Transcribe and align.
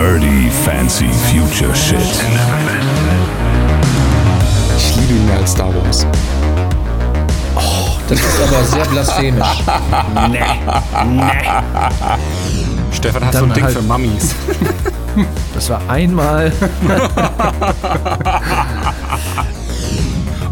Nerdy 0.00 0.48
Fancy 0.64 1.08
Future 1.28 1.76
Shit. 1.76 1.98
Ich 4.78 4.96
liebe 4.96 5.12
ihn 5.12 5.26
mehr 5.26 5.36
als 5.36 5.52
Star 5.52 5.68
Wars. 5.74 6.06
Das 8.08 8.18
ist 8.18 8.40
aber 8.48 8.64
sehr 8.64 8.86
blasphemisch. 8.86 9.46
nee. 10.30 10.38
Nee. 11.04 11.30
Stefan 12.90 13.26
hat 13.26 13.34
Dann 13.34 13.40
so 13.40 13.44
ein 13.44 13.52
Ding 13.52 13.64
halt- 13.64 13.76
für 13.76 13.82
Mummies. 13.82 14.34
Das 15.54 15.68
war 15.68 15.82
einmal. 15.88 16.50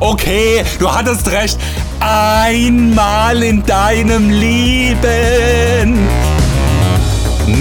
Okay, 0.01 0.63
du 0.79 0.93
hattest 0.95 1.27
recht. 1.31 1.59
Einmal 2.01 3.43
in 3.43 3.65
deinem 3.65 4.29
Leben. 4.31 6.07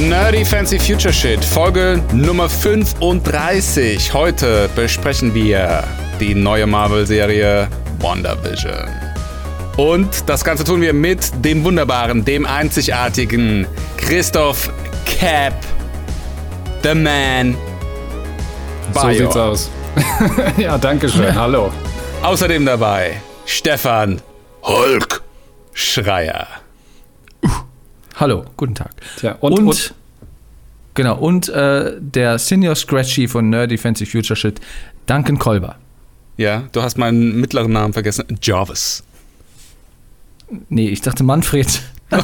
Nerdy 0.08 0.46
Fancy 0.46 0.80
Future 0.80 1.12
Shit, 1.14 1.44
Folge 1.44 2.02
Nummer 2.14 2.48
35. 2.50 4.14
Heute 4.14 4.70
besprechen 4.76 5.34
wir 5.34 5.84
die 6.20 6.34
neue 6.34 6.66
Marvel-Serie 6.66 7.68
WandaVision. 8.00 8.88
Und 9.76 10.08
das 10.30 10.44
Ganze 10.46 10.64
tun 10.64 10.82
wir 10.82 10.94
mit 10.94 11.32
dem 11.44 11.64
wunderbaren, 11.64 12.24
dem 12.24 12.46
einzigartigen 12.46 13.68
Christoph 13.98 14.72
Cap, 15.06 15.54
The 16.84 16.96
Man. 16.96 17.56
So 18.94 19.02
Bayo. 19.02 19.18
sieht's 19.26 19.36
aus. 19.36 19.70
ja, 20.58 20.78
danke 20.78 21.10
schön. 21.10 21.36
Hallo. 21.36 21.72
Außerdem 22.24 22.66
dabei 22.66 23.22
Stefan 23.46 24.22
Hulk 24.64 25.22
Schreier. 25.74 26.48
Hallo, 28.16 28.46
guten 28.56 28.74
Tag. 28.74 28.90
Tja, 29.20 29.36
und- 29.42 29.54
und, 29.60 29.68
und- 29.68 29.94
genau, 30.98 31.18
und 31.18 31.48
äh, 31.48 31.94
der 32.00 32.38
Senior 32.38 32.76
Scratchy 32.76 33.30
von 33.30 33.50
Nerdy 33.50 33.78
Fancy 33.78 34.06
Future 34.06 34.36
Shit, 34.36 34.60
Duncan 35.06 35.40
Kolber. 35.40 35.78
Ja, 36.36 36.64
du 36.74 36.82
hast 36.82 36.98
meinen 36.98 37.40
mittleren 37.40 37.72
Namen 37.72 37.94
vergessen. 37.94 38.26
Jarvis. 38.42 39.04
Nee, 40.68 40.90
ich 40.90 41.00
dachte 41.02 41.24
Manfred. 41.24 41.82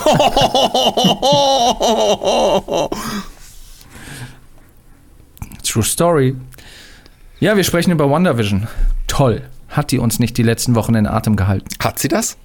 True 5.64 5.84
Story. 5.84 6.36
Ja, 7.40 7.56
wir 7.58 7.64
sprechen 7.64 7.92
über 7.92 8.10
WandaVision. 8.10 8.68
Toll. 9.08 9.42
Hat 9.70 9.92
die 9.92 9.98
uns 10.00 10.20
nicht 10.20 10.38
die 10.38 10.44
letzten 10.44 10.76
Wochen 10.76 10.96
in 10.96 11.08
Atem 11.08 11.36
gehalten? 11.36 11.68
Hat 11.82 12.00
sie 12.00 12.08
das? 12.08 12.38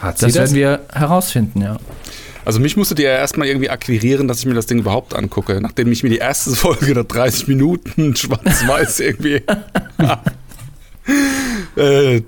Hat 0.00 0.18
sie 0.18 0.26
Das, 0.26 0.34
das? 0.34 0.34
werden 0.34 0.54
wir 0.54 0.80
herausfinden, 0.92 1.60
ja. 1.62 1.76
Also 2.44 2.60
mich 2.60 2.76
musstet 2.76 2.98
ihr 2.98 3.10
ja 3.10 3.16
erstmal 3.16 3.46
irgendwie 3.46 3.70
akquirieren, 3.70 4.28
dass 4.28 4.40
ich 4.40 4.46
mir 4.46 4.54
das 4.54 4.66
Ding 4.66 4.78
überhaupt 4.78 5.14
angucke. 5.14 5.60
Nachdem 5.60 5.92
ich 5.92 6.02
mir 6.02 6.10
die 6.10 6.18
erste 6.18 6.50
Folge 6.56 6.94
nach 6.94 7.04
30 7.04 7.48
Minuten 7.48 8.16
schwarz-weiß 8.22 9.00
irgendwie 9.00 9.42
äh, 11.76 12.22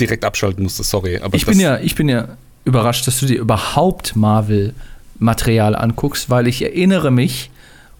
direkt 0.00 0.24
abschalten 0.24 0.62
musste, 0.62 0.82
sorry. 0.82 1.18
Aber 1.18 1.34
Ich 1.34 1.46
bin 1.46 1.60
ja, 1.60 1.78
ich 1.78 1.94
bin 1.94 2.08
ja 2.08 2.28
überrascht, 2.64 3.06
dass 3.06 3.18
du 3.20 3.26
dir 3.26 3.38
überhaupt 3.38 4.16
Marvel-Material 4.16 5.74
anguckst, 5.74 6.30
weil 6.30 6.46
ich 6.46 6.62
erinnere 6.62 7.10
mich 7.10 7.50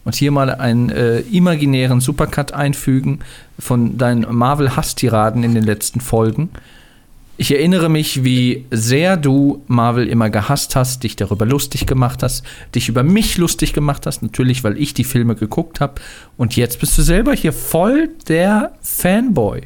und 0.05 0.15
hier 0.15 0.31
mal 0.31 0.51
einen 0.51 0.91
äh, 0.91 1.21
imaginären 1.21 2.01
Supercut 2.01 2.53
einfügen 2.53 3.21
von 3.59 3.99
deinen 3.99 4.27
Marvel-Hasstiraden 4.31 5.43
in 5.43 5.55
den 5.55 5.65
letzten 5.65 6.01
Folgen. 6.01 6.51
Ich 7.41 7.53
erinnere 7.53 7.89
mich, 7.89 8.25
wie 8.25 8.67
sehr 8.73 9.17
du 9.17 9.63
Marvel 9.69 10.09
immer 10.09 10.29
gehasst 10.29 10.75
hast, 10.75 11.05
dich 11.05 11.15
darüber 11.15 11.47
lustig 11.47 11.87
gemacht 11.87 12.25
hast, 12.25 12.45
dich 12.75 12.89
über 12.89 13.05
mich 13.05 13.39
lustig 13.39 13.73
gemacht 13.73 14.07
hast, 14.07 14.23
natürlich, 14.23 14.65
weil 14.65 14.77
ich 14.77 14.93
die 14.93 15.05
Filme 15.05 15.37
geguckt 15.37 15.81
habe. 15.81 16.01
Und 16.37 16.57
jetzt 16.57 16.81
bist 16.81 16.99
du 16.99 17.03
selber 17.03 17.33
hier 17.35 17.53
voll 17.53 18.11
der 18.27 18.73
Fanboy. 18.83 19.61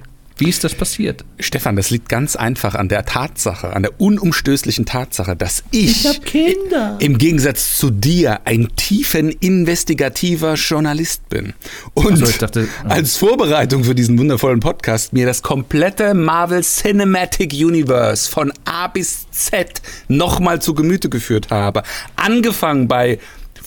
Wie 0.44 0.48
ist 0.48 0.64
das 0.64 0.74
passiert? 0.74 1.24
Stefan, 1.38 1.76
das 1.76 1.90
liegt 1.90 2.08
ganz 2.08 2.34
einfach 2.34 2.74
an 2.74 2.88
der 2.88 3.04
Tatsache, 3.04 3.76
an 3.76 3.84
der 3.84 4.00
unumstößlichen 4.00 4.86
Tatsache, 4.86 5.36
dass 5.36 5.62
ich, 5.70 6.20
Kinder. 6.24 6.96
im 6.98 7.16
Gegensatz 7.16 7.76
zu 7.76 7.90
dir 7.90 8.40
ein 8.44 8.66
tiefen 8.74 9.30
investigativer 9.30 10.54
Journalist 10.54 11.28
bin. 11.28 11.52
Und 11.94 12.16
so, 12.16 12.24
ich 12.24 12.38
dachte, 12.38 12.66
als 12.88 13.18
Vorbereitung 13.18 13.84
für 13.84 13.94
diesen 13.94 14.18
wundervollen 14.18 14.58
Podcast 14.58 15.12
mir 15.12 15.26
das 15.26 15.42
komplette 15.42 16.12
Marvel 16.12 16.64
Cinematic 16.64 17.52
Universe 17.52 18.28
von 18.28 18.52
A 18.64 18.88
bis 18.88 19.30
Z 19.30 19.80
nochmal 20.08 20.60
zu 20.60 20.74
Gemüte 20.74 21.08
geführt 21.08 21.50
habe. 21.50 21.84
Angefangen 22.16 22.88
bei 22.88 23.20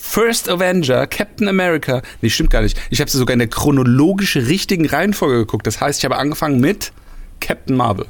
First 0.08 0.48
Avenger, 0.48 1.06
Captain 1.06 1.48
America. 1.48 2.00
Nee, 2.22 2.30
stimmt 2.30 2.50
gar 2.50 2.62
nicht. 2.62 2.78
Ich 2.90 3.00
habe 3.00 3.10
sie 3.10 3.18
sogar 3.18 3.32
in 3.34 3.38
der 3.38 3.48
chronologisch 3.48 4.36
richtigen 4.36 4.86
Reihenfolge 4.86 5.38
geguckt. 5.38 5.66
Das 5.66 5.80
heißt, 5.80 5.98
ich 5.98 6.04
habe 6.04 6.16
angefangen 6.16 6.60
mit 6.60 6.92
Captain 7.40 7.76
Marvel. 7.76 8.06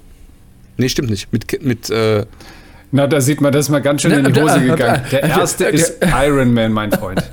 Nee, 0.77 0.89
stimmt 0.89 1.11
nicht. 1.11 1.33
Mit, 1.33 1.65
mit 1.65 1.91
äh, 1.91 2.27
Na, 2.93 3.07
da 3.07 3.21
sieht 3.21 3.41
man, 3.41 3.53
das 3.53 3.67
ist 3.67 3.71
mal 3.71 3.81
ganz 3.81 4.03
schön 4.03 4.13
Na, 4.13 4.19
in 4.19 4.33
die 4.33 4.41
Hose 4.41 4.59
äh, 4.59 4.65
äh, 4.65 4.69
gegangen. 4.69 5.03
Der 5.11 5.25
äh, 5.25 5.29
erste 5.31 5.67
äh, 5.67 5.75
ist 5.75 5.97
Iron 6.03 6.53
Man, 6.55 6.73
mein 6.73 6.93
Freund. 6.93 7.23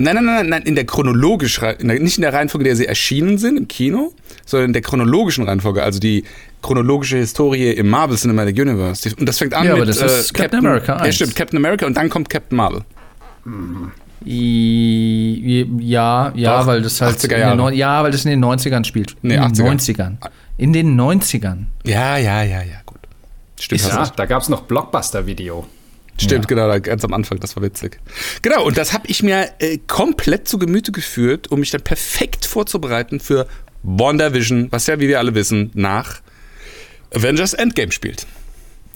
Nein, 0.00 0.14
nein, 0.14 0.26
nein, 0.26 0.48
nein, 0.48 0.62
in 0.62 0.76
der 0.76 0.86
chronologisch, 0.86 1.60
in 1.80 1.88
der, 1.88 1.98
nicht 1.98 2.18
in 2.18 2.22
der 2.22 2.32
Reihenfolge, 2.32 2.62
in 2.62 2.68
der 2.68 2.76
sie 2.76 2.86
erschienen 2.86 3.36
sind 3.36 3.56
im 3.56 3.66
Kino, 3.66 4.12
sondern 4.46 4.68
in 4.68 4.72
der 4.72 4.82
chronologischen 4.82 5.42
Reihenfolge, 5.44 5.82
also 5.82 5.98
die 5.98 6.22
chronologische 6.62 7.16
Historie 7.16 7.72
im 7.72 7.88
Marvel 7.88 8.16
Cinematic 8.16 8.56
Universe. 8.60 9.10
Und 9.18 9.28
das 9.28 9.38
fängt 9.38 9.54
an 9.54 9.64
Ja, 9.64 9.72
mit 9.72 9.82
aber 9.82 9.86
das 9.86 10.00
ist 10.00 10.34
Captain 10.34 10.60
America 10.60 10.98
Ja, 10.98 11.02
1. 11.02 11.16
stimmt, 11.16 11.34
Captain 11.34 11.56
America 11.56 11.84
und 11.84 11.96
dann 11.96 12.10
kommt 12.10 12.30
Captain 12.30 12.56
Marvel. 12.56 12.82
I- 14.24 15.66
Ja, 15.80 16.32
ja, 16.34 16.58
Doch, 16.60 16.66
weil 16.66 16.82
das 16.82 17.00
halt 17.00 17.16
80er 17.16 17.52
in 17.52 17.58
den 17.58 17.74
ja, 17.74 18.02
weil 18.02 18.10
das 18.10 18.24
in 18.24 18.30
den 18.30 18.44
90ern 18.44 18.84
spielt. 18.84 19.16
Nee, 19.22 19.34
in 19.36 19.40
den 19.42 19.52
80er. 19.52 19.64
90ern. 19.70 20.16
In 20.56 20.72
den 20.72 21.00
90ern. 21.00 21.66
Ja, 21.84 22.16
ja, 22.16 22.42
ja, 22.42 22.62
ja, 22.62 22.80
gut. 22.84 22.98
Stimmt, 23.60 23.82
Ja, 23.82 24.06
da 24.16 24.26
gab 24.26 24.42
es 24.42 24.48
noch 24.48 24.62
Blockbuster-Video. 24.62 25.66
Stimmt, 26.20 26.48
genau, 26.48 26.66
da 26.66 26.80
ganz 26.80 27.04
am 27.04 27.12
Anfang, 27.14 27.38
das 27.38 27.54
war 27.54 27.62
witzig. 27.62 28.00
Genau, 28.42 28.64
und 28.66 28.76
das 28.76 28.92
habe 28.92 29.06
ich 29.06 29.22
mir 29.22 29.50
äh, 29.60 29.78
komplett 29.86 30.48
zu 30.48 30.58
Gemüte 30.58 30.90
geführt, 30.90 31.48
um 31.52 31.60
mich 31.60 31.70
dann 31.70 31.82
perfekt 31.82 32.44
vorzubereiten 32.44 33.20
für 33.20 33.46
WandaVision, 33.84 34.66
was 34.72 34.88
ja, 34.88 34.98
wie 34.98 35.06
wir 35.06 35.20
alle 35.20 35.36
wissen, 35.36 35.70
nach 35.74 36.20
Avengers 37.14 37.54
Endgame 37.54 37.92
spielt. 37.92 38.26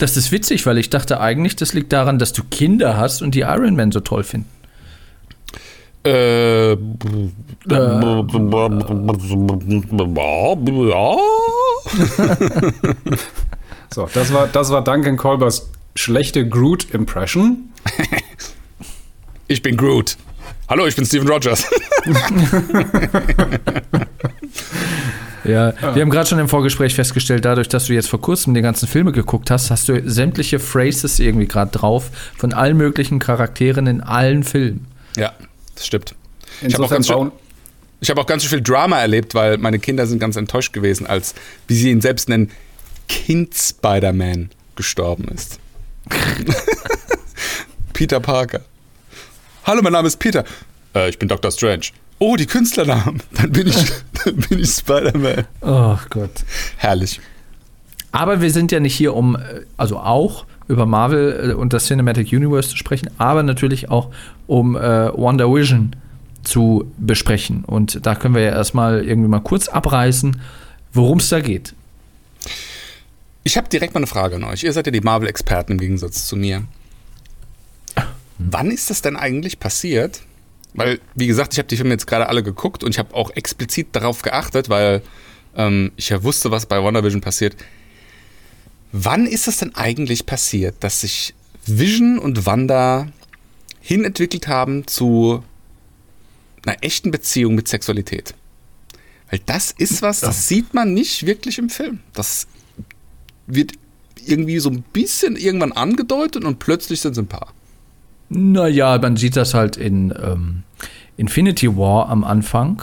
Das 0.02 0.16
ist 0.16 0.32
witzig, 0.32 0.66
weil 0.66 0.78
ich 0.78 0.90
dachte 0.90 1.20
eigentlich, 1.20 1.54
das 1.54 1.74
liegt 1.74 1.92
daran, 1.92 2.18
dass 2.18 2.32
du 2.32 2.42
Kinder 2.42 2.96
hast 2.96 3.22
und 3.22 3.36
die 3.36 3.42
Iron 3.42 3.76
Man 3.76 3.92
so 3.92 4.00
toll 4.00 4.24
finden. 4.24 4.48
Äh, 6.04 6.72
ja. 6.72 6.76
So, 13.94 14.08
das 14.12 14.32
war, 14.32 14.48
das 14.48 14.70
war 14.70 14.82
Duncan 14.82 15.16
Colbers 15.16 15.70
schlechte 15.94 16.48
Groot-Impression. 16.48 17.70
Ich 19.46 19.62
bin 19.62 19.76
Groot. 19.76 20.16
Hallo, 20.68 20.84
ich 20.86 20.96
bin 20.96 21.06
Steven 21.06 21.28
Rogers. 21.28 21.64
Ja, 25.44 25.72
wir 25.94 26.02
haben 26.02 26.10
gerade 26.10 26.28
schon 26.28 26.38
im 26.38 26.48
Vorgespräch 26.48 26.94
festgestellt, 26.94 27.44
dadurch, 27.44 27.68
dass 27.68 27.86
du 27.86 27.92
jetzt 27.94 28.08
vor 28.08 28.20
kurzem 28.20 28.54
die 28.54 28.62
ganzen 28.62 28.86
Filme 28.88 29.10
geguckt 29.12 29.50
hast, 29.50 29.70
hast 29.70 29.88
du 29.88 30.00
sämtliche 30.08 30.58
Phrases 30.60 31.18
irgendwie 31.18 31.46
gerade 31.46 31.70
drauf 31.72 32.10
von 32.36 32.52
allen 32.52 32.76
möglichen 32.76 33.18
Charakteren 33.18 33.86
in 33.86 34.00
allen 34.00 34.44
Filmen. 34.44 34.86
ja, 35.16 35.32
das 35.74 35.86
stimmt. 35.86 36.14
Ich 36.60 36.74
habe 36.74 36.84
auch, 36.84 36.90
ganz 36.90 37.06
schön- 37.08 37.32
ich 38.00 38.12
auch 38.12 38.26
ganz 38.26 38.42
schön 38.42 38.50
viel 38.50 38.62
Drama 38.62 38.98
erlebt, 39.00 39.34
weil 39.34 39.58
meine 39.58 39.78
Kinder 39.78 40.06
sind 40.06 40.18
ganz 40.18 40.36
enttäuscht 40.36 40.72
gewesen, 40.72 41.06
als, 41.06 41.34
wie 41.66 41.74
sie 41.74 41.90
ihn 41.90 42.00
selbst 42.00 42.28
nennen, 42.28 42.50
Kind 43.08 43.54
Spider-Man 43.54 44.50
gestorben 44.76 45.26
ist. 45.34 45.58
Peter 47.92 48.20
Parker. 48.20 48.60
Hallo, 49.64 49.82
mein 49.82 49.92
Name 49.92 50.08
ist 50.08 50.18
Peter. 50.18 50.44
Äh, 50.94 51.08
ich 51.10 51.18
bin 51.18 51.28
Dr. 51.28 51.50
Strange. 51.50 51.86
Oh, 52.24 52.36
die 52.36 52.46
Künstlernamen. 52.46 53.20
Dann 53.32 53.50
bin 53.50 53.66
ich, 53.66 53.74
dann 54.24 54.36
bin 54.36 54.60
ich 54.60 54.70
Spider-Man. 54.70 55.44
Oh 55.60 55.98
Gott. 56.08 56.44
Herrlich. 56.76 57.20
Aber 58.12 58.40
wir 58.40 58.52
sind 58.52 58.70
ja 58.70 58.78
nicht 58.78 58.94
hier, 58.94 59.16
um, 59.16 59.36
also 59.76 59.98
auch 59.98 60.46
über 60.68 60.86
Marvel 60.86 61.50
äh, 61.50 61.54
und 61.54 61.72
das 61.72 61.86
Cinematic 61.86 62.32
Universe 62.32 62.68
zu 62.68 62.76
sprechen, 62.76 63.10
aber 63.18 63.42
natürlich 63.42 63.90
auch 63.90 64.10
um 64.46 64.76
äh, 64.76 65.08
WandaVision 65.12 65.96
zu 66.44 66.92
besprechen. 66.96 67.64
Und 67.64 68.06
da 68.06 68.14
können 68.14 68.36
wir 68.36 68.42
ja 68.42 68.50
erstmal 68.52 69.04
irgendwie 69.04 69.28
mal 69.28 69.40
kurz 69.40 69.66
abreißen, 69.66 70.40
worum 70.92 71.18
es 71.18 71.28
da 71.28 71.40
geht. 71.40 71.74
Ich 73.42 73.56
habe 73.56 73.68
direkt 73.68 73.94
mal 73.94 73.98
eine 73.98 74.06
Frage 74.06 74.36
an 74.36 74.44
euch. 74.44 74.62
Ihr 74.62 74.72
seid 74.72 74.86
ja 74.86 74.92
die 74.92 75.00
Marvel-Experten 75.00 75.72
im 75.72 75.78
Gegensatz 75.78 76.28
zu 76.28 76.36
mir. 76.36 76.62
Wann 78.38 78.70
ist 78.70 78.90
das 78.90 79.02
denn 79.02 79.16
eigentlich 79.16 79.58
passiert? 79.58 80.20
Weil, 80.74 81.00
wie 81.14 81.26
gesagt, 81.26 81.52
ich 81.52 81.58
habe 81.58 81.68
die 81.68 81.76
Filme 81.76 81.90
jetzt 81.90 82.06
gerade 82.06 82.28
alle 82.28 82.42
geguckt 82.42 82.82
und 82.82 82.90
ich 82.90 82.98
habe 82.98 83.14
auch 83.14 83.30
explizit 83.30 83.88
darauf 83.92 84.22
geachtet, 84.22 84.68
weil 84.68 85.02
ähm, 85.54 85.92
ich 85.96 86.08
ja 86.08 86.22
wusste, 86.22 86.50
was 86.50 86.66
bei 86.66 86.82
WandaVision 86.82 87.20
passiert. 87.20 87.56
Wann 88.90 89.26
ist 89.26 89.48
es 89.48 89.58
denn 89.58 89.74
eigentlich 89.74 90.26
passiert, 90.26 90.76
dass 90.80 91.02
sich 91.02 91.34
Vision 91.66 92.18
und 92.18 92.46
Wanda 92.46 93.08
hinentwickelt 93.80 94.48
haben 94.48 94.86
zu 94.86 95.42
einer 96.64 96.76
echten 96.82 97.10
Beziehung 97.10 97.54
mit 97.54 97.68
Sexualität. 97.68 98.34
Weil 99.30 99.40
das 99.46 99.72
ist 99.72 100.02
was, 100.02 100.20
das 100.20 100.48
sieht 100.48 100.74
man 100.74 100.94
nicht 100.94 101.26
wirklich 101.26 101.58
im 101.58 101.70
Film. 101.70 102.00
Das 102.12 102.46
wird 103.46 103.72
irgendwie 104.24 104.58
so 104.58 104.70
ein 104.70 104.82
bisschen 104.92 105.36
irgendwann 105.36 105.72
angedeutet 105.72 106.44
und 106.44 106.58
plötzlich 106.58 107.00
sind 107.00 107.14
sie 107.14 107.22
ein 107.22 107.26
Paar. 107.26 107.52
Naja, 108.34 108.98
man 109.00 109.16
sieht 109.16 109.36
das 109.36 109.54
halt 109.54 109.76
in 109.76 110.12
ähm, 110.22 110.62
Infinity 111.16 111.76
War 111.76 112.08
am 112.08 112.24
Anfang, 112.24 112.82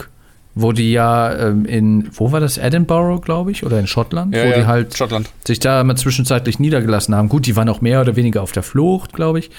wo 0.54 0.72
die 0.72 0.92
ja 0.92 1.34
ähm, 1.48 1.64
in, 1.64 2.08
wo 2.12 2.32
war 2.32 2.40
das, 2.40 2.58
Edinburgh, 2.58 3.20
glaube 3.20 3.50
ich, 3.50 3.64
oder 3.64 3.78
in 3.78 3.86
Schottland, 3.86 4.34
Ja, 4.34 4.44
wo 4.44 4.48
ja, 4.48 4.58
die 4.58 4.66
halt 4.66 4.96
Schottland. 4.96 5.28
sich 5.44 5.58
da 5.60 5.82
mal 5.84 5.96
zwischenzeitlich 5.96 6.58
niedergelassen 6.58 7.14
haben. 7.14 7.28
Gut, 7.28 7.46
die 7.46 7.56
waren 7.56 7.68
auch 7.68 7.80
mehr 7.80 8.00
oder 8.00 8.16
weniger 8.16 8.42
auf 8.42 8.52
der 8.52 8.62
Flucht, 8.62 9.12
glaube 9.12 9.38
ich, 9.38 9.50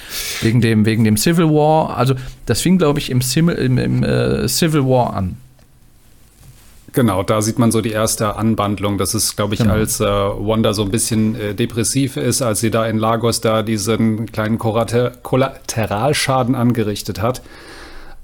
wegen 0.41 0.61
dem, 0.61 0.85
wegen 0.85 1.03
dem 1.03 1.17
Civil 1.17 1.49
War. 1.49 1.97
Also 1.97 2.15
das 2.45 2.61
fing, 2.61 2.77
glaube 2.77 2.99
ich, 2.99 3.09
im, 3.09 3.21
Sim, 3.21 3.49
im, 3.49 3.77
im 3.77 4.03
äh, 4.03 4.47
Civil 4.47 4.83
War 4.85 5.13
an. 5.13 5.37
Genau, 6.93 7.23
da 7.23 7.41
sieht 7.41 7.57
man 7.57 7.71
so 7.71 7.79
die 7.81 7.91
erste 7.91 8.35
Anwandlung. 8.35 8.97
Das 8.97 9.13
ist, 9.13 9.37
glaube 9.37 9.53
ich, 9.53 9.61
Genau. 9.61 9.73
als 9.73 9.99
äh, 10.01 10.05
Wanda 10.05 10.73
so 10.73 10.83
ein 10.83 10.91
bisschen 10.91 11.35
äh, 11.35 11.53
depressiv 11.55 12.17
ist, 12.17 12.41
als 12.41 12.59
sie 12.59 12.69
da 12.69 12.85
in 12.85 12.97
Lagos 12.97 13.39
da 13.39 13.63
diesen 13.63 14.25
kleinen 14.31 14.57
Kollater 14.57 15.11
Kollateralschaden 15.23 16.53
angerichtet 16.53 17.21
hat. 17.21 17.41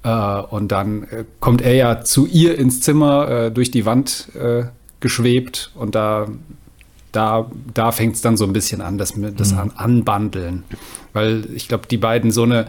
Äh, 0.04 0.10
und 0.10 0.72
dann 0.72 1.04
äh, 1.04 1.24
kommt 1.40 1.62
er 1.62 1.76
ja 1.76 2.02
zu 2.02 2.26
ihr 2.26 2.58
ins 2.58 2.82
Zimmer 2.82 3.30
äh, 3.30 3.52
durch 3.52 3.72
die 3.72 3.86
Wand 3.86 4.30
äh, 4.36 4.66
geschwebt 5.00 5.72
und 5.76 5.96
da, 5.96 6.28
da, 7.12 7.50
da 7.74 7.92
fängt 7.92 8.16
es 8.16 8.22
dann 8.22 8.36
so 8.36 8.46
ein 8.46 8.54
bisschen 8.54 8.82
an, 8.82 8.98
das, 8.98 9.14
das 9.38 9.54
an, 9.54 9.72
Anbandeln. 9.76 10.64
Weil 11.14 11.46
ich 11.56 11.68
glaube, 11.68 11.88
die 11.90 11.98
beiden 11.98 12.32
so 12.32 12.44
eine 12.44 12.68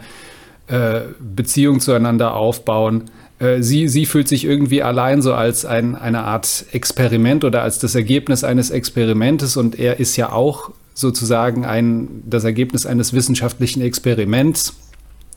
äh, 0.67 1.01
Beziehung 1.19 1.79
zueinander 1.79 2.35
aufbauen. 2.35 3.05
Äh, 3.39 3.63
sie, 3.63 3.87
sie 3.87 4.05
fühlt 4.05 4.27
sich 4.27 4.45
irgendwie 4.45 4.83
allein 4.83 5.21
so 5.21 5.33
als 5.33 5.65
ein, 5.65 5.95
eine 5.95 6.23
Art 6.23 6.65
Experiment 6.71 7.43
oder 7.43 7.63
als 7.63 7.79
das 7.79 7.95
Ergebnis 7.95 8.43
eines 8.43 8.69
Experimentes 8.69 9.57
und 9.57 9.79
er 9.79 9.99
ist 9.99 10.15
ja 10.17 10.31
auch 10.31 10.71
sozusagen 10.93 11.65
ein, 11.65 12.23
das 12.25 12.43
Ergebnis 12.43 12.85
eines 12.85 13.13
wissenschaftlichen 13.13 13.81
Experiments. 13.81 14.75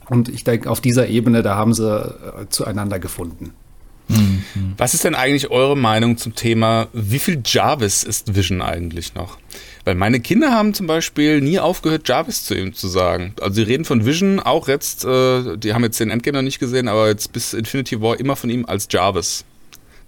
Und 0.09 0.29
ich 0.29 0.43
denke, 0.43 0.69
auf 0.69 0.81
dieser 0.81 1.07
Ebene, 1.07 1.43
da 1.43 1.55
haben 1.55 1.73
sie 1.73 1.89
äh, 1.89 2.49
zueinander 2.49 2.99
gefunden. 2.99 3.53
Was 4.77 4.95
ist 4.95 5.05
denn 5.05 5.15
eigentlich 5.15 5.51
eure 5.51 5.77
Meinung 5.77 6.17
zum 6.19 6.35
Thema, 6.35 6.89
wie 6.93 7.19
viel 7.19 7.43
Jarvis 7.45 8.03
ist 8.03 8.35
Vision 8.35 8.61
eigentlich 8.61 9.15
noch? 9.15 9.39
Weil 9.85 9.95
meine 9.95 10.21
Kinder 10.21 10.53
haben 10.53 10.75
zum 10.75 10.87
Beispiel 10.87 11.41
nie 11.41 11.59
aufgehört, 11.59 12.09
Jarvis 12.09 12.45
zu 12.45 12.55
ihm 12.55 12.73
zu 12.73 12.89
sagen. 12.89 13.35
Also 13.41 13.57
sie 13.57 13.63
reden 13.63 13.85
von 13.85 14.05
Vision 14.05 14.39
auch 14.39 14.69
jetzt, 14.69 15.05
äh, 15.05 15.57
die 15.57 15.75
haben 15.75 15.83
jetzt 15.83 15.99
den 15.99 16.11
Endgame 16.11 16.39
noch 16.39 16.43
nicht 16.43 16.61
gesehen, 16.61 16.89
aber 16.89 17.09
jetzt 17.09 17.33
bis 17.33 17.53
Infinity 17.53 18.01
War 18.01 18.19
immer 18.21 18.37
von 18.37 18.51
ihm 18.51 18.65
als 18.67 18.87
Jarvis. 18.91 19.45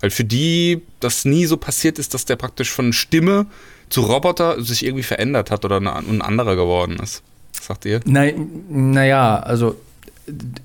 Weil 0.01 0.11
für 0.11 0.25
die 0.25 0.83
das 1.01 1.25
nie 1.25 1.47
so 1.47 1.57
passiert 1.57 1.99
ist, 1.99 2.15
dass 2.15 2.25
der 2.25 2.37
praktisch 2.37 2.71
von 2.71 2.93
Stimme 2.93 3.47
zu 3.89 4.03
Roboter 4.03 4.63
sich 4.63 4.85
irgendwie 4.85 5.03
verändert 5.03 5.51
hat 5.51 5.65
oder 5.65 5.81
ein 5.81 6.23
anderer 6.23 6.57
geworden 6.57 6.99
ist. 7.03 7.23
Was 7.57 7.67
sagt 7.67 7.85
ihr? 7.85 8.01
Naja, 8.69 9.39
also 9.39 9.77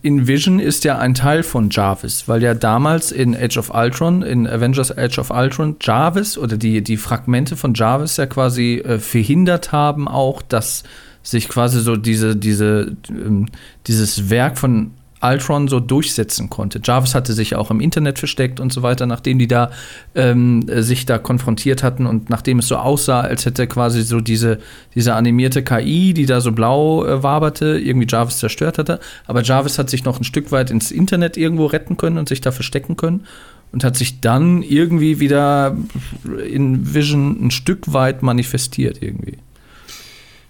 in 0.02 0.28
Vision 0.28 0.60
ist 0.60 0.84
ja 0.84 0.98
ein 0.98 1.14
Teil 1.14 1.44
von 1.44 1.70
Jarvis, 1.70 2.28
weil 2.28 2.42
ja 2.42 2.54
damals 2.54 3.12
in 3.12 3.36
Age 3.36 3.58
of 3.58 3.74
Ultron, 3.74 4.22
in 4.22 4.48
Avengers 4.48 4.96
Age 4.98 5.20
of 5.20 5.32
Ultron, 5.32 5.76
Jarvis 5.82 6.38
oder 6.38 6.58
die, 6.58 6.82
die 6.82 6.98
Fragmente 6.98 7.56
von 7.56 7.74
Jarvis 7.74 8.18
ja 8.18 8.26
quasi 8.26 8.76
äh, 8.76 9.00
verhindert 9.00 9.72
haben 9.72 10.08
auch, 10.08 10.42
dass 10.42 10.84
sich 11.24 11.50
quasi 11.50 11.82
so 11.82 11.96
diese, 11.96 12.36
diese, 12.36 12.96
ähm, 13.10 13.48
dieses 13.88 14.30
Werk 14.30 14.58
von 14.58 14.92
Ultron 15.22 15.68
so 15.68 15.80
durchsetzen 15.80 16.50
konnte. 16.50 16.80
Jarvis 16.84 17.16
hatte 17.16 17.34
sich 17.34 17.56
auch 17.56 17.72
im 17.72 17.82
Internet 17.82 18.20
versteckt 18.20 18.60
und 18.60 18.72
so 18.72 18.84
weiter, 18.84 19.06
nachdem 19.06 19.40
die 19.40 19.48
da 19.48 19.72
ähm, 20.16 20.66
äh, 20.68 20.82
sich 20.82 21.06
da 21.06 21.18
konfrontiert 21.18 21.84
hatten 21.84 22.06
und 22.06 22.30
nachdem 22.30 22.60
es 22.60 22.68
so 22.68 22.78
aussah, 22.78 23.22
als 23.22 23.46
hätte 23.46 23.68
quasi 23.68 24.04
so 24.04 24.22
diese, 24.22 24.60
diese 24.96 25.16
animierte 25.16 25.64
KI, 25.64 26.14
die 26.14 26.26
da 26.26 26.42
so 26.42 26.52
blau 26.52 27.06
äh, 27.06 27.22
waberte, 27.22 27.80
irgendwie 27.80 28.08
Jarvis 28.10 28.38
zerstört 28.38 28.78
hatte. 28.78 29.00
Aber 29.26 29.42
Jarvis 29.44 29.78
hat 29.78 29.90
sich 29.90 30.06
noch 30.06 30.20
ein 30.20 30.24
Stück 30.24 30.52
weit 30.52 30.72
ins 30.72 30.92
Internet 30.92 31.38
irgendwo 31.38 31.66
retten 31.66 31.98
können 31.98 32.18
und 32.18 32.30
sich 32.30 32.42
da 32.42 32.52
verstecken 32.52 32.96
können 32.96 33.26
und 33.72 33.84
hat 33.84 33.98
sich 33.98 34.22
dann 34.22 34.64
irgendwie 34.64 35.20
wieder 35.20 35.76
in 36.48 36.94
Vision 36.94 37.46
ein 37.46 37.52
Stück 37.52 37.94
weit 37.94 38.24
manifestiert 38.24 39.02
irgendwie. 39.02 39.38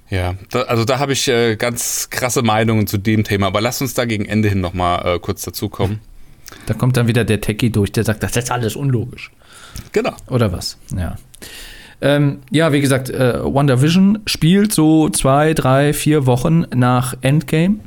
Ja, 0.09 0.35
da, 0.49 0.63
also 0.63 0.85
da 0.85 0.99
habe 0.99 1.13
ich 1.13 1.27
äh, 1.27 1.55
ganz 1.55 2.09
krasse 2.09 2.41
Meinungen 2.41 2.87
zu 2.87 2.97
dem 2.97 3.23
Thema, 3.23 3.47
aber 3.47 3.61
lass 3.61 3.81
uns 3.81 3.93
da 3.93 4.05
gegen 4.05 4.25
Ende 4.25 4.49
hin 4.49 4.59
nochmal 4.59 5.15
äh, 5.15 5.19
kurz 5.19 5.43
dazukommen. 5.43 5.99
Da 6.65 6.73
kommt 6.73 6.97
dann 6.97 7.07
wieder 7.07 7.25
der 7.25 7.41
Techie 7.41 7.69
durch, 7.69 7.91
der 7.91 8.03
sagt, 8.03 8.23
das 8.23 8.35
ist 8.35 8.51
alles 8.51 8.75
unlogisch. 8.75 9.31
Genau. 9.91 10.13
Oder 10.27 10.51
was? 10.51 10.77
Ja. 10.95 11.15
Ähm, 12.01 12.39
ja, 12.49 12.71
wie 12.71 12.81
gesagt, 12.81 13.09
äh, 13.09 13.43
WandaVision 13.43 14.19
spielt 14.25 14.73
so 14.73 15.09
zwei, 15.09 15.53
drei, 15.53 15.93
vier 15.93 16.25
Wochen 16.25 16.65
nach 16.73 17.15
Endgame. 17.21 17.79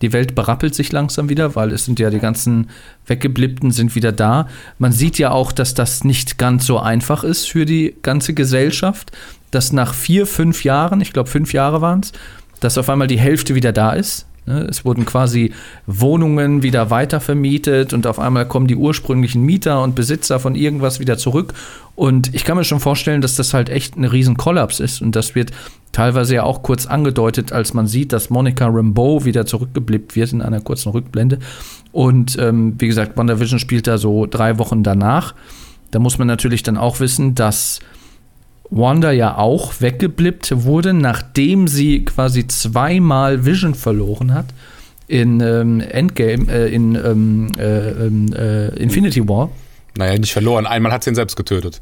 Die 0.00 0.12
Welt 0.12 0.36
berappelt 0.36 0.76
sich 0.76 0.92
langsam 0.92 1.28
wieder, 1.28 1.56
weil 1.56 1.72
es 1.72 1.84
sind 1.84 1.98
ja 1.98 2.08
die 2.10 2.20
ganzen 2.20 2.70
Weggebliebten 3.06 3.72
sind 3.72 3.96
wieder 3.96 4.12
da. 4.12 4.46
Man 4.78 4.92
sieht 4.92 5.18
ja 5.18 5.32
auch, 5.32 5.50
dass 5.50 5.74
das 5.74 6.04
nicht 6.04 6.38
ganz 6.38 6.66
so 6.66 6.78
einfach 6.78 7.24
ist 7.24 7.46
für 7.46 7.66
die 7.66 7.96
ganze 8.02 8.32
Gesellschaft, 8.32 9.10
dass 9.50 9.72
nach 9.72 9.94
vier, 9.94 10.26
fünf 10.26 10.64
Jahren, 10.64 11.00
ich 11.00 11.12
glaube 11.12 11.30
fünf 11.30 11.52
Jahre 11.52 11.80
waren 11.80 12.00
es, 12.00 12.12
dass 12.60 12.78
auf 12.78 12.88
einmal 12.88 13.06
die 13.06 13.18
Hälfte 13.18 13.54
wieder 13.54 13.72
da 13.72 13.92
ist. 13.92 14.26
Ne, 14.46 14.66
Es 14.68 14.84
wurden 14.84 15.04
quasi 15.04 15.52
Wohnungen 15.86 16.62
wieder 16.62 16.90
weiter 16.90 17.20
vermietet 17.20 17.92
und 17.92 18.06
auf 18.06 18.18
einmal 18.18 18.48
kommen 18.48 18.66
die 18.66 18.76
ursprünglichen 18.76 19.42
Mieter 19.42 19.82
und 19.82 19.94
Besitzer 19.94 20.40
von 20.40 20.54
irgendwas 20.54 21.00
wieder 21.00 21.18
zurück. 21.18 21.52
Und 21.94 22.34
ich 22.34 22.44
kann 22.44 22.56
mir 22.56 22.64
schon 22.64 22.80
vorstellen, 22.80 23.20
dass 23.20 23.36
das 23.36 23.52
halt 23.52 23.68
echt 23.68 23.96
ein 23.96 24.04
riesen 24.04 24.36
Kollaps 24.36 24.80
ist. 24.80 25.02
Und 25.02 25.16
das 25.16 25.34
wird 25.34 25.50
teilweise 25.92 26.36
ja 26.36 26.44
auch 26.44 26.62
kurz 26.62 26.86
angedeutet, 26.86 27.52
als 27.52 27.74
man 27.74 27.86
sieht, 27.86 28.12
dass 28.12 28.30
Monica 28.30 28.66
Rambeau 28.66 29.24
wieder 29.24 29.44
zurückgeblippt 29.44 30.16
wird 30.16 30.32
in 30.32 30.40
einer 30.40 30.60
kurzen 30.60 30.92
Rückblende. 30.92 31.40
Und 31.92 32.38
ähm, 32.38 32.74
wie 32.78 32.88
gesagt, 32.88 33.18
WandaVision 33.18 33.58
spielt 33.58 33.86
da 33.86 33.98
so 33.98 34.24
drei 34.24 34.58
Wochen 34.58 34.82
danach. 34.82 35.34
Da 35.90 35.98
muss 35.98 36.18
man 36.18 36.26
natürlich 36.26 36.62
dann 36.62 36.78
auch 36.78 37.00
wissen, 37.00 37.34
dass 37.34 37.80
Wanda 38.70 39.10
ja 39.12 39.38
auch 39.38 39.80
weggeblippt 39.80 40.64
wurde, 40.64 40.92
nachdem 40.92 41.68
sie 41.68 42.04
quasi 42.04 42.46
zweimal 42.46 43.46
Vision 43.46 43.74
verloren 43.74 44.34
hat 44.34 44.46
in 45.06 45.40
ähm, 45.40 45.80
Endgame, 45.80 46.52
äh, 46.52 46.72
in 46.72 46.94
ähm, 46.94 47.52
äh, 47.58 47.90
ähm, 47.90 48.32
äh, 48.34 48.68
Infinity 48.76 49.26
War. 49.26 49.50
Naja, 49.96 50.18
nicht 50.18 50.32
verloren. 50.32 50.66
Einmal 50.66 50.92
hat 50.92 51.04
sie 51.04 51.10
ihn 51.10 51.14
selbst 51.14 51.34
getötet. 51.36 51.80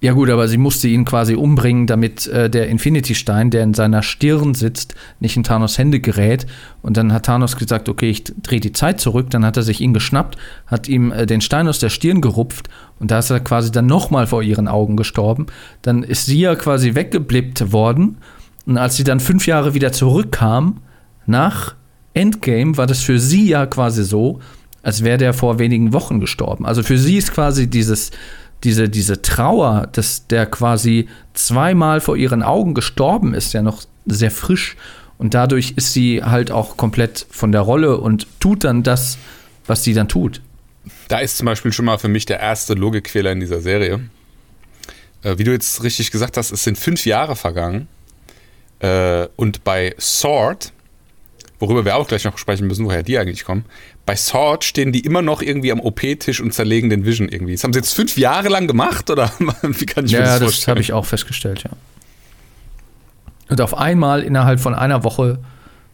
Ja 0.00 0.12
gut, 0.12 0.30
aber 0.30 0.46
sie 0.46 0.58
musste 0.58 0.86
ihn 0.86 1.04
quasi 1.04 1.34
umbringen, 1.34 1.88
damit 1.88 2.28
äh, 2.28 2.48
der 2.48 2.68
Infinity-Stein, 2.68 3.50
der 3.50 3.64
in 3.64 3.74
seiner 3.74 4.02
Stirn 4.02 4.54
sitzt, 4.54 4.94
nicht 5.18 5.36
in 5.36 5.42
Thanos 5.42 5.76
Hände 5.76 5.98
gerät. 5.98 6.46
Und 6.82 6.96
dann 6.96 7.12
hat 7.12 7.26
Thanos 7.26 7.56
gesagt, 7.56 7.88
okay, 7.88 8.08
ich 8.08 8.22
drehe 8.24 8.60
die 8.60 8.70
Zeit 8.70 9.00
zurück. 9.00 9.30
Dann 9.30 9.44
hat 9.44 9.56
er 9.56 9.64
sich 9.64 9.80
ihn 9.80 9.92
geschnappt, 9.92 10.36
hat 10.66 10.88
ihm 10.88 11.10
äh, 11.10 11.26
den 11.26 11.40
Stein 11.40 11.66
aus 11.66 11.80
der 11.80 11.88
Stirn 11.88 12.20
gerupft 12.20 12.68
und 13.00 13.10
da 13.10 13.18
ist 13.18 13.30
er 13.30 13.40
quasi 13.40 13.72
dann 13.72 13.86
nochmal 13.86 14.28
vor 14.28 14.42
ihren 14.42 14.68
Augen 14.68 14.96
gestorben. 14.96 15.46
Dann 15.82 16.04
ist 16.04 16.26
sie 16.26 16.40
ja 16.40 16.54
quasi 16.54 16.94
weggeblippt 16.94 17.72
worden. 17.72 18.18
Und 18.66 18.76
als 18.76 18.96
sie 18.96 19.04
dann 19.04 19.18
fünf 19.18 19.46
Jahre 19.46 19.74
wieder 19.74 19.92
zurückkam, 19.92 20.80
nach 21.26 21.74
Endgame, 22.14 22.76
war 22.76 22.86
das 22.86 23.02
für 23.02 23.18
sie 23.18 23.48
ja 23.48 23.66
quasi 23.66 24.04
so, 24.04 24.40
als 24.82 25.04
wäre 25.04 25.18
der 25.18 25.34
vor 25.34 25.58
wenigen 25.58 25.92
Wochen 25.92 26.20
gestorben. 26.20 26.66
Also 26.66 26.82
für 26.82 26.98
sie 26.98 27.16
ist 27.16 27.32
quasi 27.32 27.68
dieses, 27.68 28.10
diese, 28.64 28.88
diese 28.88 29.22
Trauer, 29.22 29.88
dass 29.92 30.26
der 30.26 30.46
quasi 30.46 31.08
zweimal 31.34 32.00
vor 32.00 32.16
ihren 32.16 32.42
Augen 32.42 32.74
gestorben 32.74 33.34
ist, 33.34 33.52
ja 33.52 33.62
noch 33.62 33.82
sehr 34.06 34.30
frisch. 34.30 34.76
Und 35.16 35.34
dadurch 35.34 35.74
ist 35.76 35.92
sie 35.92 36.22
halt 36.22 36.50
auch 36.50 36.76
komplett 36.76 37.26
von 37.30 37.52
der 37.52 37.62
Rolle 37.62 37.98
und 37.98 38.26
tut 38.40 38.64
dann 38.64 38.82
das, 38.82 39.18
was 39.66 39.84
sie 39.84 39.94
dann 39.94 40.08
tut. 40.08 40.40
Da 41.08 41.18
ist 41.18 41.36
zum 41.36 41.46
Beispiel 41.46 41.72
schon 41.72 41.84
mal 41.84 41.98
für 41.98 42.08
mich 42.08 42.26
der 42.26 42.40
erste 42.40 42.74
Logikfehler 42.74 43.32
in 43.32 43.40
dieser 43.40 43.60
Serie. 43.60 44.00
Äh, 45.22 45.38
wie 45.38 45.44
du 45.44 45.52
jetzt 45.52 45.82
richtig 45.82 46.10
gesagt 46.10 46.36
hast, 46.36 46.52
es 46.52 46.62
sind 46.62 46.78
fünf 46.78 47.04
Jahre 47.04 47.36
vergangen. 47.36 47.88
Äh, 48.80 49.26
und 49.36 49.64
bei 49.64 49.94
Sword, 49.98 50.72
worüber 51.58 51.84
wir 51.84 51.96
auch 51.96 52.06
gleich 52.06 52.24
noch 52.24 52.38
sprechen 52.38 52.66
müssen, 52.66 52.84
woher 52.86 53.02
die 53.02 53.18
eigentlich 53.18 53.44
kommen, 53.44 53.64
bei 54.08 54.16
Sword 54.16 54.64
stehen 54.64 54.90
die 54.90 55.00
immer 55.00 55.20
noch 55.20 55.42
irgendwie 55.42 55.70
am 55.70 55.80
OP-Tisch 55.80 56.40
und 56.40 56.54
zerlegen 56.54 56.88
den 56.88 57.04
Vision 57.04 57.28
irgendwie. 57.28 57.52
Das 57.52 57.62
haben 57.62 57.74
sie 57.74 57.78
jetzt 57.80 57.92
fünf 57.92 58.16
Jahre 58.16 58.48
lang 58.48 58.66
gemacht 58.66 59.10
oder 59.10 59.30
wie 59.62 59.84
kann 59.84 60.06
ich 60.06 60.12
mir 60.12 60.20
Ja, 60.20 60.24
das 60.24 60.32
das 60.32 60.42
vorstellen? 60.44 60.72
habe 60.76 60.80
ich 60.80 60.94
auch 60.94 61.04
festgestellt, 61.04 61.64
ja. 61.64 61.70
Und 63.50 63.60
auf 63.60 63.76
einmal 63.76 64.22
innerhalb 64.22 64.60
von 64.60 64.74
einer 64.74 65.04
Woche, 65.04 65.40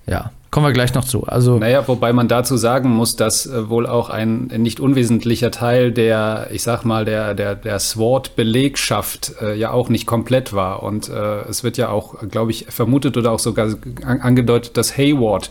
ja, 0.07 0.31
kommen 0.53 0.65
wir 0.65 0.73
gleich 0.73 0.95
noch 0.95 1.05
zu. 1.05 1.25
Also, 1.25 1.59
Naja, 1.59 1.89
wobei 1.89 2.13
man 2.13 2.29
dazu 2.29 2.57
sagen 2.57 2.89
muss, 2.91 3.17
dass 3.17 3.47
äh, 3.47 3.69
wohl 3.69 3.85
auch 3.85 4.11
ein 4.11 4.45
nicht 4.59 4.79
unwesentlicher 4.79 5.51
Teil 5.51 5.91
der, 5.91 6.47
ich 6.53 6.63
sag 6.63 6.85
mal, 6.85 7.05
der, 7.05 7.35
der, 7.35 7.57
der 7.57 7.81
SWORD-Belegschaft 7.81 9.33
äh, 9.43 9.57
ja 9.57 9.73
auch 9.73 9.89
nicht 9.89 10.07
komplett 10.07 10.53
war. 10.53 10.85
Und 10.85 11.09
äh, 11.09 11.41
es 11.49 11.65
wird 11.65 11.79
ja 11.79 11.89
auch, 11.89 12.15
glaube 12.31 12.53
ich, 12.53 12.67
vermutet 12.69 13.17
oder 13.17 13.33
auch 13.33 13.41
sogar 13.41 13.75
an, 14.05 14.21
angedeutet, 14.21 14.77
dass 14.77 14.97
Hayward 14.97 15.51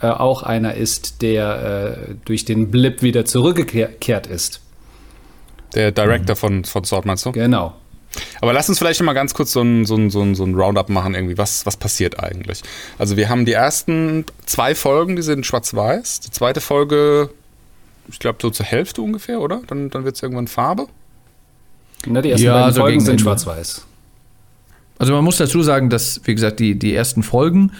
äh, 0.00 0.06
auch 0.06 0.42
einer 0.42 0.74
ist, 0.74 1.22
der 1.22 2.08
äh, 2.10 2.14
durch 2.24 2.44
den 2.44 2.70
Blip 2.70 3.02
wieder 3.02 3.24
zurückgekehrt 3.24 4.26
ist. 4.26 4.60
Der 5.74 5.92
Director 5.92 6.36
von, 6.36 6.64
von 6.64 6.84
Sword, 6.84 7.04
meinst 7.04 7.26
du? 7.26 7.32
Genau. 7.32 7.74
Aber 8.40 8.52
lass 8.52 8.68
uns 8.68 8.78
vielleicht 8.78 9.00
noch 9.00 9.06
mal 9.06 9.12
ganz 9.12 9.34
kurz 9.34 9.52
so 9.52 9.60
ein, 9.60 9.84
so 9.84 9.96
ein, 9.96 10.10
so 10.10 10.22
ein, 10.22 10.34
so 10.34 10.44
ein 10.44 10.54
Roundup 10.54 10.88
machen, 10.88 11.14
irgendwie. 11.14 11.36
Was, 11.38 11.66
was 11.66 11.76
passiert 11.76 12.18
eigentlich? 12.22 12.62
Also, 12.98 13.16
wir 13.16 13.28
haben 13.28 13.44
die 13.44 13.52
ersten 13.52 14.24
zwei 14.46 14.74
Folgen, 14.74 15.16
die 15.16 15.22
sind 15.22 15.44
schwarz-weiß. 15.44 16.20
Die 16.20 16.30
zweite 16.30 16.60
Folge, 16.60 17.30
ich 18.10 18.18
glaube, 18.18 18.38
so 18.40 18.50
zur 18.50 18.66
Hälfte 18.66 19.02
ungefähr, 19.02 19.40
oder? 19.40 19.60
Dann, 19.66 19.90
dann 19.90 20.04
wird 20.04 20.16
es 20.16 20.22
irgendwann 20.22 20.48
Farbe. 20.48 20.86
Na, 22.06 22.22
die 22.22 22.30
ersten 22.30 22.46
Ja, 22.46 22.54
beiden 22.54 22.74
so 22.74 22.80
Folgen 22.80 23.00
sind 23.00 23.20
schwarz-weiß. 23.20 23.84
Also 24.98 25.12
man 25.12 25.22
muss 25.22 25.36
dazu 25.36 25.62
sagen, 25.62 25.90
dass, 25.90 26.20
wie 26.24 26.34
gesagt, 26.34 26.60
die, 26.60 26.76
die 26.78 26.94
ersten 26.94 27.22
Folgen 27.22 27.72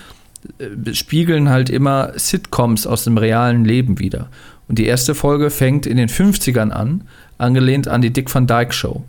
spiegeln 0.92 1.48
halt 1.48 1.70
immer 1.70 2.12
Sitcoms 2.16 2.86
aus 2.86 3.04
dem 3.04 3.18
realen 3.18 3.64
Leben 3.64 3.98
wieder. 3.98 4.28
Und 4.68 4.78
die 4.78 4.86
erste 4.86 5.14
Folge 5.14 5.50
fängt 5.50 5.86
in 5.86 5.96
den 5.96 6.08
50ern 6.08 6.70
an, 6.70 7.02
angelehnt 7.38 7.88
an 7.88 8.02
die 8.02 8.10
Dick 8.10 8.32
Van 8.32 8.46
Dyke 8.46 8.72
Show. 8.72 9.04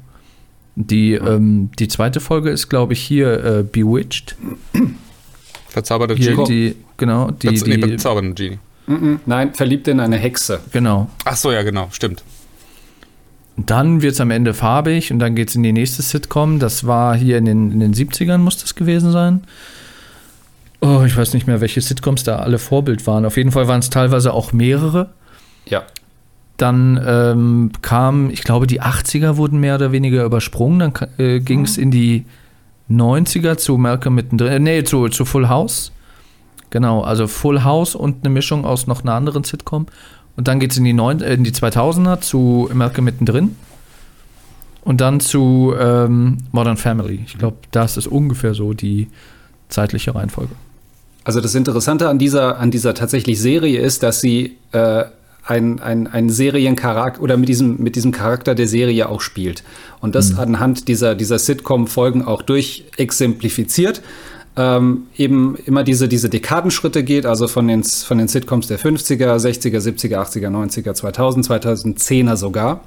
Die, 0.75 1.13
ähm, 1.13 1.71
die 1.77 1.89
zweite 1.89 2.21
Folge 2.21 2.49
ist, 2.49 2.69
glaube 2.69 2.93
ich, 2.93 3.01
hier 3.01 3.43
äh, 3.43 3.63
Bewitched. 3.63 4.35
Verzauberte 5.67 6.15
Genie. 6.15 6.45
die, 6.45 6.75
genau, 6.97 7.31
die, 7.31 7.47
Verz 7.47 7.65
nee, 7.65 7.77
die, 7.77 7.87
bezaubernde 7.87 8.33
Genie. 8.33 8.59
Nein, 9.25 9.53
verliebt 9.53 9.87
in 9.87 9.99
eine 9.99 10.17
Hexe. 10.17 10.61
genau. 10.71 11.09
Ach 11.25 11.35
so, 11.35 11.51
ja, 11.51 11.61
genau, 11.61 11.89
stimmt. 11.91 12.23
Und 13.55 13.69
dann 13.69 14.01
wird 14.01 14.13
es 14.13 14.21
am 14.21 14.31
Ende 14.31 14.53
farbig 14.53 15.11
und 15.11 15.19
dann 15.19 15.35
geht 15.35 15.49
es 15.49 15.55
in 15.55 15.63
die 15.63 15.73
nächste 15.73 16.01
Sitcom. 16.01 16.59
Das 16.59 16.87
war 16.87 17.15
hier 17.15 17.37
in 17.37 17.45
den, 17.45 17.71
in 17.73 17.79
den 17.81 17.93
70ern, 17.93 18.37
muss 18.37 18.57
das 18.57 18.73
gewesen 18.73 19.11
sein. 19.11 19.41
Oh, 20.81 21.03
ich 21.05 21.15
weiß 21.17 21.33
nicht 21.33 21.45
mehr, 21.47 21.59
welche 21.61 21.81
Sitcoms 21.81 22.23
da 22.23 22.37
alle 22.37 22.57
Vorbild 22.57 23.05
waren. 23.05 23.25
Auf 23.25 23.35
jeden 23.37 23.51
Fall 23.51 23.67
waren 23.67 23.79
es 23.79 23.89
teilweise 23.89 24.33
auch 24.33 24.53
mehrere. 24.53 25.09
Ja. 25.65 25.83
Dann 26.57 27.01
ähm, 27.05 27.71
kam, 27.81 28.29
ich 28.29 28.43
glaube, 28.43 28.65
die 28.67 28.81
80er 28.81 29.37
wurden 29.37 29.59
mehr 29.59 29.75
oder 29.75 29.91
weniger 29.91 30.23
übersprungen. 30.23 30.79
Dann 30.79 30.93
äh, 31.17 31.39
ging 31.39 31.61
es 31.63 31.77
in 31.77 31.91
die 31.91 32.25
90er 32.89 33.57
zu 33.57 33.77
Malcolm 33.77 34.15
mittendrin. 34.15 34.51
Äh, 34.53 34.59
nee, 34.59 34.83
zu, 34.83 35.09
zu 35.09 35.25
Full 35.25 35.49
House. 35.49 35.91
Genau, 36.69 37.01
also 37.01 37.27
Full 37.27 37.63
House 37.63 37.95
und 37.95 38.23
eine 38.25 38.33
Mischung 38.33 38.63
aus 38.65 38.87
noch 38.87 39.03
einer 39.03 39.13
anderen 39.13 39.43
Sitcom. 39.43 39.87
Und 40.37 40.47
dann 40.47 40.59
geht 40.59 40.71
es 40.71 40.77
in, 40.77 40.85
die 40.85 40.93
neun- 40.93 41.21
äh, 41.21 41.33
in 41.33 41.43
die 41.43 41.51
2000er 41.51 42.21
zu 42.21 42.69
Malcolm 42.73 43.05
mittendrin. 43.05 43.55
Und 44.83 45.01
dann 45.01 45.19
zu 45.19 45.73
ähm, 45.77 46.37
Modern 46.51 46.77
Family. 46.77 47.21
Ich 47.25 47.37
glaube, 47.37 47.57
da 47.71 47.83
ist 47.83 48.07
ungefähr 48.07 48.53
so 48.53 48.73
die 48.73 49.09
zeitliche 49.67 50.15
Reihenfolge. 50.15 50.53
Also 51.23 51.41
das 51.41 51.55
Interessante 51.55 52.07
an 52.09 52.17
dieser, 52.17 52.59
an 52.59 52.71
dieser 52.71 52.93
tatsächlich 52.93 53.39
Serie 53.39 53.79
ist, 53.81 54.03
dass 54.03 54.21
sie 54.21 54.57
äh, 54.71 55.05
ein, 55.45 55.79
ein, 55.79 56.29
Seriencharakter 56.29 57.21
oder 57.21 57.35
mit 57.35 57.49
diesem, 57.49 57.77
mit 57.81 57.95
diesem 57.95 58.11
Charakter 58.11 58.53
der 58.55 58.67
Serie 58.67 59.09
auch 59.09 59.21
spielt. 59.21 59.63
Und 59.99 60.15
das 60.15 60.37
anhand 60.37 60.87
dieser, 60.87 61.15
dieser 61.15 61.39
Sitcom-Folgen 61.39 62.23
auch 62.23 62.43
durchexemplifiziert. 62.43 64.01
Ähm, 64.55 65.07
eben 65.15 65.55
immer 65.65 65.83
diese, 65.83 66.07
diese 66.07 66.29
Dekadenschritte 66.29 67.03
geht, 67.03 67.25
also 67.25 67.47
von 67.47 67.67
den, 67.67 67.83
von 67.83 68.17
den 68.17 68.27
Sitcoms 68.27 68.67
der 68.67 68.79
50er, 68.79 69.37
60er, 69.37 69.79
70er, 69.79 70.17
80er, 70.17 70.49
90er, 70.49 70.93
2000, 70.93 71.47
2010er 71.47 72.35
sogar. 72.35 72.81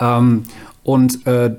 Ähm, 0.00 0.44
und 0.82 1.26
äh, 1.26 1.54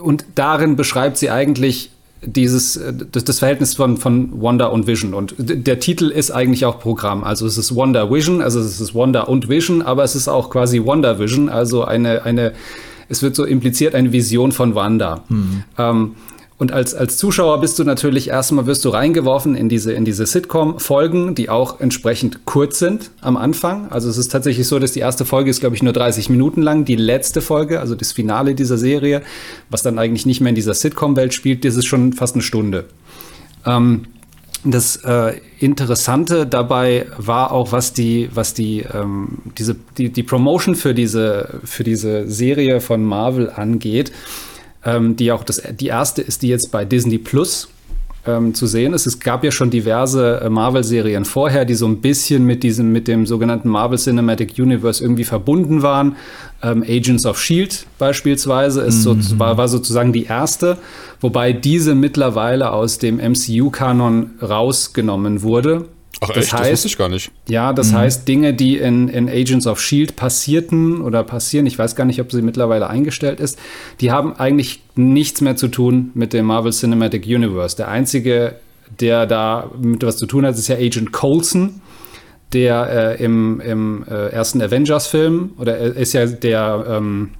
und 0.00 0.24
darin 0.34 0.76
beschreibt 0.76 1.18
sie 1.18 1.30
eigentlich 1.30 1.90
dieses, 2.22 2.76
äh, 2.76 2.92
das, 3.12 3.24
das 3.24 3.38
Verhältnis 3.38 3.74
von, 3.74 3.96
von 3.96 4.40
Wonder 4.40 4.72
und 4.72 4.86
Vision. 4.86 5.14
Und 5.14 5.34
der 5.38 5.80
Titel 5.80 6.08
ist 6.08 6.30
eigentlich 6.30 6.64
auch 6.64 6.80
Programm. 6.80 7.24
Also 7.24 7.46
es 7.46 7.58
ist 7.58 7.74
Wonder 7.74 8.10
Vision, 8.10 8.42
also 8.42 8.60
es 8.60 8.80
ist 8.80 8.94
Wonder 8.94 9.28
und 9.28 9.48
Vision, 9.48 9.82
aber 9.82 10.04
es 10.04 10.14
ist 10.14 10.28
auch 10.28 10.50
quasi 10.50 10.82
Wonder 10.84 11.18
Vision, 11.18 11.48
also 11.48 11.84
eine, 11.84 12.24
eine 12.24 12.52
es 13.08 13.22
wird 13.22 13.34
so 13.34 13.44
impliziert 13.44 13.96
eine 13.96 14.12
Vision 14.12 14.52
von 14.52 14.76
Wanda. 14.76 15.24
Ähm, 15.78 16.14
und 16.60 16.72
als, 16.72 16.94
als 16.94 17.16
Zuschauer 17.16 17.58
bist 17.62 17.78
du 17.78 17.84
natürlich 17.84 18.28
erstmal 18.28 18.66
wirst 18.66 18.84
du 18.84 18.90
reingeworfen 18.90 19.54
in 19.54 19.70
diese, 19.70 19.94
in 19.94 20.04
diese 20.04 20.26
Sitcom-Folgen, 20.26 21.34
die 21.34 21.48
auch 21.48 21.80
entsprechend 21.80 22.44
kurz 22.44 22.78
sind 22.78 23.12
am 23.22 23.38
Anfang. 23.38 23.90
Also 23.90 24.10
es 24.10 24.18
ist 24.18 24.30
tatsächlich 24.30 24.68
so, 24.68 24.78
dass 24.78 24.92
die 24.92 25.00
erste 25.00 25.24
Folge 25.24 25.48
ist, 25.48 25.60
glaube 25.60 25.74
ich, 25.74 25.82
nur 25.82 25.94
30 25.94 26.28
Minuten 26.28 26.60
lang. 26.60 26.84
Die 26.84 26.96
letzte 26.96 27.40
Folge, 27.40 27.80
also 27.80 27.94
das 27.94 28.12
Finale 28.12 28.54
dieser 28.54 28.76
Serie, 28.76 29.22
was 29.70 29.82
dann 29.82 29.98
eigentlich 29.98 30.26
nicht 30.26 30.42
mehr 30.42 30.50
in 30.50 30.54
dieser 30.54 30.74
Sitcom-Welt 30.74 31.32
spielt, 31.32 31.64
das 31.64 31.76
ist 31.76 31.86
schon 31.86 32.12
fast 32.12 32.34
eine 32.34 32.42
Stunde. 32.42 32.84
Ähm, 33.64 34.02
das 34.62 34.96
äh, 34.96 35.40
Interessante 35.60 36.46
dabei 36.46 37.06
war 37.16 37.52
auch, 37.52 37.72
was 37.72 37.94
die, 37.94 38.28
was 38.34 38.52
die, 38.52 38.80
ähm, 38.80 39.38
diese, 39.56 39.76
die, 39.96 40.10
die 40.10 40.22
Promotion 40.22 40.74
für 40.74 40.92
diese, 40.92 41.60
für 41.64 41.84
diese 41.84 42.30
Serie 42.30 42.82
von 42.82 43.02
Marvel 43.02 43.48
angeht, 43.48 44.12
ähm, 44.84 45.16
die 45.16 45.32
auch 45.32 45.44
das, 45.44 45.62
die 45.78 45.88
erste 45.88 46.22
ist, 46.22 46.42
die 46.42 46.48
jetzt 46.48 46.70
bei 46.70 46.84
Disney 46.84 47.18
Plus 47.18 47.68
ähm, 48.26 48.54
zu 48.54 48.66
sehen 48.66 48.92
ist. 48.92 49.06
Es 49.06 49.20
gab 49.20 49.44
ja 49.44 49.50
schon 49.50 49.70
diverse 49.70 50.40
äh, 50.40 50.50
Marvel-Serien 50.50 51.24
vorher, 51.24 51.64
die 51.64 51.74
so 51.74 51.86
ein 51.86 52.00
bisschen 52.00 52.44
mit 52.44 52.62
diesem, 52.62 52.92
mit 52.92 53.08
dem 53.08 53.26
sogenannten 53.26 53.68
Marvel 53.68 53.98
Cinematic 53.98 54.58
Universe 54.58 55.02
irgendwie 55.02 55.24
verbunden 55.24 55.82
waren. 55.82 56.16
Ähm, 56.62 56.84
Agents 56.86 57.24
of 57.24 57.40
Shield 57.40 57.86
beispielsweise 57.98 58.82
ist 58.82 59.02
so, 59.02 59.16
war, 59.38 59.56
war 59.56 59.68
sozusagen 59.68 60.12
die 60.12 60.24
erste, 60.24 60.76
wobei 61.20 61.52
diese 61.52 61.94
mittlerweile 61.94 62.72
aus 62.72 62.98
dem 62.98 63.16
MCU-Kanon 63.16 64.30
rausgenommen 64.42 65.42
wurde. 65.42 65.86
Ach 66.22 66.28
Das 66.28 66.36
echt, 66.44 66.52
das 66.52 66.60
heißt- 66.60 66.72
wusste 66.72 66.88
ich 66.88 66.98
gar 66.98 67.08
nicht. 67.08 67.30
Ja, 67.48 67.72
das 67.72 67.92
heißt, 67.94 68.28
Dinge, 68.28 68.52
die 68.52 68.76
in, 68.76 69.08
in 69.08 69.28
Agents 69.28 69.66
of 69.66 69.80
Shield 69.80 70.16
passierten 70.16 71.00
oder 71.00 71.24
passieren, 71.24 71.64
ich 71.66 71.78
weiß 71.78 71.96
gar 71.96 72.04
nicht, 72.04 72.20
ob 72.20 72.30
sie 72.30 72.42
mittlerweile 72.42 72.88
eingestellt 72.90 73.40
ist, 73.40 73.58
die 74.00 74.10
haben 74.10 74.34
eigentlich 74.36 74.82
nichts 74.96 75.40
mehr 75.40 75.56
zu 75.56 75.68
tun 75.68 76.10
mit 76.14 76.32
dem 76.34 76.44
Marvel 76.46 76.72
Cinematic 76.72 77.24
Universe. 77.26 77.74
Der 77.76 77.88
einzige, 77.88 78.56
der 79.00 79.26
da 79.26 79.70
mit 79.80 80.02
was 80.04 80.18
zu 80.18 80.26
tun 80.26 80.44
hat, 80.44 80.56
ist 80.56 80.68
ja 80.68 80.76
Agent 80.76 81.12
Coulson, 81.12 81.80
der 82.52 83.16
äh, 83.18 83.24
im, 83.24 83.60
im 83.60 84.04
äh, 84.08 84.28
ersten 84.28 84.60
Avengers-Film, 84.60 85.52
oder 85.56 85.78
er 85.78 85.96
ist 85.96 86.12
ja 86.12 86.26
der, 86.26 86.84
ähm, 86.88 87.30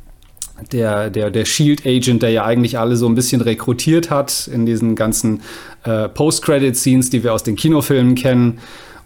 der, 0.73 1.11
der, 1.11 1.31
der 1.31 1.45
Shield-Agent, 1.45 2.23
der 2.23 2.31
ja 2.31 2.45
eigentlich 2.45 2.79
alle 2.79 2.97
so 2.97 3.07
ein 3.07 3.15
bisschen 3.15 3.41
rekrutiert 3.41 4.11
hat 4.11 4.49
in 4.53 4.67
diesen 4.67 4.95
ganzen 4.95 5.43
äh, 5.85 6.09
Post-Credit-Scenes, 6.09 7.11
die 7.11 7.25
wir 7.25 7.35
aus 7.35 7.43
den 7.43 7.57
Kinofilmen 7.57 8.15
kennen. 8.15 8.59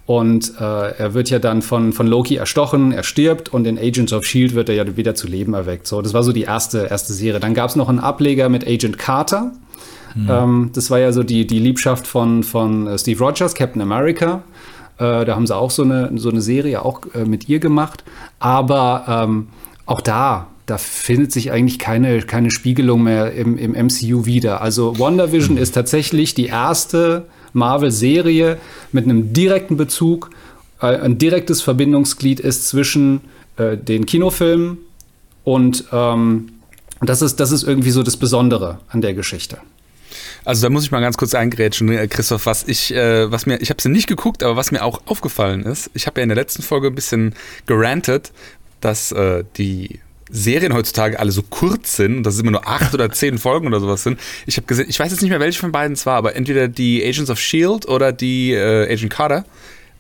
Und 0.06 0.52
äh, 0.60 0.62
er 0.62 1.14
wird 1.14 1.30
ja 1.30 1.38
dann 1.38 1.62
von, 1.62 1.94
von 1.94 2.06
Loki 2.06 2.36
erstochen, 2.36 2.92
er 2.92 3.04
stirbt 3.04 3.54
und 3.54 3.66
in 3.66 3.78
Agents 3.78 4.12
of 4.12 4.24
Shield 4.24 4.54
wird 4.54 4.68
er 4.68 4.74
ja 4.74 4.96
wieder 4.98 5.14
zu 5.14 5.26
Leben 5.26 5.54
erweckt. 5.54 5.86
So, 5.86 6.02
das 6.02 6.12
war 6.12 6.22
so 6.22 6.32
die 6.32 6.42
erste, 6.42 6.88
erste 6.90 7.14
Serie. 7.14 7.40
Dann 7.40 7.54
gab 7.54 7.70
es 7.70 7.76
noch 7.76 7.88
einen 7.88 8.00
Ableger 8.00 8.50
mit 8.50 8.66
Agent 8.66 8.98
Carter. 8.98 9.52
Ähm, 10.28 10.70
das 10.74 10.90
war 10.90 10.98
ja 10.98 11.12
so 11.12 11.22
die, 11.22 11.46
die 11.46 11.58
Liebschaft 11.58 12.06
von, 12.06 12.42
von 12.42 12.86
äh, 12.86 12.98
Steve 12.98 13.18
Rogers, 13.18 13.54
Captain 13.54 13.82
America. 13.82 14.42
Äh, 14.98 15.24
da 15.24 15.34
haben 15.34 15.46
sie 15.46 15.56
auch 15.56 15.70
so 15.70 15.82
eine, 15.82 16.10
so 16.16 16.28
eine 16.28 16.40
Serie 16.40 16.84
auch 16.84 17.00
äh, 17.14 17.24
mit 17.24 17.48
ihr 17.48 17.58
gemacht. 17.58 18.04
Aber 18.38 19.04
ähm, 19.08 19.48
auch 19.86 20.00
da, 20.00 20.48
da 20.66 20.78
findet 20.78 21.32
sich 21.32 21.52
eigentlich 21.52 21.78
keine, 21.78 22.22
keine 22.22 22.50
Spiegelung 22.50 23.02
mehr 23.02 23.32
im, 23.32 23.58
im 23.58 23.72
MCU 23.72 24.24
wieder. 24.24 24.62
Also 24.62 24.98
WandaVision 24.98 25.56
ist 25.56 25.72
tatsächlich 25.72 26.34
die 26.34 26.46
erste 26.46 27.26
Marvel-Serie 27.52 28.58
mit 28.92 29.04
einem 29.04 29.32
direkten 29.32 29.76
Bezug, 29.76 30.30
äh, 30.80 30.86
ein 30.86 31.18
direktes 31.18 31.62
Verbindungsglied 31.62 32.40
ist 32.40 32.68
zwischen 32.68 33.20
äh, 33.56 33.76
den 33.76 34.06
Kinofilmen 34.06 34.78
und 35.44 35.84
ähm, 35.92 36.50
das 37.00 37.22
ist, 37.22 37.40
das 37.40 37.52
ist 37.52 37.62
irgendwie 37.62 37.90
so 37.90 38.02
das 38.02 38.16
Besondere 38.16 38.78
an 38.88 39.02
der 39.02 39.14
Geschichte. 39.14 39.58
Also 40.44 40.62
da 40.62 40.70
muss 40.70 40.84
ich 40.84 40.90
mal 40.90 41.00
ganz 41.00 41.16
kurz 41.16 41.34
eingrätschen, 41.34 41.90
äh, 41.90 42.06
Christoph, 42.08 42.46
was 42.46 42.66
ich, 42.66 42.94
äh, 42.94 43.30
was 43.30 43.46
mir, 43.46 43.60
ich 43.60 43.70
habe 43.70 43.80
sie 43.80 43.88
nicht 43.88 44.06
geguckt, 44.06 44.42
aber 44.42 44.56
was 44.56 44.72
mir 44.72 44.82
auch 44.82 45.02
aufgefallen 45.06 45.62
ist, 45.62 45.90
ich 45.94 46.06
habe 46.06 46.20
ja 46.20 46.22
in 46.22 46.28
der 46.28 46.36
letzten 46.36 46.62
Folge 46.62 46.88
ein 46.88 46.94
bisschen 46.94 47.34
gerantet, 47.66 48.32
dass 48.80 49.12
äh, 49.12 49.44
die 49.56 50.00
Serien 50.30 50.72
heutzutage 50.72 51.18
alle 51.18 51.32
so 51.32 51.42
kurz 51.42 51.96
sind, 51.96 52.22
dass 52.22 52.34
es 52.34 52.40
immer 52.40 52.52
nur 52.52 52.66
acht 52.66 52.94
oder 52.94 53.10
zehn 53.10 53.38
Folgen 53.38 53.66
oder 53.66 53.80
sowas 53.80 54.02
sind. 54.02 54.18
Ich 54.46 54.56
habe 54.56 54.66
gesehen, 54.66 54.86
ich 54.88 54.98
weiß 54.98 55.10
jetzt 55.12 55.20
nicht 55.20 55.30
mehr, 55.30 55.40
welche 55.40 55.60
von 55.60 55.72
beiden 55.72 55.94
es 55.94 56.06
war, 56.06 56.16
aber 56.16 56.34
entweder 56.34 56.68
die 56.68 57.04
Agents 57.04 57.30
of 57.30 57.38
Shield 57.38 57.86
oder 57.86 58.12
die 58.12 58.52
äh, 58.52 58.90
Agent 58.90 59.12
Carter. 59.12 59.44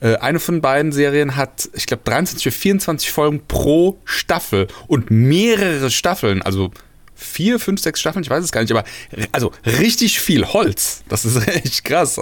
Äh, 0.00 0.16
eine 0.16 0.40
von 0.40 0.60
beiden 0.60 0.92
Serien 0.92 1.36
hat, 1.36 1.68
ich 1.74 1.86
glaube, 1.86 2.02
23 2.04 2.46
oder 2.46 2.54
24 2.54 3.10
Folgen 3.10 3.42
pro 3.46 3.98
Staffel 4.04 4.68
und 4.86 5.10
mehrere 5.10 5.90
Staffeln, 5.90 6.42
also 6.42 6.70
vier, 7.14 7.60
fünf, 7.60 7.80
sechs 7.80 8.00
Staffeln, 8.00 8.22
ich 8.22 8.30
weiß 8.30 8.44
es 8.44 8.52
gar 8.52 8.60
nicht, 8.60 8.72
aber 8.72 8.84
also 9.32 9.52
richtig 9.64 10.20
viel 10.20 10.46
Holz. 10.46 11.04
Das 11.08 11.24
ist 11.24 11.36
echt 11.48 11.84
krass. 11.84 12.20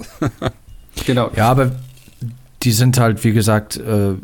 Genau. 1.06 1.30
Ja, 1.34 1.50
aber 1.50 1.72
die 2.62 2.72
sind 2.72 2.98
halt, 2.98 3.24
wie 3.24 3.32
gesagt, 3.32 3.76
äh, 3.76 4.14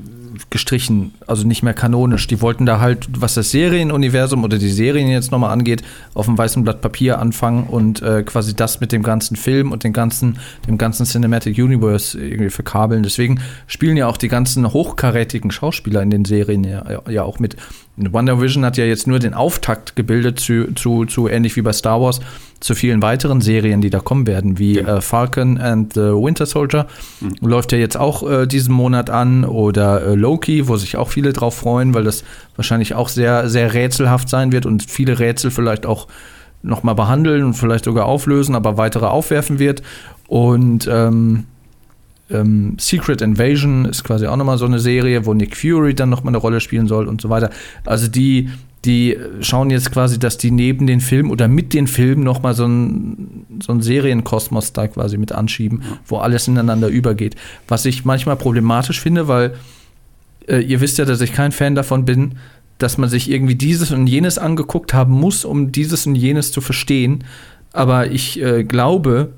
gestrichen, 0.51 1.15
also 1.27 1.47
nicht 1.47 1.63
mehr 1.63 1.75
kanonisch. 1.75 2.27
Die 2.27 2.41
wollten 2.41 2.67
da 2.67 2.81
halt, 2.81 3.09
was 3.21 3.35
das 3.35 3.51
Serienuniversum 3.51 4.45
oder 4.45 4.59
die 4.59 4.71
Serien 4.71 5.09
jetzt 5.09 5.31
nochmal 5.31 5.51
angeht, 5.51 5.83
auf 6.15 6.27
dem 6.27 6.37
weißen 6.37 6.65
Blatt 6.65 6.81
Papier 6.81 7.19
anfangen 7.19 7.65
und 7.65 8.03
äh, 8.03 8.23
quasi 8.23 8.55
das 8.55 8.81
mit 8.81 8.93
dem 8.93 9.03
ganzen 9.03 9.37
Film 9.37 9.73
und 9.73 9.85
den 9.85 9.93
ganzen, 9.93 10.39
dem 10.67 10.79
ganzen 10.79 11.07
Cinematic 11.07 11.59
Universe 11.59 12.19
irgendwie 12.19 12.51
verkabeln. 12.51 13.03
Deswegen 13.03 13.41
spielen 13.67 13.97
ja 13.97 14.07
auch 14.07 14.17
die 14.17 14.29
ganzen 14.29 14.73
hochkarätigen 14.73 15.51
Schauspieler 15.51 16.03
in 16.03 16.11
den 16.11 16.25
Serien 16.25 16.65
ja, 16.65 17.01
ja 17.09 17.23
auch 17.23 17.39
mit. 17.39 17.57
Wonder 18.13 18.41
Vision 18.41 18.65
hat 18.65 18.77
ja 18.77 18.85
jetzt 18.85 19.07
nur 19.07 19.19
den 19.19 19.35
Auftakt 19.35 19.97
gebildet 19.97 20.41
zu, 20.41 20.73
zu, 20.75 21.05
zu 21.05 21.29
ähnlich 21.29 21.57
wie 21.57 21.63
bei 21.63 21.73
Star 21.73 22.01
Wars, 22.01 22.21
zu 22.61 22.75
vielen 22.75 23.03
weiteren 23.03 23.41
Serien, 23.41 23.81
die 23.81 23.91
da 23.91 24.01
kommen 24.01 24.27
werden, 24.27 24.59
wie 24.59 24.79
Ja. 24.79 24.97
äh, 24.97 25.01
Falcon 25.01 25.59
and 25.59 25.93
the 25.95 26.01
Winter 26.01 26.47
Soldier. 26.47 26.87
Läuft 27.41 27.73
ja 27.73 27.79
jetzt 27.79 27.97
auch 27.97 28.29
äh, 28.29 28.47
diesen 28.47 28.75
Monat 28.75 29.11
an. 29.11 29.45
Oder 29.45 30.03
äh, 30.07 30.15
Loki, 30.15 30.67
wo 30.69 30.77
sich 30.77 30.97
auch 30.97 31.09
viele 31.09 31.33
drauf 31.33 31.57
freuen, 31.57 31.95
weil 31.95 32.05
das 32.05 32.25
wahrscheinlich 32.57 32.95
auch 32.95 33.09
sehr, 33.09 33.49
sehr 33.49 33.75
rätselhaft 33.75 34.29
sein 34.29 34.51
wird 34.53 34.67
und 34.67 34.83
viele 34.83 35.19
Rätsel 35.19 35.51
vielleicht 35.51 35.87
auch 35.87 36.09
nochmal 36.63 36.97
behandeln 36.97 37.45
und 37.45 37.55
vielleicht 37.55 37.85
sogar 37.85 38.07
auflösen, 38.07 38.55
aber 38.57 38.77
weitere 38.77 39.07
aufwerfen 39.07 39.59
wird. 39.61 39.83
Und 40.27 40.89
ähm, 40.93 41.45
ähm, 42.31 42.77
Secret 42.79 43.23
Invasion 43.23 43.85
ist 43.85 44.05
quasi 44.05 44.27
auch 44.27 44.37
nochmal 44.37 44.59
so 44.59 44.67
eine 44.67 44.79
Serie, 44.79 45.25
wo 45.27 45.35
Nick 45.35 45.57
Fury 45.57 45.95
dann 45.95 46.11
nochmal 46.11 46.33
eine 46.33 46.39
Rolle 46.39 46.61
spielen 46.61 46.87
soll 46.87 47.09
und 47.09 47.21
so 47.21 47.31
weiter. 47.31 47.51
Also 47.85 48.09
die, 48.09 48.51
die 48.85 49.17
schauen 49.41 49.71
jetzt 49.71 49.91
quasi, 49.91 50.19
dass 50.19 50.39
die 50.39 50.51
neben 50.51 50.87
den 50.87 51.01
Filmen 51.01 51.31
oder 51.31 51.49
mit 51.49 51.75
den 51.75 51.87
Filmen 51.87 52.23
nochmal 52.23 52.55
so 52.55 52.65
einen 52.65 53.47
so 53.63 53.73
einen 53.73 53.83
Serienkosmos 53.83 54.73
da 54.73 54.89
quasi 54.89 55.17
mit 55.17 55.33
anschieben, 55.33 55.83
wo 56.07 56.19
alles 56.19 56.49
ineinander 56.49 56.89
übergeht. 56.89 57.35
Was 57.67 57.85
ich 57.87 58.05
manchmal 58.05 58.37
problematisch 58.37 59.01
finde, 59.01 59.27
weil 59.29 59.55
äh, 60.47 60.61
ihr 60.61 60.81
wisst 60.81 60.99
ja, 60.99 61.05
dass 61.05 61.21
ich 61.21 61.33
kein 61.33 61.53
Fan 61.53 61.75
davon 61.75 62.05
bin, 62.05 62.33
dass 62.79 62.99
man 62.99 63.09
sich 63.09 63.31
irgendwie 63.31 63.57
dieses 63.57 63.91
und 63.91 64.07
jenes 64.07 64.39
angeguckt 64.39 64.95
haben 64.95 65.13
muss, 65.13 65.45
um 65.45 65.73
dieses 65.73 66.07
und 66.07 66.15
jenes 66.15 66.53
zu 66.53 66.61
verstehen. 66.61 67.25
Aber 67.73 68.11
ich 68.11 68.41
äh, 68.41 68.65
glaube, 68.65 69.33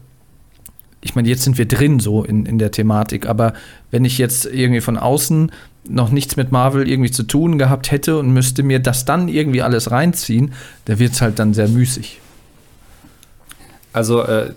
ich 1.02 1.14
meine, 1.14 1.28
jetzt 1.28 1.42
sind 1.42 1.58
wir 1.58 1.66
drin 1.66 1.98
so 2.00 2.24
in, 2.24 2.46
in 2.46 2.58
der 2.58 2.70
Thematik, 2.70 3.26
aber 3.26 3.54
wenn 3.90 4.04
ich 4.04 4.18
jetzt 4.18 4.44
irgendwie 4.46 4.80
von 4.80 4.98
außen 4.98 5.50
noch 5.88 6.10
nichts 6.10 6.36
mit 6.36 6.52
Marvel 6.52 6.88
irgendwie 6.88 7.10
zu 7.10 7.22
tun 7.22 7.58
gehabt 7.58 7.90
hätte 7.90 8.18
und 8.18 8.32
müsste 8.32 8.62
mir 8.62 8.80
das 8.80 9.04
dann 9.04 9.28
irgendwie 9.28 9.62
alles 9.62 9.90
reinziehen, 9.90 10.52
da 10.84 10.98
wird 10.98 11.12
es 11.12 11.22
halt 11.22 11.38
dann 11.38 11.54
sehr 11.54 11.68
müßig. 11.68 12.20
Also 13.92 14.22
äh, 14.22 14.52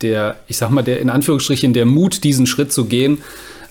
der, 0.00 0.36
ich 0.46 0.56
sag 0.56 0.70
mal, 0.70 0.82
der 0.82 1.00
in 1.00 1.10
Anführungsstrichen 1.10 1.72
der 1.72 1.84
Mut, 1.84 2.24
diesen 2.24 2.46
Schritt 2.46 2.72
zu 2.72 2.86
gehen, 2.86 3.18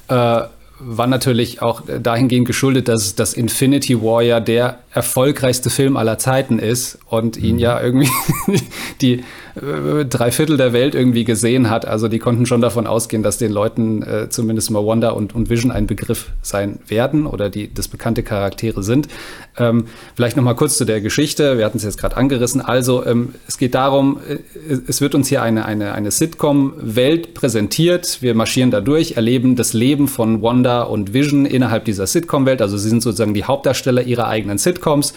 äh, 0.09 0.41
war 0.83 1.07
natürlich 1.07 1.61
auch 1.61 1.83
dahingehend 2.01 2.47
geschuldet, 2.47 2.87
dass 2.87 3.15
das 3.15 3.33
Infinity 3.33 4.01
War 4.01 4.23
ja 4.23 4.39
der 4.39 4.79
erfolgreichste 4.91 5.69
Film 5.69 5.95
aller 5.95 6.17
Zeiten 6.17 6.57
ist 6.57 6.97
und 7.05 7.37
ihn 7.37 7.59
ja 7.59 7.79
irgendwie 7.79 8.09
die 9.01 9.23
äh, 9.55 10.05
drei 10.05 10.31
Viertel 10.31 10.57
der 10.57 10.73
Welt 10.73 10.95
irgendwie 10.95 11.23
gesehen 11.23 11.69
hat. 11.69 11.85
Also 11.85 12.07
die 12.07 12.19
konnten 12.19 12.45
schon 12.45 12.61
davon 12.61 12.87
ausgehen, 12.87 13.23
dass 13.23 13.37
den 13.37 13.51
Leuten 13.51 14.01
äh, 14.03 14.29
zumindest 14.29 14.71
mal 14.71 14.85
Wanda 14.85 15.09
und, 15.09 15.35
und 15.35 15.49
Vision 15.49 15.71
ein 15.71 15.87
Begriff 15.87 16.31
sein 16.41 16.79
werden 16.87 17.25
oder 17.25 17.49
die 17.49 17.73
das 17.73 17.87
bekannte 17.87 18.23
Charaktere 18.23 18.83
sind. 18.83 19.07
Ähm, 19.57 19.85
vielleicht 20.15 20.37
noch 20.37 20.43
mal 20.43 20.53
kurz 20.53 20.77
zu 20.77 20.85
der 20.85 21.01
Geschichte. 21.01 21.57
Wir 21.57 21.65
hatten 21.65 21.77
es 21.77 21.83
jetzt 21.83 21.97
gerade 21.97 22.17
angerissen. 22.17 22.61
Also 22.61 23.05
ähm, 23.05 23.35
es 23.47 23.57
geht 23.57 23.75
darum, 23.75 24.19
äh, 24.27 24.37
es 24.87 25.01
wird 25.01 25.15
uns 25.15 25.27
hier 25.27 25.41
eine, 25.41 25.65
eine, 25.65 25.93
eine 25.93 26.11
Sitcom-Welt 26.11 27.33
präsentiert. 27.33 28.21
Wir 28.21 28.33
marschieren 28.35 28.71
da 28.71 28.81
durch, 28.81 29.13
erleben 29.13 29.55
das 29.55 29.73
Leben 29.73 30.07
von 30.07 30.41
Wanda 30.41 30.83
und 30.83 31.13
Vision 31.13 31.45
innerhalb 31.45 31.85
dieser 31.85 32.07
Sitcom-Welt. 32.07 32.61
Also 32.61 32.77
sie 32.77 32.89
sind 32.89 33.01
sozusagen 33.01 33.33
die 33.33 33.43
Hauptdarsteller 33.43 34.03
ihrer 34.03 34.27
eigenen 34.27 34.57
Sitcoms. 34.57 35.13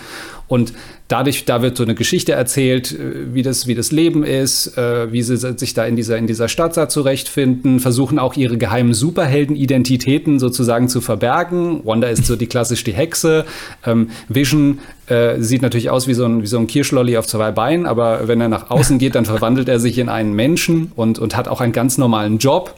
Und 0.46 0.72
dadurch, 1.08 1.44
da 1.44 1.62
wird 1.62 1.76
so 1.76 1.82
eine 1.82 1.94
Geschichte 1.94 2.32
erzählt, 2.32 2.92
äh, 2.92 3.34
wie 3.34 3.42
das, 3.42 3.66
wie 3.66 3.74
das 3.74 3.92
Leben 3.92 4.24
ist, 4.24 4.76
äh, 4.76 5.12
wie 5.12 5.22
sie 5.22 5.36
sich 5.36 5.74
da 5.74 5.84
in 5.84 5.96
dieser, 5.96 6.16
in 6.16 6.26
dieser 6.26 6.48
Stadt 6.48 6.76
da 6.76 6.88
zurechtfinden, 6.88 7.80
versuchen 7.80 8.18
auch 8.18 8.34
ihre 8.34 8.58
geheimen 8.58 8.94
Superhelden-Identitäten 8.94 10.38
sozusagen 10.38 10.88
zu 10.88 11.00
verbergen. 11.00 11.80
Wanda 11.84 12.08
ist 12.08 12.26
so 12.26 12.36
die 12.36 12.46
klassisch 12.46 12.84
die 12.84 12.94
Hexe. 12.94 13.44
Ähm, 13.86 14.10
Vision 14.28 14.80
äh, 15.06 15.40
sieht 15.40 15.62
natürlich 15.62 15.90
aus 15.90 16.06
wie 16.08 16.14
so, 16.14 16.24
ein, 16.24 16.44
so 16.46 16.58
ein 16.58 16.66
Kirschlolli 16.66 17.16
auf 17.16 17.26
zwei 17.26 17.50
Beinen, 17.50 17.86
aber 17.86 18.28
wenn 18.28 18.40
er 18.40 18.48
nach 18.48 18.70
außen 18.70 18.98
geht, 18.98 19.14
dann 19.14 19.24
verwandelt 19.24 19.68
er 19.68 19.80
sich 19.80 19.98
in 19.98 20.08
einen 20.08 20.34
Menschen 20.34 20.92
und, 20.94 21.18
und 21.18 21.36
hat 21.36 21.48
auch 21.48 21.60
einen 21.60 21.72
ganz 21.72 21.98
normalen 21.98 22.38
Job. 22.38 22.74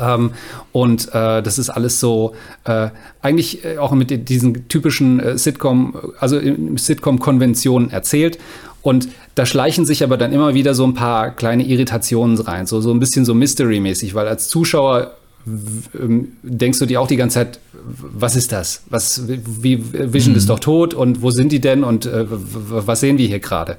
Ähm, 0.00 0.32
und 0.72 1.08
äh, 1.08 1.42
das 1.42 1.58
ist 1.58 1.70
alles 1.70 2.00
so 2.00 2.34
äh, 2.64 2.88
eigentlich 3.22 3.64
äh, 3.64 3.78
auch 3.78 3.92
mit 3.92 4.28
diesen 4.28 4.68
typischen 4.68 5.20
äh, 5.20 5.38
Sitcom, 5.38 5.94
also 6.18 6.38
in 6.38 6.76
Sitcom-Konventionen 6.76 7.90
erzählt. 7.90 8.38
Und 8.82 9.08
da 9.34 9.44
schleichen 9.44 9.84
sich 9.84 10.02
aber 10.02 10.16
dann 10.16 10.32
immer 10.32 10.54
wieder 10.54 10.74
so 10.74 10.84
ein 10.84 10.94
paar 10.94 11.30
kleine 11.30 11.64
Irritationen 11.64 12.38
rein, 12.38 12.66
so, 12.66 12.80
so 12.80 12.90
ein 12.92 13.00
bisschen 13.00 13.24
so 13.24 13.34
Mystery-mäßig, 13.34 14.14
weil 14.14 14.26
als 14.26 14.48
Zuschauer 14.48 15.16
denkst 15.46 16.78
du 16.78 16.86
dir 16.86 17.00
auch 17.00 17.06
die 17.06 17.16
ganze 17.16 17.34
Zeit, 17.34 17.60
was 17.72 18.36
ist 18.36 18.52
das? 18.52 18.82
Was, 18.90 19.26
wie, 19.26 19.82
Vision 20.12 20.34
ist 20.34 20.50
doch 20.50 20.60
tot 20.60 20.92
und 20.92 21.22
wo 21.22 21.30
sind 21.30 21.50
die 21.50 21.60
denn 21.60 21.82
und 21.82 22.04
äh, 22.04 22.26
was 22.28 23.00
sehen 23.00 23.16
wir 23.16 23.26
hier 23.26 23.40
gerade? 23.40 23.78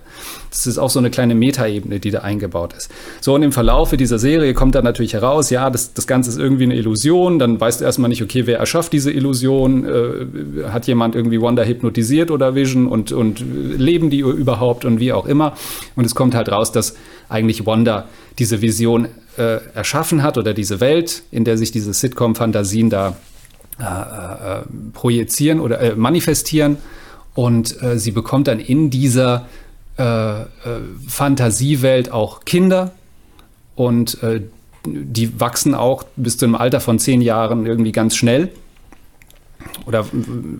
Das 0.49 0.65
ist 0.65 0.79
auch 0.79 0.89
so 0.89 0.97
eine 0.97 1.11
kleine 1.11 1.35
Metaebene, 1.35 1.99
die 1.99 2.09
da 2.09 2.19
eingebaut 2.19 2.73
ist. 2.73 2.89
So, 3.21 3.35
und 3.35 3.43
im 3.43 3.51
Verlaufe 3.51 3.95
dieser 3.95 4.17
Serie 4.17 4.55
kommt 4.55 4.73
dann 4.73 4.83
natürlich 4.83 5.13
heraus, 5.13 5.51
ja, 5.51 5.69
das, 5.69 5.93
das 5.93 6.07
Ganze 6.07 6.31
ist 6.31 6.39
irgendwie 6.39 6.63
eine 6.63 6.75
Illusion. 6.75 7.37
Dann 7.37 7.59
weißt 7.61 7.81
du 7.81 7.85
erstmal 7.85 8.09
nicht, 8.09 8.23
okay, 8.23 8.47
wer 8.47 8.57
erschafft 8.57 8.91
diese 8.91 9.11
Illusion? 9.11 9.85
Äh, 9.85 10.63
hat 10.69 10.87
jemand 10.87 11.15
irgendwie 11.15 11.41
Wanda 11.41 11.63
hypnotisiert 11.63 12.31
oder 12.31 12.55
Vision 12.55 12.87
und, 12.87 13.11
und 13.11 13.43
leben 13.77 14.09
die 14.09 14.19
überhaupt 14.19 14.83
und 14.83 14.99
wie 14.99 15.13
auch 15.13 15.27
immer? 15.27 15.53
Und 15.95 16.05
es 16.05 16.15
kommt 16.15 16.33
halt 16.33 16.49
raus, 16.49 16.71
dass 16.71 16.95
eigentlich 17.29 17.65
Wanda 17.65 18.09
diese 18.39 18.61
Vision 18.61 19.07
äh, 19.37 19.59
erschaffen 19.73 20.23
hat 20.23 20.37
oder 20.37 20.53
diese 20.53 20.79
Welt, 20.79 21.23
in 21.31 21.43
der 21.43 21.57
sich 21.57 21.71
diese 21.71 21.93
Sitcom-Fantasien 21.93 22.89
da 22.89 23.15
äh, 23.79 23.83
äh, 23.83 24.61
projizieren 24.93 25.59
oder 25.59 25.79
äh, 25.79 25.95
manifestieren. 25.95 26.77
Und 27.33 27.81
äh, 27.81 27.97
sie 27.97 28.11
bekommt 28.11 28.47
dann 28.47 28.59
in 28.59 28.89
dieser 28.89 29.45
Fantasiewelt 31.07 32.11
auch 32.11 32.43
Kinder. 32.43 32.91
Und 33.75 34.17
die 34.85 35.39
wachsen 35.39 35.75
auch 35.75 36.05
bis 36.15 36.37
zu 36.37 36.45
einem 36.45 36.55
Alter 36.55 36.79
von 36.79 36.97
zehn 36.97 37.21
Jahren 37.21 37.67
irgendwie 37.67 37.91
ganz 37.91 38.15
schnell. 38.15 38.49
Oder, 39.85 40.07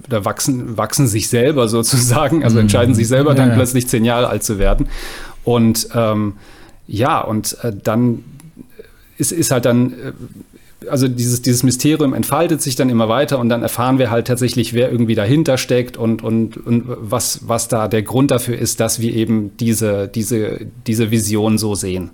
oder 0.06 0.26
wachsen, 0.26 0.78
wachsen 0.78 1.08
sich 1.08 1.28
selber 1.30 1.68
sozusagen, 1.70 2.44
also 2.44 2.60
entscheiden 2.60 2.94
sich 2.94 3.08
selber 3.08 3.34
dann 3.34 3.48
Ja, 3.48 3.54
ja. 3.54 3.56
plötzlich 3.56 3.88
zehn 3.88 4.06
Jahre 4.06 4.28
alt 4.28 4.44
zu 4.44 4.60
werden. 4.60 4.90
Und 5.44 5.88
ähm, 5.96 6.34
ja, 6.88 7.20
und 7.22 7.58
äh, 7.64 7.74
dann 7.84 8.24
ist, 9.22 9.32
ist 9.32 9.52
halt 9.52 9.66
dann, 9.66 9.94
äh, 9.94 10.88
also 10.90 11.08
dieses, 11.08 11.42
dieses 11.44 11.62
Mysterium 11.64 12.14
entfaltet 12.16 12.62
sich 12.62 12.76
dann 12.76 12.90
immer 12.90 13.08
weiter 13.08 13.38
und 13.40 13.50
dann 13.50 13.62
erfahren 13.62 14.00
wir 14.00 14.10
halt 14.10 14.26
tatsächlich, 14.28 14.74
wer 14.74 14.92
irgendwie 14.92 15.14
dahinter 15.16 15.58
steckt 15.60 15.96
und, 15.96 16.24
und, 16.24 16.58
und 16.58 16.84
was, 16.88 17.42
was 17.48 17.68
da 17.68 17.88
der 17.88 18.02
Grund 18.02 18.32
dafür 18.32 18.58
ist, 18.58 18.80
dass 18.80 19.00
wir 19.00 19.14
eben 19.14 19.56
diese, 19.58 20.08
diese, 20.08 20.66
diese 20.88 21.12
Vision 21.12 21.58
so 21.60 21.76
sehen. 21.76 22.10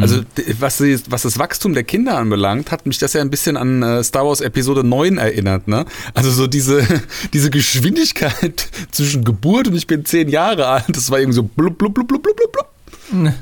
Also 0.00 0.22
d- 0.36 0.54
was, 0.58 0.78
die- 0.78 0.98
was 1.08 1.22
das 1.22 1.38
Wachstum 1.38 1.72
der 1.74 1.84
Kinder 1.84 2.16
anbelangt, 2.18 2.72
hat 2.72 2.84
mich 2.86 2.98
das 2.98 3.12
ja 3.12 3.20
ein 3.20 3.30
bisschen 3.30 3.56
an 3.56 3.82
äh, 3.82 4.02
Star 4.02 4.26
Wars 4.26 4.40
Episode 4.40 4.82
9 4.84 5.18
erinnert. 5.18 5.68
Ne? 5.68 5.84
Also 6.14 6.30
so 6.30 6.46
diese, 6.48 6.82
diese 7.32 7.50
Geschwindigkeit 7.50 8.68
zwischen 8.90 9.22
Geburt 9.22 9.68
und 9.68 9.76
ich 9.76 9.86
bin 9.86 10.04
zehn 10.04 10.28
Jahre 10.28 10.66
alt, 10.66 10.84
das 10.88 11.10
war 11.10 11.20
irgendwie 11.20 11.36
so 11.36 11.42
blub, 11.44 11.78
blub, 11.78 11.94
blub, 11.94 12.08
blub, 12.08 12.22
blub, 12.22 12.36
blub, 12.36 12.52
blub. 12.52 13.32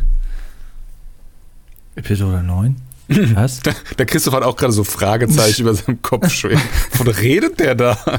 Episode 2.01 2.43
9? 2.43 2.77
Was? 3.35 3.61
Der 3.99 4.07
Christoph 4.07 4.35
hat 4.35 4.43
auch 4.43 4.57
gerade 4.57 4.73
so 4.73 4.85
Fragezeichen 4.85 5.61
über 5.63 5.75
seinem 5.75 6.01
Kopf 6.01 6.31
schweben. 6.31 6.61
Wovon 6.93 7.09
redet 7.09 7.61
der 7.61 7.75
da? 7.75 7.97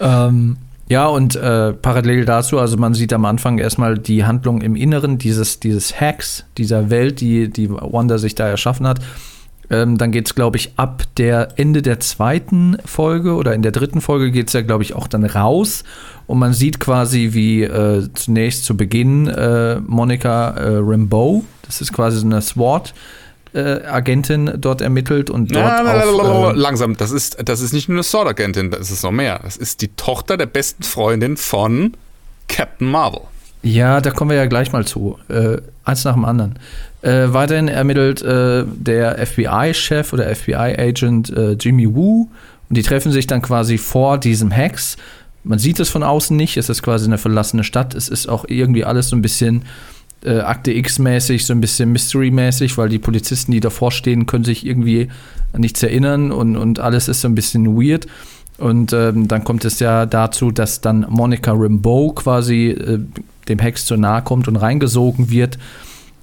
Ähm, 0.00 0.56
ja, 0.88 1.06
und 1.06 1.36
äh, 1.36 1.72
parallel 1.72 2.24
dazu, 2.24 2.58
also 2.58 2.76
man 2.76 2.94
sieht 2.94 3.12
am 3.12 3.24
Anfang 3.24 3.58
erstmal 3.58 3.96
die 3.96 4.24
Handlung 4.24 4.60
im 4.60 4.74
Inneren 4.74 5.18
dieses, 5.18 5.60
dieses 5.60 5.98
Hacks, 5.98 6.44
dieser 6.58 6.90
Welt, 6.90 7.20
die, 7.20 7.48
die 7.48 7.70
Wanda 7.70 8.18
sich 8.18 8.34
da 8.34 8.48
erschaffen 8.48 8.88
hat. 8.88 8.98
Ähm, 9.70 9.96
dann 9.96 10.10
geht 10.10 10.26
es, 10.26 10.34
glaube 10.34 10.56
ich, 10.56 10.72
ab 10.76 11.04
der 11.16 11.48
Ende 11.56 11.80
der 11.80 12.00
zweiten 12.00 12.76
Folge 12.84 13.34
oder 13.34 13.54
in 13.54 13.62
der 13.62 13.72
dritten 13.72 14.00
Folge 14.00 14.32
geht 14.32 14.48
es 14.48 14.52
ja, 14.52 14.62
glaube 14.62 14.82
ich, 14.82 14.94
auch 14.94 15.06
dann 15.06 15.24
raus. 15.24 15.84
Und 16.26 16.40
man 16.40 16.52
sieht 16.52 16.80
quasi, 16.80 17.30
wie 17.32 17.62
äh, 17.62 18.08
zunächst 18.14 18.64
zu 18.64 18.76
Beginn 18.76 19.28
äh, 19.28 19.80
Monica 19.80 20.50
äh, 20.50 20.76
Rambeau, 20.80 21.44
das 21.66 21.80
ist 21.80 21.92
quasi 21.92 22.18
so 22.18 22.26
eine 22.26 22.42
SWAT, 22.42 22.94
äh, 23.54 23.84
Agentin 23.84 24.52
dort 24.56 24.80
ermittelt 24.80 25.30
und 25.30 25.54
dort 25.54 25.86
auf, 25.86 26.54
äh, 26.54 26.58
Langsam, 26.58 26.96
das 26.96 27.10
ist, 27.12 27.36
das 27.44 27.60
ist 27.60 27.72
nicht 27.72 27.88
nur 27.88 27.96
eine 27.96 28.02
Sword-Agentin, 28.02 28.70
das 28.70 28.90
ist 28.90 29.02
noch 29.04 29.12
mehr. 29.12 29.40
Das 29.42 29.56
ist 29.56 29.80
die 29.80 29.88
Tochter 29.88 30.36
der 30.36 30.46
besten 30.46 30.82
Freundin 30.82 31.36
von 31.36 31.94
Captain 32.48 32.90
Marvel. 32.90 33.22
Ja, 33.62 34.00
da 34.00 34.10
kommen 34.10 34.30
wir 34.30 34.36
ja 34.36 34.46
gleich 34.46 34.72
mal 34.72 34.84
zu. 34.84 35.18
Äh, 35.28 35.58
eins 35.84 36.04
nach 36.04 36.14
dem 36.14 36.24
anderen. 36.24 36.58
Äh, 37.00 37.32
weiterhin 37.32 37.68
ermittelt 37.68 38.22
äh, 38.22 38.64
der 38.66 39.24
FBI-Chef 39.26 40.12
oder 40.12 40.34
FBI-Agent 40.34 41.30
äh, 41.30 41.52
Jimmy 41.52 41.94
Woo. 41.94 42.28
Und 42.68 42.76
die 42.76 42.82
treffen 42.82 43.12
sich 43.12 43.26
dann 43.26 43.40
quasi 43.40 43.78
vor 43.78 44.18
diesem 44.18 44.50
Hex. 44.50 44.96
Man 45.44 45.58
sieht 45.58 45.80
es 45.80 45.88
von 45.88 46.02
außen 46.02 46.36
nicht, 46.36 46.56
es 46.56 46.68
ist 46.68 46.82
quasi 46.82 47.06
eine 47.06 47.18
verlassene 47.18 47.64
Stadt. 47.64 47.94
Es 47.94 48.08
ist 48.08 48.28
auch 48.28 48.46
irgendwie 48.48 48.84
alles 48.84 49.08
so 49.08 49.16
ein 49.16 49.22
bisschen 49.22 49.64
äh, 50.24 50.40
Akte 50.40 50.72
X-mäßig, 50.72 51.46
so 51.46 51.52
ein 51.52 51.60
bisschen 51.60 51.92
Mystery-mäßig, 51.92 52.76
weil 52.78 52.88
die 52.88 52.98
Polizisten, 52.98 53.52
die 53.52 53.60
davor 53.60 53.92
stehen, 53.92 54.26
können 54.26 54.44
sich 54.44 54.66
irgendwie 54.66 55.08
an 55.52 55.60
nichts 55.60 55.82
erinnern 55.82 56.32
und, 56.32 56.56
und 56.56 56.80
alles 56.80 57.08
ist 57.08 57.20
so 57.20 57.28
ein 57.28 57.34
bisschen 57.34 57.76
weird. 57.76 58.06
Und 58.58 58.92
ähm, 58.92 59.26
dann 59.26 59.42
kommt 59.44 59.64
es 59.64 59.80
ja 59.80 60.06
dazu, 60.06 60.50
dass 60.50 60.80
dann 60.80 61.06
Monica 61.08 61.52
Rimbaud 61.52 62.16
quasi 62.16 62.68
äh, 62.68 63.00
dem 63.48 63.58
Hex 63.58 63.84
zu 63.84 63.96
nahe 63.96 64.22
kommt 64.22 64.48
und 64.48 64.56
reingesogen 64.56 65.30
wird. 65.30 65.58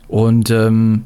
Und 0.07 0.49
ähm, 0.49 1.03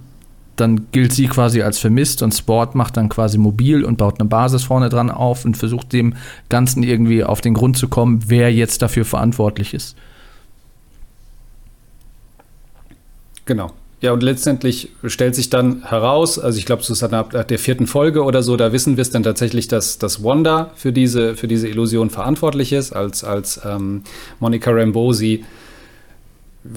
dann 0.55 0.88
gilt 0.91 1.13
sie 1.13 1.27
quasi 1.27 1.62
als 1.62 1.79
vermisst 1.79 2.21
und 2.21 2.34
Sport 2.34 2.75
macht 2.75 2.97
dann 2.97 3.10
quasi 3.10 3.38
mobil 3.38 3.84
und 3.84 3.97
baut 3.97 4.19
eine 4.19 4.29
Basis 4.29 4.63
vorne 4.63 4.89
dran 4.89 5.12
auf 5.12 5.45
und 5.45 5.58
versucht 5.58 5.91
dem 5.91 6.13
Ganzen 6.49 6.84
irgendwie 6.84 7.23
auf 7.23 7.41
den 7.41 7.53
Grund 7.53 7.77
zu 7.77 7.89
kommen, 7.89 8.23
wer 8.27 8.53
jetzt 8.53 8.81
dafür 8.81 9.03
verantwortlich 9.03 9.73
ist. 9.73 9.97
Genau. 13.45 13.71
Ja, 14.01 14.12
und 14.12 14.21
letztendlich 14.21 14.89
stellt 15.05 15.36
sich 15.36 15.49
dann 15.49 15.84
heraus, 15.88 16.38
also 16.38 16.60
ich 16.60 16.65
glaube, 16.65 16.81
es 16.81 16.89
ist 16.89 17.01
ab 17.01 17.47
der 17.47 17.58
vierten 17.58 17.88
Folge 17.88 18.23
oder 18.23 18.43
so, 18.43 18.58
da 18.58 18.71
wissen 18.73 18.97
wir 18.97 19.01
es 19.01 19.10
dann 19.10 19.23
tatsächlich, 19.23 19.67
dass, 19.67 19.97
dass 19.97 20.23
Wanda 20.23 20.71
für 20.75 20.91
diese, 20.91 21.36
für 21.36 21.47
diese 21.47 21.67
Illusion 21.69 22.10
verantwortlich 22.10 22.73
ist, 22.73 22.91
als, 22.91 23.23
als 23.23 23.62
ähm, 23.65 24.03
Monica 24.39 24.69
Rambeau 24.71 25.13
sie 25.13 25.45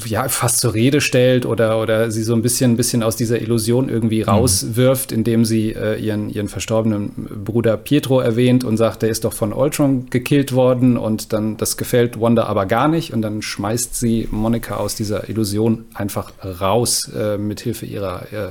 ja, 0.06 0.28
fast 0.28 0.60
zur 0.60 0.74
Rede 0.74 1.00
stellt 1.00 1.46
oder, 1.46 1.80
oder 1.80 2.10
sie 2.10 2.22
so 2.22 2.34
ein 2.34 2.42
bisschen, 2.42 2.72
ein 2.72 2.76
bisschen 2.76 3.02
aus 3.02 3.16
dieser 3.16 3.40
Illusion 3.40 3.88
irgendwie 3.88 4.22
mhm. 4.22 4.28
rauswirft, 4.28 5.12
indem 5.12 5.44
sie 5.44 5.72
äh, 5.72 5.98
ihren, 5.98 6.28
ihren 6.28 6.48
verstorbenen 6.48 7.10
Bruder 7.44 7.76
Pietro 7.76 8.20
erwähnt 8.20 8.64
und 8.64 8.76
sagt, 8.76 9.02
der 9.02 9.08
ist 9.08 9.24
doch 9.24 9.32
von 9.32 9.52
Ultron 9.52 10.10
gekillt 10.10 10.52
worden 10.52 10.96
und 10.96 11.32
dann, 11.32 11.56
das 11.56 11.76
gefällt 11.76 12.20
Wanda 12.20 12.44
aber 12.44 12.66
gar 12.66 12.88
nicht 12.88 13.12
und 13.12 13.22
dann 13.22 13.40
schmeißt 13.40 13.94
sie 13.94 14.28
Monika 14.30 14.76
aus 14.76 14.94
dieser 14.94 15.28
Illusion 15.28 15.86
einfach 15.94 16.32
raus 16.60 17.10
äh, 17.16 17.38
mit 17.38 17.60
Hilfe 17.60 17.86
ihrer 17.86 18.26
äh, 18.32 18.36
äh 18.36 18.50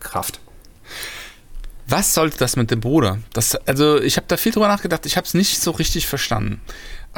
Kraft. 0.00 0.40
Was 1.90 2.12
sollte 2.12 2.36
das 2.38 2.56
mit 2.56 2.70
dem 2.70 2.80
Bruder? 2.80 3.18
Das, 3.32 3.54
also 3.66 3.98
ich 3.98 4.16
habe 4.16 4.26
da 4.28 4.36
viel 4.36 4.52
drüber 4.52 4.68
nachgedacht, 4.68 5.06
ich 5.06 5.16
habe 5.16 5.26
es 5.26 5.32
nicht 5.32 5.58
so 5.58 5.70
richtig 5.70 6.06
verstanden. 6.06 6.60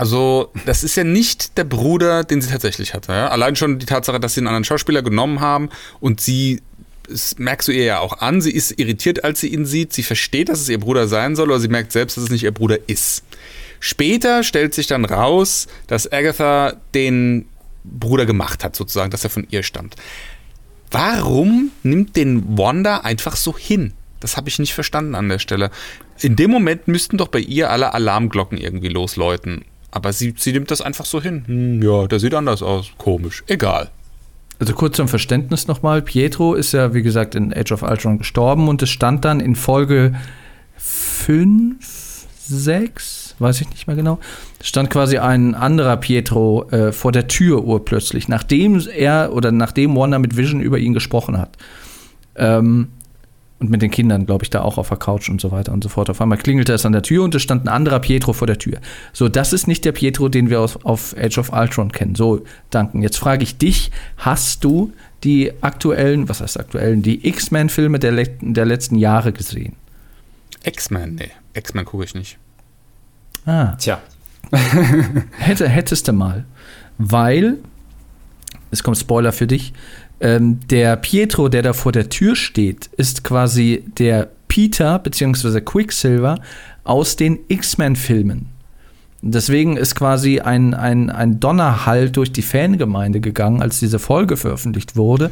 Also, 0.00 0.50
das 0.64 0.82
ist 0.82 0.96
ja 0.96 1.04
nicht 1.04 1.58
der 1.58 1.64
Bruder, 1.64 2.24
den 2.24 2.40
sie 2.40 2.48
tatsächlich 2.48 2.94
hatte. 2.94 3.12
Ja? 3.12 3.28
Allein 3.28 3.54
schon 3.54 3.78
die 3.78 3.84
Tatsache, 3.84 4.18
dass 4.18 4.32
sie 4.32 4.40
einen 4.40 4.46
anderen 4.46 4.64
Schauspieler 4.64 5.02
genommen 5.02 5.40
haben 5.40 5.68
und 6.00 6.22
sie, 6.22 6.62
das 7.06 7.36
merkst 7.36 7.68
du 7.68 7.72
ihr 7.72 7.84
ja 7.84 7.98
auch 7.98 8.20
an, 8.20 8.40
sie 8.40 8.50
ist 8.50 8.80
irritiert, 8.80 9.24
als 9.24 9.40
sie 9.40 9.48
ihn 9.48 9.66
sieht. 9.66 9.92
Sie 9.92 10.02
versteht, 10.02 10.48
dass 10.48 10.58
es 10.58 10.70
ihr 10.70 10.80
Bruder 10.80 11.06
sein 11.06 11.36
soll, 11.36 11.50
aber 11.50 11.60
sie 11.60 11.68
merkt 11.68 11.92
selbst, 11.92 12.16
dass 12.16 12.24
es 12.24 12.30
nicht 12.30 12.44
ihr 12.44 12.50
Bruder 12.50 12.78
ist. 12.86 13.24
Später 13.78 14.42
stellt 14.42 14.72
sich 14.72 14.86
dann 14.86 15.04
raus, 15.04 15.66
dass 15.86 16.10
Agatha 16.10 16.76
den 16.94 17.44
Bruder 17.84 18.24
gemacht 18.24 18.64
hat, 18.64 18.76
sozusagen, 18.76 19.10
dass 19.10 19.24
er 19.24 19.28
von 19.28 19.46
ihr 19.50 19.62
stammt. 19.62 19.96
Warum 20.90 21.72
nimmt 21.82 22.16
den 22.16 22.56
Wanda 22.56 23.00
einfach 23.00 23.36
so 23.36 23.54
hin? 23.54 23.92
Das 24.18 24.38
habe 24.38 24.48
ich 24.48 24.58
nicht 24.58 24.72
verstanden 24.72 25.14
an 25.14 25.28
der 25.28 25.38
Stelle. 25.38 25.70
In 26.20 26.36
dem 26.36 26.50
Moment 26.50 26.88
müssten 26.88 27.18
doch 27.18 27.28
bei 27.28 27.40
ihr 27.40 27.68
alle 27.68 27.92
Alarmglocken 27.92 28.56
irgendwie 28.56 28.88
losläuten. 28.88 29.66
Aber 29.90 30.12
sie, 30.12 30.34
sie 30.36 30.52
nimmt 30.52 30.70
das 30.70 30.80
einfach 30.80 31.04
so 31.04 31.20
hin. 31.20 31.44
Hm, 31.46 31.82
ja, 31.82 32.06
der 32.06 32.20
sieht 32.20 32.34
anders 32.34 32.62
aus. 32.62 32.90
Komisch. 32.98 33.42
Egal. 33.46 33.90
Also 34.60 34.74
kurz 34.74 34.96
zum 34.96 35.08
Verständnis 35.08 35.68
nochmal. 35.68 36.02
Pietro 36.02 36.54
ist 36.54 36.72
ja, 36.72 36.92
wie 36.92 37.02
gesagt, 37.02 37.34
in 37.34 37.52
Age 37.52 37.72
of 37.72 37.82
Ultron 37.82 38.18
gestorben 38.18 38.68
und 38.68 38.82
es 38.82 38.90
stand 38.90 39.24
dann 39.24 39.40
in 39.40 39.56
Folge 39.56 40.14
5, 40.76 42.26
6, 42.46 43.36
weiß 43.38 43.62
ich 43.62 43.70
nicht 43.70 43.86
mehr 43.86 43.96
genau, 43.96 44.18
stand 44.62 44.90
quasi 44.90 45.18
ein 45.18 45.54
anderer 45.54 45.96
Pietro 45.96 46.68
äh, 46.70 46.92
vor 46.92 47.10
der 47.10 47.26
Tür 47.26 47.64
urplötzlich, 47.64 48.28
nachdem 48.28 48.82
er 48.94 49.32
oder 49.32 49.50
nachdem 49.50 49.96
Wanda 49.96 50.18
mit 50.18 50.36
Vision 50.36 50.60
über 50.60 50.78
ihn 50.78 50.92
gesprochen 50.92 51.38
hat. 51.38 51.56
Ähm, 52.36 52.88
und 53.60 53.70
mit 53.70 53.82
den 53.82 53.90
Kindern, 53.90 54.24
glaube 54.24 54.42
ich, 54.42 54.50
da 54.50 54.62
auch 54.62 54.78
auf 54.78 54.88
der 54.88 54.96
Couch 54.96 55.28
und 55.28 55.40
so 55.40 55.50
weiter 55.50 55.72
und 55.72 55.84
so 55.84 55.90
fort. 55.90 56.08
Auf 56.08 56.20
einmal 56.20 56.38
klingelte 56.38 56.72
es 56.72 56.86
an 56.86 56.92
der 56.92 57.02
Tür 57.02 57.24
und 57.24 57.34
es 57.34 57.42
stand 57.42 57.64
ein 57.64 57.68
anderer 57.68 58.00
Pietro 58.00 58.32
vor 58.32 58.46
der 58.46 58.58
Tür. 58.58 58.78
So, 59.12 59.28
das 59.28 59.52
ist 59.52 59.68
nicht 59.68 59.84
der 59.84 59.92
Pietro, 59.92 60.30
den 60.30 60.48
wir 60.48 60.60
auf, 60.60 60.84
auf 60.84 61.14
Age 61.16 61.38
of 61.38 61.52
Ultron 61.52 61.92
kennen. 61.92 62.14
So, 62.14 62.42
danken. 62.70 63.02
Jetzt 63.02 63.18
frage 63.18 63.42
ich 63.42 63.58
dich, 63.58 63.90
hast 64.16 64.64
du 64.64 64.92
die 65.24 65.52
aktuellen, 65.60 66.28
was 66.30 66.40
heißt 66.40 66.58
aktuellen, 66.58 67.02
die 67.02 67.28
X-Men-Filme 67.28 67.98
der, 67.98 68.24
der 68.40 68.64
letzten 68.64 68.96
Jahre 68.96 69.32
gesehen? 69.32 69.76
X-Men? 70.64 71.16
Nee, 71.16 71.30
X-Men 71.52 71.84
gucke 71.84 72.04
ich 72.04 72.14
nicht. 72.14 72.38
Ah. 73.44 73.76
Tja. 73.78 74.00
Hätte, 75.38 75.68
hättest 75.68 76.08
du 76.08 76.12
mal. 76.12 76.44
Weil, 76.96 77.58
es 78.70 78.82
kommt 78.82 78.96
Spoiler 78.98 79.32
für 79.32 79.46
dich, 79.46 79.72
ähm, 80.20 80.60
der 80.68 80.96
Pietro, 80.96 81.48
der 81.48 81.62
da 81.62 81.72
vor 81.72 81.92
der 81.92 82.08
Tür 82.08 82.36
steht, 82.36 82.90
ist 82.96 83.24
quasi 83.24 83.84
der 83.98 84.28
Peter 84.48 84.98
bzw. 84.98 85.60
Quicksilver 85.60 86.40
aus 86.84 87.16
den 87.16 87.38
X-Men-Filmen. 87.48 88.46
Deswegen 89.22 89.76
ist 89.76 89.94
quasi 89.94 90.40
ein, 90.40 90.72
ein, 90.72 91.10
ein 91.10 91.40
Donnerhall 91.40 92.10
durch 92.10 92.32
die 92.32 92.42
Fangemeinde 92.42 93.20
gegangen, 93.20 93.60
als 93.60 93.78
diese 93.78 93.98
Folge 93.98 94.36
veröffentlicht 94.38 94.96
wurde, 94.96 95.30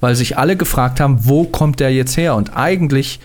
weil 0.00 0.16
sich 0.16 0.38
alle 0.38 0.56
gefragt 0.56 0.98
haben, 0.98 1.20
wo 1.22 1.44
kommt 1.44 1.78
der 1.78 1.92
jetzt 1.92 2.16
her? 2.16 2.34
Und 2.34 2.56
eigentlich 2.56 3.20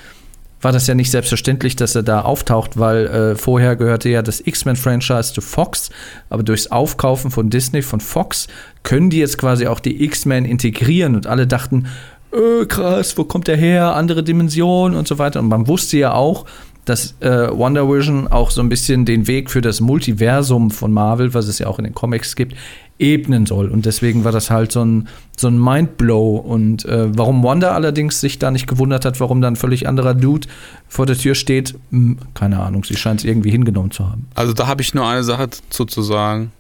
war 0.63 0.71
das 0.71 0.88
ja 0.88 0.95
nicht 0.95 1.12
selbstverständlich, 1.12 1.76
dass 1.76 1.95
er 1.95 2.04
da 2.04 2.21
auftaucht, 2.21 2.78
weil 2.78 3.08
äh, 3.08 3.36
vorher 3.36 3.76
gehörte 3.76 4.10
ja 4.10 4.21
das 4.21 4.41
X-Men-Franchise 4.45 5.34
zu 5.34 5.41
Fox, 5.41 5.89
aber 6.30 6.43
durchs 6.43 6.67
Aufkaufen 6.67 7.32
von 7.32 7.49
Disney, 7.49 7.82
von 7.82 7.99
Fox, 7.99 8.47
können 8.84 9.10
die 9.10 9.19
jetzt 9.19 9.38
quasi 9.38 9.67
auch 9.67 9.80
die 9.80 10.04
X-Men 10.04 10.45
integrieren 10.45 11.15
und 11.15 11.28
alle 11.28 11.47
dachten, 11.47 11.88
äh, 12.34 12.65
krass, 12.65 13.17
wo 13.17 13.23
kommt 13.23 13.47
der 13.47 13.58
her, 13.58 13.95
andere 13.95 14.23
Dimension 14.23 14.95
und 14.95 15.08
so 15.08 15.19
weiter. 15.19 15.39
Und 15.39 15.47
man 15.47 15.67
wusste 15.67 15.97
ja 15.97 16.13
auch, 16.13 16.45
dass 16.86 17.15
äh, 17.21 17.49
Wonder 17.49 17.88
Vision 17.88 18.28
auch 18.28 18.52
so 18.52 18.62
ein 18.62 18.69
bisschen 18.69 19.06
den 19.06 19.28
Weg 19.28 19.49
für 19.49 19.62
das 19.62 19.80
Multiversum 19.80 20.69
von 20.71 20.91
Marvel, 20.91 21.34
was 21.34 21.47
es 21.47 21.60
ja 21.60 21.67
auch 21.67 21.80
in 21.80 21.86
den 21.86 21.93
Comics 21.93 22.36
gibt, 22.36 22.56
ebnen 22.99 23.45
soll. 23.45 23.69
Und 23.69 23.86
deswegen 23.86 24.23
war 24.23 24.32
das 24.32 24.49
halt 24.49 24.71
so 24.71 24.84
ein, 24.84 25.08
so 25.38 25.47
ein 25.47 25.62
Mindblow. 25.62 26.38
Und 26.38 26.86
äh, 26.86 27.17
warum 27.17 27.43
Wanda 27.43 27.73
allerdings 27.73 28.21
sich 28.21 28.39
da 28.39 28.51
nicht 28.51 28.67
gewundert 28.67 29.06
hat, 29.06 29.19
warum 29.19 29.41
da 29.41 29.47
ein 29.47 29.56
völlig 29.56 29.88
anderer 29.88 30.13
Dude 30.13 30.47
vor 30.88 31.06
der 31.06 31.17
Tür 31.17 31.36
steht, 31.36 31.73
mh, 31.91 31.99
hm, 31.99 32.17
keine 32.34 32.60
Ahnung. 32.60 32.84
Sie 32.84 32.95
scheint 32.95 33.21
es 33.21 33.25
irgendwie 33.25 33.51
hingenommen 33.51 33.91
zu 33.91 34.08
haben. 34.08 34.27
Also 34.36 34.53
da 34.53 34.67
habe 34.67 34.82
ich 34.82 34.93
nur 34.93 35.08
eine 35.08 35.23
Sache 35.23 35.49
zu, 35.69 35.86
zu 35.86 36.01
sagen. 36.01 36.51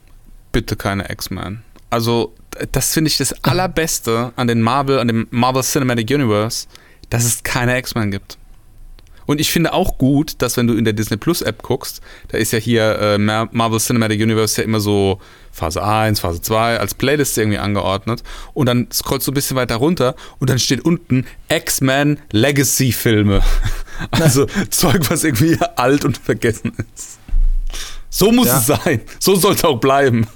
Bitte 0.51 0.75
keine 0.75 1.09
X-Men. 1.09 1.61
Also 1.89 2.33
das 2.71 2.93
finde 2.93 3.09
ich 3.09 3.17
das 3.17 3.33
Allerbeste 3.43 4.33
an 4.35 4.47
den 4.47 4.61
Marvel, 4.61 4.99
an 4.99 5.07
dem 5.07 5.27
Marvel 5.29 5.63
Cinematic 5.63 6.09
Universe, 6.09 6.67
dass 7.09 7.25
es 7.25 7.43
keine 7.43 7.77
X-Men 7.77 8.11
gibt. 8.11 8.37
Und 9.25 9.39
ich 9.39 9.51
finde 9.51 9.73
auch 9.73 9.97
gut, 9.97 10.41
dass 10.41 10.57
wenn 10.57 10.67
du 10.67 10.73
in 10.73 10.85
der 10.85 10.93
Disney 10.93 11.17
Plus 11.17 11.41
App 11.41 11.61
guckst, 11.63 12.01
da 12.29 12.37
ist 12.37 12.51
ja 12.51 12.59
hier 12.59 12.99
äh, 12.99 13.17
Marvel 13.17 13.79
Cinematic 13.79 14.21
Universe 14.21 14.61
ja 14.61 14.65
immer 14.65 14.79
so 14.79 15.19
Phase 15.51 15.83
1, 15.83 16.19
Phase 16.19 16.41
2 16.41 16.79
als 16.79 16.93
Playlist 16.93 17.37
irgendwie 17.37 17.59
angeordnet. 17.59 18.23
Und 18.53 18.67
dann 18.67 18.87
scrollst 18.91 19.27
du 19.27 19.31
ein 19.31 19.35
bisschen 19.35 19.55
weiter 19.55 19.75
runter 19.75 20.15
und 20.39 20.49
dann 20.49 20.59
steht 20.59 20.83
unten 20.83 21.25
X-Men 21.49 22.19
Legacy 22.31 22.91
Filme. 22.91 23.41
Also 24.09 24.47
Zeug, 24.71 25.09
was 25.09 25.23
irgendwie 25.23 25.55
alt 25.75 26.03
und 26.03 26.17
vergessen 26.17 26.73
ist. 26.95 27.19
So 28.09 28.31
muss 28.31 28.47
ja. 28.47 28.57
es 28.57 28.65
sein. 28.65 29.01
So 29.19 29.35
soll 29.35 29.53
es 29.53 29.63
auch 29.63 29.79
bleiben. 29.79 30.27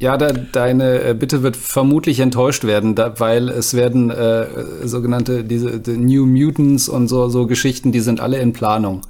Ja, 0.00 0.16
da, 0.16 0.30
deine 0.30 1.02
äh, 1.02 1.14
Bitte 1.14 1.42
wird 1.42 1.56
vermutlich 1.56 2.20
enttäuscht 2.20 2.64
werden, 2.64 2.94
da, 2.94 3.18
weil 3.18 3.48
es 3.48 3.74
werden 3.74 4.10
äh, 4.10 4.46
sogenannte 4.84 5.42
diese 5.42 5.80
die 5.80 5.96
New 5.96 6.24
Mutants 6.24 6.88
und 6.88 7.08
so, 7.08 7.28
so 7.28 7.46
Geschichten, 7.46 7.90
die 7.90 8.00
sind 8.00 8.20
alle 8.20 8.38
in 8.38 8.52
Planung. 8.52 9.02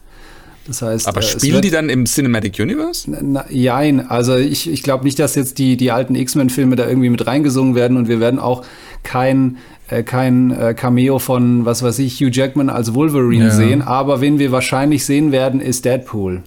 Das 0.66 0.81
heißt, 0.81 1.07
aber 1.09 1.20
äh, 1.20 1.22
spielen 1.24 1.55
wird, 1.55 1.64
die 1.64 1.70
dann 1.70 1.90
im 1.90 2.07
Cinematic 2.07 2.59
Universe? 2.59 3.11
Na, 3.11 3.44
nein, 3.51 4.07
also 4.07 4.37
ich, 4.37 4.70
ich 4.70 4.83
glaube 4.83 5.05
nicht, 5.05 5.18
dass 5.18 5.35
jetzt 5.35 5.59
die, 5.59 5.77
die 5.77 5.90
alten 5.90 6.14
X-Men-Filme 6.14 6.77
da 6.77 6.88
irgendwie 6.88 7.11
mit 7.11 7.27
reingesungen 7.27 7.74
werden 7.74 7.98
und 7.98 8.09
wir 8.09 8.20
werden 8.20 8.38
auch 8.38 8.64
kein, 9.03 9.59
äh, 9.88 10.03
kein 10.03 10.51
äh, 10.51 10.72
Cameo 10.72 11.18
von, 11.18 11.66
was 11.66 11.83
weiß 11.83 11.98
ich, 11.98 12.20
Hugh 12.20 12.31
Jackman 12.31 12.70
als 12.70 12.94
Wolverine 12.94 13.46
ja. 13.46 13.51
sehen. 13.51 13.83
Aber 13.83 14.22
wen 14.22 14.38
wir 14.38 14.53
wahrscheinlich 14.53 15.05
sehen 15.05 15.33
werden, 15.33 15.61
ist 15.61 15.85
Deadpool. 15.85 16.42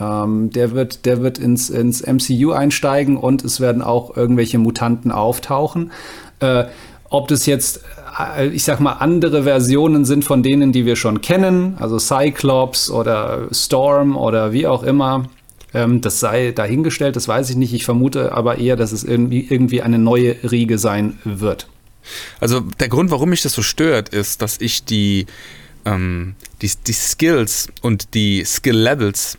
Ähm, 0.00 0.50
der 0.50 0.72
wird, 0.72 1.04
der 1.04 1.22
wird 1.22 1.38
ins, 1.38 1.70
ins 1.70 2.02
MCU 2.02 2.52
einsteigen 2.52 3.16
und 3.16 3.44
es 3.44 3.60
werden 3.60 3.82
auch 3.82 4.16
irgendwelche 4.16 4.58
Mutanten 4.58 5.12
auftauchen. 5.12 5.92
Äh, 6.40 6.64
ob 7.08 7.28
das 7.28 7.46
jetzt, 7.46 7.82
äh, 8.36 8.48
ich 8.48 8.64
sag 8.64 8.80
mal, 8.80 8.92
andere 8.94 9.42
Versionen 9.42 10.04
sind 10.04 10.24
von 10.24 10.42
denen, 10.42 10.72
die 10.72 10.86
wir 10.86 10.96
schon 10.96 11.20
kennen, 11.20 11.76
also 11.78 11.98
Cyclops 11.98 12.90
oder 12.90 13.48
Storm 13.50 14.16
oder 14.16 14.52
wie 14.52 14.66
auch 14.66 14.82
immer, 14.82 15.28
ähm, 15.74 16.00
das 16.00 16.20
sei 16.20 16.52
dahingestellt, 16.52 17.16
das 17.16 17.28
weiß 17.28 17.50
ich 17.50 17.56
nicht. 17.56 17.74
Ich 17.74 17.84
vermute 17.84 18.32
aber 18.32 18.58
eher, 18.58 18.76
dass 18.76 18.92
es 18.92 19.04
irgendwie, 19.04 19.82
eine 19.82 19.98
neue 19.98 20.36
Riege 20.50 20.78
sein 20.78 21.18
wird. 21.24 21.68
Also 22.40 22.60
der 22.60 22.88
Grund, 22.88 23.10
warum 23.10 23.28
mich 23.28 23.42
das 23.42 23.52
so 23.52 23.62
stört, 23.62 24.08
ist, 24.08 24.40
dass 24.40 24.60
ich 24.60 24.84
die 24.84 25.26
ähm, 25.84 26.34
die, 26.62 26.70
die 26.86 26.92
Skills 26.92 27.68
und 27.82 28.14
die 28.14 28.44
Skill-Levels 28.44 29.38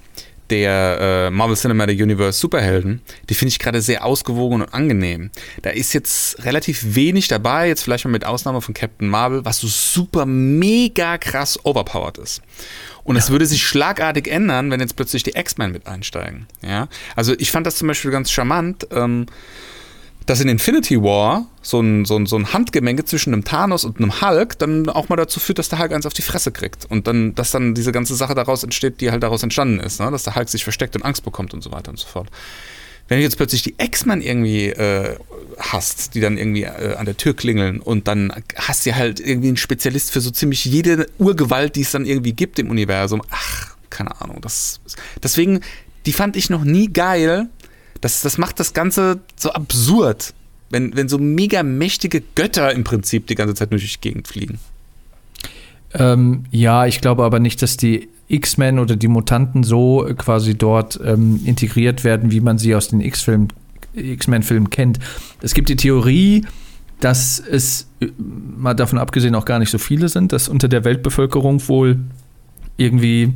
der 0.52 0.98
äh, 1.00 1.30
Marvel 1.32 1.56
Cinematic 1.56 2.00
Universe 2.00 2.40
Superhelden, 2.40 3.02
die 3.30 3.34
finde 3.34 3.50
ich 3.50 3.60
gerade 3.60 3.82
sehr 3.82 4.06
ausgewogen 4.06 4.62
und 4.62 4.74
angenehm. 4.74 5.32
Da 5.62 5.72
ist 5.72 5.94
jetzt 5.94 6.44
relativ 6.46 6.96
wenig 6.96 7.28
dabei, 7.28 7.68
jetzt 7.68 7.84
vielleicht 7.84 8.06
mal 8.06 8.12
mit 8.12 8.26
Ausnahme 8.26 8.62
von 8.62 8.74
Captain 8.74 9.08
Marvel, 9.08 9.46
was 9.46 9.60
so 9.60 9.68
super 9.68 10.26
mega 10.26 11.18
krass 11.18 11.58
overpowered 11.64 12.18
ist. 12.18 12.42
Und 13.04 13.16
es 13.16 13.30
würde 13.30 13.46
sich 13.46 13.64
schlagartig 13.64 14.28
ändern, 14.28 14.70
wenn 14.70 14.80
jetzt 14.80 14.96
plötzlich 14.96 15.24
die 15.24 15.36
X-Men 15.36 15.72
mit 15.72 15.88
einsteigen. 15.88 16.48
Ja? 16.62 16.88
Also 17.16 17.34
ich 17.38 17.52
fand 17.52 17.66
das 17.66 17.78
zum 17.78 17.88
Beispiel 17.88 18.12
ganz 18.12 18.30
charmant. 18.30 18.88
Ähm, 18.92 19.26
dass 20.25 20.39
in 20.39 20.47
Infinity 20.47 21.01
War 21.01 21.47
so 21.62 21.79
ein, 21.79 22.05
so, 22.05 22.17
ein, 22.17 22.25
so 22.25 22.36
ein 22.38 22.53
Handgemenge 22.53 23.05
zwischen 23.05 23.34
einem 23.34 23.43
Thanos 23.43 23.84
und 23.84 23.97
einem 23.97 24.21
Hulk 24.21 24.57
dann 24.60 24.89
auch 24.89 25.10
mal 25.10 25.15
dazu 25.15 25.39
führt, 25.39 25.60
dass 25.60 25.69
der 25.69 25.79
Hulk 25.79 25.91
eins 25.91 26.05
auf 26.05 26.13
die 26.13 26.21
Fresse 26.21 26.51
kriegt. 26.51 26.86
Und 26.86 27.07
dann, 27.07 27.36
dass 27.36 27.51
dann 27.51 27.73
diese 27.75 27.91
ganze 27.91 28.15
Sache 28.15 28.36
daraus 28.36 28.63
entsteht, 28.63 29.01
die 29.01 29.12
halt 29.12 29.23
daraus 29.23 29.43
entstanden 29.43 29.79
ist, 29.79 29.99
ne? 29.99 30.10
dass 30.12 30.23
der 30.23 30.36
Hulk 30.36 30.49
sich 30.49 30.63
versteckt 30.63 30.95
und 30.95 31.03
Angst 31.03 31.23
bekommt 31.23 31.53
und 31.53 31.63
so 31.63 31.71
weiter 31.71 31.91
und 31.91 31.99
so 31.99 32.07
fort. 32.07 32.29
Wenn 33.07 33.17
du 33.17 33.23
jetzt 33.23 33.36
plötzlich 33.36 33.62
die 33.62 33.75
X-Men 33.77 34.21
irgendwie 34.21 34.67
äh, 34.67 35.17
hast, 35.60 36.15
die 36.15 36.21
dann 36.21 36.38
irgendwie 36.38 36.63
äh, 36.63 36.95
an 36.95 37.05
der 37.05 37.17
Tür 37.17 37.36
klingeln 37.36 37.81
und 37.81 38.07
dann 38.07 38.31
hast 38.55 38.86
du 38.86 38.95
halt 38.95 39.19
irgendwie 39.19 39.49
einen 39.49 39.57
Spezialist 39.57 40.12
für 40.12 40.21
so 40.21 40.31
ziemlich 40.31 40.63
jede 40.63 41.07
Urgewalt, 41.17 41.75
die 41.75 41.81
es 41.81 41.91
dann 41.91 42.05
irgendwie 42.05 42.31
gibt 42.31 42.57
im 42.57 42.69
Universum. 42.69 43.21
Ach, 43.29 43.75
keine 43.89 44.21
Ahnung. 44.21 44.39
Das, 44.39 44.79
deswegen, 45.21 45.60
die 46.05 46.13
fand 46.13 46.38
ich 46.38 46.49
noch 46.49 46.63
nie 46.63 46.88
geil, 46.88 47.49
das, 48.02 48.22
das 48.22 48.38
macht 48.38 48.60
das 48.60 48.74
Ganze 48.74 49.20
so 49.36 49.52
absurd, 49.52 50.34
wenn, 50.70 50.96
wenn 50.96 51.08
so 51.08 51.18
mega 51.18 51.64
mächtige 51.64 52.22
Götter 52.36 52.74
im 52.74 52.84
Prinzip 52.84 53.28
die 53.28 53.36
ganze 53.36 53.54
Zeit 53.54 53.72
durch 53.72 53.94
die 53.94 54.02
Gegend 54.02 54.28
fliegen. 54.28 54.60
Ähm, 55.94 56.46
ja, 56.52 56.86
ich 56.86 57.02
glaube 57.02 57.24
aber 57.24 57.40
nicht, 57.40 57.62
dass 57.62 57.78
die 57.78 58.10
X-Men 58.28 58.80
oder 58.80 58.96
die 58.96 59.10
Mutanten 59.10 59.64
so 59.64 60.08
quasi 60.18 60.56
dort 60.56 61.00
ähm, 61.04 61.42
integriert 61.46 62.04
werden, 62.04 62.32
wie 62.32 62.40
man 62.40 62.58
sie 62.58 62.76
aus 62.76 62.88
den 62.88 63.02
X-Men 63.02 63.50
Filmen 63.94 64.70
kennt. 64.70 65.00
Es 65.42 65.54
gibt 65.54 65.68
die 65.68 65.76
Theorie, 65.76 66.46
dass 67.02 67.40
es 67.40 67.90
mal 68.18 68.74
davon 68.74 69.00
abgesehen 69.00 69.36
auch 69.36 69.46
gar 69.46 69.60
nicht 69.60 69.72
so 69.72 69.78
viele 69.78 70.08
sind, 70.08 70.32
dass 70.32 70.48
unter 70.48 70.70
der 70.70 70.86
Weltbevölkerung 70.86 71.68
wohl 71.68 72.00
irgendwie 72.78 73.34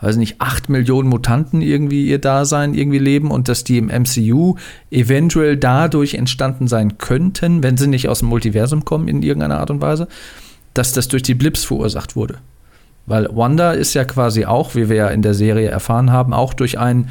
weiß 0.00 0.16
nicht, 0.16 0.40
acht 0.40 0.68
Millionen 0.68 1.08
Mutanten 1.08 1.60
irgendwie 1.60 2.06
ihr 2.06 2.18
Dasein 2.18 2.74
irgendwie 2.74 2.98
leben 2.98 3.30
und 3.30 3.48
dass 3.48 3.64
die 3.64 3.78
im 3.78 3.86
MCU 3.86 4.56
eventuell 4.90 5.56
dadurch 5.56 6.14
entstanden 6.14 6.68
sein 6.68 6.98
könnten, 6.98 7.62
wenn 7.62 7.76
sie 7.76 7.88
nicht 7.88 8.08
aus 8.08 8.20
dem 8.20 8.28
Multiversum 8.28 8.84
kommen 8.84 9.08
in 9.08 9.22
irgendeiner 9.22 9.58
Art 9.58 9.70
und 9.70 9.80
Weise, 9.80 10.08
dass 10.74 10.92
das 10.92 11.08
durch 11.08 11.22
die 11.22 11.34
Blips 11.34 11.64
verursacht 11.64 12.16
wurde. 12.16 12.38
Weil 13.06 13.28
Wanda 13.32 13.72
ist 13.72 13.94
ja 13.94 14.04
quasi 14.04 14.44
auch, 14.44 14.74
wie 14.74 14.88
wir 14.88 14.96
ja 14.96 15.08
in 15.08 15.22
der 15.22 15.34
Serie 15.34 15.68
erfahren 15.68 16.12
haben, 16.12 16.34
auch 16.34 16.54
durch 16.54 16.78
einen 16.78 17.08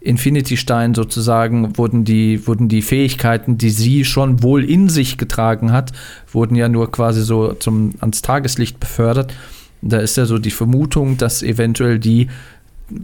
Infinity-Stein 0.00 0.94
sozusagen 0.94 1.76
wurden 1.76 2.04
die, 2.04 2.46
wurden 2.46 2.68
die 2.68 2.82
Fähigkeiten, 2.82 3.58
die 3.58 3.70
sie 3.70 4.04
schon 4.04 4.42
wohl 4.42 4.64
in 4.64 4.88
sich 4.88 5.18
getragen 5.18 5.72
hat, 5.72 5.92
wurden 6.32 6.54
ja 6.54 6.68
nur 6.68 6.90
quasi 6.90 7.22
so 7.22 7.52
zum, 7.52 7.94
ans 8.00 8.22
Tageslicht 8.22 8.80
befördert. 8.80 9.34
Da 9.82 9.98
ist 9.98 10.16
ja 10.16 10.26
so 10.26 10.38
die 10.38 10.50
Vermutung, 10.50 11.16
dass 11.16 11.42
eventuell 11.42 11.98
die 11.98 12.28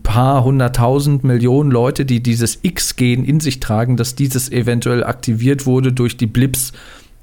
paar 0.02 0.44
hunderttausend 0.44 1.24
Millionen 1.24 1.70
Leute, 1.70 2.04
die 2.04 2.22
dieses 2.22 2.58
X-Gen 2.62 3.24
in 3.24 3.40
sich 3.40 3.60
tragen, 3.60 3.96
dass 3.96 4.14
dieses 4.14 4.50
eventuell 4.50 5.04
aktiviert 5.04 5.66
wurde 5.66 5.92
durch 5.92 6.16
die 6.16 6.26
Blips 6.26 6.72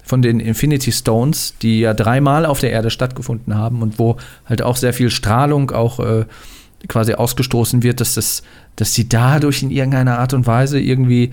von 0.03 0.21
den 0.21 0.39
Infinity 0.39 0.91
Stones, 0.91 1.55
die 1.61 1.81
ja 1.81 1.93
dreimal 1.93 2.45
auf 2.45 2.59
der 2.59 2.71
Erde 2.71 2.89
stattgefunden 2.89 3.55
haben 3.55 3.81
und 3.81 3.99
wo 3.99 4.17
halt 4.45 4.61
auch 4.61 4.75
sehr 4.75 4.93
viel 4.93 5.09
Strahlung 5.09 5.71
auch 5.71 5.99
äh, 5.99 6.25
quasi 6.87 7.13
ausgestoßen 7.13 7.83
wird, 7.83 8.01
dass 8.01 8.15
das, 8.15 8.43
dass 8.75 8.93
sie 8.93 9.07
dadurch 9.07 9.63
in 9.63 9.71
irgendeiner 9.71 10.19
Art 10.19 10.33
und 10.33 10.45
Weise 10.45 10.79
irgendwie 10.79 11.31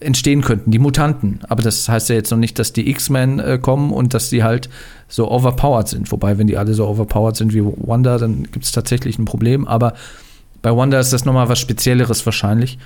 entstehen 0.00 0.42
könnten, 0.42 0.70
die 0.70 0.78
Mutanten. 0.78 1.40
Aber 1.48 1.62
das 1.62 1.88
heißt 1.88 2.08
ja 2.08 2.16
jetzt 2.16 2.30
noch 2.30 2.38
nicht, 2.38 2.58
dass 2.58 2.72
die 2.72 2.90
X-Men 2.90 3.38
äh, 3.38 3.58
kommen 3.60 3.92
und 3.92 4.12
dass 4.12 4.28
die 4.30 4.42
halt 4.42 4.68
so 5.06 5.30
overpowered 5.30 5.88
sind. 5.88 6.10
Wobei, 6.10 6.36
wenn 6.36 6.48
die 6.48 6.56
alle 6.56 6.74
so 6.74 6.86
overpowered 6.86 7.36
sind 7.36 7.54
wie 7.54 7.62
Wanda, 7.62 8.18
dann 8.18 8.44
gibt 8.50 8.64
es 8.64 8.72
tatsächlich 8.72 9.18
ein 9.18 9.24
Problem. 9.24 9.68
Aber 9.68 9.94
bei 10.62 10.76
Wanda 10.76 10.98
ist 10.98 11.12
das 11.12 11.24
nochmal 11.24 11.48
was 11.48 11.60
Spezielleres 11.60 12.26
wahrscheinlich. 12.26 12.78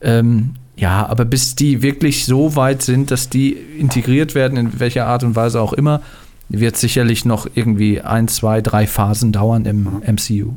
Ähm, 0.00 0.54
ja, 0.76 1.06
aber 1.06 1.24
bis 1.24 1.54
die 1.54 1.82
wirklich 1.82 2.24
so 2.24 2.56
weit 2.56 2.82
sind, 2.82 3.10
dass 3.10 3.28
die 3.28 3.52
integriert 3.52 4.34
werden, 4.34 4.56
in 4.56 4.80
welcher 4.80 5.06
Art 5.06 5.24
und 5.24 5.36
Weise 5.36 5.60
auch 5.60 5.72
immer, 5.72 6.00
wird 6.48 6.76
sicherlich 6.76 7.24
noch 7.24 7.46
irgendwie 7.54 8.00
ein, 8.00 8.28
zwei, 8.28 8.62
drei 8.62 8.86
Phasen 8.86 9.32
dauern 9.32 9.66
im 9.66 10.02
MCU. 10.06 10.54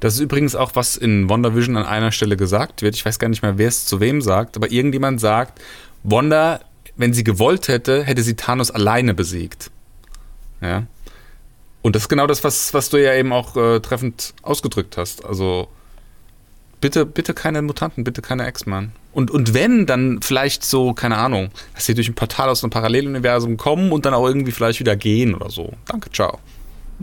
Das 0.00 0.14
ist 0.14 0.20
übrigens 0.20 0.54
auch, 0.54 0.72
was 0.74 0.96
in 0.96 1.28
WandaVision 1.28 1.76
an 1.76 1.86
einer 1.86 2.12
Stelle 2.12 2.36
gesagt 2.36 2.82
wird. 2.82 2.94
Ich 2.94 3.04
weiß 3.04 3.18
gar 3.18 3.28
nicht 3.28 3.42
mehr, 3.42 3.58
wer 3.58 3.68
es 3.68 3.86
zu 3.86 4.00
wem 4.00 4.20
sagt, 4.20 4.56
aber 4.56 4.70
irgendjemand 4.70 5.20
sagt, 5.20 5.60
Wanda, 6.02 6.60
wenn 6.96 7.14
sie 7.14 7.24
gewollt 7.24 7.68
hätte, 7.68 8.04
hätte 8.04 8.22
sie 8.22 8.34
Thanos 8.34 8.70
alleine 8.70 9.14
besiegt. 9.14 9.70
Ja. 10.60 10.84
Und 11.82 11.94
das 11.94 12.04
ist 12.04 12.08
genau 12.08 12.26
das, 12.26 12.44
was, 12.44 12.72
was 12.74 12.88
du 12.90 13.02
ja 13.02 13.14
eben 13.14 13.32
auch 13.32 13.56
äh, 13.56 13.80
treffend 13.80 14.34
ausgedrückt 14.42 14.96
hast. 14.96 15.24
Also 15.24 15.68
bitte, 16.80 17.06
bitte 17.06 17.34
keine 17.34 17.62
Mutanten, 17.62 18.04
bitte 18.04 18.22
keine 18.22 18.48
X-Men. 18.48 18.92
Und, 19.12 19.30
und 19.30 19.54
wenn, 19.54 19.86
dann 19.86 20.20
vielleicht 20.22 20.64
so, 20.64 20.92
keine 20.92 21.16
Ahnung, 21.16 21.50
dass 21.74 21.86
sie 21.86 21.94
durch 21.94 22.08
ein 22.08 22.14
Portal 22.14 22.48
aus 22.48 22.62
einem 22.62 22.70
Paralleluniversum 22.70 23.56
kommen 23.56 23.92
und 23.92 24.06
dann 24.06 24.12
auch 24.12 24.26
irgendwie 24.26 24.52
vielleicht 24.52 24.80
wieder 24.80 24.96
gehen 24.96 25.34
oder 25.34 25.50
so. 25.50 25.72
Danke, 25.86 26.10
ciao. 26.10 26.38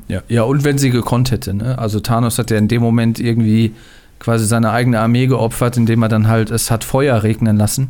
Ja, 0.07 0.21
ja, 0.27 0.43
und 0.43 0.63
wenn 0.63 0.77
sie 0.77 0.89
gekonnt 0.89 1.31
hätte, 1.31 1.53
ne? 1.53 1.77
Also 1.77 1.99
Thanos 1.99 2.37
hat 2.37 2.51
ja 2.51 2.57
in 2.57 2.67
dem 2.67 2.81
Moment 2.81 3.19
irgendwie 3.19 3.73
quasi 4.19 4.45
seine 4.45 4.71
eigene 4.71 4.99
Armee 4.99 5.27
geopfert, 5.27 5.77
indem 5.77 6.03
er 6.03 6.09
dann 6.09 6.27
halt 6.27 6.51
es 6.51 6.69
hat 6.69 6.83
Feuer 6.83 7.23
regnen 7.23 7.57
lassen. 7.57 7.89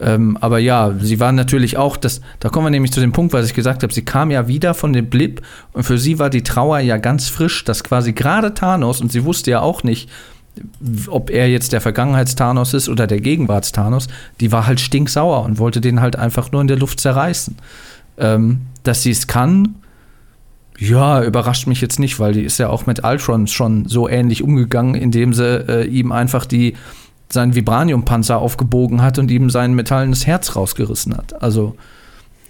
Ähm, 0.00 0.38
aber 0.40 0.58
ja, 0.58 0.94
sie 1.00 1.20
waren 1.20 1.34
natürlich 1.34 1.76
auch, 1.76 1.96
das, 1.96 2.20
da 2.40 2.48
kommen 2.48 2.66
wir 2.66 2.70
nämlich 2.70 2.92
zu 2.92 3.00
dem 3.00 3.12
Punkt, 3.12 3.32
was 3.32 3.46
ich 3.46 3.54
gesagt 3.54 3.82
habe, 3.82 3.92
sie 3.92 4.04
kam 4.04 4.30
ja 4.30 4.48
wieder 4.48 4.74
von 4.74 4.92
dem 4.92 5.06
Blip 5.06 5.42
und 5.72 5.84
für 5.84 5.98
sie 5.98 6.18
war 6.18 6.30
die 6.30 6.42
Trauer 6.42 6.78
ja 6.80 6.96
ganz 6.96 7.28
frisch, 7.28 7.64
dass 7.64 7.84
quasi 7.84 8.12
gerade 8.12 8.54
Thanos, 8.54 9.00
und 9.00 9.12
sie 9.12 9.24
wusste 9.24 9.50
ja 9.50 9.60
auch 9.60 9.82
nicht, 9.82 10.08
ob 11.06 11.30
er 11.30 11.48
jetzt 11.48 11.72
der 11.72 11.80
Vergangenheits-Thanos 11.80 12.74
ist 12.74 12.88
oder 12.88 13.06
der 13.06 13.20
Gegenwarts-Thanos, 13.20 14.08
die 14.40 14.52
war 14.52 14.66
halt 14.66 14.80
stinksauer 14.80 15.44
und 15.44 15.58
wollte 15.58 15.80
den 15.80 16.00
halt 16.00 16.16
einfach 16.16 16.52
nur 16.52 16.60
in 16.60 16.68
der 16.68 16.78
Luft 16.78 17.00
zerreißen. 17.00 17.56
Ähm, 18.18 18.62
dass 18.82 19.02
sie 19.02 19.10
es 19.10 19.26
kann, 19.26 19.76
ja, 20.78 21.22
überrascht 21.22 21.66
mich 21.66 21.80
jetzt 21.80 21.98
nicht, 21.98 22.18
weil 22.18 22.32
die 22.32 22.42
ist 22.42 22.58
ja 22.58 22.68
auch 22.68 22.86
mit 22.86 23.04
Ultron 23.04 23.46
schon 23.46 23.86
so 23.86 24.08
ähnlich 24.08 24.42
umgegangen, 24.42 24.94
indem 24.94 25.32
sie 25.32 25.68
äh, 25.68 25.84
ihm 25.84 26.12
einfach 26.12 26.46
die, 26.46 26.74
seinen 27.30 27.54
Vibranium-Panzer 27.54 28.38
aufgebogen 28.38 29.02
hat 29.02 29.18
und 29.18 29.30
ihm 29.30 29.50
sein 29.50 29.74
metallenes 29.74 30.26
Herz 30.26 30.56
rausgerissen 30.56 31.16
hat. 31.16 31.42
Also, 31.42 31.76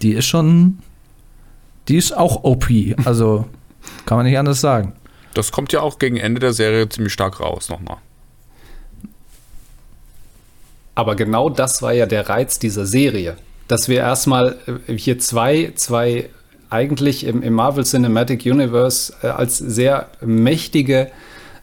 die 0.02 0.12
ist 0.12 0.26
schon. 0.26 0.78
Die 1.88 1.96
ist 1.96 2.16
auch 2.16 2.44
OP. 2.44 2.68
Also, 3.04 3.46
kann 4.06 4.18
man 4.18 4.26
nicht 4.26 4.38
anders 4.38 4.60
sagen. 4.60 4.94
Das 5.34 5.50
kommt 5.50 5.72
ja 5.72 5.80
auch 5.80 5.98
gegen 5.98 6.16
Ende 6.16 6.40
der 6.40 6.52
Serie 6.52 6.88
ziemlich 6.88 7.12
stark 7.12 7.40
raus, 7.40 7.68
nochmal. 7.68 7.98
Aber 10.94 11.16
genau 11.16 11.48
das 11.48 11.82
war 11.82 11.92
ja 11.92 12.06
der 12.06 12.28
Reiz 12.28 12.58
dieser 12.58 12.86
Serie. 12.86 13.36
Dass 13.66 13.88
wir 13.88 13.98
erstmal 13.98 14.58
äh, 14.86 14.96
hier 14.96 15.18
zwei, 15.18 15.72
zwei 15.74 16.28
eigentlich 16.72 17.24
im, 17.26 17.42
im 17.42 17.54
Marvel 17.54 17.84
Cinematic 17.84 18.44
Universe 18.46 19.12
äh, 19.22 19.28
als 19.28 19.58
sehr 19.58 20.08
mächtige 20.20 21.10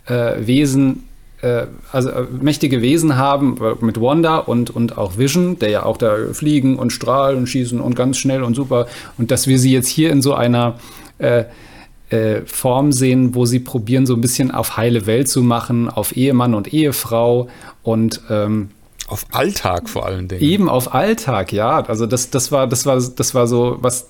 äh, 0.08 0.45
Wesen 0.45 1.04
äh, 1.41 1.67
also 1.91 2.10
äh, 2.10 2.26
mächtige 2.41 2.82
Wesen 2.82 3.15
haben 3.15 3.58
äh, 3.62 3.84
mit 3.84 4.02
Wanda 4.02 4.38
und, 4.38 4.69
und 4.69 4.98
auch 4.98 5.17
Vision, 5.17 5.58
der 5.60 5.69
ja 5.69 5.84
auch 5.84 5.98
da 5.98 6.15
fliegen 6.34 6.78
und 6.78 6.91
strahlen 6.91 7.38
und 7.38 7.48
schießen 7.48 7.80
und 7.80 7.95
ganz 7.95 8.17
schnell 8.17 8.43
und 8.43 8.56
super. 8.56 8.88
Und 9.17 9.32
dass 9.32 9.48
wir 9.48 9.58
sie 9.58 9.72
jetzt 9.72 9.88
hier 9.88 10.12
in 10.12 10.22
so 10.22 10.34
einer 10.34 10.80
äh, 11.17 11.45
Form 12.45 12.91
sehen, 12.91 13.36
wo 13.36 13.45
sie 13.45 13.60
probieren, 13.60 14.08
so 14.08 14.15
ein 14.15 14.22
bisschen 14.22 14.52
auf 14.52 14.78
heile 14.78 15.06
Welt 15.06 15.30
zu 15.30 15.43
machen, 15.43 15.89
auf 15.89 16.17
Ehemann 16.17 16.56
und 16.56 16.74
Ehefrau 16.74 17.50
und 17.84 18.22
ähm, 18.30 18.72
auf 19.10 19.26
Alltag 19.32 19.89
vor 19.89 20.06
allen 20.06 20.28
Dingen. 20.28 20.41
Eben 20.41 20.69
auf 20.69 20.93
Alltag, 20.93 21.52
ja. 21.52 21.82
Also 21.82 22.06
das, 22.06 22.30
das 22.30 22.52
war, 22.52 22.67
das 22.67 22.86
war, 22.86 22.95
das 22.95 23.34
war 23.34 23.48
so, 23.48 23.78
was 23.82 24.10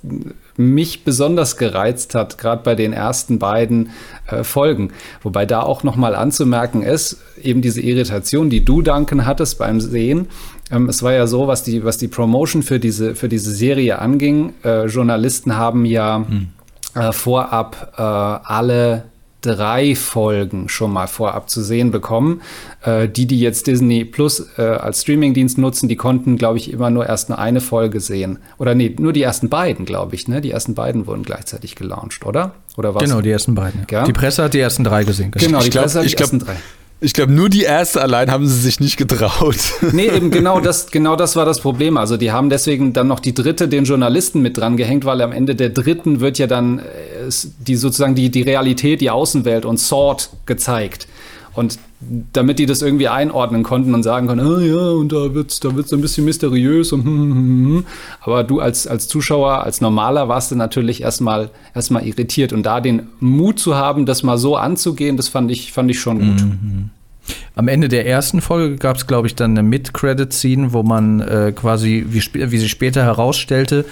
mich 0.58 1.06
besonders 1.06 1.56
gereizt 1.56 2.16
hat, 2.16 2.38
gerade 2.38 2.64
bei 2.64 2.76
den 2.76 2.92
ersten 2.92 3.40
beiden 3.40 3.92
äh, 4.28 4.44
Folgen. 4.44 4.92
Wobei 5.24 5.46
da 5.46 5.62
auch 5.62 5.84
nochmal 5.84 6.16
anzumerken 6.16 6.82
ist, 6.82 7.18
eben 7.42 7.62
diese 7.62 7.82
Irritation, 7.82 8.50
die 8.50 8.66
du, 8.66 8.82
Duncan, 8.82 9.26
hattest 9.26 9.58
beim 9.58 9.80
Sehen. 9.80 10.28
Ähm, 10.70 10.90
es 10.90 11.02
war 11.02 11.14
ja 11.14 11.28
so, 11.28 11.48
was 11.48 11.64
die, 11.64 11.86
was 11.86 11.98
die 11.98 12.10
Promotion 12.10 12.62
für 12.62 12.80
diese, 12.80 13.16
für 13.16 13.30
diese 13.30 13.52
Serie 13.52 14.00
anging. 14.00 14.54
Äh, 14.64 14.88
Journalisten 14.88 15.56
haben 15.56 15.86
ja 15.86 16.26
hm. 16.28 16.50
äh, 16.96 17.14
vorab 17.14 17.94
äh, 17.98 18.02
alle 18.02 19.06
drei 19.41 19.95
Folgen 19.95 20.67
schon 20.69 20.91
mal 20.91 21.08
vorab 21.08 21.49
zu 21.49 21.62
sehen 21.63 21.91
bekommen. 21.91 22.41
Äh, 22.84 23.08
die, 23.08 23.25
die 23.25 23.39
jetzt 23.39 23.67
Disney 23.67 24.04
Plus 24.06 24.47
äh, 24.58 24.62
als 24.62 25.02
Streamingdienst 25.02 25.58
nutzen, 25.58 25.88
die 25.89 25.95
konnten, 25.95 26.38
glaube 26.38 26.58
ich, 26.58 26.71
immer 26.71 26.89
nur 26.89 27.06
erst 27.08 27.32
eine 27.32 27.62
Folge 27.62 27.99
sehen. 27.99 28.39
Oder 28.58 28.75
nee, 28.75 28.95
nur 28.99 29.13
die 29.13 29.21
ersten 29.21 29.49
beiden, 29.49 29.86
glaube 29.86 30.15
ich. 30.15 30.28
Ne? 30.28 30.41
Die 30.41 30.52
ersten 30.52 30.75
beiden 30.75 31.08
wurden 31.08 31.23
gleichzeitig 31.23 31.75
gelauncht, 31.75 32.25
oder? 32.25 32.54
Oder 32.78 32.95
was? 32.95 33.04
Genau, 33.04 33.21
die 33.21 33.30
ersten 33.32 33.56
beiden. 33.56 33.86
Ja? 33.89 34.04
Die 34.04 34.13
Presse 34.13 34.43
hat 34.43 34.54
die 34.54 34.60
ersten 34.60 34.84
drei 34.84 35.04
gesehen. 35.04 35.32
Genau, 35.32 35.60
die 35.60 35.65
Ich 35.65 35.71
glaub- 35.71 35.84
Presse 35.84 35.99
hat 35.99 36.04
die 36.04 36.08
ich 36.08 36.15
glaub- 36.15 36.32
ersten 36.34 36.39
drei. 36.39 36.56
Ich 37.02 37.14
glaube, 37.14 37.32
nur 37.32 37.48
die 37.48 37.62
erste 37.62 38.02
allein 38.02 38.30
haben 38.30 38.46
sie 38.46 38.60
sich 38.60 38.80
nicht 38.80 38.98
getraut. 38.98 39.56
Nee, 39.94 40.08
eben 40.08 40.32
genau 40.32 40.60
das, 40.60 40.92
genau 40.92 41.16
das 41.16 41.36
war 41.36 41.46
das 41.46 41.62
Problem. 41.62 41.98
Also 41.98 42.18
die 42.18 42.32
haben 42.32 42.50
deswegen 42.50 42.94
dann 42.94 43.08
noch 43.08 43.20
die 43.20 43.34
dritte 43.34 43.68
den 43.68 43.86
Journalisten 43.86 44.42
mit 44.42 44.58
dran 44.58 44.76
gehängt, 44.76 45.06
weil 45.06 45.22
am 45.22 45.32
Ende 45.32 45.56
der 45.56 45.70
dritten 45.70 46.20
wird 46.20 46.38
ja 46.38 46.48
dann 46.48 46.80
äh, 46.80 46.84
die 47.60 47.76
sozusagen 47.76 48.16
die, 48.16 48.30
die 48.30 48.42
Realität, 48.42 49.02
die 49.02 49.10
Außenwelt 49.10 49.66
und 49.66 49.78
Sword 49.78 50.30
gezeigt. 50.46 51.08
Und 51.54 51.80
damit 52.02 52.60
die 52.60 52.66
das 52.66 52.82
irgendwie 52.82 53.10
einordnen 53.10 53.64
konnten 53.64 53.94
und 53.94 54.04
sagen 54.04 54.28
konnten, 54.28 54.46
ah 54.46 54.62
ja, 54.62 54.92
und 54.92 55.12
da 55.12 55.34
wird's, 55.34 55.60
da 55.60 55.76
wird's 55.76 55.92
ein 55.92 56.00
bisschen 56.00 56.24
mysteriös 56.24 56.94
und 56.94 57.04
hm, 57.04 57.18
hm, 57.18 57.32
hm, 57.32 57.66
hm. 57.66 57.86
aber 58.22 58.44
du 58.44 58.62
als, 58.62 58.88
als 58.88 59.10
Zuschauer, 59.10 59.64
als 59.64 59.82
Normaler 59.82 60.30
warst 60.30 60.52
du 60.52 60.56
natürlich 60.56 61.02
erstmal 61.02 61.50
erstmal 61.76 62.08
irritiert 62.08 62.54
und 62.54 62.64
da 62.64 62.80
den 62.80 63.08
Mut 63.20 63.60
zu 63.60 63.76
haben, 63.76 64.06
das 64.06 64.24
mal 64.24 64.38
so 64.38 64.56
anzugehen, 64.56 65.18
das 65.18 65.28
fand 65.28 65.52
ich, 65.52 65.74
fand 65.74 65.92
ich 65.92 66.00
schon 66.00 66.20
gut. 66.20 66.46
Am 67.56 67.68
Ende 67.68 67.90
der 67.90 68.08
ersten 68.08 68.42
Folge 68.42 68.78
gab 68.78 68.96
es, 68.96 69.06
glaube 69.06 69.28
ich, 69.28 69.36
dann 69.36 69.52
eine 69.52 69.62
Mid-Credit-Scene, 69.62 70.74
wo 70.74 70.82
man 70.84 71.20
äh, 71.20 71.52
quasi, 71.56 72.06
wie, 72.10 72.24
wie 72.34 72.58
sich 72.58 72.72
später 72.72 73.04
herausstellte, 73.04 73.86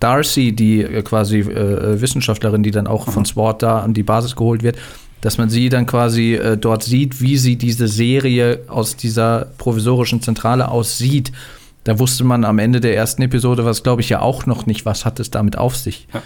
Darcy, 0.00 0.52
die 0.52 0.82
äh, 0.82 1.02
quasi 1.02 1.40
äh, 1.40 2.00
Wissenschaftlerin, 2.00 2.62
die 2.62 2.70
dann 2.70 2.86
auch 2.86 3.08
von 3.08 3.24
SWAT 3.24 3.62
da 3.62 3.80
an 3.80 3.94
die 3.94 4.02
Basis 4.02 4.36
geholt 4.36 4.62
wird, 4.62 4.76
dass 5.24 5.38
man 5.38 5.48
sie 5.48 5.70
dann 5.70 5.86
quasi 5.86 6.34
äh, 6.34 6.58
dort 6.58 6.82
sieht, 6.82 7.22
wie 7.22 7.38
sie 7.38 7.56
diese 7.56 7.88
Serie 7.88 8.60
aus 8.68 8.94
dieser 8.94 9.46
provisorischen 9.56 10.20
Zentrale 10.20 10.68
aussieht. 10.68 11.32
Da 11.84 11.98
wusste 11.98 12.24
man 12.24 12.44
am 12.44 12.58
Ende 12.58 12.78
der 12.78 12.94
ersten 12.94 13.22
Episode, 13.22 13.64
was 13.64 13.82
glaube 13.82 14.02
ich 14.02 14.10
ja 14.10 14.20
auch 14.20 14.44
noch 14.44 14.66
nicht, 14.66 14.84
was 14.84 15.06
hat 15.06 15.18
es 15.20 15.30
damit 15.30 15.56
auf 15.56 15.76
sich. 15.76 16.08
Ja. 16.12 16.22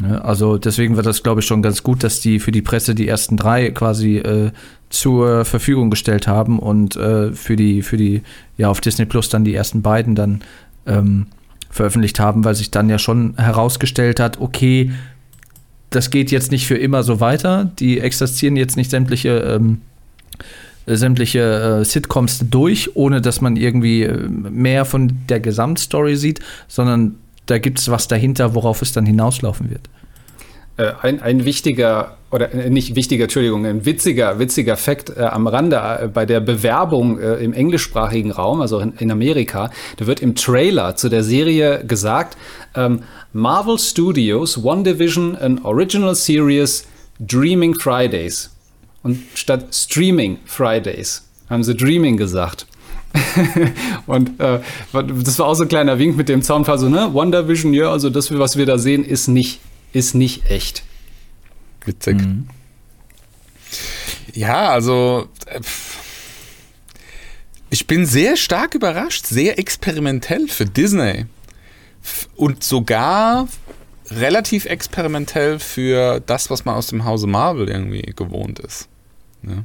Ne, 0.00 0.24
Also 0.24 0.58
deswegen 0.58 0.94
war 0.94 1.02
das, 1.02 1.24
glaube 1.24 1.40
ich, 1.40 1.46
schon 1.46 1.60
ganz 1.60 1.82
gut, 1.82 2.04
dass 2.04 2.20
die 2.20 2.38
für 2.38 2.52
die 2.52 2.62
Presse 2.62 2.94
die 2.94 3.08
ersten 3.08 3.36
drei 3.36 3.72
quasi 3.72 4.18
äh, 4.18 4.52
zur 4.90 5.44
Verfügung 5.44 5.90
gestellt 5.90 6.28
haben 6.28 6.60
und 6.60 6.94
äh, 6.94 7.32
für 7.32 7.56
die, 7.56 7.82
für 7.82 7.96
die, 7.96 8.22
ja, 8.56 8.68
auf 8.68 8.80
Disney 8.80 9.06
Plus 9.06 9.28
dann 9.28 9.42
die 9.42 9.56
ersten 9.56 9.82
beiden 9.82 10.14
dann 10.14 10.42
ähm, 10.86 11.26
veröffentlicht 11.68 12.20
haben, 12.20 12.44
weil 12.44 12.54
sich 12.54 12.70
dann 12.70 12.88
ja 12.88 13.00
schon 13.00 13.34
herausgestellt 13.36 14.20
hat, 14.20 14.40
okay, 14.40 14.92
das 15.90 16.10
geht 16.10 16.30
jetzt 16.30 16.50
nicht 16.50 16.66
für 16.66 16.76
immer 16.76 17.02
so 17.02 17.20
weiter. 17.20 17.70
Die 17.78 18.00
existieren 18.00 18.56
jetzt 18.56 18.76
nicht 18.76 18.90
sämtliche 18.90 19.38
ähm, 19.38 19.82
äh, 20.86 20.96
sämtliche 20.96 21.80
äh, 21.80 21.84
Sitcoms 21.84 22.44
durch, 22.50 22.96
ohne 22.96 23.20
dass 23.20 23.40
man 23.40 23.56
irgendwie 23.56 24.04
äh, 24.04 24.28
mehr 24.28 24.84
von 24.84 25.12
der 25.28 25.40
Gesamtstory 25.40 26.16
sieht, 26.16 26.40
sondern 26.68 27.16
da 27.46 27.58
gibt 27.58 27.78
es 27.78 27.90
was 27.90 28.08
dahinter, 28.08 28.54
worauf 28.54 28.82
es 28.82 28.92
dann 28.92 29.06
hinauslaufen 29.06 29.70
wird. 29.70 29.88
Äh, 30.80 30.94
ein, 31.02 31.20
ein 31.20 31.44
wichtiger, 31.44 32.16
oder 32.30 32.54
äh, 32.54 32.70
nicht 32.70 32.94
wichtiger, 32.96 33.24
Entschuldigung, 33.24 33.66
ein 33.66 33.84
witziger, 33.84 34.38
witziger 34.38 34.78
Fakt 34.78 35.10
äh, 35.10 35.24
am 35.24 35.46
Rande 35.46 35.76
äh, 35.76 36.08
bei 36.08 36.24
der 36.24 36.40
Bewerbung 36.40 37.18
äh, 37.18 37.34
im 37.34 37.52
englischsprachigen 37.52 38.30
Raum, 38.30 38.62
also 38.62 38.78
in, 38.78 38.94
in 38.98 39.10
Amerika, 39.10 39.70
da 39.98 40.06
wird 40.06 40.20
im 40.20 40.34
Trailer 40.34 40.96
zu 40.96 41.10
der 41.10 41.22
Serie 41.22 41.84
gesagt, 41.84 42.38
ähm, 42.74 43.02
Marvel 43.34 43.78
Studios, 43.78 44.64
One 44.64 44.82
Division, 44.82 45.36
an 45.36 45.60
Original 45.64 46.14
Series, 46.14 46.86
Dreaming 47.18 47.74
Fridays. 47.74 48.50
Und 49.02 49.18
statt 49.34 49.74
Streaming 49.74 50.38
Fridays 50.46 51.28
haben 51.50 51.62
sie 51.62 51.74
Dreaming 51.74 52.16
gesagt. 52.16 52.66
und 54.06 54.40
äh, 54.40 54.60
das 54.92 55.38
war 55.38 55.46
auch 55.46 55.54
so 55.54 55.64
ein 55.64 55.68
kleiner 55.68 55.98
Wink 55.98 56.16
mit 56.16 56.30
dem 56.30 56.40
Zaunfall, 56.40 56.78
so, 56.78 56.88
ne? 56.88 57.10
Wonder 57.12 57.48
Vision, 57.48 57.74
ja, 57.74 57.90
also 57.90 58.08
das, 58.08 58.36
was 58.38 58.56
wir 58.56 58.64
da 58.64 58.78
sehen, 58.78 59.04
ist 59.04 59.28
nicht, 59.28 59.60
ist 59.92 60.14
nicht 60.14 60.50
echt. 60.50 60.84
Witzig. 61.84 62.20
Ja, 64.34 64.70
also 64.70 65.28
äh, 65.46 65.60
pff. 65.60 65.98
ich 67.70 67.86
bin 67.86 68.06
sehr 68.06 68.36
stark 68.36 68.74
überrascht, 68.74 69.26
sehr 69.26 69.58
experimentell 69.58 70.48
für 70.48 70.66
Disney. 70.66 71.26
Und 72.36 72.64
sogar 72.64 73.48
relativ 74.10 74.64
experimentell 74.64 75.58
für 75.58 76.20
das, 76.20 76.50
was 76.50 76.64
man 76.64 76.74
aus 76.74 76.88
dem 76.88 77.04
Hause 77.04 77.26
Marvel 77.26 77.68
irgendwie 77.68 78.12
gewohnt 78.16 78.58
ist. 78.58 78.88
Ne? 79.42 79.64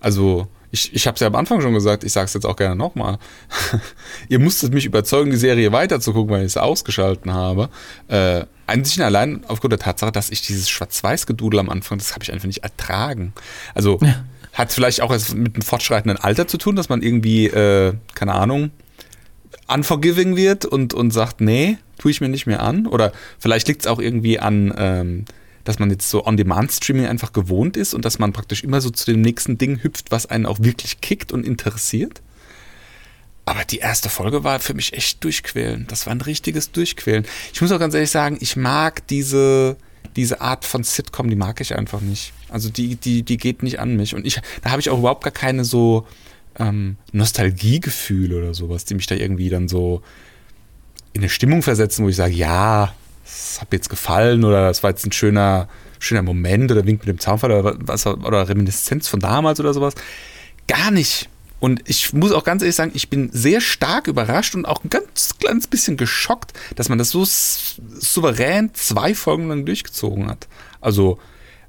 Also, 0.00 0.48
ich, 0.72 0.94
ich 0.94 1.06
habe 1.06 1.14
es 1.14 1.20
ja 1.20 1.26
am 1.26 1.34
Anfang 1.34 1.60
schon 1.60 1.74
gesagt, 1.74 2.02
ich 2.02 2.12
sage 2.12 2.24
es 2.24 2.34
jetzt 2.34 2.46
auch 2.46 2.56
gerne 2.56 2.74
nochmal. 2.74 3.18
Ihr 4.28 4.38
musstet 4.38 4.72
mich 4.72 4.86
überzeugen, 4.86 5.30
die 5.30 5.36
Serie 5.36 5.70
weiterzugucken, 5.70 6.32
weil 6.32 6.40
ich 6.40 6.46
es 6.46 6.56
ausgeschalten 6.56 7.32
habe. 7.32 7.68
Äh, 8.08 8.46
einzig 8.66 8.98
und 8.98 9.04
allein 9.04 9.44
aufgrund 9.48 9.72
der 9.72 9.78
Tatsache, 9.78 10.12
dass 10.12 10.30
ich 10.30 10.40
dieses 10.40 10.70
Schwarz-Weiß-Gedudel 10.70 11.60
am 11.60 11.68
Anfang, 11.68 11.98
das 11.98 12.14
habe 12.14 12.24
ich 12.24 12.32
einfach 12.32 12.46
nicht 12.46 12.64
ertragen. 12.64 13.34
Also 13.74 14.00
hat 14.54 14.72
vielleicht 14.72 15.02
auch 15.02 15.10
mit 15.34 15.56
dem 15.56 15.62
fortschreitenden 15.62 16.18
Alter 16.18 16.48
zu 16.48 16.56
tun, 16.56 16.74
dass 16.74 16.88
man 16.88 17.02
irgendwie, 17.02 17.48
äh, 17.48 17.92
keine 18.14 18.32
Ahnung, 18.32 18.70
unforgiving 19.68 20.36
wird 20.36 20.64
und, 20.64 20.94
und 20.94 21.10
sagt, 21.10 21.42
nee, 21.42 21.76
tue 21.98 22.10
ich 22.10 22.22
mir 22.22 22.30
nicht 22.30 22.46
mehr 22.46 22.62
an. 22.62 22.86
Oder 22.86 23.12
vielleicht 23.38 23.68
liegt 23.68 23.82
es 23.82 23.86
auch 23.86 23.98
irgendwie 23.98 24.38
an, 24.38 24.72
ähm, 24.76 25.24
dass 25.64 25.78
man 25.78 25.90
jetzt 25.90 26.08
so 26.08 26.26
On-Demand-Streaming 26.26 27.06
einfach 27.06 27.32
gewohnt 27.32 27.76
ist 27.76 27.94
und 27.94 28.04
dass 28.04 28.18
man 28.18 28.32
praktisch 28.32 28.64
immer 28.64 28.80
so 28.80 28.90
zu 28.90 29.10
dem 29.10 29.20
nächsten 29.20 29.58
Ding 29.58 29.82
hüpft, 29.82 30.10
was 30.10 30.26
einen 30.26 30.46
auch 30.46 30.58
wirklich 30.60 31.00
kickt 31.00 31.32
und 31.32 31.46
interessiert. 31.46 32.22
Aber 33.44 33.64
die 33.64 33.78
erste 33.78 34.08
Folge 34.08 34.44
war 34.44 34.60
für 34.60 34.74
mich 34.74 34.92
echt 34.92 35.22
durchquälen. 35.24 35.86
Das 35.88 36.06
war 36.06 36.12
ein 36.12 36.20
richtiges 36.20 36.70
Durchquälen. 36.70 37.26
Ich 37.52 37.60
muss 37.60 37.72
auch 37.72 37.80
ganz 37.80 37.94
ehrlich 37.94 38.10
sagen, 38.10 38.38
ich 38.40 38.56
mag 38.56 39.06
diese, 39.08 39.76
diese 40.14 40.40
Art 40.40 40.64
von 40.64 40.84
Sitcom, 40.84 41.28
die 41.28 41.36
mag 41.36 41.60
ich 41.60 41.76
einfach 41.76 42.00
nicht. 42.00 42.32
Also 42.48 42.68
die, 42.70 42.94
die, 42.94 43.24
die 43.24 43.36
geht 43.38 43.62
nicht 43.62 43.80
an 43.80 43.96
mich. 43.96 44.14
Und 44.14 44.26
ich, 44.26 44.40
da 44.62 44.70
habe 44.70 44.80
ich 44.80 44.90
auch 44.90 44.98
überhaupt 44.98 45.24
gar 45.24 45.32
keine 45.32 45.64
so 45.64 46.06
ähm, 46.58 46.96
Nostalgiegefühle 47.12 48.38
oder 48.38 48.54
sowas, 48.54 48.84
die 48.84 48.94
mich 48.94 49.06
da 49.06 49.16
irgendwie 49.16 49.48
dann 49.48 49.68
so 49.68 50.02
in 51.12 51.22
eine 51.22 51.28
Stimmung 51.28 51.62
versetzen, 51.62 52.04
wo 52.04 52.08
ich 52.08 52.16
sage, 52.16 52.34
ja, 52.34 52.94
das 53.32 53.60
hat 53.60 53.72
mir 53.72 53.76
jetzt 53.76 53.88
gefallen 53.88 54.44
oder 54.44 54.68
das 54.68 54.82
war 54.82 54.90
jetzt 54.90 55.06
ein 55.06 55.12
schöner, 55.12 55.68
schöner 55.98 56.22
Moment 56.22 56.70
oder 56.70 56.84
Wink 56.86 57.00
mit 57.00 57.08
dem 57.08 57.18
Zaunfall 57.18 57.52
oder 57.52 57.76
was 57.80 58.06
oder 58.06 58.48
Reminiszenz 58.48 59.08
von 59.08 59.20
damals 59.20 59.58
oder 59.60 59.72
sowas. 59.72 59.94
Gar 60.68 60.90
nicht. 60.90 61.28
Und 61.60 61.88
ich 61.88 62.12
muss 62.12 62.32
auch 62.32 62.44
ganz 62.44 62.62
ehrlich 62.62 62.74
sagen, 62.74 62.90
ich 62.94 63.08
bin 63.08 63.30
sehr 63.32 63.60
stark 63.60 64.08
überrascht 64.08 64.54
und 64.54 64.66
auch 64.66 64.82
ein 64.84 64.90
ganz 64.90 65.38
kleines 65.38 65.68
bisschen 65.68 65.96
geschockt, 65.96 66.52
dass 66.74 66.88
man 66.88 66.98
das 66.98 67.10
so 67.10 67.24
souverän 67.24 68.74
zwei 68.74 69.14
Folgen 69.14 69.48
lang 69.48 69.64
durchgezogen 69.64 70.28
hat. 70.28 70.48
Also 70.80 71.18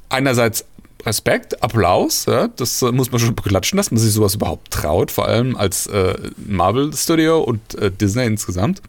einerseits 0.10 0.66
Respekt, 1.06 1.62
Applaus, 1.62 2.26
ja, 2.26 2.48
das 2.48 2.82
muss 2.82 3.12
man 3.12 3.20
schon 3.20 3.36
beklatschen, 3.36 3.78
dass 3.78 3.92
man 3.92 4.00
sich 4.00 4.14
sowas 4.14 4.36
überhaupt 4.36 4.72
traut, 4.72 5.12
vor 5.12 5.28
allem 5.28 5.56
als 5.56 5.86
äh, 5.88 6.16
Marvel 6.38 6.92
Studio 6.96 7.42
und 7.42 7.76
äh, 7.76 7.92
Disney 7.92 8.26
insgesamt. 8.26 8.82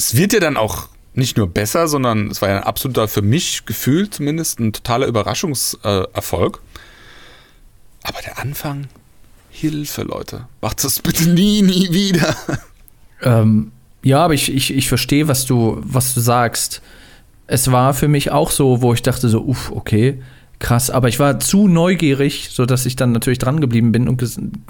Es 0.00 0.16
wird 0.16 0.32
ja 0.32 0.40
dann 0.40 0.56
auch 0.56 0.88
nicht 1.12 1.36
nur 1.36 1.46
besser, 1.46 1.86
sondern 1.86 2.30
es 2.30 2.40
war 2.40 2.48
ja 2.48 2.56
ein 2.56 2.62
absoluter, 2.62 3.06
für 3.06 3.20
mich 3.20 3.66
gefühlt 3.66 4.14
zumindest, 4.14 4.58
ein 4.58 4.72
totaler 4.72 5.06
Überraschungserfolg. 5.06 6.62
Aber 8.04 8.22
der 8.22 8.38
Anfang, 8.38 8.88
Hilfe, 9.50 10.00
Leute, 10.04 10.48
macht 10.62 10.82
das 10.84 11.00
bitte 11.00 11.28
nie, 11.28 11.60
nie 11.60 11.92
wieder. 11.92 12.34
Ähm, 13.22 13.72
ja, 14.02 14.24
aber 14.24 14.32
ich, 14.32 14.50
ich, 14.50 14.74
ich 14.74 14.88
verstehe, 14.88 15.28
was 15.28 15.44
du, 15.44 15.76
was 15.82 16.14
du 16.14 16.20
sagst. 16.20 16.80
Es 17.46 17.70
war 17.70 17.92
für 17.92 18.08
mich 18.08 18.30
auch 18.30 18.50
so, 18.50 18.80
wo 18.80 18.94
ich 18.94 19.02
dachte 19.02 19.28
so, 19.28 19.42
uff, 19.42 19.70
okay, 19.70 20.22
krass. 20.60 20.90
Aber 20.90 21.08
ich 21.08 21.18
war 21.18 21.40
zu 21.40 21.66
neugierig, 21.66 22.50
sodass 22.52 22.86
ich 22.86 22.94
dann 22.94 23.10
natürlich 23.10 23.40
dran 23.40 23.60
geblieben 23.60 23.90
bin 23.90 24.08
und 24.08 24.22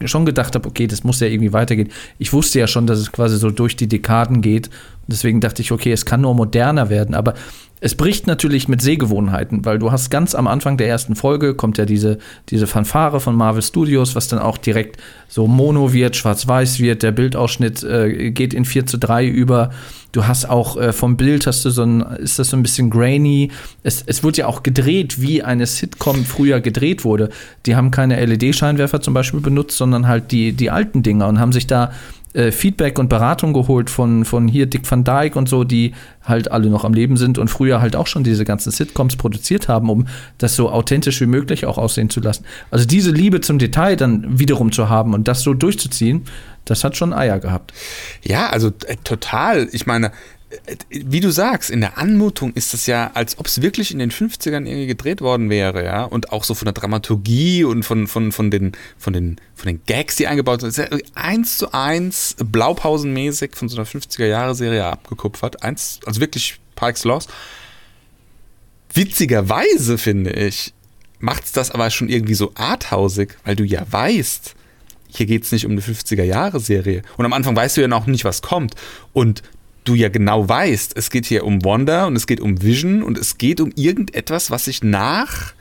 schon 0.07 0.25
gedacht 0.25 0.55
habe, 0.55 0.67
okay, 0.67 0.87
das 0.87 1.05
muss 1.05 1.21
ja 1.21 1.27
irgendwie 1.27 1.53
weitergehen. 1.53 1.91
Ich 2.19 2.33
wusste 2.33 2.59
ja 2.59 2.67
schon, 2.67 2.87
dass 2.87 2.99
es 2.99 3.13
quasi 3.13 3.37
so 3.37 3.51
durch 3.51 3.77
die 3.77 3.89
Dekaden 3.89 4.41
geht. 4.41 4.71
Deswegen 5.07 5.41
dachte 5.41 5.61
ich, 5.61 5.73
okay, 5.73 5.93
es 5.93 6.07
kann 6.07 6.23
nur 6.23 6.35
moderner 6.35 6.89
werden. 6.89 7.15
Aber 7.15 7.35
es 7.81 7.95
bricht 7.95 8.27
natürlich 8.27 8.69
mit 8.69 8.83
Sehgewohnheiten, 8.83 9.65
weil 9.65 9.79
du 9.79 9.91
hast 9.91 10.11
ganz 10.11 10.35
am 10.35 10.47
Anfang 10.47 10.77
der 10.77 10.89
ersten 10.89 11.17
Folge 11.17 11.55
kommt 11.55 11.79
ja 11.79 11.87
diese, 11.87 12.19
diese 12.51 12.67
Fanfare 12.67 13.21
von 13.21 13.35
Marvel 13.35 13.63
Studios, 13.63 14.15
was 14.15 14.29
dann 14.29 14.39
auch 14.39 14.59
direkt 14.59 14.99
so 15.29 15.47
mono 15.47 15.93
wird, 15.93 16.15
schwarz-weiß 16.15 16.79
wird, 16.81 17.03
der 17.03 17.13
Bildausschnitt 17.13 17.83
äh, 17.83 18.31
geht 18.33 18.53
in 18.53 18.67
4 18.67 18.87
zu 18.87 18.99
3 18.99 19.27
über. 19.27 19.71
Du 20.13 20.27
hast 20.27 20.49
auch 20.49 20.77
äh, 20.77 20.93
vom 20.93 21.17
Bild 21.17 21.47
hast 21.47 21.65
du 21.65 21.71
so 21.71 21.83
ein, 21.83 22.01
ist 22.01 22.39
das 22.39 22.51
so 22.51 22.57
ein 22.57 22.63
bisschen 22.63 22.91
grainy. 22.91 23.51
Es, 23.83 24.03
es 24.05 24.23
wird 24.23 24.37
ja 24.37 24.47
auch 24.47 24.63
gedreht, 24.63 25.21
wie 25.23 25.43
eine 25.43 25.65
Sitcom 25.67 26.25
früher 26.25 26.61
gedreht 26.61 27.05
wurde. 27.05 27.31
Die 27.65 27.77
haben 27.77 27.91
keine 27.91 28.23
LED-Scheinwerfer 28.25 29.01
zum 29.01 29.15
Beispiel 29.15 29.41
benutzt, 29.41 29.79
sondern 29.79 30.07
halt 30.07 30.33
die, 30.33 30.53
die 30.53 30.71
alten 30.71 31.03
Dinger 31.03 31.29
und 31.29 31.39
haben 31.39 31.53
sich 31.53 31.67
da 31.67 31.93
äh, 32.33 32.53
Feedback 32.53 32.99
und 32.99 33.09
Beratung 33.09 33.53
geholt 33.53 33.91
von, 33.91 34.25
von 34.25 34.47
hier 34.47 34.67
Dick 34.67 34.89
Van 34.89 35.05
Dyke 35.05 35.37
und 35.39 35.49
so, 35.49 35.65
die 35.65 35.95
halt 36.23 36.53
alle 36.53 36.71
noch 36.71 36.85
am 36.85 36.95
Leben 36.95 37.17
sind 37.17 37.39
und 37.39 37.49
früher 37.49 37.81
halt 37.81 37.97
auch 37.97 38.07
schon 38.07 38.23
diese 38.23 38.45
ganzen 38.45 38.71
Sitcoms 38.71 39.17
produziert 39.17 39.69
haben, 39.69 39.91
um 39.91 40.07
das 40.39 40.55
so 40.55 40.71
authentisch 40.71 41.21
wie 41.21 41.27
möglich 41.27 41.67
auch 41.67 41.79
aussehen 41.79 42.09
zu 42.09 42.21
lassen. 42.21 42.45
Also 42.71 42.87
diese 42.87 43.11
Liebe 43.11 43.41
zum 43.41 43.59
Detail 43.59 43.97
dann 43.97 44.39
wiederum 44.39 44.71
zu 44.71 44.89
haben 44.89 45.15
und 45.15 45.27
das 45.27 45.43
so 45.43 45.55
durchzuziehen, 45.55 46.23
das 46.65 46.85
hat 46.85 46.97
schon 46.97 47.13
Eier 47.13 47.41
gehabt. 47.41 47.73
Ja, 48.23 48.51
also 48.51 48.69
äh, 48.87 48.97
total. 49.03 49.69
Ich 49.73 49.87
meine, 49.87 50.13
wie 50.89 51.21
du 51.21 51.31
sagst, 51.31 51.71
in 51.71 51.81
der 51.81 51.97
Anmutung 51.97 52.53
ist 52.55 52.75
es 52.75 52.87
ja, 52.87 53.13
als 53.15 53.39
ob 53.39 53.47
es 53.47 53.63
wirklich 53.63 53.93
in 53.93 54.01
den 54.01 54.11
50ern 54.11 54.67
irgendwie 54.67 54.87
gedreht 54.87 55.21
worden 55.21 55.49
wäre, 55.49 55.85
ja. 55.85 56.05
Und 56.05 56.33
auch 56.33 56.43
so 56.43 56.55
von 56.55 56.67
der 56.67 56.75
Dramaturgie 56.75 57.63
und 57.63 57.85
von, 57.85 58.09
von, 58.09 58.33
von, 58.33 58.51
den, 58.51 58.73
von, 58.99 59.13
den, 59.13 59.37
von 59.55 59.69
den 59.69 59.81
Gags, 59.87 60.17
die 60.17 60.27
eingebaut 60.27 60.61
sind. 60.61 60.77
Ja 60.77 60.99
eins 61.15 61.59
zu 61.59 61.73
eins 61.73 62.35
blaupausenmäßig 62.45 63.55
von 63.55 63.69
so 63.69 63.77
einer 63.77 63.87
50er-Jahre-Serie 63.87 64.85
abgekupfert. 64.85 65.63
Eins, 65.63 66.01
also 66.05 66.21
wirklich 66.21 66.59
par 66.75 66.89
excellence. 66.89 67.29
Witzigerweise, 68.93 69.99
finde 69.99 70.33
ich, 70.33 70.75
macht 71.21 71.45
es 71.45 71.53
das 71.53 71.71
aber 71.71 71.91
schon 71.91 72.09
irgendwie 72.09 72.35
so 72.35 72.51
arthausig, 72.57 73.37
weil 73.45 73.55
du 73.55 73.65
ja 73.65 73.85
weißt, 73.89 74.57
hier 75.07 75.27
geht 75.27 75.45
es 75.45 75.53
nicht 75.53 75.65
um 75.65 75.73
eine 75.73 75.81
50er-Jahre-Serie. 75.81 77.03
Und 77.17 77.25
am 77.25 77.33
Anfang 77.33 77.55
weißt 77.55 77.77
du 77.77 77.83
ja 77.83 77.89
noch 77.89 78.07
nicht, 78.07 78.25
was 78.25 78.43
kommt. 78.43 78.75
Und 79.13 79.43
du 79.85 79.95
ja 79.95 80.09
genau 80.09 80.49
weißt, 80.49 80.97
es 80.97 81.11
geht 81.11 81.27
hier 81.27 81.45
um 81.45 81.65
Wanda 81.65 82.07
und 82.07 82.17
es 82.17 82.27
geht 82.27 82.41
um 82.41 82.63
Vision 82.63 83.03
und 83.03 83.19
es 83.19 83.39
geht 83.39 83.61
um 83.61 83.73
irgendetwas, 83.77 84.51
was 84.51 84.67
sich 84.67 84.83
nach 84.83 85.55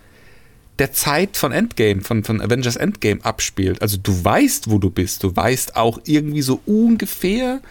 der 0.79 0.93
Zeit 0.93 1.37
von 1.37 1.51
Endgame, 1.51 2.01
von, 2.01 2.23
von 2.23 2.41
Avengers 2.41 2.75
Endgame 2.75 3.23
abspielt. 3.23 3.81
Also 3.81 3.97
du 3.97 4.23
weißt, 4.23 4.69
wo 4.69 4.77
du 4.77 4.89
bist. 4.89 5.23
Du 5.23 5.35
weißt 5.35 5.75
auch 5.75 5.99
irgendwie 6.05 6.41
so 6.41 6.61
ungefähr, 6.65 7.61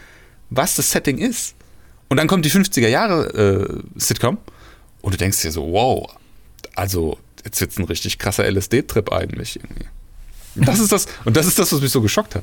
was 0.50 0.76
das 0.76 0.90
Setting 0.90 1.18
ist. 1.18 1.54
Und 2.08 2.18
dann 2.18 2.26
kommt 2.26 2.44
die 2.44 2.50
50er 2.50 2.88
Jahre 2.88 3.82
äh, 3.96 3.98
Sitcom 3.98 4.38
und 5.02 5.14
du 5.14 5.18
denkst 5.18 5.42
dir 5.42 5.52
so, 5.52 5.72
wow, 5.72 6.14
also 6.74 7.18
jetzt 7.44 7.60
wird's 7.60 7.78
ein 7.78 7.84
richtig 7.84 8.18
krasser 8.18 8.50
LSD-Trip 8.50 9.12
eigentlich 9.12 9.56
irgendwie. 9.56 9.86
Das 10.54 10.80
ist 10.80 10.90
das, 10.90 11.06
und 11.24 11.36
das 11.36 11.46
ist 11.46 11.58
das, 11.58 11.72
was 11.72 11.80
mich 11.80 11.90
so 11.90 12.00
geschockt 12.00 12.34
hat. 12.34 12.42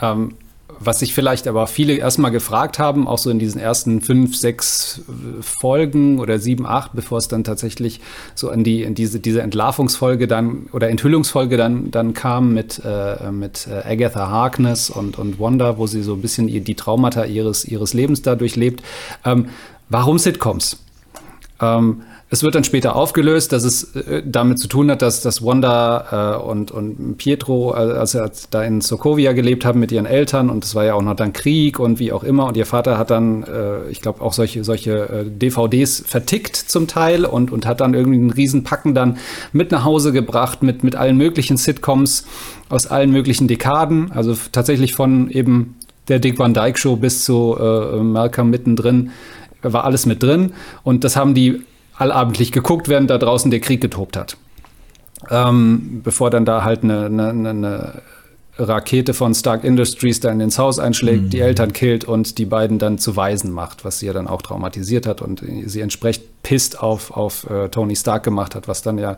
Ähm, 0.00 0.34
was 0.78 0.98
sich 0.98 1.14
vielleicht 1.14 1.46
aber 1.46 1.66
viele 1.66 1.94
erstmal 1.94 2.30
gefragt 2.30 2.78
haben, 2.78 3.06
auch 3.06 3.18
so 3.18 3.30
in 3.30 3.38
diesen 3.38 3.60
ersten 3.60 4.00
fünf, 4.00 4.36
sechs 4.36 5.00
äh, 5.08 5.42
Folgen 5.42 6.18
oder 6.18 6.38
sieben, 6.38 6.66
acht, 6.66 6.92
bevor 6.92 7.18
es 7.18 7.28
dann 7.28 7.44
tatsächlich 7.44 8.00
so 8.34 8.50
an 8.50 8.64
die, 8.64 8.82
in 8.82 8.94
diese, 8.94 9.20
diese 9.20 9.42
Entlarvungsfolge 9.42 10.26
dann 10.26 10.66
oder 10.72 10.88
Enthüllungsfolge 10.88 11.56
dann, 11.56 11.90
dann 11.90 12.14
kam 12.14 12.52
mit, 12.52 12.82
äh, 12.84 13.30
mit 13.30 13.68
äh, 13.68 13.92
Agatha 13.92 14.28
Harkness 14.28 14.90
und, 14.90 15.18
und 15.18 15.40
Wanda, 15.40 15.78
wo 15.78 15.86
sie 15.86 16.02
so 16.02 16.14
ein 16.14 16.20
bisschen 16.20 16.46
die 16.46 16.74
Traumata 16.74 17.24
ihres, 17.24 17.64
ihres 17.64 17.94
Lebens 17.94 18.22
da 18.22 18.34
durchlebt. 18.34 18.82
Ähm, 19.24 19.48
warum 19.88 20.18
Sitcoms? 20.18 20.78
Ähm, 21.60 22.02
es 22.28 22.42
wird 22.42 22.56
dann 22.56 22.64
später 22.64 22.96
aufgelöst, 22.96 23.52
dass 23.52 23.62
es 23.62 23.94
äh, 23.94 24.22
damit 24.24 24.58
zu 24.58 24.66
tun 24.66 24.90
hat, 24.90 25.00
dass, 25.00 25.20
dass 25.20 25.44
Wanda 25.44 26.38
äh, 26.40 26.42
und, 26.42 26.72
und 26.72 27.16
Pietro, 27.18 27.72
äh, 27.72 27.76
als 27.76 28.14
er 28.14 28.30
da 28.50 28.64
in 28.64 28.80
Sokovia 28.80 29.32
gelebt 29.32 29.64
haben 29.64 29.78
mit 29.78 29.92
ihren 29.92 30.06
Eltern 30.06 30.50
und 30.50 30.64
es 30.64 30.74
war 30.74 30.84
ja 30.84 30.94
auch 30.94 31.02
noch 31.02 31.14
dann 31.14 31.32
Krieg 31.32 31.78
und 31.78 32.00
wie 32.00 32.12
auch 32.12 32.24
immer 32.24 32.46
und 32.46 32.56
ihr 32.56 32.66
Vater 32.66 32.98
hat 32.98 33.10
dann, 33.10 33.44
äh, 33.44 33.88
ich 33.90 34.00
glaube, 34.00 34.22
auch 34.22 34.32
solche, 34.32 34.64
solche 34.64 35.08
äh, 35.08 35.24
DVDs 35.30 36.02
vertickt 36.04 36.56
zum 36.56 36.88
Teil 36.88 37.24
und, 37.24 37.52
und 37.52 37.64
hat 37.64 37.80
dann 37.80 37.94
irgendwie 37.94 38.18
einen 38.18 38.32
Riesenpacken 38.32 38.92
dann 38.94 39.18
mit 39.52 39.70
nach 39.70 39.84
Hause 39.84 40.12
gebracht 40.12 40.64
mit, 40.64 40.82
mit 40.82 40.96
allen 40.96 41.16
möglichen 41.16 41.56
Sitcoms 41.56 42.26
aus 42.68 42.88
allen 42.88 43.12
möglichen 43.12 43.46
Dekaden, 43.46 44.10
also 44.10 44.36
tatsächlich 44.50 44.94
von 44.94 45.30
eben 45.30 45.76
der 46.08 46.18
Dick 46.18 46.40
Van 46.40 46.54
Dyke 46.54 46.78
Show 46.78 46.96
bis 46.96 47.24
zu 47.24 47.56
äh, 47.58 47.98
Malcolm 47.98 48.50
mittendrin 48.50 49.10
war 49.62 49.84
alles 49.84 50.06
mit 50.06 50.22
drin. 50.22 50.52
Und 50.84 51.02
das 51.02 51.16
haben 51.16 51.34
die 51.34 51.62
allabendlich 51.96 52.52
geguckt, 52.52 52.88
während 52.88 53.10
da 53.10 53.18
draußen 53.18 53.50
der 53.50 53.60
Krieg 53.60 53.80
getobt 53.80 54.16
hat. 54.16 54.36
Ähm, 55.30 56.02
bevor 56.04 56.30
dann 56.30 56.44
da 56.44 56.62
halt 56.62 56.84
eine, 56.84 57.06
eine, 57.06 57.50
eine, 57.50 58.02
Rakete 58.58 59.12
von 59.12 59.34
Stark 59.34 59.64
Industries 59.64 60.20
dann 60.20 60.40
ins 60.40 60.58
Haus 60.58 60.78
einschlägt, 60.78 61.24
mhm. 61.24 61.30
die 61.30 61.40
Eltern 61.40 61.74
killt 61.74 62.04
und 62.04 62.38
die 62.38 62.46
beiden 62.46 62.78
dann 62.78 62.98
zu 62.98 63.14
Waisen 63.14 63.50
macht, 63.50 63.84
was 63.84 63.98
sie 63.98 64.06
ja 64.06 64.14
dann 64.14 64.26
auch 64.26 64.40
traumatisiert 64.40 65.06
hat 65.06 65.20
und 65.20 65.42
sie 65.66 65.80
entsprechend 65.80 66.42
pisst 66.42 66.80
auf, 66.82 67.10
auf 67.10 67.48
äh, 67.50 67.68
Tony 67.68 67.94
Stark 67.96 68.22
gemacht 68.22 68.54
hat, 68.54 68.66
was 68.66 68.80
dann 68.80 68.96
ja 68.96 69.16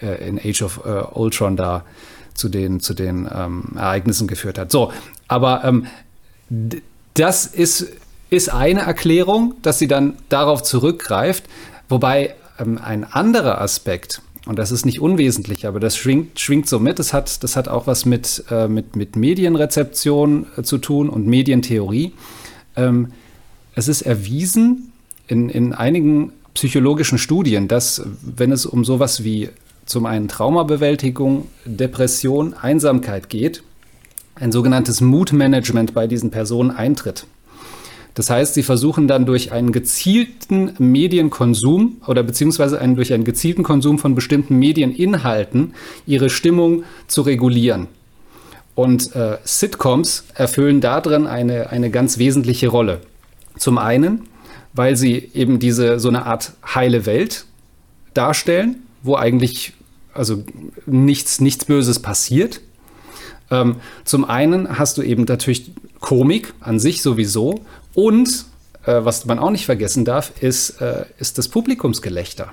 äh, 0.00 0.26
in 0.26 0.38
Age 0.38 0.62
of 0.62 0.80
äh, 0.86 1.02
Ultron 1.12 1.56
da 1.56 1.84
zu 2.32 2.48
den, 2.48 2.80
zu 2.80 2.94
den 2.94 3.28
ähm, 3.32 3.72
Ereignissen 3.76 4.26
geführt 4.26 4.58
hat. 4.58 4.70
So, 4.70 4.92
aber 5.28 5.62
ähm, 5.64 5.86
das 7.14 7.46
ist, 7.46 7.86
ist 8.30 8.48
eine 8.48 8.80
Erklärung, 8.80 9.54
dass 9.62 9.78
sie 9.78 9.88
dann 9.88 10.14
darauf 10.28 10.62
zurückgreift. 10.62 11.44
Wobei 11.90 12.34
ähm, 12.58 12.78
ein 12.82 13.04
anderer 13.04 13.60
Aspekt, 13.60 14.22
und 14.46 14.58
das 14.58 14.70
ist 14.70 14.86
nicht 14.86 15.00
unwesentlich, 15.00 15.66
aber 15.66 15.80
das 15.80 15.96
schwingt, 15.96 16.40
schwingt 16.40 16.68
so 16.68 16.78
mit, 16.78 16.98
das 16.98 17.12
hat, 17.12 17.42
das 17.42 17.56
hat 17.56 17.68
auch 17.68 17.86
was 17.86 18.06
mit, 18.06 18.44
äh, 18.50 18.68
mit, 18.68 18.96
mit 18.96 19.16
Medienrezeption 19.16 20.46
äh, 20.56 20.62
zu 20.62 20.78
tun 20.78 21.10
und 21.10 21.26
Medientheorie. 21.26 22.12
Ähm, 22.76 23.08
es 23.74 23.88
ist 23.88 24.02
erwiesen 24.02 24.92
in, 25.26 25.50
in 25.50 25.74
einigen 25.74 26.32
psychologischen 26.54 27.18
Studien, 27.18 27.68
dass 27.68 28.02
wenn 28.22 28.52
es 28.52 28.66
um 28.66 28.84
sowas 28.84 29.24
wie 29.24 29.50
zum 29.84 30.06
einen 30.06 30.28
Traumabewältigung, 30.28 31.48
Depression, 31.64 32.54
Einsamkeit 32.54 33.28
geht, 33.28 33.62
ein 34.36 34.52
sogenanntes 34.52 35.00
Mood-Management 35.00 35.92
bei 35.92 36.06
diesen 36.06 36.30
Personen 36.30 36.70
eintritt. 36.70 37.26
Das 38.14 38.30
heißt, 38.30 38.54
sie 38.54 38.62
versuchen 38.62 39.06
dann 39.08 39.26
durch 39.26 39.52
einen 39.52 39.72
gezielten 39.72 40.74
Medienkonsum 40.78 41.98
oder 42.06 42.22
beziehungsweise 42.22 42.80
einen, 42.80 42.96
durch 42.96 43.12
einen 43.12 43.24
gezielten 43.24 43.62
Konsum 43.62 43.98
von 43.98 44.14
bestimmten 44.14 44.58
Medieninhalten 44.58 45.74
ihre 46.06 46.30
Stimmung 46.30 46.84
zu 47.06 47.22
regulieren. 47.22 47.86
Und 48.74 49.14
äh, 49.14 49.38
Sitcoms 49.44 50.24
erfüllen 50.34 50.80
darin 50.80 51.26
eine, 51.26 51.70
eine 51.70 51.90
ganz 51.90 52.18
wesentliche 52.18 52.68
Rolle. 52.68 53.00
Zum 53.58 53.78
einen, 53.78 54.22
weil 54.72 54.96
sie 54.96 55.30
eben 55.34 55.58
diese 55.58 56.00
so 56.00 56.08
eine 56.08 56.26
Art 56.26 56.52
heile 56.74 57.06
Welt 57.06 57.44
darstellen, 58.14 58.82
wo 59.02 59.16
eigentlich 59.16 59.74
also 60.14 60.42
nichts, 60.86 61.40
nichts 61.40 61.64
Böses 61.64 62.00
passiert. 62.00 62.60
Ähm, 63.50 63.76
zum 64.04 64.24
einen 64.24 64.78
hast 64.78 64.98
du 64.98 65.02
eben 65.02 65.24
natürlich 65.24 65.72
Komik 66.00 66.54
an 66.60 66.78
sich 66.78 67.02
sowieso 67.02 67.60
und 67.94 68.46
äh, 68.84 69.04
was 69.04 69.24
man 69.26 69.38
auch 69.38 69.50
nicht 69.50 69.66
vergessen 69.66 70.04
darf, 70.04 70.32
ist, 70.40 70.80
äh, 70.80 71.04
ist 71.18 71.38
das 71.38 71.48
Publikumsgelächter. 71.48 72.52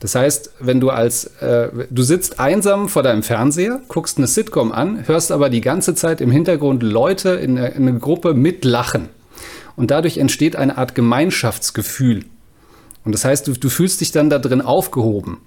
Das 0.00 0.16
heißt, 0.16 0.54
wenn 0.58 0.80
du 0.80 0.90
als 0.90 1.26
äh, 1.40 1.68
du 1.88 2.02
sitzt 2.02 2.40
einsam 2.40 2.88
vor 2.88 3.04
deinem 3.04 3.22
Fernseher, 3.22 3.80
guckst 3.86 4.18
eine 4.18 4.26
Sitcom 4.26 4.72
an, 4.72 5.06
hörst 5.06 5.30
aber 5.30 5.48
die 5.48 5.60
ganze 5.60 5.94
Zeit 5.94 6.20
im 6.20 6.32
Hintergrund 6.32 6.82
Leute 6.82 7.30
in, 7.30 7.56
in 7.56 7.88
einer 7.88 7.98
Gruppe 8.00 8.34
mitlachen. 8.34 9.10
Und 9.76 9.92
dadurch 9.92 10.18
entsteht 10.18 10.56
eine 10.56 10.76
Art 10.76 10.96
Gemeinschaftsgefühl. 10.96 12.24
Und 13.04 13.12
das 13.12 13.24
heißt, 13.24 13.46
du, 13.46 13.52
du 13.52 13.68
fühlst 13.68 14.00
dich 14.00 14.10
dann 14.10 14.28
da 14.28 14.40
drin 14.40 14.60
aufgehoben. 14.60 15.38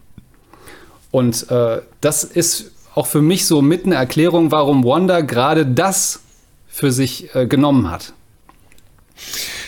Und 1.12 1.52
äh, 1.52 1.82
das 2.00 2.24
ist 2.24 2.72
auch 2.94 3.08
für 3.08 3.22
mich 3.22 3.46
so 3.46 3.62
mit 3.62 3.86
eine 3.86 3.96
Erklärung, 3.96 4.52
warum 4.52 4.86
Wanda 4.86 5.20
gerade 5.20 5.66
das 5.66 6.22
für 6.68 6.94
sich 6.94 7.36
äh, 7.36 7.46
genommen 7.46 7.92
hat. 7.92 8.14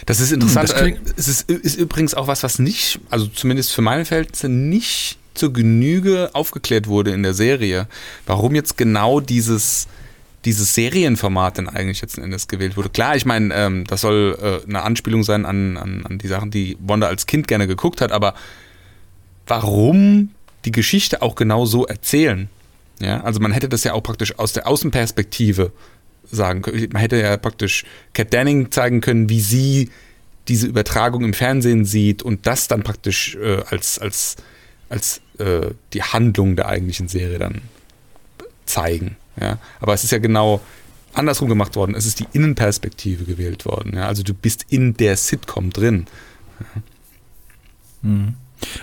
Das 0.05 0.19
ist 0.19 0.31
interessant. 0.31 0.69
Das 0.69 0.81
äh, 0.81 0.95
es 1.15 1.27
ist, 1.27 1.49
ist, 1.49 1.75
übrigens 1.77 2.13
auch 2.13 2.27
was, 2.27 2.43
was 2.43 2.59
nicht, 2.59 2.99
also 3.09 3.27
zumindest 3.27 3.73
für 3.73 3.81
meine 3.81 4.05
Verhältnisse, 4.05 4.49
nicht 4.49 5.17
zur 5.33 5.53
Genüge 5.53 6.31
aufgeklärt 6.33 6.87
wurde 6.87 7.11
in 7.11 7.23
der 7.23 7.33
Serie. 7.33 7.87
Warum 8.25 8.55
jetzt 8.55 8.77
genau 8.77 9.19
dieses, 9.19 9.87
dieses 10.45 10.73
Serienformat 10.73 11.57
denn 11.57 11.69
eigentlich 11.69 12.01
letzten 12.01 12.23
Endes 12.23 12.47
gewählt 12.47 12.77
wurde. 12.77 12.89
Klar, 12.89 13.15
ich 13.15 13.25
meine, 13.25 13.53
ähm, 13.53 13.83
das 13.85 14.01
soll 14.01 14.37
äh, 14.41 14.67
eine 14.67 14.81
Anspielung 14.81 15.23
sein 15.23 15.45
an, 15.45 15.77
an, 15.77 16.05
an 16.05 16.17
die 16.17 16.27
Sachen, 16.27 16.51
die 16.51 16.77
Wanda 16.79 17.07
als 17.07 17.25
Kind 17.25 17.47
gerne 17.47 17.67
geguckt 17.67 18.01
hat, 18.01 18.11
aber 18.11 18.33
warum 19.45 20.31
die 20.65 20.71
Geschichte 20.71 21.21
auch 21.21 21.35
genau 21.35 21.65
so 21.65 21.85
erzählen? 21.85 22.49
Ja, 22.99 23.21
also 23.21 23.39
man 23.39 23.51
hätte 23.51 23.69
das 23.69 23.83
ja 23.83 23.93
auch 23.93 24.01
praktisch 24.01 24.37
aus 24.39 24.53
der 24.53 24.67
Außenperspektive 24.67 25.71
sagen 26.31 26.61
können. 26.61 26.89
Man 26.91 27.01
hätte 27.01 27.17
ja 27.17 27.37
praktisch 27.37 27.85
Cat 28.13 28.33
Danning 28.33 28.71
zeigen 28.71 29.01
können, 29.01 29.29
wie 29.29 29.41
sie 29.41 29.89
diese 30.47 30.67
Übertragung 30.67 31.23
im 31.23 31.33
Fernsehen 31.33 31.85
sieht 31.85 32.23
und 32.23 32.47
das 32.47 32.67
dann 32.67 32.83
praktisch 32.83 33.35
äh, 33.35 33.61
als, 33.69 33.99
als, 33.99 34.37
als 34.89 35.21
äh, 35.39 35.71
die 35.93 36.03
Handlung 36.03 36.55
der 36.55 36.67
eigentlichen 36.67 37.07
Serie 37.07 37.37
dann 37.37 37.61
zeigen. 38.65 39.17
Ja? 39.39 39.59
Aber 39.79 39.93
es 39.93 40.03
ist 40.03 40.11
ja 40.11 40.19
genau 40.19 40.61
andersrum 41.13 41.49
gemacht 41.49 41.75
worden. 41.75 41.95
Es 41.95 42.05
ist 42.05 42.19
die 42.19 42.27
Innenperspektive 42.33 43.25
gewählt 43.25 43.65
worden. 43.65 43.95
Ja? 43.95 44.07
Also 44.07 44.23
du 44.23 44.33
bist 44.33 44.65
in 44.69 44.95
der 44.95 45.17
Sitcom 45.17 45.71
drin. 45.71 46.07
Ja. 46.59 46.81
Mhm. 48.09 48.35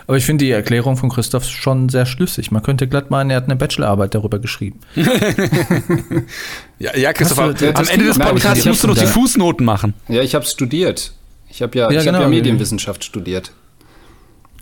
Aber 0.07 0.17
ich 0.17 0.25
finde 0.25 0.45
die 0.45 0.51
Erklärung 0.51 0.97
von 0.97 1.09
Christoph 1.11 1.45
schon 1.45 1.89
sehr 1.89 2.07
schlüssig. 2.07 2.51
Man 2.51 2.63
könnte 2.63 2.87
glatt 2.89 3.11
meinen, 3.11 3.31
er 3.31 3.37
hat 3.39 3.45
eine 3.45 3.57
Bachelorarbeit 3.57 4.15
darüber 4.15 4.39
geschrieben. 4.39 4.81
Ja, 6.79 6.97
ja 6.97 7.13
du- 7.13 7.25
am 7.75 7.89
Ende 7.89 8.07
des 8.07 8.19
Podcasts 8.19 8.65
musst 8.65 8.83
du 8.83 8.89
doch 8.89 8.99
die 8.99 9.07
Fußnoten 9.07 9.65
machen. 9.65 9.95
Ja, 10.09 10.23
ich 10.23 10.35
habe 10.35 10.45
studiert. 10.45 11.13
Ich 11.49 11.63
habe 11.63 11.79
ja, 11.79 11.91
Ja, 11.91 12.01
ich 12.01 12.05
genau. 12.05 12.19
hab 12.19 12.25
ja 12.25 12.29
Medienwissenschaft 12.29 13.05
studiert. 13.05 13.53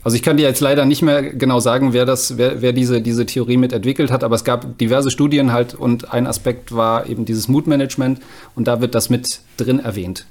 Also 0.04 0.16
ich 0.16 0.22
kann 0.22 0.36
dir 0.36 0.42
jetzt 0.42 0.60
leider 0.60 0.84
nicht 0.84 1.00
mehr 1.02 1.22
genau 1.22 1.60
sagen, 1.60 1.92
wer 1.92 2.04
das, 2.04 2.36
wer, 2.36 2.60
wer 2.60 2.72
diese, 2.72 3.00
diese 3.00 3.24
Theorie 3.24 3.56
mit 3.56 3.72
entwickelt 3.72 4.10
hat, 4.10 4.24
aber 4.24 4.34
es 4.34 4.42
gab 4.44 4.76
diverse 4.78 5.10
Studien 5.10 5.52
halt 5.52 5.74
und 5.74 6.12
ein 6.12 6.26
Aspekt 6.26 6.72
war 6.74 7.06
eben 7.08 7.24
dieses 7.24 7.46
Mood-Management 7.48 8.20
und 8.56 8.66
da 8.66 8.80
wird 8.80 8.94
das 8.96 9.10
mit 9.10 9.40
drin 9.56 9.78
erwähnt. 9.78 10.26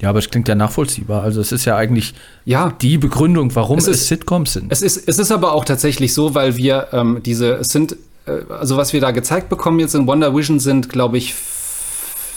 Ja, 0.00 0.08
aber 0.10 0.18
es 0.18 0.30
klingt 0.30 0.48
ja 0.48 0.54
nachvollziehbar. 0.54 1.22
Also 1.22 1.40
es 1.40 1.52
ist 1.52 1.64
ja 1.66 1.76
eigentlich 1.76 2.14
Ja, 2.44 2.72
die 2.80 2.96
Begründung, 2.98 3.54
warum 3.54 3.78
es, 3.78 3.86
Es 3.86 4.00
ist- 4.02 4.08
Sitcoms 4.08 4.54
sind. 4.54 4.72
Es 4.72 4.80
ist, 4.82 5.06
es 5.08 5.18
ist 5.18 5.30
aber 5.30 5.52
auch 5.52 5.64
tatsächlich 5.64 6.14
so, 6.14 6.34
weil 6.34 6.56
wir 6.56 6.88
ähm, 6.92 7.20
diese, 7.24 7.54
es 7.54 7.68
sind, 7.68 7.96
äh, 8.26 8.38
also 8.48 8.76
was 8.76 8.92
wir 8.92 9.00
da 9.00 9.10
gezeigt 9.10 9.48
bekommen 9.50 9.78
jetzt 9.78 9.94
in 9.94 10.06
Wonder 10.06 10.34
Vision 10.34 10.58
sind, 10.58 10.88
glaube 10.88 11.18
ich, 11.18 11.34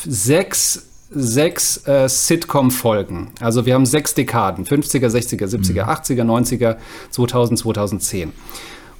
sechs, 0.05 0.87
sechs 1.11 1.85
äh, 1.87 2.09
Sitcom-Folgen. 2.09 3.31
Also 3.39 3.65
wir 3.65 3.73
haben 3.75 3.85
sechs 3.85 4.13
Dekaden, 4.13 4.65
50er, 4.65 5.07
60er, 5.07 5.47
70er, 5.47 5.85
80er, 5.87 6.23
90er, 6.23 6.75
2000, 7.11 7.59
2010. 7.59 8.33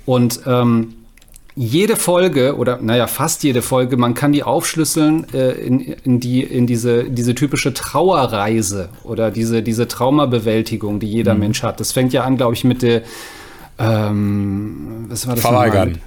Und 0.06 0.42
ähm, 0.46 0.94
jede 1.56 1.96
Folge 1.96 2.56
oder 2.58 2.80
naja, 2.82 3.08
fast 3.08 3.44
jede 3.44 3.62
Folge, 3.62 3.98
man 3.98 4.14
kann 4.14 4.32
die 4.32 4.44
aufschlüsseln 4.44 5.32
äh, 5.34 5.52
in, 5.52 5.80
in, 5.80 6.20
die, 6.20 6.42
in 6.42 6.66
diese, 6.66 7.04
diese 7.06 7.36
typische 7.36 7.74
Trauerreise 7.74 8.90
oder 9.04 9.30
diese, 9.30 9.62
diese 9.62 9.88
Traumabewältigung, 9.88 11.00
die 11.00 11.08
jeder 11.08 11.36
Mensch 11.36 11.62
hat. 11.62 11.80
Das 11.80 11.92
fängt 11.92 12.12
ja 12.14 12.24
an, 12.24 12.38
glaube 12.38 12.56
ich, 12.56 12.64
mit 12.64 12.82
der 12.82 13.04
ähm, 13.80 15.06
was 15.10 15.28
war 15.28 15.36
das 15.36 15.44
Verweigern. 15.44 16.00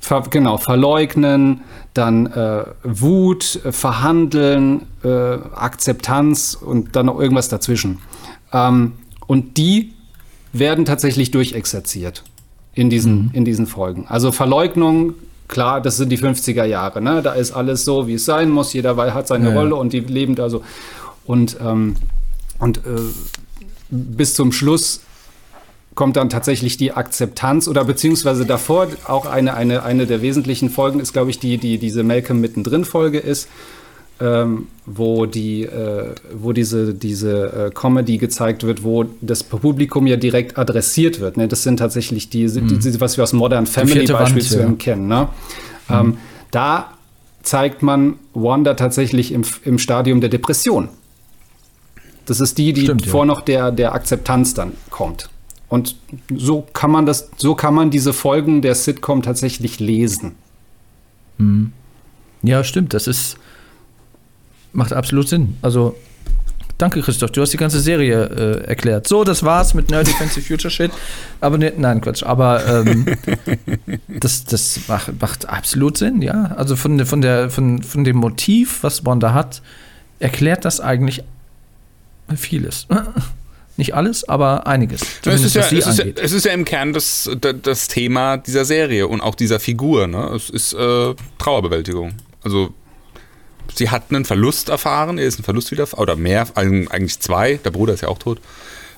Ver, 0.00 0.24
genau, 0.30 0.58
verleugnen, 0.58 1.60
dann 1.94 2.26
äh, 2.26 2.64
Wut, 2.82 3.60
äh, 3.64 3.70
verhandeln, 3.70 4.82
äh, 5.04 5.08
Akzeptanz 5.08 6.54
und 6.54 6.96
dann 6.96 7.06
noch 7.06 7.20
irgendwas 7.20 7.48
dazwischen. 7.48 7.98
Ähm, 8.52 8.94
und 9.26 9.56
die 9.56 9.92
werden 10.52 10.84
tatsächlich 10.84 11.30
durchexerziert 11.30 12.24
in 12.74 12.90
diesen, 12.90 13.30
in 13.32 13.44
diesen 13.44 13.66
Folgen. 13.66 14.06
Also 14.08 14.32
Verleugnung, 14.32 15.14
klar, 15.48 15.80
das 15.80 15.96
sind 15.98 16.10
die 16.10 16.18
50er 16.18 16.64
Jahre, 16.64 17.02
ne? 17.02 17.22
Da 17.22 17.32
ist 17.32 17.52
alles 17.52 17.84
so, 17.84 18.06
wie 18.06 18.14
es 18.14 18.24
sein 18.24 18.50
muss, 18.50 18.72
jeder 18.72 18.96
hat 19.14 19.28
seine 19.28 19.48
Ja, 19.48 19.54
ja. 19.54 19.60
Rolle 19.60 19.76
und 19.76 19.92
die 19.92 20.00
leben 20.00 20.34
da 20.34 20.48
so. 20.48 20.62
Und, 21.24 21.58
ähm, 21.64 21.96
und 22.58 22.78
äh, 22.78 22.80
bis 23.90 24.34
zum 24.34 24.52
Schluss 24.52 25.00
kommt 25.94 26.16
dann 26.16 26.30
tatsächlich 26.30 26.78
die 26.78 26.92
Akzeptanz 26.92 27.68
oder 27.68 27.84
beziehungsweise 27.84 28.46
davor 28.46 28.88
auch 29.06 29.26
eine, 29.26 29.54
eine, 29.54 29.82
eine 29.82 30.06
der 30.06 30.22
wesentlichen 30.22 30.70
Folgen 30.70 31.00
ist, 31.00 31.12
glaube 31.12 31.30
ich, 31.30 31.38
die, 31.38 31.58
die 31.58 31.76
diese 31.78 32.02
Malcolm 32.02 32.40
mittendrin 32.40 32.86
Folge 32.86 33.18
ist, 33.18 33.48
ähm, 34.22 34.68
wo 34.86 35.26
die, 35.26 35.64
äh, 35.64 36.14
wo 36.32 36.52
diese, 36.52 36.94
diese 36.94 37.70
äh, 37.70 37.70
Comedy 37.74 38.18
gezeigt 38.18 38.62
wird, 38.62 38.84
wo 38.84 39.04
das 39.20 39.42
Publikum 39.42 40.06
ja 40.06 40.16
direkt 40.16 40.58
adressiert 40.58 41.18
wird. 41.18 41.36
Ne? 41.36 41.48
Das 41.48 41.64
sind 41.64 41.78
tatsächlich 41.78 42.30
die, 42.30 42.46
die, 42.46 42.78
die 42.78 43.00
was 43.00 43.16
wir 43.16 43.24
aus 43.24 43.32
Modern 43.32 43.66
Family 43.66 43.98
vierte 43.98 44.12
Wand, 44.12 44.24
beispielsweise 44.24 44.62
ja. 44.62 44.72
kennen. 44.78 45.08
Ne? 45.08 45.28
Ähm, 45.90 46.18
da 46.52 46.92
zeigt 47.42 47.82
man 47.82 48.14
Wanda 48.32 48.74
tatsächlich 48.74 49.32
im, 49.32 49.42
im 49.64 49.78
Stadium 49.78 50.20
der 50.20 50.30
Depression. 50.30 50.88
Das 52.26 52.38
ist 52.38 52.58
die, 52.58 52.72
die 52.72 52.82
Stimmt, 52.82 53.04
ja. 53.04 53.10
vor 53.10 53.26
noch 53.26 53.40
der, 53.40 53.72
der 53.72 53.94
Akzeptanz 53.94 54.54
dann 54.54 54.72
kommt. 54.90 55.28
Und 55.68 55.96
so 56.32 56.64
kann 56.72 56.90
man 56.90 57.06
das, 57.06 57.30
so 57.38 57.56
kann 57.56 57.74
man 57.74 57.90
diese 57.90 58.12
Folgen 58.12 58.62
der 58.62 58.76
Sitcom 58.76 59.22
tatsächlich 59.22 59.80
lesen. 59.80 60.36
Ja, 62.42 62.62
stimmt. 62.62 62.94
Das 62.94 63.06
ist. 63.06 63.36
Macht 64.72 64.92
absolut 64.92 65.28
Sinn. 65.28 65.56
Also, 65.62 65.94
danke, 66.78 67.00
Christoph. 67.02 67.30
Du 67.32 67.42
hast 67.42 67.52
die 67.52 67.56
ganze 67.58 67.80
Serie 67.80 68.24
äh, 68.24 68.64
erklärt. 68.66 69.06
So, 69.06 69.22
das 69.24 69.42
war's 69.42 69.74
mit 69.74 69.90
Nerdy 69.90 70.10
Fancy 70.12 70.40
Future 70.40 70.70
Shit. 70.70 70.90
Aber 71.40 71.58
ne, 71.58 71.72
nein, 71.76 72.00
Quatsch. 72.00 72.22
Aber 72.22 72.66
ähm, 72.66 73.04
das, 74.08 74.44
das 74.44 74.80
macht, 74.88 75.20
macht 75.20 75.48
absolut 75.48 75.98
Sinn, 75.98 76.22
ja. 76.22 76.52
Also 76.56 76.76
von, 76.76 76.96
der- 76.96 77.06
von, 77.06 77.20
der, 77.20 77.50
von, 77.50 77.82
von 77.82 78.04
dem 78.04 78.16
Motiv, 78.16 78.82
was 78.82 79.04
Wanda 79.04 79.34
hat, 79.34 79.60
erklärt 80.20 80.64
das 80.64 80.80
eigentlich 80.80 81.22
vieles. 82.36 82.86
Nicht 83.78 83.94
alles, 83.94 84.28
aber 84.28 84.66
einiges. 84.66 85.00
Es 85.24 85.42
ist, 85.42 85.54
ja, 85.54 85.62
es, 85.62 85.72
ist 85.86 85.98
ja, 85.98 86.04
es 86.22 86.32
ist 86.32 86.44
ja 86.44 86.52
im 86.52 86.64
Kern 86.66 86.92
das, 86.92 87.30
das, 87.40 87.54
das 87.62 87.88
Thema 87.88 88.36
dieser 88.36 88.64
Serie 88.66 89.08
und 89.08 89.22
auch 89.22 89.34
dieser 89.34 89.60
Figur. 89.60 90.06
Ne? 90.06 90.30
Es 90.36 90.50
ist 90.50 90.74
äh, 90.74 91.14
Trauerbewältigung. 91.38 92.12
Also 92.44 92.74
sie 93.74 93.90
hat 93.90 94.04
einen 94.10 94.24
Verlust 94.24 94.68
erfahren, 94.68 95.18
ihr 95.18 95.24
ist 95.24 95.38
ein 95.38 95.44
Verlust 95.44 95.70
wieder, 95.70 95.86
oder 95.98 96.16
mehr, 96.16 96.46
eig- 96.54 96.90
eigentlich 96.90 97.18
zwei, 97.20 97.58
der 97.64 97.70
Bruder 97.70 97.94
ist 97.94 98.02
ja 98.02 98.08
auch 98.08 98.18
tot. 98.18 98.40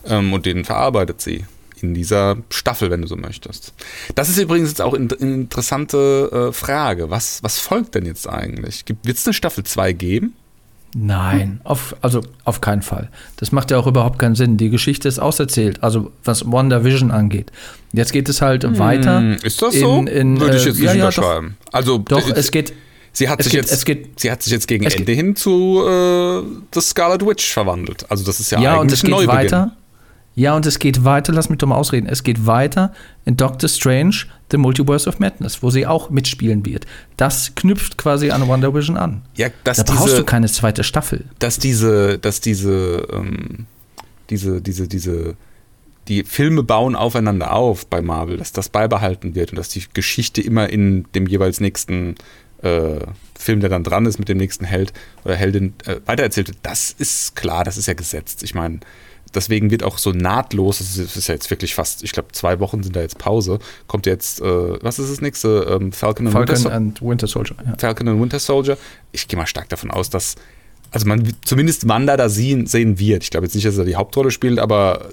Ähm, 0.06 0.32
und 0.32 0.46
den 0.46 0.64
verarbeitet 0.64 1.20
sie 1.20 1.44
in 1.80 1.92
dieser 1.94 2.36
Staffel, 2.50 2.90
wenn 2.90 3.02
du 3.02 3.08
so 3.08 3.16
möchtest. 3.16 3.72
Das 4.14 4.28
ist 4.28 4.38
übrigens 4.38 4.70
jetzt 4.70 4.80
auch 4.80 4.94
eine 4.94 5.12
interessante 5.14 6.48
äh, 6.50 6.52
Frage. 6.52 7.10
Was, 7.10 7.42
was 7.42 7.58
folgt 7.58 7.94
denn 7.94 8.06
jetzt 8.06 8.28
eigentlich? 8.28 8.84
Wird 9.02 9.16
es 9.16 9.26
eine 9.26 9.34
Staffel 9.34 9.64
2 9.64 9.92
geben? 9.92 10.34
Nein, 10.96 11.60
auf, 11.64 11.96
also 12.02 12.20
auf 12.44 12.60
keinen 12.60 12.82
Fall. 12.82 13.10
Das 13.36 13.50
macht 13.50 13.72
ja 13.72 13.78
auch 13.78 13.88
überhaupt 13.88 14.20
keinen 14.20 14.36
Sinn. 14.36 14.56
Die 14.56 14.70
Geschichte 14.70 15.08
ist 15.08 15.18
auserzählt, 15.18 15.82
also 15.82 16.12
was 16.22 16.46
WandaVision 16.50 17.10
angeht. 17.10 17.50
Jetzt 17.92 18.12
geht 18.12 18.28
es 18.28 18.40
halt 18.40 18.78
weiter. 18.78 19.18
Hm, 19.18 19.36
Ist 19.42 19.60
das 19.60 19.74
so? 19.74 19.96
In, 19.98 20.06
in, 20.06 20.40
Würde 20.40 20.56
ich 20.56 20.62
äh, 20.64 20.68
jetzt 20.68 20.76
nicht 20.78 20.86
ja, 20.86 20.94
ja, 20.94 21.10
doch, 21.10 21.18
unterschreiben. 21.18 21.56
also 21.72 21.98
doch, 21.98 22.28
äh, 22.28 22.34
es 22.36 22.50
geht. 22.52 22.72
Sie 23.16 23.28
hat, 23.28 23.40
Es 23.40 23.44
sich 23.46 23.52
geht- 23.54 23.70
jetzt, 23.70 23.86
geht- 23.86 24.20
sie 24.20 24.30
hat 24.30 24.42
sich 24.42 24.52
jetzt 24.52 24.68
gegen 24.68 24.84
Ende 24.84 25.12
hin 25.12 25.34
zu 25.36 25.82
äh, 25.86 26.42
The 26.74 26.80
Scarlet 26.80 27.24
Witch 27.26 27.52
verwandelt. 27.52 28.04
Also 28.10 28.24
das 28.24 28.40
ist 28.40 28.50
ja, 28.50 28.60
Ja, 28.60 28.76
und 28.76 28.92
es 28.92 29.02
ein 29.02 29.06
geht 29.06 29.10
Neubeginn. 29.12 29.34
weiter. 29.34 29.76
Ja, 30.36 30.56
und 30.56 30.66
es 30.66 30.80
geht 30.80 31.04
weiter, 31.04 31.32
lass 31.32 31.48
mich 31.48 31.58
doch 31.60 31.68
mal 31.68 31.76
ausreden. 31.76 32.08
Es 32.08 32.24
geht 32.24 32.44
weiter 32.44 32.92
in 33.24 33.36
Doctor 33.36 33.68
Strange, 33.68 34.16
The 34.50 34.56
Multiverse 34.56 35.08
of 35.08 35.20
Madness, 35.20 35.62
wo 35.62 35.70
sie 35.70 35.86
auch 35.86 36.10
mitspielen 36.10 36.66
wird. 36.66 36.86
Das 37.16 37.52
knüpft 37.54 37.96
quasi 37.98 38.30
an 38.32 38.48
WandaVision 38.48 38.96
an. 38.96 39.22
Ja, 39.36 39.48
Da 39.62 39.74
brauchst 39.84 40.06
diese, 40.06 40.16
du 40.18 40.24
keine 40.24 40.48
zweite 40.48 40.82
Staffel. 40.82 41.24
dass 41.38 41.58
diese, 41.60 42.18
dass 42.18 42.40
diese, 42.40 43.06
ähm, 43.12 43.66
diese, 44.28 44.60
diese, 44.60 44.88
diese, 44.88 45.36
die 46.08 46.24
Filme 46.24 46.64
bauen 46.64 46.96
aufeinander 46.96 47.52
auf 47.54 47.86
bei 47.86 48.02
Marvel, 48.02 48.36
dass 48.36 48.50
das 48.52 48.68
beibehalten 48.68 49.36
wird 49.36 49.52
und 49.52 49.56
dass 49.58 49.68
die 49.68 49.84
Geschichte 49.94 50.40
immer 50.42 50.68
in 50.68 51.04
dem 51.14 51.28
jeweils 51.28 51.60
nächsten 51.60 52.16
äh, 52.64 52.98
Film, 53.38 53.60
der 53.60 53.70
dann 53.70 53.84
dran 53.84 54.06
ist, 54.06 54.18
mit 54.18 54.28
dem 54.28 54.38
nächsten 54.38 54.64
Held 54.64 54.92
oder 55.24 55.34
Heldin 55.36 55.74
äh, 55.84 55.96
weitererzählt 56.06 56.48
wird. 56.48 56.58
Das 56.62 56.94
ist 56.96 57.36
klar, 57.36 57.64
das 57.64 57.76
ist 57.76 57.86
ja 57.86 57.94
gesetzt. 57.94 58.42
Ich 58.42 58.54
meine, 58.54 58.80
deswegen 59.34 59.70
wird 59.70 59.82
auch 59.82 59.98
so 59.98 60.12
nahtlos, 60.12 60.78
das 60.78 60.96
ist, 60.96 60.98
das 61.10 61.16
ist 61.16 61.28
ja 61.28 61.34
jetzt 61.34 61.50
wirklich 61.50 61.74
fast, 61.74 62.02
ich 62.02 62.12
glaube, 62.12 62.28
zwei 62.32 62.60
Wochen 62.60 62.82
sind 62.82 62.96
da 62.96 63.00
jetzt 63.00 63.18
Pause, 63.18 63.58
kommt 63.86 64.06
jetzt, 64.06 64.40
äh, 64.40 64.44
was 64.82 64.98
ist 64.98 65.10
das 65.10 65.20
nächste? 65.20 65.78
Ähm, 65.80 65.92
Falcon, 65.92 66.26
and 66.26 66.34
Winter 66.34 66.46
Falcon 66.46 66.56
Sol- 66.56 66.72
and 66.72 67.02
Winter 67.02 67.26
Soldier. 67.26 67.56
Ja. 67.66 67.74
Falcon 67.78 68.08
and 68.08 68.20
Winter 68.20 68.38
Soldier. 68.38 68.78
Ich 69.12 69.28
gehe 69.28 69.38
mal 69.38 69.46
stark 69.46 69.68
davon 69.68 69.90
aus, 69.90 70.10
dass 70.10 70.36
also 70.90 71.08
man 71.08 71.32
zumindest 71.44 71.88
Wanda 71.88 72.16
da 72.16 72.28
sehen, 72.28 72.66
sehen 72.66 73.00
wird. 73.00 73.24
Ich 73.24 73.30
glaube 73.30 73.46
jetzt 73.46 73.54
nicht, 73.54 73.66
dass 73.66 73.76
er 73.76 73.84
die 73.84 73.96
Hauptrolle 73.96 74.30
spielt, 74.30 74.60
aber 74.60 75.08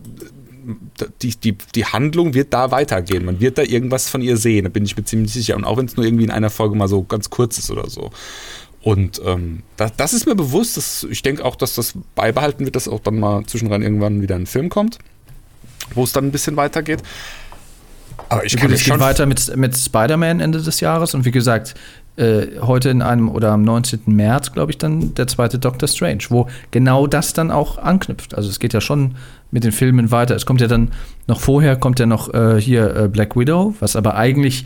die, 1.21 1.35
die, 1.35 1.57
die 1.75 1.85
Handlung 1.85 2.33
wird 2.33 2.53
da 2.53 2.71
weitergehen. 2.71 3.25
Man 3.25 3.39
wird 3.39 3.57
da 3.57 3.63
irgendwas 3.63 4.09
von 4.09 4.21
ihr 4.21 4.37
sehen, 4.37 4.63
da 4.63 4.69
bin 4.69 4.85
ich 4.85 4.95
mir 4.95 5.03
ziemlich 5.03 5.33
sicher. 5.33 5.55
Und 5.55 5.63
auch 5.63 5.77
wenn 5.77 5.85
es 5.85 5.95
nur 5.95 6.05
irgendwie 6.05 6.23
in 6.23 6.31
einer 6.31 6.49
Folge 6.49 6.75
mal 6.75 6.87
so 6.87 7.03
ganz 7.03 7.29
kurz 7.29 7.57
ist 7.57 7.71
oder 7.71 7.89
so. 7.89 8.11
Und 8.81 9.21
ähm, 9.25 9.63
das, 9.77 9.95
das 9.95 10.13
ist 10.13 10.25
mir 10.25 10.35
bewusst. 10.35 10.77
Dass, 10.77 11.05
ich 11.09 11.21
denke 11.21 11.45
auch, 11.45 11.55
dass 11.55 11.75
das 11.75 11.93
beibehalten 12.15 12.65
wird, 12.65 12.75
dass 12.75 12.87
auch 12.87 12.99
dann 12.99 13.19
mal 13.19 13.45
zwischenrein 13.45 13.81
irgendwann 13.81 14.21
wieder 14.21 14.35
ein 14.35 14.47
Film 14.47 14.69
kommt, 14.69 14.97
wo 15.93 16.03
es 16.03 16.11
dann 16.11 16.25
ein 16.25 16.31
bisschen 16.31 16.55
weitergeht. 16.55 17.03
Aber 18.29 18.45
ich 18.45 18.55
kann 18.55 18.71
es 18.71 18.81
schon 18.81 18.97
geht 18.97 19.05
weiter 19.05 19.25
mit, 19.25 19.55
mit 19.55 19.77
Spider-Man 19.77 20.39
Ende 20.39 20.61
des 20.61 20.79
Jahres 20.79 21.13
und 21.13 21.25
wie 21.25 21.31
gesagt, 21.31 21.75
äh, 22.17 22.59
heute 22.61 22.89
in 22.89 23.01
einem 23.01 23.29
oder 23.29 23.51
am 23.51 23.63
19. 23.63 24.01
März, 24.05 24.51
glaube 24.51 24.71
ich, 24.71 24.77
dann 24.77 25.13
der 25.15 25.27
zweite 25.27 25.59
Doctor 25.59 25.87
Strange, 25.87 26.23
wo 26.29 26.47
genau 26.71 27.07
das 27.07 27.33
dann 27.33 27.51
auch 27.51 27.77
anknüpft. 27.77 28.35
Also 28.35 28.49
es 28.49 28.59
geht 28.59 28.73
ja 28.73 28.81
schon 28.81 29.15
mit 29.51 29.63
den 29.63 29.71
Filmen 29.71 30.11
weiter. 30.11 30.35
Es 30.35 30.45
kommt 30.45 30.61
ja 30.61 30.67
dann 30.67 30.89
noch 31.27 31.39
vorher, 31.39 31.75
kommt 31.75 31.99
ja 31.99 32.05
noch 32.05 32.33
äh, 32.33 32.59
hier 32.59 32.95
äh, 32.95 33.07
Black 33.07 33.35
Widow, 33.35 33.75
was 33.79 33.95
aber 33.95 34.15
eigentlich 34.15 34.65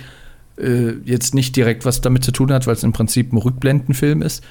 äh, 0.57 0.93
jetzt 1.03 1.33
nicht 1.33 1.55
direkt 1.55 1.85
was 1.85 2.01
damit 2.01 2.23
zu 2.23 2.31
tun 2.31 2.51
hat, 2.51 2.67
weil 2.67 2.75
es 2.75 2.83
im 2.83 2.93
Prinzip 2.93 3.33
ein 3.33 3.37
Rückblendenfilm 3.37 4.21
ist, 4.21 4.43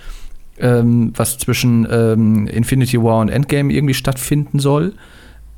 ähm, 0.58 1.12
was 1.16 1.38
zwischen 1.38 1.86
ähm, 1.90 2.46
Infinity 2.46 3.02
War 3.02 3.20
und 3.20 3.28
Endgame 3.28 3.72
irgendwie 3.72 3.94
stattfinden 3.94 4.58
soll. 4.58 4.92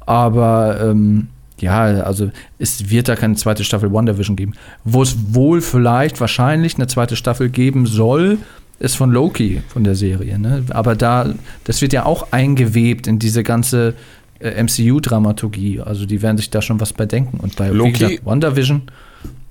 Aber 0.05 0.81
ähm, 0.81 1.29
ja, 1.59 1.83
also 1.85 2.31
es 2.59 2.91
wird 2.91 3.09
da 3.09 3.17
keine 3.17 3.35
zweite 3.35 3.65
Staffel 3.65 3.93
WandaVision 3.93 4.37
geben. 4.37 4.53
Wo 4.85 5.03
es 5.03 5.17
wohl 5.35 5.61
vielleicht 5.61 6.21
wahrscheinlich 6.21 6.77
eine 6.77 6.87
zweite 6.87 7.17
Staffel 7.17 7.49
geben 7.49 7.87
soll, 7.87 8.39
ist 8.79 8.97
von 8.97 9.11
Loki, 9.11 9.63
von 9.69 9.85
der 9.85 9.95
Serie. 9.95 10.39
Ne? 10.39 10.65
Aber 10.69 10.95
da, 10.95 11.35
das 11.65 11.81
wird 11.81 11.95
ja 11.95 12.05
auch 12.05 12.33
eingewebt 12.33 13.07
in 13.07 13.19
diese 13.19 13.43
ganze 13.43 13.95
äh, 14.41 14.63
MCU-Dramaturgie. 14.63 15.81
Also 15.81 16.07
die 16.07 16.23
werden 16.23 16.37
sich 16.37 16.51
da 16.51 16.63
schon 16.63 16.81
was 16.81 16.93
bei 16.93 17.07
denken. 17.07 17.39
Und 17.41 17.57
bei 17.57 17.69
Loki- 17.69 17.93
gesagt, 17.93 18.27
WandaVision 18.27 18.83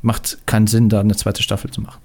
macht 0.01 0.37
keinen 0.45 0.67
Sinn, 0.67 0.89
da 0.89 0.99
eine 0.99 1.15
zweite 1.15 1.41
Staffel 1.43 1.71
zu 1.71 1.81
machen. 1.81 1.99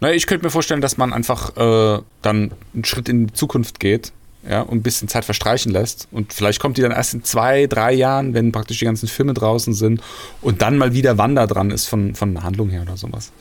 Na, 0.00 0.12
ich 0.12 0.26
könnte 0.26 0.44
mir 0.44 0.50
vorstellen, 0.50 0.80
dass 0.80 0.96
man 0.96 1.12
einfach 1.12 1.56
äh, 1.56 2.00
dann 2.22 2.52
einen 2.74 2.84
Schritt 2.84 3.08
in 3.08 3.28
die 3.28 3.32
Zukunft 3.32 3.80
geht, 3.80 4.12
ja, 4.48 4.60
und 4.62 4.78
ein 4.78 4.82
bisschen 4.82 5.08
Zeit 5.08 5.24
verstreichen 5.24 5.72
lässt. 5.72 6.06
Und 6.12 6.32
vielleicht 6.32 6.60
kommt 6.60 6.76
die 6.76 6.82
dann 6.82 6.92
erst 6.92 7.14
in 7.14 7.24
zwei, 7.24 7.66
drei 7.66 7.92
Jahren, 7.92 8.32
wenn 8.34 8.52
praktisch 8.52 8.78
die 8.78 8.84
ganzen 8.84 9.08
Filme 9.08 9.34
draußen 9.34 9.74
sind 9.74 10.00
und 10.40 10.62
dann 10.62 10.78
mal 10.78 10.94
wieder 10.94 11.18
Wanda 11.18 11.46
dran 11.46 11.70
ist 11.72 11.86
von, 11.86 12.14
von 12.14 12.32
der 12.34 12.44
Handlung 12.44 12.70
her 12.70 12.82
oder 12.82 12.96
sowas. 12.96 13.32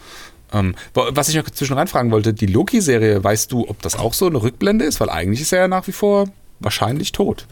Ähm, 0.51 0.75
was 0.93 1.29
ich 1.29 1.35
noch 1.35 1.49
zwischen 1.49 1.73
reinfragen 1.77 2.09
wollte, 2.11 2.33
die 2.33 2.45
Loki-Serie, 2.47 3.23
weißt 3.23 3.51
du, 3.51 3.67
ob 3.69 3.81
das 3.81 3.95
auch 3.95 4.13
so 4.13 4.25
eine 4.27 4.41
Rückblende 4.41 4.85
ist? 4.85 4.99
Weil 4.99 5.09
eigentlich 5.09 5.41
ist 5.41 5.51
er 5.53 5.59
ja 5.59 5.67
nach 5.67 5.85
wie 5.87 5.91
vor 5.91 6.27
wahrscheinlich 6.59 7.11
tot. 7.11 7.45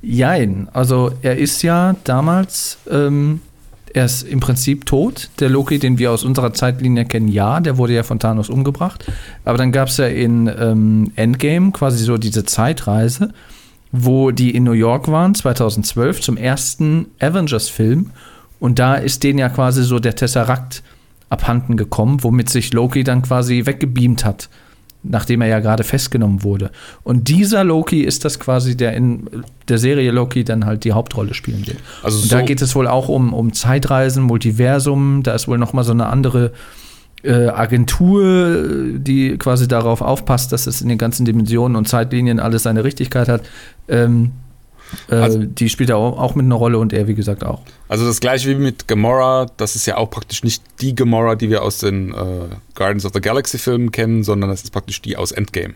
Jein, 0.00 0.68
also 0.72 1.10
er 1.22 1.38
ist 1.38 1.62
ja 1.62 1.96
damals, 2.04 2.78
ähm, 2.90 3.40
er 3.92 4.04
ist 4.04 4.22
im 4.22 4.38
Prinzip 4.40 4.86
tot. 4.86 5.30
Der 5.40 5.48
Loki, 5.48 5.78
den 5.78 5.98
wir 5.98 6.12
aus 6.12 6.24
unserer 6.24 6.52
Zeitlinie 6.52 7.04
kennen, 7.04 7.28
ja, 7.28 7.60
der 7.60 7.78
wurde 7.78 7.94
ja 7.94 8.02
von 8.04 8.18
Thanos 8.18 8.48
umgebracht. 8.48 9.10
Aber 9.44 9.58
dann 9.58 9.72
gab 9.72 9.88
es 9.88 9.96
ja 9.96 10.06
in 10.06 10.46
ähm, 10.46 11.12
Endgame 11.16 11.72
quasi 11.72 12.04
so 12.04 12.16
diese 12.16 12.44
Zeitreise, 12.44 13.32
wo 13.90 14.30
die 14.30 14.54
in 14.54 14.64
New 14.64 14.72
York 14.72 15.08
waren, 15.08 15.34
2012, 15.34 16.20
zum 16.20 16.36
ersten 16.36 17.06
Avengers-Film. 17.18 18.10
Und 18.60 18.78
da 18.78 18.94
ist 18.94 19.24
denen 19.24 19.38
ja 19.38 19.48
quasi 19.48 19.82
so 19.82 19.98
der 19.98 20.14
Tesseract 20.14 20.82
abhanden 21.28 21.76
gekommen, 21.76 22.22
womit 22.22 22.50
sich 22.50 22.72
Loki 22.72 23.02
dann 23.04 23.22
quasi 23.22 23.66
weggebeamt 23.66 24.24
hat 24.24 24.48
nachdem 25.02 25.40
er 25.42 25.48
ja 25.48 25.60
gerade 25.60 25.84
festgenommen 25.84 26.42
wurde. 26.42 26.70
Und 27.04 27.28
dieser 27.28 27.64
Loki 27.64 28.02
ist 28.02 28.24
das 28.24 28.38
quasi, 28.40 28.76
der 28.76 28.94
in 28.94 29.28
der 29.68 29.78
Serie 29.78 30.10
Loki 30.10 30.44
dann 30.44 30.66
halt 30.66 30.84
die 30.84 30.92
Hauptrolle 30.92 31.34
spielen 31.34 31.66
wird. 31.66 31.78
Also 32.02 32.22
Und 32.22 32.32
da 32.32 32.40
so- 32.40 32.44
geht 32.44 32.60
es 32.62 32.74
wohl 32.74 32.86
auch 32.88 33.08
um, 33.08 33.32
um 33.32 33.52
Zeitreisen, 33.52 34.22
Multiversum, 34.24 35.22
da 35.22 35.34
ist 35.34 35.46
wohl 35.48 35.58
noch 35.58 35.72
mal 35.72 35.84
so 35.84 35.92
eine 35.92 36.06
andere 36.06 36.52
äh, 37.22 37.48
Agentur, 37.48 38.62
die 38.98 39.36
quasi 39.38 39.66
darauf 39.68 40.02
aufpasst, 40.02 40.52
dass 40.52 40.66
es 40.66 40.80
in 40.82 40.88
den 40.88 40.98
ganzen 40.98 41.24
Dimensionen 41.24 41.76
und 41.76 41.88
Zeitlinien 41.88 42.38
alles 42.40 42.62
seine 42.64 42.84
Richtigkeit 42.84 43.28
hat. 43.28 43.42
Ähm, 43.88 44.26
äh, 44.26 44.47
Also- 45.10 45.42
die 45.44 45.68
spielt 45.68 45.90
da 45.90 45.96
auch 45.96 46.34
mit 46.34 46.44
einer 46.46 46.54
Rolle 46.54 46.78
und 46.78 46.92
er, 46.92 47.08
wie 47.08 47.14
gesagt, 47.14 47.44
auch. 47.44 47.60
Also 47.88 48.06
das 48.06 48.20
gleiche 48.20 48.48
wie 48.50 48.54
mit 48.54 48.88
Gamora, 48.88 49.46
das 49.56 49.76
ist 49.76 49.86
ja 49.86 49.96
auch 49.96 50.10
praktisch 50.10 50.42
nicht 50.44 50.62
die 50.80 50.94
Gamora, 50.94 51.34
die 51.34 51.50
wir 51.50 51.62
aus 51.62 51.78
den 51.78 52.12
äh, 52.12 52.16
Guardians 52.74 53.04
of 53.04 53.12
the 53.14 53.20
Galaxy 53.20 53.58
Filmen 53.58 53.90
kennen, 53.92 54.24
sondern 54.24 54.50
das 54.50 54.62
ist 54.64 54.70
praktisch 54.70 55.00
die 55.02 55.16
aus 55.16 55.32
Endgame. 55.32 55.74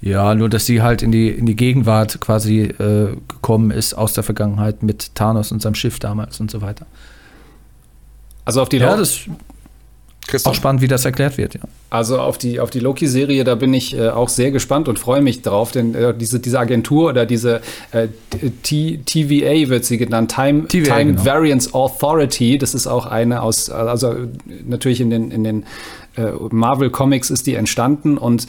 Ja, 0.00 0.34
nur 0.36 0.48
dass 0.48 0.64
sie 0.66 0.80
halt 0.80 1.02
in 1.02 1.10
die, 1.10 1.28
in 1.28 1.44
die 1.46 1.56
Gegenwart 1.56 2.20
quasi 2.20 2.60
äh, 2.62 3.16
gekommen 3.26 3.72
ist 3.72 3.94
aus 3.94 4.12
der 4.12 4.22
Vergangenheit 4.22 4.82
mit 4.84 5.14
Thanos 5.16 5.50
und 5.50 5.60
seinem 5.60 5.74
Schiff 5.74 5.98
damals 5.98 6.38
und 6.38 6.50
so 6.52 6.60
weiter. 6.62 6.86
Also 8.44 8.62
auf 8.62 8.68
die, 8.68 8.76
Ja, 8.78 8.94
Lo- 8.94 9.02
ist 10.34 10.46
auch 10.46 10.50
Christoph? 10.50 10.56
spannend, 10.56 10.82
wie 10.82 10.88
das 10.88 11.04
erklärt 11.04 11.38
wird, 11.38 11.54
ja. 11.54 11.60
also 11.90 12.20
auf 12.20 12.38
die, 12.38 12.60
auf 12.60 12.70
die 12.70 12.80
Loki-Serie, 12.80 13.44
da 13.44 13.54
bin 13.54 13.72
ich 13.72 13.96
äh, 13.96 14.08
auch 14.08 14.28
sehr 14.28 14.50
gespannt 14.50 14.88
und 14.88 14.98
freue 14.98 15.22
mich 15.22 15.42
drauf, 15.42 15.72
denn 15.72 15.94
äh, 15.94 16.14
diese, 16.14 16.38
diese 16.38 16.58
Agentur 16.58 17.10
oder 17.10 17.26
diese 17.26 17.60
äh, 17.92 18.08
T 18.62 19.00
TVA 19.04 19.68
wird 19.68 19.84
sie 19.84 19.98
genannt, 19.98 20.34
Time, 20.34 20.68
TVA, 20.68 20.96
Time 20.96 21.12
genau. 21.12 21.24
Variance 21.24 21.72
Authority, 21.72 22.58
das 22.58 22.74
ist 22.74 22.86
auch 22.86 23.06
eine 23.06 23.42
aus, 23.42 23.70
also 23.70 24.14
natürlich 24.66 25.00
in 25.00 25.10
den, 25.10 25.30
in 25.30 25.44
den 25.44 25.64
äh, 26.16 26.30
Marvel 26.50 26.90
Comics 26.90 27.30
ist 27.30 27.46
die 27.46 27.54
entstanden 27.54 28.18
und 28.18 28.46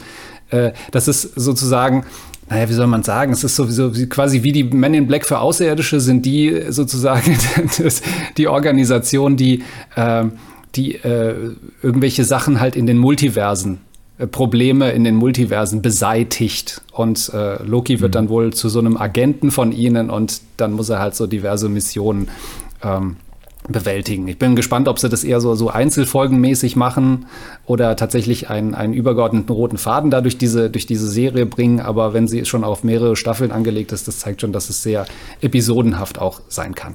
äh, 0.50 0.72
das 0.90 1.08
ist 1.08 1.22
sozusagen 1.34 2.04
naja, 2.50 2.68
wie 2.68 2.72
soll 2.72 2.88
man 2.88 3.04
sagen? 3.04 3.32
Es 3.32 3.44
ist 3.44 3.54
sowieso 3.54 3.96
wie- 3.96 4.08
quasi 4.08 4.42
wie 4.42 4.50
die 4.50 4.64
Men 4.64 4.92
in 4.92 5.06
Black 5.06 5.24
für 5.24 5.38
Außerirdische 5.38 6.00
sind 6.00 6.26
die 6.26 6.64
sozusagen 6.70 7.38
das, 7.78 8.02
die 8.36 8.48
Organisation, 8.48 9.36
die, 9.36 9.62
äh, 9.94 10.24
die 10.74 10.96
äh, 10.96 11.34
irgendwelche 11.82 12.24
Sachen 12.24 12.60
halt 12.60 12.76
in 12.76 12.86
den 12.86 12.98
Multiversen, 12.98 13.78
äh, 14.18 14.26
Probleme 14.26 14.90
in 14.92 15.04
den 15.04 15.16
Multiversen 15.16 15.82
beseitigt. 15.82 16.80
Und 16.92 17.30
äh, 17.34 17.62
Loki 17.62 18.00
wird 18.00 18.14
dann 18.14 18.28
wohl 18.28 18.52
zu 18.52 18.68
so 18.68 18.78
einem 18.78 18.96
Agenten 18.96 19.50
von 19.50 19.72
ihnen 19.72 20.10
und 20.10 20.40
dann 20.56 20.72
muss 20.72 20.88
er 20.88 20.98
halt 20.98 21.14
so 21.14 21.26
diverse 21.26 21.68
Missionen 21.68 22.28
ähm, 22.82 23.16
bewältigen. 23.68 24.26
Ich 24.28 24.38
bin 24.38 24.56
gespannt, 24.56 24.88
ob 24.88 24.98
sie 24.98 25.08
das 25.08 25.22
eher 25.22 25.40
so, 25.40 25.54
so 25.54 25.68
einzelfolgenmäßig 25.68 26.76
machen 26.76 27.26
oder 27.66 27.94
tatsächlich 27.96 28.48
einen, 28.48 28.74
einen 28.74 28.94
übergeordneten 28.94 29.54
roten 29.54 29.76
Faden 29.76 30.10
da 30.10 30.20
durch 30.20 30.38
diese, 30.38 30.70
durch 30.70 30.86
diese 30.86 31.08
Serie 31.08 31.46
bringen. 31.46 31.80
Aber 31.80 32.14
wenn 32.14 32.26
sie 32.26 32.44
schon 32.46 32.64
auf 32.64 32.84
mehrere 32.84 33.16
Staffeln 33.16 33.52
angelegt 33.52 33.92
ist, 33.92 34.08
das 34.08 34.18
zeigt 34.20 34.40
schon, 34.40 34.52
dass 34.52 34.70
es 34.70 34.82
sehr 34.82 35.06
episodenhaft 35.40 36.18
auch 36.18 36.40
sein 36.48 36.74
kann. 36.74 36.94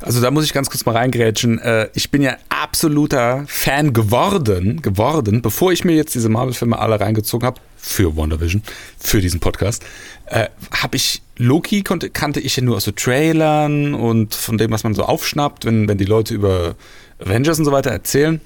Also 0.00 0.20
da 0.20 0.30
muss 0.30 0.44
ich 0.44 0.52
ganz 0.52 0.70
kurz 0.70 0.84
mal 0.86 0.96
reingrätschen. 0.96 1.58
Äh, 1.58 1.88
ich 1.94 2.10
bin 2.10 2.22
ja 2.22 2.36
absoluter 2.48 3.44
Fan 3.46 3.92
geworden, 3.92 4.82
geworden, 4.82 5.42
bevor 5.42 5.72
ich 5.72 5.84
mir 5.84 5.94
jetzt 5.94 6.14
diese 6.14 6.28
Marvel-Filme 6.28 6.78
alle 6.78 7.00
reingezogen 7.00 7.46
habe, 7.46 7.60
für 7.76 8.16
WandaVision, 8.16 8.62
für 8.98 9.20
diesen 9.20 9.38
Podcast, 9.40 9.84
äh, 10.26 10.48
habe 10.72 10.96
ich 10.96 11.22
Loki 11.36 11.82
konnte, 11.82 12.10
kannte 12.10 12.40
ich 12.40 12.56
ja 12.56 12.62
nur 12.62 12.76
aus 12.76 12.84
so 12.84 12.90
Trailern 12.90 13.94
und 13.94 14.34
von 14.34 14.58
dem, 14.58 14.70
was 14.70 14.82
man 14.82 14.94
so 14.94 15.04
aufschnappt, 15.04 15.64
wenn, 15.64 15.86
wenn 15.88 15.98
die 15.98 16.04
Leute 16.04 16.34
über 16.34 16.74
Avengers 17.20 17.58
und 17.58 17.64
so 17.64 17.72
weiter 17.72 17.90
erzählen. 17.90 18.40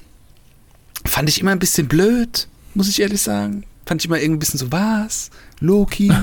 Fand 1.06 1.28
ich 1.28 1.40
immer 1.40 1.52
ein 1.52 1.58
bisschen 1.58 1.88
blöd, 1.88 2.48
muss 2.74 2.88
ich 2.88 3.00
ehrlich 3.00 3.22
sagen. 3.22 3.64
Fand 3.86 4.02
ich 4.02 4.06
immer 4.06 4.18
irgendwie 4.18 4.36
ein 4.36 4.40
bisschen 4.40 4.58
so, 4.58 4.70
was? 4.70 5.30
Loki? 5.60 6.12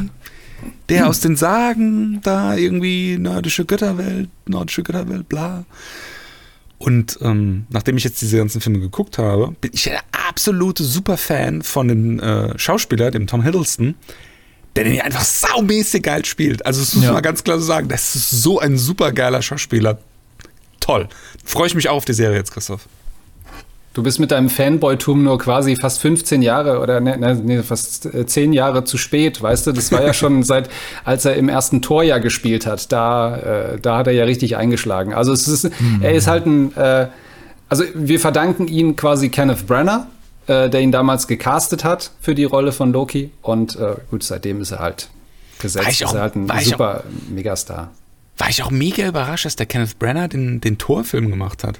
Der 0.89 1.07
aus 1.07 1.19
den 1.19 1.35
Sagen, 1.35 2.19
da 2.23 2.55
irgendwie 2.55 3.17
nordische 3.17 3.65
Götterwelt, 3.65 4.29
nordische 4.47 4.83
Götterwelt, 4.83 5.27
bla. 5.29 5.65
Und 6.79 7.17
ähm, 7.21 7.65
nachdem 7.69 7.97
ich 7.97 8.03
jetzt 8.03 8.21
diese 8.21 8.37
ganzen 8.37 8.61
Filme 8.61 8.79
geguckt 8.79 9.17
habe, 9.17 9.53
bin 9.61 9.71
ich 9.73 9.83
der 9.83 9.99
absolute 10.29 10.83
Superfan 10.83 11.61
von 11.63 11.87
dem 11.87 12.19
äh, 12.19 12.57
Schauspieler, 12.57 13.09
dem 13.11 13.25
Tom 13.27 13.41
Hiddleston, 13.41 13.95
der 14.75 14.83
den 14.83 14.93
hier 14.93 15.05
einfach 15.05 15.23
saumäßig 15.23 16.03
geil 16.03 16.23
spielt. 16.25 16.65
Also 16.65 16.81
das 16.81 16.93
muss 16.93 17.03
Ja. 17.05 17.13
man 17.13 17.23
ganz 17.23 17.43
klar 17.43 17.59
so 17.59 17.65
sagen, 17.65 17.87
das 17.87 18.15
ist 18.15 18.29
so 18.29 18.59
ein 18.59 18.77
super 18.77 19.11
geiler 19.11 19.41
Schauspieler. 19.41 19.97
Toll. 20.79 21.09
Freue 21.43 21.67
ich 21.67 21.75
mich 21.75 21.89
auch 21.89 21.95
auf 21.97 22.05
die 22.05 22.13
Serie 22.13 22.37
jetzt, 22.37 22.51
Christoph. 22.51 22.87
Du 23.97 24.03
bist 24.03 24.19
mit 24.19 24.29
deinem 24.29 24.47
Fanboy-Tum 24.51 25.23
nur 25.23 25.39
quasi 25.39 25.75
fast 25.75 25.99
15 26.01 26.43
Jahre 26.43 26.79
oder 26.81 26.99
ne, 26.99 27.17
ne, 27.17 27.33
nee, 27.33 27.63
fast 27.63 28.05
äh, 28.05 28.27
10 28.27 28.53
Jahre 28.53 28.83
zu 28.83 28.95
spät, 28.99 29.41
weißt 29.41 29.65
du? 29.65 29.71
Das 29.71 29.91
war 29.91 30.03
ja 30.03 30.13
schon 30.21 30.43
seit, 30.43 30.69
als 31.03 31.25
er 31.25 31.35
im 31.35 31.49
ersten 31.49 31.81
Tor 31.81 32.03
ja 32.03 32.19
gespielt 32.19 32.67
hat, 32.67 32.91
da, 32.91 33.37
äh, 33.73 33.79
da 33.81 33.97
hat 33.97 34.05
er 34.05 34.13
ja 34.13 34.25
richtig 34.25 34.55
eingeschlagen. 34.55 35.15
Also 35.15 35.33
es 35.33 35.47
ist, 35.47 35.71
er 36.01 36.13
ist 36.13 36.27
halt 36.27 36.45
ein, 36.45 36.77
äh, 36.77 37.07
also 37.69 37.85
wir 37.95 38.19
verdanken 38.19 38.67
ihn 38.67 38.95
quasi 38.95 39.29
Kenneth 39.29 39.65
Branagh, 39.65 40.05
äh, 40.45 40.69
der 40.69 40.81
ihn 40.81 40.91
damals 40.91 41.27
gecastet 41.27 41.83
hat 41.83 42.11
für 42.21 42.35
die 42.35 42.43
Rolle 42.43 42.73
von 42.73 42.93
Loki 42.93 43.31
und 43.41 43.77
äh, 43.77 43.95
gut, 44.11 44.21
seitdem 44.21 44.61
ist 44.61 44.69
er 44.73 44.77
halt 44.77 45.09
gesetzt, 45.59 45.87
ich 45.89 46.01
ist 46.01 46.07
auch- 46.09 46.13
er 46.13 46.21
halt 46.21 46.35
ein 46.35 46.47
super 46.69 47.03
Megastar. 47.33 47.89
War 48.37 48.49
ich 48.49 48.61
auch 48.61 48.69
mega 48.69 49.07
überrascht, 49.07 49.45
dass 49.45 49.55
der 49.55 49.65
Kenneth 49.65 49.97
Branagh 49.97 50.27
den, 50.27 50.61
den 50.61 50.77
Torfilm 50.77 51.31
gemacht 51.31 51.63
hat. 51.63 51.79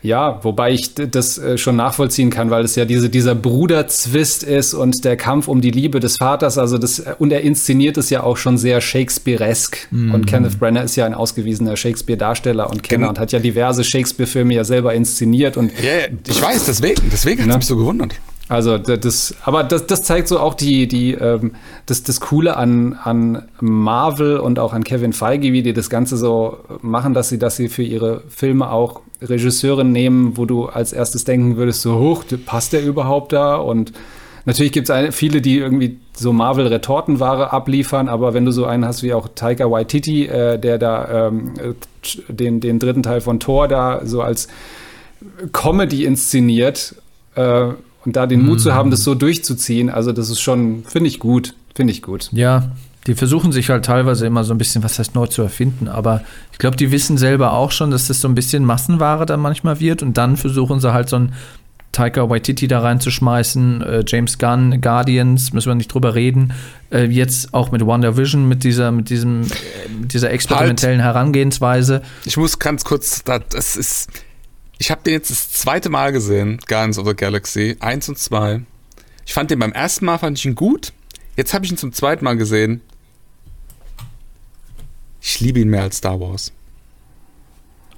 Ja, 0.00 0.38
wobei 0.44 0.72
ich 0.72 0.94
das 0.94 1.38
äh, 1.38 1.58
schon 1.58 1.74
nachvollziehen 1.76 2.30
kann, 2.30 2.50
weil 2.50 2.64
es 2.64 2.76
ja 2.76 2.84
diese, 2.84 3.10
dieser 3.10 3.34
Bruderzwist 3.34 4.42
ist 4.44 4.72
und 4.74 5.04
der 5.04 5.16
Kampf 5.16 5.48
um 5.48 5.60
die 5.60 5.70
Liebe 5.72 5.98
des 6.00 6.16
Vaters, 6.18 6.56
also 6.56 6.78
das, 6.78 7.00
äh, 7.00 7.14
und 7.18 7.32
er 7.32 7.40
inszeniert 7.40 7.96
es 7.96 8.08
ja 8.10 8.22
auch 8.22 8.36
schon 8.36 8.58
sehr 8.58 8.80
Shakespearesk. 8.80 9.88
Und 9.90 10.26
Kenneth 10.26 10.58
Branagh 10.58 10.84
ist 10.84 10.96
ja 10.96 11.04
ein 11.06 11.14
ausgewiesener 11.14 11.76
Shakespeare-Darsteller 11.76 12.70
und 12.70 12.82
Kenner 12.82 12.98
Genau. 12.98 13.08
und 13.10 13.18
hat 13.18 13.32
ja 13.32 13.38
diverse 13.40 13.82
Shakespeare-Filme 13.84 14.54
ja 14.54 14.64
selber 14.64 14.94
inszeniert 14.94 15.56
und 15.56 15.72
Ja, 15.82 16.08
ich 16.28 16.40
weiß, 16.42 16.66
deswegen, 16.66 17.02
deswegen 17.12 17.40
hat 17.42 17.48
es 17.48 17.52
Ja. 17.52 17.56
mich 17.58 17.66
so 17.66 17.76
gewundert. 17.76 18.14
also 18.48 18.78
das, 18.78 19.34
aber 19.44 19.62
das, 19.64 19.86
das 19.86 20.02
zeigt 20.04 20.28
so 20.28 20.38
auch 20.40 20.54
die, 20.54 20.86
die, 20.88 21.12
ähm, 21.14 21.52
das, 21.86 22.02
das 22.02 22.20
Coole 22.20 22.56
an, 22.56 22.94
an 23.02 23.48
Marvel 23.60 24.38
und 24.38 24.58
auch 24.58 24.72
an 24.72 24.84
Kevin 24.84 25.12
Feige, 25.12 25.52
wie 25.52 25.62
die 25.62 25.72
das 25.72 25.90
Ganze 25.90 26.16
so 26.16 26.58
machen, 26.82 27.14
dass 27.14 27.28
sie, 27.28 27.38
dass 27.38 27.56
sie 27.56 27.68
für 27.68 27.82
ihre 27.82 28.22
Filme 28.28 28.70
auch 28.70 29.00
Regisseure 29.20 29.84
nehmen, 29.84 30.36
wo 30.36 30.44
du 30.44 30.66
als 30.66 30.92
erstes 30.92 31.24
denken 31.24 31.56
würdest, 31.56 31.82
so 31.82 31.98
hoch, 31.98 32.24
passt 32.46 32.72
der 32.72 32.84
überhaupt 32.84 33.32
da? 33.32 33.56
Und 33.56 33.92
natürlich 34.44 34.72
gibt 34.72 34.88
es 34.88 35.14
viele, 35.14 35.40
die 35.40 35.58
irgendwie 35.58 35.98
so 36.12 36.32
Marvel-Retortenware 36.32 37.52
abliefern, 37.52 38.08
aber 38.08 38.34
wenn 38.34 38.44
du 38.44 38.52
so 38.52 38.64
einen 38.64 38.84
hast 38.84 39.02
wie 39.02 39.12
auch 39.12 39.28
Taika 39.34 39.70
Waititi, 39.70 40.26
äh, 40.26 40.58
der 40.58 40.78
da 40.78 41.28
ähm, 41.28 41.54
äh, 41.58 42.32
den, 42.32 42.60
den 42.60 42.78
dritten 42.78 43.02
Teil 43.02 43.20
von 43.20 43.40
Thor 43.40 43.68
da 43.68 44.04
so 44.04 44.22
als 44.22 44.48
Comedy 45.52 46.04
inszeniert 46.04 46.94
äh, 47.34 47.66
und 48.04 48.16
da 48.16 48.26
den 48.26 48.46
Mut 48.46 48.60
zu 48.60 48.74
haben, 48.74 48.90
das 48.90 49.02
so 49.02 49.14
durchzuziehen, 49.14 49.90
also 49.90 50.12
das 50.12 50.30
ist 50.30 50.40
schon, 50.40 50.84
finde 50.84 51.08
ich 51.08 51.18
gut, 51.18 51.54
finde 51.74 51.92
ich 51.92 52.02
gut. 52.02 52.30
Ja, 52.32 52.70
die 53.08 53.14
versuchen 53.14 53.52
sich 53.52 53.70
halt 53.70 53.86
teilweise 53.86 54.26
immer 54.26 54.44
so 54.44 54.52
ein 54.52 54.58
bisschen, 54.58 54.84
was 54.84 54.98
heißt 54.98 55.14
neu 55.14 55.26
zu 55.26 55.40
erfinden, 55.40 55.88
aber 55.88 56.22
ich 56.52 56.58
glaube, 56.58 56.76
die 56.76 56.92
wissen 56.92 57.16
selber 57.16 57.54
auch 57.54 57.72
schon, 57.72 57.90
dass 57.90 58.06
das 58.06 58.20
so 58.20 58.28
ein 58.28 58.34
bisschen 58.34 58.66
Massenware 58.66 59.24
dann 59.24 59.40
manchmal 59.40 59.80
wird 59.80 60.02
und 60.02 60.18
dann 60.18 60.36
versuchen 60.36 60.78
sie 60.78 60.92
halt 60.92 61.08
so 61.08 61.16
ein 61.16 61.32
Taika 61.92 62.28
Waititi 62.28 62.68
da 62.68 62.80
reinzuschmeißen, 62.80 63.80
äh, 63.80 64.04
James 64.06 64.36
Gunn, 64.36 64.82
Guardians, 64.82 65.54
müssen 65.54 65.68
wir 65.68 65.74
nicht 65.74 65.92
drüber 65.92 66.14
reden. 66.14 66.52
Äh, 66.92 67.04
jetzt 67.06 67.54
auch 67.54 67.72
mit 67.72 67.84
WandaVision, 67.84 68.46
mit 68.46 68.62
dieser, 68.62 68.92
mit 68.92 69.08
diesem, 69.08 69.44
äh, 69.44 69.46
mit 70.02 70.12
dieser 70.12 70.30
experimentellen 70.30 71.02
halt. 71.02 71.14
Herangehensweise. 71.14 72.02
Ich 72.26 72.36
muss 72.36 72.58
ganz 72.58 72.84
kurz, 72.84 73.24
das 73.24 73.76
ist, 73.76 74.10
ich 74.76 74.90
habe 74.90 75.00
den 75.02 75.14
jetzt 75.14 75.30
das 75.30 75.50
zweite 75.50 75.88
Mal 75.88 76.12
gesehen, 76.12 76.58
Guardians 76.68 76.98
of 76.98 77.08
the 77.08 77.16
Galaxy, 77.16 77.78
eins 77.80 78.06
und 78.10 78.18
zwei. 78.18 78.60
Ich 79.24 79.32
fand 79.32 79.50
den 79.50 79.58
beim 79.58 79.72
ersten 79.72 80.04
Mal, 80.04 80.18
fand 80.18 80.36
ich 80.36 80.44
ihn 80.44 80.54
gut. 80.54 80.92
Jetzt 81.36 81.54
habe 81.54 81.64
ich 81.64 81.70
ihn 81.70 81.78
zum 81.78 81.94
zweiten 81.94 82.22
Mal 82.22 82.36
gesehen. 82.36 82.82
Ich 85.30 85.40
liebe 85.40 85.60
ihn 85.60 85.68
mehr 85.68 85.82
als 85.82 85.98
Star 85.98 86.18
Wars. 86.18 86.52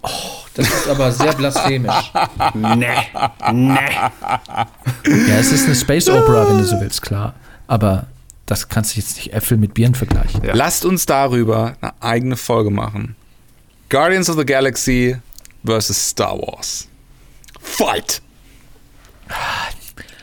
Oh, 0.03 0.09
das 0.55 0.67
ist 0.67 0.89
aber 0.89 1.13
sehr 1.13 1.33
blasphemisch. 1.33 2.13
nee, 2.55 2.91
nee. 3.53 3.69
Ja, 5.05 5.39
es 5.39 5.53
ist 5.53 5.67
eine 5.67 5.77
Space 5.77 6.09
Opera, 6.09 6.49
wenn 6.49 6.59
du 6.59 6.65
so 6.65 6.81
willst, 6.81 7.03
klar. 7.03 7.37
Aber 7.69 8.09
das 8.47 8.69
kannst 8.69 8.97
du 8.97 9.01
jetzt 9.01 9.15
nicht 9.15 9.33
Äpfel 9.33 9.59
mit 9.59 9.75
Birnen 9.75 9.95
vergleichen. 9.95 10.43
Ja. 10.43 10.57
Lasst 10.57 10.85
uns 10.85 11.07
darüber 11.07 11.77
eine 11.81 11.93
eigene 12.01 12.37
Folge 12.37 12.71
machen. 12.71 13.15
Guardians 13.91 14.29
of 14.29 14.37
the 14.37 14.45
Galaxy 14.45 15.17
versus 15.65 16.09
Star 16.09 16.37
Wars. 16.37 16.89
Fight! 17.61 18.23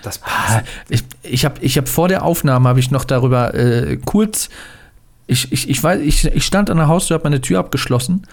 Das 0.04 0.18
passt. 0.18 0.66
Ich, 0.90 1.06
ich 1.24 1.46
habe 1.46 1.56
ich 1.62 1.78
hab 1.78 1.88
vor 1.88 2.10
der 2.10 2.26
Aufnahme 2.26 2.68
habe 2.68 2.82
ich 2.82 2.92
noch 2.92 3.06
darüber 3.06 3.54
äh, 3.54 3.96
kurz. 4.04 4.50
Ich, 5.28 5.52
ich, 5.52 5.70
ich, 5.70 5.84
weiß, 5.84 6.02
ich, 6.02 6.26
ich 6.26 6.46
stand 6.46 6.70
an 6.70 6.78
der 6.78 6.88
Haustür, 6.88 7.16
habe 7.16 7.26
meine 7.26 7.42
Tür 7.42 7.60
abgeschlossen 7.60 8.26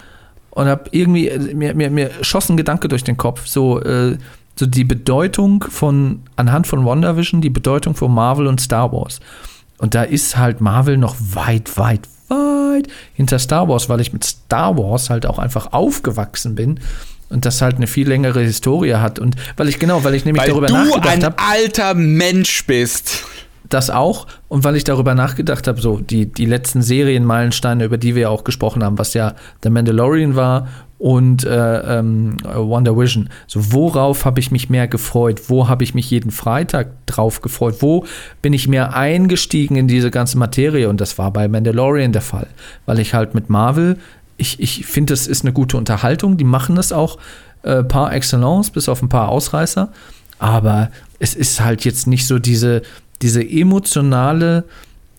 und 0.51 0.67
habe 0.67 0.85
irgendwie, 0.93 1.29
äh, 1.29 1.55
mir, 1.55 1.75
mir, 1.75 1.91
mir 1.91 2.11
schoss 2.23 2.49
ein 2.49 2.57
Gedanke 2.57 2.89
durch 2.89 3.05
den 3.05 3.17
Kopf, 3.17 3.47
so, 3.47 3.81
äh, 3.81 4.17
so 4.57 4.67
die 4.67 4.85
Bedeutung 4.85 5.65
von, 5.69 6.23
anhand 6.37 6.67
von 6.67 6.85
WandaVision, 6.85 7.41
die 7.41 7.51
Bedeutung 7.51 7.95
von 7.95 8.13
Marvel 8.13 8.47
und 8.47 8.61
Star 8.61 8.93
Wars. 8.93 9.21
Und 9.79 9.95
da 9.95 10.03
ist 10.05 10.37
halt 10.37 10.61
Marvel 10.61 10.97
noch 10.97 11.17
weit, 11.19 11.77
weit, 11.77 12.09
weit 12.29 12.87
hinter 13.15 13.39
Star 13.39 13.69
Wars, 13.69 13.89
weil 13.89 14.01
ich 14.01 14.13
mit 14.13 14.25
Star 14.25 14.79
Wars 14.79 15.11
halt 15.11 15.27
auch 15.27 15.39
einfach 15.39 15.73
aufgewachsen 15.73 16.55
bin 16.55 16.79
und 17.29 17.45
das 17.45 17.61
halt 17.61 17.77
eine 17.77 17.89
viel 17.89 18.09
längere 18.09 18.41
Historie 18.41 18.95
hat. 18.95 19.19
Und 19.19 19.35
weil 19.57 19.69
ich, 19.69 19.81
genau, 19.81 20.05
weil 20.05 20.15
ich 20.15 20.25
nämlich 20.25 20.43
weil 20.43 20.51
darüber 20.51 20.71
nachgedacht 20.71 21.09
habe. 21.09 21.19
du 21.21 21.27
ein 21.27 21.35
alter 21.39 21.95
Mensch 21.95 22.65
bist 22.67 23.25
das 23.69 23.91
auch. 23.91 24.27
Und 24.49 24.65
weil 24.65 24.77
ich 24.77 24.85
darüber 24.85 25.15
nachgedacht 25.15 25.67
habe, 25.67 25.81
so 25.81 25.99
die, 25.99 26.27
die 26.27 26.47
letzten 26.47 26.83
Serienmeilensteine, 26.83 27.85
über 27.85 27.99
die 27.99 28.15
wir 28.15 28.23
ja 28.23 28.29
auch 28.29 28.45
gesprochen 28.45 28.85
haben, 28.85 28.99
was 28.99 29.15
ja 29.15 29.35
The 29.63 29.71
Mandalorian 29.71 30.37
war 30.37 30.69
und 30.99 31.45
äh, 31.45 31.99
ähm, 31.99 32.37
Wonder 32.45 32.97
Vision. 32.97 33.29
So, 33.47 33.73
worauf 33.73 34.25
habe 34.25 34.41
ich 34.41 34.51
mich 34.51 34.71
mehr 34.71 34.89
gefreut? 34.89 35.43
Wo 35.49 35.69
habe 35.69 35.85
ich 35.85 35.95
mich 35.95 36.11
jeden 36.11 36.31
Freitag 36.31 37.07
drauf 37.07 37.41
gefreut? 37.41 37.77
Wo 37.81 38.07
bin 38.41 38.53
ich 38.53 38.69
mehr 38.69 38.95
eingestiegen 38.97 39.77
in 39.77 39.89
diese 39.89 40.11
ganze 40.11 40.39
Materie? 40.39 40.89
Und 40.89 41.01
das 41.01 41.19
war 41.19 41.33
bei 41.33 41.49
Mandalorian 41.49 42.13
der 42.13 42.23
Fall, 42.23 42.47
weil 42.87 43.01
ich 43.01 43.13
halt 43.15 43.35
mit 43.35 43.51
Marvel, 43.51 43.99
ich, 44.37 44.61
ich 44.61 44.87
finde, 44.87 45.13
das 45.13 45.27
ist 45.27 45.45
eine 45.45 45.53
gute 45.53 45.77
Unterhaltung. 45.77 46.37
Die 46.37 46.45
machen 46.45 46.75
das 46.77 46.93
auch 46.93 47.19
äh, 47.63 47.83
par 47.83 48.13
excellence, 48.13 48.71
bis 48.71 48.89
auf 48.89 49.03
ein 49.03 49.09
paar 49.09 49.29
Ausreißer. 49.29 49.91
Aber 50.39 50.91
es 51.19 51.35
ist 51.35 51.61
halt 51.61 51.85
jetzt 51.85 52.07
nicht 52.07 52.27
so 52.27 52.39
diese, 52.39 52.83
diese 53.25 53.43
emotionale 53.43 54.65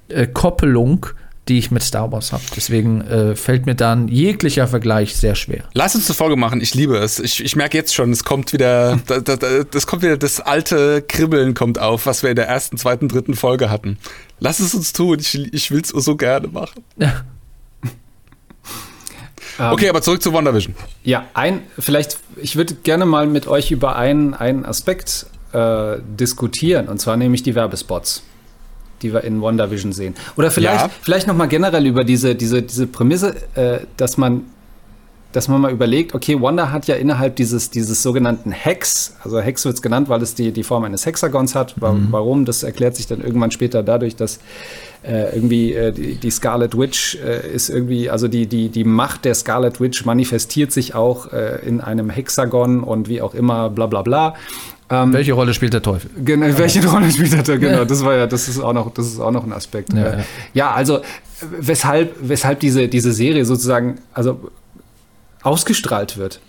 äh, 0.09 0.27
Koppelung, 0.27 1.07
die 1.47 1.57
ich 1.57 1.71
mit 1.71 1.81
Star 1.81 2.11
Wars 2.11 2.31
habe. 2.33 2.43
Deswegen 2.55 3.01
äh, 3.01 3.35
fällt 3.35 3.65
mir 3.65 3.73
dann 3.73 4.07
jeglicher 4.07 4.67
Vergleich 4.67 5.15
sehr 5.15 5.33
schwer. 5.33 5.63
Lass 5.73 5.95
uns 5.95 6.07
eine 6.07 6.15
Folge 6.15 6.35
machen. 6.35 6.61
Ich 6.61 6.75
liebe 6.75 6.97
es. 6.97 7.17
Ich, 7.19 7.43
ich 7.43 7.55
merke 7.55 7.77
jetzt 7.77 7.95
schon, 7.95 8.11
es 8.11 8.23
kommt 8.23 8.53
wieder, 8.53 8.99
das, 9.07 9.23
das, 9.23 9.39
das, 9.71 9.87
kommt 9.87 10.03
wieder, 10.03 10.17
das 10.17 10.39
alte 10.39 11.01
Kribbeln 11.01 11.55
kommt 11.55 11.79
auf, 11.79 12.05
was 12.05 12.21
wir 12.21 12.29
in 12.29 12.35
der 12.35 12.47
ersten, 12.47 12.77
zweiten, 12.77 13.07
dritten 13.07 13.33
Folge 13.33 13.71
hatten. 13.71 13.97
Lass 14.39 14.59
es 14.59 14.75
uns 14.75 14.93
tun. 14.93 15.17
Ich, 15.19 15.35
ich 15.51 15.71
will 15.71 15.81
es 15.81 15.89
so 15.89 16.15
gerne 16.15 16.47
machen. 16.47 16.83
Ja. 16.97 17.23
Okay, 19.57 19.87
aber 19.87 20.01
zurück 20.01 20.21
zu 20.21 20.33
WandaVision. 20.33 20.75
Ja, 21.05 21.27
ein, 21.33 21.61
vielleicht, 21.79 22.17
ich 22.35 22.57
würde 22.57 22.73
gerne 22.73 23.05
mal 23.05 23.25
mit 23.25 23.47
euch 23.47 23.71
über 23.71 23.95
einen, 23.95 24.33
einen 24.33 24.65
Aspekt 24.65 25.27
äh, 25.55 25.97
diskutieren, 26.19 26.87
und 26.87 26.99
zwar 26.99 27.17
nämlich 27.17 27.43
die 27.43 27.55
Werbespots, 27.55 28.23
die 29.01 29.13
wir 29.13 29.23
in 29.23 29.41
WandaVision 29.41 29.93
sehen. 29.93 30.15
Oder 30.35 30.51
vielleicht, 30.51 30.81
ja. 30.81 30.89
vielleicht 31.01 31.27
noch 31.27 31.35
mal 31.35 31.47
generell 31.47 31.85
über 31.85 32.03
diese, 32.03 32.35
diese, 32.35 32.61
diese 32.61 32.87
Prämisse, 32.87 33.35
äh, 33.55 33.79
dass 33.97 34.17
man 34.17 34.43
dass 35.35 35.49
man 35.49 35.59
mal 35.59 35.71
überlegt, 35.71 36.15
okay, 36.15 36.41
Wanda 36.41 36.71
hat 36.71 36.87
ja 36.87 36.95
innerhalb 36.95 37.35
dieses, 37.35 37.69
dieses 37.69 38.01
sogenannten 38.01 38.51
Hex, 38.51 39.17
also 39.21 39.41
Hex 39.41 39.65
wird 39.65 39.75
es 39.75 39.81
genannt, 39.81 40.07
weil 40.07 40.21
es 40.21 40.33
die, 40.33 40.53
die 40.53 40.63
Form 40.63 40.85
eines 40.85 41.05
Hexagons 41.05 41.55
hat. 41.55 41.75
Mhm. 41.75 42.07
Warum? 42.11 42.45
Das 42.45 42.63
erklärt 42.63 42.95
sich 42.95 43.05
dann 43.05 43.21
irgendwann 43.21 43.51
später 43.51 43.83
dadurch, 43.83 44.15
dass 44.15 44.39
äh, 45.03 45.35
irgendwie 45.35 45.73
äh, 45.73 45.91
die, 45.91 46.15
die, 46.15 46.31
Scarlet 46.31 46.77
Witch 46.77 47.15
äh, 47.15 47.53
ist 47.53 47.69
irgendwie, 47.69 48.09
also 48.09 48.29
die, 48.29 48.47
die, 48.47 48.69
die 48.69 48.85
Macht 48.85 49.25
der 49.25 49.35
Scarlet 49.35 49.81
Witch 49.81 50.05
manifestiert 50.05 50.71
sich 50.71 50.95
auch 50.95 51.33
äh, 51.33 51.59
in 51.65 51.81
einem 51.81 52.09
Hexagon 52.09 52.81
und 52.81 53.09
wie 53.09 53.21
auch 53.21 53.33
immer, 53.33 53.69
bla 53.69 53.87
bla 53.87 54.03
bla. 54.03 54.35
Ähm, 54.89 55.13
welche 55.13 55.33
Rolle 55.33 55.53
spielt 55.53 55.73
der 55.73 55.81
Teufel? 55.81 56.11
Genau, 56.23 56.45
welche 56.57 56.87
Rolle 56.87 57.09
spielt 57.11 57.33
der 57.33 57.43
Teufel? 57.43 57.59
Genau, 57.59 57.85
das 57.85 58.05
war 58.05 58.15
ja, 58.15 58.27
das 58.27 58.47
ist 58.47 58.59
auch 58.59 58.73
noch, 58.73 58.93
das 58.93 59.07
ist 59.07 59.19
auch 59.19 59.31
noch 59.31 59.43
ein 59.43 59.53
Aspekt. 59.53 59.93
Ja, 59.93 60.17
ja. 60.17 60.23
ja 60.53 60.71
also 60.71 61.01
weshalb, 61.59 62.15
weshalb 62.21 62.59
diese, 62.59 62.87
diese 62.87 63.11
Serie 63.11 63.45
sozusagen, 63.45 63.99
also 64.13 64.51
ausgestrahlt 65.41 66.17
wird. 66.17 66.39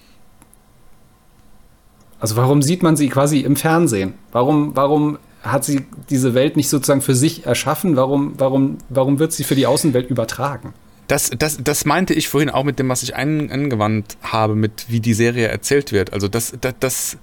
Also 2.18 2.36
warum 2.36 2.62
sieht 2.62 2.82
man 2.82 2.96
sie 2.96 3.08
quasi 3.08 3.40
im 3.40 3.56
Fernsehen? 3.56 4.14
Warum, 4.32 4.74
warum 4.74 5.18
hat 5.42 5.64
sie 5.64 5.86
diese 6.10 6.34
Welt 6.34 6.56
nicht 6.56 6.68
sozusagen 6.68 7.02
für 7.02 7.14
sich 7.14 7.46
erschaffen? 7.46 7.96
Warum, 7.96 8.34
warum, 8.38 8.78
warum 8.88 9.18
wird 9.18 9.32
sie 9.32 9.44
für 9.44 9.54
die 9.54 9.66
Außenwelt 9.66 10.10
übertragen? 10.10 10.74
Das, 11.08 11.30
das, 11.38 11.58
das 11.62 11.84
meinte 11.84 12.14
ich 12.14 12.28
vorhin 12.28 12.50
auch 12.50 12.64
mit 12.64 12.78
dem, 12.78 12.88
was 12.88 13.02
ich 13.02 13.14
ein, 13.14 13.50
angewandt 13.50 14.16
habe, 14.22 14.56
mit 14.56 14.86
wie 14.88 15.00
die 15.00 15.14
Serie 15.14 15.46
erzählt 15.46 15.92
wird. 15.92 16.12
Also 16.12 16.26
das, 16.26 16.54
das, 16.60 16.74
das 16.80 17.18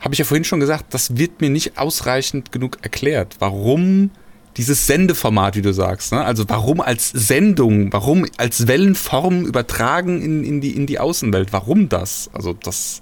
habe 0.00 0.14
ich 0.14 0.18
ja 0.18 0.24
vorhin 0.24 0.44
schon 0.44 0.60
gesagt, 0.60 0.94
das 0.94 1.16
wird 1.16 1.40
mir 1.40 1.50
nicht 1.50 1.78
ausreichend 1.78 2.52
genug 2.52 2.78
erklärt. 2.82 3.36
Warum 3.38 4.10
dieses 4.56 4.86
Sendeformat, 4.86 5.56
wie 5.56 5.62
du 5.62 5.72
sagst, 5.72 6.12
ne? 6.12 6.24
also 6.24 6.44
warum 6.48 6.80
als 6.80 7.10
Sendung, 7.10 7.92
warum 7.92 8.26
als 8.38 8.66
Wellenform 8.66 9.46
übertragen 9.46 10.20
in, 10.20 10.44
in, 10.44 10.60
die, 10.60 10.72
in 10.72 10.86
die 10.86 10.98
Außenwelt, 10.98 11.52
warum 11.52 11.88
das? 11.88 12.28
Also 12.32 12.54
das. 12.54 13.00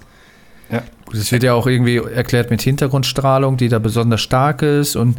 Ja. 0.71 0.83
Das 1.13 1.33
wird 1.33 1.45
ja 1.45 1.55
auch 1.55 1.67
irgendwie 1.67 1.97
erklärt 1.97 2.51
mit 2.51 2.61
Hintergrundstrahlung, 2.61 3.57
die 3.57 3.69
da 3.69 3.79
besonders 3.79 4.21
stark 4.21 4.63
ist 4.63 4.97
und 4.97 5.17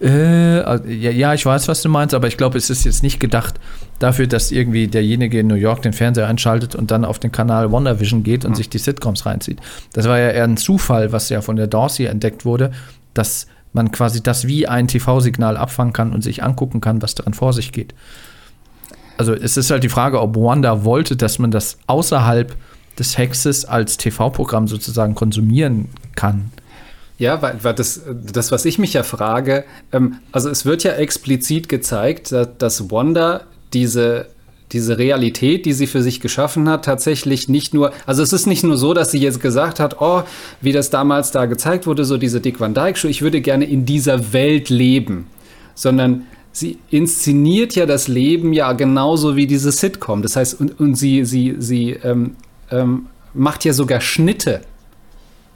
äh, 0.00 0.60
ja, 0.60 1.10
ja, 1.10 1.34
ich 1.34 1.44
weiß, 1.44 1.66
was 1.68 1.82
du 1.82 1.88
meinst, 1.88 2.14
aber 2.14 2.28
ich 2.28 2.36
glaube, 2.36 2.56
es 2.56 2.70
ist 2.70 2.84
jetzt 2.84 3.02
nicht 3.02 3.18
gedacht 3.18 3.58
dafür, 3.98 4.26
dass 4.26 4.52
irgendwie 4.52 4.86
derjenige 4.86 5.40
in 5.40 5.48
New 5.48 5.56
York 5.56 5.82
den 5.82 5.92
Fernseher 5.92 6.28
einschaltet 6.28 6.76
und 6.76 6.90
dann 6.90 7.04
auf 7.04 7.18
den 7.18 7.32
Kanal 7.32 7.72
WandaVision 7.72 8.22
geht 8.22 8.44
und 8.44 8.52
mhm. 8.52 8.56
sich 8.56 8.70
die 8.70 8.78
Sitcoms 8.78 9.26
reinzieht. 9.26 9.58
Das 9.92 10.06
war 10.06 10.18
ja 10.18 10.30
eher 10.30 10.44
ein 10.44 10.56
Zufall, 10.56 11.12
was 11.12 11.28
ja 11.30 11.40
von 11.40 11.56
der 11.56 11.66
Dorsey 11.66 12.06
entdeckt 12.06 12.44
wurde, 12.44 12.70
dass 13.14 13.48
man 13.72 13.90
quasi 13.90 14.22
das 14.22 14.46
wie 14.46 14.68
ein 14.68 14.88
TV-Signal 14.88 15.56
abfangen 15.56 15.92
kann 15.92 16.12
und 16.12 16.22
sich 16.22 16.42
angucken 16.42 16.80
kann, 16.80 17.02
was 17.02 17.14
darin 17.14 17.34
vor 17.34 17.52
sich 17.52 17.72
geht. 17.72 17.94
Also 19.16 19.34
es 19.34 19.56
ist 19.56 19.70
halt 19.70 19.82
die 19.82 19.88
Frage, 19.88 20.20
ob 20.20 20.36
Wanda 20.36 20.84
wollte, 20.84 21.16
dass 21.16 21.40
man 21.40 21.50
das 21.50 21.78
außerhalb 21.88 22.54
des 22.98 23.18
Hexes 23.18 23.64
als 23.64 23.96
TV-Programm 23.96 24.68
sozusagen 24.68 25.14
konsumieren 25.14 25.88
kann. 26.14 26.50
Ja, 27.18 27.42
weil, 27.42 27.58
weil 27.62 27.74
das, 27.74 28.02
das, 28.32 28.52
was 28.52 28.64
ich 28.64 28.78
mich 28.78 28.92
ja 28.92 29.02
frage, 29.02 29.64
ähm, 29.92 30.16
also 30.30 30.48
es 30.48 30.64
wird 30.64 30.84
ja 30.84 30.92
explizit 30.92 31.68
gezeigt, 31.68 32.30
dass, 32.30 32.48
dass 32.58 32.90
Wanda 32.92 33.42
diese, 33.72 34.26
diese 34.70 34.98
Realität, 34.98 35.66
die 35.66 35.72
sie 35.72 35.88
für 35.88 36.00
sich 36.00 36.20
geschaffen 36.20 36.68
hat, 36.68 36.84
tatsächlich 36.84 37.48
nicht 37.48 37.74
nur, 37.74 37.92
also 38.06 38.22
es 38.22 38.32
ist 38.32 38.46
nicht 38.46 38.62
nur 38.62 38.76
so, 38.76 38.94
dass 38.94 39.10
sie 39.10 39.18
jetzt 39.18 39.40
gesagt 39.40 39.80
hat, 39.80 40.00
oh, 40.00 40.22
wie 40.60 40.72
das 40.72 40.90
damals 40.90 41.32
da 41.32 41.46
gezeigt 41.46 41.88
wurde, 41.88 42.04
so 42.04 42.18
diese 42.18 42.40
Dick 42.40 42.60
Van 42.60 42.72
Dyke 42.72 42.96
Show, 42.96 43.08
ich 43.08 43.20
würde 43.20 43.40
gerne 43.40 43.64
in 43.64 43.84
dieser 43.84 44.32
Welt 44.32 44.68
leben, 44.68 45.26
sondern 45.74 46.26
sie 46.52 46.78
inszeniert 46.88 47.74
ja 47.74 47.86
das 47.86 48.06
Leben 48.06 48.52
ja 48.52 48.72
genauso 48.74 49.34
wie 49.34 49.48
diese 49.48 49.72
Sitcom. 49.72 50.22
Das 50.22 50.36
heißt, 50.36 50.60
und, 50.60 50.78
und 50.78 50.94
sie, 50.94 51.24
sie, 51.24 51.56
sie 51.58 51.90
ähm, 52.04 52.36
ähm, 52.70 53.06
macht 53.34 53.64
ja 53.64 53.72
sogar 53.72 54.00
Schnitte 54.00 54.60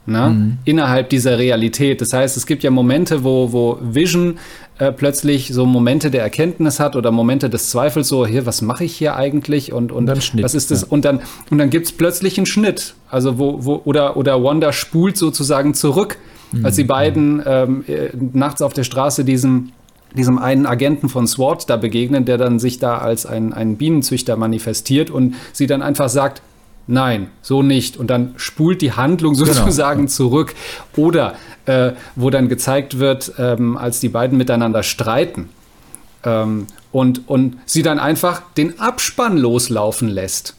ne? 0.05 0.29
Mhm. 0.29 0.57
innerhalb 0.65 1.09
dieser 1.09 1.37
Realität. 1.37 2.01
Das 2.01 2.13
heißt, 2.13 2.37
es 2.37 2.45
gibt 2.45 2.63
ja 2.63 2.71
Momente, 2.71 3.23
wo, 3.23 3.51
wo 3.51 3.77
Vision 3.81 4.37
äh, 4.79 4.91
plötzlich 4.91 5.49
so 5.53 5.65
Momente 5.65 6.11
der 6.11 6.21
Erkenntnis 6.21 6.79
hat 6.79 6.95
oder 6.95 7.11
Momente 7.11 7.49
des 7.49 7.69
Zweifels, 7.69 8.07
so, 8.07 8.25
hier, 8.25 8.45
was 8.45 8.61
mache 8.61 8.83
ich 8.83 8.95
hier 8.95 9.15
eigentlich? 9.15 9.71
Und, 9.71 9.91
und, 9.91 10.09
und 10.09 10.23
Schnitt, 10.23 10.43
was 10.43 10.55
ist 10.55 10.71
das? 10.71 10.81
Ja. 10.81 10.87
Und 10.89 11.05
dann, 11.05 11.21
und 11.49 11.57
dann 11.57 11.69
gibt 11.69 11.85
es 11.85 11.91
plötzlich 11.91 12.37
einen 12.37 12.45
Schnitt. 12.45 12.95
Also 13.09 13.37
wo, 13.37 13.65
wo, 13.65 13.81
oder, 13.85 14.17
oder 14.17 14.43
Wanda 14.43 14.73
spult 14.73 15.17
sozusagen 15.17 15.73
zurück, 15.73 16.17
mhm. 16.51 16.65
als 16.65 16.75
die 16.75 16.83
beiden 16.83 17.41
ähm, 17.45 17.83
äh, 17.87 18.09
nachts 18.33 18.61
auf 18.61 18.73
der 18.73 18.83
Straße 18.83 19.23
diesem 19.23 19.71
diesem 20.15 20.37
einen 20.37 20.67
Agenten 20.67 21.09
von 21.09 21.25
SWAT 21.25 21.67
da 21.71 21.75
begegnen, 21.75 22.25
der 22.25 22.37
dann 22.37 22.59
sich 22.59 22.77
da 22.77 22.99
als 22.99 23.25
ein, 23.25 23.51
ein 23.51 23.77
Bienenzüchter 23.77 24.37
manifestiert 24.37 25.09
und 25.09 25.33
sie 25.53 25.65
dann 25.65 25.81
einfach 25.81 26.07
sagt, 26.07 26.43
nein, 26.87 27.29
so 27.41 27.63
nicht. 27.63 27.97
Und 27.97 28.07
dann 28.07 28.33
spult 28.37 28.81
die 28.81 28.93
Handlung 28.93 29.35
sozusagen 29.35 30.01
genau. 30.01 30.11
zurück. 30.11 30.53
Oder 30.95 31.35
äh, 31.65 31.91
wo 32.15 32.29
dann 32.29 32.49
gezeigt 32.49 32.99
wird, 32.99 33.33
ähm, 33.37 33.77
als 33.77 33.99
die 33.99 34.09
beiden 34.09 34.37
miteinander 34.37 34.83
streiten 34.83 35.49
ähm, 36.25 36.67
und, 36.91 37.27
und 37.27 37.57
sie 37.65 37.81
dann 37.81 37.99
einfach 37.99 38.41
den 38.57 38.79
Abspann 38.79 39.37
loslaufen 39.37 40.09
lässt. 40.09 40.55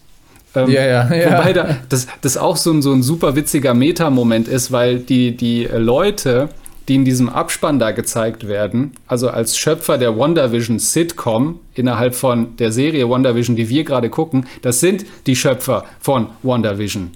Ähm, 0.54 0.70
ja, 0.70 0.84
ja, 0.84 1.14
ja. 1.14 1.32
Wobei 1.32 1.52
da, 1.52 1.76
das, 1.88 2.06
das 2.20 2.36
auch 2.36 2.56
so 2.56 2.72
ein, 2.72 2.82
so 2.82 2.92
ein 2.92 3.02
super 3.02 3.36
witziger 3.36 3.74
Meta-Moment 3.74 4.48
ist, 4.48 4.72
weil 4.72 4.98
die, 4.98 5.36
die 5.36 5.64
Leute, 5.64 6.48
die 6.88 6.96
in 6.96 7.04
diesem 7.04 7.28
Abspann 7.28 7.78
da 7.78 7.92
gezeigt 7.92 8.46
werden, 8.46 8.92
also 9.06 9.30
als 9.30 9.56
Schöpfer 9.56 9.98
der 9.98 10.16
WandaVision 10.18 10.78
Sitcom 10.78 11.60
innerhalb 11.74 12.14
von 12.14 12.56
der 12.56 12.72
Serie 12.72 13.08
WandaVision, 13.08 13.56
die 13.56 13.68
wir 13.68 13.84
gerade 13.84 14.10
gucken, 14.10 14.46
das 14.62 14.80
sind 14.80 15.06
die 15.26 15.36
Schöpfer 15.36 15.84
von 16.00 16.28
WandaVision. 16.42 17.12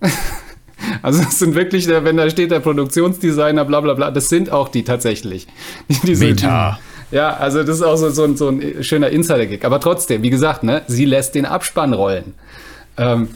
also 1.02 1.22
es 1.22 1.38
sind 1.38 1.54
wirklich, 1.54 1.88
wenn 1.88 2.16
da 2.16 2.28
steht 2.28 2.50
der 2.50 2.60
Produktionsdesigner, 2.60 3.64
bla 3.64 3.80
bla 3.80 3.94
bla, 3.94 4.10
das 4.10 4.28
sind 4.28 4.50
auch 4.50 4.68
die 4.68 4.82
tatsächlich. 4.82 5.46
Diese, 6.02 6.24
Meta. 6.24 6.78
Ja, 7.12 7.36
also 7.36 7.62
das 7.62 7.76
ist 7.76 7.82
auch 7.82 7.96
so, 7.96 8.10
so, 8.10 8.34
so 8.34 8.48
ein 8.48 8.82
schöner 8.82 9.10
Insider-Gig. 9.10 9.64
Aber 9.64 9.80
trotzdem, 9.80 10.22
wie 10.22 10.30
gesagt, 10.30 10.64
ne, 10.64 10.82
sie 10.86 11.04
lässt 11.04 11.34
den 11.34 11.44
Abspann 11.44 11.92
rollen. 11.92 12.32
Ähm, 12.96 13.28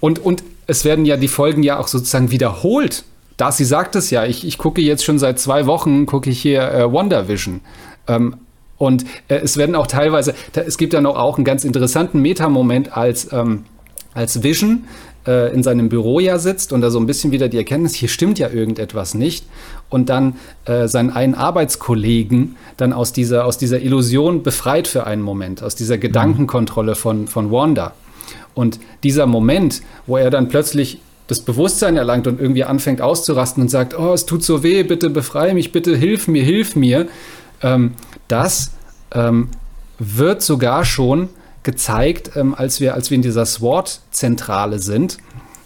und, 0.00 0.18
und 0.18 0.42
es 0.66 0.84
werden 0.84 1.04
ja 1.04 1.16
die 1.16 1.28
Folgen 1.28 1.62
ja 1.62 1.78
auch 1.78 1.86
sozusagen 1.86 2.30
wiederholt. 2.30 3.04
Darcy 3.40 3.64
sagt 3.64 3.96
es 3.96 4.10
ja, 4.10 4.26
ich, 4.26 4.46
ich 4.46 4.58
gucke 4.58 4.82
jetzt 4.82 5.02
schon 5.02 5.18
seit 5.18 5.38
zwei 5.38 5.64
Wochen, 5.66 6.04
gucke 6.04 6.28
ich 6.28 6.42
hier 6.42 6.62
äh, 6.62 6.92
WandaVision. 6.92 7.60
Ähm, 8.06 8.36
und 8.76 9.04
äh, 9.28 9.36
es 9.36 9.56
werden 9.56 9.74
auch 9.76 9.86
teilweise, 9.86 10.34
da, 10.52 10.60
es 10.60 10.76
gibt 10.76 10.92
ja 10.92 11.00
noch 11.00 11.16
auch 11.16 11.38
einen 11.38 11.46
ganz 11.46 11.64
interessanten 11.64 12.20
Metamoment, 12.20 12.94
als, 12.94 13.32
ähm, 13.32 13.64
als 14.12 14.42
Vision 14.42 14.84
äh, 15.26 15.54
in 15.54 15.62
seinem 15.62 15.88
Büro 15.88 16.20
ja 16.20 16.38
sitzt 16.38 16.70
und 16.74 16.82
da 16.82 16.90
so 16.90 17.00
ein 17.00 17.06
bisschen 17.06 17.30
wieder 17.30 17.48
die 17.48 17.56
Erkenntnis, 17.56 17.94
hier 17.94 18.10
stimmt 18.10 18.38
ja 18.38 18.50
irgendetwas 18.50 19.14
nicht. 19.14 19.46
Und 19.88 20.10
dann 20.10 20.36
äh, 20.66 20.86
seinen 20.86 21.08
einen 21.08 21.34
Arbeitskollegen 21.34 22.56
dann 22.76 22.92
aus 22.92 23.14
dieser, 23.14 23.46
aus 23.46 23.56
dieser 23.56 23.80
Illusion 23.80 24.42
befreit 24.42 24.86
für 24.86 25.06
einen 25.06 25.22
Moment, 25.22 25.62
aus 25.62 25.74
dieser 25.74 25.96
Gedankenkontrolle 25.96 26.94
von, 26.94 27.26
von 27.26 27.50
Wanda. 27.50 27.94
Und 28.52 28.80
dieser 29.02 29.24
Moment, 29.24 29.80
wo 30.06 30.18
er 30.18 30.28
dann 30.28 30.48
plötzlich 30.50 31.00
das 31.30 31.40
Bewusstsein 31.40 31.96
erlangt 31.96 32.26
und 32.26 32.40
irgendwie 32.40 32.64
anfängt 32.64 33.00
auszurasten 33.00 33.62
und 33.62 33.68
sagt, 33.68 33.96
oh, 33.96 34.12
es 34.12 34.26
tut 34.26 34.42
so 34.42 34.64
weh, 34.64 34.82
bitte 34.82 35.10
befreie 35.10 35.54
mich, 35.54 35.70
bitte 35.70 35.96
hilf 35.96 36.26
mir, 36.26 36.42
hilf 36.42 36.74
mir, 36.74 37.06
ähm, 37.62 37.92
das 38.26 38.72
ähm, 39.12 39.48
wird 39.98 40.42
sogar 40.42 40.84
schon 40.84 41.28
gezeigt, 41.62 42.32
ähm, 42.34 42.54
als, 42.54 42.80
wir, 42.80 42.94
als 42.94 43.10
wir 43.10 43.16
in 43.16 43.22
dieser 43.22 43.46
SWAT-Zentrale 43.46 44.80
sind. 44.80 45.18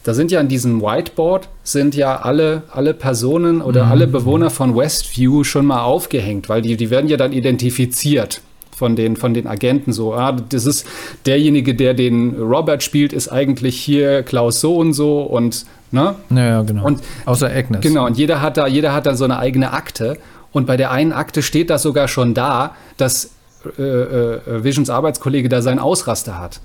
Da 0.02 0.12
sind 0.12 0.30
ja 0.30 0.40
an 0.40 0.48
diesem 0.48 0.82
Whiteboard 0.82 1.48
sind 1.62 1.94
ja 1.94 2.20
alle, 2.20 2.64
alle 2.70 2.92
Personen 2.92 3.62
oder 3.62 3.86
mhm. 3.86 3.90
alle 3.90 4.06
Bewohner 4.06 4.50
von 4.50 4.76
Westview 4.76 5.44
schon 5.44 5.64
mal 5.64 5.82
aufgehängt, 5.82 6.50
weil 6.50 6.60
die, 6.60 6.76
die 6.76 6.90
werden 6.90 7.08
ja 7.08 7.16
dann 7.16 7.32
identifiziert 7.32 8.42
von 8.74 8.96
den, 8.96 9.16
von 9.16 9.34
den 9.34 9.46
Agenten 9.46 9.92
so, 9.92 10.14
ah, 10.14 10.32
das 10.32 10.66
ist 10.66 10.86
derjenige, 11.26 11.74
der 11.74 11.94
den 11.94 12.34
Robert 12.40 12.82
spielt, 12.82 13.12
ist 13.12 13.28
eigentlich 13.28 13.78
hier 13.80 14.22
Klaus 14.22 14.60
so 14.60 14.76
und 14.76 14.92
so 14.92 15.22
und 15.22 15.66
ne? 15.90 16.16
Ja, 16.30 16.62
genau. 16.62 16.84
Und, 16.84 17.00
Außer 17.24 17.50
Agnes. 17.50 17.80
Genau, 17.80 18.06
und 18.06 18.18
jeder 18.18 18.40
hat 18.40 18.56
da, 18.56 18.66
jeder 18.66 18.92
hat 18.92 19.06
da 19.06 19.14
so 19.14 19.24
eine 19.24 19.38
eigene 19.38 19.72
Akte. 19.72 20.18
Und 20.52 20.66
bei 20.66 20.76
der 20.76 20.90
einen 20.90 21.12
Akte 21.12 21.42
steht 21.42 21.70
das 21.70 21.82
sogar 21.82 22.06
schon 22.08 22.34
da, 22.34 22.76
dass 22.96 23.30
äh, 23.78 23.82
äh, 23.82 24.64
Visions 24.64 24.90
Arbeitskollege 24.90 25.48
da 25.48 25.62
seinen 25.62 25.78
Ausraster 25.78 26.38
hat. 26.38 26.60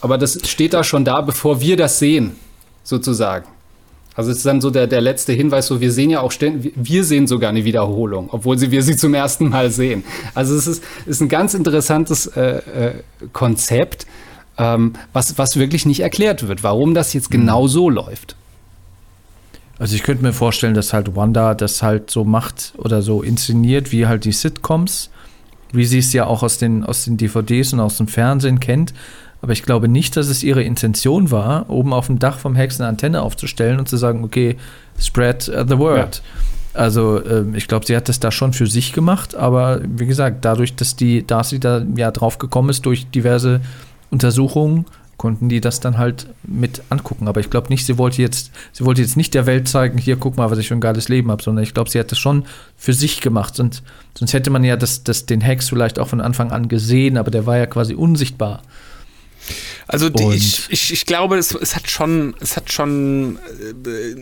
Aber 0.00 0.18
das 0.18 0.38
steht 0.46 0.74
da 0.74 0.84
schon 0.84 1.04
da, 1.04 1.20
bevor 1.20 1.60
wir 1.60 1.76
das 1.76 1.98
sehen, 1.98 2.36
sozusagen. 2.82 3.46
Also 4.16 4.30
es 4.30 4.38
ist 4.38 4.46
dann 4.46 4.60
so 4.60 4.70
der, 4.70 4.86
der 4.86 5.00
letzte 5.00 5.32
Hinweis, 5.32 5.66
so 5.66 5.80
wir 5.80 5.90
sehen 5.90 6.10
ja 6.10 6.20
auch 6.20 6.30
ständig, 6.30 6.72
wir 6.76 7.02
sehen 7.04 7.26
sogar 7.26 7.50
eine 7.50 7.64
Wiederholung, 7.64 8.28
obwohl 8.30 8.56
sie, 8.58 8.70
wir 8.70 8.82
sie 8.82 8.96
zum 8.96 9.12
ersten 9.12 9.48
Mal 9.48 9.70
sehen. 9.70 10.04
Also 10.34 10.54
es 10.54 10.66
ist, 10.66 10.84
ist 11.06 11.20
ein 11.20 11.28
ganz 11.28 11.54
interessantes 11.54 12.26
äh, 12.28 12.58
äh, 12.58 12.92
Konzept, 13.32 14.06
ähm, 14.56 14.92
was, 15.12 15.36
was 15.36 15.56
wirklich 15.56 15.84
nicht 15.84 16.00
erklärt 16.00 16.46
wird, 16.46 16.62
warum 16.62 16.94
das 16.94 17.12
jetzt 17.12 17.30
genau 17.30 17.66
so 17.66 17.90
läuft. 17.90 18.36
Also 19.80 19.96
ich 19.96 20.04
könnte 20.04 20.22
mir 20.22 20.32
vorstellen, 20.32 20.74
dass 20.74 20.92
halt 20.92 21.16
Wanda 21.16 21.54
das 21.54 21.82
halt 21.82 22.08
so 22.08 22.24
macht 22.24 22.74
oder 22.78 23.02
so 23.02 23.22
inszeniert, 23.22 23.90
wie 23.90 24.06
halt 24.06 24.24
die 24.24 24.32
Sitcoms, 24.32 25.10
wie 25.72 25.84
sie 25.84 25.98
es 25.98 26.12
ja 26.12 26.26
auch 26.26 26.44
aus 26.44 26.58
den, 26.58 26.84
aus 26.84 27.04
den 27.04 27.16
DVDs 27.16 27.72
und 27.72 27.80
aus 27.80 27.96
dem 27.96 28.06
Fernsehen 28.06 28.60
kennt 28.60 28.94
aber 29.44 29.52
ich 29.52 29.62
glaube 29.62 29.88
nicht, 29.88 30.16
dass 30.16 30.28
es 30.28 30.42
ihre 30.42 30.62
Intention 30.62 31.30
war, 31.30 31.68
oben 31.68 31.92
auf 31.92 32.06
dem 32.06 32.18
Dach 32.18 32.38
vom 32.38 32.54
Hex 32.54 32.80
eine 32.80 32.88
Antenne 32.88 33.20
aufzustellen 33.20 33.78
und 33.78 33.86
zu 33.86 33.98
sagen, 33.98 34.24
okay, 34.24 34.56
spread 34.98 35.50
uh, 35.50 35.66
the 35.68 35.76
word. 35.76 36.22
Ja. 36.72 36.80
Also 36.80 37.18
äh, 37.22 37.44
ich 37.52 37.68
glaube, 37.68 37.84
sie 37.84 37.94
hat 37.94 38.08
das 38.08 38.20
da 38.20 38.30
schon 38.30 38.54
für 38.54 38.66
sich 38.66 38.94
gemacht, 38.94 39.34
aber 39.34 39.82
wie 39.84 40.06
gesagt, 40.06 40.46
dadurch, 40.46 40.76
dass 40.76 40.96
die 40.96 41.26
Darcy 41.26 41.60
da 41.60 41.84
ja 41.94 42.10
drauf 42.10 42.38
gekommen 42.38 42.70
ist 42.70 42.86
durch 42.86 43.06
diverse 43.10 43.60
Untersuchungen, 44.10 44.86
konnten 45.18 45.50
die 45.50 45.60
das 45.60 45.78
dann 45.78 45.98
halt 45.98 46.26
mit 46.42 46.80
angucken. 46.88 47.28
Aber 47.28 47.40
ich 47.40 47.50
glaube 47.50 47.68
nicht, 47.68 47.84
sie 47.84 47.98
wollte 47.98 48.22
jetzt, 48.22 48.50
sie 48.72 48.86
wollte 48.86 49.02
jetzt 49.02 49.18
nicht 49.18 49.34
der 49.34 49.44
Welt 49.44 49.68
zeigen, 49.68 49.98
hier 49.98 50.16
guck 50.16 50.38
mal, 50.38 50.50
was 50.50 50.58
ich 50.58 50.68
für 50.68 50.74
ein 50.74 50.80
geiles 50.80 51.10
Leben 51.10 51.30
habe, 51.30 51.42
sondern 51.42 51.64
ich 51.64 51.74
glaube, 51.74 51.90
sie 51.90 52.00
hat 52.00 52.10
das 52.10 52.18
schon 52.18 52.46
für 52.78 52.94
sich 52.94 53.20
gemacht. 53.20 53.60
Und 53.60 53.82
sonst 54.14 54.32
hätte 54.32 54.48
man 54.48 54.64
ja 54.64 54.78
das, 54.78 55.04
das, 55.04 55.26
den 55.26 55.42
Hex 55.42 55.68
vielleicht 55.68 55.98
auch 55.98 56.08
von 56.08 56.22
Anfang 56.22 56.50
an 56.50 56.68
gesehen, 56.68 57.18
aber 57.18 57.30
der 57.30 57.44
war 57.44 57.58
ja 57.58 57.66
quasi 57.66 57.94
unsichtbar. 57.94 58.62
Also 59.86 60.08
die, 60.08 60.34
ich, 60.34 60.66
ich, 60.70 60.92
ich 60.92 61.06
glaube, 61.06 61.36
es, 61.36 61.54
es 61.54 61.76
hat 61.76 61.90
schon, 61.90 62.34
es 62.40 62.56
hat 62.56 62.72
schon, 62.72 63.38
äh, 63.86 64.16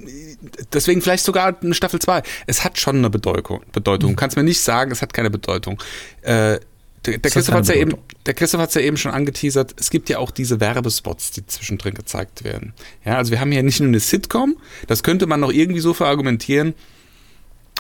deswegen 0.73 1.03
vielleicht 1.03 1.25
sogar 1.25 1.57
eine 1.61 1.75
Staffel 1.75 2.01
2. 2.01 2.23
Es 2.47 2.65
hat 2.65 2.79
schon 2.79 2.97
eine 2.97 3.11
Bedeutung. 3.11 3.63
Bedeutung. 3.73 4.11
Du 4.11 4.17
kannst 4.17 4.37
mir 4.37 4.43
nicht 4.43 4.61
sagen, 4.61 4.91
es 4.91 5.03
hat 5.03 5.13
keine 5.13 5.31
Bedeutung. 5.31 5.81
Äh, 6.23 6.59
der, 7.05 7.19
der 7.19 7.31
Christoph 7.31 7.55
hat 7.55 7.69
ja 7.69 7.75
eben, 7.75 7.97
der 8.27 8.35
Christoph 8.35 8.61
hat 8.61 8.75
ja 8.75 8.81
eben 8.81 8.97
schon 8.97 9.13
angeteasert. 9.13 9.75
Es 9.77 9.91
gibt 9.91 10.09
ja 10.09 10.19
auch 10.19 10.31
diese 10.31 10.61
Werbespots, 10.61 11.33
die 11.33 11.45
zwischendrin 11.47 11.95
gezeigt 11.95 12.45
werden. 12.45 12.75
Ja, 13.05 13.17
also 13.17 13.33
wir 13.33 13.41
haben 13.41 13.51
hier 13.51 13.63
nicht 13.63 13.81
nur 13.81 13.89
eine 13.89 13.99
Sitcom. 13.99 14.57
Das 14.87 15.03
könnte 15.03 15.27
man 15.27 15.41
noch 15.41 15.53
irgendwie 15.53 15.81
so 15.81 15.95
verargumentieren. 15.95 16.75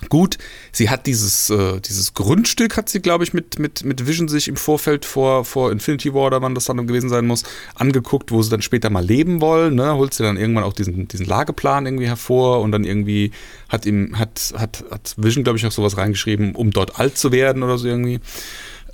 Gut, 0.08 0.38
sie 0.72 0.90
hat 0.90 1.06
dieses, 1.06 1.48
äh, 1.50 1.80
dieses 1.80 2.14
Grundstück, 2.14 2.76
hat 2.76 2.88
sie, 2.88 3.00
glaube 3.00 3.24
ich, 3.24 3.32
mit, 3.32 3.58
mit, 3.58 3.84
mit 3.84 4.06
Vision 4.06 4.28
sich 4.28 4.48
im 4.48 4.56
Vorfeld 4.56 5.04
vor, 5.04 5.44
vor 5.44 5.72
Infinity 5.72 6.12
War, 6.12 6.26
oder 6.26 6.42
wann 6.42 6.54
das 6.54 6.66
dann 6.66 6.86
gewesen 6.86 7.08
sein 7.08 7.26
muss, 7.26 7.44
angeguckt, 7.74 8.30
wo 8.30 8.42
sie 8.42 8.50
dann 8.50 8.62
später 8.62 8.90
mal 8.90 9.04
leben 9.04 9.40
wollen. 9.40 9.74
Ne? 9.76 9.94
Holt 9.94 10.14
sie 10.14 10.22
dann 10.22 10.36
irgendwann 10.36 10.64
auch 10.64 10.72
diesen, 10.72 11.08
diesen 11.08 11.26
Lageplan 11.26 11.86
irgendwie 11.86 12.06
hervor 12.06 12.60
und 12.60 12.72
dann 12.72 12.84
irgendwie 12.84 13.32
hat 13.68 13.86
ihm, 13.86 14.18
hat, 14.18 14.52
hat, 14.56 14.84
hat 14.90 15.14
Vision, 15.16 15.44
glaube 15.44 15.58
ich, 15.58 15.66
auch 15.66 15.72
sowas 15.72 15.96
reingeschrieben, 15.96 16.54
um 16.54 16.70
dort 16.70 16.98
alt 16.98 17.16
zu 17.16 17.32
werden 17.32 17.62
oder 17.62 17.78
so 17.78 17.86
irgendwie. 17.86 18.20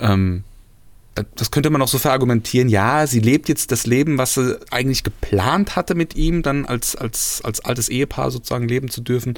Ähm, 0.00 0.44
das 1.34 1.50
könnte 1.50 1.70
man 1.70 1.82
auch 1.82 1.88
so 1.88 1.98
verargumentieren, 1.98 2.68
ja, 2.68 3.06
sie 3.08 3.18
lebt 3.18 3.48
jetzt 3.48 3.72
das 3.72 3.86
Leben, 3.86 4.18
was 4.18 4.34
sie 4.34 4.56
eigentlich 4.70 5.02
geplant 5.02 5.74
hatte 5.74 5.96
mit 5.96 6.14
ihm, 6.14 6.42
dann 6.42 6.64
als, 6.64 6.94
als, 6.94 7.40
als 7.42 7.58
altes 7.58 7.88
Ehepaar 7.88 8.30
sozusagen 8.30 8.68
leben 8.68 8.88
zu 8.88 9.00
dürfen 9.00 9.34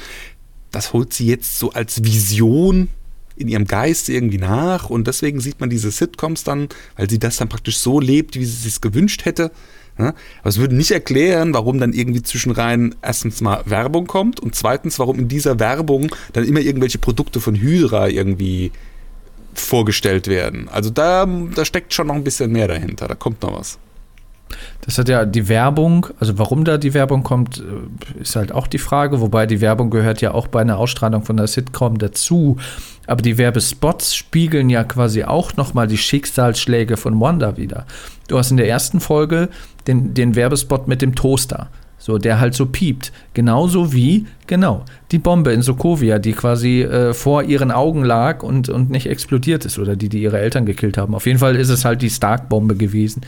das 0.70 0.92
holt 0.92 1.12
sie 1.12 1.26
jetzt 1.26 1.58
so 1.58 1.70
als 1.72 2.04
Vision 2.04 2.88
in 3.36 3.48
ihrem 3.48 3.66
Geist 3.66 4.08
irgendwie 4.08 4.38
nach 4.38 4.90
und 4.90 5.06
deswegen 5.06 5.40
sieht 5.40 5.60
man 5.60 5.70
diese 5.70 5.90
Sitcoms 5.90 6.44
dann, 6.44 6.68
weil 6.96 7.08
sie 7.08 7.18
das 7.18 7.38
dann 7.38 7.48
praktisch 7.48 7.78
so 7.78 7.98
lebt, 7.98 8.36
wie 8.36 8.44
sie 8.44 8.68
es 8.68 8.80
gewünscht 8.80 9.24
hätte. 9.24 9.50
Aber 9.96 10.14
es 10.44 10.58
würde 10.58 10.74
nicht 10.74 10.90
erklären, 10.90 11.52
warum 11.52 11.78
dann 11.78 11.92
irgendwie 11.92 12.22
zwischenrein 12.22 12.94
erstens 13.02 13.40
mal 13.40 13.62
Werbung 13.66 14.06
kommt 14.06 14.40
und 14.40 14.54
zweitens, 14.54 14.98
warum 14.98 15.18
in 15.18 15.28
dieser 15.28 15.58
Werbung 15.58 16.14
dann 16.32 16.44
immer 16.44 16.60
irgendwelche 16.60 16.98
Produkte 16.98 17.40
von 17.40 17.54
Hydra 17.54 18.08
irgendwie 18.08 18.72
vorgestellt 19.54 20.26
werden. 20.26 20.68
Also 20.68 20.90
da, 20.90 21.26
da 21.26 21.64
steckt 21.64 21.92
schon 21.92 22.06
noch 22.06 22.14
ein 22.14 22.24
bisschen 22.24 22.52
mehr 22.52 22.68
dahinter, 22.68 23.08
da 23.08 23.14
kommt 23.14 23.42
noch 23.42 23.58
was. 23.58 23.78
Das 24.82 24.98
hat 24.98 25.08
ja 25.08 25.24
die 25.24 25.48
Werbung, 25.48 26.06
also 26.18 26.38
warum 26.38 26.64
da 26.64 26.78
die 26.78 26.94
Werbung 26.94 27.22
kommt, 27.22 27.58
äh, 27.58 28.22
ist 28.22 28.36
halt 28.36 28.52
auch 28.52 28.66
die 28.66 28.78
Frage, 28.78 29.20
wobei 29.20 29.46
die 29.46 29.60
Werbung 29.60 29.90
gehört 29.90 30.20
ja 30.20 30.32
auch 30.32 30.46
bei 30.46 30.60
einer 30.60 30.78
Ausstrahlung 30.78 31.24
von 31.24 31.36
der 31.36 31.46
Sitcom 31.46 31.98
dazu. 31.98 32.56
Aber 33.06 33.22
die 33.22 33.38
Werbespots 33.38 34.14
spiegeln 34.14 34.70
ja 34.70 34.84
quasi 34.84 35.24
auch 35.24 35.56
nochmal 35.56 35.86
die 35.86 35.98
Schicksalsschläge 35.98 36.96
von 36.96 37.20
Wanda 37.20 37.56
wieder. 37.56 37.86
Du 38.28 38.38
hast 38.38 38.50
in 38.50 38.56
der 38.56 38.68
ersten 38.68 39.00
Folge 39.00 39.48
den, 39.86 40.14
den 40.14 40.36
Werbespot 40.36 40.86
mit 40.86 41.02
dem 41.02 41.14
Toaster. 41.14 41.68
So, 41.98 42.16
der 42.16 42.40
halt 42.40 42.54
so 42.54 42.64
piept. 42.64 43.12
Genauso 43.34 43.92
wie, 43.92 44.26
genau, 44.46 44.84
die 45.12 45.18
Bombe 45.18 45.52
in 45.52 45.60
Sokovia, 45.60 46.18
die 46.18 46.32
quasi 46.32 46.80
äh, 46.80 47.12
vor 47.12 47.42
ihren 47.42 47.70
Augen 47.70 48.04
lag 48.04 48.42
und, 48.42 48.70
und 48.70 48.88
nicht 48.88 49.06
explodiert 49.06 49.66
ist. 49.66 49.78
Oder 49.78 49.96
die, 49.96 50.08
die 50.08 50.22
ihre 50.22 50.38
Eltern 50.38 50.64
gekillt 50.64 50.96
haben. 50.96 51.14
Auf 51.14 51.26
jeden 51.26 51.38
Fall 51.38 51.56
ist 51.56 51.68
es 51.68 51.84
halt 51.84 52.00
die 52.00 52.08
Stark-Bombe 52.08 52.76
gewesen. 52.76 53.20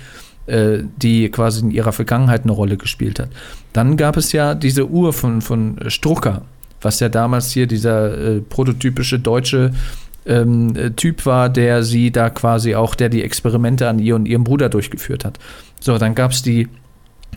Äh, 0.46 0.82
die 0.96 1.28
quasi 1.28 1.60
in 1.60 1.70
ihrer 1.70 1.92
Vergangenheit 1.92 2.42
eine 2.42 2.50
Rolle 2.50 2.76
gespielt 2.76 3.20
hat. 3.20 3.28
Dann 3.72 3.96
gab 3.96 4.16
es 4.16 4.32
ja 4.32 4.56
diese 4.56 4.88
Uhr 4.88 5.12
von, 5.12 5.40
von 5.40 5.78
Strucker, 5.86 6.42
was 6.80 6.98
ja 6.98 7.08
damals 7.08 7.52
hier 7.52 7.68
dieser 7.68 8.18
äh, 8.18 8.40
prototypische 8.40 9.20
deutsche 9.20 9.70
ähm, 10.26 10.74
äh, 10.74 10.90
Typ 10.90 11.26
war, 11.26 11.48
der 11.48 11.84
sie 11.84 12.10
da 12.10 12.28
quasi 12.28 12.74
auch, 12.74 12.96
der 12.96 13.08
die 13.08 13.22
Experimente 13.22 13.88
an 13.88 14.00
ihr 14.00 14.16
und 14.16 14.26
ihrem 14.26 14.42
Bruder 14.42 14.68
durchgeführt 14.68 15.24
hat. 15.24 15.38
So, 15.78 15.96
dann 15.96 16.16
gab 16.16 16.32
es 16.32 16.42
die 16.42 16.66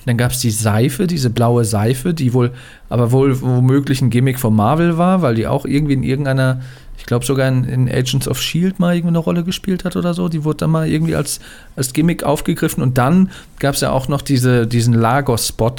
Dann 0.06 0.18
gab 0.18 0.32
es 0.32 0.40
die 0.40 0.52
Seife, 0.52 1.08
diese 1.08 1.30
blaue 1.30 1.66
Seife, 1.66 2.14
die 2.14 2.34
wohl, 2.34 2.52
aber 2.90 3.12
wohl 3.12 3.42
womöglich 3.42 4.02
ein 4.02 4.10
Gimmick 4.10 4.40
von 4.40 4.56
Marvel 4.56 4.98
war, 4.98 5.22
weil 5.22 5.36
die 5.36 5.48
auch 5.48 5.66
irgendwie 5.66 5.94
in 5.94 6.04
irgendeiner, 6.04 6.62
ich 6.98 7.06
glaube 7.06 7.26
sogar 7.26 7.48
in, 7.48 7.64
in, 7.64 7.90
Agents 7.90 8.28
of 8.28 8.40
Shield 8.40 8.80
mal 8.80 8.96
irgendwie 8.96 9.10
eine 9.10 9.18
Rolle 9.20 9.44
gespielt 9.44 9.84
hat 9.84 9.96
oder 9.96 10.14
so. 10.14 10.30
Die 10.30 10.44
wurde 10.44 10.58
dann 10.58 10.72
mal 10.72 10.88
irgendwie 10.88 11.16
als, 11.16 11.40
als 11.76 11.94
Gimmick 11.94 12.24
aufgegriffen. 12.24 12.84
Und 12.84 12.98
dann 12.98 13.32
gab 13.60 13.76
es 13.76 13.82
ja 13.82 13.92
auch 13.92 14.08
noch 14.08 14.22
diese, 14.22 14.68
diesen 14.68 14.94
Lagos-Spot, 14.94 15.76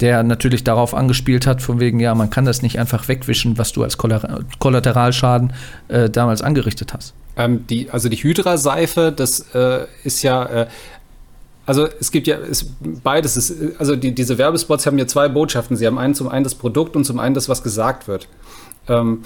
der 0.00 0.22
natürlich 0.22 0.62
darauf 0.62 0.94
angespielt 0.94 1.46
hat, 1.46 1.62
von 1.62 1.80
wegen, 1.80 1.98
ja, 1.98 2.14
man 2.14 2.30
kann 2.30 2.44
das 2.44 2.62
nicht 2.62 2.78
einfach 2.78 3.08
wegwischen, 3.08 3.58
was 3.58 3.72
du 3.72 3.82
als 3.82 3.96
Kollateralschaden 3.98 5.52
äh, 5.88 6.10
damals 6.10 6.42
angerichtet 6.42 6.92
hast. 6.92 7.14
Ähm, 7.36 7.66
die, 7.66 7.90
also 7.90 8.08
die 8.08 8.16
Hydra-Seife, 8.16 9.12
das 9.14 9.40
äh, 9.54 9.86
ist 10.04 10.22
ja, 10.22 10.44
äh, 10.44 10.66
also 11.66 11.88
es 12.00 12.10
gibt 12.10 12.26
ja 12.26 12.36
es, 12.38 12.66
beides. 13.02 13.36
Ist, 13.36 13.78
also 13.78 13.96
die, 13.96 14.14
diese 14.14 14.38
Werbespots 14.38 14.86
haben 14.86 14.98
ja 14.98 15.06
zwei 15.06 15.28
Botschaften. 15.28 15.76
Sie 15.76 15.86
haben 15.86 15.98
einen 15.98 16.14
zum 16.14 16.28
einen 16.28 16.44
das 16.44 16.54
Produkt 16.54 16.96
und 16.96 17.04
zum 17.04 17.18
einen 17.18 17.34
das, 17.34 17.48
was 17.48 17.62
gesagt 17.62 18.06
wird. 18.08 18.28
Ähm, 18.88 19.22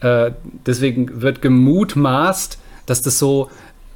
äh, 0.00 0.32
deswegen 0.66 1.22
wird 1.22 1.42
gemutmaßt, 1.42 2.58
dass 2.86 3.02
das 3.02 3.18
so 3.18 3.50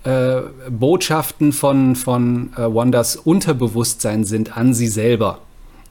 äh, 0.05 0.41
Botschaften 0.71 1.53
von, 1.53 1.97
von 1.97 2.53
äh, 2.57 2.63
Wandas 2.63 3.17
Unterbewusstsein 3.17 4.25
sind 4.25 4.57
an 4.57 4.73
sie 4.73 4.89
selber. 4.89 5.41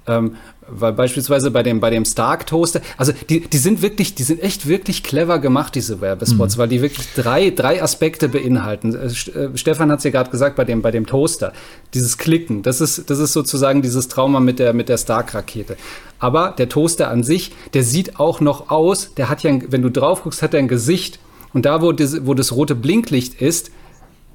Ähm, 0.09 0.35
weil 0.71 0.93
beispielsweise 0.93 1.51
bei 1.51 1.63
dem, 1.63 1.79
bei 1.79 1.89
dem 1.89 2.05
Stark 2.05 2.45
Toaster, 2.47 2.81
also 2.97 3.11
die, 3.29 3.41
die 3.41 3.57
sind 3.57 3.81
wirklich, 3.81 4.15
die 4.15 4.23
sind 4.23 4.41
echt 4.41 4.67
wirklich 4.67 5.03
clever 5.03 5.39
gemacht, 5.39 5.75
diese 5.75 6.01
Werbespots, 6.01 6.55
mhm. 6.55 6.59
weil 6.59 6.67
die 6.67 6.81
wirklich 6.81 7.07
drei, 7.15 7.49
drei 7.49 7.81
Aspekte 7.81 8.29
beinhalten. 8.29 8.93
Äh, 8.93 9.07
äh, 9.07 9.57
Stefan 9.57 9.91
hat 9.91 9.99
es 9.99 10.03
ja 10.03 10.11
gerade 10.11 10.29
gesagt, 10.29 10.55
bei 10.55 10.65
dem, 10.65 10.81
bei 10.81 10.91
dem 10.91 11.05
Toaster. 11.05 11.53
Dieses 11.93 12.17
Klicken, 12.17 12.61
das 12.61 12.81
ist, 12.81 13.09
das 13.09 13.19
ist 13.19 13.33
sozusagen 13.33 13.81
dieses 13.81 14.07
Trauma 14.07 14.39
mit 14.39 14.59
der, 14.59 14.73
mit 14.73 14.89
der 14.89 14.97
Stark-Rakete. 14.97 15.77
Aber 16.19 16.53
der 16.57 16.69
Toaster 16.69 17.09
an 17.09 17.23
sich, 17.23 17.51
der 17.73 17.83
sieht 17.83 18.19
auch 18.19 18.41
noch 18.41 18.69
aus, 18.69 19.13
der 19.15 19.29
hat 19.29 19.43
ja, 19.43 19.57
wenn 19.69 19.81
du 19.81 19.89
drauf 19.89 20.23
guckst, 20.23 20.41
hat 20.41 20.53
er 20.53 20.59
ein 20.59 20.67
Gesicht. 20.67 21.19
Und 21.53 21.65
da, 21.65 21.81
wo 21.81 21.91
das, 21.91 22.25
wo 22.25 22.33
das 22.35 22.51
rote 22.51 22.75
Blinklicht 22.75 23.41
ist, 23.41 23.71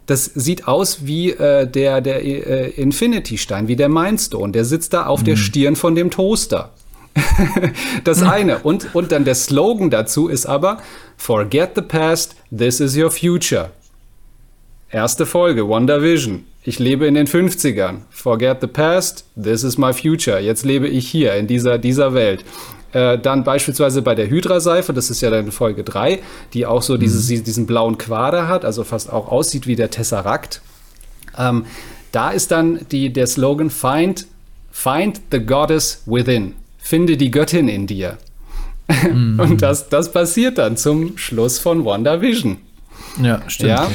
das 0.06 0.24
sieht 0.34 0.68
aus 0.68 1.06
wie 1.06 1.30
äh, 1.30 1.66
der, 1.66 2.00
der 2.00 2.22
äh, 2.22 2.70
Infinity-Stein, 2.70 3.68
wie 3.68 3.76
der 3.76 3.88
Mindstone. 3.88 4.52
Der 4.52 4.64
sitzt 4.64 4.92
da 4.92 5.06
auf 5.06 5.20
mhm. 5.20 5.24
der 5.24 5.36
Stirn 5.36 5.76
von 5.76 5.94
dem 5.94 6.10
Toaster. 6.10 6.70
das 8.04 8.20
mhm. 8.20 8.28
eine. 8.28 8.58
Und, 8.58 8.94
und 8.94 9.12
dann 9.12 9.24
der 9.24 9.34
Slogan 9.34 9.90
dazu 9.90 10.28
ist 10.28 10.46
aber: 10.46 10.78
Forget 11.16 11.70
the 11.74 11.82
past, 11.82 12.36
this 12.56 12.80
is 12.80 12.96
your 12.96 13.10
future. 13.10 13.70
Erste 14.90 15.26
Folge, 15.26 15.68
WandaVision. 15.68 16.44
Ich 16.62 16.78
lebe 16.78 17.06
in 17.06 17.14
den 17.14 17.26
50ern. 17.26 18.02
Forget 18.10 18.58
the 18.60 18.66
past, 18.66 19.24
this 19.40 19.64
is 19.64 19.76
my 19.76 19.92
future. 19.92 20.38
Jetzt 20.38 20.64
lebe 20.64 20.88
ich 20.88 21.08
hier 21.08 21.34
in 21.34 21.46
dieser, 21.46 21.78
dieser 21.78 22.14
Welt. 22.14 22.44
Äh, 22.94 23.18
dann 23.18 23.42
beispielsweise 23.42 24.02
bei 24.02 24.14
der 24.14 24.30
Hydra-Seife, 24.30 24.92
das 24.92 25.10
ist 25.10 25.20
ja 25.20 25.28
dann 25.28 25.50
Folge 25.50 25.82
3, 25.82 26.20
die 26.52 26.64
auch 26.64 26.80
so 26.80 26.94
mhm. 26.94 27.00
dieses, 27.00 27.26
diesen 27.26 27.66
blauen 27.66 27.98
Quader 27.98 28.46
hat, 28.46 28.64
also 28.64 28.84
fast 28.84 29.12
auch 29.12 29.28
aussieht 29.28 29.66
wie 29.66 29.74
der 29.74 29.90
Tesseract. 29.90 30.62
Ähm, 31.36 31.66
da 32.12 32.30
ist 32.30 32.52
dann 32.52 32.86
die, 32.92 33.12
der 33.12 33.26
Slogan 33.26 33.70
Find, 33.70 34.28
Find 34.70 35.20
the 35.32 35.40
Goddess 35.40 36.02
within. 36.06 36.54
Finde 36.78 37.16
die 37.16 37.32
Göttin 37.32 37.66
in 37.66 37.88
dir. 37.88 38.16
Mhm. 38.86 39.40
Und 39.40 39.62
das, 39.62 39.88
das 39.88 40.12
passiert 40.12 40.58
dann 40.58 40.76
zum 40.76 41.18
Schluss 41.18 41.58
von 41.58 41.84
WandaVision. 41.84 42.58
Ja, 43.20 43.42
stimmt. 43.48 43.70
Ja? 43.70 43.90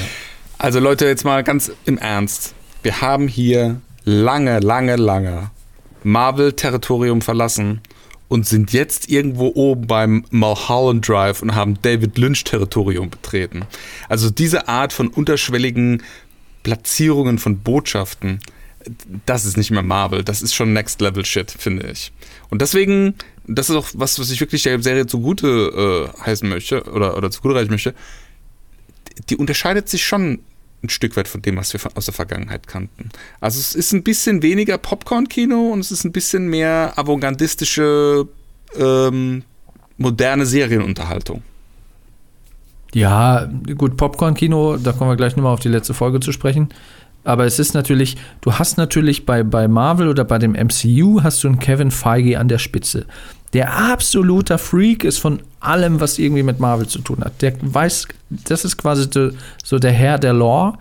Also 0.58 0.80
Leute, 0.80 1.06
jetzt 1.06 1.24
mal 1.24 1.42
ganz 1.46 1.72
im 1.86 1.98
Ernst. 1.98 2.54
Wir 2.84 3.00
haben 3.00 3.30
hier 3.30 3.80
lange, 4.04 4.60
lange, 4.60 4.98
lange 4.98 5.52
Marvel-Territorium 6.04 7.22
verlassen 7.22 7.82
und 8.30 8.48
sind 8.48 8.72
jetzt 8.72 9.10
irgendwo 9.10 9.52
oben 9.56 9.88
beim 9.88 10.24
Mulholland 10.32 11.06
Drive 11.06 11.42
und 11.42 11.56
haben 11.56 11.78
David 11.82 12.18
Lynch 12.18 12.46
Territorium 12.46 13.10
betreten. 13.10 13.66
Also 14.08 14.30
diese 14.30 14.70
Art 14.70 14.94
von 14.94 15.10
unterschwelligen 15.10 16.04
Platzierungen 16.64 17.40
von 17.40 17.60
Botschaften, 17.60 18.40
das 19.26 19.46
ist 19.46 19.58
nicht 19.58 19.72
mehr 19.72 19.84
Marvel, 19.84 20.24
das 20.24 20.42
ist 20.42 20.54
schon 20.54 20.74
Next 20.74 21.02
Level 21.02 21.26
Shit, 21.26 21.52
finde 21.52 21.90
ich. 21.92 22.12
Und 22.50 22.62
deswegen, 22.62 23.16
das 23.48 23.70
ist 23.70 23.76
auch 23.76 23.88
was, 23.94 24.20
was 24.20 24.30
ich 24.30 24.40
wirklich 24.40 24.64
der 24.64 24.82
Serie 24.82 25.08
zugute 25.08 26.12
äh, 26.18 26.22
heißen 26.24 26.48
möchte 26.48 26.84
oder, 26.84 27.18
oder 27.18 27.32
zugute 27.32 27.56
reichen 27.56 27.72
möchte, 27.72 27.94
die 29.30 29.36
unterscheidet 29.36 29.90
sich 29.90 30.06
schon 30.06 30.40
ein 30.84 30.90
Stück 30.90 31.18
weit 31.18 31.28
von 31.28 31.42
dem, 31.42 31.58
was 31.58 31.74
wir 31.74 31.80
aus 31.96 32.06
der 32.06 32.14
Vergangenheit 32.14 32.68
kannten. 32.68 33.10
Also 33.42 33.60
es 33.60 33.76
ist 33.76 33.92
ein 33.94 34.04
bisschen 34.04 34.42
weniger 34.42 34.78
Popcorn-Kino 34.78 35.72
und 35.72 35.80
es 35.80 35.92
ist 35.92 36.06
ein 36.06 36.12
bisschen 36.12 36.48
mehr 36.48 36.94
avantgardistische, 36.96 38.28
ähm, 38.78 39.44
moderne 39.98 40.46
Serienunterhaltung. 40.46 41.44
Ja, 42.94 43.50
gut, 43.78 43.98
Popcorn-Kino, 43.98 44.78
da 44.78 44.94
kommen 44.94 45.12
wir 45.12 45.18
gleich 45.18 45.36
nochmal 45.36 45.54
auf 45.54 45.60
die 45.60 45.70
letzte 45.70 45.94
Folge 45.94 46.20
zu 46.20 46.32
sprechen. 46.32 46.70
Aber 47.24 47.46
es 47.46 47.60
ist 47.60 47.74
natürlich, 47.74 48.18
du 48.42 48.54
hast 48.54 48.78
natürlich 48.78 49.26
bei, 49.26 49.44
bei 49.44 49.68
Marvel 49.68 50.08
oder 50.08 50.24
bei 50.24 50.40
dem 50.40 50.54
MCU 50.54 51.22
hast 51.22 51.44
du 51.44 51.50
einen 51.50 51.60
Kevin 51.60 51.92
Feige 51.92 52.40
an 52.40 52.48
der 52.48 52.58
Spitze 52.58 53.06
der 53.54 53.76
absoluter 53.76 54.58
Freak 54.58 55.04
ist 55.04 55.18
von 55.18 55.42
allem, 55.60 56.00
was 56.00 56.20
irgendwie 56.20 56.44
mit 56.44 56.60
Marvel 56.60 56.88
zu 56.88 57.00
tun 57.00 57.20
hat. 57.22 57.42
Der 57.42 57.54
weiß, 57.62 58.08
das 58.30 58.66
ist 58.66 58.78
quasi 58.78 59.08
so 59.64 59.80
der 59.80 59.92
Herr 59.92 60.20
der 60.20 60.34
Lore. 60.34 60.78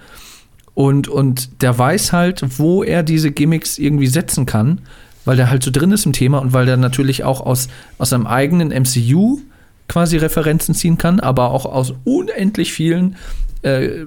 Und, 0.75 1.09
und 1.09 1.63
der 1.63 1.77
weiß 1.77 2.13
halt, 2.13 2.43
wo 2.59 2.85
er 2.85 3.03
diese 3.03 3.33
Gimmicks 3.33 3.79
irgendwie 3.79 4.07
setzen 4.07 4.47
kann, 4.47 4.83
weil 5.25 5.37
der 5.37 5.51
halt 5.51 5.63
so 5.65 5.73
drin 5.73 5.91
ist 5.91 6.07
im 6.07 6.13
Thema 6.13 6.39
und 6.39 6.53
weil 6.53 6.67
der 6.67 6.77
natürlich 6.77 7.25
auch 7.25 7.41
aus, 7.41 7.69
aus 7.99 8.11
seinem 8.11 8.27
eigenen 8.27 8.69
MCU 8.69 9.41
quasi 9.89 10.19
Referenzen 10.19 10.75
ziehen 10.75 10.97
kann, 10.97 11.19
aber 11.19 11.51
auch 11.51 11.65
aus 11.67 11.95
unendlich 12.05 12.73
vielen 12.73 13.17
äh, 13.63 14.07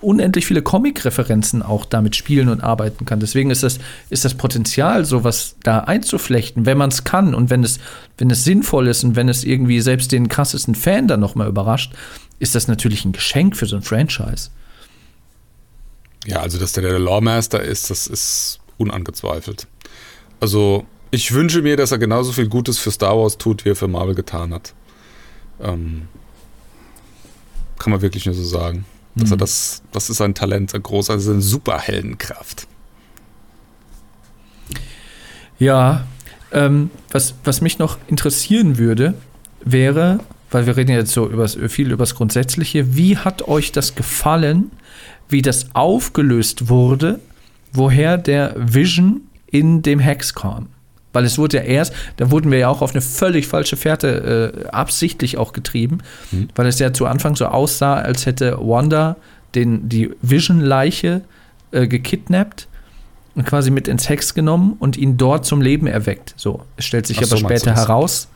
unendlich 0.00 0.46
viele 0.46 0.62
Comic-Referenzen 0.62 1.62
auch 1.62 1.84
damit 1.84 2.16
spielen 2.16 2.48
und 2.48 2.62
arbeiten 2.62 3.06
kann. 3.06 3.20
Deswegen 3.20 3.50
ist 3.50 3.62
das, 3.62 3.78
ist 4.10 4.24
das 4.24 4.34
Potenzial, 4.34 5.04
sowas 5.04 5.56
da 5.62 5.80
einzuflechten, 5.80 6.66
wenn 6.66 6.78
man 6.78 6.90
es 6.90 7.04
kann 7.04 7.34
und 7.34 7.50
wenn 7.50 7.64
es, 7.64 7.78
wenn 8.18 8.30
es 8.30 8.44
sinnvoll 8.44 8.88
ist 8.88 9.04
und 9.04 9.16
wenn 9.16 9.28
es 9.28 9.44
irgendwie 9.44 9.80
selbst 9.80 10.12
den 10.12 10.28
krassesten 10.28 10.74
Fan 10.74 11.08
dann 11.08 11.20
nochmal 11.20 11.48
überrascht, 11.48 11.92
ist 12.38 12.54
das 12.54 12.68
natürlich 12.68 13.04
ein 13.04 13.12
Geschenk 13.12 13.56
für 13.56 13.66
so 13.66 13.76
ein 13.76 13.82
Franchise. 13.82 14.50
Ja, 16.26 16.40
also 16.40 16.58
dass 16.58 16.72
der 16.72 16.82
der 16.82 16.98
Lawmaster 16.98 17.62
ist, 17.62 17.90
das 17.90 18.06
ist 18.06 18.60
unangezweifelt. 18.78 19.66
Also 20.40 20.84
ich 21.10 21.32
wünsche 21.32 21.62
mir, 21.62 21.76
dass 21.76 21.92
er 21.92 21.98
genauso 21.98 22.32
viel 22.32 22.48
Gutes 22.48 22.78
für 22.78 22.90
Star 22.90 23.16
Wars 23.16 23.38
tut, 23.38 23.64
wie 23.64 23.70
er 23.70 23.76
für 23.76 23.88
Marvel 23.88 24.14
getan 24.14 24.52
hat. 24.52 24.74
Ähm, 25.60 26.08
kann 27.78 27.90
man 27.90 28.02
wirklich 28.02 28.26
nur 28.26 28.34
so 28.34 28.44
sagen. 28.44 28.84
Dass 29.14 29.28
mhm. 29.28 29.34
er 29.34 29.36
das, 29.38 29.82
das 29.92 30.10
ist 30.10 30.20
ein 30.20 30.34
Talent, 30.34 30.74
ein 30.74 30.82
großer, 30.82 31.14
also 31.14 31.32
eine 31.32 31.40
Superheldenkraft. 31.40 32.66
Ja, 35.58 36.04
ähm, 36.52 36.90
was, 37.10 37.34
was 37.44 37.60
mich 37.60 37.78
noch 37.78 37.98
interessieren 38.08 38.78
würde, 38.78 39.14
wäre, 39.64 40.20
weil 40.50 40.66
wir 40.66 40.76
reden 40.76 40.92
jetzt 40.92 41.12
so 41.12 41.28
übers, 41.28 41.56
viel 41.68 41.90
über 41.90 42.02
das 42.02 42.14
Grundsätzliche, 42.14 42.96
wie 42.96 43.16
hat 43.16 43.46
euch 43.48 43.72
das 43.72 43.94
gefallen, 43.94 44.70
wie 45.28 45.42
das 45.42 45.74
aufgelöst 45.74 46.68
wurde, 46.68 47.20
woher 47.72 48.18
der 48.18 48.54
Vision 48.56 49.22
in 49.46 49.82
dem 49.82 49.98
Hex 49.98 50.34
kam? 50.34 50.68
Weil 51.14 51.24
es 51.24 51.38
wurde 51.38 51.56
ja 51.58 51.62
erst, 51.62 51.94
da 52.18 52.30
wurden 52.30 52.50
wir 52.50 52.58
ja 52.58 52.68
auch 52.68 52.82
auf 52.82 52.90
eine 52.90 53.00
völlig 53.00 53.46
falsche 53.46 53.76
Fährte 53.76 54.64
äh, 54.66 54.68
absichtlich 54.68 55.38
auch 55.38 55.54
getrieben, 55.54 55.98
mhm. 56.30 56.48
weil 56.54 56.66
es 56.66 56.78
ja 56.78 56.92
zu 56.92 57.06
Anfang 57.06 57.36
so 57.36 57.46
aussah, 57.46 57.94
als 57.94 58.26
hätte 58.26 58.58
Wanda 58.60 59.16
den, 59.54 59.88
die 59.88 60.10
Vision-Leiche 60.20 61.22
äh, 61.70 61.86
gekidnappt 61.86 62.68
und 63.36 63.46
quasi 63.46 63.70
mit 63.70 63.88
ins 63.88 64.08
Hex 64.08 64.34
genommen 64.34 64.76
und 64.78 64.96
ihn 64.96 65.16
dort 65.16 65.46
zum 65.46 65.62
Leben 65.62 65.86
erweckt. 65.86 66.34
So, 66.36 66.62
es 66.76 66.84
stellt 66.84 67.06
sich 67.06 67.18
Ach 67.18 67.22
aber 67.22 67.28
so, 67.28 67.36
später 67.38 67.74
heraus, 67.74 68.28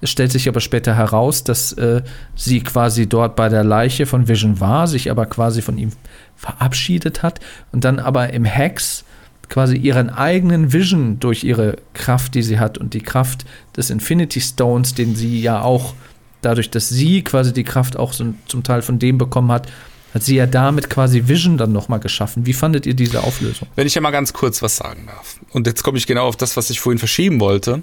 es 0.00 0.10
stellt 0.10 0.32
sich 0.32 0.48
aber 0.48 0.60
später 0.60 0.94
heraus, 0.94 1.44
dass 1.44 1.72
äh, 1.74 2.02
sie 2.34 2.60
quasi 2.60 3.06
dort 3.08 3.36
bei 3.36 3.48
der 3.48 3.64
Leiche 3.64 4.06
von 4.06 4.28
Vision 4.28 4.60
war, 4.60 4.86
sich 4.88 5.10
aber 5.10 5.26
quasi 5.26 5.62
von 5.62 5.78
ihm 5.78 5.92
verabschiedet 6.36 7.22
hat 7.22 7.40
und 7.72 7.84
dann 7.84 7.98
aber 7.98 8.32
im 8.32 8.44
Hex 8.44 9.04
quasi 9.48 9.76
ihren 9.76 10.10
eigenen 10.10 10.72
Vision 10.72 11.20
durch 11.20 11.44
ihre 11.44 11.76
Kraft, 11.94 12.34
die 12.34 12.42
sie 12.42 12.58
hat 12.58 12.78
und 12.78 12.94
die 12.94 13.00
Kraft 13.00 13.44
des 13.76 13.90
Infinity 13.90 14.40
Stones, 14.40 14.94
den 14.94 15.14
sie 15.14 15.40
ja 15.40 15.62
auch 15.62 15.94
dadurch, 16.42 16.70
dass 16.70 16.88
sie 16.88 17.22
quasi 17.22 17.52
die 17.52 17.64
Kraft 17.64 17.96
auch 17.96 18.12
so 18.12 18.34
zum 18.46 18.62
Teil 18.62 18.82
von 18.82 18.98
dem 18.98 19.18
bekommen 19.18 19.50
hat, 19.50 19.70
hat 20.14 20.22
sie 20.22 20.36
ja 20.36 20.46
damit 20.46 20.88
quasi 20.88 21.28
Vision 21.28 21.58
dann 21.58 21.72
nochmal 21.72 22.00
geschaffen. 22.00 22.46
Wie 22.46 22.52
fandet 22.52 22.86
ihr 22.86 22.94
diese 22.94 23.22
Auflösung? 23.22 23.68
Wenn 23.74 23.86
ich 23.86 23.94
ja 23.94 24.00
mal 24.00 24.12
ganz 24.12 24.32
kurz 24.32 24.62
was 24.62 24.76
sagen 24.76 25.06
darf. 25.06 25.38
Und 25.52 25.66
jetzt 25.66 25.82
komme 25.82 25.98
ich 25.98 26.06
genau 26.06 26.26
auf 26.26 26.36
das, 26.36 26.56
was 26.56 26.70
ich 26.70 26.80
vorhin 26.80 26.98
verschieben 26.98 27.40
wollte. 27.40 27.82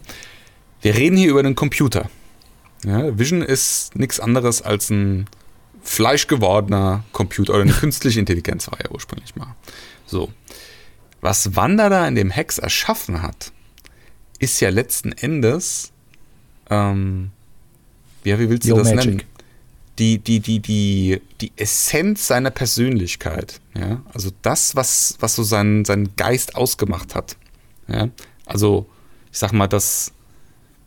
Wir 0.81 0.95
reden 0.95 1.15
hier 1.15 1.29
über 1.29 1.39
einen 1.39 1.55
Computer. 1.55 2.09
Ja, 2.85 3.17
Vision 3.17 3.41
ist 3.41 3.95
nichts 3.95 4.19
anderes 4.19 4.61
als 4.61 4.89
ein 4.89 5.27
fleischgewordener 5.83 7.03
Computer 7.11 7.53
oder 7.53 7.63
eine 7.63 7.73
künstliche 7.79 8.19
Intelligenz 8.19 8.69
war 8.71 8.79
ja 8.81 8.89
ursprünglich 8.89 9.35
mal. 9.35 9.55
So. 10.05 10.31
Was 11.23 11.55
Wanda 11.55 11.89
da 11.89 12.07
in 12.07 12.15
dem 12.15 12.29
Hex 12.29 12.59
erschaffen 12.59 13.21
hat, 13.21 13.51
ist 14.39 14.59
ja 14.59 14.69
letzten 14.69 15.13
Endes, 15.13 15.93
ähm, 16.69 17.31
ja, 18.25 18.37
wie 18.39 18.49
willst 18.49 18.65
du 18.65 18.69
Yo, 18.69 18.77
das 18.77 18.93
Magic. 18.93 19.05
nennen? 19.05 19.23
Die, 19.99 20.17
die, 20.17 20.39
die, 20.39 20.59
die, 20.59 21.21
die 21.39 21.51
Essenz 21.55 22.27
seiner 22.27 22.49
Persönlichkeit. 22.49 23.61
Ja? 23.75 24.01
Also 24.13 24.31
das, 24.41 24.75
was, 24.75 25.15
was 25.19 25.35
so 25.35 25.43
seinen, 25.43 25.85
seinen 25.85 26.15
Geist 26.15 26.55
ausgemacht 26.55 27.15
hat. 27.15 27.37
Ja? 27.87 28.09
Also, 28.45 28.87
ich 29.31 29.37
sag 29.37 29.53
mal, 29.53 29.67
das 29.67 30.11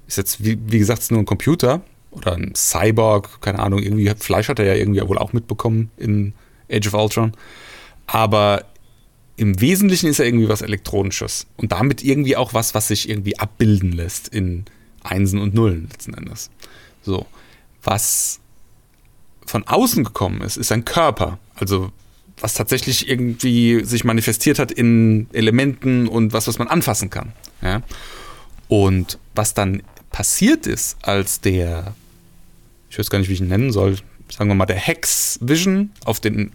ist 0.07 0.18
jetzt, 0.18 0.45
wie, 0.45 0.59
wie 0.66 0.78
gesagt, 0.78 0.99
es 0.99 1.05
ist 1.07 1.11
nur 1.12 1.20
ein 1.20 1.26
Computer 1.26 1.82
oder 2.11 2.34
ein 2.34 2.55
Cyborg, 2.55 3.41
keine 3.41 3.61
Ahnung, 3.61 3.80
irgendwie 3.80 4.12
Fleisch 4.18 4.49
hat 4.49 4.59
er 4.59 4.66
ja 4.66 4.74
irgendwie 4.74 5.01
wohl 5.07 5.18
auch 5.18 5.32
mitbekommen 5.32 5.91
in 5.97 6.34
Age 6.70 6.89
of 6.89 6.95
Ultron. 6.95 7.32
Aber 8.07 8.64
im 9.37 9.61
Wesentlichen 9.61 10.09
ist 10.09 10.18
er 10.18 10.26
irgendwie 10.26 10.49
was 10.49 10.62
Elektronisches. 10.62 11.47
Und 11.57 11.72
damit 11.72 12.03
irgendwie 12.03 12.37
auch 12.37 12.55
was, 12.55 12.74
was 12.74 12.89
sich 12.89 13.09
irgendwie 13.09 13.39
abbilden 13.39 13.93
lässt 13.93 14.28
in 14.28 14.64
Einsen 15.03 15.41
und 15.41 15.55
Nullen 15.55 15.89
letzten 15.91 16.14
Endes. 16.14 16.51
So. 17.03 17.26
Was 17.82 18.41
von 19.45 19.64
außen 19.66 20.05
gekommen 20.05 20.41
ist, 20.41 20.57
ist 20.57 20.72
ein 20.72 20.84
Körper. 20.84 21.39
Also 21.55 21.93
was 22.41 22.55
tatsächlich 22.55 23.09
irgendwie 23.09 23.84
sich 23.84 24.05
manifestiert 24.05 24.59
hat 24.59 24.72
in 24.72 25.28
Elementen 25.32 26.09
und 26.09 26.32
was, 26.32 26.49
was 26.49 26.59
man 26.59 26.68
anfassen 26.68 27.11
kann. 27.11 27.32
Ja? 27.62 27.82
Und 28.68 29.18
was 29.34 29.55
dann 29.55 29.82
passiert 30.11 30.66
ist, 30.66 30.97
als 31.03 31.41
der, 31.41 31.95
ich 32.91 32.99
weiß 32.99 33.11
gar 33.11 33.18
nicht, 33.18 33.28
wie 33.28 33.34
ich 33.34 33.41
ihn 33.41 33.49
nennen 33.49 33.72
soll, 33.72 33.97
sagen 34.30 34.51
wir 34.51 34.55
mal, 34.55 34.66
der 34.66 34.76
Hex 34.76 35.39
Vision 35.41 35.91
auf 36.05 36.20
den 36.20 36.53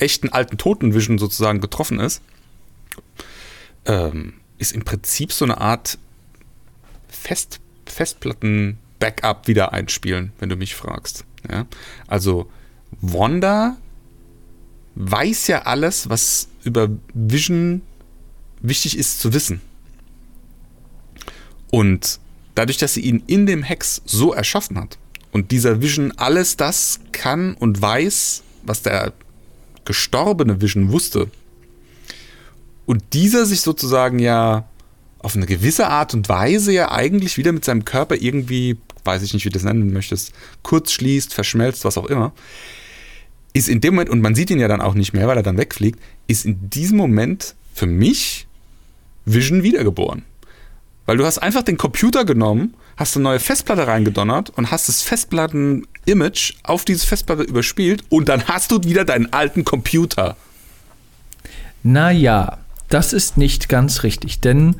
echten 0.00 0.28
alten 0.28 0.58
Toten 0.58 0.94
Vision 0.94 1.18
sozusagen 1.18 1.60
getroffen 1.60 2.00
ist, 2.00 2.22
ähm, 3.86 4.34
ist 4.58 4.72
im 4.72 4.84
Prinzip 4.84 5.32
so 5.32 5.44
eine 5.44 5.60
Art 5.60 5.98
Fest, 7.08 7.60
Festplatten-Backup 7.86 9.46
wieder 9.46 9.72
einspielen, 9.72 10.32
wenn 10.38 10.48
du 10.48 10.56
mich 10.56 10.74
fragst. 10.74 11.24
Ja? 11.48 11.66
Also 12.06 12.50
Wanda 13.00 13.76
weiß 14.94 15.46
ja 15.46 15.62
alles, 15.62 16.08
was 16.08 16.48
über 16.64 16.88
Vision 17.14 17.82
wichtig 18.60 18.98
ist 18.98 19.20
zu 19.20 19.32
wissen. 19.32 19.60
Und 21.70 22.18
dadurch, 22.54 22.78
dass 22.78 22.94
sie 22.94 23.00
ihn 23.00 23.22
in 23.26 23.46
dem 23.46 23.62
Hex 23.62 24.02
so 24.04 24.32
erschaffen 24.32 24.78
hat 24.78 24.98
und 25.32 25.50
dieser 25.50 25.80
Vision 25.80 26.12
alles 26.16 26.56
das 26.56 27.00
kann 27.12 27.54
und 27.54 27.80
weiß, 27.80 28.42
was 28.64 28.82
der 28.82 29.12
gestorbene 29.84 30.60
Vision 30.60 30.92
wusste, 30.92 31.28
und 32.86 33.04
dieser 33.12 33.46
sich 33.46 33.60
sozusagen 33.60 34.18
ja 34.18 34.68
auf 35.20 35.36
eine 35.36 35.46
gewisse 35.46 35.86
Art 35.86 36.12
und 36.12 36.28
Weise 36.28 36.72
ja 36.72 36.90
eigentlich 36.90 37.36
wieder 37.36 37.52
mit 37.52 37.64
seinem 37.64 37.84
Körper 37.84 38.16
irgendwie, 38.16 38.78
weiß 39.04 39.22
ich 39.22 39.32
nicht, 39.32 39.44
wie 39.44 39.50
du 39.50 39.54
das 39.54 39.62
nennen 39.62 39.92
möchtest, 39.92 40.32
kurz 40.62 40.90
schließt, 40.92 41.32
verschmelzt, 41.32 41.84
was 41.84 41.98
auch 41.98 42.06
immer, 42.06 42.32
ist 43.52 43.68
in 43.68 43.80
dem 43.80 43.94
Moment, 43.94 44.10
und 44.10 44.20
man 44.20 44.34
sieht 44.34 44.50
ihn 44.50 44.58
ja 44.58 44.66
dann 44.66 44.80
auch 44.80 44.94
nicht 44.94 45.12
mehr, 45.12 45.28
weil 45.28 45.36
er 45.36 45.42
dann 45.42 45.58
wegfliegt, 45.58 46.00
ist 46.26 46.44
in 46.44 46.70
diesem 46.70 46.96
Moment 46.96 47.54
für 47.74 47.86
mich 47.86 48.48
Vision 49.24 49.62
wiedergeboren. 49.62 50.24
Weil 51.06 51.16
du 51.16 51.24
hast 51.24 51.38
einfach 51.38 51.62
den 51.62 51.76
Computer 51.76 52.24
genommen, 52.24 52.74
hast 52.96 53.16
eine 53.16 53.24
neue 53.24 53.40
Festplatte 53.40 53.86
reingedonnert 53.86 54.50
und 54.50 54.70
hast 54.70 54.88
das 54.88 55.02
Festplatten-Image 56.10 56.54
auf 56.64 56.84
diese 56.84 57.06
Festplatte 57.06 57.42
überspielt 57.42 58.04
und 58.08 58.28
dann 58.28 58.44
hast 58.44 58.72
du 58.72 58.82
wieder 58.82 59.04
deinen 59.04 59.32
alten 59.32 59.64
Computer. 59.64 60.36
Naja, 61.82 62.58
das 62.88 63.12
ist 63.12 63.36
nicht 63.36 63.68
ganz 63.68 64.02
richtig, 64.02 64.40
denn 64.40 64.76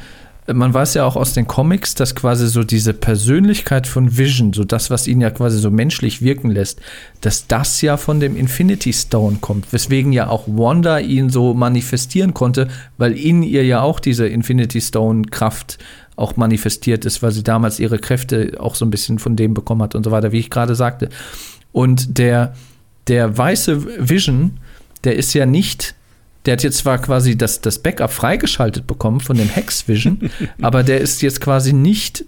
äh, 0.47 0.53
man 0.53 0.75
weiß 0.75 0.95
ja 0.95 1.05
auch 1.05 1.17
aus 1.17 1.33
den 1.33 1.47
Comics, 1.47 1.95
dass 1.95 2.15
quasi 2.15 2.49
so 2.49 2.65
diese 2.65 2.93
Persönlichkeit 2.93 3.87
von 3.87 4.19
Vision, 4.19 4.53
so 4.53 4.65
das, 4.65 4.91
was 4.91 5.07
ihn 5.07 5.21
ja 5.21 5.31
quasi 5.31 5.59
so 5.59 5.71
menschlich 5.71 6.21
wirken 6.21 6.51
lässt, 6.51 6.81
dass 7.21 7.47
das 7.47 7.81
ja 7.81 7.97
von 7.97 8.21
dem 8.21 8.37
Infinity 8.37 8.93
Stone 8.93 9.39
kommt, 9.41 9.73
weswegen 9.73 10.13
ja 10.13 10.29
auch 10.29 10.47
Wanda 10.47 10.99
ihn 10.99 11.31
so 11.31 11.55
manifestieren 11.55 12.35
konnte, 12.35 12.69
weil 12.99 13.17
in 13.17 13.43
ihr 13.43 13.65
ja 13.65 13.81
auch 13.81 14.01
diese 14.01 14.27
Infinity 14.27 14.81
Stone 14.81 15.27
Kraft 15.31 15.79
auch 16.21 16.37
manifestiert 16.37 17.05
ist, 17.05 17.23
weil 17.23 17.33
sie 17.33 17.43
damals 17.43 17.81
ihre 17.81 17.99
Kräfte 17.99 18.53
auch 18.59 18.75
so 18.75 18.85
ein 18.85 18.91
bisschen 18.91 19.19
von 19.19 19.37
dem 19.37 19.55
bekommen 19.55 19.83
hat 19.83 19.95
und 19.95 20.05
so 20.05 20.11
weiter, 20.11 20.33
wie 20.33 20.39
ich 20.39 20.51
gerade 20.51 20.75
sagte. 20.75 21.09
Und 21.73 22.19
der, 22.19 22.55
der 23.09 23.37
weiße 23.37 24.09
Vision, 24.09 24.59
der 25.05 25.17
ist 25.17 25.33
ja 25.35 25.47
nicht 25.47 25.95
der 26.47 26.53
hat 26.53 26.63
jetzt 26.63 26.79
zwar 26.79 26.99
quasi 26.99 27.37
das, 27.37 27.61
das 27.61 27.81
Backup 27.81 28.11
freigeschaltet 28.11 28.87
bekommen 28.87 29.21
von 29.21 29.37
dem 29.37 29.49
Hex 29.49 29.89
Vision, 29.89 30.31
aber 30.63 30.83
der 30.83 31.01
ist 31.01 31.23
jetzt 31.23 31.41
quasi 31.41 31.73
nicht 31.73 32.25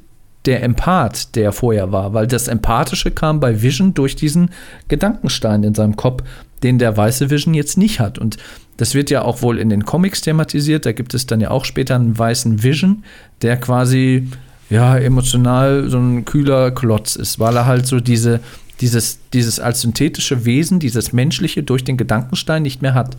der 0.47 0.63
Empath, 0.63 1.35
der 1.37 1.53
vorher 1.53 1.93
war, 1.93 2.15
weil 2.15 2.27
das 2.27 2.49
Empathische 2.49 3.11
kam 3.11 3.41
bei 3.41 3.63
Vision 3.63 3.95
durch 3.95 4.17
diesen 4.17 4.51
Gedankenstein 4.89 5.63
in 5.63 5.75
seinem 5.75 5.97
Kopf, 5.97 6.25
den 6.63 6.79
der 6.79 6.97
weiße 6.97 7.31
Vision 7.31 7.55
jetzt 7.55 7.79
nicht 7.79 8.01
hat. 8.01 8.19
Und 8.19 8.39
das 8.77 8.95
wird 8.95 9.11
ja 9.11 9.23
auch 9.23 9.43
wohl 9.43 9.59
in 9.59 9.69
den 9.69 9.85
Comics 9.85 10.21
thematisiert. 10.21 10.87
Da 10.87 10.93
gibt 10.93 11.15
es 11.15 11.27
dann 11.27 11.41
ja 11.41 11.51
auch 11.51 11.65
später 11.65 11.95
einen 11.95 12.19
weißen 12.19 12.63
Vision, 12.63 13.05
der 13.43 13.57
quasi 13.57 14.29
ja 14.71 14.97
emotional 14.97 15.89
so 15.91 15.99
ein 15.99 16.25
kühler 16.25 16.71
Klotz 16.71 17.17
ist, 17.17 17.39
weil 17.39 17.57
er 17.57 17.67
halt 17.67 17.87
so 17.87 18.01
diese 18.01 18.41
dieses, 18.83 19.21
dieses 19.33 19.61
als 19.61 19.81
synthetische 19.81 20.45
Wesen, 20.45 20.81
dieses 20.81 21.13
menschliche 21.13 21.63
durch 21.63 21.85
den 21.85 21.97
Gedankenstein 21.97 22.63
nicht 22.63 22.83
mehr 22.83 22.95
hat. 22.95 23.15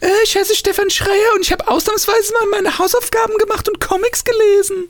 Äh, 0.00 0.06
ich 0.24 0.34
heiße 0.34 0.56
Stefan 0.56 0.88
Schreier 0.90 1.34
und 1.36 1.42
ich 1.42 1.52
habe 1.52 1.68
ausnahmsweise 1.68 2.32
mal 2.32 2.60
meine 2.62 2.78
Hausaufgaben 2.78 3.36
gemacht 3.38 3.68
und 3.68 3.78
Comics 3.78 4.24
gelesen. 4.24 4.88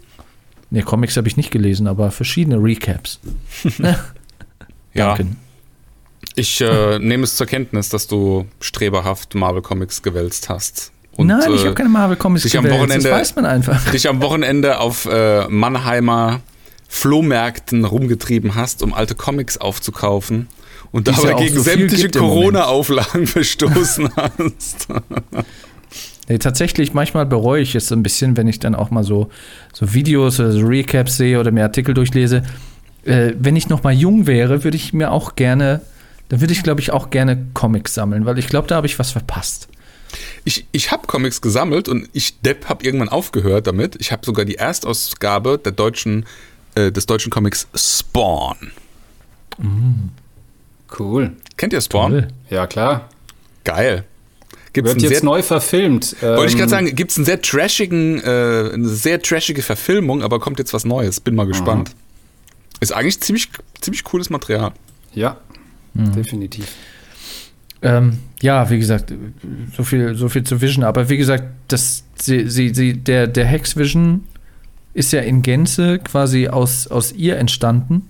Ne, 0.72 0.82
Comics 0.82 1.16
habe 1.18 1.28
ich 1.28 1.36
nicht 1.36 1.50
gelesen, 1.50 1.86
aber 1.86 2.10
verschiedene 2.10 2.56
Recaps. 2.56 3.20
Ja, 4.94 5.14
Danke. 5.16 5.36
ich 6.34 6.60
äh, 6.60 6.98
nehme 6.98 7.24
es 7.24 7.36
zur 7.36 7.46
Kenntnis, 7.46 7.88
dass 7.88 8.06
du 8.08 8.44
streberhaft 8.60 9.34
Marvel 9.34 9.62
Comics 9.62 10.02
gewälzt 10.02 10.50
hast. 10.50 10.92
Und, 11.12 11.28
Nein, 11.28 11.50
ich 11.54 11.62
äh, 11.62 11.66
habe 11.66 11.74
keine 11.74 11.88
Marvel 11.88 12.16
Comics 12.18 12.42
dich 12.42 12.58
am 12.58 12.64
gewählt, 12.64 12.80
Wochenende- 12.82 13.08
das 13.08 13.18
weiß 13.20 13.36
man 13.36 13.46
einfach. 13.46 13.90
dich 13.92 14.06
am 14.08 14.20
Wochenende 14.20 14.80
auf 14.80 15.06
äh, 15.06 15.48
Mannheimer 15.48 16.40
Flohmärkten 16.88 17.86
rumgetrieben 17.86 18.54
hast, 18.54 18.82
um 18.82 18.92
alte 18.92 19.14
Comics 19.14 19.56
aufzukaufen 19.56 20.48
und 20.90 21.06
Die 21.06 21.12
es 21.12 21.22
dabei 21.22 21.42
gegen 21.42 21.56
so 21.56 21.62
sämtliche. 21.62 22.10
Corona-Auflagen 22.10 23.26
verstoßen 23.26 24.10
hast. 24.14 24.88
Nee, 26.32 26.38
tatsächlich, 26.38 26.94
manchmal 26.94 27.26
bereue 27.26 27.60
ich 27.60 27.74
es 27.74 27.88
so 27.88 27.94
ein 27.94 28.02
bisschen, 28.02 28.38
wenn 28.38 28.48
ich 28.48 28.58
dann 28.58 28.74
auch 28.74 28.90
mal 28.90 29.04
so, 29.04 29.28
so 29.74 29.92
Videos 29.92 30.40
oder 30.40 30.50
so 30.50 30.64
Recaps 30.64 31.18
sehe 31.18 31.38
oder 31.38 31.50
mir 31.50 31.62
Artikel 31.62 31.92
durchlese. 31.92 32.42
Äh, 33.04 33.34
wenn 33.38 33.54
ich 33.54 33.68
noch 33.68 33.82
mal 33.82 33.92
jung 33.92 34.26
wäre, 34.26 34.64
würde 34.64 34.78
ich 34.78 34.94
mir 34.94 35.10
auch 35.10 35.36
gerne, 35.36 35.82
dann 36.30 36.40
würde 36.40 36.54
ich, 36.54 36.62
glaube 36.62 36.80
ich, 36.80 36.90
auch 36.90 37.10
gerne 37.10 37.44
Comics 37.52 37.92
sammeln, 37.92 38.24
weil 38.24 38.38
ich 38.38 38.46
glaube, 38.46 38.66
da 38.66 38.76
habe 38.76 38.86
ich 38.86 38.98
was 38.98 39.10
verpasst. 39.10 39.68
Ich, 40.44 40.64
ich 40.72 40.90
habe 40.90 41.06
Comics 41.06 41.42
gesammelt 41.42 41.86
und 41.86 42.08
ich, 42.14 42.40
Depp, 42.40 42.70
habe 42.70 42.82
irgendwann 42.82 43.10
aufgehört 43.10 43.66
damit. 43.66 43.96
Ich 44.00 44.10
habe 44.10 44.24
sogar 44.24 44.46
die 44.46 44.54
Erstausgabe 44.54 45.60
der 45.62 45.72
deutschen, 45.72 46.24
äh, 46.76 46.90
des 46.90 47.04
deutschen 47.04 47.28
Comics 47.28 47.68
Spawn. 47.74 48.56
Cool. 50.98 51.32
Kennt 51.58 51.74
ihr 51.74 51.80
Spawn? 51.82 52.12
Toll. 52.12 52.28
Ja, 52.48 52.66
klar. 52.66 53.10
Geil. 53.64 54.06
Gibt's 54.72 54.90
Wird 54.94 55.02
jetzt 55.02 55.12
sehr, 55.16 55.24
neu 55.24 55.42
verfilmt. 55.42 56.16
wollte 56.22 56.46
ich 56.46 56.52
Ähm, 56.52 56.58
gerade 56.58 56.70
sagen, 56.70 56.94
gibt 56.94 57.10
es 57.10 57.16
einen 57.18 57.26
sehr 57.26 57.42
trashigen, 57.42 58.18
äh, 58.22 58.70
eine 58.72 58.88
sehr 58.88 59.20
trashige 59.20 59.60
Verfilmung, 59.62 60.22
aber 60.22 60.40
kommt 60.40 60.58
jetzt 60.58 60.72
was 60.72 60.84
Neues. 60.84 61.20
Bin 61.20 61.34
mal 61.34 61.46
gespannt. 61.46 61.94
Ist 62.80 62.92
eigentlich 62.92 63.20
ziemlich, 63.20 63.48
ziemlich 63.80 64.02
cooles 64.04 64.30
Material. 64.30 64.72
Ja, 65.14 65.36
Mhm. 65.94 66.12
definitiv. 66.12 66.66
Ähm, 67.82 68.20
ja, 68.40 68.70
wie 68.70 68.78
gesagt, 68.78 69.12
so 69.76 69.82
viel, 69.84 70.14
so 70.14 70.28
viel 70.30 70.42
zu 70.44 70.60
Vision. 70.62 70.84
Aber 70.84 71.08
wie 71.10 71.16
gesagt, 71.18 71.44
das, 71.68 72.04
sie, 72.20 72.48
sie, 72.48 72.72
sie, 72.74 72.94
der, 72.94 73.26
der 73.26 73.44
Hex 73.44 73.76
Vision 73.76 74.24
ist 74.94 75.12
ja 75.12 75.20
in 75.20 75.42
Gänze 75.42 75.98
quasi 75.98 76.48
aus, 76.48 76.86
aus 76.86 77.12
ihr 77.12 77.36
entstanden. 77.36 78.08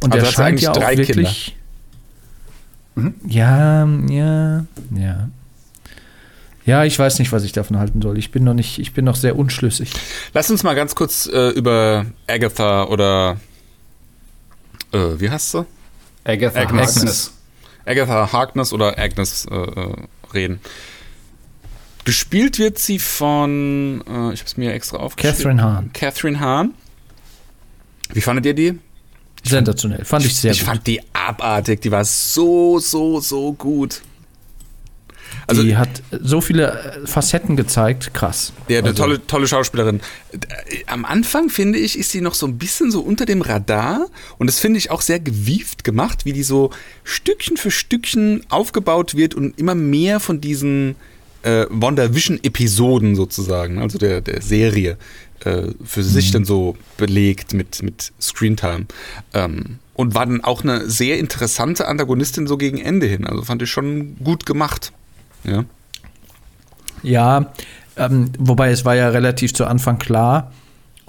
Und 0.00 0.12
Also 0.14 0.26
er 0.26 0.32
scheint 0.32 0.48
eigentlich 0.48 0.62
ja 0.62 0.70
auch 0.72 0.76
drei 0.78 0.96
wirklich. 2.94 3.34
Ja, 3.34 3.86
ja, 3.86 4.64
ja. 4.94 5.28
Ja, 6.64 6.84
ich 6.84 6.96
weiß 6.96 7.18
nicht, 7.18 7.32
was 7.32 7.42
ich 7.42 7.52
davon 7.52 7.78
halten 7.78 8.00
soll. 8.00 8.18
Ich 8.18 8.30
bin 8.30 8.44
noch 8.44 8.54
nicht, 8.54 8.78
ich 8.78 8.92
bin 8.92 9.04
noch 9.04 9.16
sehr 9.16 9.36
unschlüssig. 9.36 9.92
Lass 10.32 10.48
uns 10.50 10.62
mal 10.62 10.74
ganz 10.74 10.94
kurz 10.94 11.26
äh, 11.26 11.48
über 11.50 12.06
Agatha 12.28 12.84
oder 12.84 13.36
äh, 14.92 14.98
wie 15.18 15.28
heißt 15.28 15.50
sie? 15.50 15.66
Agatha 16.24 16.60
Agnes. 16.60 16.96
Harkness. 16.96 17.32
Agatha 17.84 18.32
Harkness 18.32 18.72
oder 18.72 18.96
Agnes 18.96 19.46
äh, 19.50 19.54
äh, 19.56 19.94
reden. 20.32 20.60
Gespielt 22.04 22.58
wird 22.58 22.78
sie 22.78 22.98
von, 23.00 24.02
äh, 24.06 24.32
ich 24.32 24.40
habe 24.40 24.46
es 24.46 24.56
mir 24.56 24.72
extra 24.72 24.98
aufgeschrieben. 24.98 25.36
Catherine 25.36 25.62
Hahn. 25.62 25.92
Catherine 25.92 26.40
Hahn. 26.40 26.74
Wie 28.12 28.20
fandet 28.20 28.46
ihr 28.46 28.54
die? 28.54 28.78
Sensationell. 29.44 30.04
Fand 30.04 30.24
ich 30.24 30.36
sehr 30.36 30.52
ich 30.52 30.60
gut. 30.60 30.68
fand 30.68 30.86
die 30.86 31.00
abartig. 31.12 31.80
Die 31.80 31.90
war 31.90 32.04
so, 32.04 32.78
so, 32.78 33.20
so 33.20 33.52
gut. 33.52 34.02
Also- 35.46 35.62
die 35.62 35.76
hat 35.76 36.02
so 36.20 36.40
viele 36.40 36.70
äh, 37.02 37.06
Facetten 37.06 37.56
gezeigt, 37.56 38.14
krass. 38.14 38.52
Ja, 38.68 38.78
eine 38.78 38.88
Also- 38.90 39.02
tolle, 39.02 39.26
tolle 39.26 39.48
Schauspielerin. 39.48 40.00
Äh, 40.32 40.38
Am 40.86 41.04
Anfang, 41.04 41.48
finde 41.48 41.78
ich, 41.78 41.98
ist 41.98 42.10
sie 42.12 42.20
noch 42.20 42.34
so 42.34 42.46
ein 42.46 42.58
bisschen 42.58 42.90
so 42.90 43.00
unter 43.00 43.24
dem 43.26 43.42
Radar 43.42 44.06
und 44.38 44.46
das 44.46 44.60
finde 44.60 44.78
ich 44.78 44.90
auch 44.90 45.00
sehr 45.00 45.18
gewieft 45.20 45.84
gemacht, 45.84 46.24
wie 46.24 46.32
die 46.32 46.42
so 46.44 46.70
Stückchen 47.02 47.56
für 47.56 47.70
Stückchen 47.70 48.44
aufgebaut 48.50 49.16
wird 49.16 49.34
und 49.34 49.58
immer 49.58 49.74
mehr 49.74 50.20
von 50.20 50.40
diesen 50.40 50.94
äh, 51.42 51.66
WandaVision-Episoden 51.70 53.16
sozusagen, 53.16 53.78
also 53.80 53.98
der, 53.98 54.20
der 54.20 54.42
Serie, 54.42 54.96
äh, 55.44 55.72
für 55.84 56.02
sich 56.02 56.30
dann 56.30 56.44
so 56.44 56.76
belegt 56.96 57.54
mit, 57.54 57.82
mit 57.82 58.12
Screentime. 58.20 58.86
Ähm, 59.34 59.78
und 59.94 60.14
war 60.14 60.26
dann 60.26 60.42
auch 60.42 60.62
eine 60.62 60.88
sehr 60.88 61.18
interessante 61.18 61.86
Antagonistin 61.86 62.46
so 62.46 62.56
gegen 62.56 62.78
Ende 62.78 63.06
hin. 63.06 63.26
Also 63.26 63.42
fand 63.42 63.62
ich 63.62 63.70
schon 63.70 64.16
gut 64.22 64.46
gemacht. 64.46 64.92
Ja. 65.44 65.64
Ja, 67.02 67.52
ähm, 67.96 68.30
wobei 68.38 68.70
es 68.70 68.84
war 68.84 68.94
ja 68.94 69.08
relativ 69.08 69.54
zu 69.54 69.66
Anfang 69.66 69.98
klar, 69.98 70.52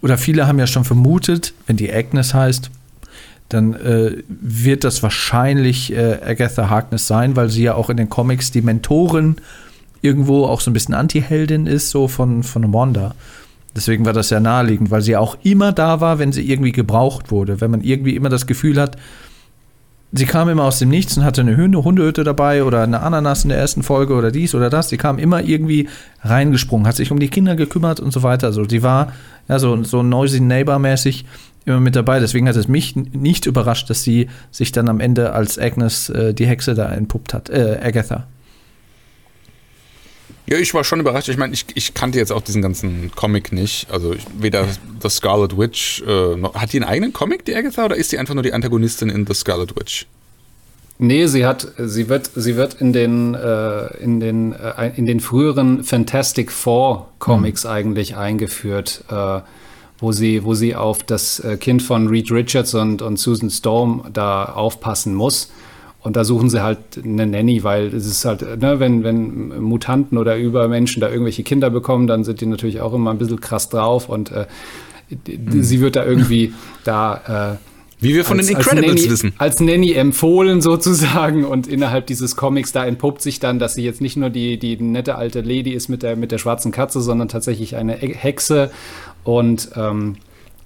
oder 0.01 0.17
viele 0.17 0.47
haben 0.47 0.59
ja 0.59 0.67
schon 0.67 0.83
vermutet, 0.83 1.53
wenn 1.65 1.77
die 1.77 1.93
Agnes 1.93 2.33
heißt, 2.33 2.69
dann 3.47 3.73
äh, 3.73 4.23
wird 4.27 4.83
das 4.83 5.01
wahrscheinlich 5.01 5.93
äh, 5.93 6.19
Agatha 6.25 6.69
Harkness 6.69 7.07
sein, 7.07 7.35
weil 7.35 7.49
sie 7.49 7.63
ja 7.63 7.75
auch 7.75 7.89
in 7.89 7.97
den 7.97 8.09
Comics 8.09 8.51
die 8.51 8.61
Mentorin 8.61 9.37
irgendwo 10.01 10.45
auch 10.45 10.59
so 10.59 10.69
ein 10.69 10.73
bisschen 10.73 10.93
Anti-Heldin 10.93 11.67
ist, 11.67 11.89
so 11.89 12.09
von, 12.09 12.43
von 12.43 12.73
Wanda. 12.73 13.15
Deswegen 13.75 14.05
war 14.05 14.13
das 14.13 14.29
ja 14.29 14.39
naheliegend, 14.39 14.91
weil 14.91 15.01
sie 15.01 15.17
auch 15.17 15.37
immer 15.43 15.71
da 15.71 15.99
war, 15.99 16.19
wenn 16.19 16.31
sie 16.31 16.49
irgendwie 16.49 16.71
gebraucht 16.71 17.31
wurde. 17.31 17.59
Wenn 17.59 17.71
man 17.71 17.81
irgendwie 17.81 18.15
immer 18.15 18.29
das 18.29 18.45
Gefühl 18.45 18.79
hat, 18.79 18.97
sie 20.11 20.25
kam 20.25 20.47
immer 20.47 20.63
aus 20.63 20.79
dem 20.79 20.89
Nichts 20.89 21.17
und 21.17 21.23
hatte 21.23 21.41
eine 21.41 21.57
Hunde 21.57 21.83
Hundehütte 21.83 22.23
dabei 22.23 22.63
oder 22.63 22.83
eine 22.83 23.01
Ananas 23.01 23.43
in 23.43 23.49
der 23.49 23.57
ersten 23.57 23.81
Folge 23.81 24.13
oder 24.13 24.31
dies 24.31 24.53
oder 24.53 24.69
das. 24.69 24.89
Sie 24.89 24.97
kam 24.97 25.17
immer 25.17 25.43
irgendwie 25.43 25.89
reingesprungen, 26.21 26.87
hat 26.87 26.95
sich 26.95 27.11
um 27.11 27.19
die 27.19 27.29
Kinder 27.29 27.55
gekümmert 27.55 27.99
und 27.99 28.13
so 28.13 28.21
weiter. 28.21 28.47
Also 28.47 28.63
sie 28.67 28.83
war 28.83 29.11
ja 29.49 29.57
so, 29.57 29.83
so 29.83 30.03
noisy 30.03 30.39
neighbor-mäßig 30.39 31.25
immer 31.65 31.79
mit 31.79 31.95
dabei. 31.95 32.19
Deswegen 32.19 32.47
hat 32.47 32.55
es 32.55 32.67
mich 32.67 32.95
nicht 32.95 33.47
überrascht, 33.47 33.89
dass 33.89 34.03
sie 34.03 34.27
sich 34.51 34.71
dann 34.71 34.87
am 34.87 34.99
Ende 34.99 35.33
als 35.33 35.57
Agnes 35.57 36.09
äh, 36.09 36.33
die 36.33 36.45
Hexe 36.45 36.75
da 36.75 36.91
entpuppt 36.91 37.33
hat. 37.33 37.49
Äh, 37.49 37.79
Agatha. 37.83 38.27
Ja, 40.45 40.57
ich 40.57 40.73
war 40.73 40.83
schon 40.83 40.99
überrascht. 40.99 41.29
Ich 41.29 41.37
meine, 41.37 41.53
ich, 41.53 41.65
ich 41.73 41.93
kannte 41.93 42.19
jetzt 42.19 42.31
auch 42.31 42.41
diesen 42.41 42.61
ganzen 42.61 43.11
Comic 43.15 43.51
nicht. 43.53 43.89
Also 43.89 44.13
ich, 44.13 44.25
weder 44.37 44.67
The 45.01 45.09
Scarlet 45.09 45.57
Witch, 45.57 46.03
äh, 46.05 46.35
noch, 46.35 46.55
hat 46.55 46.73
die 46.73 46.77
einen 46.77 46.89
eigenen 46.89 47.13
Comic, 47.13 47.45
die 47.45 47.55
Agatha, 47.55 47.85
oder 47.85 47.95
ist 47.95 48.11
die 48.11 48.17
einfach 48.17 48.33
nur 48.33 48.43
die 48.43 48.53
Antagonistin 48.53 49.09
in 49.09 49.25
The 49.25 49.33
Scarlet 49.33 49.75
Witch? 49.75 50.05
Nee, 50.99 51.27
sie 51.27 51.45
hat, 51.45 51.67
sie 51.77 52.07
wird, 52.07 52.29
sie 52.35 52.55
wird 52.55 52.75
in 52.75 52.93
den, 52.93 53.33
äh, 53.33 53.87
in 53.97 54.19
den, 54.19 54.53
äh, 54.53 54.91
in 54.95 55.05
den 55.05 55.19
früheren 55.19 55.83
Fantastic 55.83 56.51
Four 56.51 57.09
Comics 57.19 57.65
eigentlich 57.65 58.15
eingeführt, 58.15 59.03
äh, 59.09 59.41
wo 59.99 60.11
sie, 60.11 60.43
wo 60.43 60.53
sie 60.53 60.75
auf 60.75 61.03
das 61.03 61.39
äh, 61.39 61.57
Kind 61.57 61.81
von 61.81 62.07
Reed 62.07 62.31
Richards 62.31 62.73
und, 62.73 63.01
und 63.01 63.17
Susan 63.17 63.49
Storm 63.49 64.05
da 64.13 64.45
aufpassen 64.45 65.15
muss. 65.15 65.51
Und 66.03 66.15
da 66.17 66.25
suchen 66.25 66.49
sie 66.49 66.61
halt 66.61 66.79
eine 67.01 67.25
Nanny, 67.25 67.63
weil 67.63 67.87
es 67.87 68.05
ist 68.05 68.25
halt, 68.25 68.41
ne, 68.61 68.79
wenn, 68.79 69.03
wenn 69.05 69.61
Mutanten 69.61 70.17
oder 70.17 70.37
Übermenschen 70.37 70.99
da 70.99 71.09
irgendwelche 71.09 71.43
Kinder 71.43 71.69
bekommen, 71.69 72.07
dann 72.07 72.23
sind 72.25 72.41
die 72.41 72.45
natürlich 72.45 72.81
auch 72.81 72.93
immer 72.93 73.11
ein 73.11 73.17
bisschen 73.17 73.39
krass 73.39 73.69
drauf 73.69 74.09
und 74.09 74.29
äh, 74.31 74.45
die- 75.09 75.63
sie 75.63 75.79
wird 75.79 75.95
da 75.95 76.05
irgendwie 76.05 76.53
da 76.83 77.55
äh, 77.55 78.03
Wie 78.03 78.13
wir 78.15 78.25
von 78.25 78.37
als, 78.37 78.47
den 78.47 78.57
als 78.57 78.67
Incredibles 78.67 79.01
Nanny, 79.01 79.11
wissen. 79.11 79.33
Als 79.37 79.59
Nanny 79.61 79.93
empfohlen 79.93 80.61
sozusagen 80.61 81.45
und 81.45 81.67
innerhalb 81.67 82.05
dieses 82.07 82.35
Comics 82.35 82.73
da 82.73 82.85
entpuppt 82.85 83.21
sich 83.21 83.39
dann, 83.39 83.57
dass 83.59 83.75
sie 83.75 83.83
jetzt 83.85 84.01
nicht 84.01 84.17
nur 84.17 84.29
die, 84.29 84.57
die 84.59 84.75
nette 84.75 85.15
alte 85.15 85.39
Lady 85.39 85.71
ist 85.71 85.87
mit 85.87 86.03
der, 86.03 86.17
mit 86.17 86.33
der 86.33 86.37
schwarzen 86.37 86.73
Katze, 86.73 86.99
sondern 86.99 87.29
tatsächlich 87.29 87.77
eine 87.77 87.93
Hexe 87.93 88.71
und 89.23 89.69
ähm, 89.77 90.15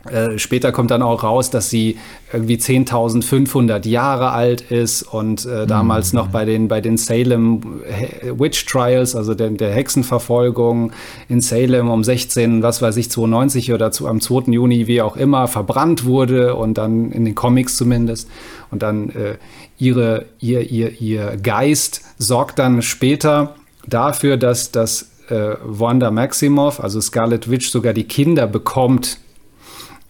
äh, 0.09 0.39
später 0.39 0.71
kommt 0.71 0.91
dann 0.91 1.01
auch 1.01 1.23
raus, 1.23 1.49
dass 1.49 1.69
sie 1.69 1.97
irgendwie 2.33 2.55
10.500 2.55 3.87
Jahre 3.87 4.31
alt 4.31 4.61
ist 4.61 5.03
und 5.03 5.45
äh, 5.45 5.65
damals 5.65 6.13
noch 6.13 6.27
bei 6.27 6.45
den, 6.45 6.67
bei 6.67 6.81
den 6.81 6.97
Salem 6.97 7.61
He- 7.87 8.31
Witch 8.37 8.65
Trials, 8.65 9.15
also 9.15 9.33
der, 9.33 9.49
der 9.51 9.71
Hexenverfolgung 9.71 10.91
in 11.29 11.41
Salem 11.41 11.89
um 11.89 12.03
16, 12.03 12.63
was 12.63 12.81
weiß 12.81 12.97
ich, 12.97 13.09
92 13.11 13.73
oder 13.73 13.91
zu, 13.91 14.07
am 14.07 14.19
2. 14.21 14.51
Juni, 14.51 14.87
wie 14.87 15.01
auch 15.01 15.15
immer, 15.15 15.47
verbrannt 15.47 16.05
wurde 16.05 16.55
und 16.55 16.77
dann 16.77 17.11
in 17.11 17.25
den 17.25 17.35
Comics 17.35 17.77
zumindest. 17.77 18.29
Und 18.71 18.83
dann 18.83 19.09
äh, 19.09 19.35
ihre, 19.79 20.25
ihr, 20.39 20.69
ihr, 20.69 20.99
ihr 21.01 21.37
Geist 21.41 22.01
sorgt 22.17 22.59
dann 22.59 22.81
später 22.81 23.55
dafür, 23.87 24.37
dass, 24.37 24.71
dass 24.71 25.11
äh, 25.29 25.55
Wanda 25.63 26.11
Maximoff, 26.11 26.81
also 26.81 26.99
Scarlet 26.99 27.49
Witch, 27.49 27.69
sogar 27.69 27.93
die 27.93 28.03
Kinder 28.05 28.47
bekommt, 28.47 29.19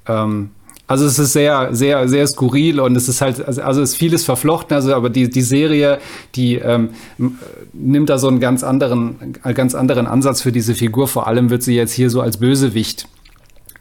ähm, 0.07 0.49
also 0.89 1.05
es 1.05 1.19
ist 1.19 1.34
sehr, 1.34 1.75
sehr, 1.75 2.07
sehr 2.07 2.25
skurril 2.27 2.79
und 2.79 2.95
es 2.95 3.09
ist 3.09 3.19
halt, 3.19 3.45
also, 3.45 3.61
also 3.61 3.81
es 3.81 3.89
ist 3.91 3.97
vieles 3.97 4.23
verflochten, 4.23 4.73
also 4.73 4.95
aber 4.95 5.09
die, 5.09 5.29
die 5.29 5.41
Serie, 5.41 5.99
die 6.35 6.55
ähm, 6.55 6.91
m- 7.19 7.38
nimmt 7.73 8.09
da 8.09 8.17
so 8.17 8.29
einen 8.29 8.39
ganz 8.39 8.63
anderen, 8.63 9.35
einen 9.43 9.53
ganz 9.53 9.75
anderen 9.75 10.07
Ansatz 10.07 10.41
für 10.41 10.53
diese 10.53 10.75
Figur. 10.75 11.09
Vor 11.09 11.27
allem 11.27 11.49
wird 11.49 11.61
sie 11.61 11.75
jetzt 11.75 11.91
hier 11.91 12.09
so 12.09 12.21
als 12.21 12.38
Bösewicht 12.38 13.09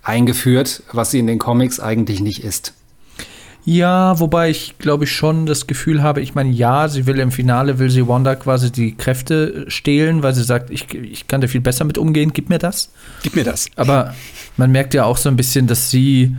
eingeführt, 0.03 0.82
was 0.93 1.12
sie 1.12 1.20
in 1.20 1.28
den 1.28 1.39
Comics 1.39 1.78
eigentlich 1.78 2.20
nicht 2.20 2.43
ist. 2.43 2.74
Ja, 3.69 4.21
wobei 4.21 4.49
ich 4.49 4.79
glaube 4.79 5.05
ich 5.05 5.13
schon 5.13 5.45
das 5.45 5.67
Gefühl 5.67 6.01
habe, 6.01 6.21
ich 6.21 6.37
meine, 6.37 6.51
ja, 6.51 6.87
sie 6.87 7.05
will 7.07 7.19
im 7.19 7.33
Finale, 7.33 7.81
will 7.81 7.91
sie 7.91 8.07
Wanda 8.07 8.37
quasi 8.37 8.71
die 8.71 8.95
Kräfte 8.95 9.65
stehlen, 9.67 10.23
weil 10.23 10.35
sie 10.35 10.45
sagt, 10.45 10.71
ich, 10.71 10.95
ich 10.95 11.27
kann 11.27 11.41
da 11.41 11.49
viel 11.49 11.61
besser 11.61 11.85
mit 11.85 11.99
umgehen, 11.99 12.33
gib 12.33 12.49
mir 12.49 12.61
das. 12.61 12.93
Gib 13.25 13.35
mir 13.35 13.43
das. 13.43 13.67
Aber 13.75 14.15
man 14.57 14.71
merkt 14.71 14.95
ja 14.95 15.05
auch 15.05 15.17
so 15.17 15.29
ein 15.29 15.35
bisschen, 15.35 15.67
dass 15.67 15.91
sie 15.91 16.37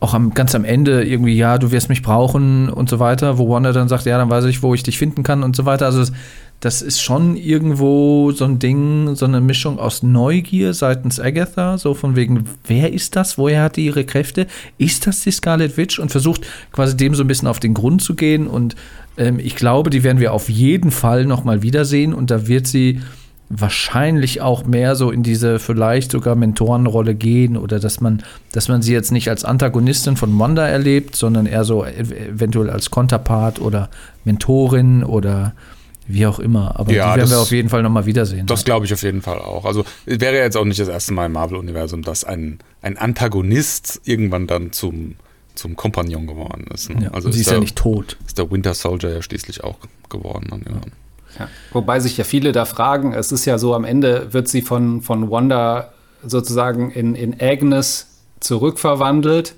auch 0.00 0.14
am, 0.14 0.32
ganz 0.32 0.54
am 0.54 0.64
Ende 0.64 1.04
irgendwie, 1.04 1.36
ja, 1.36 1.58
du 1.58 1.70
wirst 1.70 1.90
mich 1.90 2.00
brauchen 2.00 2.70
und 2.70 2.88
so 2.88 2.98
weiter, 2.98 3.36
wo 3.36 3.50
Wanda 3.50 3.72
dann 3.72 3.88
sagt, 3.88 4.06
ja, 4.06 4.16
dann 4.16 4.30
weiß 4.30 4.46
ich, 4.46 4.62
wo 4.62 4.72
ich 4.72 4.82
dich 4.82 4.96
finden 4.96 5.24
kann 5.24 5.42
und 5.42 5.54
so 5.54 5.66
weiter. 5.66 5.84
Also 5.84 6.10
das, 6.60 6.82
ist 6.82 7.00
schon 7.00 7.36
irgendwo 7.36 8.32
so 8.32 8.44
ein 8.44 8.58
Ding, 8.58 9.14
so 9.14 9.26
eine 9.26 9.40
Mischung 9.40 9.78
aus 9.78 10.02
Neugier 10.02 10.74
seitens 10.74 11.20
Agatha, 11.20 11.78
so 11.78 11.94
von 11.94 12.16
wegen, 12.16 12.44
wer 12.66 12.92
ist 12.92 13.14
das? 13.14 13.38
Woher 13.38 13.62
hat 13.62 13.76
die 13.76 13.86
ihre 13.86 14.04
Kräfte? 14.04 14.46
Ist 14.76 15.06
das 15.06 15.22
die 15.22 15.30
Scarlet 15.30 15.76
Witch? 15.76 15.98
Und 15.98 16.10
versucht 16.10 16.46
quasi 16.72 16.96
dem 16.96 17.14
so 17.14 17.22
ein 17.22 17.28
bisschen 17.28 17.48
auf 17.48 17.60
den 17.60 17.74
Grund 17.74 18.02
zu 18.02 18.14
gehen. 18.14 18.46
Und 18.46 18.74
ähm, 19.16 19.38
ich 19.38 19.54
glaube, 19.54 19.90
die 19.90 20.02
werden 20.02 20.20
wir 20.20 20.32
auf 20.32 20.48
jeden 20.48 20.90
Fall 20.90 21.26
noch 21.26 21.44
mal 21.44 21.62
wiedersehen. 21.62 22.12
Und 22.12 22.30
da 22.30 22.48
wird 22.48 22.66
sie 22.66 23.00
wahrscheinlich 23.50 24.40
auch 24.40 24.66
mehr 24.66 24.94
so 24.94 25.10
in 25.10 25.22
diese 25.22 25.58
vielleicht 25.58 26.10
sogar 26.10 26.34
Mentorenrolle 26.34 27.14
gehen 27.14 27.56
oder 27.56 27.80
dass 27.80 28.00
man, 28.00 28.22
dass 28.52 28.68
man 28.68 28.82
sie 28.82 28.92
jetzt 28.92 29.10
nicht 29.10 29.30
als 29.30 29.44
Antagonistin 29.44 30.16
von 30.16 30.38
Wanda 30.38 30.66
erlebt, 30.66 31.16
sondern 31.16 31.46
eher 31.46 31.64
so 31.64 31.82
ev- 31.82 32.12
eventuell 32.12 32.68
als 32.68 32.90
Konterpart 32.90 33.58
oder 33.60 33.88
Mentorin 34.24 35.02
oder 35.02 35.54
wie 36.08 36.26
auch 36.26 36.38
immer. 36.38 36.78
Aber 36.78 36.90
Ja, 36.92 37.12
die 37.12 37.18
werden 37.20 37.30
wir 37.30 37.36
das- 37.36 37.42
auf 37.44 37.50
jeden 37.52 37.68
Fall 37.68 37.82
nochmal 37.82 38.06
wiedersehen. 38.06 38.46
Das 38.46 38.64
glaube 38.64 38.86
ich 38.86 38.92
auf 38.92 39.02
jeden 39.02 39.22
Fall 39.22 39.38
auch. 39.38 39.64
Also 39.64 39.84
es 40.06 40.18
wäre 40.20 40.36
jetzt 40.36 40.56
auch 40.56 40.64
nicht 40.64 40.80
das 40.80 40.88
erste 40.88 41.12
Mal 41.12 41.26
im 41.26 41.32
Marvel-Universum, 41.32 42.02
dass 42.02 42.24
ein, 42.24 42.58
ein 42.82 42.96
Antagonist 42.96 44.00
irgendwann 44.04 44.46
dann 44.46 44.72
zum, 44.72 45.14
zum 45.54 45.76
Kompagnon 45.76 46.26
geworden 46.26 46.66
ist. 46.72 46.90
Ne? 46.90 47.04
ja, 47.04 47.10
also 47.12 47.30
sie 47.30 47.40
ist 47.40 47.46
der, 47.48 47.54
ja 47.56 47.60
nicht 47.60 47.76
tot. 47.76 48.16
ist 48.26 48.38
der 48.38 48.50
Winter 48.50 48.74
Soldier 48.74 49.10
ja 49.10 49.22
schließlich 49.22 49.62
auch 49.62 49.76
geworden. 50.08 50.46
Dann, 50.50 50.62
ja. 50.66 50.80
Ja. 51.40 51.48
Wobei 51.72 52.00
sich 52.00 52.16
ja 52.16 52.24
viele 52.24 52.52
da 52.52 52.64
fragen, 52.64 53.12
es 53.12 53.30
ist 53.30 53.44
ja 53.44 53.58
so, 53.58 53.74
am 53.74 53.84
Ende 53.84 54.32
wird 54.32 54.48
sie 54.48 54.62
von, 54.62 55.02
von 55.02 55.30
Wanda 55.30 55.92
sozusagen 56.24 56.90
in, 56.90 57.14
in 57.14 57.36
Agnes 57.40 58.06
zurückverwandelt 58.40 59.54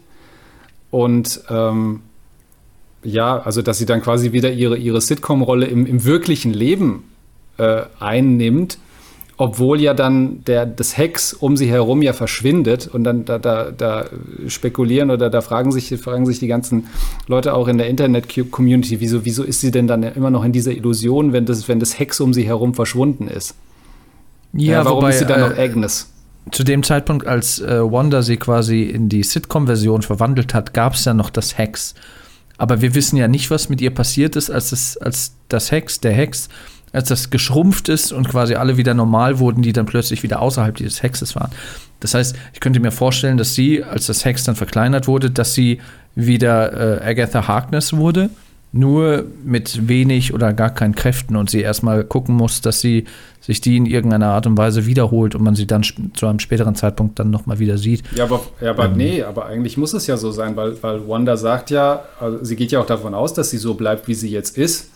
und 0.90 1.40
ähm, 1.48 2.02
ja, 3.02 3.38
also 3.38 3.62
dass 3.62 3.78
sie 3.78 3.86
dann 3.86 4.02
quasi 4.02 4.32
wieder 4.32 4.52
ihre, 4.52 4.76
ihre 4.76 5.00
Sitcom-Rolle 5.00 5.66
im, 5.66 5.86
im 5.86 6.04
wirklichen 6.04 6.52
Leben 6.52 7.04
äh, 7.58 7.82
einnimmt, 7.98 8.78
obwohl 9.36 9.80
ja 9.80 9.94
dann 9.94 10.44
der, 10.44 10.66
das 10.66 10.98
Hex 10.98 11.32
um 11.32 11.56
sie 11.56 11.70
herum 11.70 12.02
ja 12.02 12.12
verschwindet 12.12 12.88
und 12.88 13.04
dann 13.04 13.24
da, 13.24 13.38
da, 13.38 13.70
da 13.70 14.04
spekulieren 14.48 15.10
oder 15.10 15.30
da 15.30 15.40
fragen 15.40 15.72
sich, 15.72 15.88
fragen 15.98 16.26
sich 16.26 16.40
die 16.40 16.46
ganzen 16.46 16.88
Leute 17.26 17.54
auch 17.54 17.68
in 17.68 17.78
der 17.78 17.88
Internet-Community, 17.88 19.00
wieso, 19.00 19.24
wieso 19.24 19.42
ist 19.42 19.60
sie 19.60 19.70
denn 19.70 19.86
dann 19.86 20.02
immer 20.02 20.30
noch 20.30 20.44
in 20.44 20.52
dieser 20.52 20.72
Illusion, 20.72 21.32
wenn 21.32 21.46
das, 21.46 21.68
wenn 21.68 21.80
das 21.80 21.98
Hex 21.98 22.20
um 22.20 22.34
sie 22.34 22.42
herum 22.42 22.74
verschwunden 22.74 23.28
ist? 23.28 23.54
Ja, 24.52 24.84
warum 24.84 24.98
wobei, 24.98 25.10
ist 25.10 25.20
sie 25.20 25.26
dann 25.26 25.40
noch 25.40 25.56
äh, 25.56 25.64
Agnes? 25.64 26.10
zu 26.50 26.64
dem 26.64 26.82
Zeitpunkt, 26.82 27.26
als 27.26 27.60
äh, 27.60 27.80
Wanda 27.80 28.22
sie 28.22 28.36
quasi 28.36 28.82
in 28.82 29.08
die 29.08 29.22
Sitcom-Version 29.22 30.02
verwandelt 30.02 30.54
hat, 30.54 30.74
gab 30.74 30.94
es 30.94 31.04
ja 31.04 31.14
noch 31.14 31.30
das 31.30 31.58
Hex. 31.58 31.94
Aber 32.60 32.82
wir 32.82 32.94
wissen 32.94 33.16
ja 33.16 33.26
nicht, 33.26 33.50
was 33.50 33.70
mit 33.70 33.80
ihr 33.80 33.88
passiert 33.88 34.36
ist, 34.36 34.50
als 34.50 34.68
das, 34.68 34.98
als 34.98 35.34
das 35.48 35.72
Hex, 35.72 36.00
der 36.00 36.12
Hex, 36.12 36.50
als 36.92 37.08
das 37.08 37.30
geschrumpft 37.30 37.88
ist 37.88 38.12
und 38.12 38.28
quasi 38.28 38.54
alle 38.54 38.76
wieder 38.76 38.92
normal 38.92 39.38
wurden, 39.38 39.62
die 39.62 39.72
dann 39.72 39.86
plötzlich 39.86 40.22
wieder 40.22 40.42
außerhalb 40.42 40.76
dieses 40.76 41.02
Hexes 41.02 41.34
waren. 41.34 41.50
Das 42.00 42.12
heißt, 42.12 42.36
ich 42.52 42.60
könnte 42.60 42.78
mir 42.78 42.90
vorstellen, 42.90 43.38
dass 43.38 43.54
sie, 43.54 43.82
als 43.82 44.08
das 44.08 44.26
Hex 44.26 44.44
dann 44.44 44.56
verkleinert 44.56 45.08
wurde, 45.08 45.30
dass 45.30 45.54
sie 45.54 45.80
wieder 46.14 47.00
äh, 47.00 47.08
Agatha 47.08 47.48
Harkness 47.48 47.94
wurde 47.94 48.28
nur 48.72 49.24
mit 49.44 49.88
wenig 49.88 50.32
oder 50.32 50.52
gar 50.52 50.70
keinen 50.70 50.94
Kräften 50.94 51.34
und 51.36 51.50
sie 51.50 51.60
erstmal 51.60 52.04
gucken 52.04 52.36
muss, 52.36 52.60
dass 52.60 52.80
sie 52.80 53.04
sich 53.40 53.60
die 53.60 53.76
in 53.76 53.86
irgendeiner 53.86 54.28
Art 54.28 54.46
und 54.46 54.56
Weise 54.56 54.86
wiederholt 54.86 55.34
und 55.34 55.42
man 55.42 55.56
sie 55.56 55.66
dann 55.66 55.82
zu 55.82 56.26
einem 56.26 56.38
späteren 56.38 56.74
Zeitpunkt 56.76 57.18
dann 57.18 57.30
nochmal 57.30 57.58
wieder 57.58 57.78
sieht. 57.78 58.02
Ja, 58.14 58.24
aber, 58.24 58.42
ja, 58.60 58.68
Ähm. 58.70 58.78
aber 58.78 58.88
nee, 58.88 59.22
aber 59.22 59.46
eigentlich 59.46 59.76
muss 59.76 59.92
es 59.92 60.06
ja 60.06 60.16
so 60.16 60.30
sein, 60.30 60.54
weil, 60.56 60.80
weil 60.82 61.08
Wanda 61.08 61.36
sagt 61.36 61.70
ja, 61.70 62.04
also 62.20 62.44
sie 62.44 62.54
geht 62.54 62.70
ja 62.70 62.80
auch 62.80 62.86
davon 62.86 63.14
aus, 63.14 63.34
dass 63.34 63.50
sie 63.50 63.58
so 63.58 63.74
bleibt, 63.74 64.06
wie 64.06 64.14
sie 64.14 64.30
jetzt 64.30 64.56
ist, 64.56 64.90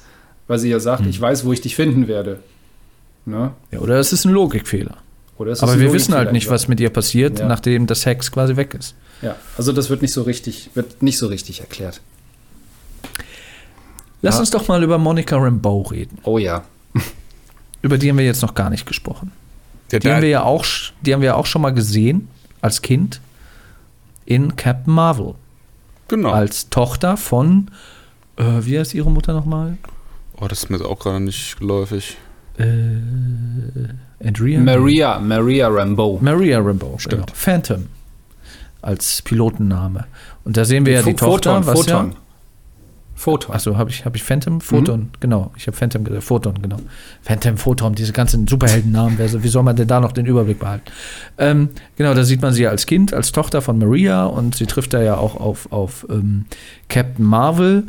weil 0.46 0.58
sie 0.58 0.68
ja 0.70 0.78
sagt, 0.78 1.02
Hm. 1.02 1.08
ich 1.10 1.20
weiß, 1.20 1.44
wo 1.44 1.52
ich 1.52 1.60
dich 1.60 1.74
finden 1.74 2.06
werde. 2.06 2.38
Ne? 3.26 3.52
Ja, 3.72 3.78
oder 3.80 3.96
es 3.98 4.12
ist 4.12 4.24
ein 4.24 4.32
Logikfehler. 4.32 4.98
Oder 5.36 5.50
ist 5.52 5.58
es 5.58 5.62
Aber 5.64 5.72
ein 5.72 5.80
wir 5.80 5.92
wissen 5.92 6.14
halt 6.14 6.30
nicht, 6.32 6.48
was 6.48 6.68
mit 6.68 6.78
ihr 6.78 6.90
passiert, 6.90 7.40
Ja. 7.40 7.48
nachdem 7.48 7.86
das 7.88 8.06
Hex 8.06 8.30
quasi 8.30 8.54
weg 8.56 8.74
ist. 8.78 8.94
Ja, 9.22 9.34
also 9.56 9.72
das 9.72 9.90
wird 9.90 10.02
nicht 10.02 10.12
so 10.12 10.22
richtig, 10.22 10.70
wird 10.74 11.02
nicht 11.02 11.18
so 11.18 11.26
richtig 11.26 11.60
erklärt. 11.60 12.00
Lass 14.24 14.34
Ja. 14.36 14.40
uns 14.40 14.50
doch 14.50 14.66
mal 14.68 14.82
über 14.82 14.98
Monica 14.98 15.36
Rambeau 15.36 15.82
reden. 15.82 16.18
Oh 16.24 16.38
ja. 16.38 16.64
Über 17.82 17.98
die 17.98 18.08
haben 18.08 18.16
wir 18.18 18.24
jetzt 18.24 18.40
noch 18.42 18.54
gar 18.54 18.70
nicht 18.70 18.86
gesprochen. 18.86 19.30
Der, 19.90 20.00
Die 20.00 20.10
haben 20.10 20.22
wir 20.22 20.28
ja 20.30 20.42
auch, 20.42 20.64
die 21.02 21.12
haben 21.12 21.20
wir 21.20 21.26
ja 21.28 21.34
auch 21.34 21.44
schon 21.46 21.60
mal 21.60 21.74
gesehen 21.74 22.28
als 22.62 22.80
Kind 22.80 23.20
in 24.24 24.56
Captain 24.56 24.94
Marvel. 24.94 25.34
genau. 26.08 26.30
Als 26.30 26.70
Tochter 26.70 27.16
von, 27.18 27.70
äh, 28.38 28.42
wie 28.60 28.78
heißt 28.78 28.94
ihre 28.94 29.10
Mutter 29.10 29.34
nochmal? 29.34 29.76
Oh, 30.40 30.48
das 30.48 30.60
ist 30.64 30.70
mir 30.70 30.78
jetzt 30.78 30.86
auch 30.86 30.98
gerade 30.98 31.20
nicht 31.20 31.58
geläufig. 31.58 32.16
Äh, 32.58 32.64
Adria? 34.26 34.60
Maria, 34.60 35.18
Maria 35.18 35.68
Rambeau. 35.68 36.18
Maria 36.22 36.60
Rambeau, 36.60 36.96
Stimmt. 36.98 37.26
Genau. 37.26 37.32
Phantom 37.36 37.86
als 38.80 39.20
Pilotenname. 39.22 40.06
Und 40.44 40.56
da 40.56 40.64
sehen 40.64 40.86
wir 40.86 40.94
ja 40.94 41.02
die 41.02 41.12
Pho- 41.12 41.18
Tochter. 41.18 41.62
Photon, 41.62 41.66
was 41.66 41.80
Photon. 41.80 42.10
Ja, 42.12 42.16
Photon. 43.14 43.54
Achso, 43.54 43.76
habe 43.76 43.90
ich, 43.90 44.04
hab 44.04 44.16
ich 44.16 44.22
Phantom? 44.22 44.60
Photon, 44.60 45.10
genau. 45.20 45.52
Ich 45.56 45.66
habe 45.66 45.76
Phantom 45.76 46.04
gesagt. 46.04 46.24
Photon, 46.24 46.60
genau. 46.60 46.78
Phantom, 47.22 47.56
Photon, 47.56 47.94
diese 47.94 48.12
ganzen 48.12 48.46
Superheldennamen. 48.48 49.18
Wie 49.18 49.48
soll 49.48 49.62
man 49.62 49.76
denn 49.76 49.86
da 49.86 50.00
noch 50.00 50.12
den 50.12 50.26
Überblick 50.26 50.58
behalten? 50.58 50.84
Ähm, 51.38 51.68
genau, 51.96 52.14
da 52.14 52.24
sieht 52.24 52.42
man 52.42 52.52
sie 52.52 52.66
als 52.66 52.86
Kind, 52.86 53.14
als 53.14 53.32
Tochter 53.32 53.62
von 53.62 53.78
Maria 53.78 54.24
und 54.24 54.56
sie 54.56 54.66
trifft 54.66 54.94
da 54.94 55.02
ja 55.02 55.16
auch 55.16 55.36
auf, 55.36 55.70
auf 55.72 56.06
ähm, 56.10 56.46
Captain 56.88 57.24
Marvel. 57.24 57.84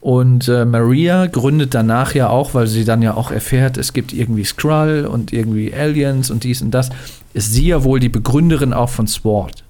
Und 0.00 0.48
äh, 0.48 0.64
Maria 0.64 1.26
gründet 1.26 1.74
danach 1.74 2.14
ja 2.14 2.30
auch, 2.30 2.54
weil 2.54 2.66
sie 2.66 2.84
dann 2.84 3.02
ja 3.02 3.14
auch 3.14 3.30
erfährt, 3.30 3.76
es 3.76 3.92
gibt 3.92 4.14
irgendwie 4.14 4.44
Skrull 4.44 5.06
und 5.06 5.30
irgendwie 5.32 5.74
Aliens 5.74 6.30
und 6.30 6.44
dies 6.44 6.62
und 6.62 6.70
das, 6.70 6.88
ist 7.34 7.52
sie 7.52 7.68
ja 7.68 7.84
wohl 7.84 8.00
die 8.00 8.08
Begründerin 8.08 8.72
auch 8.72 8.88
von 8.88 9.06
SWORD. 9.06 9.62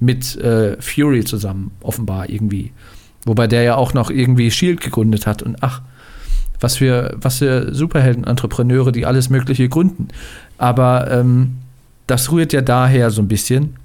Mit 0.00 0.36
äh, 0.36 0.80
Fury 0.80 1.24
zusammen, 1.24 1.70
offenbar 1.80 2.28
irgendwie. 2.28 2.72
Wobei 3.24 3.46
der 3.46 3.62
ja 3.62 3.76
auch 3.76 3.94
noch 3.94 4.10
irgendwie 4.10 4.50
Shield 4.50 4.80
gegründet 4.80 5.26
hat. 5.26 5.42
Und 5.42 5.62
ach, 5.62 5.80
was 6.60 6.76
für, 6.76 7.16
was 7.16 7.38
für 7.38 7.74
Superhelden-Entrepreneure, 7.74 8.92
die 8.92 9.06
alles 9.06 9.30
Mögliche 9.30 9.68
gründen. 9.68 10.08
Aber 10.58 11.10
ähm, 11.10 11.58
das 12.06 12.30
rührt 12.30 12.52
ja 12.52 12.60
daher 12.60 13.10
so 13.10 13.22
ein 13.22 13.28
bisschen. 13.28 13.76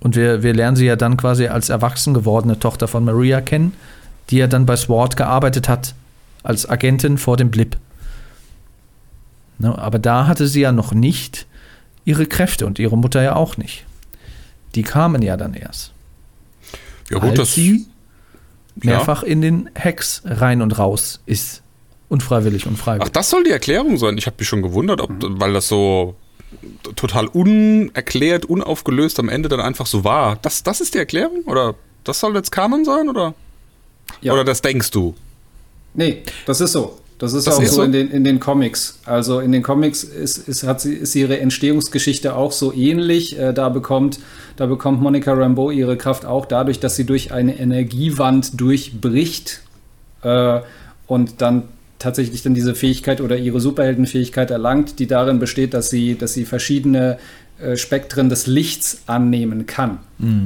Und 0.00 0.16
wir, 0.16 0.42
wir 0.42 0.54
lernen 0.54 0.76
sie 0.76 0.86
ja 0.86 0.96
dann 0.96 1.16
quasi 1.16 1.46
als 1.46 1.68
erwachsen 1.68 2.14
gewordene 2.14 2.58
Tochter 2.58 2.88
von 2.88 3.04
Maria 3.04 3.40
kennen, 3.40 3.72
die 4.30 4.36
ja 4.36 4.46
dann 4.46 4.66
bei 4.66 4.76
SWORD 4.76 5.16
gearbeitet 5.16 5.68
hat, 5.68 5.94
als 6.42 6.68
Agentin 6.68 7.18
vor 7.18 7.36
dem 7.36 7.50
Blip. 7.50 7.76
Ne, 9.58 9.76
aber 9.76 9.98
da 9.98 10.26
hatte 10.26 10.46
sie 10.46 10.60
ja 10.60 10.72
noch 10.72 10.92
nicht 10.92 11.46
ihre 12.04 12.26
Kräfte 12.26 12.66
und 12.66 12.78
ihre 12.78 12.96
Mutter 12.96 13.22
ja 13.22 13.36
auch 13.36 13.56
nicht. 13.56 13.84
Die 14.74 14.82
kamen 14.82 15.22
ja 15.22 15.36
dann 15.36 15.54
erst. 15.54 15.92
Ja, 17.10 17.18
gut, 17.18 17.30
als 17.30 17.38
das. 17.38 17.54
sie 17.54 17.86
Ja. 18.82 18.90
mehrfach 18.92 19.22
in 19.22 19.40
den 19.42 19.70
Hex 19.74 20.22
rein 20.24 20.62
und 20.62 20.78
raus 20.78 21.20
ist. 21.26 21.62
Unfreiwillig 22.08 22.66
und 22.66 22.74
Ach, 22.78 22.84
freiwillig. 22.84 23.12
das 23.12 23.30
soll 23.30 23.44
die 23.44 23.50
Erklärung 23.50 23.96
sein. 23.96 24.18
Ich 24.18 24.26
habe 24.26 24.36
mich 24.38 24.48
schon 24.48 24.62
gewundert, 24.62 25.00
ob, 25.00 25.10
weil 25.20 25.52
das 25.52 25.68
so 25.68 26.16
total 26.96 27.28
unerklärt, 27.28 28.44
unaufgelöst 28.46 29.20
am 29.20 29.28
Ende 29.28 29.48
dann 29.48 29.60
einfach 29.60 29.86
so 29.86 30.02
war. 30.02 30.36
Das, 30.42 30.62
das 30.64 30.80
ist 30.80 30.94
die 30.94 30.98
Erklärung? 30.98 31.42
Oder 31.46 31.74
das 32.04 32.18
soll 32.20 32.34
jetzt 32.34 32.50
Kanon 32.50 32.84
sein? 32.84 33.08
Oder, 33.08 33.34
Ja. 34.22 34.32
oder 34.32 34.42
das 34.44 34.60
denkst 34.60 34.90
du? 34.90 35.14
Nee, 35.94 36.22
das 36.46 36.60
ist 36.60 36.72
so. 36.72 36.98
Das 37.18 37.34
ist 37.34 37.46
Das 37.46 37.58
auch 37.58 37.62
ist 37.62 37.70
so, 37.70 37.76
so? 37.76 37.82
In, 37.82 37.92
den, 37.92 38.10
in 38.10 38.24
den 38.24 38.40
Comics. 38.40 38.98
Also 39.04 39.40
in 39.40 39.52
den 39.52 39.62
Comics 39.62 40.02
ist, 40.02 40.48
ist, 40.48 40.62
hat 40.64 40.80
sie, 40.80 40.94
ist 40.94 41.14
ihre 41.14 41.38
Entstehungsgeschichte 41.38 42.34
auch 42.34 42.50
so 42.50 42.72
ähnlich. 42.72 43.38
Äh, 43.38 43.52
da, 43.52 43.68
bekommt, 43.68 44.20
da 44.56 44.66
bekommt 44.66 45.00
Monica 45.00 45.32
Rambeau 45.32 45.70
ihre 45.70 45.96
Kraft 45.96 46.24
auch 46.26 46.46
dadurch, 46.46 46.80
dass 46.80 46.96
sie 46.96 47.04
durch 47.04 47.32
eine 47.32 47.58
Energiewand 47.58 48.60
durchbricht 48.60 49.60
äh, 50.22 50.60
und 51.06 51.40
dann 51.40 51.64
tatsächlich 51.98 52.42
dann 52.42 52.54
diese 52.54 52.74
Fähigkeit 52.74 53.20
oder 53.20 53.36
ihre 53.36 53.60
Superheldenfähigkeit 53.60 54.50
erlangt, 54.50 54.98
die 54.98 55.06
darin 55.06 55.38
besteht, 55.38 55.74
dass 55.74 55.90
sie, 55.90 56.16
dass 56.16 56.32
sie 56.32 56.44
verschiedene 56.44 57.18
äh, 57.60 57.76
Spektren 57.76 58.28
des 58.28 58.46
Lichts 58.46 59.02
annehmen 59.06 59.66
kann 59.66 59.98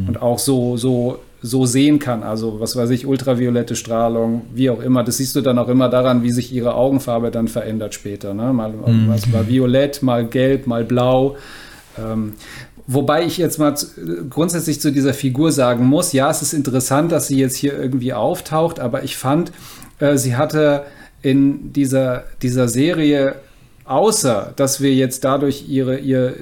und 0.08 0.20
auch 0.20 0.38
so, 0.38 0.76
so, 0.76 1.20
so 1.42 1.64
sehen 1.64 1.98
kann. 1.98 2.22
Also 2.22 2.58
was 2.58 2.74
weiß 2.74 2.90
ich, 2.90 3.06
ultraviolette 3.06 3.76
Strahlung, 3.76 4.42
wie 4.52 4.68
auch 4.70 4.80
immer. 4.80 5.04
Das 5.04 5.18
siehst 5.18 5.36
du 5.36 5.40
dann 5.40 5.58
auch 5.58 5.68
immer 5.68 5.88
daran, 5.88 6.22
wie 6.22 6.32
sich 6.32 6.52
ihre 6.52 6.74
Augenfarbe 6.74 7.30
dann 7.30 7.48
verändert 7.48 7.94
später. 7.94 8.34
Ne? 8.34 8.52
Mal, 8.52 8.72
mal, 8.72 9.18
mal 9.30 9.48
violett, 9.48 10.02
mal 10.02 10.26
gelb, 10.26 10.66
mal 10.66 10.84
blau. 10.84 11.36
Ähm, 11.98 12.32
wobei 12.86 13.24
ich 13.24 13.38
jetzt 13.38 13.58
mal 13.58 13.74
grundsätzlich 14.30 14.80
zu 14.80 14.92
dieser 14.92 15.14
Figur 15.14 15.52
sagen 15.52 15.86
muss, 15.86 16.12
ja, 16.12 16.30
es 16.30 16.42
ist 16.42 16.52
interessant, 16.52 17.12
dass 17.12 17.28
sie 17.28 17.38
jetzt 17.38 17.56
hier 17.56 17.78
irgendwie 17.78 18.12
auftaucht, 18.12 18.80
aber 18.80 19.04
ich 19.04 19.16
fand, 19.16 19.52
äh, 19.98 20.16
sie 20.16 20.36
hatte 20.36 20.84
in 21.22 21.72
dieser, 21.72 22.24
dieser 22.42 22.68
Serie, 22.68 23.36
außer 23.84 24.52
dass 24.56 24.80
wir 24.80 24.94
jetzt 24.94 25.24
dadurch 25.24 25.68
ihre, 25.68 25.98
ihr, 25.98 26.34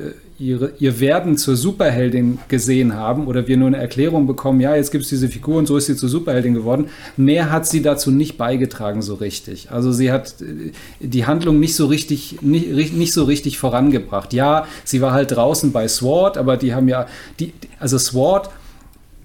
ihre, 0.42 0.72
ihr 0.80 0.98
Werden 0.98 1.36
zur 1.36 1.56
Superheldin 1.56 2.38
gesehen 2.48 2.94
haben 2.94 3.28
oder 3.28 3.46
wir 3.46 3.56
nur 3.56 3.68
eine 3.68 3.76
Erklärung 3.76 4.26
bekommen, 4.26 4.60
ja, 4.60 4.74
jetzt 4.74 4.90
gibt 4.90 5.04
es 5.04 5.10
diese 5.10 5.28
Figur 5.28 5.56
und 5.56 5.66
so 5.66 5.76
ist 5.76 5.86
sie 5.86 5.96
zur 5.96 6.08
Superheldin 6.08 6.54
geworden, 6.54 6.86
mehr 7.16 7.50
hat 7.50 7.66
sie 7.66 7.80
dazu 7.80 8.10
nicht 8.10 8.36
beigetragen 8.36 9.02
so 9.02 9.14
richtig. 9.14 9.70
Also 9.70 9.92
sie 9.92 10.10
hat 10.10 10.34
äh, 10.40 10.72
die 11.00 11.26
Handlung 11.26 11.60
nicht 11.60 11.76
so 11.76 11.86
richtig, 11.86 12.38
nicht, 12.42 12.92
nicht 12.94 13.12
so 13.12 13.24
richtig 13.24 13.58
vorangebracht. 13.58 14.32
Ja, 14.32 14.66
sie 14.84 15.00
war 15.00 15.12
halt 15.12 15.30
draußen 15.30 15.70
bei 15.70 15.86
SWORD, 15.86 16.36
aber 16.36 16.56
die 16.56 16.74
haben 16.74 16.88
ja, 16.88 17.06
die, 17.38 17.52
also 17.78 17.98
SWORD 17.98 18.50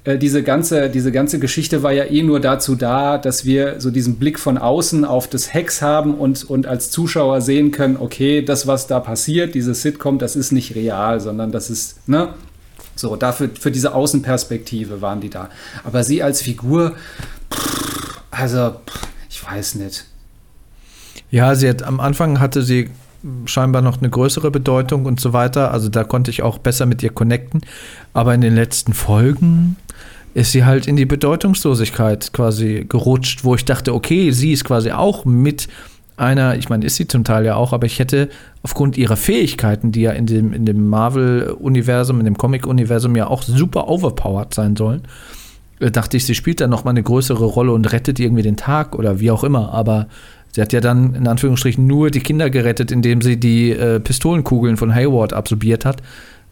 äh, 0.08 0.18
diese 0.18 0.42
ganze, 0.42 0.90
diese 0.90 1.12
ganze 1.12 1.38
Geschichte 1.38 1.84
war 1.84 1.92
ja 1.92 2.06
eh 2.06 2.24
nur 2.24 2.40
dazu 2.40 2.76
da, 2.76 3.18
dass 3.18 3.44
wir 3.44 3.82
so 3.82 3.92
diesen 3.92 4.16
Blick 4.16 4.40
von 4.40 4.58
außen 4.58 5.04
auf 5.04 5.28
das 5.28 5.54
Hex 5.54 5.82
haben 5.82 6.16
und, 6.16 6.50
und 6.50 6.66
als 6.66 6.90
Zuschauer 6.90 7.42
sehen 7.42 7.72
können, 7.72 7.98
okay, 7.98 8.42
das, 8.42 8.68
was 8.68 8.88
da 8.88 9.02
passiert, 9.02 9.54
diese 9.54 9.76
Sitcom, 9.76 10.18
das 10.18 10.38
ist 10.38 10.54
nicht 10.54 10.76
real, 10.76 11.20
sondern 11.20 11.52
das 11.52 11.70
ist, 11.70 12.08
ne? 12.08 12.30
So, 12.96 13.18
dafür, 13.18 13.50
für 13.60 13.70
diese 13.70 13.94
Außenperspektive 13.94 15.02
waren 15.02 15.20
die 15.20 15.30
da. 15.30 15.50
Aber 15.84 16.04
sie 16.04 16.24
als 16.24 16.42
Figur, 16.42 16.96
also, 18.32 18.76
ich 19.30 19.46
weiß 19.46 19.76
nicht. 19.76 20.06
Ja, 21.30 21.54
sie 21.54 21.68
hat 21.70 21.84
am 21.84 22.00
Anfang 22.00 22.40
hatte 22.40 22.64
sie 22.64 22.90
scheinbar 23.46 23.82
noch 23.82 24.00
eine 24.00 24.10
größere 24.10 24.52
Bedeutung 24.52 25.06
und 25.06 25.20
so 25.20 25.34
weiter. 25.34 25.72
Also 25.72 25.90
da 25.90 26.04
konnte 26.04 26.32
ich 26.32 26.44
auch 26.44 26.58
besser 26.58 26.86
mit 26.86 27.04
ihr 27.04 27.12
connecten. 27.12 27.62
Aber 28.14 28.34
in 28.34 28.42
den 28.42 28.56
letzten 28.56 28.94
Folgen 28.94 29.76
ist 30.34 30.52
sie 30.52 30.66
halt 30.66 30.88
in 30.88 30.96
die 30.96 31.06
Bedeutungslosigkeit 31.06 32.32
quasi 32.34 32.86
gerutscht, 32.88 33.44
wo 33.44 33.56
ich 33.56 33.66
dachte, 33.66 33.94
okay, 33.94 34.32
sie 34.32 34.52
ist 34.52 34.64
quasi 34.64 34.92
auch 34.92 35.26
mit 35.26 35.68
einer, 36.18 36.58
ich 36.58 36.70
meine, 36.70 36.86
ist 36.86 36.96
sie 36.96 37.08
zum 37.08 37.24
Teil 37.24 37.46
ja 37.46 37.56
auch, 37.56 37.74
aber 37.74 37.86
ich 37.86 38.00
hätte 38.00 38.30
aufgrund 38.64 38.98
ihrer 38.98 39.16
Fähigkeiten, 39.16 39.92
die 39.92 40.02
ja 40.02 40.12
in 40.12 40.26
dem, 40.26 40.52
in 40.52 40.66
dem 40.66 40.88
Marvel-Universum, 40.88 42.20
in 42.20 42.26
dem 42.26 42.38
Comic-Universum 42.38 43.16
ja 43.16 43.28
auch 43.28 43.44
super 43.44 43.88
overpowered 43.88 44.54
sein 44.54 44.76
sollen, 44.76 45.04
äh, 45.80 45.92
dachte 45.92 46.18
ich, 46.18 46.26
sie 46.26 46.36
spielt 46.36 46.60
dann 46.60 46.72
nochmal 46.72 46.92
eine 46.92 47.04
größere 47.04 47.46
Rolle 47.46 47.72
und 47.72 47.92
rettet 47.92 48.20
irgendwie 48.20 48.42
den 48.42 48.58
Tag 48.58 48.98
oder 48.98 49.20
wie 49.20 49.32
auch 49.32 49.44
immer. 49.44 49.74
Aber 49.74 50.08
sie 50.52 50.62
hat 50.62 50.74
ja 50.74 50.82
dann 50.82 51.14
in 51.14 51.28
Anführungsstrichen 51.28 51.86
nur 51.86 52.10
die 52.10 52.22
Kinder 52.22 52.50
gerettet, 52.50 52.92
indem 52.92 53.22
sie 53.22 53.38
die 53.38 53.72
äh, 53.72 54.00
Pistolenkugeln 54.00 54.78
von 54.78 54.94
Hayward 54.94 55.34
absorbiert 55.34 55.86
hat. 55.86 56.02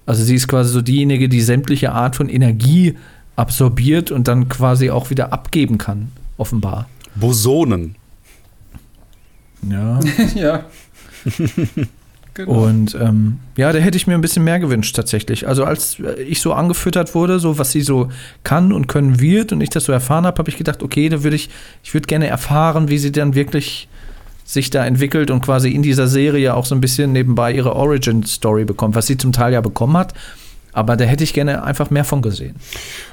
Also 0.06 0.24
sie 0.24 0.36
ist 0.36 0.48
quasi 0.48 0.72
so 0.72 0.82
diejenige, 0.82 1.28
die 1.28 1.42
sämtliche 1.42 1.92
Art 1.92 2.16
von 2.16 2.30
Energie 2.30 2.96
absorbiert 3.36 4.12
und 4.12 4.28
dann 4.28 4.50
quasi 4.50 4.90
auch 4.90 5.10
wieder 5.10 5.34
abgeben 5.34 5.78
kann, 5.78 6.12
offenbar. 6.38 6.88
Bosonen. 7.16 7.96
Ja. 9.70 10.00
ja. 10.36 10.66
genau. 12.34 12.66
Und 12.66 12.96
ähm, 12.96 13.40
ja, 13.58 13.72
da 13.72 13.80
hätte 13.80 13.98
ich 13.98 14.08
mir 14.08 14.14
ein 14.14 14.22
bisschen 14.22 14.44
mehr 14.44 14.60
gewünscht 14.60 14.96
tatsächlich. 14.96 15.48
Also 15.48 15.64
als 15.66 16.00
äh, 16.00 16.22
ich 16.22 16.42
so 16.42 16.54
angefüttert 16.54 17.16
wurde, 17.16 17.40
so 17.40 17.58
was 17.58 17.72
sie 17.72 17.82
so 17.82 18.10
kann 18.44 18.72
und 18.72 18.88
können 18.88 19.20
wird 19.20 19.52
und 19.52 19.62
ich 19.62 19.70
das 19.70 19.86
so 19.86 19.92
erfahren 19.92 20.26
habe, 20.26 20.38
habe 20.38 20.50
ich 20.50 20.58
gedacht, 20.58 20.84
okay, 20.84 21.10
da 21.10 21.24
würde 21.24 21.36
ich, 21.36 21.50
ich 21.84 21.94
würde 21.94 22.08
gerne 22.08 22.28
erfahren, 22.28 22.90
wie 22.90 22.98
sie 22.98 23.12
dann 23.12 23.36
wirklich 23.36 23.88
sich 24.46 24.70
da 24.70 24.86
entwickelt 24.86 25.32
und 25.32 25.44
quasi 25.44 25.72
in 25.72 25.82
dieser 25.82 26.08
Serie 26.08 26.54
auch 26.54 26.66
so 26.66 26.76
ein 26.76 26.82
bisschen 26.82 27.12
nebenbei 27.12 27.52
ihre 27.52 27.76
Origin-Story 27.76 28.66
bekommt, 28.66 28.94
was 28.94 29.08
sie 29.08 29.18
zum 29.18 29.32
Teil 29.32 29.54
ja 29.54 29.62
bekommen 29.62 29.98
hat. 29.98 30.14
Aber 30.76 30.98
da 30.98 31.06
hätte 31.06 31.24
ich 31.24 31.34
gerne 31.34 31.64
einfach 31.64 31.90
mehr 31.90 32.04
von 32.04 32.22
gesehen. 32.22 32.56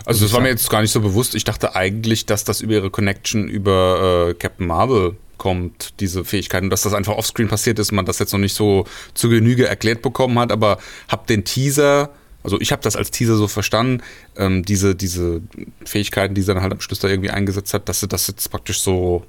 Also 0.04 0.24
das 0.24 0.32
war 0.32 0.40
mir 0.40 0.48
jetzt 0.48 0.68
gar 0.68 0.82
nicht 0.82 0.90
so 0.90 1.00
bewusst. 1.00 1.36
Ich 1.36 1.44
dachte 1.44 1.76
eigentlich, 1.76 2.26
dass 2.26 2.42
das 2.42 2.60
über 2.60 2.74
ihre 2.74 2.90
Connection 2.90 3.48
über 3.48 4.30
äh, 4.30 4.34
Captain 4.34 4.66
Marvel 4.66 5.16
kommt, 5.38 6.00
diese 6.00 6.24
Fähigkeiten, 6.24 6.70
dass 6.70 6.82
das 6.82 6.92
einfach 6.92 7.14
offscreen 7.16 7.48
passiert 7.48 7.78
ist, 7.78 7.92
man 7.92 8.04
das 8.04 8.18
jetzt 8.18 8.32
noch 8.32 8.40
nicht 8.40 8.54
so 8.54 8.84
zu 9.14 9.28
Genüge 9.28 9.66
erklärt 9.66 10.02
bekommen 10.02 10.38
hat, 10.40 10.50
aber 10.50 10.78
hab 11.08 11.28
den 11.28 11.44
Teaser, 11.44 12.10
also 12.42 12.60
ich 12.60 12.72
habe 12.72 12.82
das 12.82 12.96
als 12.96 13.12
Teaser 13.12 13.36
so 13.36 13.46
verstanden, 13.46 14.02
ähm, 14.36 14.64
diese, 14.64 14.96
diese 14.96 15.40
Fähigkeiten, 15.84 16.34
die 16.34 16.42
sie 16.42 16.52
dann 16.52 16.62
halt 16.62 16.72
am 16.72 16.80
Schluss 16.80 16.98
da 16.98 17.08
irgendwie 17.08 17.30
eingesetzt 17.30 17.74
hat, 17.74 17.88
dass 17.88 18.00
sie 18.00 18.08
das 18.08 18.26
jetzt 18.26 18.50
praktisch 18.50 18.80
so 18.80 19.24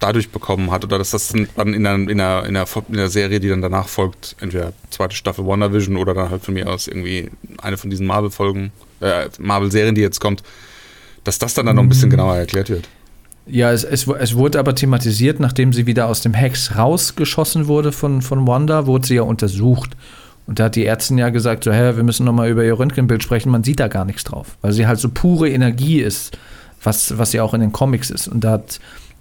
dadurch 0.00 0.30
bekommen 0.30 0.70
hat 0.70 0.84
oder 0.84 0.98
dass 0.98 1.10
das 1.10 1.28
dann 1.28 1.74
in 1.74 1.86
einer, 1.86 2.10
in, 2.10 2.20
einer, 2.20 2.46
in, 2.46 2.56
einer, 2.56 2.66
in 2.88 2.98
einer 2.98 3.08
Serie, 3.08 3.38
die 3.38 3.48
dann 3.48 3.62
danach 3.62 3.86
folgt, 3.86 4.34
entweder 4.40 4.72
zweite 4.90 5.14
Staffel 5.14 5.46
WandaVision 5.46 5.96
oder 5.96 6.14
dann 6.14 6.30
halt 6.30 6.42
von 6.42 6.54
mir 6.54 6.68
aus 6.68 6.88
irgendwie 6.88 7.30
eine 7.62 7.76
von 7.76 7.90
diesen 7.90 8.06
Marvel-Folgen, 8.06 8.72
äh, 9.00 9.28
Marvel-Serien, 9.38 9.94
die 9.94 10.00
jetzt 10.00 10.20
kommt, 10.20 10.42
dass 11.24 11.38
das 11.38 11.54
dann, 11.54 11.66
dann 11.66 11.76
noch 11.76 11.82
ein 11.82 11.88
bisschen 11.88 12.10
genauer 12.10 12.36
erklärt 12.36 12.70
wird. 12.70 12.88
Ja, 13.46 13.72
es, 13.72 13.84
es, 13.84 14.06
es 14.06 14.34
wurde 14.34 14.58
aber 14.58 14.74
thematisiert, 14.74 15.40
nachdem 15.40 15.72
sie 15.72 15.86
wieder 15.86 16.06
aus 16.06 16.22
dem 16.22 16.34
Hex 16.34 16.76
rausgeschossen 16.76 17.66
wurde 17.66 17.92
von, 17.92 18.22
von 18.22 18.46
Wanda, 18.46 18.86
wurde 18.86 19.06
sie 19.06 19.16
ja 19.16 19.22
untersucht. 19.22 19.96
Und 20.46 20.58
da 20.58 20.64
hat 20.64 20.76
die 20.76 20.86
Ärztin 20.86 21.18
ja 21.18 21.30
gesagt, 21.30 21.64
so, 21.64 21.72
hä, 21.72 21.96
wir 21.96 22.02
müssen 22.02 22.24
nochmal 22.24 22.48
über 22.48 22.64
ihr 22.64 22.78
Röntgenbild 22.78 23.22
sprechen, 23.22 23.50
man 23.50 23.64
sieht 23.64 23.80
da 23.80 23.88
gar 23.88 24.04
nichts 24.04 24.24
drauf, 24.24 24.56
weil 24.62 24.72
sie 24.72 24.86
halt 24.86 24.98
so 24.98 25.08
pure 25.08 25.48
Energie 25.48 26.00
ist, 26.00 26.36
was, 26.82 27.18
was 27.18 27.32
sie 27.32 27.40
auch 27.40 27.54
in 27.54 27.60
den 27.60 27.72
Comics 27.72 28.10
ist. 28.10 28.28
Und 28.28 28.42
da 28.42 28.52
hat 28.52 28.80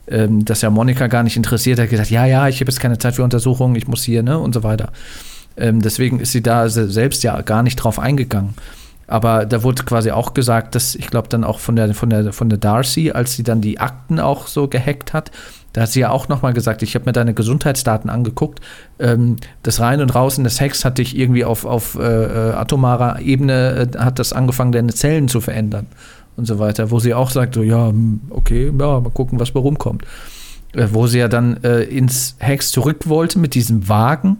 ähm, 0.09 0.45
das 0.45 0.61
ja 0.61 0.69
Monika 0.69 1.07
gar 1.07 1.23
nicht 1.23 1.37
interessiert, 1.37 1.79
hat 1.79 1.89
gesagt, 1.89 2.09
ja, 2.09 2.25
ja, 2.25 2.47
ich 2.47 2.59
habe 2.61 2.71
jetzt 2.71 2.79
keine 2.79 2.97
Zeit 2.97 3.15
für 3.15 3.23
Untersuchungen, 3.23 3.75
ich 3.75 3.87
muss 3.87 4.03
hier, 4.03 4.23
ne, 4.23 4.37
und 4.39 4.53
so 4.53 4.63
weiter. 4.63 4.89
Ähm, 5.57 5.81
deswegen 5.81 6.19
ist 6.19 6.31
sie 6.31 6.41
da 6.41 6.69
selbst 6.69 7.23
ja 7.23 7.41
gar 7.41 7.63
nicht 7.63 7.75
drauf 7.75 7.99
eingegangen. 7.99 8.53
Aber 9.07 9.45
da 9.47 9.63
wurde 9.63 9.83
quasi 9.83 10.11
auch 10.11 10.35
gesagt, 10.35 10.75
dass 10.75 10.93
ich 10.93 11.07
glaube 11.07 11.29
dann 11.29 11.43
auch 11.43 11.59
von 11.59 11.75
der, 11.75 11.93
von, 11.95 12.09
der, 12.09 12.31
von 12.31 12.49
der 12.49 12.59
Darcy, 12.59 13.11
als 13.11 13.33
sie 13.33 13.43
dann 13.43 13.59
die 13.59 13.79
Akten 13.79 14.19
auch 14.19 14.45
so 14.45 14.67
gehackt 14.67 15.13
hat, 15.13 15.31
da 15.73 15.81
hat 15.81 15.89
sie 15.89 15.99
ja 15.99 16.09
auch 16.09 16.27
nochmal 16.27 16.53
gesagt, 16.53 16.81
ich 16.81 16.95
habe 16.95 17.05
mir 17.05 17.11
deine 17.11 17.33
Gesundheitsdaten 17.33 18.09
angeguckt. 18.09 18.59
Ähm, 18.99 19.37
das 19.63 19.79
Rein 19.79 20.01
und 20.01 20.13
Raus 20.15 20.37
in 20.37 20.43
des 20.43 20.59
Hex 20.59 20.85
hat 20.85 20.97
dich 20.97 21.17
irgendwie 21.17 21.45
auf, 21.45 21.65
auf 21.65 21.95
äh, 21.95 22.01
äh 22.01 22.53
atomarer 22.53 23.19
Ebene, 23.19 23.89
äh, 23.93 23.97
hat 23.97 24.19
das 24.19 24.33
angefangen, 24.33 24.71
deine 24.71 24.93
Zellen 24.93 25.27
zu 25.27 25.41
verändern 25.41 25.87
und 26.39 26.45
so 26.45 26.57
weiter, 26.57 26.89
wo 26.89 26.99
sie 26.99 27.13
auch 27.13 27.29
sagt, 27.29 27.53
so, 27.53 27.61
ja, 27.61 27.89
hm, 27.89 28.21
okay, 28.31 28.65
ja, 28.67 28.99
mal 28.99 29.11
gucken, 29.11 29.39
was 29.39 29.51
bei 29.51 29.59
rumkommt. 29.59 30.03
Äh, 30.73 30.87
wo 30.91 31.07
sie 31.07 31.19
ja 31.19 31.27
dann 31.27 31.63
äh, 31.63 31.83
ins 31.83 32.35
Hex 32.39 32.71
zurück 32.71 33.07
wollte 33.07 33.39
mit 33.39 33.55
diesem 33.55 33.89
Wagen. 33.89 34.37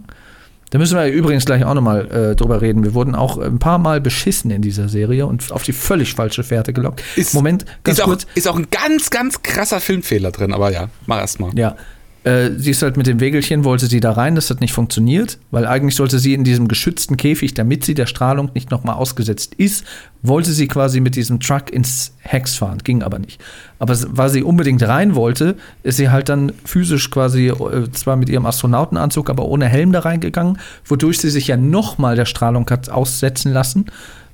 Da 0.70 0.78
müssen 0.78 0.96
wir 0.96 1.06
übrigens 1.06 1.44
gleich 1.44 1.64
auch 1.64 1.74
nochmal 1.74 2.08
äh, 2.10 2.36
drüber 2.36 2.62
reden. 2.62 2.84
Wir 2.84 2.94
wurden 2.94 3.16
auch 3.16 3.38
ein 3.38 3.58
paar 3.58 3.78
Mal 3.78 4.00
beschissen 4.00 4.52
in 4.52 4.62
dieser 4.62 4.88
Serie 4.88 5.26
und 5.26 5.50
auf 5.50 5.64
die 5.64 5.72
völlig 5.72 6.14
falsche 6.14 6.44
Fährte 6.44 6.72
gelockt. 6.72 7.02
Ist, 7.16 7.34
Moment, 7.34 7.66
ganz 7.82 7.98
ist 7.98 8.04
kurz. 8.04 8.24
Auch, 8.24 8.36
ist 8.36 8.48
auch 8.48 8.56
ein 8.56 8.68
ganz, 8.70 9.10
ganz 9.10 9.42
krasser 9.42 9.80
Filmfehler 9.80 10.30
drin, 10.30 10.52
aber 10.52 10.70
ja, 10.70 10.88
mach 11.06 11.18
erst 11.18 11.40
mal. 11.40 11.50
Ja, 11.56 11.74
äh, 12.22 12.50
sie 12.56 12.72
ist 12.72 12.82
halt 12.82 12.98
mit 12.98 13.06
dem 13.06 13.18
Wägelchen, 13.18 13.64
wollte 13.64 13.86
sie 13.86 14.00
da 14.00 14.12
rein, 14.12 14.34
das 14.34 14.50
hat 14.50 14.60
nicht 14.60 14.74
funktioniert, 14.74 15.38
weil 15.50 15.66
eigentlich 15.66 15.96
sollte 15.96 16.18
sie 16.18 16.34
in 16.34 16.44
diesem 16.44 16.68
geschützten 16.68 17.16
Käfig, 17.16 17.54
damit 17.54 17.84
sie 17.84 17.94
der 17.94 18.06
Strahlung 18.06 18.50
nicht 18.52 18.70
nochmal 18.70 18.96
ausgesetzt 18.96 19.54
ist, 19.54 19.84
wollte 20.22 20.52
sie 20.52 20.68
quasi 20.68 21.00
mit 21.00 21.16
diesem 21.16 21.40
Truck 21.40 21.70
ins 21.72 22.12
Hex 22.18 22.56
fahren, 22.56 22.78
ging 22.84 23.02
aber 23.02 23.18
nicht. 23.18 23.40
Aber 23.78 23.96
weil 24.08 24.28
sie 24.28 24.42
unbedingt 24.42 24.82
rein 24.82 25.14
wollte, 25.14 25.56
ist 25.82 25.96
sie 25.96 26.10
halt 26.10 26.28
dann 26.28 26.52
physisch 26.64 27.10
quasi, 27.10 27.48
äh, 27.48 27.90
zwar 27.92 28.16
mit 28.16 28.28
ihrem 28.28 28.44
Astronautenanzug, 28.44 29.30
aber 29.30 29.46
ohne 29.46 29.66
Helm 29.66 29.92
da 29.92 30.00
reingegangen, 30.00 30.58
wodurch 30.84 31.18
sie 31.18 31.30
sich 31.30 31.46
ja 31.46 31.56
nochmal 31.56 32.16
der 32.16 32.26
Strahlung 32.26 32.68
hat 32.68 32.90
aussetzen 32.90 33.50
lassen, 33.50 33.86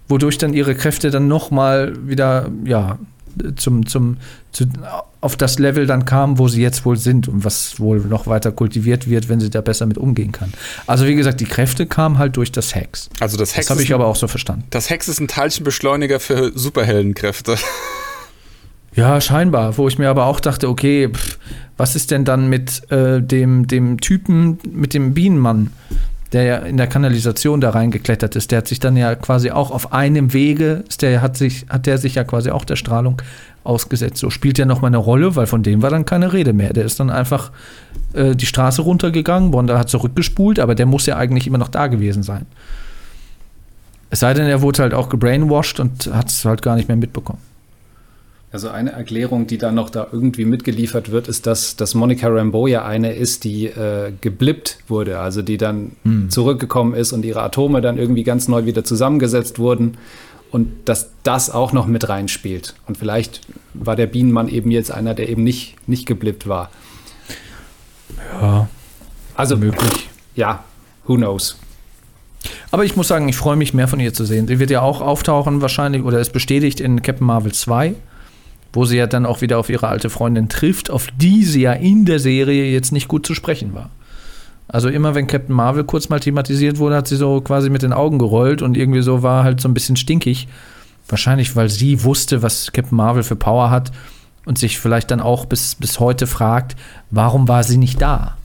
wodurch 0.08 0.38
dann 0.38 0.54
ihre 0.54 0.74
Kräfte 0.74 1.12
dann 1.12 1.28
nochmal 1.28 1.94
wieder, 2.04 2.48
ja, 2.64 2.98
zum, 3.56 3.86
zum, 3.86 4.18
zu, 4.52 4.64
auf 5.20 5.36
das 5.36 5.58
Level 5.58 5.86
dann 5.86 6.04
kam, 6.04 6.38
wo 6.38 6.48
sie 6.48 6.62
jetzt 6.62 6.84
wohl 6.84 6.96
sind 6.96 7.28
und 7.28 7.44
was 7.44 7.78
wohl 7.80 8.00
noch 8.00 8.26
weiter 8.26 8.52
kultiviert 8.52 9.08
wird, 9.08 9.28
wenn 9.28 9.40
sie 9.40 9.50
da 9.50 9.60
besser 9.60 9.86
mit 9.86 9.98
umgehen 9.98 10.32
kann. 10.32 10.52
Also 10.86 11.06
wie 11.06 11.14
gesagt, 11.14 11.40
die 11.40 11.46
Kräfte 11.46 11.86
kamen 11.86 12.18
halt 12.18 12.36
durch 12.36 12.52
das 12.52 12.74
Hex. 12.74 13.08
Also 13.20 13.36
das 13.36 13.56
Hex. 13.56 13.66
Das 13.66 13.70
habe 13.70 13.82
ich 13.82 13.92
aber 13.94 14.06
auch 14.06 14.16
so 14.16 14.28
verstanden. 14.28 14.64
Das 14.70 14.90
Hex 14.90 15.08
ist 15.08 15.20
ein 15.20 15.28
Teilchenbeschleuniger 15.28 16.20
für 16.20 16.52
Superheldenkräfte. 16.54 17.56
Ja, 18.96 19.20
scheinbar. 19.20 19.76
Wo 19.76 19.88
ich 19.88 19.98
mir 19.98 20.08
aber 20.08 20.24
auch 20.24 20.40
dachte, 20.40 20.70
okay, 20.70 21.10
pff, 21.12 21.38
was 21.76 21.94
ist 21.94 22.10
denn 22.10 22.24
dann 22.24 22.48
mit 22.48 22.90
äh, 22.90 23.20
dem, 23.20 23.66
dem 23.66 24.00
Typen, 24.00 24.58
mit 24.72 24.94
dem 24.94 25.12
Bienenmann? 25.12 25.70
Der 26.32 26.42
ja 26.42 26.56
in 26.58 26.76
der 26.76 26.86
Kanalisation 26.86 27.60
da 27.60 27.70
reingeklettert 27.70 28.36
ist, 28.36 28.50
der 28.50 28.58
hat 28.58 28.68
sich 28.68 28.80
dann 28.80 28.96
ja 28.96 29.14
quasi 29.14 29.50
auch 29.50 29.70
auf 29.70 29.92
einem 29.92 30.32
Wege, 30.32 30.84
der 31.00 31.22
hat 31.22 31.36
sich, 31.36 31.66
hat 31.68 31.86
der 31.86 31.98
sich 31.98 32.16
ja 32.16 32.24
quasi 32.24 32.50
auch 32.50 32.64
der 32.64 32.76
Strahlung 32.76 33.22
ausgesetzt. 33.64 34.18
So 34.18 34.30
spielt 34.30 34.58
er 34.58 34.66
nochmal 34.66 34.90
eine 34.90 34.96
Rolle, 34.96 35.36
weil 35.36 35.46
von 35.46 35.62
dem 35.62 35.82
war 35.82 35.90
dann 35.90 36.04
keine 36.04 36.32
Rede 36.32 36.52
mehr. 36.52 36.72
Der 36.72 36.84
ist 36.84 37.00
dann 37.00 37.10
einfach 37.10 37.50
äh, 38.12 38.34
die 38.34 38.46
Straße 38.46 38.82
runtergegangen, 38.82 39.50
Bonda 39.50 39.78
hat 39.78 39.88
zurückgespult, 39.88 40.58
aber 40.58 40.74
der 40.74 40.86
muss 40.86 41.06
ja 41.06 41.16
eigentlich 41.16 41.46
immer 41.46 41.58
noch 41.58 41.68
da 41.68 41.86
gewesen 41.86 42.22
sein. 42.22 42.46
Es 44.10 44.20
sei 44.20 44.34
denn, 44.34 44.46
er 44.46 44.62
wurde 44.62 44.82
halt 44.82 44.94
auch 44.94 45.08
gebrainwashed 45.08 45.80
und 45.80 46.10
hat 46.12 46.28
es 46.28 46.44
halt 46.44 46.62
gar 46.62 46.76
nicht 46.76 46.88
mehr 46.88 46.96
mitbekommen. 46.96 47.40
Also 48.56 48.70
eine 48.70 48.92
Erklärung, 48.92 49.46
die 49.46 49.58
da 49.58 49.70
noch 49.70 49.90
da 49.90 50.06
irgendwie 50.10 50.46
mitgeliefert 50.46 51.10
wird, 51.10 51.28
ist, 51.28 51.46
dass, 51.46 51.76
dass 51.76 51.94
Monica 51.94 52.26
Rambeau 52.26 52.66
ja 52.66 52.86
eine 52.86 53.12
ist, 53.12 53.44
die 53.44 53.66
äh, 53.66 54.14
geblippt 54.22 54.78
wurde, 54.88 55.18
also 55.18 55.42
die 55.42 55.58
dann 55.58 55.92
hm. 56.04 56.30
zurückgekommen 56.30 56.94
ist 56.94 57.12
und 57.12 57.26
ihre 57.26 57.42
Atome 57.42 57.82
dann 57.82 57.98
irgendwie 57.98 58.22
ganz 58.22 58.48
neu 58.48 58.64
wieder 58.64 58.82
zusammengesetzt 58.82 59.58
wurden 59.58 59.98
und 60.50 60.70
dass 60.86 61.10
das 61.22 61.50
auch 61.50 61.74
noch 61.74 61.86
mit 61.86 62.08
reinspielt. 62.08 62.76
Und 62.86 62.96
vielleicht 62.96 63.42
war 63.74 63.94
der 63.94 64.06
Bienenmann 64.06 64.48
eben 64.48 64.70
jetzt 64.70 64.90
einer, 64.90 65.12
der 65.12 65.28
eben 65.28 65.44
nicht, 65.44 65.76
nicht 65.86 66.06
geblippt 66.06 66.48
war. 66.48 66.70
Ja. 68.40 68.70
Also 69.34 69.58
möglich. 69.58 70.08
Ja, 70.34 70.64
who 71.04 71.16
knows. 71.16 71.58
Aber 72.70 72.86
ich 72.86 72.96
muss 72.96 73.08
sagen, 73.08 73.28
ich 73.28 73.36
freue 73.36 73.56
mich 73.56 73.74
mehr 73.74 73.86
von 73.86 74.00
ihr 74.00 74.14
zu 74.14 74.24
sehen. 74.24 74.48
Sie 74.48 74.58
wird 74.58 74.70
ja 74.70 74.80
auch 74.80 75.02
auftauchen 75.02 75.60
wahrscheinlich 75.60 76.04
oder 76.04 76.20
ist 76.20 76.32
bestätigt 76.32 76.80
in 76.80 77.02
Captain 77.02 77.26
Marvel 77.26 77.52
2 77.52 77.96
wo 78.76 78.84
sie 78.84 78.98
ja 78.98 79.06
dann 79.06 79.26
auch 79.26 79.40
wieder 79.40 79.58
auf 79.58 79.70
ihre 79.70 79.88
alte 79.88 80.10
Freundin 80.10 80.48
trifft, 80.48 80.90
auf 80.90 81.08
die 81.16 81.44
sie 81.44 81.62
ja 81.62 81.72
in 81.72 82.04
der 82.04 82.20
Serie 82.20 82.70
jetzt 82.70 82.92
nicht 82.92 83.08
gut 83.08 83.26
zu 83.26 83.34
sprechen 83.34 83.74
war. 83.74 83.90
Also 84.68 84.88
immer 84.88 85.14
wenn 85.14 85.26
Captain 85.26 85.54
Marvel 85.54 85.84
kurz 85.84 86.08
mal 86.08 86.20
thematisiert 86.20 86.78
wurde, 86.78 86.96
hat 86.96 87.08
sie 87.08 87.16
so 87.16 87.40
quasi 87.40 87.70
mit 87.70 87.82
den 87.82 87.92
Augen 87.92 88.18
gerollt 88.18 88.62
und 88.62 88.76
irgendwie 88.76 89.02
so 89.02 89.22
war 89.22 89.44
halt 89.44 89.60
so 89.60 89.68
ein 89.68 89.74
bisschen 89.74 89.96
stinkig. 89.96 90.46
Wahrscheinlich, 91.08 91.56
weil 91.56 91.68
sie 91.68 92.04
wusste, 92.04 92.42
was 92.42 92.72
Captain 92.72 92.96
Marvel 92.96 93.22
für 93.22 93.36
Power 93.36 93.70
hat 93.70 93.92
und 94.44 94.58
sich 94.58 94.78
vielleicht 94.78 95.10
dann 95.10 95.20
auch 95.20 95.46
bis, 95.46 95.76
bis 95.76 95.98
heute 96.00 96.26
fragt, 96.26 96.76
warum 97.10 97.48
war 97.48 97.64
sie 97.64 97.78
nicht 97.78 98.02
da? 98.02 98.36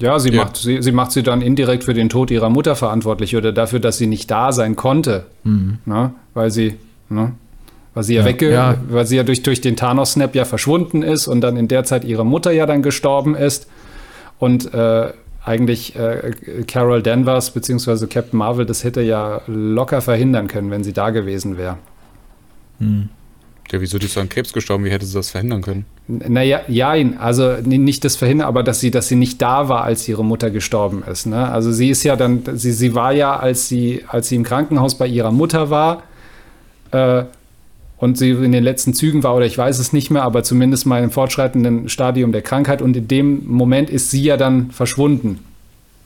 Ja, 0.00 0.18
sie, 0.18 0.30
ja. 0.30 0.44
Macht, 0.44 0.56
sie, 0.58 0.80
sie 0.80 0.92
macht 0.92 1.10
sie 1.10 1.22
dann 1.22 1.42
indirekt 1.42 1.84
für 1.84 1.94
den 1.94 2.08
Tod 2.08 2.30
ihrer 2.30 2.50
Mutter 2.50 2.76
verantwortlich 2.76 3.34
oder 3.34 3.50
dafür, 3.50 3.80
dass 3.80 3.98
sie 3.98 4.06
nicht 4.06 4.30
da 4.30 4.52
sein 4.52 4.76
konnte. 4.76 5.26
Mhm. 5.42 5.78
Na, 5.86 6.14
weil 6.34 6.50
sie, 6.50 6.76
ne, 7.08 7.32
weil 7.98 8.04
sie 8.04 8.14
ja, 8.14 8.20
ja 8.20 8.26
wegge 8.26 8.52
ja. 8.52 8.76
weil 8.88 9.06
sie 9.06 9.16
ja 9.16 9.24
durch, 9.24 9.42
durch 9.42 9.60
den 9.60 9.74
Thanos-Snap 9.74 10.32
ja 10.36 10.44
verschwunden 10.44 11.02
ist 11.02 11.26
und 11.26 11.40
dann 11.40 11.56
in 11.56 11.66
der 11.66 11.82
Zeit 11.82 12.04
ihre 12.04 12.24
Mutter 12.24 12.52
ja 12.52 12.64
dann 12.64 12.80
gestorben 12.80 13.34
ist. 13.34 13.66
Und 14.38 14.72
äh, 14.72 15.08
eigentlich 15.44 15.96
äh, 15.96 16.30
Carol 16.68 17.02
Danvers 17.02 17.50
bzw. 17.50 18.06
Captain 18.06 18.38
Marvel, 18.38 18.66
das 18.66 18.84
hätte 18.84 19.00
ja 19.00 19.40
locker 19.48 20.00
verhindern 20.00 20.46
können, 20.46 20.70
wenn 20.70 20.84
sie 20.84 20.92
da 20.92 21.10
gewesen 21.10 21.58
wäre. 21.58 21.78
Hm. 22.78 23.08
Ja, 23.72 23.80
wieso 23.80 23.98
ist 23.98 24.14
so 24.14 24.20
an 24.20 24.28
Krebs 24.28 24.52
gestorben? 24.52 24.84
Wie 24.84 24.90
hätte 24.90 25.04
sie 25.04 25.14
das 25.14 25.30
verhindern 25.30 25.62
können? 25.62 25.84
Naja, 26.06 26.60
ja, 26.68 26.94
also 27.18 27.56
nicht 27.64 28.04
das 28.04 28.14
verhindern, 28.14 28.46
aber 28.46 28.62
dass 28.62 28.78
sie, 28.78 28.92
dass 28.92 29.08
sie 29.08 29.16
nicht 29.16 29.42
da 29.42 29.68
war, 29.68 29.82
als 29.82 30.06
ihre 30.06 30.24
Mutter 30.24 30.50
gestorben 30.50 31.02
ist. 31.02 31.26
Ne? 31.26 31.50
Also 31.50 31.72
sie 31.72 31.90
ist 31.90 32.04
ja 32.04 32.14
dann, 32.14 32.44
sie, 32.54 32.70
sie 32.70 32.94
war 32.94 33.12
ja, 33.12 33.36
als 33.36 33.68
sie, 33.68 34.04
als 34.06 34.28
sie 34.28 34.36
im 34.36 34.44
Krankenhaus 34.44 34.96
bei 34.96 35.08
ihrer 35.08 35.32
Mutter 35.32 35.68
war, 35.68 36.04
äh, 36.92 37.24
und 37.98 38.16
sie 38.16 38.30
in 38.30 38.52
den 38.52 38.64
letzten 38.64 38.94
Zügen 38.94 39.22
war 39.24 39.34
oder 39.34 39.44
ich 39.44 39.58
weiß 39.58 39.78
es 39.78 39.92
nicht 39.92 40.10
mehr, 40.10 40.22
aber 40.22 40.44
zumindest 40.44 40.86
mal 40.86 41.02
im 41.02 41.10
fortschreitenden 41.10 41.88
Stadium 41.88 42.32
der 42.32 42.42
Krankheit 42.42 42.80
und 42.80 42.96
in 42.96 43.08
dem 43.08 43.46
Moment 43.46 43.90
ist 43.90 44.10
sie 44.10 44.22
ja 44.22 44.36
dann 44.36 44.70
verschwunden. 44.70 45.40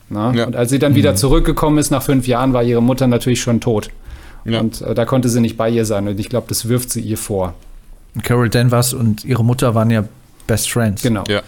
Ja. 0.09 0.45
Und 0.45 0.55
als 0.55 0.69
sie 0.69 0.79
dann 0.79 0.95
wieder 0.95 1.11
mhm. 1.11 1.17
zurückgekommen 1.17 1.77
ist 1.77 1.91
nach 1.91 2.03
fünf 2.03 2.27
Jahren, 2.27 2.53
war 2.53 2.63
ihre 2.63 2.81
Mutter 2.81 3.07
natürlich 3.07 3.41
schon 3.41 3.61
tot. 3.61 3.89
Ja. 4.45 4.59
Und 4.59 4.81
äh, 4.81 4.93
da 4.93 5.05
konnte 5.05 5.29
sie 5.29 5.39
nicht 5.39 5.55
bei 5.55 5.69
ihr 5.69 5.85
sein 5.85 6.07
und 6.07 6.19
ich 6.19 6.29
glaube, 6.29 6.47
das 6.49 6.67
wirft 6.67 6.89
sie 6.89 7.01
ihr 7.01 7.17
vor. 7.17 7.53
Carol 8.23 8.49
Danvers 8.49 8.93
und 8.93 9.23
ihre 9.25 9.43
Mutter 9.43 9.73
waren 9.75 9.89
ja 9.89 10.03
Best 10.45 10.71
Friends. 10.71 11.01
Genau. 11.01 11.23
Ja. 11.27 11.41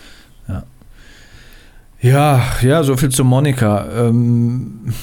Ja, 0.47 0.63
ja, 2.01 2.43
ja 2.61 2.84
so 2.84 2.97
viel 2.97 3.09
zu 3.09 3.23
Monika. 3.23 3.88
Ähm, 3.97 4.93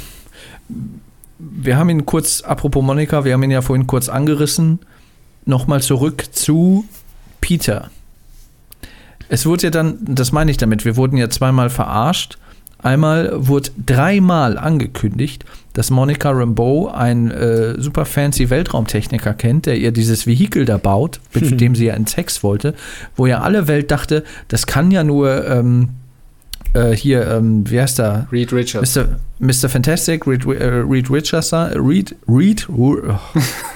wir 1.39 1.77
haben 1.77 1.91
ihn 1.91 2.07
kurz, 2.07 2.43
apropos 2.43 2.83
Monika, 2.83 3.25
wir 3.25 3.33
haben 3.33 3.43
ihn 3.43 3.51
ja 3.51 3.61
vorhin 3.61 3.87
kurz 3.87 4.09
angerissen 4.09 4.79
nochmal 5.45 5.83
zurück 5.83 6.25
zu 6.33 6.85
Peter. 7.41 7.91
Es 9.29 9.47
wurde 9.47 9.65
ja 9.65 9.71
dann, 9.71 9.99
das 10.01 10.33
meine 10.33 10.51
ich 10.51 10.57
damit, 10.57 10.85
wir 10.85 10.97
wurden 10.97 11.17
ja 11.17 11.31
zweimal 11.31 11.71
verarscht. 11.71 12.39
Einmal 12.83 13.31
wurde 13.35 13.71
dreimal 13.87 14.59
angekündigt, 14.59 15.45
dass 15.73 15.91
Monica 15.91 16.31
Rambeau 16.31 16.89
einen 16.89 17.31
äh, 17.31 17.81
super 17.81 18.05
fancy 18.05 18.51
Weltraumtechniker 18.51 19.35
kennt, 19.35 19.67
der 19.67 19.79
ihr 19.79 19.93
dieses 19.93 20.27
Vehikel 20.27 20.65
da 20.65 20.79
baut, 20.79 21.21
mit 21.33 21.61
dem 21.61 21.77
sie 21.77 21.87
ja 21.87 21.95
ins 21.95 22.17
Hex 22.17 22.43
wollte, 22.43 22.75
wo 23.17 23.27
ja 23.27 23.41
alle 23.41 23.69
Welt 23.69 23.93
dachte, 23.93 24.25
das 24.49 24.67
kann 24.67 24.91
ja 24.91 25.05
nur 25.05 25.47
ähm, 25.47 25.91
äh, 26.75 26.91
hier, 26.97 27.27
ähm, 27.31 27.69
wie 27.71 27.81
heißt 27.81 27.99
der? 27.99 28.27
Reed 28.33 28.53
Richards. 28.53 28.97
Mr. 28.97 29.07
Mr. 29.39 29.69
Fantastic, 29.69 30.27
Reed, 30.27 30.45
äh, 30.47 30.65
Reed 30.89 31.11
Richards, 31.11 31.49
sein- 31.51 31.73
Reed, 31.77 32.15
Reed, 32.29 32.69
oh, 32.71 32.97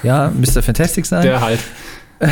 ja, 0.03 0.31
Mr. 0.39 0.63
Fantastic 0.63 1.07
sein. 1.07 1.23
Der 1.23 1.41
halt. 1.41 1.61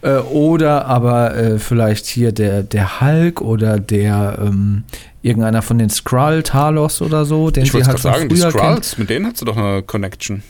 Äh, 0.00 0.16
oder 0.30 0.86
aber 0.86 1.36
äh, 1.36 1.58
vielleicht 1.58 2.06
hier 2.06 2.32
der, 2.32 2.62
der 2.62 3.00
Hulk 3.02 3.42
oder 3.42 3.78
der 3.78 4.38
ähm, 4.42 4.84
irgendeiner 5.20 5.60
von 5.60 5.76
den 5.78 5.90
Skrull, 5.90 6.42
Talos 6.42 7.02
oder 7.02 7.26
so, 7.26 7.50
den 7.50 7.64
Ich 7.64 7.70
sie 7.72 7.74
wollte 7.74 7.88
halt 7.88 8.00
gerade 8.00 8.14
sagen, 8.16 8.28
von 8.28 8.28
die 8.30 8.36
früher 8.36 8.52
kennt. 8.52 8.62
Skrulls, 8.62 8.98
mit 8.98 9.10
denen 9.10 9.26
hast 9.26 9.40
du 9.42 9.44
doch 9.44 9.56
eine 9.58 9.82
Connection. 9.82 10.42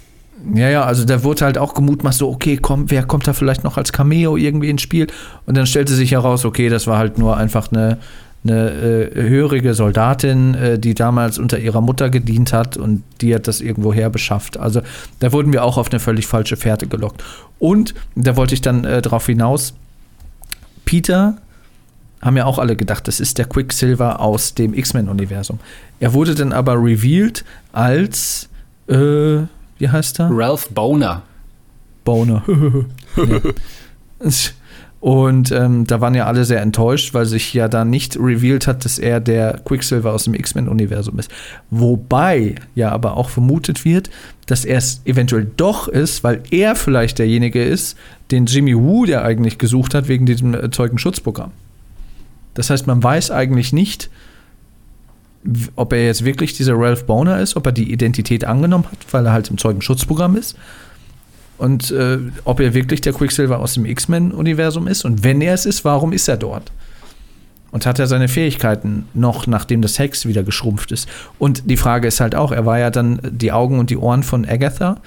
Ja, 0.55 0.69
ja, 0.69 0.85
also 0.85 1.05
da 1.05 1.25
wurde 1.25 1.45
halt 1.45 1.59
auch 1.59 1.75
gemutmaßt, 1.75 2.19
so, 2.19 2.29
okay, 2.31 2.57
komm, 2.61 2.89
wer 2.91 3.03
kommt 3.05 3.27
da 3.27 3.33
vielleicht 3.33 3.65
noch 3.65 3.79
als 3.79 3.93
Cameo 3.93 4.37
irgendwie 4.37 4.69
ins 4.71 4.83
Spiel? 4.83 5.07
Und 5.47 5.57
dann 5.57 5.67
stellte 5.67 5.95
sich 5.95 6.13
heraus, 6.13 6.45
okay, 6.45 6.69
das 6.69 6.87
war 6.87 6.99
halt 6.99 7.19
nur 7.19 7.37
einfach 7.37 7.73
eine, 7.73 7.99
eine 8.49 8.71
äh, 8.71 9.29
hörige 9.29 9.75
Soldatin, 9.75 10.55
äh, 10.55 10.79
die 10.79 10.95
damals 10.95 11.39
unter 11.39 11.59
ihrer 11.59 11.81
Mutter 11.81 12.11
gedient 12.11 12.53
hat 12.53 12.77
und 12.77 13.03
die 13.21 13.35
hat 13.35 13.49
das 13.49 13.61
irgendwoher 13.61 14.11
beschafft. 14.11 14.59
Also 14.59 14.83
da 15.21 15.33
wurden 15.33 15.53
wir 15.53 15.65
auch 15.65 15.79
auf 15.79 15.91
eine 15.91 16.01
völlig 16.01 16.27
falsche 16.27 16.57
Fährte 16.57 16.87
gelockt. 16.87 17.23
Und 17.59 17.95
da 18.15 18.37
wollte 18.37 18.55
ich 18.55 18.61
dann 18.61 18.85
äh, 18.85 19.03
drauf 19.03 19.27
hinaus, 19.27 19.75
Peter 20.85 21.39
haben 22.23 22.37
ja 22.37 22.45
auch 22.47 22.59
alle 22.59 22.77
gedacht, 22.77 23.07
das 23.09 23.21
ist 23.21 23.39
der 23.39 23.45
Quicksilver 23.45 24.21
aus 24.21 24.55
dem 24.55 24.75
X-Men-Universum. 24.75 25.61
Er 26.01 26.13
wurde 26.13 26.35
dann 26.35 26.53
aber 26.53 26.75
revealed 26.75 27.45
als, 27.73 28.49
äh, 28.89 28.95
wie 29.79 29.89
heißt 29.89 30.21
er? 30.21 30.31
Ralph 30.33 30.69
Boner. 30.71 31.23
Boner. 32.05 32.43
ja. 33.17 33.41
Und 35.07 35.53
ähm, 35.53 35.87
da 35.87 36.01
waren 36.01 36.17
ja 36.17 36.27
alle 36.27 36.45
sehr 36.45 36.61
enttäuscht, 36.61 37.15
weil 37.15 37.27
sich 37.27 37.55
ja 37.55 37.69
da 37.69 37.85
nicht 37.85 38.17
revealed 38.17 38.67
hat, 38.67 38.85
dass 38.85 38.99
er 38.99 39.21
der 39.21 39.61
Quicksilver 39.65 40.13
aus 40.13 40.25
dem 40.25 40.35
X-Men-Universum 40.35 41.17
ist. 41.21 41.31
Wobei 41.71 42.57
ja 42.75 42.91
aber 42.91 43.17
auch 43.17 43.29
vermutet 43.29 43.85
wird, 43.85 44.11
dass 44.47 44.65
er 44.65 44.79
es 44.79 45.03
eventuell 45.05 45.47
doch 45.57 45.87
ist, 45.87 46.25
weil 46.25 46.43
er 46.51 46.75
vielleicht 46.75 47.21
derjenige 47.21 47.63
ist, 47.63 47.97
den 48.33 48.47
Jimmy 48.47 48.77
Woo 48.77 49.07
der 49.07 49.25
eigentlich 49.25 49.59
gesucht 49.59 49.95
hat 49.95 50.09
wegen 50.09 50.27
diesem 50.27 50.55
äh, 50.55 50.73
Zeugenschutzprogramm. 50.73 51.53
Das 52.55 52.71
heißt, 52.71 52.89
man 52.89 53.01
weiß 53.01 53.31
eigentlich 53.31 53.73
nicht, 53.73 54.11
ob 55.77 55.93
er 55.93 56.05
jetzt 56.05 56.25
wirklich 56.25 56.55
dieser 56.55 56.75
Ralph 56.77 57.05
Boner 57.05 57.39
ist, 57.39 57.55
ob 57.55 57.65
er 57.67 57.73
die 57.73 57.93
Identität 57.93 58.45
angenommen 58.45 58.87
hat, 58.91 59.07
weil 59.13 59.25
er 59.25 59.31
halt 59.31 59.51
im 59.51 59.59
Zeugenschutzprogramm 59.59 60.35
ist. 60.35 60.57
Und 61.59 61.91
äh, 61.91 62.19
ob 62.45 62.61
er 62.61 62.75
wirklich 62.75 63.01
der 63.01 63.13
Quicksilver 63.15 63.59
aus 63.61 63.75
dem 63.75 63.87
X-Men-Universum 63.87 64.87
ist. 64.89 65.05
Und 65.05 65.25
wenn 65.25 65.41
er 65.41 65.55
es 65.55 65.65
ist, 65.67 65.85
warum 65.85 66.13
ist 66.13 66.29
er 66.29 66.37
dort? 66.37 66.71
Und 67.73 67.85
hat 67.87 67.99
er 67.99 68.07
seine 68.07 68.29
Fähigkeiten 68.29 69.07
noch, 69.15 69.47
nachdem 69.47 69.83
das 69.83 69.99
Hex 69.99 70.27
wieder 70.27 70.43
geschrumpft 70.43 70.93
ist? 70.93 71.09
Und 71.39 71.69
die 71.71 71.77
Frage 71.77 72.09
ist 72.09 72.21
halt 72.21 72.35
auch, 72.35 72.53
er 72.53 72.65
war 72.67 72.79
ja 72.79 72.91
dann 72.91 73.21
die 73.31 73.53
Augen 73.53 73.79
und 73.79 73.91
die 73.91 73.97
Ohren 73.97 74.23
von 74.23 74.47
Agatha. 74.47 75.01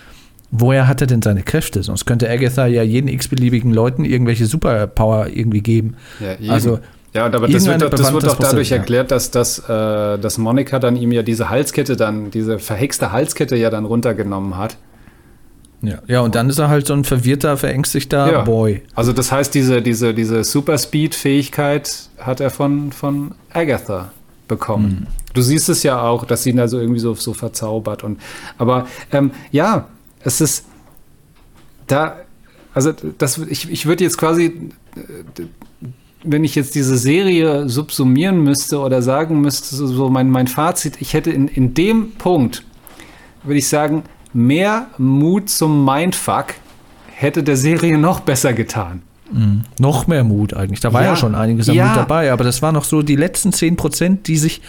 Woher 0.52 0.88
hat 0.88 1.02
er 1.02 1.08
denn 1.08 1.22
seine 1.22 1.44
Kräfte? 1.44 1.84
Sonst 1.84 2.06
könnte 2.06 2.30
Agatha 2.30 2.66
ja 2.66 2.82
jeden 2.84 3.08
x-beliebigen 3.08 3.72
Leuten 3.72 4.04
irgendwelche 4.04 4.46
Superpower 4.48 5.28
irgendwie 5.28 5.62
geben. 5.62 5.96
Ja, 6.20 6.34
eben. 6.34 6.50
Also, 6.50 6.80
Ja, 7.14 7.28
und 7.28 7.36
aber 7.36 7.48
das 7.48 7.66
wird, 7.66 7.82
doch- 7.82 7.90
das 7.92 8.12
wird 8.14 8.24
doch 8.26 8.38
dadurch 8.40 8.72
er- 8.72 8.78
erklärt, 8.80 9.12
dass, 9.12 9.30
dass, 9.32 9.60
äh, 9.60 10.18
dass 10.20 10.38
Monika 10.40 10.80
dann 10.80 10.96
ihm 10.96 11.12
ja 11.12 11.22
diese 11.24 11.50
Halskette 11.50 11.96
dann, 11.96 12.30
diese 12.32 12.58
verhexte 12.60 13.12
Halskette 13.12 13.56
ja 13.56 13.70
dann 13.70 13.86
runtergenommen 13.86 14.58
hat. 14.58 14.78
Ja. 15.82 16.00
ja, 16.08 16.22
und 16.22 16.36
dann 16.36 16.50
ist 16.50 16.60
er 16.60 16.70
halt 16.70 16.88
so 16.88 16.94
ein 16.94 17.04
verwirrter, 17.04 17.56
verängstigter 17.58 18.32
Ja. 18.32 18.42
Boy. 18.42 18.82
Also 18.96 19.14
das 19.14 19.32
heißt, 19.32 19.54
diese, 19.54 19.82
diese, 19.82 20.14
diese 20.14 20.44
Super-Speed-Fähigkeit 20.44 22.10
hat 22.18 22.42
er 22.42 22.50
von, 22.50 22.92
von 22.92 23.36
Agatha 23.54 24.12
bekommen. 24.48 25.08
Du 25.34 25.42
siehst 25.42 25.70
es 25.70 25.84
ja 25.84 26.02
auch, 26.02 26.26
dass 26.26 26.44
sie 26.44 26.50
ihn 26.50 26.58
da 26.58 26.68
so 26.68 26.80
irgendwie 26.80 27.00
so, 27.00 27.14
so 27.14 27.34
verzaubert. 27.34 28.04
Und, 28.04 28.20
aber 28.58 28.88
ähm, 29.12 29.32
ja, 29.52 29.88
es 30.22 30.42
ist 30.42 30.66
da, 31.88 32.18
also 32.74 32.92
das, 33.18 33.38
ich, 33.38 33.70
ich 33.72 33.86
würde 33.86 34.04
jetzt 34.04 34.18
quasi, 34.18 34.72
wenn 36.24 36.44
ich 36.44 36.56
jetzt 36.56 36.76
diese 36.76 36.98
Serie 36.98 37.70
subsumieren 37.70 38.44
müsste 38.44 38.80
oder 38.80 39.02
sagen 39.02 39.40
müsste, 39.40 39.76
so, 39.76 39.88
so 39.88 40.10
mein, 40.10 40.30
mein 40.30 40.48
Fazit, 40.48 40.96
ich 41.00 41.14
hätte 41.14 41.32
in, 41.32 41.48
in 41.48 41.74
dem 41.74 42.12
Punkt, 42.14 42.64
würde 43.44 43.60
ich 43.60 43.68
sagen, 43.68 44.04
mehr 44.34 44.88
Mut 44.98 45.50
zum 45.50 45.84
Mindfuck 45.86 46.48
hätte 47.16 47.44
der 47.44 47.58
Serie 47.58 47.98
noch 47.98 48.22
besser 48.22 48.54
getan. 48.54 49.02
Noch 49.80 50.08
mehr 50.08 50.24
Mut 50.24 50.56
eigentlich. 50.56 50.80
Da 50.80 50.92
war 50.92 51.04
ja, 51.04 51.10
Ja. 51.10 51.16
schon 51.16 51.36
einiges 51.36 51.70
an 51.70 51.76
Ja. 51.76 51.88
Mut 51.88 51.98
dabei, 51.98 52.32
aber 52.32 52.44
das 52.44 52.62
waren 52.64 52.74
noch 52.74 52.84
so 52.84 53.02
die 53.04 53.16
letzten 53.16 53.54
10 53.54 53.76
Prozent, 53.76 54.28
die 54.28 54.38
sich 54.38 54.62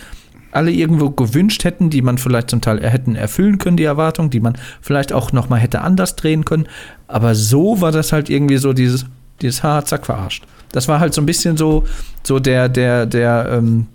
alle 0.53 0.70
irgendwo 0.70 1.11
gewünscht 1.11 1.65
hätten, 1.65 1.89
die 1.91 2.03
man 2.03 2.19
vielleicht 2.19 2.51
zum 2.51 2.61
Teil 2.61 2.82
hätten 2.82 3.15
erfüllen 3.15 3.57
können, 3.59 3.77
die 3.78 3.85
Erwartung, 3.85 4.28
die 4.31 4.41
man 4.41 4.59
vielleicht 4.82 5.12
auch 5.12 5.32
noch 5.32 5.49
mal 5.49 5.57
hätte 5.59 5.81
anders 5.81 6.16
drehen 6.16 6.45
können. 6.45 6.66
Aber 7.07 7.35
so 7.35 7.81
war 7.81 7.93
das 7.93 8.12
halt 8.12 8.28
irgendwie 8.28 8.57
so 8.59 8.73
dieses, 8.73 9.07
dieses 9.41 9.62
Ha, 9.62 9.82
zack, 9.85 10.05
verarscht. 10.05 10.45
Das 10.73 10.89
war 10.89 11.01
halt 11.01 11.15
so 11.15 11.23
ein 11.23 11.27
bisschen 11.27 11.57
so, 11.57 11.85
so 12.24 12.39
der, 12.41 12.69
der, 12.69 13.07
der, 13.07 13.49
ähm, 13.53 13.87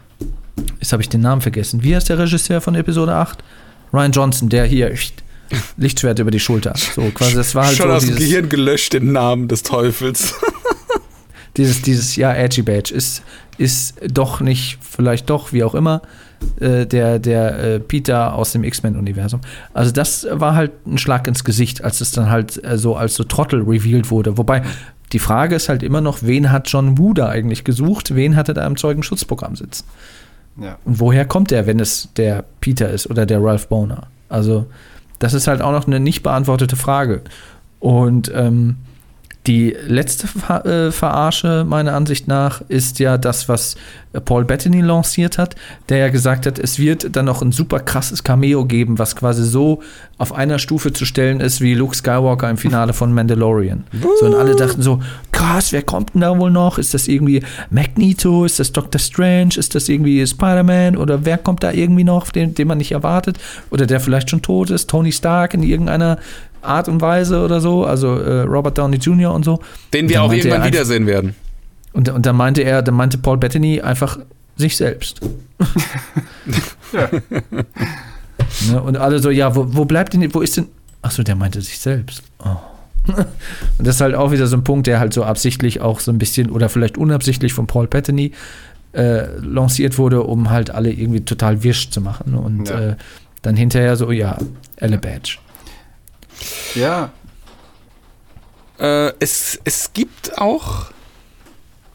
jetzt 0.80 0.94
habe 0.94 1.04
ich 1.04 1.10
den 1.10 1.22
Namen 1.22 1.42
vergessen. 1.42 1.84
Wie 1.84 1.96
heißt 1.96 2.10
der 2.10 2.18
Regisseur 2.18 2.62
von 2.62 2.74
Episode 2.76 3.14
8? 3.14 3.44
Ryan 3.94 4.12
Johnson, 4.14 4.50
der 4.50 4.66
hier 4.66 4.92
Lichtschwert 5.78 6.20
über 6.20 6.32
die 6.32 6.40
Schulter. 6.40 6.74
So 6.78 7.04
quasi, 7.14 7.36
das 7.36 7.56
war 7.56 7.68
halt 7.68 7.78
Schon 7.78 7.88
so 7.88 7.94
aus 7.94 8.06
dem 8.06 8.16
dieses, 8.16 8.30
Gehirn 8.30 8.50
gelöscht, 8.50 8.94
den 8.94 9.12
Namen 9.12 9.48
des 9.48 9.64
Teufels. 9.64 10.36
dieses, 11.58 11.82
dieses, 11.82 12.16
ja, 12.16 12.34
Edgy 12.34 12.62
Badge 12.62 12.94
ist, 12.94 13.24
ist 13.58 13.96
doch 14.12 14.42
nicht, 14.42 14.80
vielleicht 14.82 15.30
doch, 15.30 15.54
wie 15.54 15.64
auch 15.64 15.76
immer, 15.76 16.02
äh, 16.60 16.86
der, 16.86 17.20
der 17.20 17.60
äh, 17.60 17.80
Peter 17.80 18.34
aus 18.34 18.52
dem 18.52 18.64
X-Men-Universum. 18.64 19.42
Also 19.74 19.92
das 19.92 20.28
war 20.30 20.56
halt 20.56 20.72
ein 20.86 20.98
Schlag 20.98 21.28
ins 21.28 21.44
Gesicht, 21.44 21.84
als 21.84 22.02
es 22.02 22.12
dann 22.12 22.30
halt 22.30 22.64
äh, 22.64 22.78
so 22.78 22.96
als 22.96 23.16
so 23.16 23.24
Trottel 23.24 23.62
revealed 23.62 24.12
wurde. 24.12 24.38
Wobei, 24.38 24.64
die 25.14 25.20
Frage 25.20 25.56
ist 25.56 25.70
halt 25.70 25.84
immer 25.84 26.02
noch, 26.02 26.20
wen 26.22 26.52
hat 26.52 26.68
John 26.68 26.98
Woo 26.98 27.14
da 27.14 27.30
eigentlich 27.30 27.64
gesucht? 27.64 28.16
Wen 28.16 28.36
hat 28.36 28.48
er 28.48 28.54
da 28.54 28.66
im 28.68 28.76
Zeugenschutzprogramm 28.76 29.56
sitzen? 29.56 29.86
Ja. 30.62 30.78
Und 30.86 31.00
woher 31.00 31.26
kommt 31.26 31.52
er, 31.52 31.68
wenn 31.68 31.80
es 31.80 32.10
der 32.16 32.46
Peter 32.62 32.90
ist 32.90 33.10
oder 33.10 33.26
der 33.26 33.44
Ralph 33.44 33.68
Boner? 33.68 34.08
Also, 34.30 34.68
das 35.20 35.34
ist 35.34 35.48
halt 35.48 35.62
auch 35.62 35.72
noch 35.72 35.88
eine 35.88 36.00
nicht 36.00 36.24
beantwortete 36.24 36.76
Frage. 36.76 37.22
Und 37.80 38.32
ähm, 38.34 38.78
die 39.48 39.76
letzte 39.88 40.28
äh, 40.68 40.92
Verarsche, 40.92 41.66
meiner 41.68 41.94
Ansicht 41.94 42.28
nach, 42.28 42.62
ist 42.68 43.00
ja 43.00 43.18
das, 43.18 43.48
was 43.48 43.76
Paul 44.24 44.46
Bettany 44.46 44.82
lanciert 44.82 45.38
hat, 45.38 45.56
der 45.90 45.98
ja 45.98 46.10
gesagt 46.10 46.46
hat, 46.46 46.58
es 46.60 46.80
wird 46.80 47.16
dann 47.16 47.26
noch 47.26 47.42
ein 47.42 47.52
super 47.52 47.80
krasses 47.80 48.24
Cameo 48.24 48.66
geben, 48.66 48.98
was 48.98 49.16
quasi 49.16 49.44
so 49.44 49.82
auf 50.18 50.34
einer 50.34 50.60
Stufe 50.60 50.94
zu 50.94 51.06
stellen 51.06 51.42
ist 51.42 51.60
wie 51.60 51.74
Luke 51.74 51.96
Skywalker 51.96 52.50
im 52.50 52.58
Finale 52.58 52.94
von 52.94 53.14
Mandalorian. 53.14 53.84
So, 54.20 54.26
und 54.26 54.36
alle 54.36 54.56
dachten 54.56 54.82
so, 54.82 55.02
krass, 55.32 55.74
wer 55.74 55.82
kommt 55.82 56.14
denn 56.14 56.22
da 56.22 56.38
wohl 56.38 56.52
noch? 56.52 56.78
Ist 56.78 56.94
das 56.94 57.08
irgendwie 57.08 57.44
Magneto? 57.70 58.46
Ist 58.46 58.60
das 58.60 58.72
Doctor 58.72 59.00
Strange? 59.00 59.50
Ist 59.58 59.76
das 59.76 59.90
irgendwie 59.90 60.26
Spider-Man? 60.26 60.96
Oder 60.96 61.26
wer 61.26 61.38
kommt 61.38 61.64
da 61.64 61.72
irgendwie 61.72 62.06
noch, 62.06 62.32
den, 62.32 62.56
den 62.56 62.68
man 62.68 62.78
nicht 62.78 62.94
erwartet? 62.94 63.38
Oder 63.72 63.86
der 63.86 64.00
vielleicht 64.00 64.30
schon 64.30 64.42
tot 64.42 64.70
ist? 64.70 64.90
Tony 64.90 65.12
Stark 65.12 65.54
in 65.54 65.64
irgendeiner 65.64 66.18
Art 66.66 66.88
und 66.90 67.02
Weise 67.02 67.44
oder 67.44 67.62
so? 67.62 67.86
Also 67.86 68.18
äh, 68.20 68.42
Robert 68.42 68.78
Downey 68.78 68.98
Jr. 68.98 69.34
und 69.34 69.44
so. 69.46 69.60
Den 69.94 70.06
Und 70.06 70.10
wir 70.10 70.24
auch 70.24 70.32
irgendwann 70.34 70.64
wiedersehen 70.66 71.06
werden. 71.08 71.36
Und, 71.94 72.10
und 72.10 72.26
dann 72.26 72.36
meinte 72.36 72.62
er, 72.64 72.82
dann 72.82 72.96
meinte 72.96 73.18
Paul 73.18 73.38
Bettany 73.38 73.82
einfach 73.82 74.18
sich 74.58 74.76
selbst. 74.78 75.22
Ja. 76.94 77.10
Ne? 78.72 78.82
Und 78.82 78.98
alle 78.98 79.20
so, 79.20 79.30
ja, 79.30 79.56
wo, 79.56 79.66
wo 79.70 79.86
bleibt 79.86 80.14
denn, 80.14 80.34
wo 80.34 80.42
ist 80.42 80.58
denn? 80.58 80.68
Achso, 81.02 81.24
der 81.24 81.36
meinte 81.36 81.62
sich 81.62 81.80
selbst. 81.80 82.24
Oh. 82.40 82.56
Und 83.78 83.88
das 83.88 83.96
ist 83.96 84.02
halt 84.02 84.16
auch 84.16 84.32
wieder 84.32 84.48
so 84.48 84.56
ein 84.56 84.64
Punkt, 84.64 84.88
der 84.88 85.00
halt 85.00 85.14
so 85.14 85.24
absichtlich 85.24 85.82
auch 85.82 86.00
so 86.00 86.12
ein 86.12 86.18
bisschen 86.18 86.50
oder 86.50 86.70
vielleicht 86.70 86.98
unabsichtlich 86.98 87.54
von 87.54 87.68
Paul 87.68 87.88
Bettany 87.88 88.32
äh, 88.94 89.26
lanciert 89.40 89.98
wurde, 89.98 90.24
um 90.24 90.50
halt 90.50 90.72
alle 90.72 90.92
irgendwie 90.92 91.22
total 91.22 91.64
wirsch 91.64 91.90
zu 91.90 92.02
machen. 92.02 92.34
Und 92.36 92.70
Ja. 92.70 92.80
äh, 92.92 92.96
dann 93.42 93.56
hinterher 93.56 93.96
so, 93.96 94.12
ja, 94.12 94.38
Elle 94.78 94.98
Badge. 94.98 95.38
Ja, 96.76 97.12
Äh, 98.78 99.14
es, 99.20 99.58
es 99.64 99.94
gibt 99.94 100.38
auch 100.38 100.92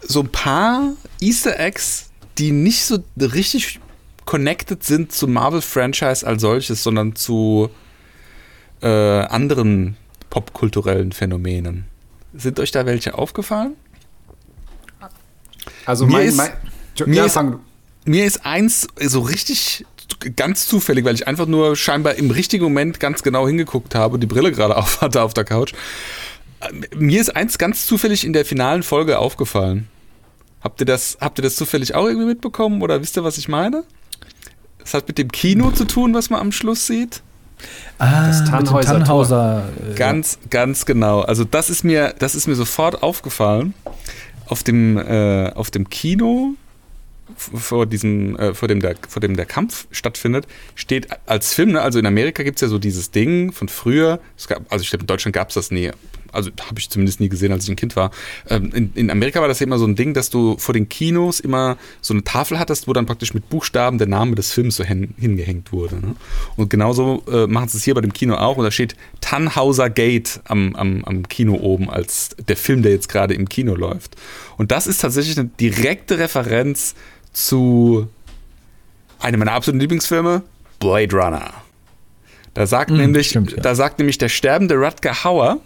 so 0.01 0.21
ein 0.21 0.33
paar 0.33 0.93
Easter 1.21 1.59
Eggs, 1.61 2.07
die 2.39 2.53
nicht 2.53 2.85
so 2.85 2.99
richtig 3.19 3.81
connected 4.25 4.83
sind 4.83 5.13
zum 5.13 5.35
Marvel-Franchise 5.35 6.27
als 6.27 6.41
solches, 6.41 6.83
sondern 6.83 7.17
zu 7.17 7.69
äh, 8.81 8.87
anderen 8.89 9.97
popkulturellen 10.31 11.13
Phänomenen. 11.13 11.85
Sind 12.33 12.59
euch 12.61 12.71
da 12.71 12.87
welche 12.87 13.19
aufgefallen? 13.19 13.75
also 15.85 16.07
Mir 16.07 16.13
mein, 16.13 16.27
ist- 16.29 16.37
mein 16.37 16.51
mir 17.07 17.15
ja, 17.17 17.25
ist- 17.27 17.39
mir 18.07 18.25
ist 18.25 18.47
eins 18.47 18.87
so 19.01 19.21
richtig 19.21 19.85
ganz 20.37 20.67
zufällig, 20.67 21.05
weil 21.05 21.15
ich 21.15 21.27
einfach 21.27 21.47
nur 21.47 21.77
scheinbar 21.77 22.15
im 22.17 22.31
richtigen 22.31 22.65
Moment 22.65 23.01
ganz 23.01 23.23
genau 23.23 23.47
hingeguckt 23.47 23.95
habe 23.95 24.15
und 24.15 24.21
die 24.21 24.27
Brille 24.27 24.53
gerade 24.53 24.77
auf 24.79 25.01
hatte 25.01 25.23
auf 25.23 25.35
der 25.35 25.45
Couch. 25.45 25.73
Mir 26.95 27.21
ist 27.21 27.35
eins 27.37 27.57
ganz 27.59 27.87
zufällig 27.87 28.25
in 28.25 28.33
der 28.33 28.45
finalen 28.45 28.83
Folge 28.83 29.19
aufgefallen. 29.19 29.89
Habt 30.63 30.81
ihr 30.81 30.87
das, 30.87 31.17
habt 31.21 31.39
ihr 31.39 31.43
das 31.43 31.57
zufällig 31.57 31.95
auch 31.95 32.07
irgendwie 32.07 32.27
mitbekommen 32.27 32.83
oder 32.83 33.01
wisst 33.01 33.17
ihr, 33.17 33.25
was 33.25 33.39
ich 33.39 33.49
meine? 33.49 33.83
Das 34.79 34.93
hat 34.95 35.09
mit 35.09 35.17
dem 35.17 35.33
Kino 35.33 35.71
zu 35.71 35.85
tun, 35.87 36.13
was 36.13 36.29
man 36.29 36.41
am 36.41 36.53
Schluss 36.53 36.87
sieht. 36.87 37.23
Ah, 37.99 38.27
Das 38.27 38.45
Tannhäuser 38.45 38.93
Tannhauser. 38.93 39.69
äh, 39.91 39.95
Ganz, 39.95 40.39
ganz 40.51 40.85
genau. 40.87 41.21
Also 41.21 41.45
das 41.45 41.71
ist 41.71 41.85
mir, 41.85 42.15
das 42.19 42.35
ist 42.35 42.47
mir 42.47 42.55
sofort 42.57 43.03
aufgefallen. 43.03 43.73
Auf 44.47 44.63
dem, 44.63 44.99
äh, 44.99 45.51
auf 45.55 45.71
dem 45.71 45.89
Kino, 45.89 46.55
vor 47.37 47.87
diesem, 47.87 48.37
äh, 48.37 48.55
vor 48.55 48.69
dem 48.69 48.81
der, 48.81 48.97
vor 49.09 49.21
dem 49.21 49.37
der 49.37 49.47
Kampf 49.47 49.87
stattfindet, 49.91 50.47
steht 50.75 51.09
als 51.27 51.55
Film, 51.55 51.73
ne, 51.73 51.83
also 51.83 51.99
in 51.99 52.07
Amerika 52.07 52.43
gibt 52.43 52.59
es 52.59 52.63
ja 52.63 52.69
so 52.69 52.79
dieses 52.79 53.11
Ding 53.11 53.53
von 53.53 53.69
früher, 53.69 54.21
gab, 54.49 54.71
also 54.73 54.83
ich 54.83 54.91
glaube 54.91 55.03
in 55.03 55.07
Deutschland 55.07 55.35
gab 55.35 55.49
es 55.49 55.55
das 55.55 55.71
nie, 55.71 55.91
also 56.33 56.51
habe 56.61 56.79
ich 56.79 56.89
zumindest 56.91 57.21
nie 57.21 57.29
gesehen, 57.29 57.53
als 57.53 57.65
ich 57.65 57.71
ein 57.71 57.77
Kind 57.77 57.97
war. 57.97 58.11
Ähm, 58.49 58.71
in, 58.75 58.93
in 58.95 59.11
Amerika 59.11 59.41
war 59.41 59.49
das 59.49 59.61
ja 59.61 59.67
immer 59.67 59.79
so 59.79 59.87
ein 59.87 59.97
Ding, 59.97 60.15
dass 60.15 60.31
du 60.31 60.57
vor 60.59 60.73
den 60.73 60.89
Kinos 60.89 61.41
immer 61.41 61.77
so 62.01 62.15
eine 62.15 62.25
Tafel 62.25 62.59
hattest, 62.59 62.89
wo 62.89 62.93
dann 62.93 63.07
praktisch 63.07 63.35
mit 63.35 63.49
Buchstaben 63.49 63.99
der 63.99 64.07
Name 64.07 64.35
des 64.35 64.53
Films 64.53 64.77
so 64.77 64.85
hin, 64.85 65.15
hingehängt 65.19 65.73
wurde. 65.73 65.97
Ne? 65.97 66.17
Und 66.57 66.71
genauso 66.71 67.23
äh, 67.31 67.47
machen 67.47 67.69
sie 67.69 67.79
es 67.79 67.85
hier 67.85 67.95
bei 67.95 68.01
dem 68.01 68.13
Kino 68.13 68.37
auch. 68.37 68.57
Und 68.57 68.65
da 68.65 68.71
steht 68.71 68.97
Tannhauser 69.21 69.91
Gate 69.91 70.41
am, 70.45 70.75
am, 70.77 71.05
am 71.05 71.29
Kino 71.29 71.55
oben 71.55 71.91
als 71.91 72.31
der 72.49 72.57
Film, 72.57 72.83
der 72.83 72.93
jetzt 72.93 73.09
gerade 73.09 73.35
im 73.35 73.49
Kino 73.49 73.75
läuft. 73.75 74.17
Und 74.57 74.73
das 74.73 74.87
ist 74.87 75.01
tatsächlich 75.01 75.39
eine 75.39 75.49
direkte 75.49 76.19
Referenz 76.19 76.95
zu 77.33 78.09
einem 79.21 79.39
meiner 79.39 79.53
absoluten 79.53 79.81
Lieblingsfilme, 79.81 80.43
Blade 80.79 81.15
Runner. 81.15 81.53
Da 82.55 82.67
sagt, 82.67 82.91
Mm, 82.91 82.97
nämlich, 82.97 83.29
stimmt, 83.29 83.53
ja. 83.53 83.63
da 83.63 83.75
sagt 83.75 83.99
nämlich 83.99 84.19
der 84.19 84.29
sterbende 84.29 84.75
Rutger 84.77 85.25
Hauer 85.25 85.59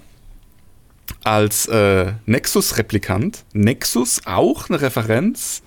als 1.22 1.66
äh, 1.66 2.12
Nexus-Replikant, 2.26 3.44
Nexus 3.52 4.22
auch 4.26 4.68
eine 4.68 4.80
Referenz. 4.80 5.62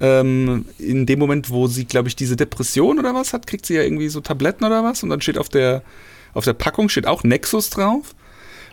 Ähm, 0.00 0.64
in 0.78 1.06
dem 1.06 1.18
Moment, 1.18 1.50
wo 1.50 1.66
sie, 1.66 1.84
glaube 1.84 2.08
ich, 2.08 2.16
diese 2.16 2.36
Depression 2.36 2.98
oder 2.98 3.14
was 3.14 3.32
hat, 3.32 3.46
kriegt 3.46 3.66
sie 3.66 3.74
ja 3.74 3.82
irgendwie 3.82 4.08
so 4.08 4.20
Tabletten 4.20 4.64
oder 4.64 4.82
was 4.82 5.02
und 5.02 5.10
dann 5.10 5.20
steht 5.20 5.38
auf 5.38 5.48
der, 5.48 5.82
auf 6.34 6.44
der 6.44 6.54
Packung 6.54 6.88
steht 6.88 7.06
auch 7.06 7.22
Nexus 7.22 7.70
drauf. 7.70 8.14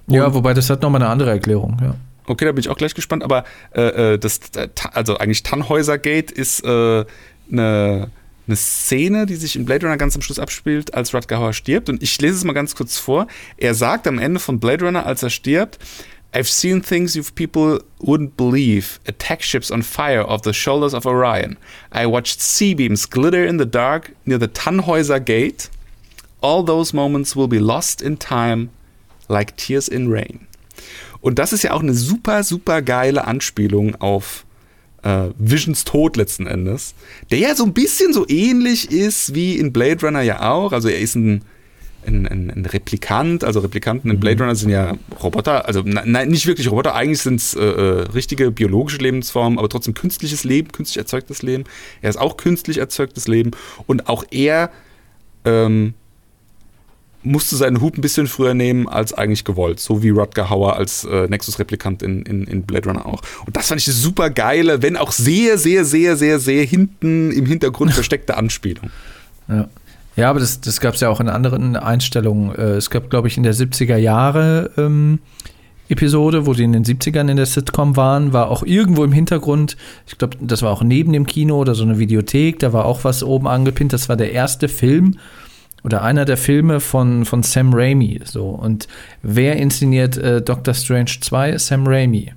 Ja, 0.07 0.33
wobei 0.33 0.53
das 0.53 0.69
hat 0.69 0.81
nochmal 0.81 1.01
eine 1.03 1.11
andere 1.11 1.29
Erklärung, 1.29 1.77
ja. 1.81 1.95
Okay, 2.29 2.45
da 2.45 2.51
bin 2.51 2.59
ich 2.59 2.69
auch 2.69 2.77
gleich 2.77 2.93
gespannt, 2.93 3.23
aber 3.23 3.43
äh, 3.75 4.13
äh, 4.13 4.19
das, 4.19 4.39
äh, 4.55 4.69
also 4.93 5.17
eigentlich 5.17 5.41
Tannhäuser 5.41 5.97
Gate 5.97 6.29
ist 6.29 6.63
äh, 6.63 7.03
eine, 7.51 8.11
eine 8.47 8.55
Szene, 8.55 9.25
die 9.25 9.35
sich 9.35 9.55
in 9.55 9.65
Blade 9.65 9.87
Runner 9.87 9.97
ganz 9.97 10.15
am 10.15 10.21
Schluss 10.21 10.37
abspielt, 10.37 10.93
als 10.93 11.11
Rutger 11.11 11.39
Hauer 11.39 11.53
stirbt. 11.53 11.89
Und 11.89 12.03
ich 12.03 12.21
lese 12.21 12.35
es 12.35 12.43
mal 12.43 12.53
ganz 12.53 12.75
kurz 12.75 12.99
vor. 12.99 13.25
Er 13.57 13.73
sagt 13.73 14.05
am 14.05 14.19
Ende 14.19 14.39
von 14.39 14.59
Blade 14.59 14.85
Runner, 14.85 15.07
als 15.07 15.23
er 15.23 15.31
stirbt, 15.31 15.79
I've 16.31 16.43
seen 16.43 16.83
things 16.83 17.15
you 17.15 17.23
people 17.33 17.83
wouldn't 17.99 18.37
believe. 18.37 18.99
Attack 19.07 19.41
ships 19.41 19.71
on 19.71 19.81
fire 19.81 20.23
off 20.23 20.43
the 20.43 20.53
shoulders 20.53 20.93
of 20.93 21.07
Orion. 21.07 21.57
I 21.91 22.05
watched 22.05 22.41
sea 22.41 22.75
beams 22.75 23.09
glitter 23.09 23.43
in 23.43 23.57
the 23.57 23.65
dark 23.65 24.13
near 24.27 24.37
the 24.37 24.47
Tannhäuser 24.47 25.19
Gate. 25.25 25.71
All 26.41 26.61
those 26.61 26.93
moments 26.93 27.35
will 27.35 27.47
be 27.47 27.59
lost 27.59 28.03
in 28.03 28.17
time 28.17 28.69
like 29.27 29.57
tears 29.57 29.87
in 29.87 30.09
rain. 30.09 30.45
Und 31.21 31.39
das 31.39 31.53
ist 31.53 31.63
ja 31.63 31.73
auch 31.73 31.81
eine 31.81 31.93
super, 31.93 32.43
super 32.43 32.81
geile 32.81 33.25
Anspielung 33.25 33.95
auf 33.95 34.45
äh, 35.03 35.29
Visions 35.37 35.83
Tod 35.83 36.17
letzten 36.17 36.47
Endes, 36.47 36.93
der 37.31 37.39
ja 37.39 37.55
so 37.55 37.63
ein 37.63 37.73
bisschen 37.73 38.13
so 38.13 38.25
ähnlich 38.27 38.91
ist 38.91 39.33
wie 39.35 39.57
in 39.57 39.73
Blade 39.73 40.05
Runner 40.05 40.21
ja 40.21 40.49
auch. 40.49 40.71
Also 40.71 40.87
er 40.89 40.99
ist 40.99 41.15
ein, 41.15 41.43
ein, 42.05 42.27
ein, 42.27 42.49
ein 42.49 42.65
Replikant, 42.65 43.43
also 43.43 43.59
Replikanten 43.59 44.09
in 44.09 44.19
Blade 44.19 44.41
Runner 44.41 44.55
sind 44.55 44.69
ja 44.69 44.97
Roboter, 45.21 45.65
also 45.67 45.81
nein, 45.83 46.29
nicht 46.29 46.47
wirklich 46.47 46.69
Roboter, 46.69 46.95
eigentlich 46.95 47.21
sind 47.21 47.35
es 47.35 47.53
äh, 47.53 47.61
äh, 47.61 48.01
richtige 48.13 48.51
biologische 48.51 48.97
Lebensformen, 48.97 49.59
aber 49.59 49.69
trotzdem 49.69 49.93
künstliches 49.93 50.43
Leben, 50.43 50.71
künstlich 50.71 50.97
erzeugtes 50.97 51.41
Leben. 51.41 51.65
Er 52.01 52.09
ist 52.09 52.17
auch 52.17 52.37
künstlich 52.37 52.77
erzeugtes 52.77 53.27
Leben. 53.27 53.51
Und 53.87 54.07
auch 54.07 54.23
er 54.31 54.71
ähm, 55.45 55.93
musste 57.23 57.55
seinen 57.55 57.81
Hub 57.81 57.97
ein 57.97 58.01
bisschen 58.01 58.27
früher 58.27 58.53
nehmen 58.53 58.87
als 58.87 59.13
eigentlich 59.13 59.43
gewollt, 59.43 59.79
so 59.79 60.01
wie 60.01 60.09
Rutger 60.09 60.49
Hauer 60.49 60.75
als 60.75 61.03
äh, 61.03 61.27
Nexus-Replikant 61.27 62.01
in, 62.01 62.21
in, 62.23 62.45
in 62.45 62.63
Blade 62.63 62.87
Runner 62.89 63.05
auch. 63.05 63.21
Und 63.45 63.55
das 63.55 63.67
fand 63.67 63.81
ich 63.81 63.87
eine 63.87 63.95
super 63.95 64.29
geile, 64.29 64.81
wenn 64.81 64.95
auch 64.95 65.11
sehr, 65.11 65.57
sehr, 65.57 65.83
sehr, 65.83 66.15
sehr, 66.15 66.39
sehr 66.39 66.63
hinten 66.63 67.31
im 67.31 67.45
Hintergrund 67.45 67.93
versteckte 67.93 68.37
Anspielung. 68.37 68.89
Ja, 69.49 69.67
ja 70.15 70.29
aber 70.29 70.39
das, 70.39 70.61
das 70.61 70.79
gab 70.79 70.93
es 70.93 71.01
ja 71.01 71.09
auch 71.09 71.19
in 71.19 71.27
anderen 71.27 71.75
Einstellungen. 71.75 72.55
Äh, 72.55 72.77
Es 72.77 72.89
gab, 72.89 73.09
glaube 73.09 73.27
ich, 73.27 73.35
in 73.35 73.43
der 73.43 73.53
70er 73.53 73.97
Jahre 73.97 74.71
ähm, 74.77 75.19
Episode, 75.89 76.45
wo 76.45 76.53
die 76.53 76.63
in 76.63 76.71
den 76.71 76.85
70ern 76.85 77.29
in 77.29 77.35
der 77.35 77.47
Sitcom 77.47 77.97
waren, 77.97 78.31
war 78.31 78.49
auch 78.49 78.63
irgendwo 78.63 79.03
im 79.03 79.11
Hintergrund, 79.11 79.75
ich 80.07 80.17
glaube, 80.17 80.37
das 80.39 80.61
war 80.61 80.71
auch 80.71 80.83
neben 80.83 81.11
dem 81.11 81.25
Kino 81.25 81.57
oder 81.57 81.73
so 81.75 81.83
eine 81.83 81.97
Videothek, 81.97 82.59
da 82.59 82.71
war 82.71 82.85
auch 82.85 83.03
was 83.03 83.23
oben 83.23 83.47
angepinnt. 83.47 83.91
Das 83.91 84.07
war 84.07 84.15
der 84.15 84.31
erste 84.31 84.69
Film 84.69 85.17
oder 85.83 86.01
einer 86.01 86.25
der 86.25 86.37
Filme 86.37 86.79
von, 86.79 87.25
von 87.25 87.43
Sam 87.43 87.73
Raimi. 87.73 88.21
So. 88.25 88.49
Und 88.49 88.87
wer 89.21 89.57
inszeniert 89.57 90.17
äh, 90.17 90.41
Doctor 90.41 90.73
Strange 90.73 91.11
2? 91.21 91.57
Sam 91.57 91.87
Raimi. 91.87 92.33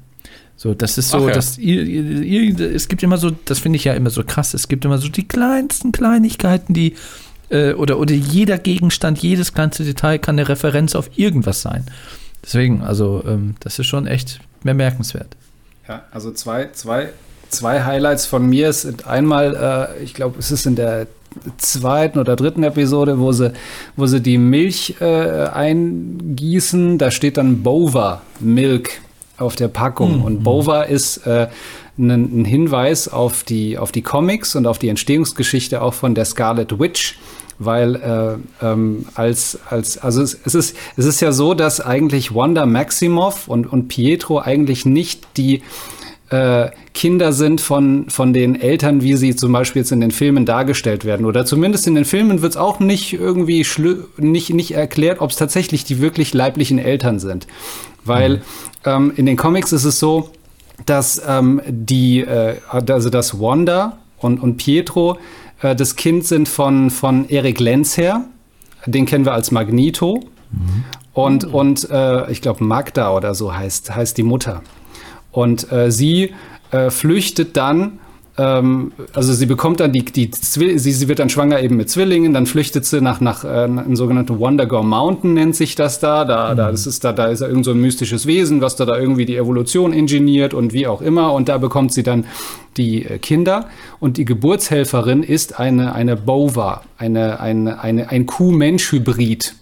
So, 0.56 0.74
das 0.74 0.96
ist 0.96 1.10
so, 1.10 1.28
ja. 1.28 1.34
dass 1.34 1.58
es 1.58 2.88
gibt 2.88 3.02
immer 3.02 3.18
so, 3.18 3.32
das 3.46 3.58
finde 3.58 3.78
ich 3.78 3.84
ja 3.84 3.94
immer 3.94 4.10
so 4.10 4.22
krass, 4.22 4.54
es 4.54 4.68
gibt 4.68 4.84
immer 4.84 4.98
so 4.98 5.08
die 5.08 5.26
kleinsten 5.26 5.90
Kleinigkeiten, 5.90 6.72
die 6.72 6.94
äh, 7.48 7.72
oder, 7.72 7.98
oder 7.98 8.14
jeder 8.14 8.58
Gegenstand, 8.58 9.18
jedes 9.18 9.54
kleinste 9.54 9.84
Detail 9.84 10.18
kann 10.18 10.38
eine 10.38 10.48
Referenz 10.48 10.94
auf 10.94 11.10
irgendwas 11.18 11.62
sein. 11.62 11.86
Deswegen, 12.44 12.82
also 12.82 13.24
ähm, 13.26 13.56
das 13.58 13.78
ist 13.78 13.86
schon 13.86 14.06
echt 14.06 14.40
bemerkenswert. 14.62 15.36
Ja, 15.88 16.04
also 16.12 16.32
zwei, 16.32 16.68
zwei, 16.72 17.08
zwei 17.48 17.82
Highlights 17.82 18.26
von 18.26 18.46
mir 18.46 18.72
sind 18.72 19.06
einmal, 19.06 19.96
äh, 19.98 20.02
ich 20.02 20.14
glaube, 20.14 20.38
es 20.38 20.50
ist 20.50 20.66
in 20.66 20.76
der 20.76 21.06
zweiten 21.56 22.18
oder 22.18 22.36
dritten 22.36 22.62
Episode, 22.62 23.18
wo 23.18 23.32
sie, 23.32 23.52
wo 23.96 24.06
sie 24.06 24.20
die 24.20 24.38
Milch 24.38 24.96
äh, 25.00 25.04
eingießen. 25.04 26.98
Da 26.98 27.10
steht 27.10 27.36
dann 27.36 27.62
Bova 27.62 28.22
Milk 28.40 29.00
auf 29.38 29.56
der 29.56 29.68
Packung. 29.68 30.22
Und 30.22 30.42
Bova 30.42 30.82
ist 30.82 31.26
äh, 31.26 31.48
ein, 31.98 32.10
ein 32.10 32.44
Hinweis 32.44 33.08
auf 33.08 33.44
die, 33.44 33.78
auf 33.78 33.92
die 33.92 34.02
Comics 34.02 34.54
und 34.54 34.66
auf 34.66 34.78
die 34.78 34.88
Entstehungsgeschichte 34.88 35.82
auch 35.82 35.94
von 35.94 36.14
der 36.14 36.24
Scarlet 36.24 36.78
Witch 36.78 37.18
weil 37.64 37.96
äh, 37.96 38.64
ähm, 38.66 39.06
als, 39.14 39.58
als 39.68 39.98
also 39.98 40.22
es, 40.22 40.38
es, 40.44 40.54
ist, 40.54 40.76
es 40.96 41.04
ist 41.04 41.20
ja 41.20 41.32
so, 41.32 41.54
dass 41.54 41.80
eigentlich 41.80 42.34
Wanda 42.34 42.66
Maximoff 42.66 43.48
und, 43.48 43.70
und 43.70 43.88
Pietro 43.88 44.40
eigentlich 44.40 44.84
nicht 44.84 45.26
die 45.36 45.62
äh, 46.32 46.70
Kinder 46.94 47.32
sind 47.32 47.60
von, 47.60 48.08
von 48.08 48.32
den 48.32 48.58
Eltern, 48.58 49.02
wie 49.02 49.16
sie 49.16 49.36
zum 49.36 49.52
Beispiel 49.52 49.82
jetzt 49.82 49.92
in 49.92 50.00
den 50.00 50.10
Filmen 50.10 50.46
dargestellt 50.46 51.04
werden. 51.04 51.26
Oder 51.26 51.44
zumindest 51.44 51.86
in 51.86 51.94
den 51.94 52.06
Filmen 52.06 52.40
wird 52.40 52.52
es 52.52 52.56
auch 52.56 52.80
nicht 52.80 53.12
irgendwie 53.12 53.66
nicht, 54.16 54.50
nicht 54.50 54.70
erklärt, 54.72 55.20
ob 55.20 55.30
es 55.30 55.36
tatsächlich 55.36 55.84
die 55.84 56.00
wirklich 56.00 56.32
leiblichen 56.32 56.78
Eltern 56.78 57.18
sind. 57.18 57.46
Weil 58.04 58.42
ähm, 58.84 59.12
in 59.14 59.26
den 59.26 59.36
Comics 59.36 59.72
ist 59.72 59.84
es 59.84 59.98
so, 59.98 60.30
dass 60.86 61.20
ähm, 61.26 61.60
die, 61.68 62.20
äh, 62.20 62.56
also 62.68 63.10
dass 63.10 63.38
Wanda 63.38 63.98
und, 64.18 64.42
und 64.42 64.56
Pietro 64.56 65.18
äh, 65.60 65.76
das 65.76 65.96
Kind 65.96 66.24
sind 66.26 66.48
von, 66.48 66.90
von 66.90 67.28
Erik 67.28 67.60
Lenz 67.60 67.98
her. 67.98 68.24
Den 68.86 69.04
kennen 69.04 69.26
wir 69.26 69.34
als 69.34 69.50
Magneto. 69.50 70.24
Und, 71.12 71.44
und 71.44 71.88
äh, 71.90 72.30
ich 72.30 72.40
glaube, 72.40 72.64
Magda 72.64 73.14
oder 73.14 73.34
so 73.34 73.54
heißt, 73.54 73.94
heißt 73.94 74.16
die 74.16 74.22
Mutter. 74.22 74.62
Und 75.32 75.72
äh, 75.72 75.90
sie 75.90 76.32
äh, 76.70 76.90
flüchtet 76.90 77.56
dann, 77.56 77.98
ähm, 78.38 78.92
also 79.12 79.32
sie 79.34 79.46
bekommt 79.46 79.80
dann 79.80 79.92
die, 79.92 80.04
die 80.04 80.30
sie, 80.32 80.78
sie 80.78 81.08
wird 81.08 81.18
dann 81.18 81.28
schwanger 81.28 81.60
eben 81.60 81.76
mit 81.76 81.90
Zwillingen, 81.90 82.32
dann 82.32 82.46
flüchtet 82.46 82.86
sie 82.86 83.00
nach, 83.00 83.20
nach 83.20 83.44
äh, 83.44 83.48
einem 83.48 83.94
sogenannten 83.94 84.38
Wondergore 84.38 84.84
Mountain, 84.84 85.34
nennt 85.34 85.54
sich 85.54 85.74
das 85.74 86.00
da. 86.00 86.24
Da, 86.24 86.54
da, 86.54 86.70
das 86.70 86.86
ist 86.86 87.04
da, 87.04 87.12
da 87.12 87.26
ist 87.26 87.40
ja 87.40 87.48
irgend 87.48 87.64
so 87.64 87.72
ein 87.72 87.80
mystisches 87.80 88.26
Wesen, 88.26 88.60
was 88.60 88.76
da, 88.76 88.86
da 88.86 88.98
irgendwie 88.98 89.26
die 89.26 89.36
Evolution 89.36 89.92
ingeniert 89.92 90.54
und 90.54 90.72
wie 90.72 90.86
auch 90.86 91.02
immer. 91.02 91.32
Und 91.32 91.48
da 91.48 91.58
bekommt 91.58 91.92
sie 91.92 92.02
dann 92.02 92.24
die 92.76 93.04
äh, 93.04 93.18
Kinder. 93.18 93.68
Und 94.00 94.16
die 94.16 94.24
Geburtshelferin 94.24 95.22
ist 95.22 95.58
eine, 95.58 95.94
eine 95.94 96.16
Bova, 96.16 96.82
eine, 96.96 97.40
eine, 97.40 97.80
eine, 97.82 98.08
ein 98.10 98.24
Kuh-Mensch-Hybrid. 98.26 99.56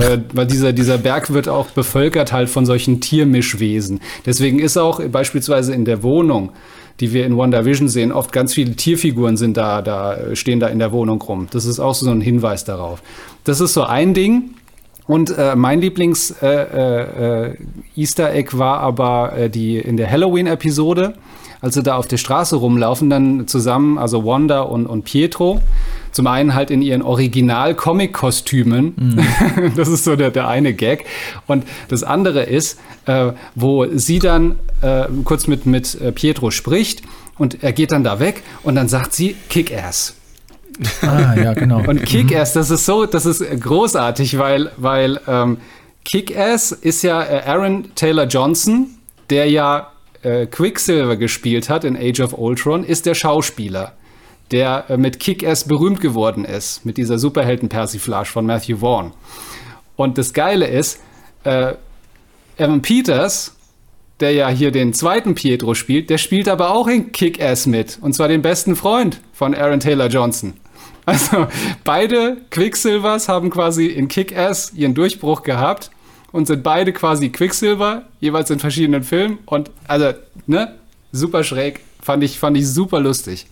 Äh, 0.00 0.18
weil 0.32 0.46
dieser, 0.46 0.72
dieser 0.72 0.98
Berg 0.98 1.32
wird 1.32 1.48
auch 1.48 1.70
bevölkert 1.70 2.32
halt 2.32 2.48
von 2.48 2.66
solchen 2.66 3.00
Tiermischwesen. 3.00 4.00
Deswegen 4.26 4.58
ist 4.58 4.76
auch 4.76 5.02
beispielsweise 5.08 5.74
in 5.74 5.84
der 5.84 6.02
Wohnung, 6.02 6.50
die 7.00 7.12
wir 7.12 7.26
in 7.26 7.36
WandaVision 7.36 7.88
sehen, 7.88 8.12
oft 8.12 8.32
ganz 8.32 8.54
viele 8.54 8.74
Tierfiguren 8.74 9.36
sind 9.36 9.56
da, 9.56 9.82
da, 9.82 10.14
äh, 10.14 10.36
stehen 10.36 10.60
da 10.60 10.68
in 10.68 10.78
der 10.78 10.92
Wohnung 10.92 11.20
rum. 11.22 11.46
Das 11.50 11.64
ist 11.64 11.80
auch 11.80 11.94
so 11.94 12.10
ein 12.10 12.20
Hinweis 12.20 12.64
darauf. 12.64 13.02
Das 13.44 13.60
ist 13.60 13.74
so 13.74 13.84
ein 13.84 14.14
Ding. 14.14 14.54
Und 15.06 15.36
äh, 15.38 15.56
mein 15.56 15.80
Lieblings 15.80 16.34
äh, 16.42 16.46
äh, 16.46 17.46
äh, 17.46 17.56
Easter 17.96 18.34
Egg 18.34 18.58
war 18.58 18.80
aber 18.80 19.32
äh, 19.32 19.48
die 19.48 19.78
in 19.78 19.96
der 19.96 20.10
Halloween-Episode, 20.10 21.14
als 21.62 21.74
sie 21.74 21.82
da 21.82 21.96
auf 21.96 22.06
der 22.06 22.18
Straße 22.18 22.56
rumlaufen, 22.56 23.08
dann 23.08 23.48
zusammen, 23.48 23.96
also 23.96 24.26
Wanda 24.26 24.60
und, 24.60 24.86
und 24.86 25.04
Pietro, 25.04 25.60
zum 26.12 26.26
einen 26.26 26.54
halt 26.54 26.70
in 26.70 26.82
ihren 26.82 27.02
Original-Comic-Kostümen. 27.02 28.94
Mhm. 28.96 29.18
Das 29.76 29.88
ist 29.88 30.04
so 30.04 30.16
der, 30.16 30.30
der 30.30 30.48
eine 30.48 30.72
Gag. 30.72 31.04
Und 31.46 31.64
das 31.88 32.02
andere 32.02 32.42
ist, 32.42 32.78
äh, 33.06 33.32
wo 33.54 33.86
sie 33.86 34.18
dann 34.18 34.58
äh, 34.82 35.04
kurz 35.24 35.46
mit, 35.46 35.66
mit 35.66 36.00
äh, 36.00 36.12
Pietro 36.12 36.50
spricht 36.50 37.02
und 37.36 37.62
er 37.62 37.72
geht 37.72 37.92
dann 37.92 38.04
da 38.04 38.20
weg 38.20 38.42
und 38.62 38.74
dann 38.74 38.88
sagt 38.88 39.14
sie 39.14 39.36
Kick-Ass. 39.48 40.14
Ah, 41.02 41.34
ja, 41.34 41.54
genau. 41.54 41.82
Und 41.86 42.04
Kick-Ass, 42.04 42.52
das 42.52 42.70
ist 42.70 42.86
so, 42.86 43.06
das 43.06 43.26
ist 43.26 43.44
großartig, 43.60 44.38
weil, 44.38 44.70
weil 44.76 45.20
ähm, 45.26 45.58
Kick-Ass 46.04 46.72
ist 46.72 47.02
ja 47.02 47.22
äh, 47.22 47.42
Aaron 47.46 47.94
Taylor 47.94 48.26
Johnson, 48.26 48.86
der 49.30 49.50
ja 49.50 49.92
äh, 50.22 50.46
Quicksilver 50.46 51.16
gespielt 51.16 51.68
hat 51.68 51.84
in 51.84 51.96
Age 51.96 52.20
of 52.20 52.36
Ultron, 52.36 52.84
ist 52.84 53.06
der 53.06 53.14
Schauspieler, 53.14 53.92
der 54.50 54.86
äh, 54.88 54.96
mit 54.96 55.20
Kick-Ass 55.20 55.64
berühmt 55.64 56.00
geworden 56.00 56.44
ist, 56.44 56.84
mit 56.84 56.96
dieser 56.96 57.18
Superhelden-Persiflage 57.18 58.28
von 58.28 58.46
Matthew 58.46 58.78
Vaughn. 58.78 59.12
Und 59.96 60.18
das 60.18 60.32
Geile 60.32 60.66
ist, 60.66 61.00
äh, 61.44 61.74
Evan 62.56 62.82
Peters, 62.82 63.54
der 64.20 64.32
ja 64.32 64.48
hier 64.48 64.70
den 64.70 64.92
zweiten 64.92 65.34
Pietro 65.34 65.74
spielt, 65.74 66.10
der 66.10 66.18
spielt 66.18 66.48
aber 66.48 66.70
auch 66.70 66.88
in 66.88 67.12
Kick-Ass 67.12 67.66
mit. 67.66 67.98
Und 68.00 68.14
zwar 68.14 68.28
den 68.28 68.42
besten 68.42 68.74
Freund 68.74 69.20
von 69.32 69.54
Aaron 69.54 69.80
Taylor 69.80 70.08
Johnson. 70.08 70.54
Also 71.08 71.46
beide 71.84 72.36
Quicksilvers 72.50 73.30
haben 73.30 73.48
quasi 73.48 73.86
in 73.86 74.08
Kick-Ass 74.08 74.74
ihren 74.74 74.92
Durchbruch 74.92 75.42
gehabt 75.42 75.90
und 76.32 76.46
sind 76.46 76.62
beide 76.62 76.92
quasi 76.92 77.30
Quicksilver, 77.30 78.02
jeweils 78.20 78.50
in 78.50 78.58
verschiedenen 78.58 79.02
Filmen. 79.02 79.38
Und 79.46 79.70
also, 79.86 80.12
ne, 80.46 80.74
super 81.10 81.44
schräg. 81.44 81.80
Fand 82.02 82.22
ich, 82.22 82.38
fand 82.38 82.58
ich 82.58 82.68
super 82.68 83.00
lustig. 83.00 83.46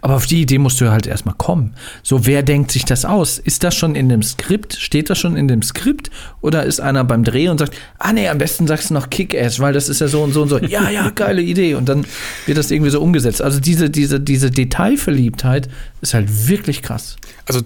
Aber 0.00 0.16
auf 0.16 0.26
die 0.26 0.42
Idee 0.42 0.58
musst 0.58 0.80
du 0.80 0.90
halt 0.90 1.06
erstmal 1.06 1.34
kommen. 1.34 1.74
So, 2.02 2.26
wer 2.26 2.42
denkt 2.42 2.70
sich 2.70 2.84
das 2.84 3.04
aus? 3.04 3.38
Ist 3.38 3.64
das 3.64 3.74
schon 3.74 3.94
in 3.94 4.08
dem 4.08 4.22
Skript? 4.22 4.74
Steht 4.74 5.10
das 5.10 5.18
schon 5.18 5.36
in 5.36 5.48
dem 5.48 5.62
Skript? 5.62 6.10
Oder 6.40 6.64
ist 6.64 6.80
einer 6.80 7.04
beim 7.04 7.24
Dreh 7.24 7.48
und 7.48 7.58
sagt, 7.58 7.76
ah 7.98 8.12
nee, 8.12 8.28
am 8.28 8.38
besten 8.38 8.66
sagst 8.66 8.90
du 8.90 8.94
noch 8.94 9.10
Kick-Ass, 9.10 9.60
weil 9.60 9.72
das 9.72 9.88
ist 9.88 10.00
ja 10.00 10.08
so 10.08 10.22
und 10.22 10.32
so 10.32 10.42
und 10.42 10.48
so. 10.48 10.58
Ja, 10.58 10.90
ja, 10.90 11.10
geile 11.14 11.42
Idee. 11.42 11.74
Und 11.74 11.88
dann 11.88 12.06
wird 12.46 12.58
das 12.58 12.70
irgendwie 12.70 12.90
so 12.90 13.00
umgesetzt. 13.00 13.42
Also 13.42 13.60
diese, 13.60 13.90
diese, 13.90 14.20
diese 14.20 14.50
Detailverliebtheit 14.50 15.68
ist 16.00 16.14
halt 16.14 16.48
wirklich 16.48 16.82
krass. 16.82 17.16
Also 17.46 17.62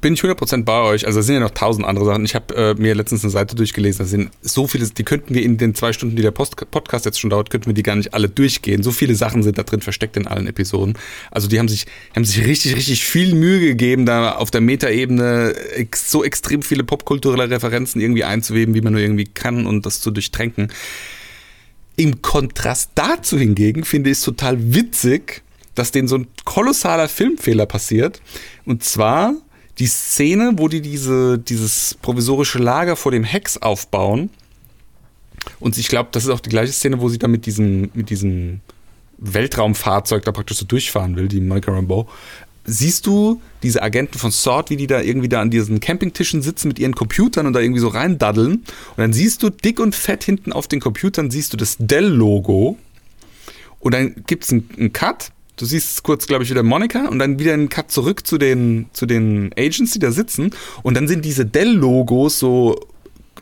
bin 0.00 0.14
ich 0.14 0.20
100% 0.20 0.64
bei 0.64 0.80
euch. 0.82 1.06
Also 1.06 1.20
es 1.20 1.26
sind 1.26 1.36
ja 1.36 1.40
noch 1.40 1.50
tausend 1.50 1.86
andere 1.86 2.04
Sachen. 2.04 2.24
Ich 2.24 2.34
habe 2.34 2.54
äh, 2.54 2.74
mir 2.74 2.94
letztens 2.94 3.22
eine 3.22 3.30
Seite 3.30 3.54
durchgelesen. 3.54 4.04
Da 4.04 4.08
sind 4.08 4.30
so 4.42 4.66
viele, 4.66 4.86
die 4.88 5.04
könnten 5.04 5.34
wir 5.34 5.42
in 5.42 5.58
den 5.58 5.74
zwei 5.74 5.92
Stunden, 5.92 6.16
die 6.16 6.22
der 6.22 6.32
Post 6.32 6.56
Podcast 6.70 7.04
jetzt 7.04 7.20
schon 7.20 7.30
dauert, 7.30 7.50
könnten 7.50 7.66
wir 7.66 7.74
die 7.74 7.84
gar 7.84 7.94
nicht 7.94 8.14
alle 8.14 8.28
durchgehen. 8.28 8.82
So 8.82 8.90
viele 8.90 9.14
Sachen 9.14 9.44
sind 9.44 9.58
da 9.58 9.62
drin 9.62 9.80
versteckt 9.80 10.16
in 10.16 10.26
allen 10.26 10.48
Episoden. 10.48 10.94
Also 11.30 11.37
die 11.46 11.60
haben 11.60 11.68
sich, 11.68 11.86
haben 12.16 12.24
sich 12.24 12.44
richtig, 12.44 12.74
richtig 12.74 13.04
viel 13.04 13.34
Mühe 13.34 13.60
gegeben, 13.60 14.06
da 14.06 14.32
auf 14.32 14.50
der 14.50 14.60
Metaebene 14.60 15.54
ex 15.74 16.10
so 16.10 16.24
extrem 16.24 16.62
viele 16.62 16.82
popkulturelle 16.82 17.48
Referenzen 17.50 18.00
irgendwie 18.00 18.24
einzuweben, 18.24 18.74
wie 18.74 18.80
man 18.80 18.94
nur 18.94 19.02
irgendwie 19.02 19.26
kann 19.26 19.66
und 19.66 19.86
das 19.86 20.00
zu 20.00 20.10
durchtränken. 20.10 20.72
Im 21.96 22.22
Kontrast 22.22 22.92
dazu 22.96 23.38
hingegen 23.38 23.84
finde 23.84 24.10
ich 24.10 24.18
es 24.18 24.24
total 24.24 24.74
witzig, 24.74 25.42
dass 25.74 25.92
denen 25.92 26.08
so 26.08 26.16
ein 26.16 26.26
kolossaler 26.44 27.08
Filmfehler 27.08 27.66
passiert. 27.66 28.20
Und 28.64 28.82
zwar 28.82 29.34
die 29.78 29.86
Szene, 29.86 30.54
wo 30.56 30.68
die 30.68 30.80
diese, 30.80 31.38
dieses 31.38 31.96
provisorische 32.02 32.58
Lager 32.58 32.96
vor 32.96 33.12
dem 33.12 33.24
Hex 33.24 33.58
aufbauen. 33.58 34.30
Und 35.60 35.78
ich 35.78 35.88
glaube, 35.88 36.08
das 36.12 36.24
ist 36.24 36.30
auch 36.30 36.40
die 36.40 36.50
gleiche 36.50 36.72
Szene, 36.72 37.00
wo 37.00 37.08
sie 37.08 37.18
da 37.18 37.28
mit 37.28 37.46
diesem, 37.46 37.90
mit 37.94 38.10
diesem 38.10 38.60
Weltraumfahrzeug 39.18 40.24
da 40.24 40.32
praktisch 40.32 40.58
so 40.58 40.64
durchfahren 40.64 41.16
will, 41.16 41.28
die 41.28 41.40
Monica 41.40 41.72
Rambeau. 41.72 42.08
Siehst 42.64 43.06
du 43.06 43.40
diese 43.62 43.82
Agenten 43.82 44.18
von 44.18 44.30
SWORD, 44.30 44.70
wie 44.70 44.76
die 44.76 44.86
da 44.86 45.00
irgendwie 45.00 45.28
da 45.28 45.40
an 45.40 45.50
diesen 45.50 45.80
Campingtischen 45.80 46.42
sitzen 46.42 46.68
mit 46.68 46.78
ihren 46.78 46.94
Computern 46.94 47.46
und 47.46 47.54
da 47.54 47.60
irgendwie 47.60 47.80
so 47.80 47.88
reindaddeln? 47.88 48.52
Und 48.52 48.98
dann 48.98 49.12
siehst 49.12 49.42
du 49.42 49.50
dick 49.50 49.80
und 49.80 49.94
fett 49.94 50.22
hinten 50.22 50.52
auf 50.52 50.68
den 50.68 50.80
Computern, 50.80 51.30
siehst 51.30 51.52
du 51.52 51.56
das 51.56 51.76
Dell-Logo. 51.78 52.76
Und 53.80 53.94
dann 53.94 54.22
gibt 54.26 54.44
es 54.44 54.52
einen, 54.52 54.68
einen 54.76 54.92
Cut 54.92 55.32
Du 55.58 55.64
siehst 55.64 56.04
kurz, 56.04 56.28
glaube 56.28 56.44
ich, 56.44 56.50
wieder 56.50 56.62
Monika 56.62 57.08
und 57.08 57.18
dann 57.18 57.38
wieder 57.40 57.52
einen 57.52 57.68
Cut 57.68 57.90
zurück 57.90 58.26
zu 58.26 58.38
den, 58.38 58.86
zu 58.92 59.06
den 59.06 59.50
Agents, 59.58 59.90
die 59.90 59.98
da 59.98 60.12
sitzen. 60.12 60.52
Und 60.82 60.96
dann 60.96 61.08
sind 61.08 61.24
diese 61.24 61.44
Dell-Logos 61.44 62.38
so 62.38 62.78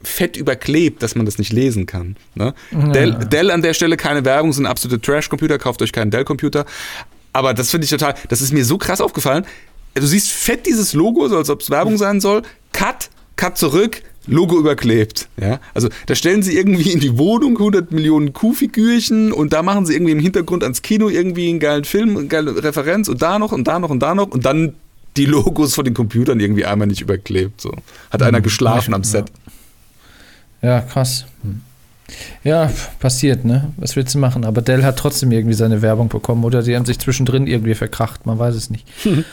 fett 0.02 0.36
überklebt, 0.36 1.02
dass 1.02 1.14
man 1.14 1.26
das 1.26 1.38
nicht 1.38 1.52
lesen 1.52 1.86
kann. 1.86 2.16
Ne? 2.34 2.54
Ja. 2.70 2.88
Dell, 2.88 3.12
Dell 3.30 3.50
an 3.50 3.62
der 3.62 3.74
Stelle 3.74 3.96
keine 3.96 4.24
Werbung, 4.24 4.52
sind 4.52 4.66
absolute 4.66 5.00
Trash-Computer, 5.00 5.58
kauft 5.58 5.82
euch 5.82 5.92
keinen 5.92 6.10
Dell-Computer. 6.10 6.64
Aber 7.32 7.54
das 7.54 7.70
finde 7.70 7.84
ich 7.84 7.90
total, 7.90 8.14
das 8.28 8.40
ist 8.40 8.52
mir 8.52 8.64
so 8.64 8.78
krass 8.78 9.00
aufgefallen. 9.00 9.44
Du 9.94 10.06
siehst 10.06 10.30
fett 10.30 10.66
dieses 10.66 10.92
Logo, 10.92 11.28
so 11.28 11.36
als 11.36 11.50
ob 11.50 11.60
es 11.60 11.70
Werbung 11.70 11.96
sein 11.96 12.20
soll. 12.20 12.42
Cut, 12.72 13.10
Cut 13.36 13.56
zurück, 13.56 14.02
Logo 14.26 14.58
überklebt. 14.58 15.28
Ja? 15.40 15.60
Also 15.74 15.88
da 16.06 16.14
stellen 16.14 16.42
sie 16.42 16.56
irgendwie 16.56 16.92
in 16.92 17.00
die 17.00 17.16
Wohnung 17.16 17.56
100 17.56 17.92
Millionen 17.92 18.32
Kuhfigürchen 18.32 19.32
und 19.32 19.52
da 19.52 19.62
machen 19.62 19.86
sie 19.86 19.94
irgendwie 19.94 20.12
im 20.12 20.18
Hintergrund 20.18 20.62
ans 20.62 20.82
Kino 20.82 21.08
irgendwie 21.08 21.48
einen 21.48 21.60
geilen 21.60 21.84
Film, 21.84 22.16
eine 22.16 22.26
geile 22.26 22.62
Referenz 22.62 23.08
und 23.08 23.22
da 23.22 23.38
noch 23.38 23.52
und 23.52 23.64
da 23.64 23.78
noch 23.78 23.90
und 23.90 24.00
da 24.00 24.14
noch 24.14 24.28
und 24.28 24.44
dann 24.44 24.74
die 25.16 25.26
Logos 25.26 25.74
von 25.74 25.84
den 25.84 25.94
Computern 25.94 26.40
irgendwie 26.40 26.64
einmal 26.64 26.88
nicht 26.88 27.00
überklebt. 27.00 27.60
So. 27.60 27.72
Hat 28.10 28.22
einer 28.22 28.40
mhm. 28.40 28.44
geschlafen 28.44 28.94
am 28.94 29.04
Set. 29.04 29.26
Ja, 29.28 29.52
krass. 30.80 31.26
Ja, 32.44 32.70
passiert, 33.00 33.44
ne? 33.44 33.72
Was 33.76 33.96
willst 33.96 34.14
du 34.14 34.18
machen? 34.18 34.44
Aber 34.44 34.62
Dell 34.62 34.84
hat 34.84 34.96
trotzdem 34.96 35.32
irgendwie 35.32 35.54
seine 35.54 35.82
Werbung 35.82 36.08
bekommen 36.08 36.44
oder 36.44 36.62
sie 36.62 36.76
haben 36.76 36.84
sich 36.84 36.98
zwischendrin 36.98 37.46
irgendwie 37.46 37.74
verkracht, 37.74 38.26
man 38.26 38.38
weiß 38.38 38.54
es 38.54 38.70
nicht. 38.70 38.86
Hm. 39.02 39.24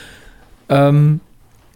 Ähm, 0.68 1.20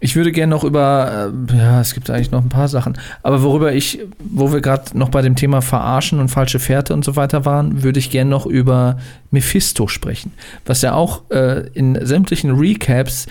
ich 0.00 0.14
würde 0.16 0.32
gerne 0.32 0.50
noch 0.50 0.64
über, 0.64 1.30
äh, 1.50 1.56
ja, 1.56 1.80
es 1.80 1.94
gibt 1.94 2.08
eigentlich 2.10 2.30
noch 2.30 2.42
ein 2.42 2.48
paar 2.48 2.68
Sachen, 2.68 2.96
aber 3.22 3.42
worüber 3.42 3.72
ich, 3.72 4.00
wo 4.18 4.52
wir 4.52 4.60
gerade 4.60 4.96
noch 4.96 5.08
bei 5.08 5.22
dem 5.22 5.34
Thema 5.34 5.60
Verarschen 5.60 6.20
und 6.20 6.28
falsche 6.28 6.58
Fährte 6.58 6.94
und 6.94 7.04
so 7.04 7.16
weiter 7.16 7.44
waren, 7.44 7.82
würde 7.82 7.98
ich 7.98 8.10
gerne 8.10 8.30
noch 8.30 8.46
über 8.46 8.98
Mephisto 9.30 9.88
sprechen, 9.88 10.32
was 10.66 10.82
ja 10.82 10.94
auch 10.94 11.22
äh, 11.30 11.68
in 11.74 11.98
sämtlichen 12.04 12.52
Recaps 12.52 13.26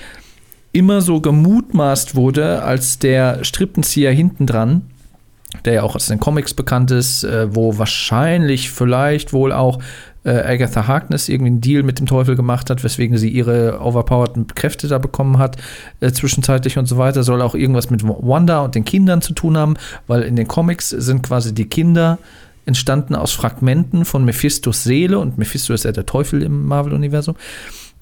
immer 0.74 1.02
so 1.02 1.22
gemutmaßt 1.22 2.16
wurde 2.16 2.64
als 2.64 2.99
der 2.99 3.44
Strippenzieher 3.44 4.12
hinten 4.12 4.45
dran, 4.45 4.82
der 5.65 5.74
ja 5.74 5.84
auch 5.84 5.95
aus 5.95 6.07
den 6.07 6.19
Comics 6.19 6.53
bekannt 6.53 6.91
ist, 6.91 7.24
äh, 7.24 7.53
wo 7.56 7.78
wahrscheinlich 7.78 8.69
vielleicht 8.69 9.34
wohl 9.34 9.52
auch 9.52 9.80
äh, 10.24 10.32
Agatha 10.32 10.88
Harkness 10.88 11.30
irgendwie 11.30 11.52
einen 11.52 11.61
Deal 11.61 11.84
mit 11.84 11.99
dem 11.99 12.06
Teufel 12.06 12.36
gemacht 12.36 12.69
hat, 12.69 12.84
weswegen 12.84 13.18
sie 13.18 13.30
ihre 13.30 13.80
overpowerten 13.82 14.48
Kräfte 14.48 14.88
da 14.88 14.98
bekommen 14.98 15.38
hat, 15.38 15.57
äh, 16.02 16.11
zwischenzeitlich 16.11 16.78
und 16.78 16.86
so 16.86 16.98
weiter. 16.98 17.24
Soll 17.24 17.41
auch 17.41 17.56
irgendwas 17.56 17.90
mit 17.90 18.03
Wanda 18.03 18.60
und 18.60 18.76
den 18.76 18.86
Kindern 18.86 19.22
zu 19.22 19.34
tun 19.34 19.57
haben, 19.57 19.76
weil 20.06 20.24
in 20.24 20.36
den 20.36 20.48
Comics 20.48 20.90
sind 20.90 21.24
quasi 21.24 21.53
die 21.53 21.65
Kinder 21.65 22.19
entstanden 22.65 23.15
aus 23.15 23.32
Fragmenten 23.32 24.03
von 24.03 24.26
Mephistos 24.26 24.84
Seele 24.84 25.19
und 25.19 25.38
Mephisto 25.38 25.74
ist 25.74 25.86
ja 25.86 25.94
der 25.94 26.06
Teufel 26.06 26.44
im 26.44 26.65
Marvel-Universum. 26.65 27.36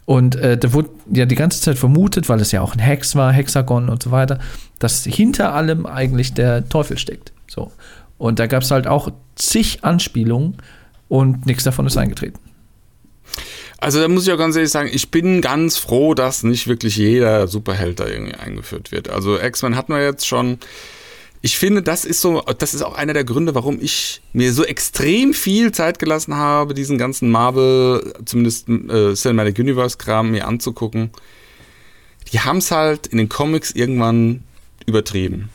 Und 0.06 0.36
äh, 0.36 0.58
da 0.58 0.74
wurde 0.74 0.90
ja 1.12 1.26
die 1.26 1.36
ganze 1.36 1.62
Zeit 1.62 1.78
vermutet, 1.78 2.30
weil 2.30 2.40
es 2.40 2.52
ja 2.52 2.62
auch 2.62 2.74
ein 2.74 2.80
Hex 2.80 3.16
war, 3.16 3.32
Hexagon 3.32 3.90
und 3.90 4.02
so 4.02 4.12
weiter, 4.12 4.40
dass 4.80 5.04
hinter 5.04 5.54
allem 5.54 5.86
eigentlich 5.86 6.34
der 6.34 6.68
Teufel 6.68 6.98
steckt. 6.98 7.32
So. 7.48 7.72
Und 8.18 8.40
da 8.40 8.48
gab 8.48 8.64
es 8.64 8.72
halt 8.72 8.88
auch 8.88 9.12
zig 9.36 9.84
Anspielungen 9.84 10.58
und 11.10 11.46
nichts 11.46 11.64
davon 11.64 11.86
ist 11.86 11.98
eingetreten. 11.98 12.40
Also 13.78 14.00
da 14.00 14.08
muss 14.08 14.26
ich 14.26 14.34
auch 14.34 14.38
ganz 14.38 14.56
ehrlich 14.56 14.72
sagen, 14.72 14.90
ich 14.92 15.12
bin 15.12 15.42
ganz 15.42 15.78
froh, 15.78 16.14
dass 16.14 16.44
nicht 16.44 16.68
wirklich 16.68 16.96
jeder 16.96 17.48
Superheld 17.48 18.00
da 18.00 18.08
irgendwie 18.08 18.36
eingeführt 18.36 18.92
wird. 18.92 19.10
Also 19.10 19.40
X-Men 19.40 19.76
hatten 19.76 19.94
wir 19.94 20.02
jetzt 20.02 20.26
schon. 20.26 20.60
Ich 21.42 21.60
finde, 21.60 21.84
das 21.84 22.06
ist 22.06 22.22
so, 22.22 22.42
das 22.58 22.74
ist 22.74 22.82
auch 22.82 22.96
einer 22.96 23.14
der 23.14 23.24
Gründe, 23.24 23.54
warum 23.54 23.80
ich 23.80 24.22
mir 24.34 24.52
so 24.52 24.64
extrem 24.64 25.34
viel 25.34 25.72
Zeit 25.72 26.00
gelassen 26.00 26.36
habe, 26.36 26.74
diesen 26.74 26.98
ganzen 26.98 27.30
Marvel, 27.30 28.14
zumindest 28.26 28.68
äh, 28.68 29.14
Cinematic 29.14 29.60
Universe 29.60 29.98
Kram 29.98 30.32
mir 30.32 30.48
anzugucken. 30.48 31.12
Die 32.32 32.40
haben 32.40 32.58
es 32.58 32.72
halt 32.72 33.06
in 33.06 33.20
den 33.20 33.30
Comics 33.30 33.70
irgendwann 33.72 34.44
übertrieben. 34.88 35.50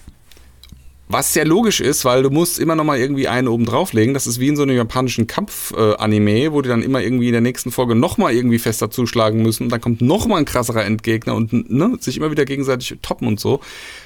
Was 1.12 1.32
sehr 1.32 1.45
logisch 1.45 1.81
ist, 1.81 2.05
weil 2.05 2.23
du 2.23 2.31
musst 2.31 2.61
immer 2.61 2.77
noch 2.77 2.85
mal 2.85 2.97
irgendwie 2.97 3.27
einen 3.27 3.49
oben 3.49 3.65
drauflegen. 3.66 4.15
Das 4.15 4.28
ist 4.28 4.39
wie 4.39 4.47
in 4.47 4.55
so 4.55 4.62
einem 4.62 4.77
japanischen 4.77 5.27
Kampf-Anime, 5.27 6.53
wo 6.53 6.62
die 6.62 6.69
dann 6.69 6.85
immer 6.85 7.01
irgendwie 7.01 7.27
in 7.27 7.32
der 7.32 7.41
nächsten 7.41 7.73
Folge 7.73 7.97
noch 7.97 8.16
mal 8.16 8.32
irgendwie 8.32 8.61
fester 8.61 8.93
zuschlagen 8.93 9.43
müssen. 9.43 9.65
Und 9.65 9.70
dann 9.70 9.81
kommt 9.81 10.03
noch 10.03 10.28
mal 10.28 10.37
ein 10.37 10.45
krasserer 10.45 10.85
Endgegner 10.85 11.35
und 11.35 11.69
ne, 11.69 11.97
sich 11.99 12.16
immer 12.16 12.31
wieder 12.31 12.45
gegenseitig 12.45 12.97
toppen 13.03 13.27
und 13.27 13.41
so. 13.41 13.59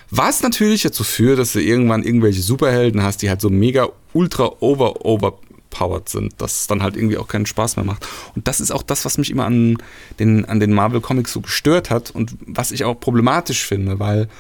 Was 0.09 0.43
natürlich 0.43 0.81
dazu 0.81 1.05
führt, 1.05 1.39
dass 1.39 1.53
du 1.53 1.61
irgendwann 1.61 2.05
irgendwelche 2.05 2.41
Superhelden 2.41 3.03
hast, 3.03 3.21
die 3.21 3.29
halt 3.29 3.43
so 3.43 3.51
mega 3.51 3.91
ultra 4.15 4.53
over 4.61 5.05
overpowered 5.05 6.09
sind, 6.09 6.33
dass 6.39 6.63
es 6.63 6.67
dann 6.69 6.83
halt 6.83 6.97
irgendwie 6.97 7.19
auch 7.19 7.29
keinen 7.29 7.45
Spaß 7.45 7.77
mehr 7.77 7.85
macht. 7.85 8.09
Und 8.35 8.49
das 8.49 8.63
ist 8.63 8.71
auch 8.71 8.83
das, 8.83 9.05
was 9.05 9.19
mich 9.19 9.31
immer 9.31 9.45
an 9.45 9.77
den, 10.19 10.47
an 10.47 10.59
den 10.59 10.73
Marvel 10.73 11.03
Comics 11.03 11.35
so 11.35 11.43
gestört 11.43 11.91
hat 11.91 12.13
und 12.13 12.35
was 12.47 12.71
ich 12.71 12.85
auch 12.85 12.99
problematisch 12.99 13.67
finde, 13.67 13.99
weil 13.99 14.31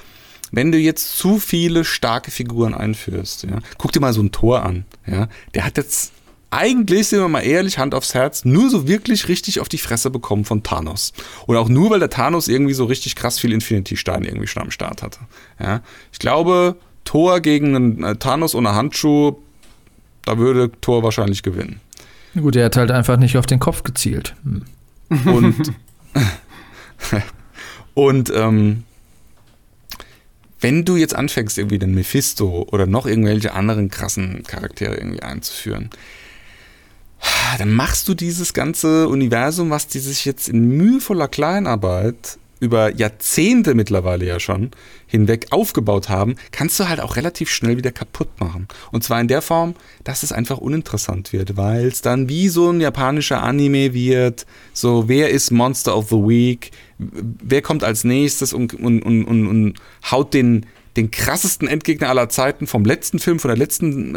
wenn 0.56 0.72
du 0.72 0.78
jetzt 0.78 1.16
zu 1.16 1.38
viele 1.38 1.84
starke 1.84 2.30
Figuren 2.30 2.74
einführst, 2.74 3.44
ja, 3.44 3.58
guck 3.78 3.92
dir 3.92 4.00
mal 4.00 4.12
so 4.12 4.22
ein 4.22 4.32
Tor 4.32 4.62
an, 4.62 4.84
ja, 5.06 5.28
der 5.54 5.64
hat 5.64 5.76
jetzt 5.76 6.12
eigentlich, 6.50 7.08
sind 7.08 7.20
wir 7.20 7.28
mal 7.28 7.40
ehrlich, 7.40 7.78
Hand 7.78 7.94
aufs 7.94 8.14
Herz, 8.14 8.44
nur 8.44 8.70
so 8.70 8.86
wirklich 8.86 9.28
richtig 9.28 9.58
auf 9.58 9.68
die 9.68 9.78
Fresse 9.78 10.10
bekommen 10.10 10.44
von 10.44 10.62
Thanos. 10.62 11.12
Und 11.46 11.56
auch 11.56 11.68
nur, 11.68 11.90
weil 11.90 11.98
der 11.98 12.10
Thanos 12.10 12.46
irgendwie 12.46 12.74
so 12.74 12.84
richtig 12.84 13.16
krass 13.16 13.40
viel 13.40 13.52
Infinity-Stein 13.52 14.24
irgendwie 14.24 14.46
schon 14.46 14.62
am 14.62 14.70
Start 14.70 15.02
hatte. 15.02 15.18
Ja? 15.58 15.82
Ich 16.12 16.20
glaube, 16.20 16.76
Thor 17.04 17.40
gegen 17.40 17.74
einen 17.74 18.04
äh, 18.04 18.16
Thanos 18.16 18.54
ohne 18.54 18.74
Handschuh, 18.74 19.36
da 20.24 20.38
würde 20.38 20.70
Thor 20.80 21.02
wahrscheinlich 21.02 21.42
gewinnen. 21.42 21.80
Gut, 22.34 22.54
er 22.54 22.66
hat 22.66 22.76
halt 22.76 22.92
einfach 22.92 23.16
nicht 23.16 23.36
auf 23.36 23.46
den 23.46 23.58
Kopf 23.58 23.82
gezielt. 23.82 24.34
Hm. 24.44 24.62
Und, 25.26 25.72
und 27.94 28.32
ähm, 28.34 28.84
wenn 30.64 30.86
du 30.86 30.96
jetzt 30.96 31.14
anfängst, 31.14 31.58
irgendwie 31.58 31.78
den 31.78 31.94
Mephisto 31.94 32.66
oder 32.72 32.86
noch 32.86 33.04
irgendwelche 33.04 33.52
anderen 33.52 33.90
krassen 33.90 34.44
Charaktere 34.44 34.94
irgendwie 34.94 35.22
einzuführen, 35.22 35.90
dann 37.58 37.70
machst 37.70 38.08
du 38.08 38.14
dieses 38.14 38.54
ganze 38.54 39.08
Universum, 39.08 39.68
was 39.68 39.88
die 39.88 39.98
sich 39.98 40.24
jetzt 40.24 40.48
in 40.48 40.68
mühevoller 40.74 41.28
Kleinarbeit 41.28 42.38
über 42.64 42.94
Jahrzehnte 42.94 43.74
mittlerweile 43.74 44.26
ja 44.26 44.40
schon 44.40 44.70
hinweg 45.06 45.46
aufgebaut 45.50 46.08
haben, 46.08 46.34
kannst 46.50 46.80
du 46.80 46.88
halt 46.88 47.00
auch 47.00 47.16
relativ 47.16 47.50
schnell 47.50 47.76
wieder 47.76 47.92
kaputt 47.92 48.28
machen. 48.40 48.66
Und 48.90 49.04
zwar 49.04 49.20
in 49.20 49.28
der 49.28 49.42
Form, 49.42 49.74
dass 50.02 50.22
es 50.22 50.32
einfach 50.32 50.58
uninteressant 50.58 51.32
wird, 51.32 51.56
weil 51.56 51.86
es 51.86 52.02
dann 52.02 52.28
wie 52.28 52.48
so 52.48 52.70
ein 52.70 52.80
japanischer 52.80 53.42
Anime 53.42 53.94
wird, 53.94 54.46
so 54.72 55.08
wer 55.08 55.30
ist 55.30 55.50
Monster 55.50 55.96
of 55.96 56.08
the 56.08 56.16
Week, 56.16 56.72
wer 56.98 57.62
kommt 57.62 57.84
als 57.84 58.04
nächstes 58.04 58.52
und, 58.52 58.74
und, 58.74 59.02
und, 59.02 59.24
und, 59.24 59.46
und 59.46 59.74
haut 60.10 60.34
den, 60.34 60.66
den 60.96 61.10
krassesten 61.10 61.66
Endgegner 61.68 62.08
aller 62.08 62.28
Zeiten 62.28 62.66
vom 62.66 62.84
letzten 62.84 63.18
Film, 63.18 63.38
von 63.40 63.48
der 63.48 63.56
letzten 63.58 64.14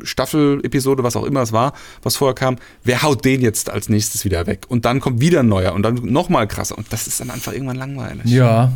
äh, 0.00 0.04
Staffel, 0.06 0.60
Episode, 0.64 1.02
was 1.02 1.16
auch 1.16 1.24
immer 1.24 1.42
es 1.42 1.52
war, 1.52 1.72
was 2.02 2.16
vorher 2.16 2.34
kam, 2.34 2.56
wer 2.84 3.02
haut 3.02 3.24
den 3.24 3.40
jetzt 3.40 3.68
als 3.70 3.88
nächstes 3.88 4.24
wieder 4.24 4.46
weg? 4.46 4.66
Und 4.68 4.84
dann 4.84 5.00
kommt 5.00 5.20
wieder 5.20 5.40
ein 5.40 5.48
neuer 5.48 5.72
und 5.72 5.82
dann 5.82 5.94
nochmal 5.96 6.46
krasser. 6.46 6.78
Und 6.78 6.92
das 6.92 7.06
ist 7.06 7.20
dann 7.20 7.30
einfach 7.30 7.52
irgendwann 7.52 7.76
langweilig. 7.76 8.24
Ja, 8.26 8.72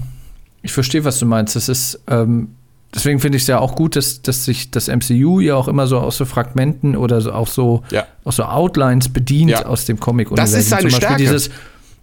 ich 0.63 0.73
verstehe, 0.73 1.05
was 1.05 1.19
du 1.19 1.27
meinst. 1.27 1.55
Das 1.57 1.69
ist, 1.69 2.01
ähm, 2.09 2.49
deswegen 2.95 3.21
finde 3.21 3.37
ich 3.37 3.43
es 3.45 3.49
ja 3.49 3.59
auch 3.59 3.75
gut, 3.77 3.95
dass, 3.97 4.23
dass 4.23 4.45
sich 4.45 4.71
das 4.71 4.89
MCU 4.89 5.41
ja 5.41 5.55
auch 5.55 5.69
immer 5.69 5.87
so 5.87 5.99
aus 5.99 6.17
so 6.17 6.25
Fragmenten 6.25 6.97
oder 6.97 7.21
so, 7.21 7.33
auch 7.33 7.49
so, 7.49 7.83
Ja. 7.91 8.07
auch 8.25 8.33
so 8.33 8.45
Outlines 8.45 9.09
bedient 9.09 9.51
Ja. 9.53 9.67
aus 9.67 9.85
dem 9.85 9.99
comic 10.01 10.29
Das 10.35 10.53
ist 10.55 10.69
seine 10.71 10.83
zum 10.83 10.87
Beispiel 10.91 10.97
Stärke. 11.07 11.17
Dieses, 11.23 11.51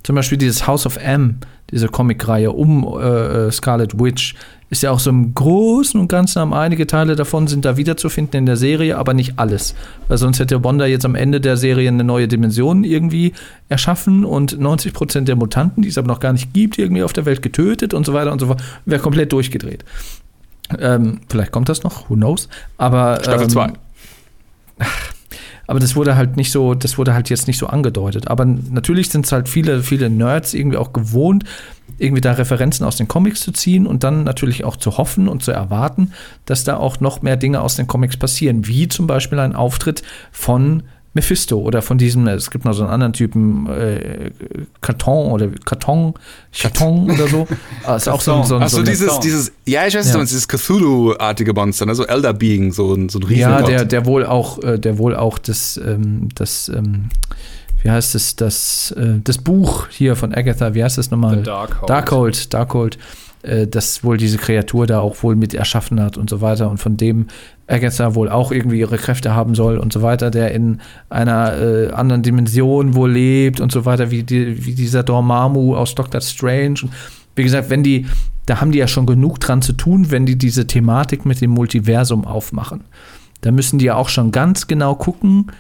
zum 0.04 0.16
Beispiel 0.16 0.38
dieses 0.38 0.66
House 0.66 0.86
of 0.86 0.98
M, 0.98 1.40
diese 1.72 1.88
Comicreihe 1.88 2.52
um 2.52 2.84
äh, 3.00 3.48
äh, 3.48 3.52
Scarlet 3.52 4.00
Witch, 4.00 4.36
ist 4.70 4.84
ja 4.84 4.92
auch 4.92 5.00
so 5.00 5.10
im 5.10 5.34
Großen 5.34 6.00
und 6.00 6.08
Ganzen 6.08 6.40
haben 6.40 6.54
einige 6.54 6.86
Teile 6.86 7.16
davon 7.16 7.48
sind 7.48 7.66
da 7.66 7.76
wiederzufinden 7.78 8.40
in 8.40 8.46
der 8.46 8.56
Serie, 8.56 8.98
aber 8.98 9.14
nicht 9.14 9.34
alles. 9.38 9.74
Weil 10.08 10.18
sonst 10.18 10.40
hätte 10.40 10.64
Wanda 10.64 10.86
jetzt 10.86 11.06
am 11.06 11.16
Ende 11.16 11.42
der 11.42 11.58
Serie 11.58 11.88
eine 11.88 12.04
neue 12.04 12.28
Dimension 12.28 12.84
irgendwie 12.84 13.34
erschaffen 13.68 14.24
und 14.26 14.58
90% 14.60 15.22
der 15.22 15.36
Mutanten, 15.36 15.82
die 15.82 15.90
es 15.90 15.98
aber 15.98 16.08
noch 16.08 16.20
gar 16.20 16.34
nicht 16.34 16.54
gibt, 16.54 16.78
irgendwie 16.78 17.04
auf 17.04 17.14
der 17.14 17.26
Welt 17.26 17.42
getötet 17.42 17.94
und 17.94 18.06
so 18.06 18.14
weiter 18.14 18.32
und 18.32 18.40
so 18.40 18.48
fort, 18.48 18.62
wäre 18.86 19.02
komplett 19.02 19.32
durchgedreht. 19.32 19.84
Ähm, 20.78 21.22
vielleicht 21.30 21.52
kommt 21.52 21.68
das 21.68 21.84
noch, 21.84 22.10
who 22.10 22.16
knows. 22.16 22.48
Aber 22.78 23.20
Staffel 23.24 23.44
ähm, 23.44 23.50
2. 23.50 23.74
aber 25.70 25.80
das 25.80 25.96
wurde 25.96 26.16
halt 26.16 26.36
nicht 26.36 26.52
so, 26.52 26.74
das 26.74 26.98
wurde 26.98 27.14
halt 27.14 27.30
jetzt 27.30 27.46
nicht 27.46 27.60
so 27.60 27.68
angedeutet. 27.68 28.28
Aber 28.28 28.44
natürlich 28.44 29.10
sind 29.10 29.28
es 29.28 29.32
halt 29.32 29.48
viele, 29.48 29.84
viele 29.84 30.10
Nerds 30.10 30.56
irgendwie 30.56 30.78
auch 30.78 30.94
gewohnt, 30.94 31.44
irgendwie 32.00 32.22
da 32.22 32.32
Referenzen 32.32 32.88
aus 32.88 32.96
den 32.96 33.08
Comics 33.08 33.42
zu 33.42 33.52
ziehen 33.52 33.86
und 33.86 34.04
dann 34.04 34.24
natürlich 34.24 34.64
auch 34.64 34.78
zu 34.78 34.98
hoffen 34.98 35.28
und 35.28 35.44
zu 35.44 35.52
erwarten, 35.52 36.12
dass 36.46 36.64
da 36.64 36.78
auch 36.78 37.02
noch 37.02 37.22
mehr 37.22 37.38
Dinge 37.38 37.62
aus 37.62 37.76
den 37.76 37.86
Comics 37.86 38.18
passieren, 38.18 38.66
wie 38.66 38.88
zum 38.88 39.06
Beispiel 39.06 39.38
ein 39.38 39.56
Auftritt 39.56 40.02
von 40.32 40.82
Mephisto 41.20 41.58
oder 41.60 41.82
von 41.82 41.98
diesem, 41.98 42.26
es 42.28 42.50
gibt 42.50 42.64
noch 42.66 42.74
so 42.74 42.84
einen 42.84 42.92
anderen 42.92 43.14
Typen, 43.14 43.68
äh, 43.68 44.32
Karton 44.82 45.32
oder 45.32 45.48
Karton, 45.66 46.14
Karton 46.58 47.12
oder 47.12 47.28
so. 47.28 47.48
Ah, 47.86 47.96
ist 47.98 48.08
auch 48.08 48.22
so 48.22 48.36
ein, 48.36 48.44
so 48.46 48.56
ein, 48.56 48.64
Achso, 48.64 48.78
so 48.78 48.82
ein 48.84 48.86
dieses, 48.86 49.12
Song. 49.12 49.22
dieses, 49.22 49.52
ja, 49.66 49.86
ich 49.88 49.96
weiß, 49.96 50.08
Ja. 50.12 50.18
ja. 50.18 50.22
dieses 50.24 50.48
Cthulhu-artige 50.48 51.54
Monster, 51.54 51.86
ne? 51.86 51.96
so 51.96 52.06
Elder 52.06 52.34
Being, 52.34 52.72
so 52.72 52.94
ein, 52.94 53.10
so 53.10 53.20
ein 53.20 53.24
Ja, 53.32 53.58
Riesengott. 53.58 53.68
der, 53.70 53.86
der 53.86 54.06
wohl 54.06 54.26
auch, 54.26 54.62
äh, 54.64 54.78
der 54.80 54.98
wohl 54.98 55.16
auch 55.16 55.38
das, 55.40 55.78
ähm, 55.84 56.30
das, 56.36 56.70
ähm, 56.70 57.10
wie 57.84 57.90
heißt 57.90 58.16
es, 58.16 58.36
das, 58.36 58.92
äh, 58.98 59.20
das 59.24 59.38
Buch 59.38 59.88
hier 59.90 60.16
von 60.16 60.34
Agatha, 60.34 60.74
wie 60.74 60.84
heißt 60.84 60.98
das 60.98 61.12
nochmal? 61.12 61.38
The 61.38 61.44
Darkhold. 61.44 61.90
Darkhold, 61.90 62.54
Darkhold, 62.54 62.98
äh, 63.44 63.68
das 63.68 64.04
wohl 64.04 64.18
diese 64.18 64.38
Kreatur 64.38 64.86
da 64.88 65.00
auch 65.00 65.24
wohl 65.24 65.36
mit 65.36 65.54
erschaffen 65.54 66.02
hat 66.02 66.18
und 66.18 66.30
so 66.30 66.42
weiter 66.42 66.70
und 66.70 66.78
von 66.78 66.98
dem 66.98 67.28
Agatha 67.70 68.16
wohl 68.16 68.30
auch 68.30 68.52
irgendwie 68.52 68.80
ihre 68.80 68.98
Kräfte 68.98 69.36
haben 69.36 69.56
soll 69.56 69.78
und 69.78 69.94
so 69.94 70.02
weiter, 70.02 70.32
der 70.32 70.52
in 70.52 70.80
einer 71.10 71.58
äh, 71.58 71.92
anderen 71.92 72.24
Dimension 72.24 72.96
wohl 72.96 73.12
lebt 73.12 73.62
und 73.62 73.72
so 73.72 73.86
weiter, 73.86 74.12
wie, 74.12 74.24
die, 74.24 74.66
wie 74.66 74.74
dieser 74.74 75.04
Dormammu 75.04 75.76
aus 75.76 75.96
Doctor 75.96 76.22
Strange. 76.22 76.80
Und 76.84 76.92
wie 77.36 77.44
gesagt, 77.44 77.70
wenn 77.70 77.84
die, 77.84 78.08
da 78.46 78.60
haben 78.60 78.72
die 78.72 78.80
ja 78.80 78.88
schon 78.88 79.06
genug 79.06 79.40
dran 79.40 79.62
zu 79.62 79.74
tun, 79.74 80.10
wenn 80.10 80.26
die 80.26 80.38
diese 80.38 80.66
Thematik 80.66 81.26
mit 81.26 81.42
dem 81.42 81.52
Multiversum 81.52 82.26
aufmachen. 82.26 82.82
Da 83.42 83.52
müssen 83.52 83.80
die 83.80 83.86
ja 83.86 83.96
auch 83.96 84.10
schon 84.10 84.32
ganz 84.32 84.68
genau 84.68 84.96
gucken. 84.96 85.52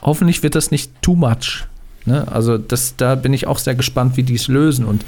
Hoffentlich 0.00 0.42
wird 0.42 0.54
das 0.54 0.70
nicht 0.70 0.92
too 1.02 1.16
much. 1.16 1.66
Ne? 2.06 2.26
Also 2.30 2.56
das, 2.56 2.94
da 2.96 3.16
bin 3.16 3.32
ich 3.32 3.46
auch 3.46 3.58
sehr 3.58 3.74
gespannt, 3.74 4.16
wie 4.16 4.22
die 4.22 4.36
es 4.36 4.48
lösen. 4.48 4.84
Und 4.86 5.04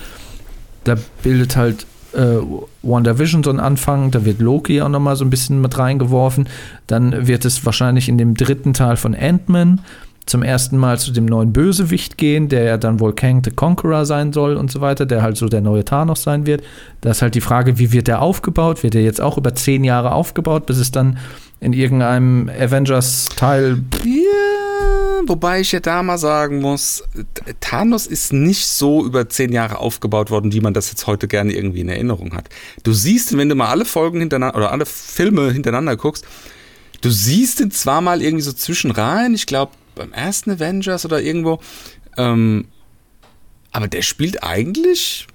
da 0.85 0.97
bildet 1.23 1.57
halt 1.57 1.87
äh, 2.15 2.39
WandaVision 2.83 3.43
so 3.43 3.51
einen 3.51 3.61
Anfang, 3.61 4.11
da 4.11 4.25
wird 4.25 4.41
Loki 4.41 4.81
auch 4.83 4.89
nochmal 4.89 5.17
so 5.17 5.25
ein 5.25 5.31
bisschen 5.31 5.61
mit 5.61 5.79
reingeworfen. 5.79 6.49
Dann 6.87 7.27
wird 7.27 7.45
es 7.45 7.65
wahrscheinlich 7.65 8.09
in 8.09 8.19
dem 8.19 8.35
dritten 8.35 8.73
Teil 8.73 8.97
von 8.97 9.15
Ant-Man 9.15 9.81
zum 10.27 10.43
ersten 10.43 10.77
Mal 10.77 10.99
zu 10.99 11.13
dem 11.13 11.27
neuen 11.27 11.53
Bösewicht 11.53 12.17
gehen, 12.17 12.49
der 12.49 12.63
ja 12.63 12.77
dann 12.77 13.01
wohl 13.01 13.15
Kang 13.15 13.43
the 13.45 13.51
Conqueror 13.51 14.07
sein 14.07 14.33
soll 14.33 14.57
und 14.57 14.71
so 14.71 14.81
weiter, 14.81 15.05
der 15.05 15.23
halt 15.23 15.37
so 15.37 15.49
der 15.49 15.61
neue 15.61 15.85
Thanos 15.85 16.23
sein 16.23 16.47
wird. 16.47 16.63
Da 17.01 17.11
ist 17.11 17.23
halt 17.23 17.35
die 17.35 17.41
Frage, 17.41 17.79
wie 17.79 17.93
wird 17.93 18.07
der 18.07 18.23
aufgebaut? 18.23 18.83
Wird 18.83 18.95
er 18.95 19.03
jetzt 19.03 19.21
auch 19.21 19.37
über 19.37 19.55
zehn 19.55 19.83
Jahre 19.83 20.13
aufgebaut, 20.13 20.67
bis 20.67 20.79
es 20.79 20.93
dann 20.93 21.19
in 21.59 21.73
irgendeinem 21.73 22.49
Avengers-Teil 22.49 23.83
Ja, 24.05 24.50
wobei 25.29 25.61
ich 25.61 25.73
ja 25.73 25.81
da 25.81 26.03
mal 26.03 26.19
sagen 26.19 26.61
muss, 26.61 27.05
Thanos 27.61 28.07
ist 28.07 28.33
nicht 28.33 28.67
so 28.67 29.05
über 29.05 29.29
zehn 29.29 29.53
Jahre 29.53 29.79
aufgebaut 29.79 30.31
worden, 30.31 30.53
wie 30.53 30.61
man 30.61 30.75
das 30.75 30.91
jetzt 30.91 31.07
heute 31.07 31.29
gerne 31.29 31.53
irgendwie 31.53 31.81
in 31.81 31.89
Erinnerung 31.89 32.35
hat. 32.35 32.49
Du 32.83 32.93
siehst, 32.93 33.37
wenn 33.37 33.49
du 33.49 33.55
mal 33.55 33.69
alle 33.69 33.85
Folgen 33.85 34.21
hintereinander 34.21 34.57
oder 34.57 34.73
alle 34.73 34.87
Filme 34.87 35.53
hintereinander 35.53 35.97
guckst, 35.97 36.25
du 37.01 37.11
siehst 37.11 37.61
ihn 37.61 37.71
zwar 37.71 38.01
mal 38.01 38.23
irgendwie 38.23 38.43
so 38.43 38.53
zwischen 38.53 38.91
rein, 38.91 39.35
ich 39.35 39.47
glaube 39.47 39.73
beim 39.95 40.13
ersten 40.13 40.51
Avengers 40.51 41.05
oder 41.05 41.21
irgendwo, 41.21 41.61
ähm, 42.17 42.67
aber 43.73 43.89
der 43.89 44.03
spielt 44.03 44.43
eigentlich 44.43 45.27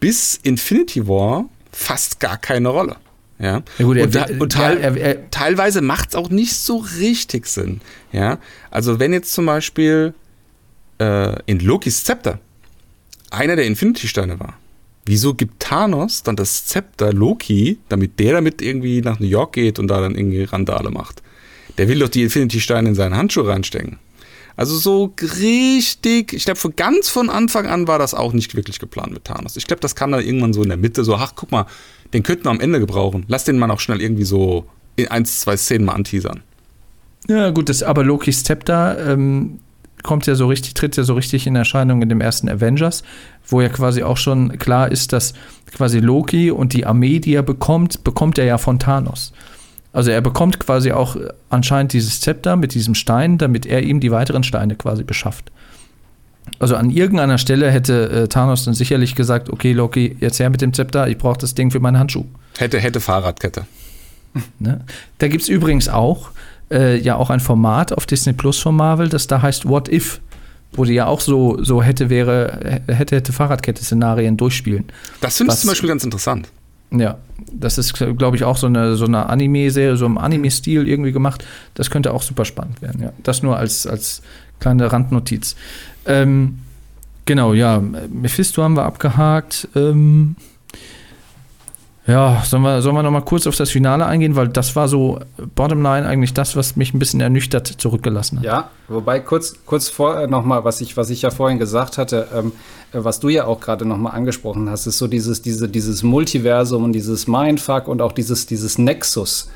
bis 0.00 0.38
Infinity 0.42 1.06
War 1.08 1.48
fast 1.72 2.20
gar 2.20 2.36
keine 2.36 2.68
Rolle. 2.68 2.96
Ja, 3.38 3.62
Ja 3.78 3.84
gut, 3.84 3.96
er 3.96 4.04
und, 4.04 4.14
da, 4.14 4.28
will- 4.28 4.40
und 4.42 4.52
teil, 4.52 4.78
er- 4.78 4.96
er- 4.96 5.30
teilweise 5.30 5.80
macht 5.80 6.10
es 6.10 6.14
auch 6.14 6.30
nicht 6.30 6.54
so 6.54 6.78
richtig 6.98 7.46
Sinn. 7.46 7.80
Ja, 8.12 8.38
also 8.70 9.00
wenn 9.00 9.12
jetzt 9.12 9.32
zum 9.32 9.46
Beispiel 9.46 10.14
äh, 11.00 11.36
in 11.46 11.58
Lokis 11.60 12.04
Zepter 12.04 12.38
einer 13.30 13.56
der 13.56 13.66
Infinity-Steine 13.66 14.38
war, 14.38 14.56
wieso 15.06 15.34
gibt 15.34 15.60
Thanos 15.60 16.22
dann 16.22 16.36
das 16.36 16.66
Zepter 16.66 17.12
Loki, 17.12 17.78
damit 17.88 18.20
der 18.20 18.34
damit 18.34 18.62
irgendwie 18.62 19.00
nach 19.00 19.18
New 19.18 19.26
York 19.26 19.54
geht 19.54 19.78
und 19.80 19.88
da 19.88 20.00
dann 20.00 20.14
irgendwie 20.14 20.44
Randale 20.44 20.90
macht? 20.90 21.22
Der 21.76 21.88
will 21.88 21.98
doch 21.98 22.08
die 22.08 22.22
Infinity-Steine 22.22 22.90
in 22.90 22.94
seinen 22.94 23.16
Handschuh 23.16 23.40
reinstecken. 23.42 23.98
Also 24.56 24.78
so 24.78 25.12
richtig, 25.20 26.32
ich 26.32 26.44
glaube, 26.44 26.60
von 26.60 26.76
ganz 26.76 27.08
von 27.08 27.28
Anfang 27.28 27.66
an 27.66 27.88
war 27.88 27.98
das 27.98 28.14
auch 28.14 28.32
nicht 28.32 28.54
wirklich 28.54 28.78
geplant 28.78 29.12
mit 29.12 29.24
Thanos. 29.24 29.56
Ich 29.56 29.66
glaube, 29.66 29.80
das 29.80 29.96
kam 29.96 30.12
dann 30.12 30.24
irgendwann 30.24 30.52
so 30.52 30.62
in 30.62 30.68
der 30.68 30.78
Mitte, 30.78 31.02
so, 31.02 31.16
ach, 31.16 31.32
guck 31.34 31.50
mal, 31.50 31.66
den 32.14 32.22
könnten 32.22 32.44
wir 32.44 32.50
am 32.50 32.60
Ende 32.60 32.80
gebrauchen. 32.80 33.24
Lass 33.28 33.44
den 33.44 33.58
mal 33.58 33.70
auch 33.70 33.80
schnell 33.80 34.00
irgendwie 34.00 34.24
so 34.24 34.64
in 34.96 35.08
ein, 35.08 35.26
zwei 35.26 35.56
Szenen 35.56 35.84
mal 35.84 35.92
anteasern. 35.92 36.42
Ja, 37.28 37.50
gut, 37.50 37.68
das, 37.68 37.82
aber 37.82 38.04
Lokis 38.04 38.44
Zepter 38.44 39.12
ähm, 39.12 39.58
kommt 40.02 40.26
ja 40.26 40.34
so 40.34 40.46
richtig, 40.46 40.74
tritt 40.74 40.96
ja 40.96 41.02
so 41.02 41.14
richtig 41.14 41.46
in 41.46 41.56
Erscheinung 41.56 42.02
in 42.02 42.08
dem 42.08 42.20
ersten 42.20 42.48
Avengers, 42.48 43.02
wo 43.46 43.60
ja 43.60 43.68
quasi 43.68 44.02
auch 44.02 44.16
schon 44.16 44.58
klar 44.58 44.92
ist, 44.92 45.12
dass 45.12 45.34
quasi 45.74 45.98
Loki 45.98 46.50
und 46.50 46.72
die 46.72 46.86
Armee, 46.86 47.18
die 47.18 47.34
er 47.34 47.42
bekommt, 47.42 48.04
bekommt 48.04 48.38
er 48.38 48.44
ja 48.44 48.58
von 48.58 48.78
Thanos. 48.78 49.32
Also 49.92 50.10
er 50.10 50.20
bekommt 50.20 50.60
quasi 50.60 50.92
auch 50.92 51.16
anscheinend 51.48 51.92
dieses 51.92 52.20
Zepter 52.20 52.56
mit 52.56 52.74
diesem 52.74 52.94
Stein, 52.94 53.38
damit 53.38 53.64
er 53.66 53.82
ihm 53.82 54.00
die 54.00 54.10
weiteren 54.10 54.44
Steine 54.44 54.76
quasi 54.76 55.04
beschafft. 55.04 55.50
Also 56.58 56.76
an 56.76 56.90
irgendeiner 56.90 57.38
Stelle 57.38 57.70
hätte 57.70 58.10
äh, 58.10 58.28
Thanos 58.28 58.64
dann 58.64 58.74
sicherlich 58.74 59.14
gesagt, 59.14 59.50
okay, 59.50 59.72
Loki, 59.72 60.16
jetzt 60.20 60.38
her 60.38 60.50
mit 60.50 60.60
dem 60.60 60.72
Zepter, 60.72 61.08
ich 61.08 61.18
brauche 61.18 61.38
das 61.38 61.54
Ding 61.54 61.70
für 61.70 61.80
meinen 61.80 61.98
Handschuh. 61.98 62.24
Hätte, 62.58 62.78
hätte 62.78 63.00
Fahrradkette. 63.00 63.66
Ne? 64.58 64.80
Da 65.18 65.28
gibt 65.28 65.44
es 65.44 65.48
übrigens 65.48 65.88
auch 65.88 66.30
äh, 66.70 66.98
ja 66.98 67.16
auch 67.16 67.30
ein 67.30 67.40
Format 67.40 67.92
auf 67.92 68.06
Disney 68.06 68.32
Plus 68.32 68.58
von 68.58 68.74
Marvel, 68.74 69.08
das 69.08 69.26
da 69.26 69.42
heißt 69.42 69.68
What 69.68 69.88
If, 69.88 70.20
wo 70.72 70.84
die 70.84 70.94
ja 70.94 71.06
auch 71.06 71.20
so, 71.20 71.62
so 71.62 71.82
hätte, 71.82 72.10
wäre, 72.10 72.80
hätte, 72.88 73.16
hätte 73.16 73.32
Fahrradkette-Szenarien 73.32 74.36
durchspielen. 74.36 74.86
Das 75.20 75.36
finde 75.36 75.52
ich 75.52 75.60
zum 75.60 75.70
Beispiel 75.70 75.88
ganz 75.88 76.04
interessant. 76.04 76.48
Ja, 76.90 77.18
das 77.52 77.78
ist, 77.78 77.94
glaube 77.94 78.36
ich, 78.36 78.44
auch 78.44 78.56
so 78.56 78.66
eine, 78.66 78.96
so 78.96 79.04
eine 79.04 79.28
Anime-Serie, 79.28 79.96
so 79.96 80.06
im 80.06 80.18
Anime-Stil 80.18 80.86
irgendwie 80.86 81.12
gemacht. 81.12 81.44
Das 81.74 81.90
könnte 81.90 82.12
auch 82.12 82.22
super 82.22 82.44
spannend 82.44 82.82
werden, 82.82 83.02
ja. 83.02 83.12
Das 83.22 83.42
nur 83.42 83.56
als, 83.56 83.86
als 83.86 84.22
kleine 84.64 84.90
Randnotiz. 84.90 85.56
Ähm, 86.06 86.58
genau, 87.26 87.52
ja, 87.52 87.82
Mephisto 88.10 88.62
haben 88.62 88.76
wir 88.76 88.84
abgehakt. 88.84 89.68
Ähm, 89.76 90.36
ja, 92.06 92.42
sollen 92.44 92.62
wir, 92.62 92.80
sollen 92.82 92.96
wir 92.96 93.02
noch 93.02 93.10
mal 93.10 93.22
kurz 93.22 93.46
auf 93.46 93.56
das 93.56 93.70
Finale 93.70 94.06
eingehen, 94.06 94.36
weil 94.36 94.48
das 94.48 94.74
war 94.74 94.88
so 94.88 95.20
Bottomline 95.54 96.06
eigentlich 96.06 96.32
das, 96.34 96.56
was 96.56 96.76
mich 96.76 96.94
ein 96.94 96.98
bisschen 96.98 97.20
ernüchtert 97.20 97.66
zurückgelassen 97.66 98.38
hat. 98.38 98.44
Ja, 98.44 98.70
wobei 98.88 99.20
kurz, 99.20 99.54
kurz 99.66 99.88
vorher 99.90 100.28
noch 100.28 100.44
mal, 100.44 100.64
was 100.64 100.80
ich, 100.80 100.96
was 100.96 101.10
ich 101.10 101.22
ja 101.22 101.30
vorhin 101.30 101.58
gesagt 101.58 101.98
hatte, 101.98 102.28
ähm, 102.34 102.52
was 102.92 103.20
du 103.20 103.28
ja 103.28 103.46
auch 103.46 103.60
gerade 103.60 103.84
noch 103.84 103.98
mal 103.98 104.10
angesprochen 104.10 104.70
hast, 104.70 104.86
ist 104.86 104.96
so 104.96 105.08
dieses, 105.08 105.42
diese, 105.42 105.68
dieses 105.68 106.02
Multiversum 106.02 106.84
und 106.84 106.92
dieses 106.92 107.26
Mindfuck 107.26 107.88
und 107.88 108.00
auch 108.00 108.12
dieses, 108.12 108.46
dieses 108.46 108.78
Nexus. 108.78 109.50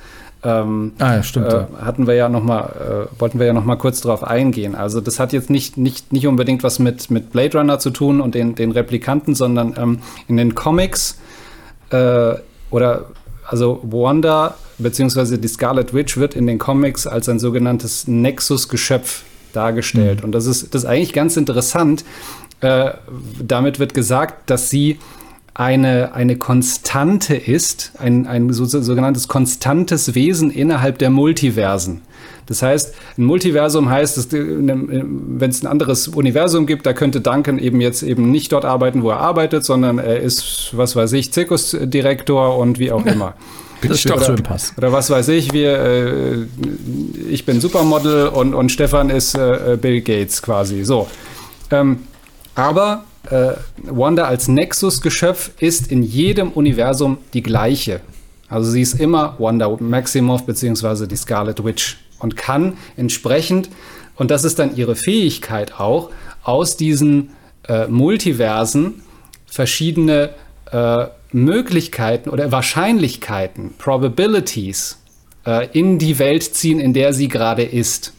Ähm, 0.44 0.92
ah, 0.98 1.16
ja, 1.16 1.22
stimmt. 1.22 1.52
Äh, 1.52 1.64
hatten 1.80 2.06
wir 2.06 2.14
ja 2.14 2.28
noch 2.28 2.42
mal, 2.42 3.08
äh, 3.10 3.20
wollten 3.20 3.38
wir 3.38 3.46
ja 3.46 3.52
noch 3.52 3.64
mal 3.64 3.76
kurz 3.76 4.00
drauf 4.00 4.22
eingehen. 4.22 4.74
Also 4.74 5.00
das 5.00 5.18
hat 5.18 5.32
jetzt 5.32 5.50
nicht, 5.50 5.76
nicht, 5.76 6.12
nicht 6.12 6.26
unbedingt 6.26 6.62
was 6.62 6.78
mit, 6.78 7.10
mit 7.10 7.32
Blade 7.32 7.58
Runner 7.58 7.78
zu 7.78 7.90
tun 7.90 8.20
und 8.20 8.34
den, 8.34 8.54
den 8.54 8.70
Replikanten, 8.70 9.34
sondern 9.34 9.74
ähm, 9.76 9.98
in 10.28 10.36
den 10.36 10.54
Comics 10.54 11.18
äh, 11.90 12.34
oder 12.70 13.06
also 13.46 13.80
Wanda 13.82 14.54
beziehungsweise 14.78 15.38
die 15.38 15.48
Scarlet 15.48 15.92
Witch 15.92 16.16
wird 16.16 16.36
in 16.36 16.46
den 16.46 16.58
Comics 16.58 17.06
als 17.06 17.28
ein 17.28 17.38
sogenanntes 17.38 18.06
Nexus-Geschöpf 18.06 19.24
dargestellt. 19.52 20.20
Mhm. 20.20 20.26
Und 20.26 20.32
das 20.32 20.46
ist, 20.46 20.74
das 20.74 20.84
ist 20.84 20.88
eigentlich 20.88 21.12
ganz 21.12 21.36
interessant. 21.36 22.04
Äh, 22.60 22.92
damit 23.40 23.78
wird 23.78 23.94
gesagt, 23.94 24.50
dass 24.50 24.70
sie 24.70 24.98
eine, 25.54 26.14
eine 26.14 26.36
Konstante 26.36 27.34
ist, 27.34 27.92
ein, 27.98 28.26
ein 28.26 28.52
so, 28.52 28.64
sogenanntes 28.64 29.28
konstantes 29.28 30.14
Wesen 30.14 30.50
innerhalb 30.50 30.98
der 30.98 31.10
Multiversen. 31.10 32.02
Das 32.46 32.62
heißt, 32.62 32.94
ein 33.18 33.24
Multiversum 33.24 33.90
heißt, 33.90 34.32
wenn 34.32 35.50
es 35.50 35.62
ein 35.62 35.66
anderes 35.66 36.08
Universum 36.08 36.66
gibt, 36.66 36.86
da 36.86 36.94
könnte 36.94 37.20
Duncan 37.20 37.58
eben 37.58 37.80
jetzt 37.82 38.02
eben 38.02 38.30
nicht 38.30 38.52
dort 38.52 38.64
arbeiten, 38.64 39.02
wo 39.02 39.10
er 39.10 39.18
arbeitet, 39.18 39.64
sondern 39.64 39.98
er 39.98 40.20
ist, 40.20 40.70
was 40.72 40.96
weiß 40.96 41.12
ich, 41.12 41.30
Zirkusdirektor 41.32 42.56
und 42.56 42.78
wie 42.78 42.90
auch 42.90 43.04
immer. 43.06 43.34
Bin 43.80 43.92
ich 43.92 44.02
doch 44.04 44.22
so 44.22 44.32
im 44.32 44.42
Pass. 44.42 44.72
Oder 44.76 44.92
was 44.92 45.10
weiß 45.10 45.28
ich, 45.28 45.52
wir, 45.52 45.78
äh, 45.78 46.46
ich 47.30 47.44
bin 47.44 47.60
Supermodel 47.60 48.28
und, 48.28 48.54
und 48.54 48.72
Stefan 48.72 49.10
ist 49.10 49.34
äh, 49.34 49.76
Bill 49.80 50.00
Gates 50.00 50.42
quasi. 50.42 50.84
So. 50.84 51.06
Ähm, 51.70 51.98
aber 52.54 53.04
äh, 53.30 53.52
Wanda 53.84 54.24
als 54.24 54.48
Nexus-Geschöpf 54.48 55.50
ist 55.58 55.90
in 55.90 56.02
jedem 56.02 56.50
Universum 56.50 57.18
die 57.34 57.42
gleiche. 57.42 58.00
Also 58.48 58.70
sie 58.70 58.80
ist 58.80 58.94
immer 58.98 59.36
Wanda 59.38 59.68
Maximoff 59.78 60.44
beziehungsweise 60.44 61.06
die 61.06 61.16
Scarlet 61.16 61.64
Witch 61.64 61.98
und 62.18 62.36
kann 62.36 62.76
entsprechend, 62.96 63.68
und 64.16 64.30
das 64.30 64.44
ist 64.44 64.58
dann 64.58 64.76
ihre 64.76 64.96
Fähigkeit 64.96 65.78
auch, 65.78 66.10
aus 66.42 66.76
diesen 66.76 67.30
äh, 67.68 67.86
Multiversen 67.86 69.02
verschiedene 69.46 70.30
äh, 70.70 71.06
Möglichkeiten 71.32 72.30
oder 72.30 72.50
Wahrscheinlichkeiten, 72.50 73.74
Probabilities 73.76 74.98
äh, 75.46 75.68
in 75.72 75.98
die 75.98 76.18
Welt 76.18 76.42
ziehen, 76.42 76.80
in 76.80 76.94
der 76.94 77.12
sie 77.12 77.28
gerade 77.28 77.62
ist. 77.62 78.14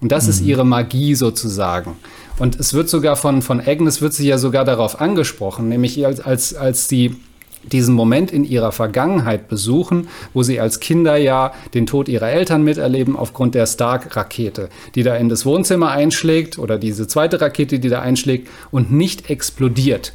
Und 0.00 0.12
das 0.12 0.24
mhm. 0.24 0.30
ist 0.30 0.40
ihre 0.42 0.64
Magie 0.64 1.14
sozusagen. 1.14 1.96
Und 2.38 2.58
es 2.58 2.72
wird 2.72 2.88
sogar 2.88 3.16
von, 3.16 3.42
von 3.42 3.60
Agnes 3.60 4.00
wird 4.00 4.14
sie 4.14 4.26
ja 4.26 4.38
sogar 4.38 4.64
darauf 4.64 5.00
angesprochen, 5.00 5.68
nämlich 5.68 6.04
als, 6.06 6.20
als, 6.20 6.54
als 6.54 6.88
die 6.88 7.16
diesen 7.62 7.94
Moment 7.94 8.32
in 8.32 8.44
ihrer 8.44 8.72
Vergangenheit 8.72 9.48
besuchen, 9.48 10.08
wo 10.32 10.42
sie 10.42 10.60
als 10.60 10.80
Kinder 10.80 11.16
ja 11.16 11.52
den 11.74 11.86
Tod 11.86 12.08
ihrer 12.08 12.30
Eltern 12.30 12.64
miterleben 12.64 13.16
aufgrund 13.16 13.54
der 13.54 13.66
Stark-Rakete, 13.66 14.70
die 14.94 15.02
da 15.02 15.16
in 15.16 15.28
das 15.28 15.44
Wohnzimmer 15.44 15.90
einschlägt 15.90 16.58
oder 16.58 16.78
diese 16.78 17.06
zweite 17.06 17.40
Rakete, 17.40 17.78
die 17.78 17.88
da 17.88 18.00
einschlägt 18.00 18.48
und 18.70 18.90
nicht 18.92 19.28
explodiert. 19.28 20.14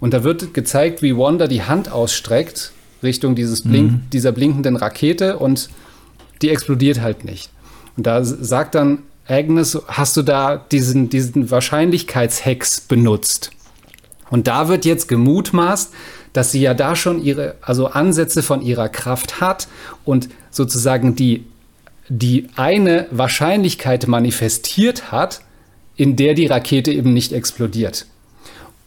Und 0.00 0.12
da 0.12 0.24
wird 0.24 0.52
gezeigt, 0.52 1.00
wie 1.00 1.16
Wanda 1.16 1.46
die 1.46 1.62
Hand 1.62 1.90
ausstreckt 1.90 2.72
Richtung 3.02 3.34
dieses 3.34 3.62
Blink, 3.62 3.92
mhm. 3.92 4.00
dieser 4.12 4.32
blinkenden 4.32 4.76
Rakete 4.76 5.38
und 5.38 5.70
die 6.42 6.50
explodiert 6.50 7.00
halt 7.00 7.24
nicht. 7.24 7.50
Und 7.96 8.06
da 8.06 8.24
sagt 8.24 8.74
dann 8.74 8.98
Agnes, 9.26 9.78
hast 9.86 10.16
du 10.16 10.22
da 10.22 10.56
diesen, 10.56 11.08
diesen 11.08 11.50
Wahrscheinlichkeitshex 11.50 12.82
benutzt? 12.82 13.50
Und 14.30 14.46
da 14.46 14.68
wird 14.68 14.84
jetzt 14.84 15.08
gemutmaßt, 15.08 15.92
dass 16.32 16.50
sie 16.50 16.60
ja 16.60 16.74
da 16.74 16.96
schon 16.96 17.22
ihre, 17.22 17.54
also 17.62 17.86
Ansätze 17.86 18.42
von 18.42 18.60
ihrer 18.60 18.88
Kraft 18.88 19.40
hat 19.40 19.68
und 20.04 20.28
sozusagen 20.50 21.14
die, 21.14 21.44
die 22.08 22.48
eine 22.56 23.06
Wahrscheinlichkeit 23.10 24.06
manifestiert 24.08 25.12
hat, 25.12 25.42
in 25.96 26.16
der 26.16 26.34
die 26.34 26.46
Rakete 26.46 26.92
eben 26.92 27.12
nicht 27.12 27.32
explodiert. 27.32 28.06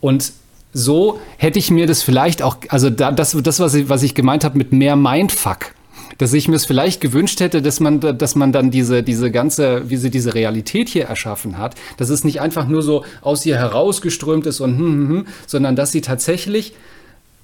Und 0.01 0.33
so 0.73 1.19
hätte 1.37 1.57
ich 1.57 1.71
mir 1.71 1.87
das 1.87 2.03
vielleicht 2.03 2.41
auch, 2.41 2.57
also 2.69 2.89
da, 2.89 3.11
das, 3.11 3.31
das 3.31 3.59
was, 3.59 3.73
ich, 3.73 3.89
was 3.89 4.03
ich 4.03 4.13
gemeint 4.13 4.43
habe 4.43 4.57
mit 4.57 4.73
mehr 4.73 4.95
Mindfuck, 4.95 5.73
dass 6.17 6.33
ich 6.33 6.47
mir 6.47 6.55
es 6.55 6.65
vielleicht 6.65 7.01
gewünscht 7.01 7.39
hätte, 7.39 7.61
dass 7.61 7.79
man, 7.79 7.99
dass 7.99 8.35
man 8.35 8.51
dann 8.51 8.71
diese, 8.71 9.03
diese 9.03 9.31
ganze, 9.31 9.89
wie 9.89 9.97
sie 9.97 10.09
diese 10.09 10.33
Realität 10.33 10.89
hier 10.89 11.05
erschaffen 11.05 11.57
hat, 11.57 11.75
dass 11.97 12.09
es 12.09 12.23
nicht 12.23 12.41
einfach 12.41 12.67
nur 12.67 12.81
so 12.81 13.03
aus 13.21 13.45
ihr 13.45 13.57
herausgeströmt 13.57 14.45
ist 14.45 14.59
und 14.59 14.77
hm, 14.77 14.85
hm, 14.85 15.09
hm, 15.09 15.27
sondern 15.45 15.75
dass 15.75 15.91
sie 15.91 16.01
tatsächlich 16.01 16.73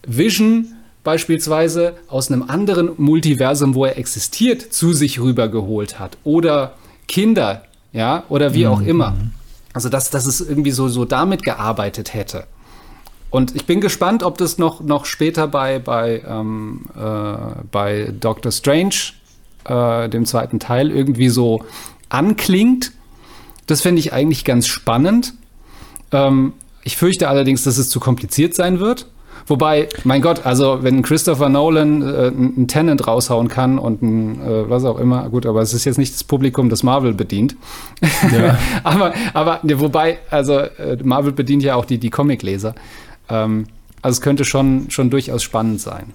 Vision 0.06 0.74
beispielsweise 1.04 1.96
aus 2.08 2.32
einem 2.32 2.44
anderen 2.44 2.92
Multiversum, 2.98 3.76
wo 3.76 3.86
er 3.86 3.98
existiert, 3.98 4.62
zu 4.62 4.94
sich 4.94 5.20
rübergeholt 5.20 6.00
hat. 6.00 6.18
Oder 6.24 6.76
Kinder, 7.08 7.64
ja, 7.92 8.24
oder 8.30 8.54
wie 8.54 8.68
auch 8.68 8.80
mhm. 8.80 8.88
immer. 8.88 9.18
Also, 9.74 9.90
dass, 9.90 10.10
dass 10.10 10.26
es 10.26 10.40
irgendwie 10.40 10.72
so, 10.72 10.88
so 10.88 11.04
damit 11.04 11.44
gearbeitet 11.44 12.14
hätte. 12.14 12.46
Und 13.34 13.56
ich 13.56 13.66
bin 13.66 13.82
gespannt, 13.82 14.22
ob 14.22 14.38
das 14.38 14.60
noch, 14.60 14.82
noch 14.82 15.06
später 15.06 15.48
bei, 15.48 15.80
bei, 15.80 16.22
ähm, 16.24 16.82
äh, 16.96 17.64
bei 17.72 18.14
Doctor 18.20 18.52
Strange, 18.52 18.94
äh, 19.66 20.08
dem 20.08 20.28
zweiten 20.28 20.60
Teil, 20.60 20.92
irgendwie 20.92 21.30
so 21.30 21.64
anklingt. 22.10 22.92
Das 23.66 23.82
fände 23.82 24.00
ich 24.00 24.14
eigentlich 24.14 24.46
ganz 24.46 24.68
spannend. 24.68 25.34
Ähm, 26.12 26.54
ich 26.84 26.96
fürchte 26.96 27.28
allerdings, 27.28 27.64
dass 27.64 27.80
es 27.80 27.90
zu 27.90 28.00
kompliziert 28.00 28.54
sein 28.54 28.80
wird. 28.80 29.08
Wobei, 29.48 29.90
mein 30.04 30.22
Gott, 30.22 30.46
also 30.46 30.84
wenn 30.84 31.02
Christopher 31.02 31.50
Nolan 31.50 32.04
äh, 32.04 32.28
einen 32.28 32.68
Tenant 32.68 33.08
raushauen 33.08 33.48
kann 33.48 33.80
und 33.80 34.04
ein, 34.04 34.42
äh, 34.42 34.70
was 34.70 34.86
auch 34.86 35.00
immer, 35.00 35.28
gut, 35.30 35.48
aber 35.48 35.64
es 35.64 35.74
ist 35.74 35.86
jetzt 35.86 35.98
nicht 35.98 36.14
das 36.14 36.24
Publikum, 36.24 36.70
das 36.70 36.84
Marvel 36.84 37.16
bedient. 37.16 37.56
Ja. 38.32 38.60
aber, 38.84 39.16
aber 39.34 39.60
ne, 39.64 39.80
wobei, 39.80 40.20
also 40.30 40.60
äh, 40.60 40.98
Marvel 41.04 41.32
bedient 41.32 41.64
ja 41.64 41.74
auch 41.74 41.86
die, 41.86 41.98
die 41.98 42.12
Comicleser. 42.12 42.76
Ähm, 43.30 43.68
also 44.02 44.18
es 44.18 44.22
könnte 44.22 44.46
schon, 44.46 44.90
schon 44.90 45.10
durchaus 45.10 45.44
spannend 45.44 45.82
sein. 45.82 46.14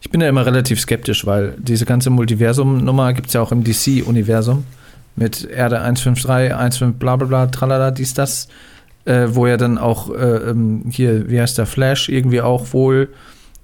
Ich 0.00 0.10
bin 0.10 0.20
ja 0.20 0.28
immer 0.28 0.46
relativ 0.46 0.80
skeptisch, 0.80 1.26
weil 1.26 1.54
diese 1.58 1.84
ganze 1.84 2.10
Multiversum-Nummer 2.10 3.12
gibt 3.12 3.28
es 3.28 3.34
ja 3.34 3.42
auch 3.42 3.52
im 3.52 3.64
DC-Universum 3.64 4.64
mit 5.16 5.44
Erde 5.44 5.80
153, 5.80 6.52
15 6.56 6.94
bla 6.94 7.16
bla 7.16 7.26
bla, 7.26 7.46
tralala, 7.46 7.90
dies, 7.90 8.14
das 8.14 8.48
äh, 9.08 9.34
wo 9.34 9.46
er 9.46 9.56
dann 9.56 9.78
auch 9.78 10.10
äh, 10.10 10.50
ähm, 10.50 10.84
hier, 10.90 11.30
wie 11.30 11.40
heißt 11.40 11.56
der, 11.56 11.66
Flash 11.66 12.10
irgendwie 12.10 12.42
auch 12.42 12.74
wohl 12.74 13.08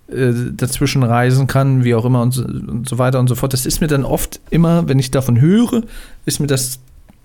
äh, 0.09 0.32
dazwischen 0.52 1.02
reisen 1.02 1.47
kann, 1.47 1.85
wie 1.85 1.94
auch 1.94 2.06
immer 2.06 2.22
und 2.22 2.32
so, 2.32 2.44
und 2.44 2.89
so, 2.89 2.98
weiter 2.98 3.20
und 3.20 3.28
so 3.28 3.35
fort. 3.35 3.52
Das 3.52 3.66
ist 3.66 3.82
mir 3.82 3.86
dann 3.86 4.05
oft 4.05 4.40
immer, 4.51 4.89
wenn 4.89 4.98
ich 4.98 5.10
davon 5.10 5.40
höre, 5.40 5.82
ist 6.24 6.40
mir 6.40 6.47
das 6.47 6.81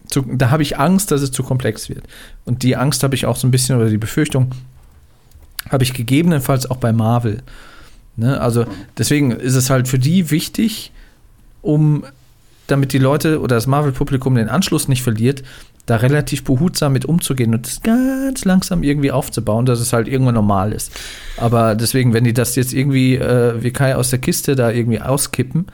zu, 0.07 0.21
da 0.21 0.49
habe 0.49 0.63
ich 0.63 0.77
Angst, 0.77 1.11
dass 1.11 1.21
es 1.21 1.31
zu 1.31 1.43
komplex 1.43 1.87
wird. 1.87 2.03
Und 2.43 2.63
die 2.63 2.75
Angst 2.75 3.03
habe 3.03 3.15
ich 3.15 3.25
auch 3.25 3.37
so 3.37 3.47
ein 3.47 3.51
bisschen, 3.51 3.77
oder 3.77 3.89
die 3.89 3.97
Befürchtung, 3.97 4.51
habe 5.69 5.83
ich 5.83 5.93
gegebenenfalls 5.93 6.69
auch 6.69 6.77
bei 6.77 6.93
Marvel. 6.93 7.41
Ne? 8.15 8.39
Also 8.39 8.65
deswegen 8.97 9.31
ist 9.31 9.55
es 9.55 9.69
halt 9.69 9.87
für 9.87 9.99
die 9.99 10.31
wichtig, 10.31 10.91
um 11.61 12.03
damit 12.67 12.93
die 12.93 12.99
Leute 12.99 13.41
oder 13.41 13.55
das 13.55 13.67
Marvel-Publikum 13.67 14.35
den 14.35 14.49
Anschluss 14.49 14.87
nicht 14.87 15.01
verliert, 15.01 15.43
da 15.85 15.95
relativ 15.95 16.43
behutsam 16.43 16.93
mit 16.93 17.05
umzugehen 17.05 17.53
und 17.55 17.65
das 17.65 17.81
ganz 17.81 18.45
langsam 18.45 18.83
irgendwie 18.83 19.11
aufzubauen, 19.11 19.65
dass 19.65 19.79
es 19.79 19.91
halt 19.91 20.07
irgendwann 20.07 20.35
normal 20.35 20.71
ist. 20.71 20.91
Aber 21.37 21.73
deswegen, 21.73 22.13
wenn 22.13 22.23
die 22.23 22.33
das 22.33 22.55
jetzt 22.55 22.73
irgendwie 22.73 23.15
äh, 23.15 23.61
wie 23.63 23.71
Kai 23.71 23.95
aus 23.95 24.11
der 24.11 24.19
Kiste 24.19 24.55
da 24.55 24.69
irgendwie 24.69 25.01
auskippen, 25.01 25.65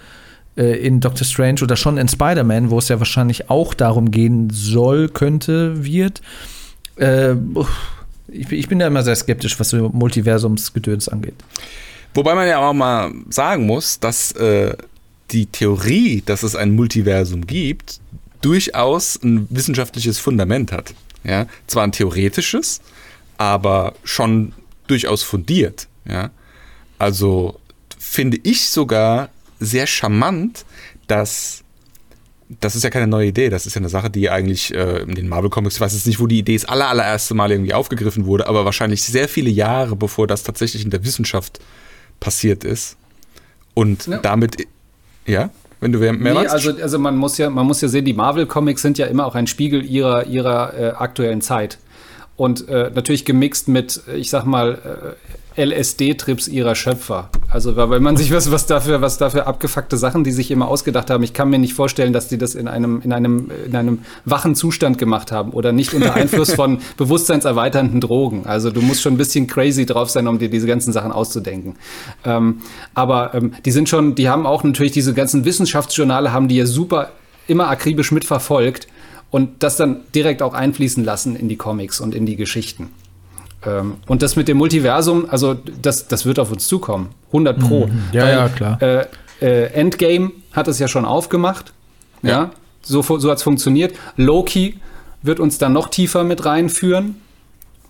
äh, 0.55 0.77
in 0.77 1.01
Doctor 1.01 1.25
Strange 1.25 1.61
oder 1.63 1.75
schon 1.75 1.97
in 1.97 2.07
Spider-Man, 2.07 2.69
wo 2.69 2.77
es 2.77 2.87
ja 2.87 2.99
wahrscheinlich 2.99 3.49
auch 3.49 3.73
darum 3.73 4.09
gehen 4.11 4.49
soll, 4.51 5.09
könnte, 5.09 5.83
wird, 5.83 6.21
äh, 6.95 7.35
ich, 8.27 8.51
ich 8.51 8.67
bin 8.67 8.79
da 8.79 8.87
immer 8.87 9.03
sehr 9.03 9.15
skeptisch, 9.15 9.59
was 9.59 9.69
so 9.69 9.89
Multiversumsgedöns 9.89 11.09
angeht. 11.09 11.35
Wobei 12.13 12.33
man 12.33 12.47
ja 12.47 12.59
auch 12.59 12.73
mal 12.73 13.11
sagen 13.29 13.65
muss, 13.65 13.99
dass 13.99 14.31
äh, 14.33 14.75
die 15.31 15.47
Theorie, 15.47 16.23
dass 16.25 16.43
es 16.43 16.55
ein 16.55 16.75
Multiversum 16.75 17.45
gibt, 17.45 17.99
durchaus 18.41 19.21
ein 19.21 19.47
wissenschaftliches 19.49 20.19
Fundament 20.19 20.71
hat. 20.71 20.93
Ja? 21.23 21.47
Zwar 21.67 21.83
ein 21.83 21.91
theoretisches, 21.91 22.79
aber 23.37 23.95
schon 24.03 24.53
durchaus 24.87 25.23
fundiert. 25.23 25.87
Ja? 26.07 26.29
Also 26.99 27.59
finde 27.99 28.39
ich 28.43 28.69
sogar 28.69 29.29
sehr 29.59 29.87
charmant, 29.87 30.65
dass 31.07 31.64
das 32.61 32.75
ist 32.75 32.83
ja 32.83 32.89
keine 32.89 33.07
neue 33.07 33.27
Idee, 33.27 33.49
das 33.49 33.65
ist 33.65 33.73
ja 33.73 33.79
eine 33.79 33.89
Sache, 33.89 34.09
die 34.09 34.29
eigentlich 34.29 34.73
äh, 34.73 34.99
in 35.01 35.15
den 35.15 35.27
Marvel 35.27 35.49
Comics, 35.49 35.75
ich 35.75 35.81
weiß 35.81 35.93
jetzt 35.93 36.05
nicht, 36.05 36.19
wo 36.19 36.27
die 36.27 36.39
Idee 36.39 36.55
das 36.55 36.65
aller, 36.65 36.87
allererste 36.89 37.33
Mal 37.33 37.51
irgendwie 37.51 37.73
aufgegriffen 37.73 38.25
wurde, 38.25 38.47
aber 38.47 38.65
wahrscheinlich 38.65 39.01
sehr 39.03 39.27
viele 39.27 39.49
Jahre, 39.49 39.95
bevor 39.95 40.27
das 40.27 40.43
tatsächlich 40.43 40.83
in 40.83 40.91
der 40.91 41.03
Wissenschaft 41.03 41.59
passiert 42.19 42.63
ist. 42.63 42.97
Und 43.73 44.05
Ja. 44.07 44.19
damit, 44.19 44.57
ja, 45.25 45.49
wenn 45.81 45.91
du 45.91 45.99
mehr 45.99 46.13
Nee, 46.13 46.33
meinst? 46.33 46.53
also, 46.53 46.71
also 46.81 46.99
man 46.99 47.17
muss 47.17 47.37
ja, 47.37 47.49
man 47.49 47.65
muss 47.65 47.81
ja 47.81 47.87
sehen, 47.87 48.05
die 48.05 48.13
Marvel-Comics 48.13 48.81
sind 48.81 48.97
ja 48.97 49.07
immer 49.07 49.25
auch 49.25 49.35
ein 49.35 49.47
Spiegel 49.47 49.83
ihrer, 49.83 50.25
ihrer 50.27 50.73
äh, 50.79 50.87
aktuellen 50.91 51.41
Zeit. 51.41 51.77
Und 52.37 52.67
äh, 52.67 52.91
natürlich 52.93 53.25
gemixt 53.25 53.67
mit, 53.67 54.01
äh, 54.07 54.17
ich 54.17 54.29
sag 54.29 54.45
mal, 54.45 55.15
äh, 55.15 55.15
LSD-Trips 55.57 56.49
ihrer 56.49 56.75
Schöpfer. 56.75 57.29
Also 57.49 57.75
weil 57.77 57.89
weil 57.89 57.99
man 58.01 58.17
sich 58.17 58.33
was, 58.33 58.51
was 58.51 58.65
dafür, 58.65 59.01
was 59.01 59.17
dafür 59.17 59.47
abgefuckte 59.47 59.95
Sachen, 59.95 60.25
die 60.25 60.31
sich 60.31 60.51
immer 60.51 60.67
ausgedacht 60.67 61.09
haben. 61.09 61.23
Ich 61.23 61.31
kann 61.31 61.49
mir 61.49 61.59
nicht 61.59 61.73
vorstellen, 61.73 62.11
dass 62.11 62.27
die 62.27 62.37
das 62.37 62.55
in 62.55 62.67
einem, 62.67 63.01
in 63.01 63.13
einem, 63.13 63.49
in 63.65 63.75
einem 63.75 63.99
wachen 64.25 64.55
Zustand 64.55 64.97
gemacht 64.97 65.31
haben 65.31 65.51
oder 65.51 65.71
nicht 65.71 65.93
unter 65.93 66.13
Einfluss 66.13 66.53
von 66.53 66.79
bewusstseinserweiternden 66.97 68.01
Drogen. 68.01 68.45
Also 68.45 68.69
du 68.69 68.81
musst 68.81 69.01
schon 69.01 69.13
ein 69.13 69.17
bisschen 69.17 69.47
crazy 69.47 69.85
drauf 69.85 70.09
sein, 70.09 70.27
um 70.27 70.39
dir 70.39 70.49
diese 70.49 70.67
ganzen 70.67 70.91
Sachen 70.91 71.13
auszudenken. 71.13 71.75
Ähm, 72.25 72.61
aber 72.93 73.33
ähm, 73.33 73.53
die 73.63 73.71
sind 73.71 73.87
schon, 73.87 74.15
die 74.15 74.27
haben 74.27 74.45
auch 74.45 74.63
natürlich 74.63 74.91
diese 74.91 75.13
ganzen 75.13 75.45
Wissenschaftsjournale, 75.45 76.33
haben 76.33 76.49
die 76.49 76.57
ja 76.57 76.65
super 76.65 77.11
immer 77.47 77.69
akribisch 77.69 78.11
mitverfolgt 78.11 78.87
und 79.35 79.63
das 79.63 79.75
dann 79.75 79.97
direkt 80.15 80.41
auch 80.41 80.53
einfließen 80.53 81.03
lassen 81.03 81.35
in 81.35 81.49
die 81.49 81.57
Comics 81.57 81.99
und 81.99 82.15
in 82.15 82.25
die 82.25 82.37
Geschichten. 82.37 82.87
Ähm, 83.65 83.95
und 84.07 84.21
das 84.21 84.37
mit 84.37 84.47
dem 84.47 84.55
Multiversum, 84.55 85.29
also 85.29 85.57
das, 85.81 86.07
das 86.07 86.25
wird 86.25 86.39
auf 86.39 86.53
uns 86.53 86.69
zukommen. 86.69 87.09
100 87.33 87.59
Pro. 87.59 87.89
Ja, 88.13 88.29
ja, 88.29 88.47
klar. 88.47 88.81
Äh, 88.81 89.07
äh, 89.41 89.73
Endgame 89.73 90.31
hat 90.53 90.69
es 90.69 90.79
ja 90.79 90.87
schon 90.87 91.03
aufgemacht. 91.03 91.73
Ja. 92.21 92.29
Ja. 92.29 92.51
So, 92.81 93.01
so 93.01 93.29
hat 93.29 93.39
es 93.39 93.43
funktioniert. 93.43 93.93
Loki 94.15 94.79
wird 95.21 95.41
uns 95.41 95.57
dann 95.57 95.73
noch 95.73 95.89
tiefer 95.89 96.23
mit 96.23 96.45
reinführen. 96.45 97.15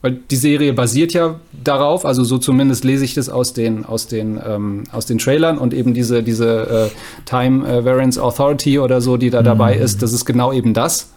Weil 0.01 0.13
die 0.31 0.37
Serie 0.37 0.73
basiert 0.73 1.13
ja 1.13 1.39
darauf, 1.63 2.07
also 2.07 2.23
so 2.23 2.39
zumindest 2.39 2.83
lese 2.83 3.05
ich 3.05 3.13
das 3.13 3.29
aus 3.29 3.53
den, 3.53 3.85
aus 3.85 4.07
den, 4.07 4.41
ähm, 4.43 4.85
aus 4.91 5.05
den 5.05 5.19
Trailern 5.19 5.59
und 5.59 5.75
eben 5.75 5.93
diese, 5.93 6.23
diese 6.23 6.89
äh, 6.91 7.25
Time 7.29 7.67
äh, 7.67 7.85
Variance 7.85 8.19
Authority 8.19 8.79
oder 8.79 8.99
so, 8.99 9.17
die 9.17 9.29
da 9.29 9.43
dabei 9.43 9.75
ist, 9.75 10.01
das 10.01 10.11
ist 10.11 10.25
genau 10.25 10.51
eben 10.51 10.73
das. 10.73 11.11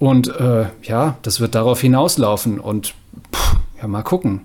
Und 0.00 0.28
äh, 0.28 0.66
ja, 0.82 1.18
das 1.22 1.38
wird 1.40 1.54
darauf 1.54 1.80
hinauslaufen 1.82 2.58
und 2.58 2.94
pff, 3.32 3.56
ja, 3.80 3.86
mal 3.86 4.02
gucken. 4.02 4.40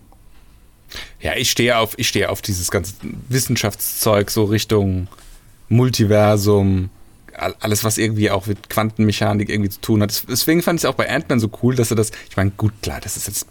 Ja, 1.22 1.34
ich 1.36 1.50
stehe 1.50 1.78
auf, 1.78 1.98
ich 1.98 2.08
stehe 2.10 2.30
auf 2.30 2.42
dieses 2.42 2.70
ganze 2.70 2.94
Wissenschaftszeug, 3.30 4.30
so 4.30 4.44
Richtung 4.44 5.08
Multiversum, 5.70 6.90
all- 7.34 7.56
alles, 7.62 7.84
was 7.86 7.98
irgendwie 7.98 8.30
auch 8.32 8.48
mit 8.48 8.70
Quantenmechanik 8.70 9.50
irgendwie 9.50 9.70
zu 9.70 9.80
tun 9.82 10.02
hat. 10.02 10.24
Deswegen 10.30 10.62
fand 10.62 10.80
ich 10.80 10.84
es 10.84 10.90
auch 10.90 10.96
bei 10.96 11.10
Ant-Man 11.10 11.40
so 11.40 11.50
cool, 11.64 11.74
dass 11.76 11.90
er 11.90 11.96
das, 11.96 12.12
ich 12.30 12.36
meine, 12.36 12.52
gut, 12.52 12.74
klar, 12.82 13.00
das 13.02 13.18
ist 13.18 13.28
jetzt 13.28 13.48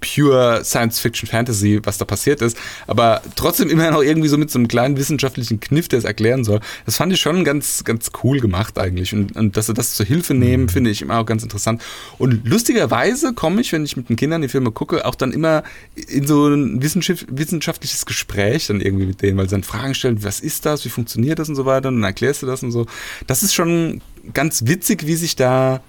pure 0.00 0.64
Science-Fiction-Fantasy, 0.64 1.80
was 1.84 1.98
da 1.98 2.04
passiert 2.04 2.42
ist, 2.42 2.56
aber 2.86 3.22
trotzdem 3.36 3.68
immer 3.68 3.90
noch 3.90 4.02
irgendwie 4.02 4.28
so 4.28 4.38
mit 4.38 4.50
so 4.50 4.58
einem 4.58 4.68
kleinen 4.68 4.96
wissenschaftlichen 4.96 5.60
Kniff, 5.60 5.88
der 5.88 5.98
es 5.98 6.04
erklären 6.04 6.44
soll. 6.44 6.60
Das 6.86 6.96
fand 6.96 7.12
ich 7.12 7.20
schon 7.20 7.44
ganz, 7.44 7.84
ganz 7.84 8.10
cool 8.22 8.40
gemacht 8.40 8.78
eigentlich. 8.78 9.14
Und, 9.14 9.36
und 9.36 9.56
dass 9.56 9.66
sie 9.66 9.74
das 9.74 9.94
zur 9.94 10.06
Hilfe 10.06 10.34
nehmen, 10.34 10.68
finde 10.68 10.90
ich 10.90 11.02
immer 11.02 11.18
auch 11.18 11.26
ganz 11.26 11.42
interessant. 11.42 11.82
Und 12.18 12.46
lustigerweise 12.46 13.34
komme 13.34 13.60
ich, 13.60 13.72
wenn 13.72 13.84
ich 13.84 13.96
mit 13.96 14.08
den 14.08 14.16
Kindern 14.16 14.42
die 14.42 14.48
Filme 14.48 14.72
gucke, 14.72 15.04
auch 15.04 15.14
dann 15.14 15.32
immer 15.32 15.62
in 15.94 16.26
so 16.26 16.48
ein 16.48 16.82
wissenschaft- 16.82 17.26
wissenschaftliches 17.30 18.06
Gespräch 18.06 18.66
dann 18.66 18.80
irgendwie 18.80 19.06
mit 19.06 19.22
denen, 19.22 19.36
weil 19.36 19.48
sie 19.48 19.54
dann 19.54 19.64
Fragen 19.64 19.94
stellen, 19.94 20.22
was 20.24 20.40
ist 20.40 20.66
das, 20.66 20.84
wie 20.84 20.88
funktioniert 20.88 21.38
das 21.38 21.48
und 21.48 21.56
so 21.56 21.66
weiter, 21.66 21.88
und 21.88 21.96
dann 21.96 22.04
erklärst 22.04 22.42
du 22.42 22.46
das 22.46 22.62
und 22.62 22.72
so. 22.72 22.86
Das 23.26 23.42
ist 23.42 23.54
schon 23.54 24.00
ganz 24.32 24.66
witzig, 24.66 25.06
wie 25.06 25.16
sich 25.16 25.36
da 25.36 25.82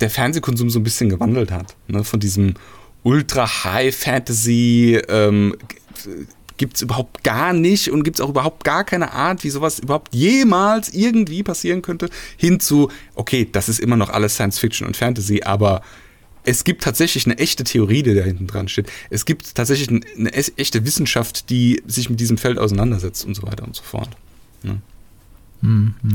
der 0.00 0.10
Fernsehkonsum 0.10 0.70
so 0.70 0.80
ein 0.80 0.84
bisschen 0.84 1.08
gewandelt 1.08 1.50
hat. 1.50 1.76
Ne? 1.88 2.04
Von 2.04 2.20
diesem 2.20 2.54
Ultra-High-Fantasy 3.04 5.00
ähm, 5.08 5.56
gibt 6.56 6.76
es 6.76 6.82
überhaupt 6.82 7.24
gar 7.24 7.52
nicht 7.52 7.90
und 7.90 8.02
gibt 8.04 8.18
es 8.18 8.20
auch 8.20 8.28
überhaupt 8.30 8.64
gar 8.64 8.84
keine 8.84 9.12
Art, 9.12 9.42
wie 9.44 9.50
sowas 9.50 9.78
überhaupt 9.78 10.14
jemals 10.14 10.92
irgendwie 10.92 11.42
passieren 11.42 11.82
könnte, 11.82 12.08
hin 12.36 12.60
zu, 12.60 12.90
okay, 13.14 13.48
das 13.50 13.68
ist 13.68 13.80
immer 13.80 13.96
noch 13.96 14.10
alles 14.10 14.34
Science-Fiction 14.34 14.86
und 14.86 14.96
Fantasy, 14.96 15.42
aber 15.44 15.82
es 16.44 16.64
gibt 16.64 16.82
tatsächlich 16.82 17.24
eine 17.26 17.38
echte 17.38 17.64
Theorie, 17.64 18.02
die 18.02 18.14
da 18.14 18.22
hinten 18.22 18.46
dran 18.46 18.68
steht. 18.68 18.90
Es 19.10 19.24
gibt 19.24 19.54
tatsächlich 19.54 19.88
eine, 19.88 20.32
es- 20.32 20.52
echte 20.56 20.84
Wissenschaft, 20.84 21.48
die 21.50 21.82
sich 21.86 22.10
mit 22.10 22.20
diesem 22.20 22.36
Feld 22.36 22.58
auseinandersetzt 22.58 23.24
und 23.24 23.34
so 23.34 23.42
weiter 23.44 23.64
und 23.64 23.74
so 23.74 23.82
fort. 23.82 24.10
Ne? 24.62 24.80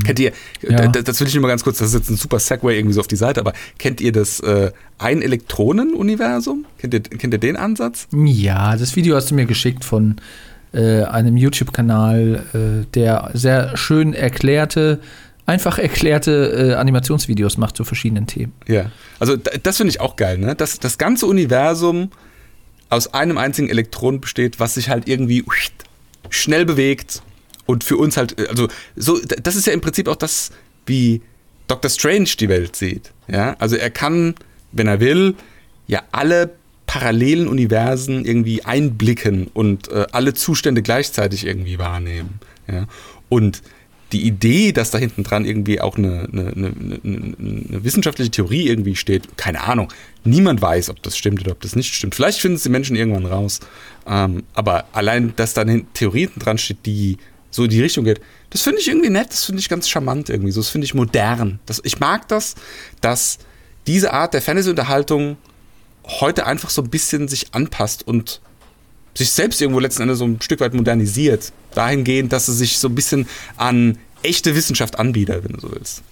Kennt 0.04 0.20
ihr, 0.20 0.30
Ja. 0.62 0.86
das, 0.86 1.02
das 1.04 1.20
will 1.20 1.26
ich 1.26 1.34
nur 1.34 1.42
mal 1.42 1.48
ganz 1.48 1.64
kurz, 1.64 1.78
das 1.78 1.88
ist 1.88 1.94
jetzt 1.94 2.10
ein 2.10 2.16
super 2.16 2.38
Segway 2.38 2.76
irgendwie 2.78 2.94
so 2.94 3.00
auf 3.00 3.08
die 3.08 3.16
Seite, 3.16 3.40
aber 3.40 3.52
kennt 3.78 4.00
ihr 4.00 4.12
das 4.12 4.38
äh, 4.40 4.70
Ein-Elektronen-Universum? 4.98 6.66
Kennt 6.78 6.94
ihr, 6.94 7.00
kennt 7.00 7.32
ihr 7.34 7.38
den 7.38 7.56
Ansatz? 7.56 8.06
Ja, 8.12 8.76
das 8.76 8.94
Video 8.96 9.16
hast 9.16 9.30
du 9.30 9.34
mir 9.34 9.46
geschickt 9.46 9.84
von 9.84 10.16
äh, 10.72 11.02
einem 11.02 11.36
YouTube-Kanal, 11.36 12.44
äh, 12.52 12.86
der 12.94 13.30
sehr 13.34 13.76
schön 13.76 14.14
erklärte, 14.14 15.00
einfach 15.46 15.78
erklärte 15.78 16.70
äh, 16.70 16.74
Animationsvideos 16.74 17.56
macht 17.58 17.76
zu 17.76 17.82
verschiedenen 17.84 18.26
Themen. 18.28 18.52
Ja. 18.68 18.92
Also 19.18 19.36
da- 19.36 19.50
das 19.62 19.78
finde 19.78 19.90
ich 19.90 20.00
auch 20.00 20.14
geil, 20.16 20.38
ne? 20.38 20.54
Dass 20.54 20.78
das 20.78 20.96
ganze 20.96 21.26
Universum 21.26 22.10
aus 22.88 23.12
einem 23.14 23.36
einzigen 23.38 23.68
Elektron 23.68 24.20
besteht, 24.20 24.60
was 24.60 24.74
sich 24.74 24.88
halt 24.88 25.08
irgendwie 25.08 25.44
schnell 26.28 26.64
bewegt 26.64 27.22
und 27.70 27.84
für 27.84 27.96
uns 27.96 28.16
halt, 28.16 28.36
also 28.48 28.66
so, 28.96 29.20
das 29.20 29.54
ist 29.54 29.66
ja 29.66 29.72
im 29.72 29.80
Prinzip 29.80 30.08
auch 30.08 30.16
das, 30.16 30.50
wie 30.86 31.22
Dr. 31.68 31.88
Strange 31.88 32.28
die 32.38 32.48
Welt 32.48 32.74
sieht. 32.74 33.12
Ja, 33.28 33.54
also 33.60 33.76
er 33.76 33.90
kann, 33.90 34.34
wenn 34.72 34.88
er 34.88 34.98
will, 34.98 35.36
ja 35.86 36.02
alle 36.10 36.50
parallelen 36.86 37.46
Universen 37.46 38.24
irgendwie 38.24 38.64
einblicken 38.64 39.46
und 39.54 39.88
äh, 39.92 40.06
alle 40.10 40.34
Zustände 40.34 40.82
gleichzeitig 40.82 41.46
irgendwie 41.46 41.78
wahrnehmen. 41.78 42.40
Ja? 42.66 42.86
Und 43.28 43.62
die 44.10 44.26
Idee, 44.26 44.72
dass 44.72 44.90
da 44.90 44.98
hinten 44.98 45.22
dran 45.22 45.44
irgendwie 45.44 45.80
auch 45.80 45.96
eine, 45.96 46.28
eine, 46.32 46.48
eine, 46.48 46.72
eine, 47.04 47.34
eine 47.38 47.84
wissenschaftliche 47.84 48.32
Theorie 48.32 48.66
irgendwie 48.66 48.96
steht, 48.96 49.36
keine 49.36 49.60
Ahnung. 49.62 49.92
Niemand 50.24 50.60
weiß, 50.60 50.90
ob 50.90 51.00
das 51.04 51.16
stimmt 51.16 51.42
oder 51.42 51.52
ob 51.52 51.60
das 51.60 51.76
nicht 51.76 51.94
stimmt. 51.94 52.16
Vielleicht 52.16 52.40
finden 52.40 52.56
es 52.56 52.64
die 52.64 52.70
Menschen 52.70 52.96
irgendwann 52.96 53.26
raus. 53.26 53.60
Ähm, 54.08 54.42
aber 54.54 54.86
allein, 54.92 55.34
dass 55.36 55.54
da 55.54 55.60
eine 55.60 55.84
Theorie 55.94 56.22
hinten 56.22 56.40
dran 56.40 56.58
steht, 56.58 56.84
die 56.86 57.18
so 57.50 57.64
in 57.64 57.70
die 57.70 57.82
Richtung 57.82 58.04
geht, 58.04 58.20
das 58.50 58.62
finde 58.62 58.80
ich 58.80 58.88
irgendwie 58.88 59.10
nett, 59.10 59.30
das 59.30 59.44
finde 59.44 59.60
ich 59.60 59.68
ganz 59.68 59.88
charmant 59.88 60.28
irgendwie. 60.28 60.52
So, 60.52 60.60
das 60.60 60.70
finde 60.70 60.84
ich 60.84 60.94
modern. 60.94 61.60
Das, 61.66 61.80
ich 61.84 62.00
mag 62.00 62.28
das, 62.28 62.54
dass 63.00 63.38
diese 63.86 64.12
Art 64.12 64.34
der 64.34 64.42
Fantasy-Unterhaltung 64.42 65.36
heute 66.04 66.46
einfach 66.46 66.70
so 66.70 66.82
ein 66.82 66.90
bisschen 66.90 67.28
sich 67.28 67.54
anpasst 67.54 68.06
und 68.06 68.40
sich 69.14 69.32
selbst 69.32 69.60
irgendwo 69.60 69.80
letzten 69.80 70.02
Endes 70.02 70.18
so 70.18 70.24
ein 70.24 70.40
Stück 70.40 70.60
weit 70.60 70.74
modernisiert. 70.74 71.52
Dahingehend, 71.74 72.32
dass 72.32 72.48
es 72.48 72.58
sich 72.58 72.78
so 72.78 72.88
ein 72.88 72.94
bisschen 72.94 73.28
an 73.56 73.98
echte 74.22 74.54
Wissenschaft 74.54 74.98
anbietet, 74.98 75.44
wenn 75.44 75.52
du 75.52 75.60
so 75.60 75.72
willst. 75.72 76.02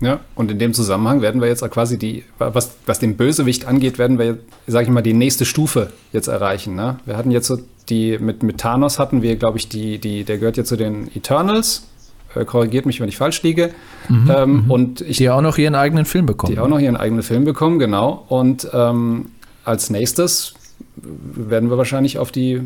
Ja, 0.00 0.20
und 0.34 0.50
in 0.50 0.58
dem 0.58 0.74
Zusammenhang 0.74 1.20
werden 1.22 1.40
wir 1.40 1.48
jetzt 1.48 1.62
auch 1.62 1.70
quasi 1.70 1.98
die, 1.98 2.24
was, 2.38 2.76
was 2.86 2.98
den 2.98 3.16
Bösewicht 3.16 3.66
angeht, 3.66 3.98
werden 3.98 4.18
wir, 4.18 4.38
sag 4.66 4.82
ich 4.82 4.88
mal, 4.90 5.02
die 5.02 5.14
nächste 5.14 5.44
Stufe 5.44 5.90
jetzt 6.12 6.28
erreichen. 6.28 6.74
Ne? 6.74 6.98
Wir 7.06 7.16
hatten 7.16 7.30
jetzt 7.30 7.46
so 7.46 7.58
die, 7.88 8.18
mit, 8.18 8.42
mit 8.42 8.58
Thanos 8.58 8.98
hatten 8.98 9.22
wir, 9.22 9.36
glaube 9.36 9.58
ich, 9.58 9.68
die, 9.68 9.98
die, 9.98 10.24
der 10.24 10.38
gehört 10.38 10.56
jetzt 10.56 10.68
zu 10.68 10.76
den 10.76 11.08
Eternals. 11.14 11.86
Äh, 12.34 12.44
korrigiert 12.44 12.84
mich, 12.84 13.00
wenn 13.00 13.08
ich 13.08 13.16
falsch 13.16 13.42
liege. 13.42 13.70
ähm, 14.10 14.64
Und 14.68 15.00
ich 15.00 15.16
Die 15.18 15.30
auch 15.30 15.40
noch 15.40 15.56
ihren 15.56 15.74
eigenen 15.74 16.04
Film 16.04 16.26
bekommen. 16.26 16.52
die 16.52 16.58
auch 16.60 16.68
noch 16.68 16.80
ihren 16.80 16.96
eigenen 16.96 17.22
Film 17.22 17.44
bekommen, 17.44 17.78
genau. 17.78 18.24
Und 18.28 18.68
ähm, 18.72 19.26
als 19.64 19.88
nächstes 19.90 20.54
werden 20.96 21.70
wir 21.70 21.78
wahrscheinlich 21.78 22.18
auf 22.18 22.32
die 22.32 22.60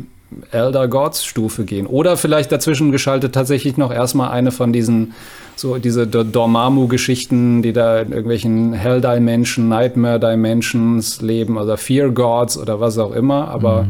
Elder 0.51 0.87
Gods 0.87 1.25
Stufe 1.25 1.65
gehen. 1.65 1.87
Oder 1.87 2.17
vielleicht 2.17 2.51
dazwischen 2.51 2.91
geschaltet 2.91 3.33
tatsächlich 3.33 3.77
noch 3.77 3.91
erstmal 3.91 4.31
eine 4.31 4.51
von 4.51 4.71
diesen, 4.73 5.13
so 5.55 5.77
diese 5.77 6.07
Do- 6.07 6.23
Dormammu-Geschichten, 6.23 7.61
die 7.61 7.73
da 7.73 7.99
in 7.99 8.11
irgendwelchen 8.11 8.73
Hell 8.73 9.01
Dimension, 9.01 9.67
Nightmare 9.69 10.19
Dimensions 10.19 11.21
leben, 11.21 11.57
oder 11.57 11.77
Fear 11.77 12.09
Gods 12.09 12.57
oder 12.57 12.79
was 12.79 12.97
auch 12.97 13.11
immer. 13.13 13.49
Aber 13.49 13.87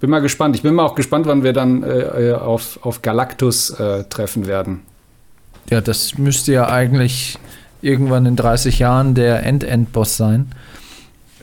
bin 0.00 0.10
mal 0.10 0.20
gespannt. 0.20 0.56
Ich 0.56 0.62
bin 0.62 0.74
mal 0.74 0.84
auch 0.84 0.94
gespannt, 0.94 1.26
wann 1.26 1.42
wir 1.42 1.52
dann 1.52 1.82
äh, 1.82 2.30
äh, 2.30 2.34
auf, 2.34 2.78
auf 2.82 3.02
Galactus 3.02 3.70
äh, 3.70 4.04
treffen 4.04 4.46
werden. 4.46 4.80
Ja, 5.70 5.80
das 5.80 6.16
müsste 6.18 6.52
ja 6.52 6.68
eigentlich 6.68 7.38
irgendwann 7.82 8.26
in 8.26 8.36
30 8.36 8.78
Jahren 8.78 9.14
der 9.14 9.44
End-End-Boss 9.44 10.16
sein. 10.16 10.50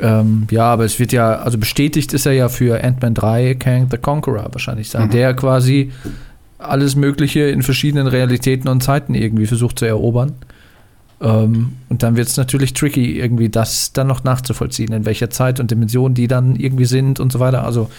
Ähm, 0.01 0.47
ja, 0.51 0.63
aber 0.63 0.83
es 0.83 0.99
wird 0.99 1.13
ja, 1.13 1.35
also 1.35 1.57
bestätigt 1.57 2.13
ist 2.13 2.25
er 2.25 2.33
ja 2.33 2.49
für 2.49 2.83
Ant-Man 2.83 3.13
3 3.13 3.55
Kang 3.55 3.87
the 3.89 3.97
Conqueror 3.97 4.47
wahrscheinlich 4.51 4.89
sein, 4.89 5.09
der 5.09 5.33
quasi 5.33 5.91
alles 6.57 6.95
Mögliche 6.95 7.41
in 7.41 7.63
verschiedenen 7.63 8.07
Realitäten 8.07 8.67
und 8.67 8.81
Zeiten 8.81 9.13
irgendwie 9.13 9.45
versucht 9.45 9.79
zu 9.79 9.85
erobern. 9.85 10.33
Ähm, 11.21 11.73
und 11.89 12.03
dann 12.03 12.17
wird 12.17 12.27
es 12.27 12.37
natürlich 12.37 12.73
tricky, 12.73 13.19
irgendwie 13.19 13.49
das 13.49 13.93
dann 13.93 14.07
noch 14.07 14.23
nachzuvollziehen, 14.23 14.91
in 14.91 15.05
welcher 15.05 15.29
Zeit 15.29 15.59
und 15.59 15.71
Dimension 15.71 16.13
die 16.13 16.27
dann 16.27 16.55
irgendwie 16.55 16.85
sind 16.85 17.19
und 17.19 17.31
so 17.31 17.39
weiter. 17.39 17.63
Also 17.63 17.89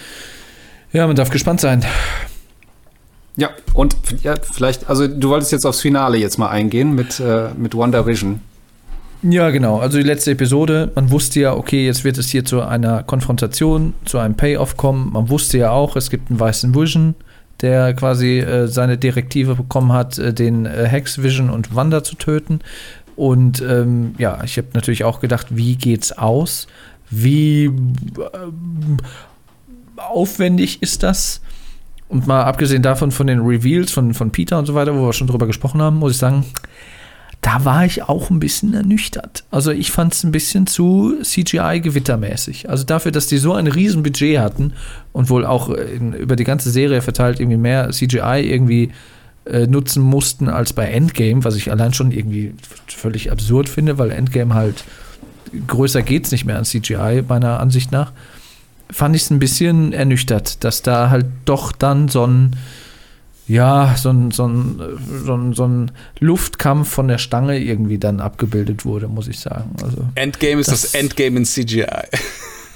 Ja, 0.92 1.06
man 1.06 1.16
darf 1.16 1.30
gespannt 1.30 1.60
sein. 1.60 1.84
Ja, 3.36 3.50
und 3.74 3.96
ja, 4.22 4.34
vielleicht, 4.40 4.88
also 4.88 5.06
du 5.06 5.28
wolltest 5.28 5.52
jetzt 5.52 5.66
aufs 5.66 5.80
Finale 5.80 6.16
jetzt 6.16 6.38
mal 6.38 6.48
eingehen 6.48 6.94
mit, 6.94 7.20
äh, 7.20 7.48
mit 7.56 7.74
WandaVision. 7.74 8.40
Ja, 9.28 9.50
genau. 9.50 9.78
Also 9.78 9.98
die 9.98 10.04
letzte 10.04 10.30
Episode, 10.32 10.92
man 10.94 11.10
wusste 11.10 11.40
ja, 11.40 11.54
okay, 11.54 11.84
jetzt 11.84 12.04
wird 12.04 12.16
es 12.16 12.28
hier 12.28 12.44
zu 12.44 12.62
einer 12.62 13.02
Konfrontation, 13.02 13.92
zu 14.04 14.18
einem 14.18 14.36
Payoff 14.36 14.76
kommen. 14.76 15.12
Man 15.12 15.28
wusste 15.30 15.58
ja 15.58 15.72
auch, 15.72 15.96
es 15.96 16.10
gibt 16.10 16.30
einen 16.30 16.38
weißen 16.38 16.76
Vision, 16.76 17.16
der 17.60 17.92
quasi 17.94 18.38
äh, 18.38 18.68
seine 18.68 18.98
Direktive 18.98 19.56
bekommen 19.56 19.92
hat, 19.92 20.16
äh, 20.18 20.32
den 20.32 20.64
äh, 20.64 20.86
Hex 20.86 21.24
Vision 21.24 21.50
und 21.50 21.74
Wanda 21.74 22.04
zu 22.04 22.14
töten. 22.14 22.60
Und 23.16 23.60
ähm, 23.62 24.14
ja, 24.16 24.44
ich 24.44 24.58
habe 24.58 24.68
natürlich 24.74 25.02
auch 25.02 25.18
gedacht, 25.18 25.48
wie 25.50 25.74
geht's 25.74 26.12
aus? 26.12 26.68
Wie 27.10 27.64
ähm, 27.64 28.98
aufwendig 29.96 30.82
ist 30.82 31.02
das? 31.02 31.40
Und 32.08 32.28
mal 32.28 32.44
abgesehen 32.44 32.82
davon 32.82 33.10
von 33.10 33.26
den 33.26 33.40
Reveals 33.40 33.90
von, 33.90 34.14
von 34.14 34.30
Peter 34.30 34.56
und 34.56 34.66
so 34.66 34.74
weiter, 34.74 34.94
wo 34.96 35.04
wir 35.04 35.12
schon 35.12 35.26
drüber 35.26 35.48
gesprochen 35.48 35.82
haben, 35.82 35.96
muss 35.96 36.12
ich 36.12 36.18
sagen, 36.18 36.44
da 37.46 37.64
war 37.64 37.84
ich 37.84 38.02
auch 38.02 38.28
ein 38.28 38.40
bisschen 38.40 38.74
ernüchtert. 38.74 39.44
Also 39.52 39.70
ich 39.70 39.92
fand 39.92 40.12
es 40.12 40.24
ein 40.24 40.32
bisschen 40.32 40.66
zu 40.66 41.14
CGI-gewittermäßig. 41.22 42.68
Also 42.68 42.82
dafür, 42.82 43.12
dass 43.12 43.28
die 43.28 43.38
so 43.38 43.52
ein 43.52 43.68
riesen 43.68 44.02
Budget 44.02 44.40
hatten 44.40 44.72
und 45.12 45.30
wohl 45.30 45.46
auch 45.46 45.68
in, 45.70 46.12
über 46.12 46.34
die 46.34 46.42
ganze 46.42 46.70
Serie 46.70 47.02
verteilt 47.02 47.38
irgendwie 47.38 47.56
mehr 47.56 47.90
CGI 47.92 48.40
irgendwie 48.50 48.90
äh, 49.44 49.68
nutzen 49.68 50.02
mussten 50.02 50.48
als 50.48 50.72
bei 50.72 50.86
Endgame, 50.86 51.44
was 51.44 51.54
ich 51.54 51.70
allein 51.70 51.94
schon 51.94 52.10
irgendwie 52.10 52.52
völlig 52.88 53.30
absurd 53.30 53.68
finde, 53.68 53.96
weil 53.96 54.10
Endgame 54.10 54.52
halt 54.54 54.82
größer 55.68 56.02
geht's 56.02 56.32
nicht 56.32 56.46
mehr 56.46 56.58
an 56.58 56.64
CGI, 56.64 57.22
meiner 57.28 57.60
Ansicht 57.60 57.92
nach 57.92 58.10
fand 58.90 59.16
ich 59.16 59.22
es 59.22 59.30
ein 59.30 59.38
bisschen 59.38 59.92
ernüchtert, 59.92 60.62
dass 60.64 60.82
da 60.82 61.10
halt 61.10 61.26
doch 61.44 61.72
dann 61.72 62.08
so 62.08 62.26
ein, 62.26 62.56
ja, 63.48 63.94
so 63.96 64.10
ein, 64.10 64.30
so 64.30 64.46
ein, 64.46 64.80
so 65.24 65.34
ein, 65.34 65.52
so 65.52 65.66
ein 65.66 65.90
Luftkampf 66.18 66.88
von 66.88 67.08
der 67.08 67.18
Stange 67.18 67.58
irgendwie 67.58 67.98
dann 67.98 68.20
abgebildet 68.20 68.84
wurde, 68.84 69.08
muss 69.08 69.28
ich 69.28 69.40
sagen. 69.40 69.70
Also, 69.82 69.98
Endgame 70.14 70.60
ist 70.60 70.70
das, 70.70 70.82
das 70.82 70.94
Endgame 70.94 71.38
in 71.38 71.44
CGI. 71.44 71.86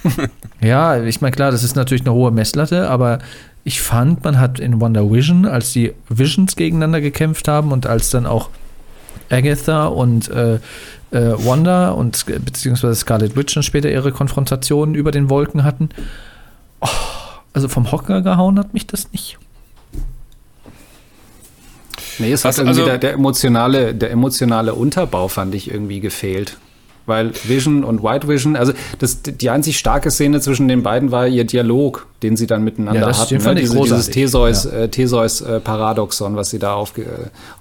ja, 0.60 1.02
ich 1.02 1.20
meine, 1.20 1.32
klar, 1.32 1.50
das 1.50 1.62
ist 1.62 1.76
natürlich 1.76 2.02
eine 2.02 2.12
hohe 2.14 2.30
Messlatte, 2.30 2.88
aber 2.88 3.18
ich 3.64 3.82
fand, 3.82 4.24
man 4.24 4.38
hat 4.38 4.58
in 4.58 4.80
Wonder 4.80 5.10
Vision, 5.10 5.46
als 5.46 5.72
die 5.72 5.92
Visions 6.08 6.56
gegeneinander 6.56 7.00
gekämpft 7.00 7.48
haben 7.48 7.72
und 7.72 7.86
als 7.86 8.10
dann 8.10 8.26
auch 8.26 8.48
Agatha 9.28 9.86
und 9.86 10.28
äh, 10.30 10.54
äh, 10.54 11.34
Wanda 11.44 11.90
und 11.90 12.24
beziehungsweise 12.44 12.94
Scarlet 12.94 13.36
Witch 13.36 13.54
dann 13.54 13.62
später 13.62 13.90
ihre 13.90 14.12
Konfrontationen 14.12 14.94
über 14.94 15.10
den 15.10 15.28
Wolken 15.28 15.64
hatten. 15.64 15.90
Oh, 16.80 16.88
also 17.52 17.68
vom 17.68 17.92
Hocker 17.92 18.22
gehauen 18.22 18.58
hat 18.58 18.74
mich 18.74 18.86
das 18.86 19.12
nicht. 19.12 19.38
Nee, 22.20 22.32
es 22.32 22.44
hat 22.44 22.58
also, 22.58 22.62
irgendwie 22.62 22.84
der, 22.84 22.98
der, 22.98 23.12
emotionale, 23.14 23.94
der 23.94 24.10
emotionale 24.10 24.74
Unterbau, 24.74 25.28
fand 25.28 25.54
ich, 25.54 25.70
irgendwie 25.70 26.00
gefehlt 26.00 26.58
weil 27.10 27.32
Vision 27.44 27.84
und 27.84 28.02
White 28.02 28.28
Vision, 28.28 28.56
also 28.56 28.72
das, 28.98 29.20
die 29.22 29.50
einzig 29.50 29.78
starke 29.78 30.10
Szene 30.10 30.40
zwischen 30.40 30.68
den 30.68 30.82
beiden 30.82 31.10
war 31.10 31.26
ihr 31.26 31.44
Dialog, 31.44 32.06
den 32.22 32.36
sie 32.36 32.46
dann 32.46 32.62
miteinander 32.62 33.00
ja, 33.00 33.06
das 33.08 33.20
hatten. 33.20 33.42
Ne? 33.42 33.54
Diese, 33.56 33.78
dieses 33.78 34.10
Theseus, 34.10 34.64
ja. 34.64 34.70
äh, 34.70 34.84
äh, 34.84 36.36
was 36.36 36.50
sie 36.50 36.58
da 36.58 36.74
aufge, 36.74 37.02
äh, 37.02 37.06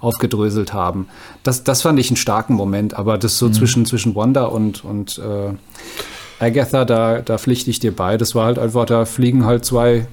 aufgedröselt 0.00 0.72
haben. 0.72 1.08
Das, 1.42 1.64
das 1.64 1.82
fand 1.82 1.98
ich 1.98 2.08
einen 2.08 2.16
starken 2.16 2.54
Moment, 2.54 2.94
aber 2.94 3.18
das 3.18 3.38
so 3.38 3.48
mhm. 3.48 3.52
zwischen, 3.52 3.86
zwischen 3.86 4.14
Wanda 4.14 4.44
und, 4.44 4.84
und 4.84 5.18
äh, 5.18 6.42
Agatha, 6.42 6.84
da, 6.84 7.20
da 7.20 7.36
pflichte 7.36 7.70
ich 7.70 7.80
dir 7.80 7.94
bei. 7.94 8.16
Das 8.16 8.34
war 8.34 8.46
halt 8.46 8.58
einfach, 8.58 8.86
da 8.86 9.04
fliegen 9.04 9.44
halt 9.44 9.64
zwei 9.64 10.06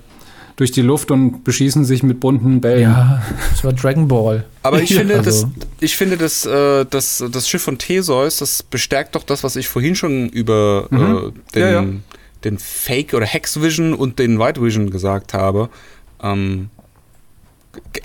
durch 0.57 0.71
die 0.71 0.81
Luft 0.81 1.11
und 1.11 1.43
beschießen 1.43 1.85
sich 1.85 2.01
mit 2.01 2.19
bunten 2.19 2.61
Bällen. 2.61 2.81
Ja, 2.81 3.23
das 3.51 3.63
war 3.63 3.73
Dragon 3.73 4.07
Ball. 4.07 4.43
Aber 4.63 4.81
ich 4.81 4.93
finde, 4.93 5.19
also. 5.19 5.45
das, 5.45 5.67
ich 5.79 5.95
finde 5.95 6.17
das, 6.17 6.45
äh, 6.45 6.83
das, 6.89 7.23
das 7.31 7.47
Schiff 7.47 7.61
von 7.61 7.77
Theseus, 7.77 8.37
das 8.37 8.63
bestärkt 8.63 9.15
doch 9.15 9.23
das, 9.23 9.43
was 9.43 9.55
ich 9.55 9.67
vorhin 9.67 9.95
schon 9.95 10.29
über 10.29 10.87
mhm. 10.89 10.99
äh, 10.99 11.53
den, 11.53 11.61
ja, 11.61 11.71
ja. 11.71 11.85
den 12.43 12.57
Fake 12.57 13.13
oder 13.13 13.27
Hex 13.27 13.61
Vision 13.61 13.93
und 13.93 14.17
den 14.17 14.39
White 14.39 14.59
Vision 14.59 14.89
gesagt 14.89 15.35
habe. 15.35 15.69
Ähm, 16.23 16.71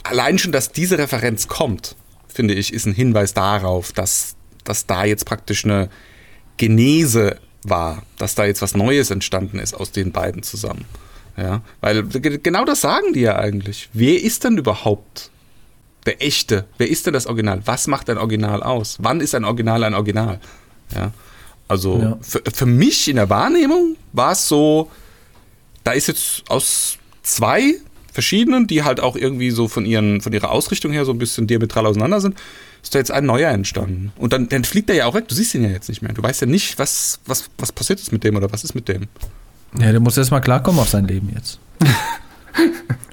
allein 0.03 0.39
schon, 0.39 0.53
dass 0.53 0.73
diese 0.73 0.99
Referenz 0.99 1.49
kommt, 1.49 1.97
finde 2.29 2.53
ich, 2.53 2.74
ist 2.74 2.85
ein 2.85 2.93
Hinweis 2.93 3.33
darauf, 3.33 3.93
dass, 3.93 4.37
dass 4.65 4.85
da 4.85 5.07
jetzt 5.07 5.24
praktisch 5.24 5.65
eine 5.65 5.89
Genese 6.59 7.39
war, 7.62 8.03
dass 8.19 8.35
da 8.35 8.45
jetzt 8.45 8.61
was 8.61 8.77
Neues 8.77 9.11
entstanden 9.11 9.59
ist 9.59 9.73
aus 9.73 9.91
den 9.91 10.12
beiden 10.12 10.43
zusammen. 10.43 10.85
Ja, 11.37 11.63
weil 11.81 12.03
genau 12.05 12.65
das 12.65 12.83
sagen 12.83 13.13
die 13.15 13.21
ja 13.21 13.37
eigentlich. 13.37 13.89
Wer 13.93 14.23
ist 14.23 14.45
denn 14.45 14.59
überhaupt 14.59 15.31
der 16.05 16.23
echte? 16.23 16.67
Wer 16.79 16.91
ist 16.91 17.07
denn 17.07 17.15
das 17.15 17.27
Original? 17.27 17.63
Was 17.65 17.87
macht 17.87 18.11
ein 18.11 18.19
Original 18.19 18.63
aus? 18.63 18.99
Wann 19.01 19.21
ist 19.21 19.35
ein 19.35 19.45
Original 19.45 19.83
ein 19.85 19.95
Original? 19.95 20.41
Ja, 20.95 21.13
also 21.69 21.99
ja. 21.99 22.19
Für, 22.21 22.43
für 22.53 22.67
mich 22.67 23.09
in 23.09 23.17
der 23.17 23.31
Wahrnehmung 23.31 23.97
war 24.13 24.33
es 24.33 24.47
so, 24.47 24.91
da 25.85 25.93
ist 25.93 26.09
jetzt 26.09 26.43
aus 26.49 26.99
zwei 27.23 27.77
verschiedenen, 28.13 28.67
die 28.67 28.83
halt 28.83 29.01
auch 29.01 29.17
irgendwie 29.17 29.51
so 29.51 29.69
von, 29.69 29.87
ihren, 29.87 30.21
von 30.21 30.33
ihrer 30.33 30.51
Ausrichtung 30.51 30.93
her 30.93 31.05
so 31.05 31.13
ein 31.13 31.19
bisschen 31.19 31.47
diametral 31.47 31.87
auseinander 31.87 32.21
sind, 32.21 32.37
ist 32.83 32.95
da 32.95 32.99
jetzt 32.99 33.11
ein 33.11 33.25
neuer 33.25 33.51
entstanden. 33.51 34.13
Und 34.17 34.33
dann, 34.33 34.49
dann 34.49 34.65
fliegt 34.65 34.91
er 34.91 34.97
ja 34.97 35.07
auch 35.07 35.15
weg. 35.15 35.29
Du 35.29 35.35
siehst 35.35 35.55
ihn 35.55 35.63
ja 35.65 35.71
jetzt 35.71 35.89
nicht 35.89 36.03
mehr. 36.03 36.13
Du 36.13 36.23
weißt 36.23 36.43
ja 36.43 36.47
nicht, 36.47 36.79
was, 36.79 37.21
was, 37.25 37.49
was 37.57 37.73
passiert 37.73 38.01
ist 38.01 38.13
mit 38.13 38.23
dem 38.25 38.37
oder 38.37 38.53
was 38.53 38.65
ist 38.65 38.75
mit 38.75 38.89
dem. 38.89 39.09
Ja, 39.78 39.90
der 39.90 40.01
muss 40.01 40.19
erstmal 40.19 40.40
klarkommen 40.40 40.81
auf 40.81 40.89
sein 40.89 41.07
Leben 41.07 41.31
jetzt. 41.35 41.59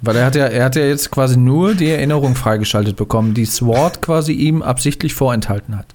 Weil 0.01 0.15
er 0.15 0.25
hat 0.25 0.35
ja, 0.35 0.45
er 0.45 0.65
hat 0.65 0.75
ja 0.75 0.83
jetzt 0.83 1.11
quasi 1.11 1.37
nur 1.37 1.75
die 1.75 1.89
Erinnerung 1.89 2.35
freigeschaltet 2.35 2.95
bekommen, 2.95 3.33
die 3.33 3.45
SWORD 3.45 4.01
quasi 4.01 4.33
ihm 4.33 4.61
absichtlich 4.61 5.13
vorenthalten 5.13 5.77
hat. 5.77 5.87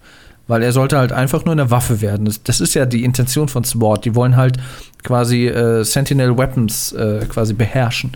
Weil 0.47 0.63
er 0.63 0.73
sollte 0.73 0.99
halt 0.99 1.13
einfach 1.13 1.45
nur 1.47 1.53
eine 1.53 1.71
Waffe 1.71 2.03
werden. 2.03 2.27
Das, 2.27 2.43
das 2.43 2.61
ist 2.61 2.75
ja 2.75 2.85
die 2.85 3.05
Intention 3.05 3.49
von 3.49 3.65
SWORD. 3.65 4.05
Die 4.05 4.15
wollen 4.15 4.37
halt 4.37 4.59
quasi 5.03 5.47
äh, 5.47 5.85
Sentinel 5.85 6.37
Weapons 6.37 6.93
äh, 6.93 7.25
quasi 7.29 7.55
beherrschen. 7.55 8.13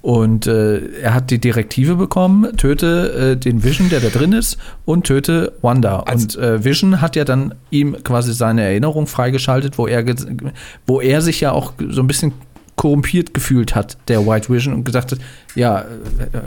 Und 0.00 0.46
äh, 0.46 0.78
er 1.00 1.14
hat 1.14 1.30
die 1.30 1.40
Direktive 1.40 1.96
bekommen, 1.96 2.56
töte 2.56 3.32
äh, 3.32 3.36
den 3.36 3.64
Vision, 3.64 3.88
der 3.88 4.00
da 4.00 4.08
drin 4.08 4.32
ist, 4.32 4.56
und 4.84 5.06
töte 5.06 5.52
Wanda. 5.60 6.00
Also 6.00 6.38
und 6.38 6.44
äh, 6.44 6.64
Vision 6.64 7.00
hat 7.00 7.16
ja 7.16 7.24
dann 7.24 7.54
ihm 7.70 7.96
quasi 8.04 8.32
seine 8.32 8.62
Erinnerung 8.62 9.06
freigeschaltet, 9.06 9.76
wo 9.76 9.86
er, 9.86 10.04
wo 10.86 11.00
er 11.00 11.20
sich 11.20 11.40
ja 11.40 11.52
auch 11.52 11.72
so 11.90 12.00
ein 12.00 12.06
bisschen 12.06 12.32
korrumpiert 12.78 13.34
gefühlt 13.34 13.74
hat, 13.74 13.98
der 14.06 14.26
White 14.26 14.48
Vision, 14.48 14.72
und 14.72 14.84
gesagt 14.84 15.12
hat, 15.12 15.18
ja, 15.54 15.80
äh, 15.80 15.84
äh, 15.84 16.40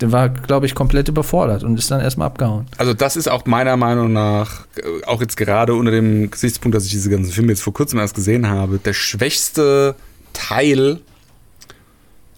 der 0.00 0.10
war, 0.10 0.28
glaube 0.28 0.66
ich, 0.66 0.74
komplett 0.74 1.08
überfordert 1.08 1.62
und 1.62 1.78
ist 1.78 1.90
dann 1.90 2.00
erstmal 2.00 2.26
abgehauen. 2.26 2.66
Also 2.76 2.92
das 2.92 3.14
ist 3.14 3.30
auch 3.30 3.46
meiner 3.46 3.76
Meinung 3.76 4.12
nach, 4.12 4.66
äh, 4.76 5.06
auch 5.06 5.20
jetzt 5.20 5.36
gerade 5.36 5.74
unter 5.74 5.92
dem 5.92 6.30
Gesichtspunkt, 6.30 6.74
dass 6.74 6.84
ich 6.84 6.90
diese 6.90 7.08
ganzen 7.08 7.32
Filme 7.32 7.50
jetzt 7.50 7.62
vor 7.62 7.72
kurzem 7.72 8.00
erst 8.00 8.16
gesehen 8.16 8.48
habe, 8.48 8.78
der 8.78 8.92
schwächste 8.92 9.94
Teil 10.32 10.98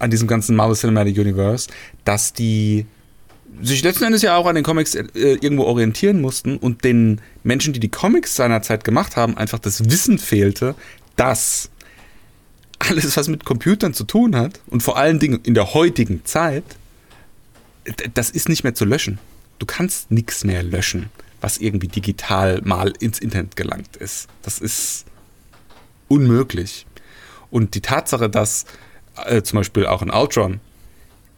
an 0.04 0.10
diesem 0.10 0.28
ganzen 0.28 0.54
Marvel 0.54 0.76
Cinematic 0.76 1.18
Universe, 1.18 1.68
dass 2.04 2.32
die 2.32 2.86
sich 3.62 3.82
letzten 3.82 4.04
Endes 4.04 4.22
ja 4.22 4.36
auch 4.36 4.46
an 4.46 4.54
den 4.54 4.64
Comics 4.64 4.94
äh, 4.94 5.06
irgendwo 5.14 5.64
orientieren 5.64 6.20
mussten 6.20 6.56
und 6.58 6.84
den 6.84 7.20
Menschen, 7.42 7.72
die 7.72 7.80
die 7.80 7.88
Comics 7.88 8.36
seinerzeit 8.36 8.84
gemacht 8.84 9.16
haben, 9.16 9.36
einfach 9.36 9.58
das 9.58 9.88
Wissen 9.90 10.18
fehlte, 10.18 10.74
dass 11.16 11.70
alles, 12.78 13.16
was 13.16 13.28
mit 13.28 13.44
Computern 13.44 13.94
zu 13.94 14.04
tun 14.04 14.36
hat 14.36 14.60
und 14.66 14.82
vor 14.82 14.98
allen 14.98 15.18
Dingen 15.18 15.40
in 15.42 15.54
der 15.54 15.72
heutigen 15.72 16.24
Zeit, 16.24 16.64
das 18.12 18.30
ist 18.30 18.48
nicht 18.48 18.64
mehr 18.64 18.74
zu 18.74 18.84
löschen. 18.84 19.18
Du 19.58 19.66
kannst 19.66 20.10
nichts 20.10 20.44
mehr 20.44 20.62
löschen, 20.62 21.10
was 21.40 21.58
irgendwie 21.58 21.88
digital 21.88 22.60
mal 22.64 22.92
ins 22.98 23.20
Internet 23.20 23.56
gelangt 23.56 23.96
ist. 23.96 24.28
Das 24.42 24.58
ist 24.58 25.06
unmöglich. 26.08 26.86
Und 27.50 27.74
die 27.74 27.80
Tatsache, 27.80 28.28
dass 28.28 28.66
äh, 29.26 29.42
zum 29.42 29.58
Beispiel 29.58 29.86
auch 29.86 30.02
ein 30.02 30.10
Ultron, 30.10 30.60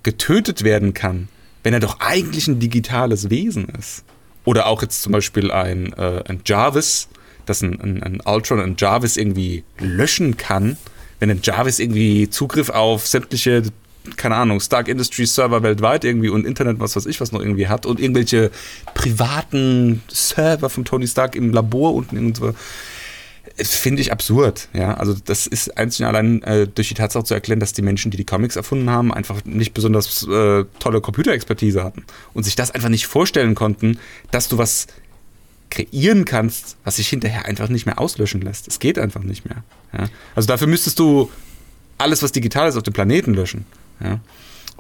getötet 0.02 0.62
werden 0.62 0.94
kann, 0.94 1.28
wenn 1.62 1.74
er 1.74 1.80
doch 1.80 2.00
eigentlich 2.00 2.46
ein 2.46 2.60
digitales 2.60 3.28
Wesen 3.30 3.68
ist. 3.78 4.04
Oder 4.44 4.66
auch 4.66 4.82
jetzt 4.82 5.02
zum 5.02 5.12
Beispiel 5.12 5.50
ein, 5.50 5.92
äh, 5.94 6.22
ein 6.28 6.42
Jarvis, 6.46 7.08
dass 7.44 7.62
ein, 7.62 7.80
ein, 7.80 8.02
ein 8.02 8.20
Ultron 8.24 8.60
ein 8.60 8.76
Jarvis 8.78 9.16
irgendwie 9.16 9.64
löschen 9.78 10.36
kann, 10.36 10.76
wenn 11.18 11.30
ein 11.30 11.40
Jarvis 11.42 11.78
irgendwie 11.78 12.30
Zugriff 12.30 12.70
auf 12.70 13.06
sämtliche 13.06 13.64
keine 14.16 14.36
Ahnung, 14.36 14.60
Stark 14.60 14.86
Industries 14.86 15.34
Server 15.34 15.64
weltweit 15.64 16.04
irgendwie 16.04 16.28
und 16.28 16.46
Internet, 16.46 16.78
was 16.78 16.94
weiß 16.94 17.06
ich, 17.06 17.20
was 17.20 17.32
noch 17.32 17.40
irgendwie 17.40 17.66
hat 17.66 17.86
und 17.86 17.98
irgendwelche 17.98 18.52
privaten 18.94 20.00
Server 20.06 20.70
von 20.70 20.84
Tony 20.84 21.08
Stark 21.08 21.34
im 21.34 21.52
Labor 21.52 21.92
unten 21.92 22.14
irgendwo 22.14 22.54
finde 23.58 24.02
ich 24.02 24.12
absurd. 24.12 24.68
Ja, 24.72 24.94
also 24.94 25.14
das 25.24 25.46
ist 25.46 25.76
einzig 25.78 26.00
und 26.00 26.06
allein 26.06 26.42
äh, 26.42 26.68
durch 26.68 26.88
die 26.88 26.94
Tatsache 26.94 27.24
zu 27.24 27.34
erklären, 27.34 27.60
dass 27.60 27.72
die 27.72 27.82
Menschen, 27.82 28.10
die 28.10 28.16
die 28.16 28.24
Comics 28.24 28.56
erfunden 28.56 28.90
haben, 28.90 29.12
einfach 29.12 29.44
nicht 29.44 29.72
besonders 29.72 30.26
äh, 30.28 30.64
tolle 30.78 31.00
Computerexpertise 31.00 31.82
hatten 31.82 32.04
und 32.34 32.44
sich 32.44 32.54
das 32.54 32.70
einfach 32.70 32.90
nicht 32.90 33.06
vorstellen 33.06 33.54
konnten, 33.54 33.98
dass 34.30 34.48
du 34.48 34.58
was 34.58 34.86
kreieren 35.70 36.24
kannst, 36.24 36.76
was 36.84 36.96
sich 36.96 37.08
hinterher 37.08 37.46
einfach 37.46 37.68
nicht 37.68 37.86
mehr 37.86 37.98
auslöschen 37.98 38.40
lässt. 38.40 38.68
Es 38.68 38.78
geht 38.78 38.98
einfach 38.98 39.22
nicht 39.22 39.44
mehr. 39.46 39.64
Ja? 39.92 40.08
Also 40.34 40.46
dafür 40.46 40.66
müsstest 40.66 40.98
du 40.98 41.30
alles, 41.98 42.22
was 42.22 42.32
digital 42.32 42.68
ist, 42.68 42.76
auf 42.76 42.82
dem 42.82 42.92
Planeten 42.92 43.34
löschen. 43.34 43.64
Ja? 44.00 44.20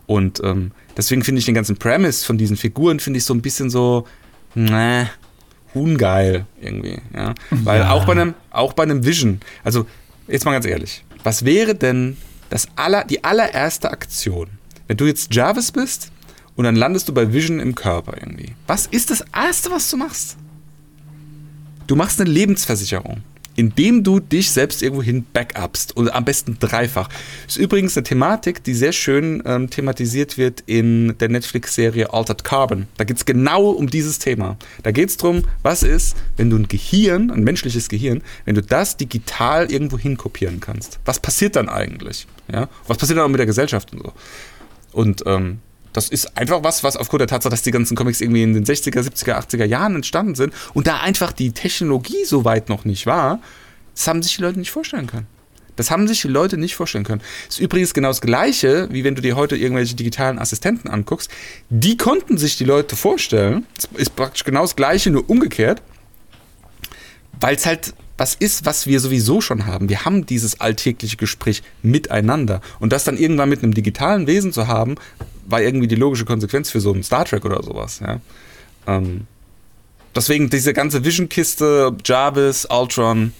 Und 0.06 0.40
ähm, 0.44 0.70
deswegen 0.96 1.24
finde 1.24 1.40
ich 1.40 1.44
den 1.44 1.54
ganzen 1.54 1.76
Premise 1.76 2.24
von 2.24 2.38
diesen 2.38 2.56
Figuren, 2.56 3.00
finde 3.00 3.18
ich 3.18 3.24
so 3.24 3.34
ein 3.34 3.42
bisschen 3.42 3.70
so, 3.70 4.06
ne, 4.54 5.10
ungeil 5.76 6.46
irgendwie. 6.60 6.98
Ja? 7.14 7.34
Weil 7.50 7.80
Ja. 7.80 7.90
auch 7.92 8.04
bei 8.04 8.12
einem, 8.12 8.34
auch 8.50 8.72
bei 8.72 8.82
einem 8.84 9.04
Vision, 9.04 9.40
also 9.64 9.86
jetzt 10.28 10.44
mal 10.44 10.52
ganz 10.52 10.66
ehrlich, 10.66 11.04
was 11.22 11.44
wäre 11.44 11.74
denn 11.74 12.16
das 12.50 12.68
aller, 12.76 13.04
die 13.04 13.22
allererste 13.24 13.90
Aktion, 13.90 14.48
wenn 14.88 14.96
du 14.96 15.06
jetzt 15.06 15.34
Jarvis 15.34 15.72
bist 15.72 16.10
und 16.54 16.64
dann 16.64 16.76
landest 16.76 17.08
du 17.08 17.14
bei 17.14 17.32
Vision 17.32 17.60
im 17.60 17.74
Körper 17.74 18.14
irgendwie? 18.20 18.54
Was 18.66 18.86
ist 18.86 19.10
das 19.10 19.24
erste, 19.34 19.70
was 19.70 19.90
du 19.90 19.96
machst? 19.96 20.36
Du 21.86 21.94
machst 21.96 22.20
eine 22.20 22.30
Lebensversicherung, 22.30 23.22
indem 23.56 24.04
du 24.04 24.20
dich 24.20 24.50
selbst 24.50 24.82
irgendwohin 24.82 25.24
backupst 25.32 25.96
und 25.96 26.12
am 26.14 26.24
besten 26.24 26.58
dreifach. 26.60 27.08
Ist 27.46 27.56
übrigens 27.56 27.96
eine 27.96 28.04
Thematik, 28.04 28.62
die 28.64 28.74
sehr 28.74 28.92
schön 28.92 29.42
ähm, 29.46 29.70
thematisiert 29.70 30.38
wird 30.38 30.62
in 30.66 31.16
der 31.18 31.28
Netflix-Serie 31.28 32.12
Altered 32.12 32.44
Carbon. 32.44 32.86
Da 32.96 33.04
geht 33.04 33.16
es 33.16 33.24
genau 33.24 33.70
um 33.70 33.88
dieses 33.88 34.18
Thema. 34.18 34.56
Da 34.82 34.92
geht 34.92 35.08
es 35.08 35.16
darum, 35.16 35.42
was 35.62 35.82
ist, 35.82 36.16
wenn 36.36 36.50
du 36.50 36.56
ein 36.56 36.68
Gehirn, 36.68 37.30
ein 37.30 37.42
menschliches 37.42 37.88
Gehirn, 37.88 38.22
wenn 38.44 38.54
du 38.54 38.62
das 38.62 38.96
digital 38.96 39.70
irgendwo 39.70 39.98
hinkopieren 39.98 40.60
kannst. 40.60 40.98
Was 41.04 41.20
passiert 41.20 41.56
dann 41.56 41.68
eigentlich? 41.68 42.26
Ja? 42.52 42.68
Was 42.86 42.98
passiert 42.98 43.18
dann 43.18 43.26
auch 43.26 43.30
mit 43.30 43.38
der 43.38 43.46
Gesellschaft 43.46 43.92
und 43.92 44.02
so? 44.02 44.12
Und 44.92 45.22
ähm, 45.26 45.58
das 45.96 46.10
ist 46.10 46.36
einfach 46.36 46.62
was, 46.62 46.84
was 46.84 46.96
aufgrund 46.96 47.20
der 47.20 47.28
Tatsache, 47.28 47.50
dass 47.50 47.62
die 47.62 47.70
ganzen 47.70 47.96
Comics 47.96 48.20
irgendwie 48.20 48.42
in 48.42 48.52
den 48.52 48.66
60er, 48.66 49.00
70er, 49.00 49.34
80er 49.34 49.64
Jahren 49.64 49.96
entstanden 49.96 50.34
sind 50.34 50.52
und 50.74 50.86
da 50.86 51.00
einfach 51.00 51.32
die 51.32 51.52
Technologie 51.52 52.24
so 52.26 52.44
weit 52.44 52.68
noch 52.68 52.84
nicht 52.84 53.06
war, 53.06 53.40
das 53.94 54.06
haben 54.06 54.22
sich 54.22 54.36
die 54.36 54.42
Leute 54.42 54.58
nicht 54.58 54.70
vorstellen 54.70 55.06
können. 55.06 55.26
Das 55.74 55.90
haben 55.90 56.06
sich 56.06 56.20
die 56.22 56.28
Leute 56.28 56.58
nicht 56.58 56.74
vorstellen 56.74 57.04
können. 57.04 57.22
Ist 57.48 57.60
übrigens 57.60 57.94
genau 57.94 58.08
das 58.08 58.20
Gleiche, 58.20 58.88
wie 58.90 59.04
wenn 59.04 59.14
du 59.14 59.22
dir 59.22 59.36
heute 59.36 59.56
irgendwelche 59.56 59.94
digitalen 59.94 60.38
Assistenten 60.38 60.88
anguckst. 60.88 61.30
Die 61.70 61.96
konnten 61.96 62.38
sich 62.38 62.56
die 62.56 62.64
Leute 62.64 62.96
vorstellen. 62.96 63.66
Das 63.74 63.88
ist 63.94 64.16
praktisch 64.16 64.44
genau 64.44 64.62
das 64.62 64.76
Gleiche, 64.76 65.10
nur 65.10 65.28
umgekehrt. 65.28 65.82
Weil 67.40 67.56
es 67.56 67.66
halt 67.66 67.92
was 68.18 68.34
ist, 68.34 68.64
was 68.64 68.86
wir 68.86 69.00
sowieso 69.00 69.42
schon 69.42 69.66
haben. 69.66 69.90
Wir 69.90 70.06
haben 70.06 70.24
dieses 70.24 70.60
alltägliche 70.60 71.18
Gespräch 71.18 71.62
miteinander. 71.82 72.62
Und 72.80 72.92
das 72.92 73.04
dann 73.04 73.18
irgendwann 73.18 73.50
mit 73.50 73.62
einem 73.62 73.74
digitalen 73.74 74.26
Wesen 74.26 74.52
zu 74.52 74.66
haben, 74.68 74.96
war 75.46 75.60
irgendwie 75.60 75.88
die 75.88 75.94
logische 75.94 76.24
Konsequenz 76.24 76.70
für 76.70 76.80
so 76.80 76.92
einen 76.92 77.02
Star 77.02 77.24
Trek 77.24 77.44
oder 77.44 77.62
sowas. 77.62 78.00
Ja? 78.00 78.20
Ähm, 78.86 79.26
deswegen 80.14 80.50
diese 80.50 80.72
ganze 80.72 81.04
Vision-Kiste, 81.04 81.96
Jarvis, 82.04 82.66
Ultron, 82.66 83.32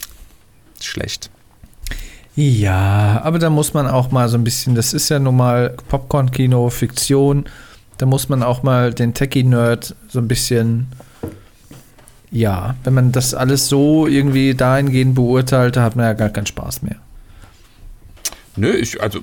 schlecht. 0.80 1.30
Ja, 2.34 3.22
aber 3.24 3.38
da 3.38 3.48
muss 3.48 3.72
man 3.72 3.86
auch 3.86 4.10
mal 4.10 4.28
so 4.28 4.36
ein 4.36 4.44
bisschen, 4.44 4.74
das 4.74 4.92
ist 4.92 5.08
ja 5.08 5.18
nun 5.18 5.36
mal 5.36 5.74
Popcorn-Kino, 5.88 6.68
Fiktion, 6.68 7.46
da 7.96 8.04
muss 8.04 8.28
man 8.28 8.42
auch 8.42 8.62
mal 8.62 8.92
den 8.92 9.14
Techie-Nerd 9.14 9.94
so 10.08 10.18
ein 10.18 10.28
bisschen, 10.28 10.88
ja, 12.30 12.74
wenn 12.84 12.92
man 12.92 13.12
das 13.12 13.32
alles 13.32 13.68
so 13.68 14.06
irgendwie 14.06 14.54
dahingehend 14.54 15.14
beurteilt, 15.14 15.76
da 15.76 15.82
hat 15.82 15.96
man 15.96 16.04
ja 16.04 16.12
gar 16.12 16.28
keinen 16.28 16.46
Spaß 16.46 16.82
mehr. 16.82 16.96
Nö, 18.56 18.70
ich, 18.70 19.00
also, 19.00 19.20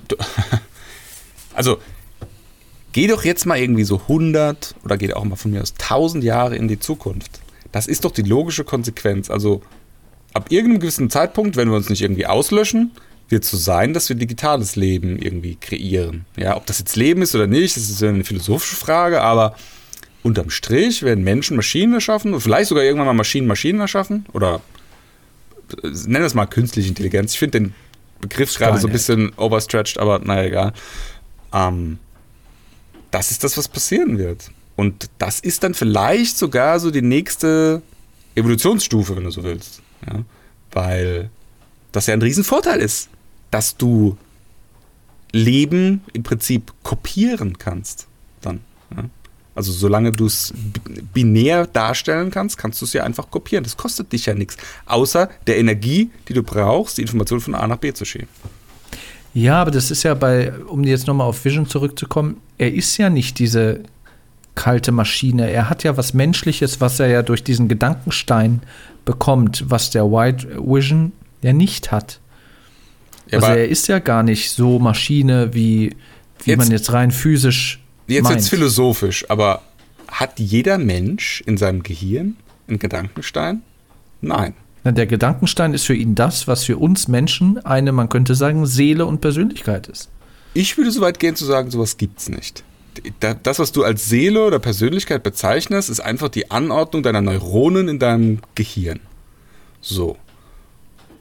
also, 1.53 1.77
geh 2.93 3.07
doch 3.07 3.25
jetzt 3.25 3.45
mal 3.45 3.59
irgendwie 3.59 3.83
so 3.83 3.99
100 3.99 4.75
oder 4.85 4.97
geht 4.97 5.13
auch 5.15 5.25
mal 5.25 5.35
von 5.35 5.51
mir 5.51 5.61
aus 5.61 5.73
1000 5.73 6.23
Jahre 6.23 6.55
in 6.55 6.67
die 6.67 6.79
Zukunft. 6.79 7.41
Das 7.71 7.87
ist 7.87 8.05
doch 8.05 8.11
die 8.11 8.21
logische 8.21 8.63
Konsequenz. 8.63 9.29
Also, 9.29 9.61
ab 10.33 10.45
irgendeinem 10.49 10.79
gewissen 10.79 11.09
Zeitpunkt, 11.09 11.57
wenn 11.57 11.69
wir 11.69 11.75
uns 11.75 11.89
nicht 11.89 12.01
irgendwie 12.01 12.27
auslöschen, 12.27 12.91
wird 13.29 13.43
es 13.43 13.51
so 13.51 13.57
sein, 13.57 13.93
dass 13.93 14.09
wir 14.09 14.15
digitales 14.15 14.75
Leben 14.75 15.17
irgendwie 15.17 15.55
kreieren. 15.55 16.25
Ja, 16.37 16.55
ob 16.55 16.65
das 16.65 16.79
jetzt 16.79 16.95
Leben 16.95 17.21
ist 17.21 17.35
oder 17.35 17.47
nicht, 17.47 17.75
das 17.75 17.89
ist 17.89 18.01
eine 18.03 18.23
philosophische 18.23 18.75
Frage, 18.75 19.21
aber 19.21 19.55
unterm 20.21 20.49
Strich 20.49 21.01
werden 21.03 21.23
Menschen 21.23 21.57
Maschinen 21.57 21.93
erschaffen 21.93 22.33
und 22.33 22.41
vielleicht 22.41 22.69
sogar 22.69 22.83
irgendwann 22.83 23.07
mal 23.07 23.13
Maschinen 23.13 23.47
Maschinen 23.47 23.79
erschaffen 23.79 24.25
oder 24.33 24.61
äh, 25.83 25.89
nenn 26.05 26.21
es 26.21 26.33
mal 26.33 26.45
künstliche 26.45 26.89
Intelligenz. 26.89 27.33
Ich 27.33 27.39
finde 27.39 27.59
den 27.59 27.75
Begriff 28.21 28.53
gerade 28.55 28.77
so 28.77 28.87
ein 28.87 28.93
bisschen 28.93 29.33
overstretched, 29.37 29.97
aber 29.97 30.19
naja, 30.19 30.43
egal. 30.43 30.73
Ähm, 31.53 31.99
das 33.13 33.29
ist 33.29 33.43
das, 33.43 33.57
was 33.57 33.67
passieren 33.67 34.17
wird. 34.17 34.49
Und 34.75 35.09
das 35.19 35.39
ist 35.39 35.63
dann 35.63 35.75
vielleicht 35.75 36.35
sogar 36.35 36.79
so 36.79 36.89
die 36.89 37.03
nächste 37.03 37.83
Evolutionsstufe, 38.33 39.15
wenn 39.15 39.23
du 39.23 39.29
so 39.29 39.43
willst. 39.43 39.81
Ja? 40.07 40.23
Weil 40.71 41.29
das 41.91 42.07
ja 42.07 42.15
ein 42.15 42.23
Riesenvorteil 42.23 42.79
ist, 42.79 43.09
dass 43.51 43.77
du 43.77 44.17
Leben 45.31 46.01
im 46.13 46.23
Prinzip 46.23 46.73
kopieren 46.81 47.59
kannst. 47.59 48.07
Dann. 48.41 48.61
Ja? 48.95 49.03
Also 49.53 49.71
solange 49.71 50.11
du 50.11 50.25
es 50.25 50.51
binär 51.13 51.67
darstellen 51.67 52.31
kannst, 52.31 52.57
kannst 52.57 52.81
du 52.81 52.85
es 52.85 52.93
ja 52.93 53.03
einfach 53.03 53.29
kopieren. 53.29 53.63
Das 53.63 53.77
kostet 53.77 54.11
dich 54.11 54.25
ja 54.25 54.33
nichts. 54.33 54.57
Außer 54.87 55.29
der 55.45 55.59
Energie, 55.59 56.09
die 56.27 56.33
du 56.33 56.41
brauchst, 56.41 56.97
die 56.97 57.03
Information 57.03 57.41
von 57.41 57.53
A 57.53 57.67
nach 57.67 57.77
B 57.77 57.93
zu 57.93 58.05
schieben. 58.05 58.29
Ja, 59.33 59.61
aber 59.61 59.71
das 59.71 59.89
ist 59.91 60.03
ja 60.03 60.13
bei, 60.13 60.53
um 60.67 60.83
jetzt 60.83 61.07
nochmal 61.07 61.27
auf 61.27 61.43
Vision 61.43 61.67
zurückzukommen, 61.67 62.37
er 62.57 62.73
ist 62.73 62.97
ja 62.97 63.09
nicht 63.09 63.39
diese 63.39 63.81
kalte 64.55 64.91
Maschine. 64.91 65.49
Er 65.49 65.69
hat 65.69 65.83
ja 65.83 65.97
was 65.97 66.13
Menschliches, 66.13 66.79
was 66.81 66.99
er 66.99 67.07
ja 67.07 67.23
durch 67.23 67.43
diesen 67.43 67.67
Gedankenstein 67.67 68.61
bekommt, 69.05 69.65
was 69.67 69.89
der 69.89 70.05
White 70.11 70.47
Vision 70.63 71.11
ja 71.41 71.51
nicht 71.53 71.91
hat. 71.91 72.19
Ja, 73.31 73.39
also 73.39 73.51
er 73.53 73.67
ist 73.67 73.87
ja 73.87 73.99
gar 73.99 74.21
nicht 74.21 74.51
so 74.51 74.77
Maschine, 74.77 75.53
wie, 75.53 75.95
wie 76.43 76.51
Jetzt- 76.51 76.57
man 76.59 76.69
jetzt 76.71 76.93
rein 76.93 77.09
physisch 77.11 77.81
jetzt 78.07 78.23
meint. 78.23 78.35
wird's 78.35 78.49
philosophisch, 78.49 79.27
aber 79.29 79.63
hat 80.09 80.39
jeder 80.39 80.77
Mensch 80.77 81.41
in 81.47 81.57
seinem 81.57 81.81
Gehirn 81.81 82.35
einen 82.67 82.77
Gedankenstein? 82.77 83.63
Nein. 84.21 84.53
Der 84.85 85.05
Gedankenstein 85.07 85.73
ist 85.73 85.85
für 85.85 85.95
ihn 85.95 86.13
das, 86.15 86.47
was 86.47 86.65
für 86.65 86.77
uns 86.77 87.07
Menschen 87.07 87.57
eine, 87.65 87.91
man 87.93 88.09
könnte 88.09 88.35
sagen, 88.35 88.65
Seele 88.65 89.05
und 89.05 89.21
Persönlichkeit 89.21 89.87
ist. 89.87 90.09
Ich 90.53 90.77
würde 90.77 90.91
so 90.91 91.01
weit 91.01 91.19
gehen 91.19 91.35
zu 91.35 91.45
sagen, 91.45 91.71
sowas 91.71 91.97
gibt's 91.97 92.29
nicht. 92.29 92.63
Da- 93.21 93.33
Das, 93.33 93.59
was 93.59 93.71
du 93.71 93.83
als 93.83 94.07
Seele 94.09 94.45
oder 94.45 94.59
Persönlichkeit 94.59 95.23
bezeichnest, 95.23 95.89
ist 95.89 95.99
einfach 96.01 96.29
die 96.29 96.51
Anordnung 96.51 97.01
deiner 97.01 97.21
Neuronen 97.21 97.87
in 97.87 97.97
deinem 97.99 98.39
Gehirn. 98.55 98.99
So. 99.81 100.17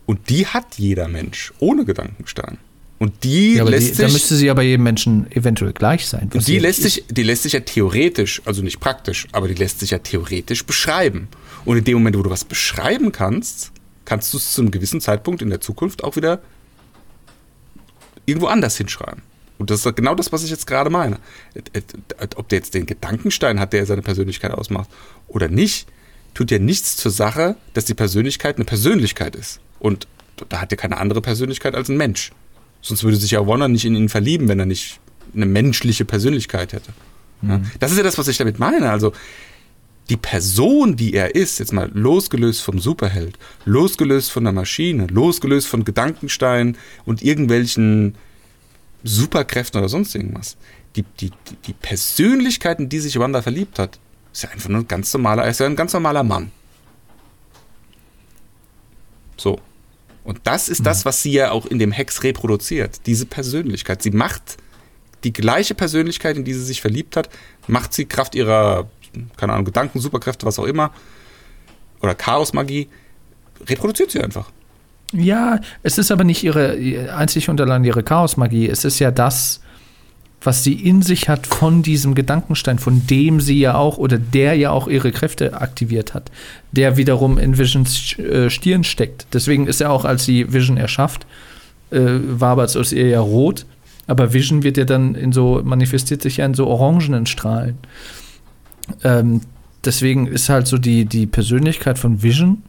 Und 0.06 0.28
die 0.28 0.46
hat 0.46 0.76
jeder 0.78 1.08
Mensch 1.08 1.52
ohne 1.60 1.84
Gedankenstein. 1.84 2.58
Und 2.98 3.24
die 3.24 3.54
Ja, 3.54 3.64
lässt 3.64 3.94
die, 3.94 4.02
da 4.02 4.04
sich. 4.08 4.12
müsste 4.12 4.36
sie 4.36 4.50
aber 4.50 4.62
jedem 4.62 4.82
Menschen 4.84 5.30
eventuell 5.32 5.72
gleich 5.72 6.06
sein. 6.06 6.30
die 6.34 6.58
lässt, 6.58 6.80
ist. 6.84 6.94
sich, 6.94 7.04
die 7.08 7.22
lässt 7.22 7.44
sich 7.44 7.52
ja 7.54 7.60
theoretisch, 7.60 8.42
also 8.44 8.62
nicht 8.62 8.78
praktisch, 8.80 9.26
aber 9.32 9.48
die 9.48 9.54
lässt 9.54 9.80
sich 9.80 9.90
ja 9.90 9.98
theoretisch 9.98 10.64
beschreiben. 10.66 11.28
Und 11.64 11.76
in 11.76 11.84
dem 11.84 11.94
Moment, 11.94 12.18
wo 12.18 12.22
du 12.22 12.30
was 12.30 12.44
beschreiben 12.44 13.12
kannst, 13.12 13.72
kannst 14.04 14.32
du 14.32 14.38
es 14.38 14.52
zu 14.54 14.62
einem 14.62 14.70
gewissen 14.70 15.00
Zeitpunkt 15.00 15.42
in 15.42 15.50
der 15.50 15.60
Zukunft 15.60 16.02
auch 16.04 16.16
wieder 16.16 16.40
irgendwo 18.26 18.46
anders 18.46 18.76
hinschreiben. 18.76 19.22
Und 19.58 19.70
das 19.70 19.86
ist 19.86 19.96
genau 19.96 20.14
das, 20.14 20.32
was 20.32 20.42
ich 20.42 20.50
jetzt 20.50 20.66
gerade 20.66 20.90
meine. 20.90 21.18
Ob 22.36 22.48
der 22.48 22.58
jetzt 22.58 22.74
den 22.74 22.86
Gedankenstein 22.86 23.60
hat, 23.60 23.72
der 23.72 23.86
seine 23.86 24.02
Persönlichkeit 24.02 24.50
ausmacht, 24.50 24.88
oder 25.28 25.48
nicht, 25.48 25.86
tut 26.34 26.50
ja 26.50 26.58
nichts 26.58 26.96
zur 26.96 27.12
Sache, 27.12 27.56
dass 27.74 27.84
die 27.84 27.94
Persönlichkeit 27.94 28.56
eine 28.56 28.64
Persönlichkeit 28.64 29.36
ist. 29.36 29.60
Und 29.78 30.08
da 30.48 30.60
hat 30.60 30.72
er 30.72 30.78
keine 30.78 30.96
andere 30.96 31.20
Persönlichkeit 31.20 31.74
als 31.74 31.88
ein 31.88 31.96
Mensch. 31.96 32.32
Sonst 32.80 33.04
würde 33.04 33.16
sich 33.16 33.32
ja 33.32 33.46
Warner 33.46 33.68
nicht 33.68 33.84
in 33.84 33.94
ihn 33.94 34.08
verlieben, 34.08 34.48
wenn 34.48 34.58
er 34.58 34.66
nicht 34.66 34.98
eine 35.34 35.46
menschliche 35.46 36.04
Persönlichkeit 36.04 36.72
hätte. 36.72 36.92
Ja? 37.42 37.60
Das 37.78 37.92
ist 37.92 37.98
ja 37.98 38.02
das, 38.02 38.18
was 38.18 38.26
ich 38.26 38.38
damit 38.38 38.58
meine. 38.58 38.90
Also 38.90 39.12
die 40.12 40.18
Person, 40.18 40.94
die 40.94 41.14
er 41.14 41.34
ist, 41.34 41.58
jetzt 41.58 41.72
mal 41.72 41.90
losgelöst 41.94 42.60
vom 42.60 42.78
Superheld, 42.78 43.38
losgelöst 43.64 44.30
von 44.30 44.44
der 44.44 44.52
Maschine, 44.52 45.06
losgelöst 45.06 45.66
von 45.66 45.86
Gedankenstein 45.86 46.76
und 47.06 47.22
irgendwelchen 47.22 48.14
Superkräften 49.04 49.80
oder 49.80 49.88
sonst 49.88 50.14
irgendwas. 50.14 50.58
Die, 50.96 51.04
die, 51.18 51.30
die, 51.30 51.56
die 51.66 51.72
Persönlichkeit, 51.72 52.78
in 52.78 52.90
die 52.90 52.98
sich 52.98 53.18
Wanda 53.18 53.40
verliebt 53.40 53.78
hat, 53.78 53.98
ist 54.34 54.42
ja 54.42 54.50
einfach 54.50 54.68
nur 54.68 54.80
ein 54.80 54.88
ganz 54.88 55.10
normaler, 55.14 55.44
er 55.44 55.50
ist 55.50 55.60
ja 55.60 55.66
ein 55.66 55.76
ganz 55.76 55.94
normaler 55.94 56.24
Mann. 56.24 56.52
So. 59.38 59.60
Und 60.24 60.40
das 60.44 60.68
ist 60.68 60.84
das, 60.84 61.06
was 61.06 61.22
sie 61.22 61.32
ja 61.32 61.52
auch 61.52 61.64
in 61.64 61.78
dem 61.78 61.90
Hex 61.90 62.22
reproduziert. 62.22 63.06
Diese 63.06 63.24
Persönlichkeit. 63.24 64.02
Sie 64.02 64.10
macht 64.10 64.58
die 65.24 65.32
gleiche 65.32 65.74
Persönlichkeit, 65.74 66.36
in 66.36 66.44
die 66.44 66.52
sie 66.52 66.64
sich 66.64 66.82
verliebt 66.82 67.16
hat, 67.16 67.30
macht 67.66 67.94
sie 67.94 68.04
Kraft 68.04 68.34
ihrer, 68.34 68.90
keine 69.36 69.52
Ahnung, 69.52 69.64
Gedanken, 69.66 70.00
Superkräfte, 70.00 70.46
was 70.46 70.58
auch 70.58 70.64
immer, 70.64 70.90
oder 72.00 72.14
Chaosmagie, 72.14 72.88
reproduziert 73.68 74.10
sie 74.10 74.20
einfach. 74.20 74.50
Ja, 75.12 75.60
es 75.82 75.98
ist 75.98 76.10
aber 76.10 76.24
nicht 76.24 76.42
ihre 76.42 76.76
ihr- 76.76 77.16
einzig 77.16 77.48
und 77.48 77.60
allein 77.60 77.84
ihre 77.84 78.02
Chaosmagie. 78.02 78.68
Es 78.68 78.84
ist 78.84 78.98
ja 78.98 79.10
das, 79.10 79.60
was 80.40 80.64
sie 80.64 80.72
in 80.72 81.02
sich 81.02 81.28
hat 81.28 81.46
von 81.46 81.82
diesem 81.82 82.14
Gedankenstein, 82.14 82.78
von 82.78 83.06
dem 83.06 83.38
sie 83.40 83.60
ja 83.60 83.74
auch 83.74 83.98
oder 83.98 84.18
der 84.18 84.54
ja 84.54 84.70
auch 84.70 84.88
ihre 84.88 85.12
Kräfte 85.12 85.60
aktiviert 85.60 86.14
hat, 86.14 86.32
der 86.72 86.96
wiederum 86.96 87.38
in 87.38 87.58
Visions 87.58 88.18
äh, 88.18 88.48
Stirn 88.50 88.84
steckt. 88.84 89.26
Deswegen 89.32 89.66
ist 89.66 89.80
er 89.80 89.90
auch, 89.92 90.04
als 90.04 90.24
sie 90.24 90.52
Vision 90.52 90.78
erschafft, 90.78 91.26
äh, 91.90 92.00
wabert 92.00 92.76
aus 92.76 92.90
ihr 92.92 93.08
ja 93.08 93.20
rot. 93.20 93.66
Aber 94.08 94.32
Vision 94.32 94.62
wird 94.64 94.78
ja 94.78 94.84
dann 94.84 95.14
in 95.14 95.30
so, 95.32 95.60
manifestiert 95.62 96.22
sich 96.22 96.38
ja 96.38 96.46
in 96.46 96.54
so 96.54 96.66
orangenen 96.66 97.26
Strahlen. 97.26 97.78
Ähm, 99.04 99.40
deswegen 99.84 100.26
ist 100.26 100.48
halt 100.48 100.66
so 100.66 100.78
die, 100.78 101.04
die 101.04 101.26
Persönlichkeit 101.26 101.98
von 101.98 102.22
Vision 102.22 102.62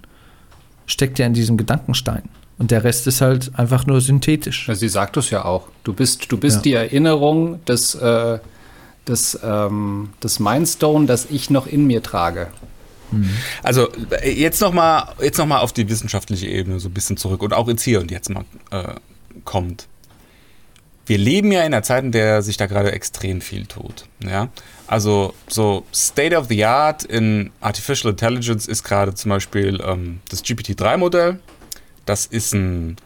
steckt 0.85 1.19
ja 1.19 1.25
in 1.25 1.33
diesem 1.33 1.57
Gedankenstein. 1.57 2.23
Und 2.59 2.71
der 2.71 2.83
Rest 2.83 3.07
ist 3.07 3.21
halt 3.21 3.51
einfach 3.57 3.85
nur 3.87 3.99
synthetisch. 3.99 4.67
Ja, 4.67 4.75
sie 4.75 4.89
sagt 4.89 5.17
es 5.17 5.29
ja 5.31 5.43
auch. 5.43 5.67
Du 5.83 5.93
bist, 5.93 6.31
du 6.31 6.37
bist 6.37 6.57
Ja. 6.57 6.61
die 6.61 6.73
Erinnerung 6.73 7.63
des, 7.65 7.95
äh, 7.95 8.39
des, 9.07 9.39
ähm, 9.43 10.09
des 10.23 10.39
Mindstone, 10.39 11.05
das 11.07 11.27
ich 11.29 11.49
noch 11.49 11.67
in 11.67 11.85
mir 11.87 12.03
trage. 12.03 12.47
Also 13.61 13.89
äh, 14.21 14.31
jetzt 14.31 14.59
nochmal 14.59 15.09
jetzt 15.21 15.37
noch 15.37 15.45
mal 15.45 15.59
auf 15.59 15.71
die 15.71 15.87
wissenschaftliche 15.87 16.47
Ebene 16.47 16.79
so 16.79 16.89
ein 16.89 16.93
bisschen 16.93 17.15
zurück 17.15 17.43
und 17.43 17.53
auch 17.53 17.67
ins 17.67 17.83
Hier 17.83 17.99
und 18.01 18.09
Jetzt 18.09 18.29
mal 18.31 18.43
äh, 18.71 18.95
kommt. 19.45 19.87
Wir 21.05 21.17
leben 21.19 21.51
ja 21.51 21.59
in 21.59 21.67
einer 21.67 21.83
Zeit, 21.83 22.03
in 22.03 22.11
der 22.11 22.41
sich 22.41 22.57
da 22.57 22.65
gerade 22.65 22.91
extrem 22.91 23.41
viel 23.41 23.65
tut. 23.67 24.05
Ja? 24.23 24.47
Also 24.93 25.33
so 25.47 25.87
State 25.91 26.37
of 26.37 26.49
the 26.49 26.63
Art 26.65 27.03
in 27.03 27.49
Artificial 27.61 28.11
Intelligence 28.11 28.67
ist 28.67 28.83
gerade 28.83 29.15
zum 29.15 29.29
Beispiel 29.29 29.81
ähm, 29.83 30.19
das 30.29 30.43
GPT-3-Modell. 30.45 31.39
Das 32.05 32.27
ist 32.27 32.53
ein 32.53 32.97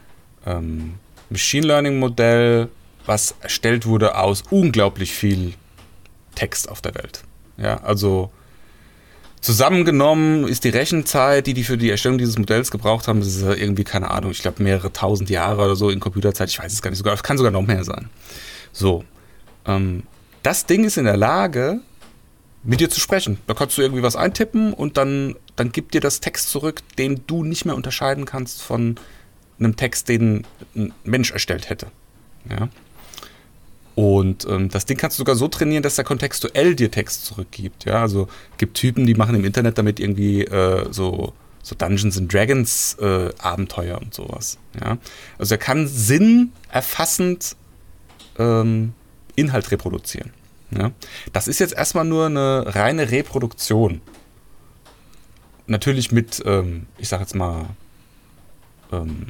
ähm, 0.44 0.96
Machine 1.30 1.66
Learning-Modell, 1.66 2.68
was 3.06 3.36
erstellt 3.40 3.86
wurde 3.86 4.18
aus 4.18 4.42
unglaublich 4.50 5.14
viel 5.14 5.54
Text 6.34 6.68
auf 6.68 6.82
der 6.82 6.94
Welt. 6.94 7.24
Ja, 7.56 7.78
also 7.78 8.30
Zusammengenommen 9.40 10.46
ist 10.46 10.64
die 10.64 10.68
Rechenzeit, 10.68 11.46
die 11.46 11.54
die 11.54 11.64
für 11.64 11.78
die 11.78 11.88
Erstellung 11.88 12.18
dieses 12.18 12.36
Modells 12.36 12.70
gebraucht 12.70 13.08
haben, 13.08 13.20
das 13.20 13.28
ist 13.28 13.42
irgendwie, 13.42 13.84
keine 13.84 14.10
Ahnung, 14.10 14.32
ich 14.32 14.42
glaube 14.42 14.62
mehrere 14.62 14.92
tausend 14.92 15.30
Jahre 15.30 15.64
oder 15.64 15.76
so 15.76 15.88
in 15.88 16.00
Computerzeit, 16.00 16.50
ich 16.50 16.58
weiß 16.58 16.70
es 16.70 16.82
gar 16.82 16.90
nicht, 16.90 16.98
sogar, 16.98 17.14
es 17.14 17.22
kann 17.22 17.38
sogar 17.38 17.52
noch 17.52 17.62
mehr 17.62 17.84
sein. 17.84 18.10
So, 18.72 19.04
ähm, 19.64 20.02
das 20.48 20.64
Ding 20.64 20.84
ist 20.84 20.96
in 20.96 21.04
der 21.04 21.18
Lage, 21.18 21.80
mit 22.62 22.80
dir 22.80 22.88
zu 22.88 23.00
sprechen. 23.00 23.36
Da 23.46 23.52
kannst 23.52 23.76
du 23.76 23.82
irgendwie 23.82 24.02
was 24.02 24.16
eintippen 24.16 24.72
und 24.72 24.96
dann, 24.96 25.36
dann 25.56 25.72
gibt 25.72 25.92
dir 25.92 26.00
das 26.00 26.20
Text 26.20 26.48
zurück, 26.48 26.80
den 26.96 27.20
du 27.26 27.44
nicht 27.44 27.66
mehr 27.66 27.74
unterscheiden 27.74 28.24
kannst 28.24 28.62
von 28.62 28.96
einem 29.58 29.76
Text, 29.76 30.08
den 30.08 30.46
ein 30.74 30.94
Mensch 31.04 31.32
erstellt 31.32 31.68
hätte. 31.68 31.88
Ja. 32.48 32.70
Und 33.94 34.46
ähm, 34.48 34.70
das 34.70 34.86
Ding 34.86 34.96
kannst 34.96 35.18
du 35.18 35.20
sogar 35.20 35.36
so 35.36 35.48
trainieren, 35.48 35.82
dass 35.82 35.98
er 35.98 36.04
kontextuell 36.04 36.74
dir 36.74 36.90
Text 36.90 37.26
zurückgibt. 37.26 37.84
Ja, 37.84 38.00
also 38.00 38.26
gibt 38.56 38.78
Typen, 38.78 39.04
die 39.04 39.16
machen 39.16 39.34
im 39.34 39.44
Internet 39.44 39.76
damit 39.76 40.00
irgendwie 40.00 40.44
äh, 40.44 40.90
so, 40.90 41.34
so 41.62 41.74
Dungeons 41.74 42.16
and 42.16 42.32
Dragons 42.32 42.96
äh, 43.02 43.28
Abenteuer 43.36 44.00
und 44.00 44.14
sowas. 44.14 44.56
Ja, 44.80 44.96
also 45.36 45.56
er 45.56 45.58
kann 45.58 45.86
Sinn 45.86 46.52
erfassend 46.70 47.54
ähm, 48.38 48.94
Inhalt 49.38 49.70
reproduzieren. 49.70 50.32
Ja? 50.70 50.90
Das 51.32 51.48
ist 51.48 51.58
jetzt 51.58 51.74
erstmal 51.74 52.04
nur 52.04 52.26
eine 52.26 52.74
reine 52.74 53.10
Reproduktion. 53.10 54.00
Natürlich 55.66 56.12
mit, 56.12 56.42
ähm, 56.46 56.86
ich 56.98 57.08
sag 57.08 57.20
jetzt 57.20 57.34
mal, 57.34 57.66
ähm, 58.92 59.28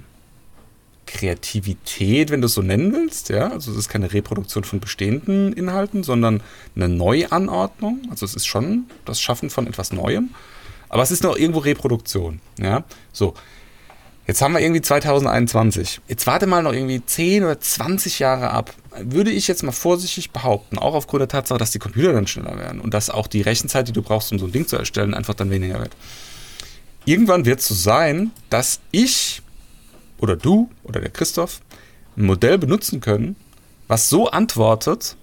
Kreativität, 1.07 2.31
wenn 2.31 2.43
du 2.43 2.47
es 2.47 2.55
so 2.55 2.61
nennen 2.61 2.93
willst, 2.93 3.31
ja. 3.31 3.51
Also 3.51 3.73
es 3.73 3.79
ist 3.79 3.89
keine 3.89 4.13
Reproduktion 4.13 4.63
von 4.65 4.79
bestehenden 4.79 5.55
Inhalten, 5.55 6.03
sondern 6.03 6.43
eine 6.77 6.89
Neuanordnung. 6.89 8.03
Also 8.11 8.27
es 8.27 8.35
ist 8.35 8.47
schon 8.47 8.85
das 9.07 9.21
Schaffen 9.21 9.49
von 9.49 9.67
etwas 9.67 9.91
Neuem. 9.91 10.31
Aber 10.91 11.03
es 11.03 11.11
ist 11.11 11.23
noch 11.23 11.37
irgendwo 11.37 11.61
Reproduktion, 11.61 12.41
ja. 12.59 12.85
So. 13.13 13.35
Jetzt 14.29 14.43
haben 14.43 14.53
wir 14.53 14.61
irgendwie 14.61 14.83
2021. 14.83 16.03
Jetzt 16.07 16.27
warte 16.27 16.47
mal 16.47 16.63
noch 16.63 16.75
irgendwie 16.75 17.03
10 17.03 17.45
oder 17.45 17.59
20 17.59 18.19
Jahre 18.19 18.51
ab. 18.51 18.75
Würde 19.01 19.31
ich 19.31 19.49
jetzt 19.49 19.63
mal 19.63 19.73
vorsichtig 19.73 20.33
behaupten, 20.33 20.77
auch 20.77 20.95
aufgrund 20.95 21.23
der 21.23 21.29
Tatsache, 21.29 21.59
dass 21.59 21.71
die 21.71 21.79
Computer 21.79 22.13
dann 22.13 22.27
schneller 22.27 22.59
werden 22.59 22.83
und 22.83 22.93
dass 22.93 23.09
auch 23.09 23.27
die 23.27 23.41
Rechenzeit, 23.41 23.89
die 23.89 23.93
du 23.93 24.03
brauchst, 24.03 24.31
um 24.31 24.39
so 24.39 24.45
ein 24.45 24.53
Ding 24.53 24.69
zu 24.69 24.77
erstellen, 24.77 25.15
einfach 25.15 25.33
dann 25.33 25.51
weniger 25.51 25.81
wird. 25.81 25.97
Irgendwann 27.07 27.47
wird 27.47 27.61
es 27.61 27.69
so 27.69 27.75
sein, 27.75 28.31
dass 28.51 28.81
ich 28.91 29.41
oder 30.19 30.37
du 30.37 30.69
oder 30.83 31.01
der 31.01 31.11
Christoph 31.11 31.63
ein 32.15 32.25
Modell 32.25 32.59
benutzen 32.59 33.01
können, 33.01 33.35
was 33.87 34.11
so 34.11 34.29
antwortet, 34.29 35.17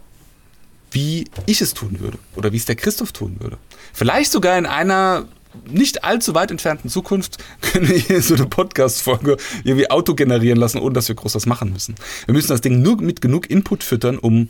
wie 0.89 1.25
ich 1.45 1.61
es 1.61 1.75
tun 1.75 1.99
würde 1.99 2.17
oder 2.35 2.51
wie 2.53 2.57
es 2.57 2.65
der 2.65 2.75
Christoph 2.75 3.11
tun 3.11 3.35
würde. 3.39 3.59
Vielleicht 3.93 4.31
sogar 4.31 4.57
in 4.57 4.65
einer 4.65 5.27
nicht 5.69 6.03
allzu 6.03 6.35
weit 6.35 6.51
entfernten 6.51 6.89
Zukunft 6.89 7.37
können 7.61 7.89
wir 7.89 7.97
hier 7.97 8.21
so 8.21 8.35
eine 8.35 8.45
Podcast-Folge 8.45 9.37
irgendwie 9.63 9.89
auto 9.89 10.15
generieren 10.15 10.59
lassen, 10.59 10.79
ohne 10.79 10.93
dass 10.93 11.07
wir 11.07 11.15
groß 11.15 11.35
was 11.35 11.45
machen 11.45 11.71
müssen. 11.73 11.95
Wir 12.25 12.33
müssen 12.33 12.49
das 12.49 12.61
Ding 12.61 12.81
nur 12.81 13.01
mit 13.01 13.21
genug 13.21 13.49
Input 13.49 13.83
füttern, 13.83 14.17
um 14.17 14.49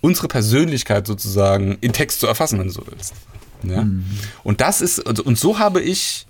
unsere 0.00 0.28
Persönlichkeit 0.28 1.06
sozusagen 1.06 1.78
in 1.80 1.92
Text 1.92 2.20
zu 2.20 2.26
erfassen, 2.26 2.58
wenn 2.58 2.66
du 2.66 2.72
so 2.72 2.82
willst. 2.86 3.14
Ja? 3.62 3.86
Und 4.44 4.60
das 4.60 4.80
ist, 4.80 5.06
also, 5.06 5.22
und 5.22 5.38
so 5.38 5.58
habe 5.58 5.80
ich 5.80 6.26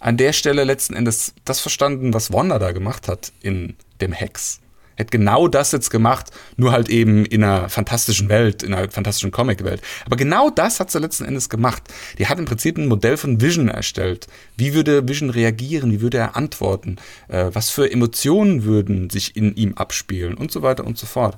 an 0.00 0.16
der 0.16 0.32
Stelle 0.32 0.64
letzten 0.64 0.94
Endes 0.94 1.34
das 1.44 1.60
verstanden, 1.60 2.14
was 2.14 2.32
Wanda 2.32 2.58
da 2.58 2.72
gemacht 2.72 3.08
hat 3.08 3.32
in 3.42 3.74
dem 4.00 4.12
Hex. 4.12 4.60
Hat 4.98 5.10
genau 5.10 5.48
das 5.48 5.72
jetzt 5.72 5.90
gemacht, 5.90 6.30
nur 6.56 6.72
halt 6.72 6.88
eben 6.88 7.24
in 7.24 7.44
einer 7.44 7.68
fantastischen 7.68 8.28
Welt, 8.28 8.62
in 8.62 8.74
einer 8.74 8.90
fantastischen 8.90 9.30
Comic-Welt. 9.30 9.80
Aber 10.04 10.16
genau 10.16 10.50
das 10.50 10.80
hat 10.80 10.90
sie 10.90 10.98
letzten 10.98 11.24
Endes 11.24 11.48
gemacht. 11.48 11.82
Die 12.18 12.26
hat 12.26 12.38
im 12.38 12.44
Prinzip 12.44 12.76
ein 12.78 12.88
Modell 12.88 13.16
von 13.16 13.40
Vision 13.40 13.68
erstellt. 13.68 14.26
Wie 14.56 14.74
würde 14.74 15.06
Vision 15.08 15.30
reagieren? 15.30 15.92
Wie 15.92 16.00
würde 16.00 16.18
er 16.18 16.36
antworten? 16.36 16.96
Äh, 17.28 17.50
was 17.52 17.70
für 17.70 17.90
Emotionen 17.90 18.64
würden 18.64 19.10
sich 19.10 19.36
in 19.36 19.54
ihm 19.54 19.74
abspielen? 19.74 20.34
Und 20.34 20.50
so 20.50 20.62
weiter 20.62 20.84
und 20.84 20.98
so 20.98 21.06
fort. 21.06 21.36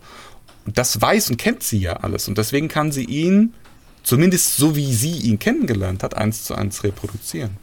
Und 0.66 0.78
das 0.78 1.00
weiß 1.00 1.30
und 1.30 1.36
kennt 1.36 1.62
sie 1.62 1.78
ja 1.78 1.94
alles. 1.94 2.28
Und 2.28 2.38
deswegen 2.38 2.68
kann 2.68 2.92
sie 2.92 3.04
ihn, 3.04 3.54
zumindest 4.02 4.56
so 4.56 4.76
wie 4.76 4.92
sie 4.92 5.18
ihn 5.18 5.38
kennengelernt 5.38 6.02
hat, 6.02 6.16
eins 6.16 6.44
zu 6.44 6.54
eins 6.54 6.84
reproduzieren. 6.84 7.56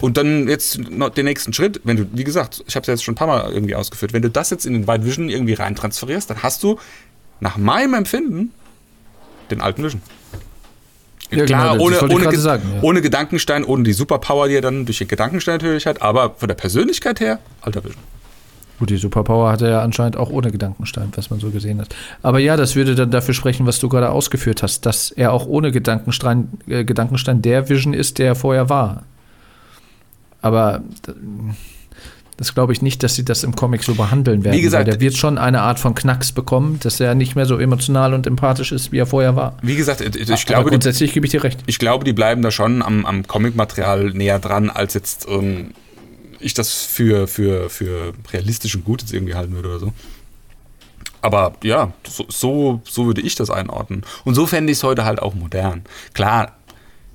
Und 0.00 0.16
dann 0.16 0.48
jetzt 0.48 0.78
noch 0.90 1.10
den 1.10 1.24
nächsten 1.26 1.52
Schritt, 1.52 1.80
wenn 1.84 1.96
du, 1.96 2.06
wie 2.12 2.24
gesagt, 2.24 2.64
ich 2.66 2.74
habe 2.74 2.82
es 2.82 2.86
ja 2.88 2.94
jetzt 2.94 3.04
schon 3.04 3.12
ein 3.12 3.16
paar 3.16 3.26
Mal 3.26 3.52
irgendwie 3.52 3.74
ausgeführt, 3.74 4.12
wenn 4.12 4.22
du 4.22 4.30
das 4.30 4.50
jetzt 4.50 4.66
in 4.66 4.72
den 4.72 4.86
White 4.86 5.04
Vision 5.04 5.28
irgendwie 5.28 5.54
reintransferierst, 5.54 6.30
dann 6.30 6.42
hast 6.42 6.62
du 6.62 6.78
nach 7.40 7.56
meinem 7.56 7.94
Empfinden 7.94 8.52
den 9.50 9.60
alten 9.60 9.82
Vision. 9.84 10.02
Ja, 11.30 11.44
Klar, 11.44 11.72
genau, 11.72 11.84
ohne, 11.84 12.00
ohne, 12.08 12.28
Ge- 12.28 12.38
sagen, 12.38 12.62
ja. 12.76 12.82
ohne 12.82 13.02
Gedankenstein, 13.02 13.62
ohne 13.64 13.82
die 13.82 13.92
Superpower, 13.92 14.48
die 14.48 14.54
er 14.54 14.62
dann 14.62 14.86
durch 14.86 14.98
den 14.98 15.08
Gedankenstein 15.08 15.56
natürlich 15.56 15.86
hat, 15.86 16.00
aber 16.00 16.34
von 16.38 16.48
der 16.48 16.54
Persönlichkeit 16.54 17.20
her, 17.20 17.38
alter 17.60 17.84
Vision. 17.84 18.02
Gut, 18.78 18.90
die 18.90 18.96
Superpower 18.96 19.50
hat 19.50 19.60
er 19.60 19.70
ja 19.70 19.82
anscheinend 19.82 20.16
auch 20.16 20.30
ohne 20.30 20.52
Gedankenstein, 20.52 21.12
was 21.16 21.30
man 21.30 21.40
so 21.40 21.50
gesehen 21.50 21.80
hat. 21.80 21.94
Aber 22.22 22.38
ja, 22.38 22.56
das 22.56 22.76
würde 22.76 22.94
dann 22.94 23.10
dafür 23.10 23.34
sprechen, 23.34 23.66
was 23.66 23.80
du 23.80 23.88
gerade 23.88 24.08
ausgeführt 24.10 24.62
hast, 24.62 24.86
dass 24.86 25.10
er 25.10 25.32
auch 25.32 25.46
ohne 25.46 25.72
Gedankenstein, 25.72 26.48
äh, 26.68 26.84
Gedankenstein 26.84 27.42
der 27.42 27.68
Vision 27.68 27.92
ist, 27.92 28.18
der 28.18 28.28
er 28.28 28.34
vorher 28.36 28.68
war. 28.70 29.02
Aber 30.40 30.82
das 32.38 32.54
glaube 32.54 32.72
ich 32.72 32.82
nicht, 32.82 33.02
dass 33.02 33.16
sie 33.16 33.24
das 33.24 33.42
im 33.42 33.56
Comic 33.56 33.82
so 33.82 33.94
behandeln 33.94 34.44
werden. 34.44 34.56
Wie 34.56 34.62
gesagt, 34.62 34.86
der 34.86 35.00
wird 35.00 35.16
schon 35.16 35.38
eine 35.38 35.62
Art 35.62 35.80
von 35.80 35.94
Knacks 35.94 36.30
bekommen, 36.30 36.78
dass 36.80 37.00
er 37.00 37.16
nicht 37.16 37.34
mehr 37.34 37.46
so 37.46 37.58
emotional 37.58 38.14
und 38.14 38.28
empathisch 38.28 38.70
ist, 38.70 38.92
wie 38.92 38.98
er 38.98 39.06
vorher 39.06 39.34
war. 39.34 39.56
Wie 39.60 39.74
gesagt, 39.74 40.00
ich 40.00 40.30
Aber 40.30 40.36
glaube, 40.44 40.64
die, 40.64 40.70
grundsätzlich 40.70 41.12
gebe 41.12 41.26
ich 41.26 41.32
dir 41.32 41.42
recht. 41.42 41.58
ich 41.66 41.80
glaube, 41.80 42.04
die 42.04 42.12
bleiben 42.12 42.42
da 42.42 42.52
schon 42.52 42.80
am, 42.82 43.04
am 43.06 43.26
Comic-Material 43.26 44.10
näher 44.10 44.38
dran, 44.38 44.70
als 44.70 44.94
jetzt 44.94 45.26
ähm, 45.28 45.72
ich 46.38 46.54
das 46.54 46.84
für, 46.84 47.26
für, 47.26 47.68
für 47.70 48.12
realistisch 48.32 48.76
und 48.76 48.84
gut 48.84 49.02
jetzt 49.02 49.12
irgendwie 49.12 49.34
halten 49.34 49.54
würde 49.54 49.70
oder 49.70 49.80
so. 49.80 49.92
Aber 51.20 51.54
ja, 51.64 51.92
so, 52.06 52.26
so, 52.28 52.80
so 52.84 53.06
würde 53.06 53.20
ich 53.20 53.34
das 53.34 53.50
einordnen. 53.50 54.02
Und 54.24 54.34
so 54.34 54.46
fände 54.46 54.70
ich 54.70 54.78
es 54.78 54.84
heute 54.84 55.04
halt 55.04 55.20
auch 55.20 55.34
modern. 55.34 55.82
Klar, 56.14 56.57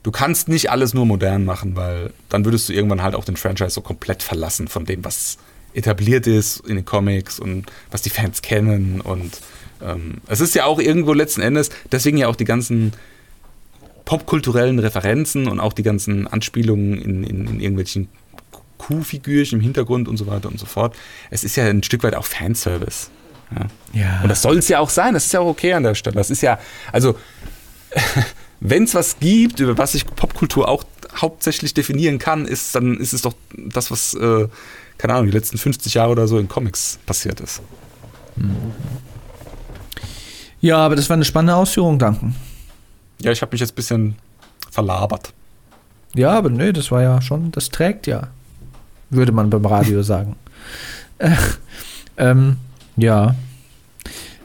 du 0.04 0.12
kannst 0.12 0.48
nicht 0.48 0.70
alles 0.70 0.94
nur 0.94 1.06
modern 1.06 1.46
machen, 1.46 1.76
weil 1.76 2.12
dann 2.30 2.46
würdest 2.46 2.70
du 2.70 2.74
irgendwann 2.74 3.02
halt 3.02 3.16
auch 3.16 3.26
den 3.26 3.38
Franchise 3.38 3.72
so 3.72 3.82
komplett 3.82 4.22
verlassen 4.22 4.68
von 4.68 4.86
dem, 4.86 5.04
was 5.04 5.38
etabliert 5.74 6.28
ist 6.28 6.60
in 6.68 6.76
den 6.76 6.86
Comics 6.86 7.40
und 7.40 7.66
was 7.90 8.02
die 8.02 8.10
Fans 8.10 8.42
kennen. 8.42 9.02
Und 9.02 9.40
ähm, 9.82 10.16
es 10.28 10.40
ist 10.40 10.54
ja 10.56 10.66
auch 10.66 10.80
irgendwo 10.80 11.14
letzten 11.14 11.42
Endes, 11.42 11.70
deswegen 11.92 12.18
ja 12.18 12.28
auch 12.28 12.36
die 12.36 12.46
ganzen 12.46 12.94
popkulturellen 14.06 14.80
Referenzen 14.80 15.48
und 15.48 15.60
auch 15.60 15.74
die 15.74 15.84
ganzen 15.84 16.28
Anspielungen 16.28 17.02
in, 17.02 17.24
in, 17.24 17.48
in 17.48 17.60
irgendwelchen 17.60 18.10
Kuhfigürchen 18.78 19.60
im 19.60 19.64
Hintergrund 19.64 20.10
und 20.10 20.18
so 20.18 20.28
weiter 20.28 20.50
und 20.50 20.60
so 20.60 20.66
fort. 20.66 20.96
Es 21.30 21.44
ist 21.44 21.56
ja 21.56 21.66
ein 21.66 21.84
Stück 21.84 22.04
weit 22.04 22.16
auch 22.16 22.26
Fanservice. 22.26 23.10
Ja. 23.56 24.02
Ja. 24.02 24.20
Und 24.24 24.30
das 24.30 24.42
soll 24.42 24.58
es 24.58 24.68
ja 24.68 24.80
auch 24.80 24.90
sein, 24.90 25.14
das 25.14 25.26
ist 25.26 25.34
ja 25.34 25.40
auch 25.40 25.48
okay 25.48 25.74
an 25.74 25.84
der 25.84 25.96
Stelle. 25.96 26.16
Das 26.16 26.30
ist 26.30 26.42
ja, 26.42 26.60
also, 26.92 27.18
wenn 28.66 28.84
es 28.86 28.96
was 28.96 29.20
gibt, 29.20 29.60
über 29.60 29.78
was 29.78 29.92
sich 29.92 30.06
Popkultur 30.06 30.70
auch 30.70 30.86
hauptsächlich 31.18 31.74
definieren 31.74 32.18
kann, 32.18 32.46
ist, 32.46 32.74
dann 32.74 32.98
ist 32.98 33.14
es 33.14 33.22
doch 33.22 33.34
das, 33.58 33.92
was, 33.92 34.14
äh, 34.14 34.48
keine 34.98 35.14
Ahnung, 35.14 35.26
die 35.28 35.34
letzten 35.34 35.58
50 35.58 35.94
Jahre 35.96 36.12
oder 36.12 36.28
so 36.28 36.40
in 36.40 36.48
Comics 36.48 36.98
passiert 37.06 37.42
ist. 37.42 37.62
ja, 40.62 40.78
aber 40.78 40.96
das 40.96 41.10
war 41.10 41.16
eine 41.16 41.26
spannende 41.26 41.56
Ausführung, 41.56 42.00
danken. 42.00 42.36
Ja, 43.22 43.32
ich 43.32 43.42
habe 43.42 43.52
mich 43.52 43.60
jetzt 43.62 43.74
ein 43.74 43.76
bisschen 43.76 44.16
verlabert. 44.72 45.34
Ja, 46.16 46.32
aber 46.32 46.50
nee, 46.50 46.72
das 46.72 46.90
war 46.90 47.02
ja 47.02 47.22
schon, 47.22 47.52
das 47.52 47.70
trägt 47.70 48.08
ja, 48.08 48.30
würde 49.10 49.34
man 49.34 49.50
beim 49.50 49.66
Radio 49.66 50.02
sagen. 50.04 50.36
Äh, 51.18 51.36
ähm, 52.18 52.58
Ja. 52.96 53.36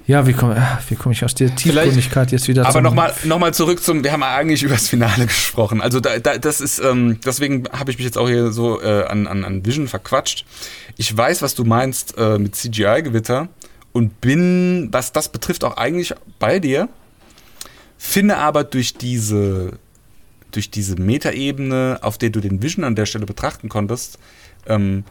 Ja, 0.08 0.26
wie 0.26 0.32
komme 0.32 0.56
wie 0.88 0.94
komm 0.96 1.12
ich 1.12 1.22
aus 1.22 1.34
der 1.34 1.54
Tiefgründigkeit 1.54 2.32
jetzt 2.32 2.48
wieder 2.48 2.66
Aber 2.66 2.80
nochmal 2.80 3.12
noch 3.24 3.38
mal 3.38 3.52
zurück 3.52 3.82
zum, 3.82 4.02
wir 4.02 4.10
haben 4.10 4.22
eigentlich 4.22 4.62
über 4.62 4.72
das 4.72 4.88
Finale 4.88 5.26
gesprochen. 5.26 5.82
Also 5.82 6.00
da, 6.00 6.18
da, 6.18 6.38
das 6.38 6.62
ist, 6.62 6.78
ähm, 6.78 7.20
deswegen 7.26 7.64
habe 7.70 7.90
ich 7.90 7.98
mich 7.98 8.06
jetzt 8.06 8.16
auch 8.16 8.26
hier 8.26 8.50
so 8.50 8.80
äh, 8.80 9.04
an, 9.04 9.26
an, 9.26 9.44
an 9.44 9.66
Vision 9.66 9.86
verquatscht. 9.86 10.46
Ich 10.96 11.14
weiß, 11.14 11.42
was 11.42 11.54
du 11.54 11.64
meinst 11.64 12.16
äh, 12.16 12.38
mit 12.38 12.56
CGI-Gewitter 12.56 13.48
und 13.92 14.18
bin, 14.22 14.88
was 14.92 15.12
das 15.12 15.28
betrifft, 15.28 15.62
auch 15.62 15.76
eigentlich 15.76 16.14
bei 16.38 16.58
dir. 16.58 16.88
Finde 17.98 18.38
aber 18.38 18.64
durch 18.64 18.94
diese, 18.94 19.72
durch 20.52 20.70
diese 20.70 20.96
Metaebene, 20.96 21.98
auf 22.00 22.16
der 22.16 22.30
du 22.30 22.40
den 22.40 22.62
Vision 22.62 22.84
an 22.84 22.94
der 22.94 23.04
Stelle 23.04 23.26
betrachten 23.26 23.68
konntest, 23.68 24.18
ähm, 24.66 25.04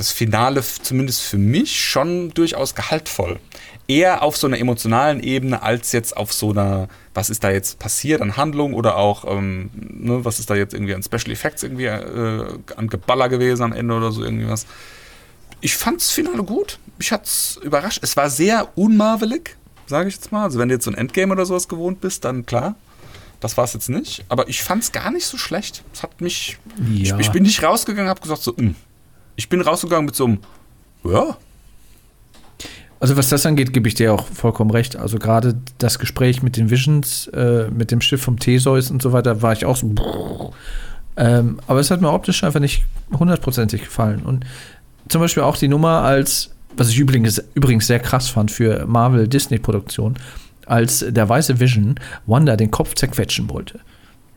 das 0.00 0.10
Finale 0.10 0.62
zumindest 0.62 1.20
für 1.20 1.36
mich 1.36 1.78
schon 1.78 2.30
durchaus 2.30 2.74
gehaltvoll. 2.74 3.38
Eher 3.86 4.22
auf 4.22 4.36
so 4.36 4.46
einer 4.46 4.58
emotionalen 4.58 5.20
Ebene 5.22 5.62
als 5.62 5.92
jetzt 5.92 6.16
auf 6.16 6.32
so 6.32 6.50
einer, 6.50 6.88
was 7.12 7.28
ist 7.28 7.44
da 7.44 7.50
jetzt 7.50 7.78
passiert 7.78 8.22
an 8.22 8.38
Handlung 8.38 8.72
oder 8.72 8.96
auch, 8.96 9.24
ähm, 9.26 9.68
ne, 9.74 10.24
was 10.24 10.40
ist 10.40 10.48
da 10.48 10.54
jetzt 10.54 10.72
irgendwie 10.72 10.94
an 10.94 11.02
Special 11.02 11.30
Effects 11.30 11.62
irgendwie 11.62 11.84
äh, 11.84 12.46
an 12.76 12.88
Geballer 12.88 13.28
gewesen 13.28 13.62
am 13.62 13.72
Ende 13.72 13.94
oder 13.94 14.10
so 14.10 14.24
irgendwie 14.24 14.48
was. 14.48 14.64
Ich 15.60 15.76
fand's 15.76 16.10
Finale 16.10 16.44
gut. 16.44 16.78
Mich 16.96 17.12
hat's 17.12 17.58
überrascht. 17.62 17.98
Es 18.02 18.16
war 18.16 18.30
sehr 18.30 18.68
unmarvelig, 18.76 19.56
sage 19.86 20.08
ich 20.08 20.14
jetzt 20.14 20.32
mal. 20.32 20.44
Also 20.44 20.58
wenn 20.58 20.68
du 20.68 20.74
jetzt 20.76 20.84
so 20.84 20.90
ein 20.90 20.96
Endgame 20.96 21.32
oder 21.32 21.44
sowas 21.44 21.68
gewohnt 21.68 22.00
bist, 22.00 22.24
dann 22.24 22.46
klar. 22.46 22.76
Das 23.40 23.58
war 23.58 23.64
es 23.64 23.74
jetzt 23.74 23.90
nicht. 23.90 24.24
Aber 24.30 24.48
ich 24.48 24.62
fand's 24.62 24.92
gar 24.92 25.10
nicht 25.10 25.26
so 25.26 25.36
schlecht. 25.36 25.82
Es 25.92 26.02
hat 26.02 26.20
mich. 26.22 26.58
Ja. 26.90 27.18
Ich, 27.18 27.26
ich 27.26 27.32
bin 27.32 27.42
nicht 27.42 27.62
rausgegangen, 27.62 28.08
habe 28.08 28.20
gesagt 28.20 28.42
so, 28.42 28.54
mh. 28.56 28.74
Ich 29.36 29.48
bin 29.48 29.60
rausgegangen 29.60 30.06
mit 30.06 30.14
so 30.14 30.24
einem, 30.26 30.38
ja, 31.04 31.36
Also 33.00 33.16
was 33.16 33.30
das 33.30 33.46
angeht, 33.46 33.72
gebe 33.72 33.88
ich 33.88 33.94
dir 33.94 34.12
auch 34.12 34.26
vollkommen 34.26 34.70
recht. 34.70 34.96
Also 34.96 35.18
gerade 35.18 35.58
das 35.78 35.98
Gespräch 35.98 36.42
mit 36.42 36.58
den 36.58 36.68
Visions, 36.68 37.28
äh, 37.28 37.68
mit 37.70 37.90
dem 37.90 38.02
Schiff 38.02 38.20
vom 38.20 38.38
Theseus 38.38 38.90
und 38.90 39.00
so 39.00 39.12
weiter, 39.12 39.40
war 39.40 39.54
ich 39.54 39.64
auch 39.64 39.76
so. 39.76 40.52
Ähm, 41.16 41.60
aber 41.66 41.80
es 41.80 41.90
hat 41.90 42.02
mir 42.02 42.12
optisch 42.12 42.44
einfach 42.44 42.60
nicht 42.60 42.84
hundertprozentig 43.10 43.84
gefallen. 43.84 44.22
Und 44.22 44.44
zum 45.08 45.22
Beispiel 45.22 45.42
auch 45.42 45.56
die 45.56 45.68
Nummer 45.68 46.02
als, 46.02 46.50
was 46.76 46.90
ich 46.90 46.98
übrigens, 46.98 47.42
übrigens 47.54 47.86
sehr 47.86 48.00
krass 48.00 48.28
fand 48.28 48.50
für 48.50 48.86
Marvel-Disney-Produktion, 48.86 50.18
als 50.66 51.04
der 51.08 51.28
weiße 51.28 51.58
Vision 51.58 51.98
Wanda 52.26 52.54
den 52.56 52.70
Kopf 52.70 52.94
zerquetschen 52.94 53.48
wollte. 53.48 53.80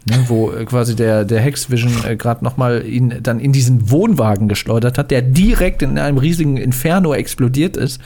Ne, 0.06 0.26
wo 0.28 0.52
äh, 0.52 0.66
quasi 0.66 0.96
der, 0.96 1.24
der 1.24 1.40
Hex-Vision 1.40 1.94
äh, 2.06 2.18
gerade 2.18 2.44
nochmal 2.44 2.86
ihn 2.86 3.20
dann 3.24 3.40
in 3.40 3.54
diesen 3.54 3.90
Wohnwagen 3.90 4.50
geschleudert 4.50 4.98
hat, 4.98 5.12
der 5.12 5.22
direkt 5.22 5.82
in 5.82 5.98
einem 5.98 6.18
riesigen 6.18 6.58
Inferno 6.58 7.14
explodiert 7.14 7.78
ist, 7.78 8.02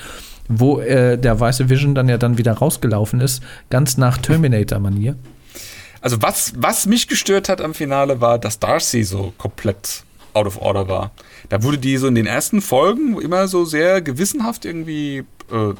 wo 0.48 0.80
äh, 0.80 1.18
der 1.18 1.40
weiße 1.40 1.70
Vision 1.70 1.96
dann 1.96 2.08
ja 2.08 2.20
dann 2.20 2.38
wieder 2.38 2.54
rausgelaufen 2.54 3.20
ist, 3.20 3.42
ganz 3.72 3.98
nach 3.98 4.20
Terminator-Manier. 4.20 5.16
Also 6.02 6.22
was, 6.22 6.54
was 6.56 6.86
mich 6.86 7.08
gestört 7.08 7.50
hat 7.50 7.62
am 7.62 7.74
Finale 7.74 8.22
war, 8.22 8.38
dass 8.38 8.60
Darcy 8.60 9.04
so 9.04 9.34
komplett 9.38 10.04
out 10.34 10.46
of 10.46 10.62
order 10.62 10.88
war. 10.88 11.12
Da 11.50 11.64
wurde 11.64 11.80
die 11.80 11.98
so 11.98 12.08
in 12.08 12.16
den 12.16 12.28
ersten 12.28 12.62
Folgen 12.62 13.20
immer 13.20 13.48
so 13.48 13.66
sehr 13.66 14.02
gewissenhaft 14.02 14.66
irgendwie 14.66 15.24
äh, 15.52 15.74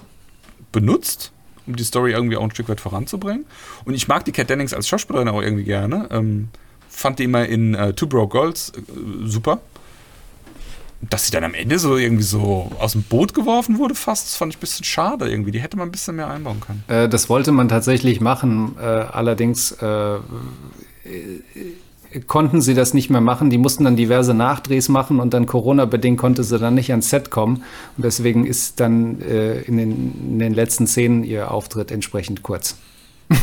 benutzt, 0.72 1.32
um 1.68 1.76
die 1.76 1.84
Story 1.84 2.12
irgendwie 2.12 2.38
auch 2.38 2.44
ein 2.44 2.52
Stück 2.52 2.70
weit 2.70 2.82
voranzubringen. 2.82 3.46
Und 3.86 3.94
ich 3.94 4.08
mag 4.08 4.26
die 4.26 4.32
Cat 4.32 4.50
Dennings 4.50 4.74
als 4.74 4.88
Schauspielerin 4.88 5.28
auch 5.28 5.42
irgendwie 5.42 5.64
gerne. 5.64 6.08
Ähm, 6.12 6.50
fand 6.90 7.20
die 7.20 7.26
immer 7.26 7.46
in 7.46 7.76
äh, 7.76 7.94
Two 7.94 8.08
Broke 8.08 8.38
Girls 8.38 8.72
äh, 8.76 8.82
super. 9.26 9.60
Dass 11.00 11.26
sie 11.26 11.32
dann 11.32 11.44
am 11.44 11.54
Ende 11.54 11.78
so 11.78 11.96
irgendwie 11.96 12.24
so 12.24 12.72
aus 12.80 12.94
dem 12.94 13.04
Boot 13.04 13.36
geworfen 13.36 13.78
wurde, 13.78 13.94
fast, 13.94 14.26
das 14.26 14.36
fand 14.36 14.54
ich 14.54 14.58
ein 14.58 14.62
bisschen 14.62 14.84
schade 14.84 15.30
irgendwie. 15.30 15.52
Die 15.52 15.62
hätte 15.62 15.78
man 15.78 15.90
ein 15.90 15.92
bisschen 15.92 16.16
mehr 16.16 16.28
einbauen 16.28 16.60
können. 16.60 16.84
Äh, 16.88 17.08
das 17.08 17.30
wollte 17.30 17.52
man 17.52 17.70
tatsächlich 17.70 18.20
machen. 18.20 18.76
Äh, 18.80 18.82
allerdings 18.82 19.74
äh, 19.74 20.18
konnten 22.22 22.62
sie 22.62 22.74
das 22.74 22.94
nicht 22.94 23.10
mehr 23.10 23.22
machen. 23.22 23.50
Die 23.50 23.58
mussten 23.58 23.84
dann 23.84 23.96
diverse 23.96 24.34
Nachdrehs 24.34 24.90
machen 24.90 25.20
und 25.20 25.34
dann 25.34 25.46
Corona-bedingt 25.46 26.18
konnte 26.18 26.44
sie 26.44 26.58
dann 26.58 26.76
nicht 26.76 26.92
ans 26.92 27.10
Set 27.10 27.30
kommen. 27.30 27.64
Und 27.98 28.06
deswegen 28.06 28.46
ist 28.46 28.80
dann 28.80 29.22
äh, 29.22 29.62
in, 29.62 29.78
den, 29.78 30.32
in 30.32 30.40
den 30.40 30.54
letzten 30.54 30.88
Szenen 30.88 31.24
ihr 31.24 31.52
Auftritt 31.52 31.92
entsprechend 31.92 32.44
kurz. 32.44 32.78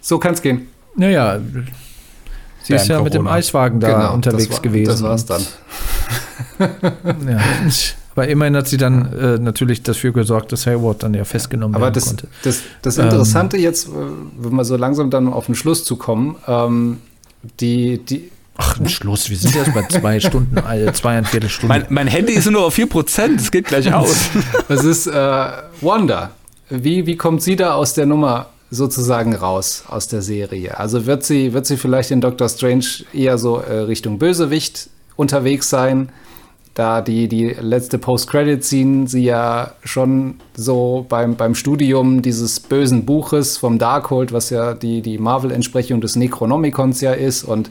so 0.00 0.18
kann 0.18 0.34
es 0.34 0.42
gehen. 0.42 0.68
Naja, 0.96 1.40
sie 2.62 2.74
ist 2.74 2.88
ja 2.88 3.00
mit 3.00 3.14
dem 3.14 3.22
Corona. 3.22 3.36
Eiswagen 3.36 3.80
da 3.80 3.92
Genau, 3.92 4.14
unterwegs 4.14 4.48
das 4.48 4.56
war, 4.56 4.62
gewesen. 4.62 4.90
Das 4.90 5.02
war's 5.02 5.26
dann. 5.26 5.42
Ja. 7.26 7.40
Aber 8.20 8.28
immerhin 8.28 8.54
hat 8.54 8.68
sie 8.68 8.76
dann 8.76 9.14
äh, 9.14 9.38
natürlich 9.38 9.82
dafür 9.82 10.12
gesorgt, 10.12 10.52
dass 10.52 10.66
Hayward 10.66 11.04
dann 11.04 11.14
ja 11.14 11.24
festgenommen 11.24 11.74
Aber 11.74 11.86
werden 11.86 11.94
das, 11.94 12.04
konnte. 12.08 12.28
das, 12.42 12.60
das 12.82 12.98
Ähm. 12.98 13.04
Interessante 13.04 13.56
jetzt, 13.56 13.88
äh, 13.88 13.92
wenn 14.38 14.52
wir 14.52 14.64
so 14.66 14.76
langsam 14.76 15.08
dann 15.08 15.26
auf 15.26 15.46
den 15.46 15.54
Schluss 15.54 15.84
zu 15.86 15.96
kommen, 15.96 16.36
ähm, 16.46 16.98
die, 17.60 17.96
die, 17.96 18.30
Ach, 18.58 18.78
ein 18.78 18.90
Schluss, 18.90 19.30
wir 19.30 19.38
sind 19.38 19.56
erst 19.56 19.72
bei 19.72 19.86
zwei 19.88 20.20
Stunden, 20.20 20.54
äh, 20.58 20.92
zweieinviertel 20.92 21.48
Stunden. 21.48 21.68
Mein, 21.68 21.86
mein 21.88 22.08
Handy 22.08 22.34
ist 22.34 22.50
nur 22.50 22.66
auf 22.66 22.76
4%, 22.76 23.36
es 23.36 23.50
geht 23.50 23.68
gleich 23.68 23.90
aus. 23.90 24.28
das 24.68 24.84
ist 24.84 25.06
äh, 25.06 25.12
Wanda. 25.80 26.32
Wie, 26.68 27.06
wie 27.06 27.16
kommt 27.16 27.40
sie 27.40 27.56
da 27.56 27.72
aus 27.72 27.94
der 27.94 28.04
Nummer 28.04 28.50
sozusagen 28.70 29.34
raus, 29.34 29.84
aus 29.88 30.08
der 30.08 30.20
Serie? 30.20 30.78
Also 30.78 31.06
wird 31.06 31.24
sie, 31.24 31.54
wird 31.54 31.64
sie 31.64 31.78
vielleicht 31.78 32.10
in 32.10 32.20
Doctor 32.20 32.50
Strange 32.50 32.84
eher 33.14 33.38
so 33.38 33.60
äh, 33.60 33.72
Richtung 33.78 34.18
Bösewicht 34.18 34.90
unterwegs 35.16 35.70
sein? 35.70 36.10
Da 36.74 37.02
die, 37.02 37.26
die 37.26 37.48
letzte 37.48 37.98
Post-Credit-Scene 37.98 39.08
sie 39.08 39.24
ja 39.24 39.72
schon 39.82 40.36
so 40.54 41.04
beim, 41.08 41.34
beim 41.34 41.54
Studium 41.54 42.22
dieses 42.22 42.60
bösen 42.60 43.04
Buches 43.04 43.56
vom 43.56 43.78
Darkhold, 43.78 44.32
was 44.32 44.50
ja 44.50 44.74
die, 44.74 45.02
die 45.02 45.18
Marvel-Entsprechung 45.18 46.00
des 46.00 46.14
Necronomicons 46.16 47.00
ja 47.00 47.12
ist 47.12 47.42
und 47.42 47.70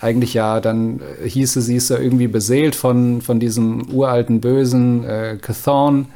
eigentlich 0.00 0.34
ja 0.34 0.60
dann 0.60 1.00
äh, 1.22 1.28
hieße, 1.28 1.60
sie 1.60 1.76
ist 1.76 1.90
ja 1.90 1.98
irgendwie 1.98 2.28
beseelt 2.28 2.76
von, 2.76 3.20
von 3.22 3.40
diesem 3.40 3.88
uralten 3.90 4.40
Bösen 4.40 5.04
äh, 5.04 5.38
Cathorn, 5.40 6.06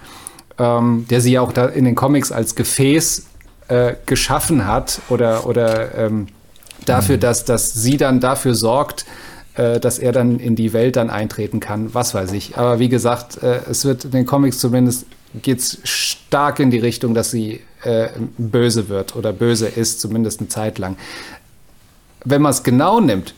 ähm, 0.59 1.07
der 1.11 1.21
sie 1.21 1.33
ja 1.33 1.41
auch 1.41 1.53
da 1.53 1.67
in 1.67 1.85
den 1.85 1.95
Comics 1.95 2.31
als 2.31 2.55
Gefäß 2.55 3.27
äh, 3.69 3.95
geschaffen 4.07 4.67
hat 4.67 5.01
oder, 5.09 5.47
oder 5.47 5.95
ähm, 5.97 6.29
dafür, 6.85 7.17
dass, 7.17 7.45
dass 7.45 7.73
sie 7.73 7.97
dann 7.97 8.21
dafür 8.21 8.55
sorgt, 8.55 9.05
äh, 9.55 9.81
dass 9.81 9.99
er 9.99 10.13
dann 10.13 10.39
in 10.39 10.57
die 10.57 10.73
Welt 10.73 10.97
dann 10.97 11.11
eintreten 11.11 11.61
kann, 11.61 11.95
was 11.95 12.15
weiß 12.15 12.33
ich. 12.33 12.57
Aber 12.57 12.79
wie 12.79 12.89
gesagt, 12.89 13.43
äh, 13.43 13.61
es 13.69 13.85
wird 13.85 14.05
in 14.05 14.11
den 14.13 14.27
Comics 14.27 14.59
zumindest 14.59 15.07
geht's 15.35 15.79
stark 15.85 16.59
in 16.61 16.71
die 16.71 16.79
Richtung, 16.79 17.15
dass 17.15 17.31
sie 17.31 17.61
äh, 17.85 18.09
böse 18.39 18.89
wird 18.89 19.17
oder 19.17 19.33
böse 19.33 19.69
ist, 19.69 20.01
zumindest 20.01 20.41
eine 20.41 20.49
Zeit 20.49 20.79
lang. 20.79 20.97
Wenn 22.25 22.43
man 22.43 22.51
es 22.51 22.63
genau 22.63 23.01
nimmt, 23.01 23.35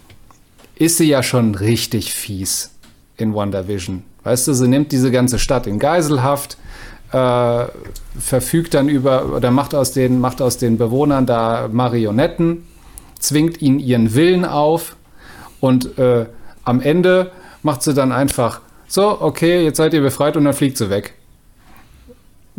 ist 0.77 0.99
sie 0.99 1.09
ja 1.09 1.23
schon 1.23 1.55
richtig 1.55 2.13
fies 2.13 2.71
in 3.17 3.35
WandaVision. 3.35 4.03
Weißt 4.25 4.49
du, 4.49 4.55
sie 4.55 4.69
nimmt 4.69 4.93
diese 4.93 5.11
ganze 5.11 5.39
Stadt 5.39 5.67
in 5.67 5.79
Geiselhaft, 5.79 6.59
äh, 7.13 7.65
verfügt 8.19 8.75
dann 8.75 8.89
über 8.89 9.35
oder 9.35 9.51
macht 9.51 9.75
aus 9.75 9.93
den, 9.93 10.21
macht 10.21 10.43
aus 10.43 10.59
den 10.59 10.79
Bewohnern 10.79 11.27
da 11.27 11.69
Marionetten, 11.71 12.67
zwingt 13.19 13.63
ihnen 13.63 13.79
ihren 13.79 14.15
Willen 14.15 14.45
auf 14.45 14.97
und 15.65 15.99
äh, 15.99 16.27
am 16.65 16.83
Ende 16.83 17.31
macht 17.63 17.83
sie 17.83 17.95
dann 17.95 18.13
einfach 18.13 18.61
so, 18.87 19.21
okay, 19.23 19.65
jetzt 19.65 19.79
seid 19.79 19.95
ihr 19.95 20.03
befreit 20.03 20.37
und 20.37 20.45
dann 20.45 20.53
fliegt 20.53 20.77
sie 20.77 20.91
weg. 20.91 21.15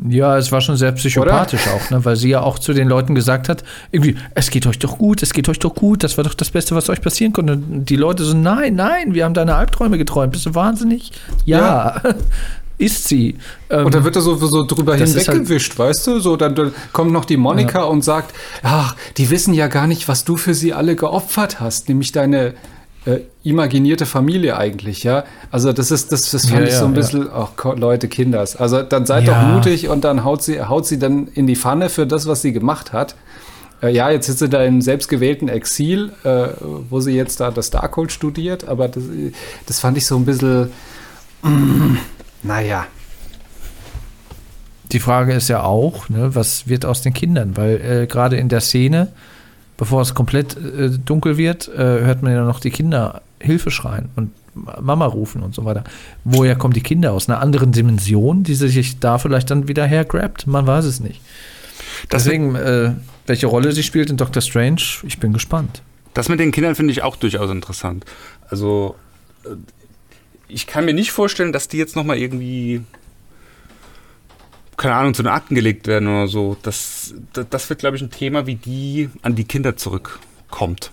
Ja, 0.10 0.38
es 0.38 0.52
war 0.52 0.60
schon 0.60 0.76
sehr 0.76 0.92
psychopathisch 0.92 1.68
auch, 1.68 1.90
ne? 1.92 2.04
weil 2.04 2.16
sie 2.16 2.30
ja 2.30 2.42
auch 2.42 2.58
zu 2.58 2.74
den 2.74 2.90
Leuten 2.90 3.14
gesagt 3.14 3.48
hat, 3.48 3.64
irgendwie, 3.92 4.18
es 4.34 4.50
geht 4.50 4.66
euch 4.68 4.80
doch 4.80 4.98
gut, 4.98 5.22
es 5.24 5.34
geht 5.34 5.48
euch 5.48 5.60
doch 5.60 5.74
gut, 5.74 6.04
das 6.04 6.18
war 6.18 6.24
doch 6.24 6.34
das 6.34 6.50
Beste, 6.50 6.76
was 6.76 6.90
euch 6.90 7.00
passieren 7.00 7.32
konnte. 7.32 7.54
Und 7.54 7.86
die 7.86 7.96
Leute 7.96 8.24
so, 8.24 8.36
nein, 8.36 8.76
nein, 8.76 9.14
wir 9.14 9.24
haben 9.24 9.36
deine 9.36 9.56
Albträume 9.56 9.98
geträumt, 9.98 10.34
bist 10.34 10.48
du 10.48 10.56
wahnsinnig? 10.56 11.12
Ja, 11.46 12.02
ist 12.78 13.08
sie. 13.08 13.38
Ähm, 13.70 13.86
Und 13.86 13.96
da 13.96 14.04
wird 14.04 14.16
er 14.16 14.22
so, 14.22 14.36
so 14.36 14.66
drüber 14.66 14.94
halt- 14.98 15.08
hinweggewischt, 15.08 15.78
weißt 15.78 16.08
du? 16.08 16.20
So, 16.20 16.36
dann, 16.38 16.56
dann 16.56 16.74
kommt 16.92 17.12
noch 17.14 17.26
die 17.26 17.38
Monika 17.38 17.84
und 17.84 18.04
sagt, 18.04 18.34
ach, 18.64 18.96
die 19.18 19.30
wissen 19.30 19.54
ja 19.54 19.68
gar 19.68 19.88
nicht, 19.88 20.08
was 20.08 20.26
du 20.26 20.36
für 20.38 20.56
sie 20.56 20.74
alle 20.74 20.96
geopfert 20.96 21.60
hast, 21.62 21.88
nämlich 21.88 22.12
deine 22.12 22.56
äh, 23.06 23.20
imaginierte 23.44 24.06
Familie 24.06 24.58
eigentlich, 24.58 25.04
ja. 25.04 25.24
Also 25.52 25.74
das 25.74 25.92
ist, 25.92 26.12
das, 26.12 26.32
das 26.32 26.48
fand 26.50 26.62
Ja, 26.62 26.68
ich 26.68 26.74
ja, 26.74 26.80
so 26.80 26.86
ein 26.86 26.92
ja. 26.94 27.00
bisschen, 27.00 27.30
ach 27.32 27.50
Gott, 27.56 27.80
Leute, 27.80 28.08
Kinders. 28.08 28.56
Also 28.56 28.82
dann 28.82 29.06
seid 29.06 29.26
Ja. 29.26 29.42
doch 29.44 29.54
mutig 29.56 29.90
und 29.90 30.04
dann 30.04 30.24
haut 30.24 30.42
sie, 30.44 30.62
haut 30.62 30.86
sie 30.88 30.98
dann 31.00 31.28
in 31.28 31.46
die 31.48 31.56
Pfanne 31.56 31.90
für 31.90 32.08
das, 32.08 32.28
was 32.28 32.42
sie 32.42 32.52
gemacht 32.54 32.94
hat. 32.94 33.16
Äh, 33.84 33.90
ja, 33.94 34.10
jetzt 34.10 34.26
sitzt 34.28 34.40
sie 34.40 34.50
da 34.50 34.64
im 34.64 34.82
selbstgewählten 34.82 35.50
Exil, 35.50 36.12
äh, 36.24 36.48
wo 36.90 37.00
sie 37.00 37.12
jetzt 37.12 37.40
da 37.40 37.52
das 37.52 37.70
Darkhold 37.70 38.12
studiert, 38.12 38.68
aber 38.68 38.88
das, 38.88 39.04
das 39.68 39.80
fand 39.80 39.98
ich 39.98 40.06
so 40.06 40.16
ein 40.16 40.26
bisschen, 40.26 40.72
mm, 41.44 41.98
naja. 42.44 42.88
Die 44.92 45.00
Frage 45.00 45.34
ist 45.34 45.48
ja 45.50 45.64
auch, 45.64 46.10
ne, 46.10 46.36
was 46.36 46.68
wird 46.68 46.86
aus 46.86 47.02
den 47.02 47.14
Kindern? 47.14 47.58
Weil 47.58 47.82
äh, 48.04 48.08
gerade 48.08 48.38
in 48.38 48.50
der 48.50 48.62
Szene, 48.62 49.10
bevor 49.78 50.02
es 50.02 50.14
komplett 50.14 50.58
äh, 50.58 50.90
dunkel 50.90 51.38
wird, 51.38 51.68
äh, 51.68 51.78
hört 51.78 52.24
man 52.24 52.32
ja 52.32 52.44
noch 52.44 52.60
die 52.60 52.72
Kinder 52.72 53.22
Hilfe 53.40 53.72
schreien. 53.72 54.10
Und 54.16 54.32
Mama 54.56 55.06
rufen 55.06 55.44
und 55.44 55.54
so 55.54 55.66
weiter. 55.66 55.84
Woher 56.24 56.56
kommen 56.56 56.74
die 56.74 56.82
Kinder? 56.82 57.12
Aus 57.12 57.28
einer 57.28 57.42
anderen 57.42 57.72
Dimension, 57.72 58.44
die 58.44 58.56
sie 58.56 58.70
sich 58.70 59.00
da 59.00 59.18
vielleicht 59.18 59.52
dann 59.52 59.68
wieder 59.68 59.86
hergrabt? 59.86 60.48
Man 60.48 60.66
weiß 60.66 60.86
es 60.86 61.00
nicht. 61.00 61.22
Deswegen, 62.12 62.56
äh, 62.56 62.94
welche 63.28 63.48
Rolle 63.48 63.72
sie 63.72 63.84
spielt 63.84 64.10
in 64.10 64.18
Doctor 64.18 64.42
Strange, 64.42 64.82
ich 65.04 65.20
bin 65.20 65.34
gespannt. 65.34 65.82
Das 66.14 66.30
mit 66.30 66.40
den 66.40 66.52
Kindern 66.52 66.76
finde 66.76 66.92
ich 66.92 67.04
auch 67.04 67.18
durchaus 67.18 67.52
interessant. 67.52 68.06
Also, 68.50 68.96
äh, 69.44 69.50
ich 70.48 70.68
kann 70.68 70.86
mir 70.86 70.94
nicht 70.94 71.12
vorstellen, 71.12 71.52
dass 71.52 71.68
die 71.68 71.78
jetzt 71.78 71.96
nochmal 71.96 72.18
irgendwie, 72.18 72.82
keine 74.78 74.96
Ahnung, 74.96 75.14
zu 75.14 75.24
den 75.24 75.32
Akten 75.32 75.56
gelegt 75.56 75.88
werden 75.88 76.08
oder 76.08 76.28
so. 76.28 76.58
Das, 76.62 77.14
das, 77.34 77.46
das 77.50 77.70
wird, 77.70 77.80
glaube 77.80 77.96
ich, 77.96 78.02
ein 78.02 78.12
Thema, 78.12 78.46
wie 78.46 78.56
die 78.56 79.10
an 79.22 79.36
die 79.36 79.46
Kinder 79.46 79.78
zurückkommt. 79.78 80.92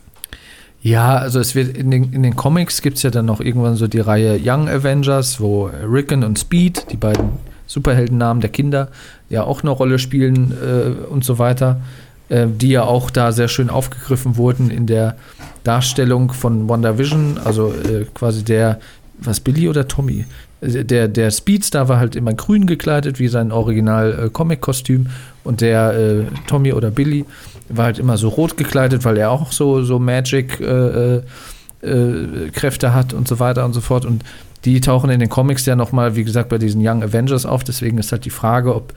Ja, 0.83 1.17
also 1.17 1.39
es 1.39 1.55
wird 1.55 1.77
in 1.77 1.93
den, 1.93 2.13
in 2.13 2.25
den 2.25 2.35
Comics 2.35 2.83
gibt 2.83 2.97
es 2.97 3.05
ja 3.05 3.11
dann 3.11 3.27
noch 3.27 3.41
irgendwann 3.41 3.77
so 3.77 3.87
die 3.87 4.01
Reihe 4.01 4.41
Young 4.43 4.69
Avengers, 4.69 5.41
wo 5.41 5.67
Rickon 5.67 6.25
und 6.25 6.39
Speed, 6.41 6.91
die 6.91 6.97
beiden 6.97 7.31
Superheldennamen 7.69 8.41
der 8.41 8.51
Kinder, 8.51 8.89
ja 9.31 9.45
auch 9.45 9.63
eine 9.63 9.71
Rolle 9.71 10.01
spielen 10.01 10.53
äh, 10.53 11.07
und 11.07 11.25
so 11.25 11.39
weiter, 11.39 11.81
äh, 12.29 12.49
die 12.49 12.71
ja 12.71 12.83
auch 12.83 13.11
da 13.11 13.31
sehr 13.31 13.47
schön 13.47 13.71
aufgegriffen 13.71 14.37
wurden 14.37 14.71
in 14.71 14.87
der 14.89 15.17
Darstellung 15.63 16.33
von 16.33 16.69
WandaVision, 16.69 17.39
also 17.45 17.73
äh, 17.73 18.07
quasi 18.13 18.43
der, 18.45 18.81
was 19.19 19.39
Billy 19.39 19.69
oder 19.69 19.87
Tommy? 19.87 20.25
Äh, 20.63 20.85
Der, 20.85 21.09
der 21.09 21.31
Speedstar 21.31 21.89
war 21.89 21.99
halt 21.99 22.17
immer 22.17 22.33
grün 22.33 22.67
gekleidet, 22.67 23.19
wie 23.19 23.29
sein 23.29 23.53
Original-Comic-Kostüm. 23.53 25.09
und 25.45 25.61
der 25.61 25.93
äh, 25.93 26.25
Tommy 26.47 26.73
oder 26.73 26.91
Billy 26.91 27.25
war 27.69 27.87
halt 27.87 27.99
immer 27.99 28.17
so 28.17 28.29
rot 28.29 28.57
gekleidet, 28.57 29.05
weil 29.05 29.17
er 29.17 29.31
auch 29.31 29.53
so, 29.53 29.83
so 29.83 29.99
Magic-Kräfte 29.99 32.87
äh, 32.87 32.91
hat 32.91 33.13
und 33.13 33.29
so 33.29 33.41
weiter 33.41 33.65
und 33.65 33.73
so 33.73 33.81
fort. 33.81 34.05
Und 34.05 34.25
die 34.65 34.81
tauchen 34.81 35.11
in 35.11 35.21
den 35.21 35.29
Comics 35.29 35.67
ja 35.67 35.75
nochmal, 35.75 36.15
wie 36.15 36.25
gesagt, 36.25 36.49
bei 36.49 36.59
diesen 36.59 36.87
Young 36.87 37.03
Avengers 37.03 37.47
auf. 37.47 37.65
Deswegen 37.65 37.99
ist 37.99 38.13
halt 38.13 38.25
die 38.25 38.31
Frage, 38.31 38.75
ob, 38.75 38.93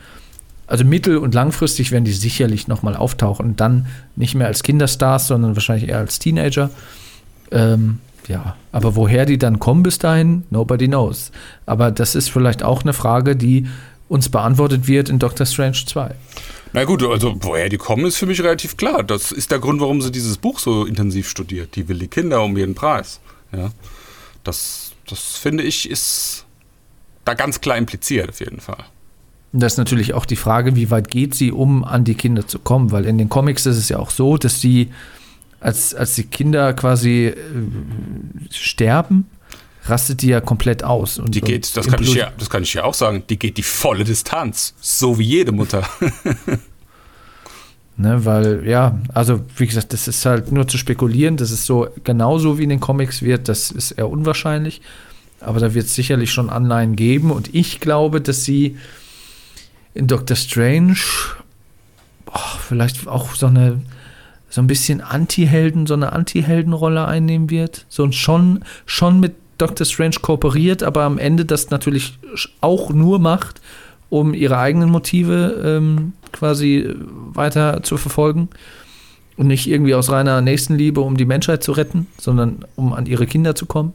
also 0.68 0.84
mittel- 0.84 1.18
und 1.18 1.34
langfristig 1.34 1.92
werden 1.92 2.06
die 2.06 2.12
sicherlich 2.12 2.68
nochmal 2.68 2.96
auftauchen. 2.96 3.56
Dann 3.56 3.88
nicht 4.16 4.36
mehr 4.36 4.48
als 4.48 4.62
Kinderstars, 4.62 5.28
sondern 5.28 5.56
wahrscheinlich 5.56 5.90
eher 5.90 6.00
als 6.00 6.20
Teenager. 6.20 6.70
Ähm, 7.52 8.00
ja, 8.28 8.56
aber 8.72 8.96
woher 8.96 9.26
die 9.26 9.38
dann 9.38 9.60
kommen 9.60 9.84
bis 9.84 9.98
dahin, 9.98 10.44
nobody 10.50 10.88
knows. 10.88 11.32
Aber 11.66 11.92
das 11.92 12.16
ist 12.16 12.30
vielleicht 12.30 12.64
auch 12.64 12.84
eine 12.84 12.94
Frage, 12.94 13.36
die 13.36 13.68
uns 14.08 14.30
beantwortet 14.30 14.88
wird 14.88 15.10
in 15.10 15.20
Doctor 15.20 15.46
Strange 15.46 15.84
2. 15.86 16.16
Na 16.74 16.84
gut, 16.84 17.04
also 17.04 17.36
woher 17.40 17.70
die 17.70 17.78
kommen, 17.78 18.06
ist 18.06 18.18
für 18.18 18.26
mich 18.26 18.42
relativ 18.42 18.76
klar. 18.76 19.04
Das 19.04 19.32
ist 19.32 19.52
der 19.52 19.60
Grund, 19.60 19.80
warum 19.80 20.02
sie 20.02 20.12
dieses 20.12 20.38
Buch 20.38 20.60
so 20.60 20.86
intensiv 20.86 21.30
studiert. 21.30 21.76
Die 21.76 21.88
will 21.88 22.00
die 22.00 22.08
Kinder 22.08 22.44
um 22.44 22.58
jeden 22.58 22.76
Preis. 22.76 23.22
Ja, 23.52 23.72
das, 24.44 24.92
das 25.08 25.38
finde 25.38 25.64
ich 25.64 25.90
ist 25.90 26.46
da 27.24 27.34
ganz 27.34 27.62
klar 27.62 27.78
impliziert 27.78 28.30
auf 28.30 28.40
jeden 28.40 28.60
Fall. 28.60 28.84
Und 29.54 29.62
das 29.62 29.74
ist 29.74 29.78
natürlich 29.78 30.14
auch 30.14 30.26
die 30.26 30.36
Frage, 30.36 30.76
wie 30.76 30.92
weit 30.92 31.10
geht 31.10 31.34
sie, 31.34 31.52
um 31.52 31.86
an 31.86 32.04
die 32.04 32.16
Kinder 32.16 32.46
zu 32.46 32.60
kommen? 32.60 32.92
Weil 32.92 33.06
in 33.06 33.18
den 33.18 33.30
Comics 33.30 33.66
ist 33.66 33.78
es 33.78 33.88
ja 33.88 33.98
auch 33.98 34.10
so, 34.10 34.36
dass 34.38 34.60
sie, 34.60 34.92
als, 35.66 35.96
als 35.96 36.14
die 36.14 36.26
Kinder 36.26 36.74
quasi 36.74 37.26
äh, 37.26 37.36
sterben, 38.52 39.26
rastet 39.86 40.22
die 40.22 40.28
ja 40.28 40.40
komplett 40.40 40.84
aus. 40.84 41.18
Und, 41.18 41.34
Die 41.34 41.42
geht, 41.42 41.66
und 41.66 41.78
das 41.78 41.88
kann, 41.88 42.04
ich 42.04 42.14
ja, 42.14 42.32
das 42.38 42.52
kann 42.52 42.62
ich 42.62 42.76
ja 42.76 42.84
auch 42.84 42.94
sagen, 42.94 43.24
die 43.28 43.40
geht 43.40 43.58
die 43.58 43.64
volle 43.64 44.04
Distanz. 44.04 44.76
So 44.80 45.18
wie 45.18 45.24
jede 45.24 45.52
Mutter. 45.52 45.88
Ne, 47.98 48.26
weil, 48.26 48.68
ja, 48.68 49.00
also 49.14 49.40
wie 49.56 49.68
gesagt, 49.68 49.94
das 49.94 50.10
ist 50.10 50.26
halt 50.26 50.52
nur 50.52 50.68
zu 50.68 50.78
spekulieren, 50.78 51.38
dass 51.38 51.52
es 51.52 51.66
so 51.66 51.88
genauso 52.04 52.58
wie 52.58 52.64
in 52.64 52.70
den 52.70 52.82
Comics 52.82 53.22
wird, 53.22 53.48
das 53.48 53.72
ist 53.72 53.92
eher 53.92 54.10
unwahrscheinlich. 54.10 54.82
Aber 55.40 55.62
da 55.62 55.74
wird 55.74 55.86
es 55.86 55.96
sicherlich 55.96 56.30
schon 56.30 56.50
Anleihen 56.50 56.98
geben. 56.98 57.32
Und 57.32 57.56
ich 57.56 57.80
glaube, 57.80 58.20
dass 58.20 58.44
sie 58.44 58.76
in 59.94 60.08
Doctor 60.08 60.36
Strange 60.36 60.98
boah, 62.26 62.60
vielleicht 62.68 63.08
auch 63.08 63.34
so 63.34 63.46
eine 63.46 63.80
so 64.56 64.62
ein 64.62 64.68
bisschen 64.68 65.02
Anti-Helden, 65.02 65.86
so 65.86 65.96
eine 65.96 66.14
Anti-Helden-Rolle 66.14 67.06
einnehmen 67.06 67.50
wird. 67.50 67.86
So 67.90 68.04
und 68.04 68.16
schon, 68.16 68.64
schon 68.86 69.20
mit 69.20 69.36
Doctor 69.58 69.86
Strange 69.86 70.16
kooperiert, 70.22 70.82
aber 70.82 71.04
am 71.04 71.18
Ende 71.18 71.44
das 71.44 71.72
natürlich 71.72 72.18
auch 72.62 72.94
nur 72.94 73.20
macht, 73.20 73.60
um 74.10 74.34
ihre 74.34 74.58
eigenen 74.58 74.90
Motive 74.90 75.62
ähm, 75.62 76.14
quasi 76.32 76.90
weiter 77.34 77.84
zu 77.84 77.98
verfolgen. 77.98 78.48
Und 79.36 79.48
nicht 79.48 79.68
irgendwie 79.68 79.94
aus 79.94 80.10
reiner 80.10 80.40
Nächstenliebe, 80.40 81.02
um 81.02 81.18
die 81.18 81.26
Menschheit 81.26 81.62
zu 81.62 81.74
retten, 81.74 82.08
sondern 82.18 82.64
um 82.78 82.94
an 82.94 83.08
ihre 83.08 83.26
Kinder 83.26 83.56
zu 83.56 83.66
kommen. 83.66 83.92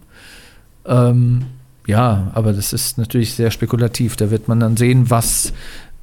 Ähm, 0.84 1.46
ja, 1.86 2.30
aber 2.34 2.52
das 2.52 2.74
ist 2.74 2.98
natürlich 2.98 3.32
sehr 3.32 3.50
spekulativ. 3.50 4.14
Da 4.16 4.30
wird 4.30 4.46
man 4.46 4.60
dann 4.60 4.76
sehen, 4.76 5.08
was, 5.08 5.54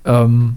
ähm, 0.03 0.55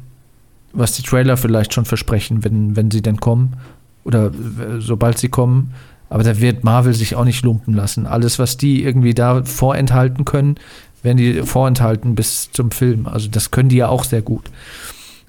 was 0.72 0.92
die 0.92 1.02
Trailer 1.02 1.36
vielleicht 1.36 1.74
schon 1.74 1.84
versprechen, 1.84 2.42
wenn, 2.44 2.76
wenn 2.76 2.90
sie 2.90 3.02
denn 3.02 3.18
kommen. 3.18 3.58
Oder 4.04 4.26
äh, 4.26 4.80
sobald 4.80 5.18
sie 5.18 5.28
kommen. 5.28 5.74
Aber 6.08 6.22
da 6.24 6.40
wird 6.40 6.64
Marvel 6.64 6.94
sich 6.94 7.14
auch 7.14 7.24
nicht 7.24 7.44
lumpen 7.44 7.74
lassen. 7.74 8.06
Alles, 8.06 8.38
was 8.38 8.56
die 8.56 8.82
irgendwie 8.82 9.14
da 9.14 9.44
vorenthalten 9.44 10.24
können, 10.24 10.56
werden 11.02 11.16
die 11.18 11.42
vorenthalten 11.42 12.14
bis 12.14 12.50
zum 12.52 12.70
Film. 12.72 13.06
Also 13.06 13.28
das 13.28 13.50
können 13.50 13.68
die 13.68 13.76
ja 13.76 13.88
auch 13.88 14.04
sehr 14.04 14.22
gut. 14.22 14.50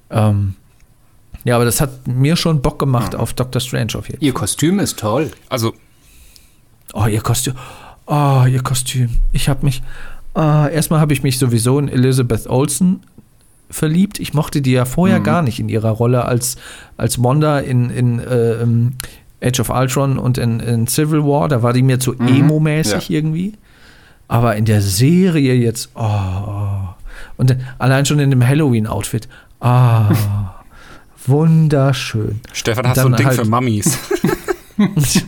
Ähm, 0.10 0.56
ja, 1.43 1.56
aber 1.56 1.65
das 1.65 1.81
hat 1.81 2.07
mir 2.07 2.35
schon 2.35 2.61
Bock 2.61 2.80
gemacht 2.80 3.15
auf 3.15 3.34
Doctor 3.34 3.60
Strange 3.60 3.93
auf 3.95 4.07
jeden 4.07 4.19
Fall. 4.19 4.26
Ihr 4.27 4.34
Kostüm 4.34 4.80
ist 4.80 4.99
toll. 4.99 5.31
Also, 5.49 5.73
Oh, 6.93 7.06
ihr 7.06 7.22
Kostüm. 7.22 7.53
Oh, 8.06 8.43
ihr 8.49 8.61
Kostüm. 8.61 9.10
Ich 9.31 9.48
habe 9.49 9.65
mich. 9.65 9.81
ah, 10.34 10.68
erstmal 10.68 10.99
habe 10.99 11.14
ich 11.14 11.23
mich 11.23 11.38
sowieso 11.39 11.80
in 11.80 11.88
Elizabeth 11.88 12.48
Olsen 12.48 12.99
verliebt. 13.72 14.19
Ich 14.19 14.34
mochte 14.34 14.61
die 14.61 14.72
ja 14.72 14.85
vorher 14.85 15.19
gar 15.19 15.41
nicht 15.41 15.60
in 15.60 15.69
ihrer 15.69 15.89
Rolle 15.89 16.26
als, 16.26 16.57
als 16.98 17.22
Wanda 17.23 17.60
in, 17.60 17.89
in 17.89 18.19
äh, 18.19 18.53
ähm, 18.61 18.93
Age 19.43 19.60
of 19.61 19.69
Ultron 19.69 20.18
und 20.18 20.38
in, 20.38 20.60
in 20.60 20.88
Civil 20.88 21.23
War. 21.23 21.48
Da 21.48 21.64
war 21.64 21.73
die 21.73 21.81
mir 21.81 21.99
zu 21.99 22.14
emo-mäßig 22.14 23.10
irgendwie. 23.10 23.53
Aber 24.27 24.56
in 24.56 24.65
der 24.65 24.81
Serie 24.81 25.56
jetzt. 25.56 25.89
Oh, 25.95 26.02
oh. 26.03 26.89
Und 27.38 27.57
allein 27.80 28.06
schon 28.06 28.19
in 28.19 28.30
dem 28.30 28.48
Halloween-Outfit. 28.48 29.28
Ah. 29.60 30.54
wunderschön. 31.26 32.39
Stefan, 32.54 32.87
hast 32.87 33.02
du 33.02 33.07
ein 33.07 33.15
Ding 33.15 33.28
halt- 33.28 33.39
für 33.39 33.46
Mummies? 33.46 33.97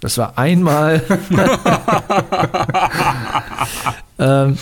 Das 0.00 0.18
war 0.18 0.36
einmal. 0.38 1.02
ähm, 4.18 4.58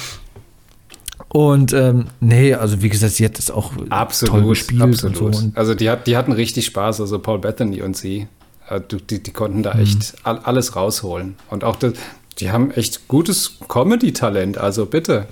und 1.35 1.73
ähm, 1.73 2.05
nee, 2.21 2.55
also 2.55 2.81
wie 2.81 2.89
gesagt, 2.89 3.15
sie 3.15 3.25
hat 3.25 3.39
das 3.39 3.51
auch 3.51 3.73
Absolut, 3.91 4.35
toll 4.35 4.49
gespielt 4.51 4.83
absolut. 4.83 5.21
und 5.21 5.33
so. 5.35 5.41
Und 5.43 5.59
also 5.59 5.75
die, 5.75 5.91
hat, 5.91 6.07
die 6.07 6.17
hatten 6.17 6.31
richtig 6.31 6.65
Spaß, 6.67 7.01
also 7.01 7.19
Paul 7.19 7.41
Bettany 7.41 7.83
und 7.83 7.97
sie. 7.97 8.29
Äh, 8.71 8.81
Die, 9.11 9.21
die 9.21 9.33
konnten 9.33 9.65
da 9.65 9.73
echt 9.73 10.15
all, 10.23 10.39
alles 10.39 10.77
rausholen. 10.77 11.35
Und 11.51 11.65
auch 11.65 11.75
das, 11.75 11.95
die 12.39 12.53
haben 12.53 12.71
echt 12.71 13.09
gutes 13.09 13.59
Comedy-Talent, 13.69 14.59
also 14.59 14.87
bitte. 14.87 15.27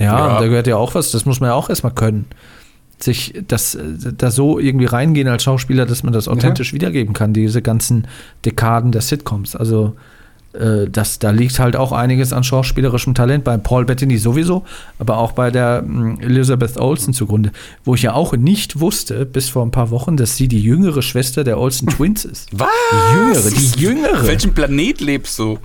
ja, 0.00 0.04
Ja. 0.06 0.26
und 0.34 0.40
da 0.42 0.48
gehört 0.48 0.66
ja 0.66 0.76
auch 0.76 0.96
was, 0.96 1.12
das 1.12 1.24
muss 1.24 1.38
man 1.38 1.50
ja 1.50 1.54
auch 1.54 1.68
erstmal 1.68 1.94
können. 1.94 2.26
Sich 2.98 3.32
das, 3.46 3.76
äh, 3.76 3.84
da 4.16 4.32
so 4.32 4.58
irgendwie 4.58 4.86
reingehen 4.86 5.28
als 5.28 5.44
Schauspieler, 5.44 5.86
dass 5.86 6.02
man 6.02 6.12
das 6.12 6.26
authentisch 6.26 6.72
wiedergeben 6.72 7.14
kann, 7.14 7.32
diese 7.32 7.62
ganzen 7.62 8.08
Dekaden 8.44 8.90
der 8.90 9.02
Sitcoms. 9.02 9.54
Also 9.54 9.94
äh, 10.54 10.88
das, 10.88 11.18
da 11.18 11.30
liegt 11.30 11.58
halt 11.58 11.76
auch 11.76 11.92
einiges 11.92 12.32
an 12.32 12.44
schauspielerischem 12.44 13.14
Talent 13.14 13.44
bei 13.44 13.56
Paul 13.56 13.84
Bettany 13.84 14.18
sowieso, 14.18 14.64
aber 14.98 15.18
auch 15.18 15.32
bei 15.32 15.50
der 15.50 15.82
mh, 15.82 16.22
Elizabeth 16.22 16.78
Olsen 16.78 17.12
zugrunde, 17.14 17.52
wo 17.84 17.94
ich 17.94 18.02
ja 18.02 18.12
auch 18.14 18.34
nicht 18.36 18.80
wusste 18.80 19.26
bis 19.26 19.48
vor 19.48 19.64
ein 19.64 19.70
paar 19.70 19.90
Wochen, 19.90 20.16
dass 20.16 20.36
sie 20.36 20.48
die 20.48 20.60
jüngere 20.60 21.02
Schwester 21.02 21.44
der 21.44 21.58
Olsen 21.58 21.88
Twins 21.88 22.24
ist. 22.24 22.48
Was? 22.58 22.68
Die 22.92 23.16
jüngere, 23.16 23.50
die 23.50 23.80
jüngere. 23.80 24.20
Auf 24.20 24.26
welchem 24.26 24.54
Planet 24.54 25.00
lebst 25.00 25.38
du? 25.38 25.58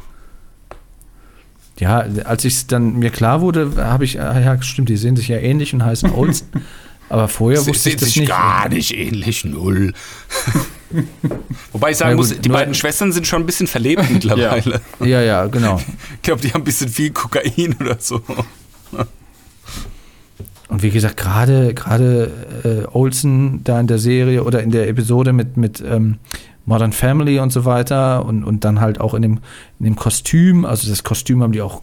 Ja, 1.80 2.06
als 2.26 2.44
ich 2.44 2.68
dann 2.68 3.00
mir 3.00 3.10
klar 3.10 3.40
wurde, 3.40 3.72
habe 3.78 4.04
ich, 4.04 4.20
ah 4.20 4.38
ja, 4.40 4.62
stimmt, 4.62 4.90
die 4.90 4.98
sehen 4.98 5.16
sich 5.16 5.30
ja 5.30 5.38
ähnlich 5.38 5.74
und 5.74 5.86
heißen 5.86 6.12
Olsen. 6.12 6.48
Aber 7.10 7.28
vorher 7.28 7.62
Sie 7.62 7.70
wusste 7.72 7.90
ich 7.90 7.94
sehen 7.96 8.00
das 8.02 8.10
sich 8.10 8.18
nicht. 8.22 8.30
gar 8.30 8.70
nicht 8.70 8.96
ähnlich, 8.96 9.46
null. 9.46 9.94
Wobei 11.72 11.92
ich 11.92 11.98
sagen 11.98 12.12
Ja, 12.12 12.16
gut, 12.16 12.30
muss, 12.30 12.40
die 12.40 12.50
beiden 12.50 12.74
Schwestern 12.74 13.12
sind 13.12 13.28
schon 13.28 13.44
ein 13.44 13.46
bisschen 13.46 13.68
verlebt 13.68 14.10
mittlerweile. 14.12 14.82
Ja, 15.00 15.22
ja, 15.22 15.46
genau. 15.48 15.80
Ich 16.16 16.22
glaube, 16.22 16.42
die 16.42 16.50
haben 16.50 16.62
ein 16.62 16.66
bisschen 16.66 16.90
viel 16.90 17.12
Kokain 17.12 17.76
oder 17.80 17.98
so. 18.00 18.22
Und 20.70 20.84
wie 20.84 20.92
gesagt, 20.92 21.18
gerade 21.18 21.74
gerade 21.74 22.32
äh, 22.64 22.86
Olsen 22.96 23.64
da 23.64 23.80
in 23.80 23.88
der 23.88 23.98
Serie 23.98 24.44
oder 24.44 24.62
in 24.62 24.70
der 24.70 24.88
Episode 24.88 25.34
mit, 25.34 25.58
mit 25.58 25.82
ähm, 25.82 26.20
Modern 26.66 26.94
Family 26.94 27.40
und 27.40 27.52
so 27.52 27.66
weiter 27.66 28.24
und, 28.24 28.44
und 28.44 28.64
dann 28.64 28.80
halt 28.80 29.02
auch 29.02 29.16
in 29.16 29.24
dem, 29.24 29.40
in 29.80 29.86
dem 29.86 29.96
Kostüm, 29.96 30.66
also 30.66 30.88
das 30.88 31.04
Kostüm 31.04 31.42
haben 31.42 31.54
die 31.54 31.64
auch 31.64 31.82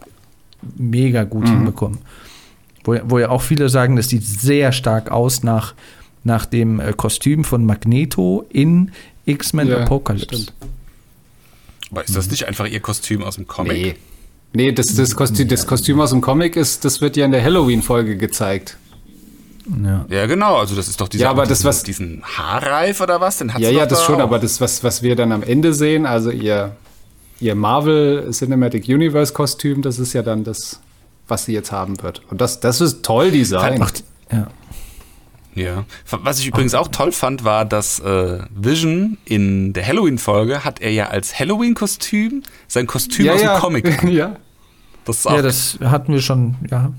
mega 0.77 1.25
gut 1.25 1.49
hinbekommen. 1.49 1.99
Wo, 2.85 2.97
wo 3.05 3.19
ja 3.19 3.31
auch 3.31 3.43
viele 3.43 3.69
sagen, 3.69 3.97
das 3.97 4.09
sieht 4.09 4.25
sehr 4.25 4.71
stark 4.71 5.11
aus 5.11 5.43
nach, 5.43 5.75
nach 6.27 6.45
dem 6.45 6.81
äh, 6.81 6.93
Kostüm 6.97 7.45
von 7.45 7.65
Magneto 7.65 8.45
in 8.51 8.91
X-Men 9.25 9.69
Ja, 9.69 9.79
Apocalypse. 9.79 10.27
stimmt. 10.27 10.53
Aber 11.91 12.05
ist 12.05 12.15
das 12.17 12.31
nicht 12.31 12.47
einfach 12.47 12.67
ihr 12.67 12.81
Kostüm 12.81 13.23
aus 13.23 13.37
dem 13.37 13.47
Comic? 13.47 13.73
Nee. 13.73 13.95
Nee, 14.53 14.73
das, 14.73 14.95
das, 14.95 15.15
Kostüm, 15.15 15.49
das 15.49 15.67
Kostüm 15.67 16.01
aus 16.01 16.11
dem 16.11 16.21
Comic 16.21 16.57
ist, 16.57 16.85
das 16.85 17.01
wird 17.01 17.17
ja 17.17 17.25
in 17.27 17.33
der 17.33 17.43
Halloween-Folge 17.43 18.17
gezeigt. 18.17 18.77
Ja. 19.85 20.07
Ja, 20.09 20.27
genau. 20.27 20.57
Also 20.57 20.75
das 20.77 20.89
ist 20.89 21.01
doch 21.01 21.09
dieser, 21.09 21.25
Ja, 21.25 21.31
aber 21.31 21.43
das, 21.47 21.59
diesen, 21.59 21.69
was- 21.69 21.83
diesen 21.83 22.23
Haarreif 22.25 23.01
oder 23.01 23.21
was? 23.21 23.39
Den 23.39 23.53
hat 23.53 23.61
Ja, 23.61 23.71
ja, 23.71 23.85
das 23.87 24.01
da 24.01 24.05
schon, 24.07 24.15
auch. 24.17 24.21
aber 24.25 24.39
das, 24.39 24.61
was, 24.61 24.83
was 24.85 25.03
wir 25.03 25.15
dann 25.17 25.33
am 25.33 25.43
Ende 25.43 25.75
sehen, 25.75 26.07
also 26.07 26.31
ihr, 26.31 26.75
ihr 27.41 27.55
Marvel 27.55 28.31
Cinematic 28.33 28.89
Universe 28.89 29.33
Kostüm, 29.33 29.83
das 29.83 29.99
ist 29.99 30.13
ja 30.13 30.23
dann 30.23 30.43
das, 30.45 30.81
was 31.29 31.45
sie 31.45 31.53
jetzt 31.53 31.71
haben 31.73 32.01
wird. 32.03 32.23
Und 32.31 32.41
das, 32.41 32.61
das 32.61 32.81
ist 32.81 33.03
toll 33.05 33.31
Design. 33.33 33.81
Ach, 33.83 33.93
ja. 34.33 34.47
Ja. 35.57 35.85
Was 36.11 36.39
ich 36.39 36.47
übrigens 36.47 36.75
auch 36.75 36.89
toll 36.89 37.11
fand, 37.13 37.43
war, 37.45 37.65
dass 37.65 37.99
äh, 37.99 38.39
Vision 38.55 39.19
in 39.25 39.73
der 39.73 39.85
Halloween-Folge 39.87 40.65
hat 40.65 40.81
er 40.81 40.93
ja 40.93 41.09
als 41.09 41.39
Halloween-Kostüm 41.39 42.43
sein 42.69 42.87
Kostüm 42.87 43.27
ja, 43.27 43.33
aus 43.35 43.43
ja. 43.43 43.55
dem 43.57 43.61
Comic. 43.61 44.03
ja. 44.11 44.37
Das 45.05 45.25
ja, 45.25 45.41
das 45.43 45.79
hatten 45.83 46.13
wir 46.13 46.21
schon, 46.21 46.57
ja, 46.71 46.93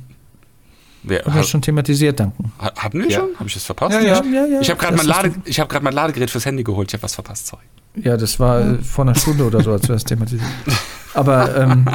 wer, 1.03 1.23
haben 1.25 1.35
wir 1.35 1.43
schon 1.43 1.61
thematisiert, 1.61 2.19
danken. 2.19 2.51
hat- 2.57 2.77
hatten 2.83 2.99
wir 2.99 3.09
Ja. 3.09 3.19
schon? 3.19 3.29
Habe 3.35 3.47
ich 3.47 3.53
das 3.53 3.63
verpasst? 3.65 3.93
Ja, 3.93 4.01
ja. 4.01 4.23
Ja, 4.23 4.45
ja, 4.45 4.61
ich 4.61 4.69
habe 4.69 4.79
gerade 4.79 4.95
mein, 4.97 5.05
Lade, 5.05 5.33
ich 5.45 5.59
hab 5.59 5.81
mein 5.83 5.93
Ladegerät 5.93 6.29
fürs 6.31 6.45
Handy 6.45 6.63
geholt. 6.63 6.89
Ich 6.89 6.93
habe 6.93 7.03
was 7.03 7.15
verpasst, 7.15 7.47
sorry. 7.47 7.63
Ja, 7.95 8.15
das 8.17 8.39
war 8.39 8.59
äh, 8.61 8.77
vor 8.83 9.05
einer 9.05 9.15
Stunde 9.15 9.43
oder 9.45 9.61
so, 9.61 9.71
als 9.71 9.87
wir 9.87 9.93
das 9.95 10.03
thematisiert 10.03 10.49
Aber 11.13 11.55
ähm, 11.57 11.85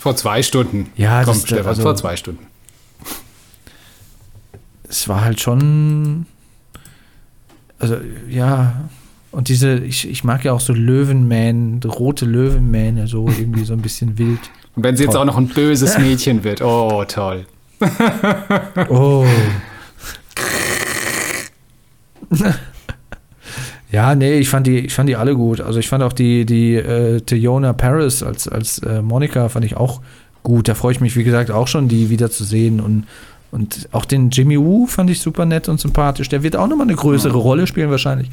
Vor 0.00 0.16
zwei 0.16 0.42
Stunden. 0.42 0.90
Ja, 0.96 1.22
Komm, 1.24 1.34
das- 1.34 1.42
Stefan, 1.46 1.66
also- 1.66 1.82
vor 1.82 1.96
zwei 1.96 2.16
Stunden. 2.16 2.46
Es 4.90 5.08
war 5.08 5.24
halt 5.24 5.40
schon. 5.40 6.26
Also, 7.78 7.96
ja. 8.28 8.88
Und 9.30 9.48
diese, 9.48 9.78
ich, 9.78 10.10
ich 10.10 10.24
mag 10.24 10.44
ja 10.44 10.52
auch 10.52 10.60
so 10.60 10.72
Löwenmähen, 10.72 11.80
rote 11.84 12.24
Löwenmähne, 12.26 13.06
so 13.06 13.28
irgendwie 13.28 13.64
so 13.64 13.72
ein 13.74 13.80
bisschen 13.80 14.18
wild. 14.18 14.40
Und 14.74 14.82
wenn 14.82 14.96
sie 14.96 15.04
jetzt 15.04 15.16
auch 15.16 15.24
noch 15.24 15.38
ein 15.38 15.46
böses 15.46 15.96
Mädchen 16.00 16.42
wird, 16.42 16.62
oh, 16.62 17.04
toll. 17.04 17.46
Oh. 18.88 19.24
ja, 23.92 24.16
nee, 24.16 24.38
ich 24.38 24.48
fand 24.48 24.66
die, 24.66 24.78
ich 24.80 24.92
fand 24.92 25.08
die 25.08 25.14
alle 25.14 25.36
gut. 25.36 25.60
Also 25.60 25.78
ich 25.78 25.88
fand 25.88 26.02
auch 26.02 26.12
die, 26.12 26.44
die 26.44 26.74
äh, 26.74 27.20
Teona 27.20 27.72
Paris 27.72 28.24
als, 28.24 28.48
als 28.48 28.78
äh, 28.80 29.00
Monika 29.00 29.48
fand 29.48 29.64
ich 29.64 29.76
auch 29.76 30.00
gut. 30.42 30.66
Da 30.68 30.74
freue 30.74 30.90
ich 30.92 31.00
mich, 31.00 31.14
wie 31.14 31.24
gesagt, 31.24 31.52
auch 31.52 31.68
schon, 31.68 31.86
die 31.86 32.10
wiederzusehen. 32.10 32.80
Und, 32.80 33.06
und 33.50 33.88
auch 33.92 34.04
den 34.04 34.30
Jimmy 34.30 34.58
Woo 34.58 34.86
fand 34.86 35.10
ich 35.10 35.20
super 35.20 35.44
nett 35.44 35.68
und 35.68 35.80
sympathisch. 35.80 36.28
Der 36.28 36.42
wird 36.42 36.56
auch 36.56 36.68
nochmal 36.68 36.86
eine 36.86 36.96
größere 36.96 37.36
Rolle 37.36 37.66
spielen 37.66 37.90
wahrscheinlich. 37.90 38.30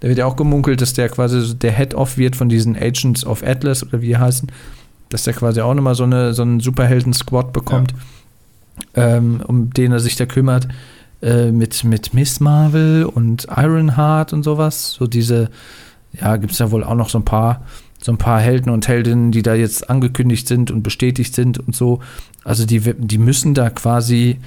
Da 0.00 0.08
wird 0.08 0.18
ja 0.18 0.26
auch 0.26 0.36
gemunkelt, 0.36 0.80
dass 0.80 0.92
der 0.92 1.08
quasi 1.08 1.56
der 1.56 1.72
Head-Off 1.72 2.16
wird 2.16 2.36
von 2.36 2.48
diesen 2.48 2.76
Agents 2.76 3.26
of 3.26 3.42
Atlas 3.42 3.82
oder 3.82 4.00
wie 4.00 4.06
die 4.06 4.16
heißen. 4.16 4.50
Dass 5.08 5.24
der 5.24 5.34
quasi 5.34 5.60
auch 5.60 5.74
nochmal 5.74 5.96
so, 5.96 6.04
eine, 6.04 6.34
so 6.34 6.42
einen 6.42 6.60
Superhelden-Squad 6.60 7.52
bekommt, 7.52 7.94
ähm, 8.94 9.42
um 9.44 9.70
den 9.70 9.90
er 9.90 9.98
sich 9.98 10.14
da 10.14 10.26
kümmert. 10.26 10.68
Äh, 11.22 11.50
mit, 11.50 11.84
mit 11.84 12.14
Miss 12.14 12.40
Marvel 12.40 13.04
und 13.04 13.46
Ironheart 13.54 14.32
und 14.32 14.42
sowas. 14.42 14.92
So 14.92 15.06
diese, 15.06 15.50
ja, 16.18 16.36
gibt 16.36 16.52
es 16.52 16.60
ja 16.60 16.70
wohl 16.70 16.82
auch 16.82 16.94
noch 16.94 17.10
so 17.10 17.18
ein 17.18 17.24
paar, 17.24 17.66
so 18.00 18.12
ein 18.12 18.18
paar 18.18 18.40
Helden 18.40 18.70
und 18.70 18.88
Heldinnen, 18.88 19.30
die 19.30 19.42
da 19.42 19.54
jetzt 19.54 19.90
angekündigt 19.90 20.48
sind 20.48 20.70
und 20.70 20.82
bestätigt 20.82 21.34
sind 21.34 21.58
und 21.58 21.76
so. 21.76 22.00
Also 22.44 22.64
die, 22.64 22.80
die 22.80 23.18
müssen 23.18 23.52
da 23.54 23.68
quasi 23.70 24.38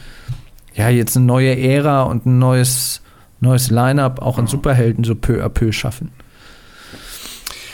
ja 0.73 0.89
jetzt 0.89 1.15
eine 1.15 1.25
neue 1.25 1.57
Ära 1.57 2.03
und 2.03 2.25
ein 2.25 2.39
neues, 2.39 3.01
neues 3.39 3.69
Line-up 3.69 4.21
auch 4.21 4.39
an 4.39 4.47
Superhelden 4.47 5.03
so 5.03 5.15
peu 5.15 5.43
à 5.43 5.49
peu 5.49 5.71
schaffen. 5.71 6.11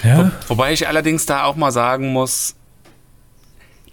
Ja. 0.04 0.32
Wo, 0.48 0.56
wobei 0.56 0.74
ich 0.74 0.88
allerdings 0.88 1.26
da 1.26 1.44
auch 1.44 1.56
mal 1.56 1.72
sagen 1.72 2.12
muss, 2.12 2.56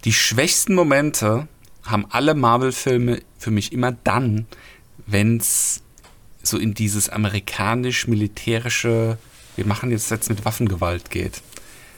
die 0.03 0.13
schwächsten 0.13 0.75
Momente 0.75 1.47
haben 1.83 2.05
alle 2.09 2.33
Marvel-Filme 2.33 3.21
für 3.37 3.51
mich 3.51 3.71
immer 3.71 3.93
dann, 4.03 4.45
wenn 5.05 5.37
es 5.37 5.83
so 6.43 6.57
in 6.57 6.73
dieses 6.73 7.07
amerikanisch-militärische, 7.09 9.17
wir 9.55 9.65
machen 9.65 9.91
jetzt 9.91 10.11
jetzt 10.11 10.29
mit 10.29 10.43
Waffengewalt 10.45 11.11
geht. 11.11 11.41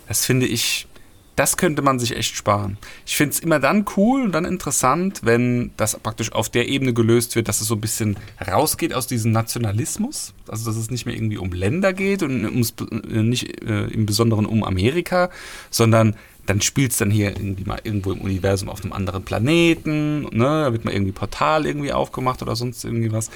Das 0.09 0.25
finde 0.25 0.47
ich, 0.47 0.87
das 1.35 1.55
könnte 1.55 1.83
man 1.83 1.99
sich 1.99 2.17
echt 2.17 2.35
sparen. 2.35 2.79
Ich 3.05 3.15
finde 3.15 3.33
es 3.33 3.39
immer 3.39 3.59
dann 3.59 3.85
cool 3.95 4.23
und 4.23 4.31
dann 4.31 4.43
interessant, 4.43 5.21
wenn 5.23 5.69
das 5.77 5.97
praktisch 5.99 6.31
auf 6.31 6.49
der 6.49 6.67
Ebene 6.67 6.93
gelöst 6.93 7.35
wird, 7.35 7.47
dass 7.47 7.61
es 7.61 7.67
so 7.67 7.75
ein 7.75 7.81
bisschen 7.81 8.17
rausgeht 8.45 8.91
aus 8.91 9.05
diesem 9.05 9.31
Nationalismus. 9.31 10.33
Also, 10.47 10.65
dass 10.65 10.77
es 10.77 10.89
nicht 10.89 11.05
mehr 11.05 11.13
irgendwie 11.13 11.37
um 11.37 11.51
Länder 11.51 11.93
geht 11.93 12.23
und 12.23 12.43
ums, 12.43 12.73
äh, 12.91 13.21
nicht 13.21 13.61
äh, 13.61 13.85
im 13.85 14.07
Besonderen 14.07 14.47
um 14.47 14.63
Amerika, 14.63 15.29
sondern 15.69 16.15
dann 16.47 16.59
spielt 16.59 16.91
es 16.91 16.97
dann 16.97 17.11
hier 17.11 17.29
irgendwie 17.29 17.65
mal 17.65 17.79
irgendwo 17.83 18.11
im 18.11 18.21
Universum 18.21 18.67
auf 18.67 18.81
einem 18.81 18.93
anderen 18.93 19.23
Planeten, 19.23 20.23
ne? 20.23 20.63
da 20.63 20.73
wird 20.73 20.85
mal 20.85 20.93
irgendwie 20.93 21.11
Portal 21.11 21.67
irgendwie 21.67 21.93
aufgemacht 21.93 22.41
oder 22.41 22.55
sonst 22.55 22.83
irgendwie 22.83 23.11
was. 23.11 23.29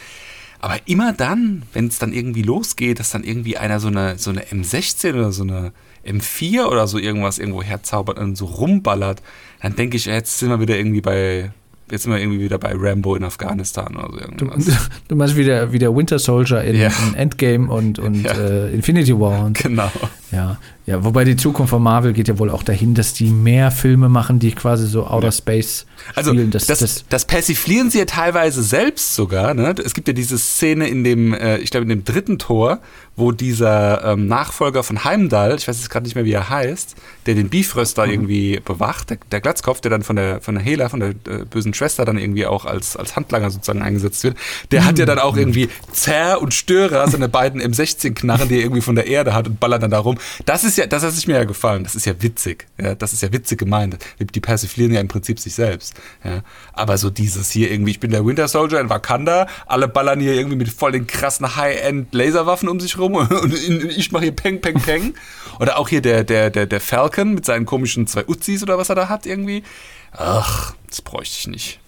Aber 0.59 0.79
immer 0.85 1.13
dann, 1.13 1.63
wenn 1.73 1.87
es 1.87 1.99
dann 1.99 2.13
irgendwie 2.13 2.41
losgeht, 2.41 2.99
dass 2.99 3.11
dann 3.11 3.23
irgendwie 3.23 3.57
einer 3.57 3.79
so 3.79 3.89
eine, 3.89 4.17
so 4.17 4.31
eine 4.31 4.45
M16 4.45 5.13
oder 5.13 5.31
so 5.31 5.43
eine 5.43 5.73
M4 6.05 6.65
oder 6.65 6.87
so 6.87 6.97
irgendwas 6.97 7.39
irgendwo 7.39 7.61
herzaubert 7.63 8.17
und 8.19 8.35
so 8.37 8.45
rumballert, 8.45 9.21
dann 9.61 9.75
denke 9.75 9.97
ich, 9.97 10.05
ja, 10.05 10.13
jetzt 10.13 10.39
sind 10.39 10.49
wir 10.49 10.59
wieder 10.59 10.77
irgendwie 10.77 11.01
bei, 11.01 11.51
jetzt 11.89 12.03
sind 12.03 12.11
wir 12.11 12.19
irgendwie 12.19 12.41
wieder 12.41 12.57
bei 12.57 12.73
Rambo 12.75 13.15
in 13.15 13.23
Afghanistan 13.23 13.95
oder 13.95 14.09
so 14.11 14.17
Du, 14.35 14.45
irgendwas. 14.45 14.89
du 15.07 15.15
meinst 15.15 15.37
wie 15.37 15.43
der, 15.45 15.71
wie 15.71 15.79
der 15.79 15.95
Winter 15.95 16.19
Soldier 16.19 16.61
in, 16.63 16.75
Ja. 16.77 16.91
in 17.07 17.15
Endgame 17.15 17.71
und, 17.71 17.99
und 17.99 18.23
Ja. 18.23 18.31
äh, 18.33 18.73
Infinity 18.73 19.17
War 19.19 19.45
und 19.45 19.57
Genau. 19.63 19.89
Ja, 20.31 20.57
ja, 20.87 21.03
wobei 21.05 21.23
die 21.25 21.35
Zukunft 21.35 21.69
von 21.69 21.81
Marvel 21.83 22.11
geht 22.11 22.27
ja 22.27 22.39
wohl 22.39 22.49
auch 22.49 22.63
dahin, 22.63 22.95
dass 22.95 23.13
die 23.13 23.29
mehr 23.29 23.69
Filme 23.71 24.09
machen, 24.09 24.39
die 24.39 24.51
quasi 24.51 24.87
so 24.87 25.05
Outer 25.05 25.31
Space 25.31 25.85
Also 26.15 26.31
spielen. 26.31 26.49
das, 26.51 26.65
das, 26.65 27.05
das 27.07 27.25
persiflieren 27.25 27.91
sie 27.91 27.99
ja 27.99 28.05
teilweise 28.05 28.63
selbst 28.63 29.13
sogar. 29.15 29.53
Ne? 29.53 29.75
Es 29.85 29.93
gibt 29.93 30.07
ja 30.07 30.13
diese 30.15 30.37
Szene 30.39 30.87
in 30.87 31.03
dem, 31.03 31.33
äh, 31.35 31.57
ich 31.59 31.69
glaube 31.69 31.83
in 31.83 31.89
dem 31.89 32.03
dritten 32.03 32.39
Tor, 32.39 32.79
wo 33.15 33.31
dieser 33.31 34.03
ähm, 34.03 34.27
Nachfolger 34.27 34.83
von 34.83 35.03
Heimdall, 35.03 35.55
ich 35.55 35.67
weiß 35.67 35.77
jetzt 35.77 35.89
gerade 35.89 36.05
nicht 36.05 36.15
mehr, 36.15 36.25
wie 36.25 36.33
er 36.33 36.49
heißt, 36.49 36.95
der 37.27 37.35
den 37.35 37.49
Bifröster 37.49 38.05
irgendwie 38.05 38.59
bewacht, 38.59 39.11
der, 39.11 39.17
der 39.31 39.41
Glatzkopf, 39.41 39.81
der 39.81 39.91
dann 39.91 40.03
von 40.03 40.15
der 40.15 40.41
von 40.41 40.55
der 40.55 40.63
Hela, 40.63 40.89
von 40.89 40.99
der 40.99 41.09
äh, 41.09 41.45
bösen 41.49 41.73
Schwester 41.73 42.05
dann 42.05 42.17
irgendwie 42.17 42.47
auch 42.47 42.65
als, 42.65 42.97
als 42.97 43.15
Handlanger 43.15 43.51
sozusagen 43.51 43.83
eingesetzt 43.83 44.23
wird, 44.23 44.35
der 44.71 44.85
hat 44.85 44.97
ja 44.97 45.05
dann 45.05 45.19
auch 45.19 45.37
irgendwie 45.37 45.69
Zerr 45.91 46.41
und 46.41 46.53
Störer, 46.53 47.07
seine 47.07 47.29
beiden 47.29 47.61
M16-Knarren, 47.61 48.49
die 48.49 48.55
er 48.55 48.61
irgendwie 48.61 48.81
von 48.81 48.95
der 48.95 49.05
Erde 49.05 49.33
hat 49.33 49.47
und 49.47 49.59
ballert 49.59 49.83
dann 49.83 49.91
da 49.91 49.99
rum. 49.99 50.17
Das 50.45 50.63
ist 50.63 50.77
ja, 50.77 50.87
das 50.87 51.03
hat 51.03 51.11
sich 51.11 51.27
mir 51.27 51.35
ja 51.35 51.43
gefallen. 51.43 51.83
Das 51.83 51.95
ist 51.95 52.05
ja 52.05 52.13
witzig. 52.19 52.67
Ja, 52.81 52.95
das 52.95 53.13
ist 53.13 53.21
ja 53.21 53.31
witzig 53.31 53.59
gemeint. 53.59 53.97
Die, 54.19 54.25
die 54.25 54.39
persiflieren 54.39 54.91
ja 54.91 55.01
im 55.01 55.07
Prinzip 55.07 55.39
sich 55.39 55.53
selbst. 55.53 55.93
Ja. 56.23 56.41
Aber 56.73 56.97
so 56.97 57.09
dieses 57.09 57.51
hier 57.51 57.71
irgendwie, 57.71 57.91
ich 57.91 57.99
bin 57.99 58.11
der 58.11 58.25
Winter 58.25 58.47
Soldier 58.47 58.79
in 58.79 58.89
Wakanda, 58.89 59.47
alle 59.67 59.87
ballern 59.87 60.19
hier 60.19 60.33
irgendwie 60.33 60.57
mit 60.57 60.69
voll 60.69 60.91
den 60.91 61.05
krassen 61.05 61.55
High-End-Laserwaffen 61.55 62.69
um 62.69 62.79
sich 62.79 62.97
rum 62.97 63.02
und 63.05 63.53
ich 63.53 64.11
mache 64.11 64.23
hier 64.23 64.31
Peng, 64.31 64.61
Peng, 64.61 64.79
Peng. 64.79 65.13
Oder 65.59 65.77
auch 65.77 65.89
hier 65.89 66.01
der, 66.01 66.23
der, 66.23 66.49
der, 66.49 66.65
der 66.65 66.81
Falcon 66.81 67.33
mit 67.33 67.45
seinen 67.45 67.65
komischen 67.65 68.07
zwei 68.07 68.25
Uzis 68.27 68.63
oder 68.63 68.77
was 68.77 68.89
er 68.89 68.95
da 68.95 69.09
hat 69.09 69.25
irgendwie. 69.25 69.63
Ach, 70.11 70.73
das 70.87 71.01
bräuchte 71.01 71.35
ich 71.39 71.47
nicht. 71.47 71.79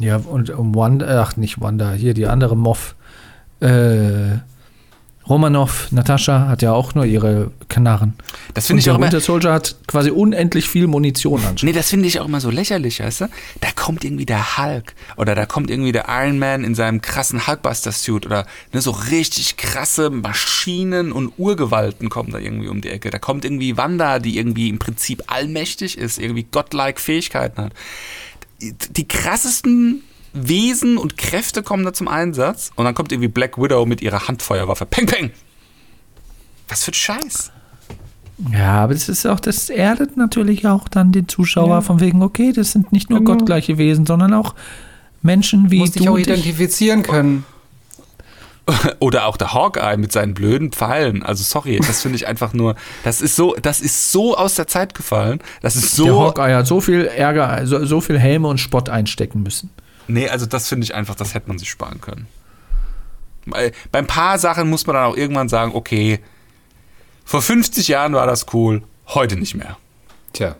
Ja, 0.00 0.16
und 0.16 0.50
Wanda, 0.56 1.22
ach 1.22 1.36
nicht 1.36 1.60
Wanda, 1.60 1.92
hier 1.92 2.14
die 2.14 2.26
andere 2.26 2.56
Moff. 2.56 2.94
Äh, 3.60 4.38
Romanov, 5.28 5.88
Natascha 5.92 6.48
hat 6.48 6.62
ja 6.62 6.72
auch 6.72 6.94
nur 6.94 7.04
ihre 7.04 7.52
Knarren. 7.68 8.14
Das 8.54 8.66
finde 8.66 8.80
ich 8.80 8.84
der 8.84 8.94
auch 8.94 8.98
immer. 8.98 9.06
Winter 9.06 9.20
Soldier 9.20 9.52
hat 9.52 9.76
quasi 9.86 10.10
unendlich 10.10 10.68
viel 10.68 10.86
Munition 10.88 11.38
anscheinend. 11.38 11.62
Nee, 11.62 11.72
das 11.72 11.90
finde 11.90 12.08
ich 12.08 12.18
auch 12.18 12.26
immer 12.26 12.40
so 12.40 12.50
lächerlich, 12.50 13.00
weißt 13.00 13.22
du? 13.22 13.28
Da 13.60 13.68
kommt 13.74 14.04
irgendwie 14.04 14.26
der 14.26 14.58
Hulk 14.58 14.94
oder 15.16 15.34
da 15.34 15.46
kommt 15.46 15.70
irgendwie 15.70 15.92
der 15.92 16.06
Iron 16.08 16.38
Man 16.38 16.64
in 16.64 16.74
seinem 16.74 17.00
krassen 17.00 17.46
Hulkbuster-Suit 17.46 18.26
oder 18.26 18.46
ne, 18.72 18.80
so 18.80 18.90
richtig 18.90 19.56
krasse 19.56 20.10
Maschinen 20.10 21.12
und 21.12 21.32
Urgewalten 21.38 22.08
kommen 22.08 22.32
da 22.32 22.38
irgendwie 22.38 22.68
um 22.68 22.80
die 22.80 22.90
Ecke. 22.90 23.10
Da 23.10 23.18
kommt 23.18 23.44
irgendwie 23.44 23.76
Wanda, 23.76 24.18
die 24.18 24.38
irgendwie 24.38 24.68
im 24.68 24.78
Prinzip 24.78 25.22
allmächtig 25.28 25.98
ist, 25.98 26.18
irgendwie 26.18 26.46
godlike 26.50 27.00
Fähigkeiten 27.00 27.62
hat. 27.62 27.72
Die 28.60 29.08
krassesten 29.08 30.02
Wesen 30.32 30.96
und 30.98 31.16
Kräfte 31.18 31.62
kommen 31.62 31.84
da 31.84 31.92
zum 31.92 32.08
Einsatz 32.08 32.70
und 32.76 32.84
dann 32.84 32.94
kommt 32.94 33.12
irgendwie 33.12 33.28
Black 33.28 33.58
Widow 33.58 33.84
mit 33.86 34.00
ihrer 34.00 34.28
Handfeuerwaffe. 34.28 34.86
Peng, 34.86 35.06
peng! 35.06 35.30
Was 36.68 36.84
für 36.84 36.90
ein 36.90 36.94
Scheiß. 36.94 37.52
Ja, 38.50 38.82
aber 38.84 38.94
das 38.94 39.08
ist 39.08 39.26
auch, 39.26 39.38
das 39.40 39.68
erdet 39.68 40.16
natürlich 40.16 40.66
auch 40.66 40.88
dann 40.88 41.12
den 41.12 41.28
Zuschauer 41.28 41.82
von 41.82 42.00
wegen, 42.00 42.22
okay, 42.22 42.52
das 42.52 42.72
sind 42.72 42.90
nicht 42.92 43.10
nur 43.10 43.20
Genau. 43.20 43.32
gottgleiche 43.34 43.78
Wesen, 43.78 44.06
sondern 44.06 44.32
auch 44.34 44.54
Menschen 45.20 45.70
wie 45.70 45.80
dich 45.84 45.92
du 46.02 46.08
auch 46.10 46.14
und 46.14 46.20
ich. 46.20 46.28
identifizieren 46.28 47.02
können. 47.02 47.44
Oder 49.00 49.26
auch 49.26 49.36
der 49.36 49.52
Hawkeye 49.52 49.96
mit 49.96 50.12
seinen 50.12 50.34
blöden 50.34 50.72
Pfeilen. 50.72 51.22
Also 51.22 51.42
sorry, 51.44 51.78
das 51.84 52.00
finde 52.02 52.16
ich 52.16 52.26
einfach 52.26 52.52
nur, 52.52 52.74
das 53.04 53.20
ist 53.20 53.36
so, 53.36 53.54
das 53.60 53.80
ist 53.80 54.12
so 54.12 54.36
aus 54.36 54.54
der 54.54 54.66
Zeit 54.66 54.94
gefallen. 54.94 55.40
Das 55.60 55.76
ist 55.76 55.98
Der 55.98 56.06
so. 56.06 56.20
Hawkeye 56.24 56.54
hat 56.54 56.66
so 56.66 56.80
viel 56.80 57.04
Ärger, 57.04 57.66
so, 57.66 57.84
so 57.84 58.00
viel 58.00 58.18
Helme 58.18 58.48
und 58.48 58.58
Spott 58.58 58.88
einstecken 58.88 59.42
müssen. 59.42 59.70
Nee, 60.12 60.28
also 60.28 60.44
das 60.44 60.68
finde 60.68 60.84
ich 60.84 60.94
einfach, 60.94 61.14
das 61.14 61.32
hätte 61.32 61.48
man 61.48 61.58
sich 61.58 61.70
sparen 61.70 62.00
können. 62.02 62.26
Bei, 63.46 63.72
bei 63.90 63.98
ein 63.98 64.06
paar 64.06 64.38
Sachen 64.38 64.68
muss 64.68 64.86
man 64.86 64.94
dann 64.94 65.06
auch 65.06 65.16
irgendwann 65.16 65.48
sagen, 65.48 65.72
okay, 65.74 66.20
vor 67.24 67.40
50 67.40 67.88
Jahren 67.88 68.12
war 68.12 68.26
das 68.26 68.46
cool, 68.52 68.82
heute 69.08 69.36
nicht 69.36 69.54
mehr. 69.54 69.78
Tja, 70.34 70.56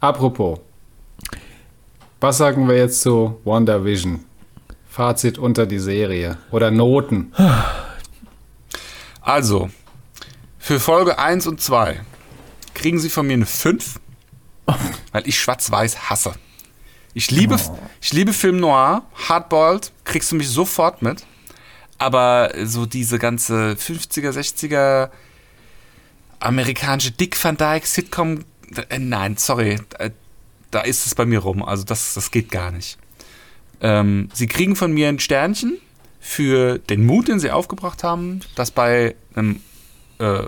apropos. 0.00 0.58
Was 2.20 2.38
sagen 2.38 2.68
wir 2.68 2.76
jetzt 2.76 3.00
zu 3.00 3.40
WandaVision? 3.44 4.24
Fazit 4.88 5.38
unter 5.38 5.66
die 5.66 5.78
Serie 5.78 6.36
oder 6.50 6.72
Noten. 6.72 7.32
Also, 9.20 9.70
für 10.58 10.80
Folge 10.80 11.18
1 11.18 11.46
und 11.46 11.60
2 11.60 12.00
kriegen 12.74 12.98
Sie 12.98 13.08
von 13.08 13.26
mir 13.26 13.34
eine 13.34 13.46
5, 13.46 14.00
weil 15.12 15.28
ich 15.28 15.38
Schwarz-Weiß 15.38 16.10
hasse. 16.10 16.34
Ich 17.12 17.30
liebe, 17.30 17.56
ich 18.00 18.12
liebe 18.12 18.32
Film 18.32 18.58
Noir, 18.58 19.02
Hardboiled, 19.28 19.92
kriegst 20.04 20.30
du 20.30 20.36
mich 20.36 20.48
sofort 20.48 21.02
mit. 21.02 21.24
Aber 21.98 22.52
so 22.64 22.86
diese 22.86 23.18
ganze 23.18 23.72
50er, 23.72 24.30
60er 24.30 25.10
amerikanische 26.38 27.10
Dick 27.10 27.42
Van 27.42 27.56
Dyke 27.56 27.86
Sitcom, 27.86 28.44
äh, 28.88 28.98
nein, 28.98 29.36
sorry, 29.36 29.78
äh, 29.98 30.10
da 30.70 30.80
ist 30.80 31.06
es 31.06 31.14
bei 31.14 31.26
mir 31.26 31.40
rum. 31.40 31.62
Also 31.62 31.84
das, 31.84 32.14
das 32.14 32.30
geht 32.30 32.50
gar 32.50 32.70
nicht. 32.70 32.96
Ähm, 33.80 34.28
sie 34.32 34.46
kriegen 34.46 34.76
von 34.76 34.92
mir 34.92 35.08
ein 35.08 35.18
Sternchen 35.18 35.78
für 36.20 36.78
den 36.78 37.04
Mut, 37.04 37.28
den 37.28 37.40
sie 37.40 37.50
aufgebracht 37.50 38.04
haben, 38.04 38.40
das 38.54 38.70
bei 38.70 39.14
einem, 39.34 39.60
äh, 40.18 40.44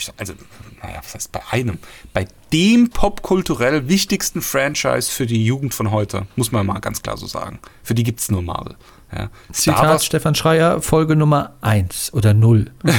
ich, 0.00 0.12
also, 0.16 0.34
naja, 0.82 0.98
was 1.02 1.14
heißt 1.14 1.32
bei 1.32 1.40
einem, 1.50 1.78
bei 2.12 2.26
dem 2.52 2.90
popkulturell 2.90 3.88
wichtigsten 3.88 4.42
Franchise 4.42 5.10
für 5.10 5.26
die 5.26 5.44
Jugend 5.44 5.74
von 5.74 5.90
heute, 5.90 6.26
muss 6.36 6.52
man 6.52 6.66
mal 6.66 6.80
ganz 6.80 7.02
klar 7.02 7.16
so 7.16 7.26
sagen. 7.26 7.58
Für 7.82 7.94
die 7.94 8.02
gibt 8.02 8.20
es 8.20 8.30
nur 8.30 8.42
Marvel. 8.42 8.76
Ja. 9.12 9.30
Zitat 9.52 10.02
Stefan 10.02 10.34
Schreier, 10.34 10.80
Folge 10.82 11.16
Nummer 11.16 11.54
1 11.60 12.12
oder 12.14 12.34
0. 12.34 12.70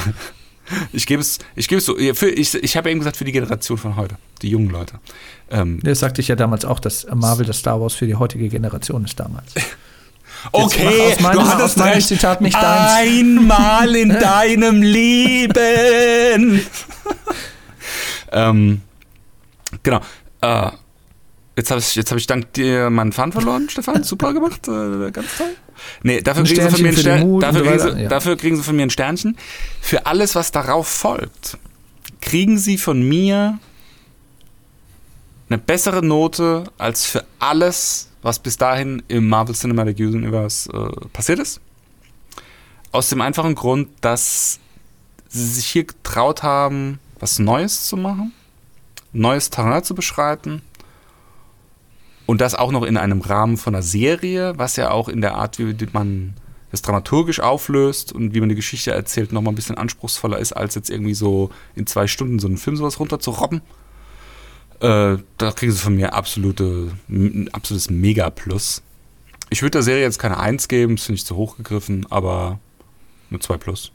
ich 0.94 1.06
gebe 1.06 1.22
es, 1.22 1.40
ich 1.56 1.68
gebe 1.68 1.80
es 1.80 1.86
so, 1.86 1.96
für, 1.96 2.30
ich, 2.30 2.54
ich 2.56 2.78
habe 2.78 2.90
eben 2.90 3.00
gesagt, 3.00 3.18
für 3.18 3.26
die 3.26 3.32
Generation 3.32 3.78
von 3.78 3.96
heute, 3.96 4.16
die 4.42 4.50
jungen 4.50 4.70
Leute. 4.70 5.00
Ähm, 5.50 5.80
das 5.84 6.00
sagte 6.00 6.22
ich 6.22 6.28
ja 6.28 6.36
damals 6.36 6.66
auch, 6.66 6.80
dass 6.80 7.08
Marvel 7.14 7.46
das 7.46 7.60
Star 7.60 7.80
Wars 7.82 7.94
für 7.94 8.08
die 8.08 8.16
heutige 8.16 8.50
Generation 8.50 9.06
ist 9.06 9.20
damals. 9.20 9.54
Okay, 10.52 11.16
meinem, 11.20 11.40
du 11.40 11.48
hattest 11.48 11.80
recht. 11.80 12.08
Zitat 12.08 12.42
nicht 12.42 12.56
deins. 12.56 12.92
Einmal 12.94 13.96
in 13.96 14.10
deinem 14.20 14.82
Leben. 14.82 16.62
ähm, 18.32 18.82
genau. 19.84 20.02
Äh, 20.42 20.72
jetzt 21.56 21.72
habe 21.72 21.80
ich, 21.80 21.98
hab 21.98 22.18
ich 22.18 22.28
dank 22.28 22.54
dir 22.54 22.90
meinen 22.90 23.12
Fun 23.12 23.32
verloren, 23.32 23.70
Stefan. 23.70 24.04
Super 24.04 24.34
gemacht. 24.34 24.68
Äh, 24.68 25.12
ganz 25.12 25.38
toll. 25.38 25.56
Nee, 26.04 26.22
dafür 26.22 26.44
kriegen, 26.44 26.62
sie 26.62 26.70
von 26.70 26.82
mir 26.82 26.90
ein 26.90 26.98
Stern, 26.98 27.40
dafür, 27.40 27.64
kriegen 27.64 27.80
sie, 27.80 28.02
ja. 28.04 28.10
dafür 28.10 28.38
kriegen 28.38 28.56
sie 28.56 28.64
von 28.64 28.76
mir 28.76 28.84
ein 28.84 28.90
Sternchen. 28.90 29.38
Für 29.82 30.06
alles, 30.06 30.36
was 30.36 30.52
darauf 30.52 30.88
folgt, 30.88 31.58
kriegen 32.22 32.58
sie 32.58 32.78
von 32.78 33.02
mir 33.02 33.60
eine 35.50 35.58
bessere 35.58 36.06
Note 36.06 36.66
als 36.78 37.06
für 37.06 37.26
alles, 37.40 38.11
was 38.22 38.40
bis 38.40 38.58
dahin 38.58 39.04
im 39.08 39.28
Marvel 39.28 39.56
Cinematic 39.56 40.00
Universe 40.00 40.72
äh, 40.72 41.08
passiert 41.10 41.40
ist. 41.40 41.62
Aus 42.92 43.10
dem 43.10 43.22
einfachen 43.22 43.56
Grund, 43.56 43.90
dass 44.02 44.60
sie 45.30 45.46
sich 45.46 45.68
hier 45.68 45.86
getraut 45.86 46.44
haben, 46.44 47.00
was 47.20 47.40
Neues 47.40 47.88
zu 47.88 47.98
machen, 47.98 48.34
neues 49.14 49.50
Terrain 49.50 49.84
zu 49.84 49.96
beschreiten 49.96 50.62
und 52.26 52.42
das 52.42 52.56
auch 52.56 52.72
noch 52.72 52.84
in 52.84 52.98
einem 52.98 53.22
Rahmen 53.22 53.58
von 53.58 53.76
einer 53.76 53.84
Serie, 53.84 54.54
was 54.58 54.76
ja 54.76 54.92
auch 54.92 55.08
in 55.08 55.22
der 55.22 55.36
Art, 55.36 55.60
wie 55.60 55.76
man 55.94 56.34
das 56.72 56.82
dramaturgisch 56.82 57.42
auflöst 57.42 58.14
und 58.14 58.34
wie 58.34 58.40
man 58.40 58.50
die 58.50 58.56
Geschichte 58.56 58.92
erzählt, 58.92 59.34
nochmal 59.34 59.52
ein 59.52 59.56
bisschen 59.56 59.78
anspruchsvoller 59.78 60.40
ist, 60.40 60.54
als 60.54 60.76
jetzt 60.76 60.90
irgendwie 60.90 61.14
so 61.14 61.50
in 61.76 61.86
zwei 61.86 62.08
Stunden 62.08 62.40
so 62.40 62.48
einen 62.48 62.58
Film 62.58 62.78
sowas 62.78 63.00
runterzurobben. 63.00 63.62
Äh, 64.82 65.18
da 65.38 65.52
kriegen 65.52 65.72
sie 65.72 65.78
von 65.78 65.96
mir 65.96 66.14
absolute, 66.14 66.92
ein 67.08 67.50
absolutes 67.54 67.92
Mega-Plus. 67.92 68.82
Ich 69.52 69.62
würde 69.62 69.74
der 69.74 69.84
Serie 69.84 70.02
jetzt 70.02 70.18
keine 70.18 70.40
1 70.40 70.68
geben, 70.68 70.96
das 70.96 71.06
finde 71.06 71.18
ich 71.18 71.26
zu 71.26 71.36
hoch 71.36 71.58
gegriffen, 71.58 72.08
aber 72.10 72.60
eine 73.30 73.40
2 73.40 73.58
Plus. 73.58 73.92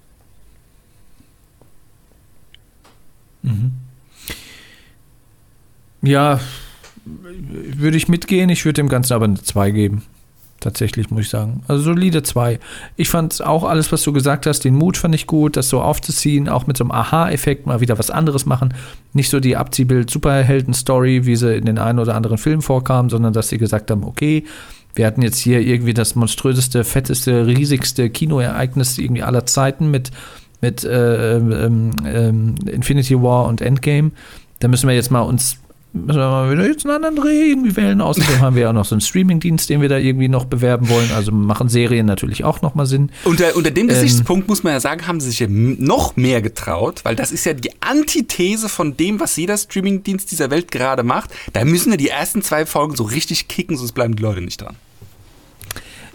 Mhm. 3.42 3.72
Ja, 6.02 6.40
würde 7.04 7.96
ich 7.96 8.08
mitgehen. 8.08 8.48
Ich 8.48 8.64
würde 8.64 8.80
dem 8.80 8.88
Ganzen 8.88 9.12
aber 9.12 9.24
eine 9.24 9.42
2 9.42 9.70
geben. 9.72 10.02
Tatsächlich, 10.66 11.12
muss 11.12 11.20
ich 11.20 11.28
sagen. 11.28 11.62
Also 11.68 11.84
solide 11.84 12.24
2. 12.24 12.58
Ich 12.96 13.08
fand 13.08 13.40
auch 13.40 13.62
alles, 13.62 13.92
was 13.92 14.02
du 14.02 14.12
gesagt 14.12 14.46
hast, 14.46 14.64
den 14.64 14.74
Mut 14.74 14.96
fand 14.96 15.14
ich 15.14 15.28
gut, 15.28 15.56
das 15.56 15.68
so 15.68 15.80
aufzuziehen, 15.80 16.48
auch 16.48 16.66
mit 16.66 16.76
so 16.76 16.82
einem 16.82 16.90
Aha-Effekt 16.90 17.66
mal 17.66 17.80
wieder 17.80 18.00
was 18.00 18.10
anderes 18.10 18.46
machen. 18.46 18.74
Nicht 19.12 19.30
so 19.30 19.38
die 19.38 19.56
Abziehbild-Superhelden-Story, 19.56 21.24
wie 21.24 21.36
sie 21.36 21.54
in 21.54 21.66
den 21.66 21.78
einen 21.78 22.00
oder 22.00 22.16
anderen 22.16 22.36
Filmen 22.36 22.62
vorkam, 22.62 23.10
sondern 23.10 23.32
dass 23.32 23.48
sie 23.48 23.58
gesagt 23.58 23.92
haben, 23.92 24.02
okay, 24.02 24.42
wir 24.96 25.06
hatten 25.06 25.22
jetzt 25.22 25.38
hier 25.38 25.60
irgendwie 25.60 25.94
das 25.94 26.16
monströseste, 26.16 26.82
fetteste, 26.82 27.46
riesigste 27.46 28.10
Kinoereignis 28.10 28.98
irgendwie 28.98 29.22
aller 29.22 29.46
Zeiten 29.46 29.88
mit, 29.92 30.10
mit 30.60 30.82
äh, 30.82 31.36
ähm, 31.36 31.92
ähm, 32.04 32.56
Infinity 32.66 33.22
War 33.22 33.46
und 33.46 33.60
Endgame. 33.60 34.10
Da 34.58 34.66
müssen 34.66 34.88
wir 34.88 34.96
jetzt 34.96 35.12
mal 35.12 35.20
uns 35.20 35.60
müssen 35.92 36.18
wir 36.18 36.28
mal 36.28 36.50
wieder 36.50 36.66
jetzt 36.66 36.84
einen 36.84 36.96
anderen 36.96 37.16
Dreh 37.16 37.50
irgendwie 37.50 37.74
wählen. 37.76 38.00
Außerdem 38.00 38.40
haben 38.40 38.54
wir 38.56 38.62
ja 38.62 38.68
auch 38.70 38.74
noch 38.74 38.84
so 38.84 38.94
einen 38.94 39.00
Streaming-Dienst, 39.00 39.68
den 39.68 39.80
wir 39.80 39.88
da 39.88 39.96
irgendwie 39.96 40.28
noch 40.28 40.44
bewerben 40.44 40.88
wollen. 40.88 41.10
Also 41.12 41.32
machen 41.32 41.68
Serien 41.68 42.06
natürlich 42.06 42.44
auch 42.44 42.62
nochmal 42.62 42.86
Sinn. 42.86 43.10
Unter, 43.24 43.56
unter 43.56 43.70
dem 43.70 43.88
Gesichtspunkt 43.88 44.44
ähm, 44.44 44.48
muss 44.48 44.62
man 44.62 44.72
ja 44.72 44.80
sagen, 44.80 45.06
haben 45.06 45.20
sie 45.20 45.30
sich 45.30 45.40
ja 45.40 45.46
noch 45.48 46.16
mehr 46.16 46.42
getraut, 46.42 47.00
weil 47.04 47.16
das 47.16 47.32
ist 47.32 47.46
ja 47.46 47.54
die 47.54 47.70
Antithese 47.80 48.68
von 48.68 48.96
dem, 48.96 49.20
was 49.20 49.36
jeder 49.36 49.56
Streaming-Dienst 49.56 50.30
dieser 50.30 50.50
Welt 50.50 50.70
gerade 50.70 51.02
macht. 51.02 51.30
Da 51.52 51.64
müssen 51.64 51.90
ja 51.90 51.96
die 51.96 52.08
ersten 52.08 52.42
zwei 52.42 52.66
Folgen 52.66 52.96
so 52.96 53.04
richtig 53.04 53.48
kicken, 53.48 53.76
sonst 53.76 53.92
bleiben 53.92 54.16
die 54.16 54.22
Leute 54.22 54.42
nicht 54.42 54.60
dran. 54.60 54.76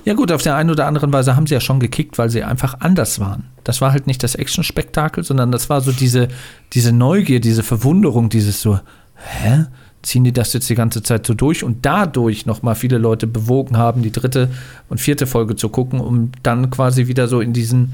Ja 0.03 0.16
gut, 0.16 0.32
auf 0.32 0.41
der 0.41 0.56
einen 0.56 0.72
oder 0.72 0.88
anderen 0.88 1.14
Weise 1.14 1.35
haben 1.35 1.45
sie 1.45 1.53
ja 1.53 1.61
schon 1.61 1.80
gekickt, 1.80 2.17
weil 2.17 2.30
sie 2.30 2.43
einfach 2.43 2.80
anders 2.80 3.19
waren. 3.19 3.50
Das 3.64 3.82
war 3.82 3.91
halt 3.91 4.08
nicht 4.08 4.24
das 4.24 4.33
Action-Spektakel, 4.33 5.24
sondern 5.24 5.51
das 5.51 5.69
war 5.69 5.82
so 5.82 5.91
diese, 5.91 6.27
diese 6.74 6.91
Neugier, 6.91 7.40
diese 7.40 7.61
Verwunderung, 7.61 8.30
dieses 8.30 8.61
so, 8.61 8.80
hä? 9.24 9.66
Ziehen 10.03 10.24
die 10.24 10.33
das 10.33 10.53
jetzt 10.53 10.69
die 10.69 10.75
ganze 10.75 11.03
Zeit 11.03 11.27
so 11.27 11.33
durch 11.35 11.64
und 11.64 11.85
dadurch 11.85 12.48
nochmal 12.48 12.74
viele 12.75 12.98
Leute 12.98 13.27
bewogen 13.27 13.77
haben, 13.77 14.01
die 14.01 14.11
dritte 14.11 14.50
und 14.90 15.00
vierte 15.00 15.27
Folge 15.27 15.56
zu 15.56 15.69
gucken, 15.69 16.00
um 16.00 16.32
dann 16.41 16.72
quasi 16.72 17.08
wieder 17.08 17.27
so 17.27 17.40
in 17.40 17.53
diesen, 17.53 17.93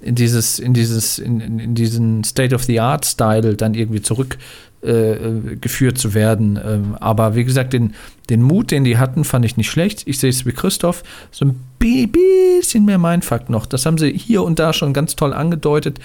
in 0.00 0.14
dieses, 0.14 0.60
in 0.60 0.74
dieses, 0.74 1.18
in, 1.18 1.40
in 1.40 1.74
diesen 1.74 2.22
State-of-the-Art-Style 2.22 3.56
dann 3.56 3.74
irgendwie 3.74 4.02
zurückgeführt 4.02 5.96
äh, 5.96 5.98
zu 5.98 6.14
werden. 6.14 6.60
Ähm, 6.64 6.94
aber 7.00 7.34
wie 7.34 7.44
gesagt, 7.44 7.72
den, 7.72 7.94
den 8.30 8.42
Mut, 8.42 8.70
den 8.70 8.84
die 8.84 8.98
hatten, 8.98 9.24
fand 9.24 9.44
ich 9.44 9.56
nicht 9.56 9.70
schlecht. 9.70 10.02
Ich 10.06 10.20
sehe 10.20 10.30
es 10.30 10.46
wie 10.46 10.52
Christoph, 10.52 11.02
so 11.32 11.44
ein 11.44 11.60
bisschen 11.80 12.84
mehr 12.84 12.98
Mindfuck 12.98 13.50
noch. 13.50 13.66
Das 13.66 13.84
haben 13.84 13.98
sie 13.98 14.12
hier 14.12 14.44
und 14.44 14.60
da 14.60 14.72
schon 14.72 14.92
ganz 14.92 15.16
toll 15.16 15.32
angedeutet. 15.32 15.98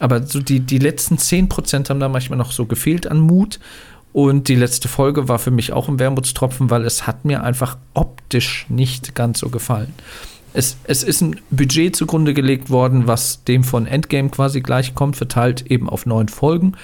Aber 0.00 0.26
so 0.26 0.40
die, 0.40 0.60
die 0.60 0.78
letzten 0.78 1.16
10% 1.16 1.88
haben 1.88 2.00
da 2.00 2.08
manchmal 2.08 2.38
noch 2.38 2.52
so 2.52 2.66
gefehlt 2.66 3.06
an 3.06 3.20
Mut. 3.20 3.60
Und 4.14 4.46
die 4.46 4.54
letzte 4.54 4.86
Folge 4.86 5.26
war 5.26 5.40
für 5.40 5.50
mich 5.50 5.72
auch 5.72 5.88
ein 5.88 5.98
Wermutstropfen, 5.98 6.70
weil 6.70 6.84
es 6.84 7.04
hat 7.04 7.24
mir 7.24 7.42
einfach 7.42 7.76
optisch 7.94 8.64
nicht 8.68 9.16
ganz 9.16 9.40
so 9.40 9.48
gefallen. 9.48 9.92
Es, 10.52 10.76
es 10.84 11.02
ist 11.02 11.20
ein 11.20 11.40
Budget 11.50 11.96
zugrunde 11.96 12.32
gelegt 12.32 12.70
worden, 12.70 13.08
was 13.08 13.42
dem 13.42 13.64
von 13.64 13.88
Endgame 13.88 14.28
quasi 14.28 14.60
gleichkommt, 14.60 15.16
verteilt 15.16 15.66
eben 15.68 15.90
auf 15.90 16.06
neun 16.06 16.28
Folgen. 16.28 16.74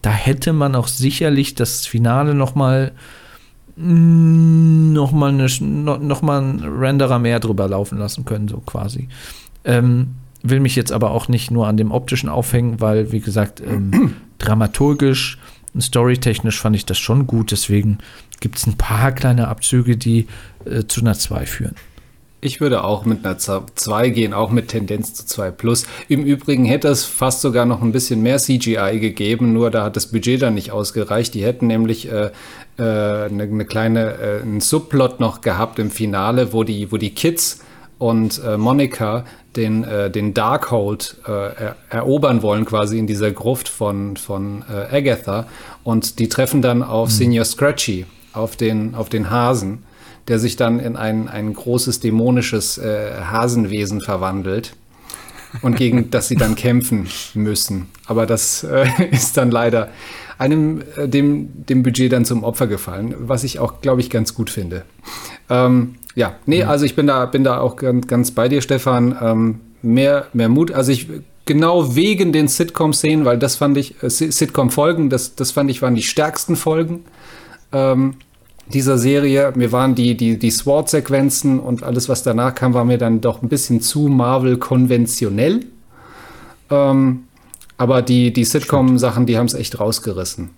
Da 0.00 0.08
hätte 0.12 0.54
man 0.54 0.74
auch 0.74 0.88
sicherlich 0.88 1.54
das 1.54 1.84
Finale 1.84 2.34
noch 2.34 2.54
mal 2.54 2.92
mm, 3.76 4.94
noch 4.94 5.12
mal, 5.12 5.28
eine, 5.28 5.48
noch 5.60 6.22
mal 6.22 6.40
einen 6.40 6.64
Renderer 6.64 7.18
mehr 7.18 7.38
drüber 7.38 7.68
laufen 7.68 7.98
lassen 7.98 8.24
können, 8.24 8.48
so 8.48 8.62
quasi. 8.64 9.10
Ähm, 9.66 10.14
will 10.42 10.60
mich 10.60 10.74
jetzt 10.74 10.90
aber 10.90 11.10
auch 11.10 11.28
nicht 11.28 11.50
nur 11.50 11.68
an 11.68 11.76
dem 11.76 11.90
optischen 11.90 12.30
aufhängen, 12.30 12.80
weil, 12.80 13.12
wie 13.12 13.20
gesagt, 13.20 13.60
ähm, 13.60 14.14
dramaturgisch 14.38 15.36
storytechnisch 15.80 16.60
fand 16.60 16.76
ich 16.76 16.86
das 16.86 16.98
schon 16.98 17.26
gut, 17.26 17.50
deswegen 17.50 17.98
gibt 18.40 18.58
es 18.58 18.66
ein 18.66 18.76
paar 18.76 19.12
kleine 19.12 19.48
Abzüge, 19.48 19.96
die 19.96 20.26
äh, 20.64 20.84
zu 20.86 21.00
einer 21.00 21.14
2 21.14 21.46
führen. 21.46 21.76
Ich 22.44 22.60
würde 22.60 22.82
auch 22.82 23.04
mit 23.04 23.24
einer 23.24 23.38
2 23.38 24.08
gehen, 24.10 24.34
auch 24.34 24.50
mit 24.50 24.66
Tendenz 24.66 25.14
zu 25.14 25.24
2 25.24 25.52
plus. 25.52 25.86
Im 26.08 26.24
Übrigen 26.24 26.64
hätte 26.64 26.88
es 26.88 27.04
fast 27.04 27.40
sogar 27.40 27.66
noch 27.66 27.82
ein 27.82 27.92
bisschen 27.92 28.20
mehr 28.20 28.38
CGI 28.38 28.98
gegeben, 28.98 29.52
nur 29.52 29.70
da 29.70 29.84
hat 29.84 29.94
das 29.94 30.08
Budget 30.08 30.42
dann 30.42 30.54
nicht 30.54 30.72
ausgereicht. 30.72 31.34
Die 31.34 31.44
hätten 31.44 31.68
nämlich 31.68 32.10
äh, 32.10 32.32
äh, 32.78 32.82
eine, 32.82 33.44
eine, 33.44 33.64
kleine, 33.64 34.18
äh, 34.18 34.42
einen 34.42 34.60
Subplot 34.60 35.20
noch 35.20 35.40
gehabt 35.40 35.78
im 35.78 35.92
Finale, 35.92 36.52
wo 36.52 36.64
die, 36.64 36.90
wo 36.90 36.96
die 36.96 37.14
Kids 37.14 37.60
und 37.98 38.42
äh, 38.44 38.58
Monika 38.58 39.24
den, 39.56 39.84
äh, 39.84 40.10
den 40.10 40.34
Darkhold 40.34 41.16
äh, 41.26 41.30
er 41.30 41.76
erobern 41.90 42.42
wollen, 42.42 42.64
quasi 42.64 42.98
in 42.98 43.06
dieser 43.06 43.30
Gruft 43.30 43.68
von, 43.68 44.16
von 44.16 44.64
äh, 44.70 44.96
Agatha. 44.96 45.46
Und 45.84 46.18
die 46.18 46.28
treffen 46.28 46.62
dann 46.62 46.82
auf 46.82 47.08
mhm. 47.08 47.12
Senior 47.12 47.44
Scratchy, 47.44 48.06
auf 48.32 48.56
den, 48.56 48.94
auf 48.94 49.08
den 49.08 49.30
Hasen, 49.30 49.84
der 50.28 50.38
sich 50.38 50.56
dann 50.56 50.78
in 50.78 50.96
ein, 50.96 51.28
ein 51.28 51.52
großes 51.52 52.00
dämonisches 52.00 52.78
äh, 52.78 53.22
Hasenwesen 53.24 54.00
verwandelt 54.00 54.74
und 55.60 55.76
gegen 55.76 56.10
das 56.10 56.28
sie 56.28 56.36
dann 56.36 56.54
kämpfen 56.54 57.08
müssen. 57.34 57.88
Aber 58.06 58.26
das 58.26 58.64
äh, 58.64 58.86
ist 59.10 59.36
dann 59.36 59.50
leider 59.50 59.88
einem 60.38 60.82
äh, 60.96 61.08
dem, 61.08 61.66
dem 61.66 61.82
Budget 61.82 62.12
dann 62.12 62.24
zum 62.24 62.44
Opfer 62.44 62.66
gefallen, 62.66 63.14
was 63.18 63.44
ich 63.44 63.58
auch, 63.58 63.80
glaube 63.80 64.00
ich, 64.00 64.10
ganz 64.10 64.34
gut 64.34 64.50
finde. 64.50 64.84
Ähm, 65.50 65.96
ja, 66.14 66.36
nee, 66.46 66.62
also 66.64 66.84
ich 66.84 66.94
bin 66.94 67.06
da, 67.06 67.24
bin 67.26 67.44
da 67.44 67.60
auch 67.60 67.76
ganz, 67.76 68.06
ganz 68.06 68.30
bei 68.30 68.48
dir, 68.48 68.62
Stefan. 68.62 69.16
Ähm, 69.20 69.60
mehr, 69.82 70.26
mehr 70.32 70.48
Mut. 70.48 70.72
Also 70.72 70.92
ich 70.92 71.08
genau 71.44 71.96
wegen 71.96 72.32
den 72.32 72.48
Sitcom-Szenen, 72.48 73.24
weil 73.24 73.38
das 73.38 73.56
fand 73.56 73.76
ich, 73.76 74.02
äh, 74.02 74.08
Sitcom-Folgen, 74.08 75.10
das, 75.10 75.34
das 75.34 75.50
fand 75.50 75.70
ich 75.70 75.82
waren 75.82 75.94
die 75.94 76.02
stärksten 76.02 76.56
Folgen 76.56 77.04
ähm, 77.72 78.14
dieser 78.68 78.98
Serie. 78.98 79.52
Mir 79.56 79.72
waren 79.72 79.94
die, 79.94 80.16
die, 80.16 80.38
die 80.38 80.50
SWORD-Sequenzen 80.50 81.58
und 81.58 81.82
alles, 81.82 82.08
was 82.08 82.22
danach 82.22 82.54
kam, 82.54 82.74
war 82.74 82.84
mir 82.84 82.98
dann 82.98 83.20
doch 83.20 83.42
ein 83.42 83.48
bisschen 83.48 83.80
zu 83.80 84.08
Marvel-konventionell. 84.08 85.66
Ähm, 86.70 87.24
aber 87.82 88.00
die, 88.00 88.32
die 88.32 88.44
Sitcom-Sachen, 88.44 89.26
die 89.26 89.36
haben 89.36 89.46
es 89.46 89.54
echt 89.54 89.80
rausgerissen. 89.80 90.50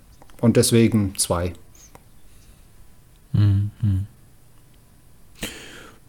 Und 0.42 0.58
deswegen 0.58 1.14
zwei. 1.16 1.54
Mhm. 3.32 3.70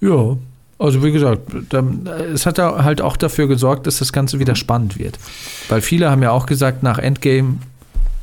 Ja, 0.01 0.35
also 0.77 1.03
wie 1.05 1.13
gesagt, 1.13 1.73
es 2.33 2.45
hat 2.45 2.59
halt 2.59 2.99
auch 2.99 3.15
dafür 3.15 3.47
gesorgt, 3.47 3.87
dass 3.87 3.99
das 3.99 4.11
Ganze 4.11 4.39
wieder 4.39 4.55
spannend 4.55 4.99
wird. 4.99 5.17
Weil 5.69 5.79
viele 5.79 6.11
haben 6.11 6.21
ja 6.21 6.31
auch 6.31 6.47
gesagt, 6.47 6.83
nach 6.83 6.97
Endgame 6.97 7.59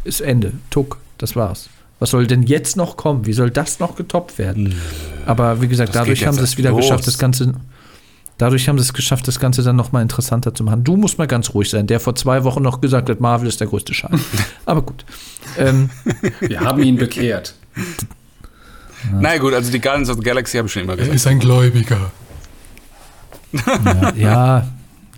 ist 0.05 0.21
Ende. 0.21 0.53
Tuck, 0.69 0.99
das 1.17 1.35
war's. 1.35 1.71
Was 1.99 2.11
soll 2.11 2.27
denn 2.27 2.43
jetzt 2.43 2.77
noch 2.77 2.99
kommen? 2.99 3.25
Wie 3.25 3.33
soll 3.33 3.51
das 3.51 3.81
noch 3.81 3.97
getoppt 3.97 4.37
werden? 4.37 4.75
Aber 5.25 5.63
wie 5.63 5.69
gesagt, 5.69 5.95
das 5.95 6.03
dadurch 6.03 6.27
haben 6.27 6.35
sie 6.37 6.43
es 6.43 6.59
wieder 6.59 6.71
los. 6.71 6.83
geschafft, 6.83 7.07
das 7.07 7.17
Ganze. 7.17 7.55
Dadurch 8.43 8.69
haben 8.69 8.77
sie 8.77 8.83
es 8.83 8.93
geschafft, 8.93 9.29
das 9.29 9.39
Ganze 9.39 9.63
dann 9.63 9.77
noch 9.77 9.93
mal 9.93 10.03
interessanter 10.03 10.53
zu 10.53 10.65
machen. 10.65 10.83
Du 10.83 10.97
musst 10.97 11.17
mal 11.17 11.29
ganz 11.29 11.55
ruhig 11.55 11.71
sein, 11.71 11.87
der 11.87 12.01
vor 12.01 12.17
zwei 12.17 12.43
Wochen 12.43 12.61
noch 12.61 12.81
gesagt 12.81 13.09
hat, 13.09 13.21
Marvel 13.21 13.47
ist 13.47 13.61
der 13.61 13.69
größte 13.69 13.95
Scheiß. 13.95 14.21
Aber 14.67 14.83
gut. 14.83 15.05
Ähm, 15.57 15.91
Wir 16.41 16.59
haben 16.59 16.83
ihn 16.83 16.97
bekehrt. 16.97 17.55
Ja. 17.77 17.83
Na 19.21 19.39
gut, 19.39 19.55
also 19.55 19.71
die 19.71 19.81
Guardians 19.81 20.11
of 20.11 20.17
the 20.17 20.23
Galaxy 20.25 20.57
habe 20.57 20.67
ich 20.67 20.73
schon 20.73 20.83
immer 20.83 20.97
gesagt. 20.97 21.13
Er 21.13 21.15
ist 21.15 21.27
ein 21.29 21.39
Gläubiger. 21.39 22.11
Ja, 23.53 24.13
ja, 24.17 24.69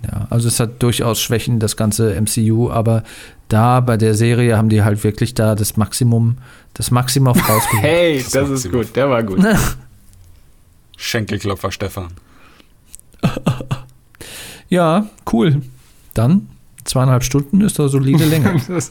ja, 0.03 0.27
also 0.29 0.47
es 0.47 0.59
hat 0.59 0.83
durchaus 0.83 1.19
Schwächen, 1.19 1.59
das 1.59 1.75
ganze 1.75 2.21
MCU, 2.21 2.69
aber 2.69 3.01
da 3.47 3.79
bei 3.79 3.97
der 3.97 4.13
Serie 4.13 4.55
haben 4.55 4.69
die 4.69 4.83
halt 4.83 5.03
wirklich 5.03 5.33
da 5.33 5.55
das 5.55 5.77
Maximum, 5.77 6.37
das 6.75 6.91
Maximum 6.91 7.33
rausgeholt. 7.39 7.81
hey, 7.81 8.21
das, 8.21 8.33
das 8.33 8.49
ist 8.51 8.71
gut, 8.71 8.95
der 8.95 9.09
war 9.09 9.23
gut. 9.23 9.39
Schenkelklopfer 10.95 11.71
Stefan. 11.71 12.09
ja, 14.69 15.07
cool. 15.31 15.61
Dann 16.13 16.49
zweieinhalb 16.83 17.23
Stunden 17.23 17.61
ist 17.61 17.79
da 17.79 17.87
solide 17.87 18.25
Länge. 18.25 18.61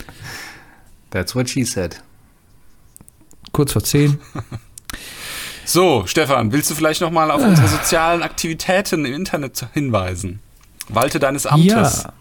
That's 1.10 1.34
what 1.34 1.48
she 1.48 1.64
said. 1.64 2.02
Kurz 3.52 3.72
vor 3.72 3.82
zehn. 3.84 4.18
So, 5.66 6.04
Stefan, 6.06 6.52
willst 6.52 6.70
du 6.70 6.74
vielleicht 6.74 7.00
noch 7.00 7.10
mal 7.10 7.30
auf 7.30 7.42
unsere 7.42 7.66
sozialen 7.68 8.22
Aktivitäten 8.22 9.06
im 9.06 9.14
Internet 9.14 9.66
hinweisen? 9.72 10.40
Walte 10.88 11.18
deines 11.18 11.46
Amtes. 11.46 12.02
Ja, 12.02 12.12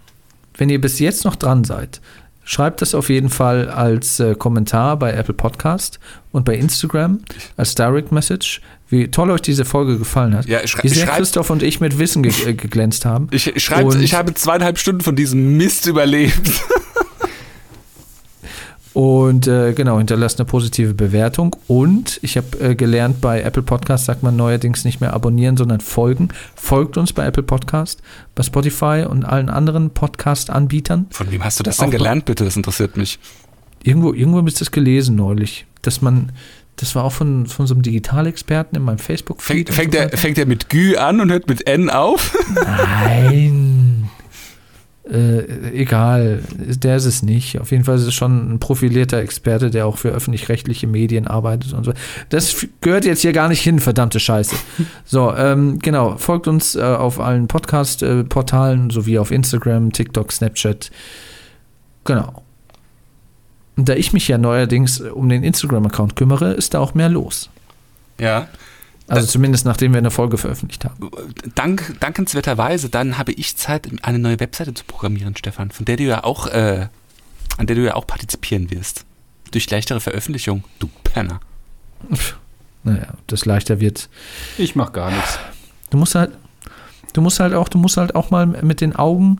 wenn 0.56 0.70
ihr 0.70 0.80
bis 0.80 1.00
jetzt 1.00 1.26
noch 1.26 1.36
dran 1.36 1.66
seid, 1.66 2.00
schreibt 2.44 2.82
das 2.82 2.96
auf 2.96 3.10
jeden 3.10 3.30
Fall 3.30 3.70
als 3.70 4.20
äh, 4.20 4.36
Kommentar 4.36 4.98
bei 4.98 5.14
Apple 5.14 5.34
Podcast 5.34 6.00
und 6.32 6.46
bei 6.46 6.56
Instagram 6.56 7.20
als 7.58 7.76
Direct 7.76 8.12
Message, 8.12 8.62
wie 8.90 9.10
toll 9.10 9.32
euch 9.32 9.42
diese 9.42 9.66
Folge 9.66 9.98
gefallen 9.98 10.36
hat. 10.36 10.46
Ja, 10.46 10.60
wie 10.82 10.88
sehr 10.88 11.08
Christoph 11.08 11.50
und 11.50 11.64
ich 11.64 11.80
mit 11.80 12.00
Wissen 12.00 12.24
ge 12.24 12.34
äh, 12.46 12.54
geglänzt 12.54 13.06
haben. 13.06 13.28
Ich, 13.32 13.54
schreib, 13.58 13.94
ich 13.96 14.14
habe 14.14 14.34
zweieinhalb 14.34 14.78
Stunden 14.78 15.02
von 15.02 15.16
diesem 15.16 15.58
Mist 15.58 15.88
überlebt. 15.88 16.52
Und 18.94 19.48
äh, 19.48 19.74
genau, 19.74 19.98
hinterlasst 19.98 20.40
eine 20.40 20.46
positive 20.46 20.94
Bewertung. 20.94 21.56
Und 21.68 22.20
ich 22.22 22.38
habe 22.38 22.60
äh, 22.60 22.76
gelernt, 22.76 23.22
bei 23.22 23.42
Apple 23.42 23.64
Podcast 23.64 24.06
sagt 24.06 24.22
man 24.22 24.36
neuerdings 24.36 24.86
nicht 24.86 25.02
mehr 25.02 25.14
abonnieren, 25.14 25.58
sondern 25.58 25.82
folgen. 25.82 26.30
Folgt 26.56 26.98
uns 26.98 27.12
bei 27.12 27.26
Apple 27.26 27.44
Podcast, 27.44 28.02
bei 28.36 28.44
Spotify 28.44 29.06
und 29.10 29.26
allen 29.26 29.50
anderen 29.50 29.90
Podcast-Anbietern. 29.90 31.08
Von 31.10 31.32
wem 31.32 31.44
hast 31.44 31.60
du 31.60 31.64
das 31.64 31.78
denn 31.78 31.90
gelernt, 31.90 32.26
bitte? 32.26 32.46
Das 32.46 32.56
interessiert 32.56 32.96
mich. 32.96 33.18
Irgendwo, 33.82 34.14
irgendwo 34.14 34.38
habe 34.38 34.50
ich 34.50 34.56
das 34.56 34.72
gelesen 34.72 35.16
neulich, 35.16 35.66
dass 35.82 36.02
man, 36.02 36.32
das 36.76 36.96
war 36.96 37.04
auch 37.04 37.12
von, 37.12 37.48
von 37.48 37.66
so 37.66 37.74
einem 37.74 37.82
Digitalexperten 37.82 38.78
in 38.78 38.84
meinem 38.84 39.00
Facebook-Feed. 39.00 39.74
Fängt, 39.74 39.94
fängt, 39.94 39.94
so 39.94 40.00
er, 40.00 40.18
fängt 40.18 40.38
er 40.38 40.46
mit 40.46 40.70
Gü 40.70 40.98
an 40.98 41.20
und 41.20 41.32
hört 41.32 41.50
mit 41.50 41.68
N 41.68 41.90
auf? 41.90 42.38
Nein. 42.54 44.10
Äh, 45.10 45.72
egal, 45.74 46.44
der 46.58 46.96
ist 46.96 47.06
es 47.06 47.24
nicht. 47.24 47.60
Auf 47.60 47.72
jeden 47.72 47.84
Fall 47.84 47.98
ist 47.98 48.04
es 48.04 48.14
schon 48.14 48.54
ein 48.54 48.60
profilierter 48.60 49.18
Experte, 49.18 49.70
der 49.70 49.86
auch 49.86 49.98
für 49.98 50.10
öffentlich-rechtliche 50.10 50.88
Medien 50.88 51.28
arbeitet 51.28 51.74
und 51.74 51.84
so. 51.84 51.94
Das 52.30 52.66
gehört 52.80 53.04
jetzt 53.04 53.22
hier 53.22 53.34
gar 53.34 53.50
nicht 53.50 53.62
hin, 53.62 53.80
verdammte 53.80 54.20
Scheiße. 54.20 54.56
So, 55.06 55.34
ähm, 55.36 55.80
genau, 55.80 56.18
folgt 56.18 56.48
uns 56.48 56.76
äh, 56.76 56.82
auf 56.82 57.20
allen 57.20 57.48
Podcast-Portalen 57.48 58.90
sowie 58.90 59.20
auf 59.20 59.32
Instagram, 59.32 59.92
TikTok, 59.92 60.32
Snapchat. 60.32 60.92
Genau. 62.06 62.44
Und 63.76 63.90
da 63.90 63.94
ich 63.94 64.14
mich 64.14 64.28
ja 64.28 64.38
neuerdings 64.38 65.02
um 65.02 65.30
den 65.30 65.44
Instagram-Account 65.44 66.16
kümmere, 66.16 66.54
ist 66.54 66.74
da 66.74 66.80
auch 66.80 66.94
mehr 66.94 67.10
los. 67.10 67.50
Ja. 68.20 68.48
Also 69.08 69.28
zumindest 69.28 69.66
nachdem 69.66 69.94
wir 69.94 69.98
eine 69.98 70.12
Folge 70.12 70.38
veröffentlicht 70.38 70.86
haben. 70.86 71.12
Dank, 71.56 72.00
dankenswerterweise, 72.00 72.90
dann 72.90 73.18
habe 73.18 73.34
ich 73.34 73.58
Zeit, 73.58 73.90
eine 74.02 74.20
neue 74.20 74.40
Webseite 74.40 74.74
zu 74.74 74.86
programmieren, 74.86 75.36
Stefan, 75.36 75.72
von 75.72 75.86
der 75.86 75.98
du 75.98 76.04
ja 76.04 76.24
auch, 76.24 76.48
äh, 76.48 76.88
an 77.58 77.68
der 77.68 77.76
du 77.76 77.84
ja 77.84 77.96
auch 77.96 78.08
partizipieren 78.08 78.72
wirst. 78.72 79.06
Durch 79.52 79.70
leichtere 79.70 80.00
Veröffentlichung, 80.00 80.64
du 80.80 80.90
Penner. 81.04 81.42
Naja, 82.84 83.08
das 83.28 83.46
leichter 83.46 83.80
wird. 83.80 84.10
Ich 84.58 84.76
mach 84.76 84.92
gar 84.94 85.12
nichts. 85.12 85.40
Du 85.90 85.98
musst 85.98 86.16
halt, 86.16 86.32
du 87.14 87.22
musst 87.22 87.40
halt 87.40 87.54
auch, 87.54 87.70
du 87.70 87.78
musst 87.78 87.98
halt 87.98 88.16
auch 88.16 88.32
mal 88.32 88.46
mit 88.46 88.82
den 88.82 88.96
Augen 88.96 89.38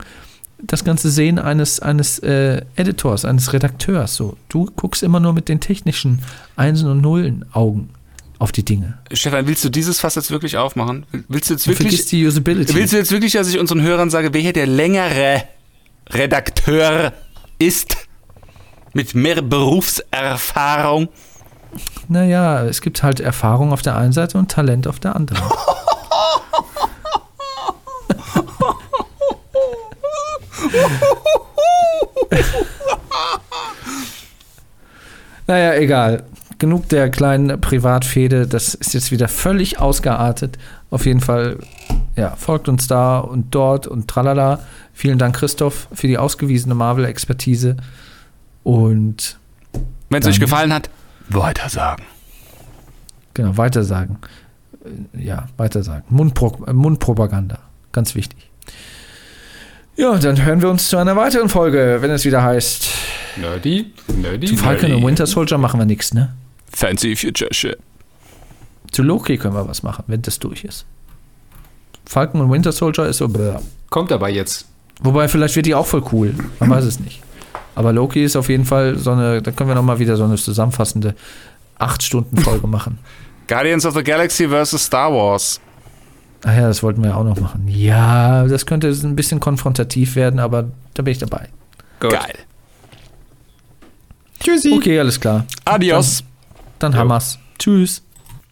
das 0.62 0.84
Ganze 0.84 1.10
sehen 1.10 1.38
eines, 1.38 1.80
eines 1.80 2.18
äh, 2.20 2.62
Editors, 2.76 3.24
eines 3.24 3.52
Redakteurs. 3.52 4.14
So, 4.14 4.36
du 4.48 4.70
guckst 4.76 5.02
immer 5.02 5.20
nur 5.20 5.32
mit 5.32 5.48
den 5.48 5.60
technischen 5.60 6.22
Einsen 6.56 6.90
und 6.90 7.00
Nullen 7.00 7.44
Augen 7.52 7.90
auf 8.38 8.52
die 8.52 8.64
Dinge. 8.64 8.98
Stefan, 9.12 9.46
willst 9.46 9.64
du 9.64 9.68
dieses 9.68 10.00
Fass 10.00 10.14
jetzt 10.14 10.30
wirklich 10.30 10.56
aufmachen? 10.56 11.06
Willst 11.28 11.50
du 11.50 11.54
jetzt 11.54 11.66
wirklich. 11.66 12.06
die 12.06 12.26
Usability. 12.26 12.74
Willst 12.74 12.92
du 12.92 12.96
jetzt 12.96 13.10
wirklich, 13.12 13.32
dass 13.32 13.48
ich 13.48 13.58
unseren 13.58 13.82
Hörern 13.82 14.10
sage, 14.10 14.32
wer 14.34 14.40
hier 14.40 14.52
der 14.52 14.66
längere 14.66 15.44
Redakteur 16.10 17.12
ist? 17.58 17.96
Mit 18.92 19.14
mehr 19.14 19.42
Berufserfahrung? 19.42 21.08
Naja, 22.08 22.64
es 22.64 22.80
gibt 22.80 23.02
halt 23.02 23.18
Erfahrung 23.18 23.72
auf 23.72 23.82
der 23.82 23.96
einen 23.96 24.12
Seite 24.12 24.38
und 24.38 24.50
Talent 24.50 24.86
auf 24.86 25.00
der 25.00 25.16
anderen. 25.16 25.42
naja, 35.48 35.74
egal 35.74 36.24
genug 36.64 36.88
der 36.88 37.10
kleinen 37.10 37.60
Privatfehde. 37.60 38.46
Das 38.46 38.74
ist 38.74 38.94
jetzt 38.94 39.12
wieder 39.12 39.28
völlig 39.28 39.80
ausgeartet. 39.80 40.56
Auf 40.88 41.04
jeden 41.04 41.20
Fall, 41.20 41.58
ja, 42.16 42.34
folgt 42.36 42.70
uns 42.70 42.86
da 42.86 43.18
und 43.18 43.54
dort 43.54 43.86
und 43.86 44.08
tralala. 44.08 44.60
Vielen 44.94 45.18
Dank, 45.18 45.36
Christoph, 45.36 45.88
für 45.92 46.06
die 46.06 46.16
ausgewiesene 46.16 46.74
Marvel-Expertise. 46.74 47.76
Und 48.62 49.38
wenn 50.08 50.22
es 50.22 50.26
euch 50.26 50.40
gefallen 50.40 50.72
hat, 50.72 50.88
weitersagen. 51.28 52.06
Genau, 53.34 53.58
weitersagen. 53.58 54.16
Ja, 55.12 55.48
weitersagen. 55.58 56.04
Mundpro 56.08 56.72
Mundpropaganda. 56.72 57.58
Ganz 57.92 58.14
wichtig. 58.14 58.50
Ja, 59.96 60.16
dann 60.16 60.42
hören 60.42 60.62
wir 60.62 60.70
uns 60.70 60.88
zu 60.88 60.96
einer 60.96 61.14
weiteren 61.14 61.50
Folge, 61.50 61.98
wenn 62.00 62.10
es 62.10 62.24
wieder 62.24 62.42
heißt. 62.42 62.88
Nerdy, 63.36 63.92
Nerdy. 64.16 64.46
Zu 64.46 64.56
Falcon 64.56 64.88
nerdy. 64.88 65.02
und 65.02 65.06
Winter 65.06 65.26
Soldier 65.26 65.58
machen 65.58 65.78
wir 65.78 65.84
nichts, 65.84 66.14
ne? 66.14 66.32
Fancy 66.74 67.16
Future 67.16 67.52
Shit. 67.52 67.78
Zu 68.90 69.02
Loki 69.02 69.38
können 69.38 69.54
wir 69.54 69.66
was 69.66 69.82
machen, 69.82 70.04
wenn 70.06 70.22
das 70.22 70.38
durch 70.38 70.64
ist. 70.64 70.84
Falcon 72.06 72.40
und 72.40 72.50
Winter 72.50 72.72
Soldier 72.72 73.06
ist 73.06 73.18
so. 73.18 73.28
Bläh. 73.28 73.58
Kommt 73.90 74.12
aber 74.12 74.28
jetzt. 74.28 74.66
Wobei, 75.00 75.28
vielleicht 75.28 75.56
wird 75.56 75.66
die 75.66 75.74
auch 75.74 75.86
voll 75.86 76.04
cool. 76.12 76.34
Man 76.60 76.70
weiß 76.70 76.84
es 76.84 77.00
nicht. 77.00 77.22
Aber 77.74 77.92
Loki 77.92 78.22
ist 78.22 78.36
auf 78.36 78.48
jeden 78.48 78.64
Fall 78.64 78.96
so 78.98 79.12
eine. 79.12 79.42
Da 79.42 79.50
können 79.50 79.70
wir 79.70 79.74
nochmal 79.74 79.98
wieder 79.98 80.16
so 80.16 80.24
eine 80.24 80.36
zusammenfassende 80.36 81.14
8-Stunden-Folge 81.78 82.66
machen. 82.68 82.98
Guardians 83.48 83.84
of 83.84 83.94
the 83.94 84.02
Galaxy 84.02 84.48
vs. 84.48 84.84
Star 84.84 85.12
Wars. 85.12 85.60
Ach 86.44 86.54
ja, 86.54 86.68
das 86.68 86.82
wollten 86.82 87.02
wir 87.02 87.16
auch 87.16 87.24
noch 87.24 87.40
machen. 87.40 87.66
Ja, 87.68 88.46
das 88.46 88.66
könnte 88.66 88.88
ein 88.88 89.16
bisschen 89.16 89.40
konfrontativ 89.40 90.14
werden, 90.14 90.38
aber 90.38 90.68
da 90.92 91.02
bin 91.02 91.12
ich 91.12 91.18
dabei. 91.18 91.48
Gut. 92.00 92.10
Geil. 92.10 92.34
Tschüssi. 94.40 94.72
Okay, 94.72 94.98
alles 95.00 95.18
klar. 95.18 95.46
Adios. 95.64 96.18
Dann, 96.18 96.33
dann 96.78 96.96
haben 96.96 97.08
wir's. 97.08 97.38
Tschüss. 97.58 98.02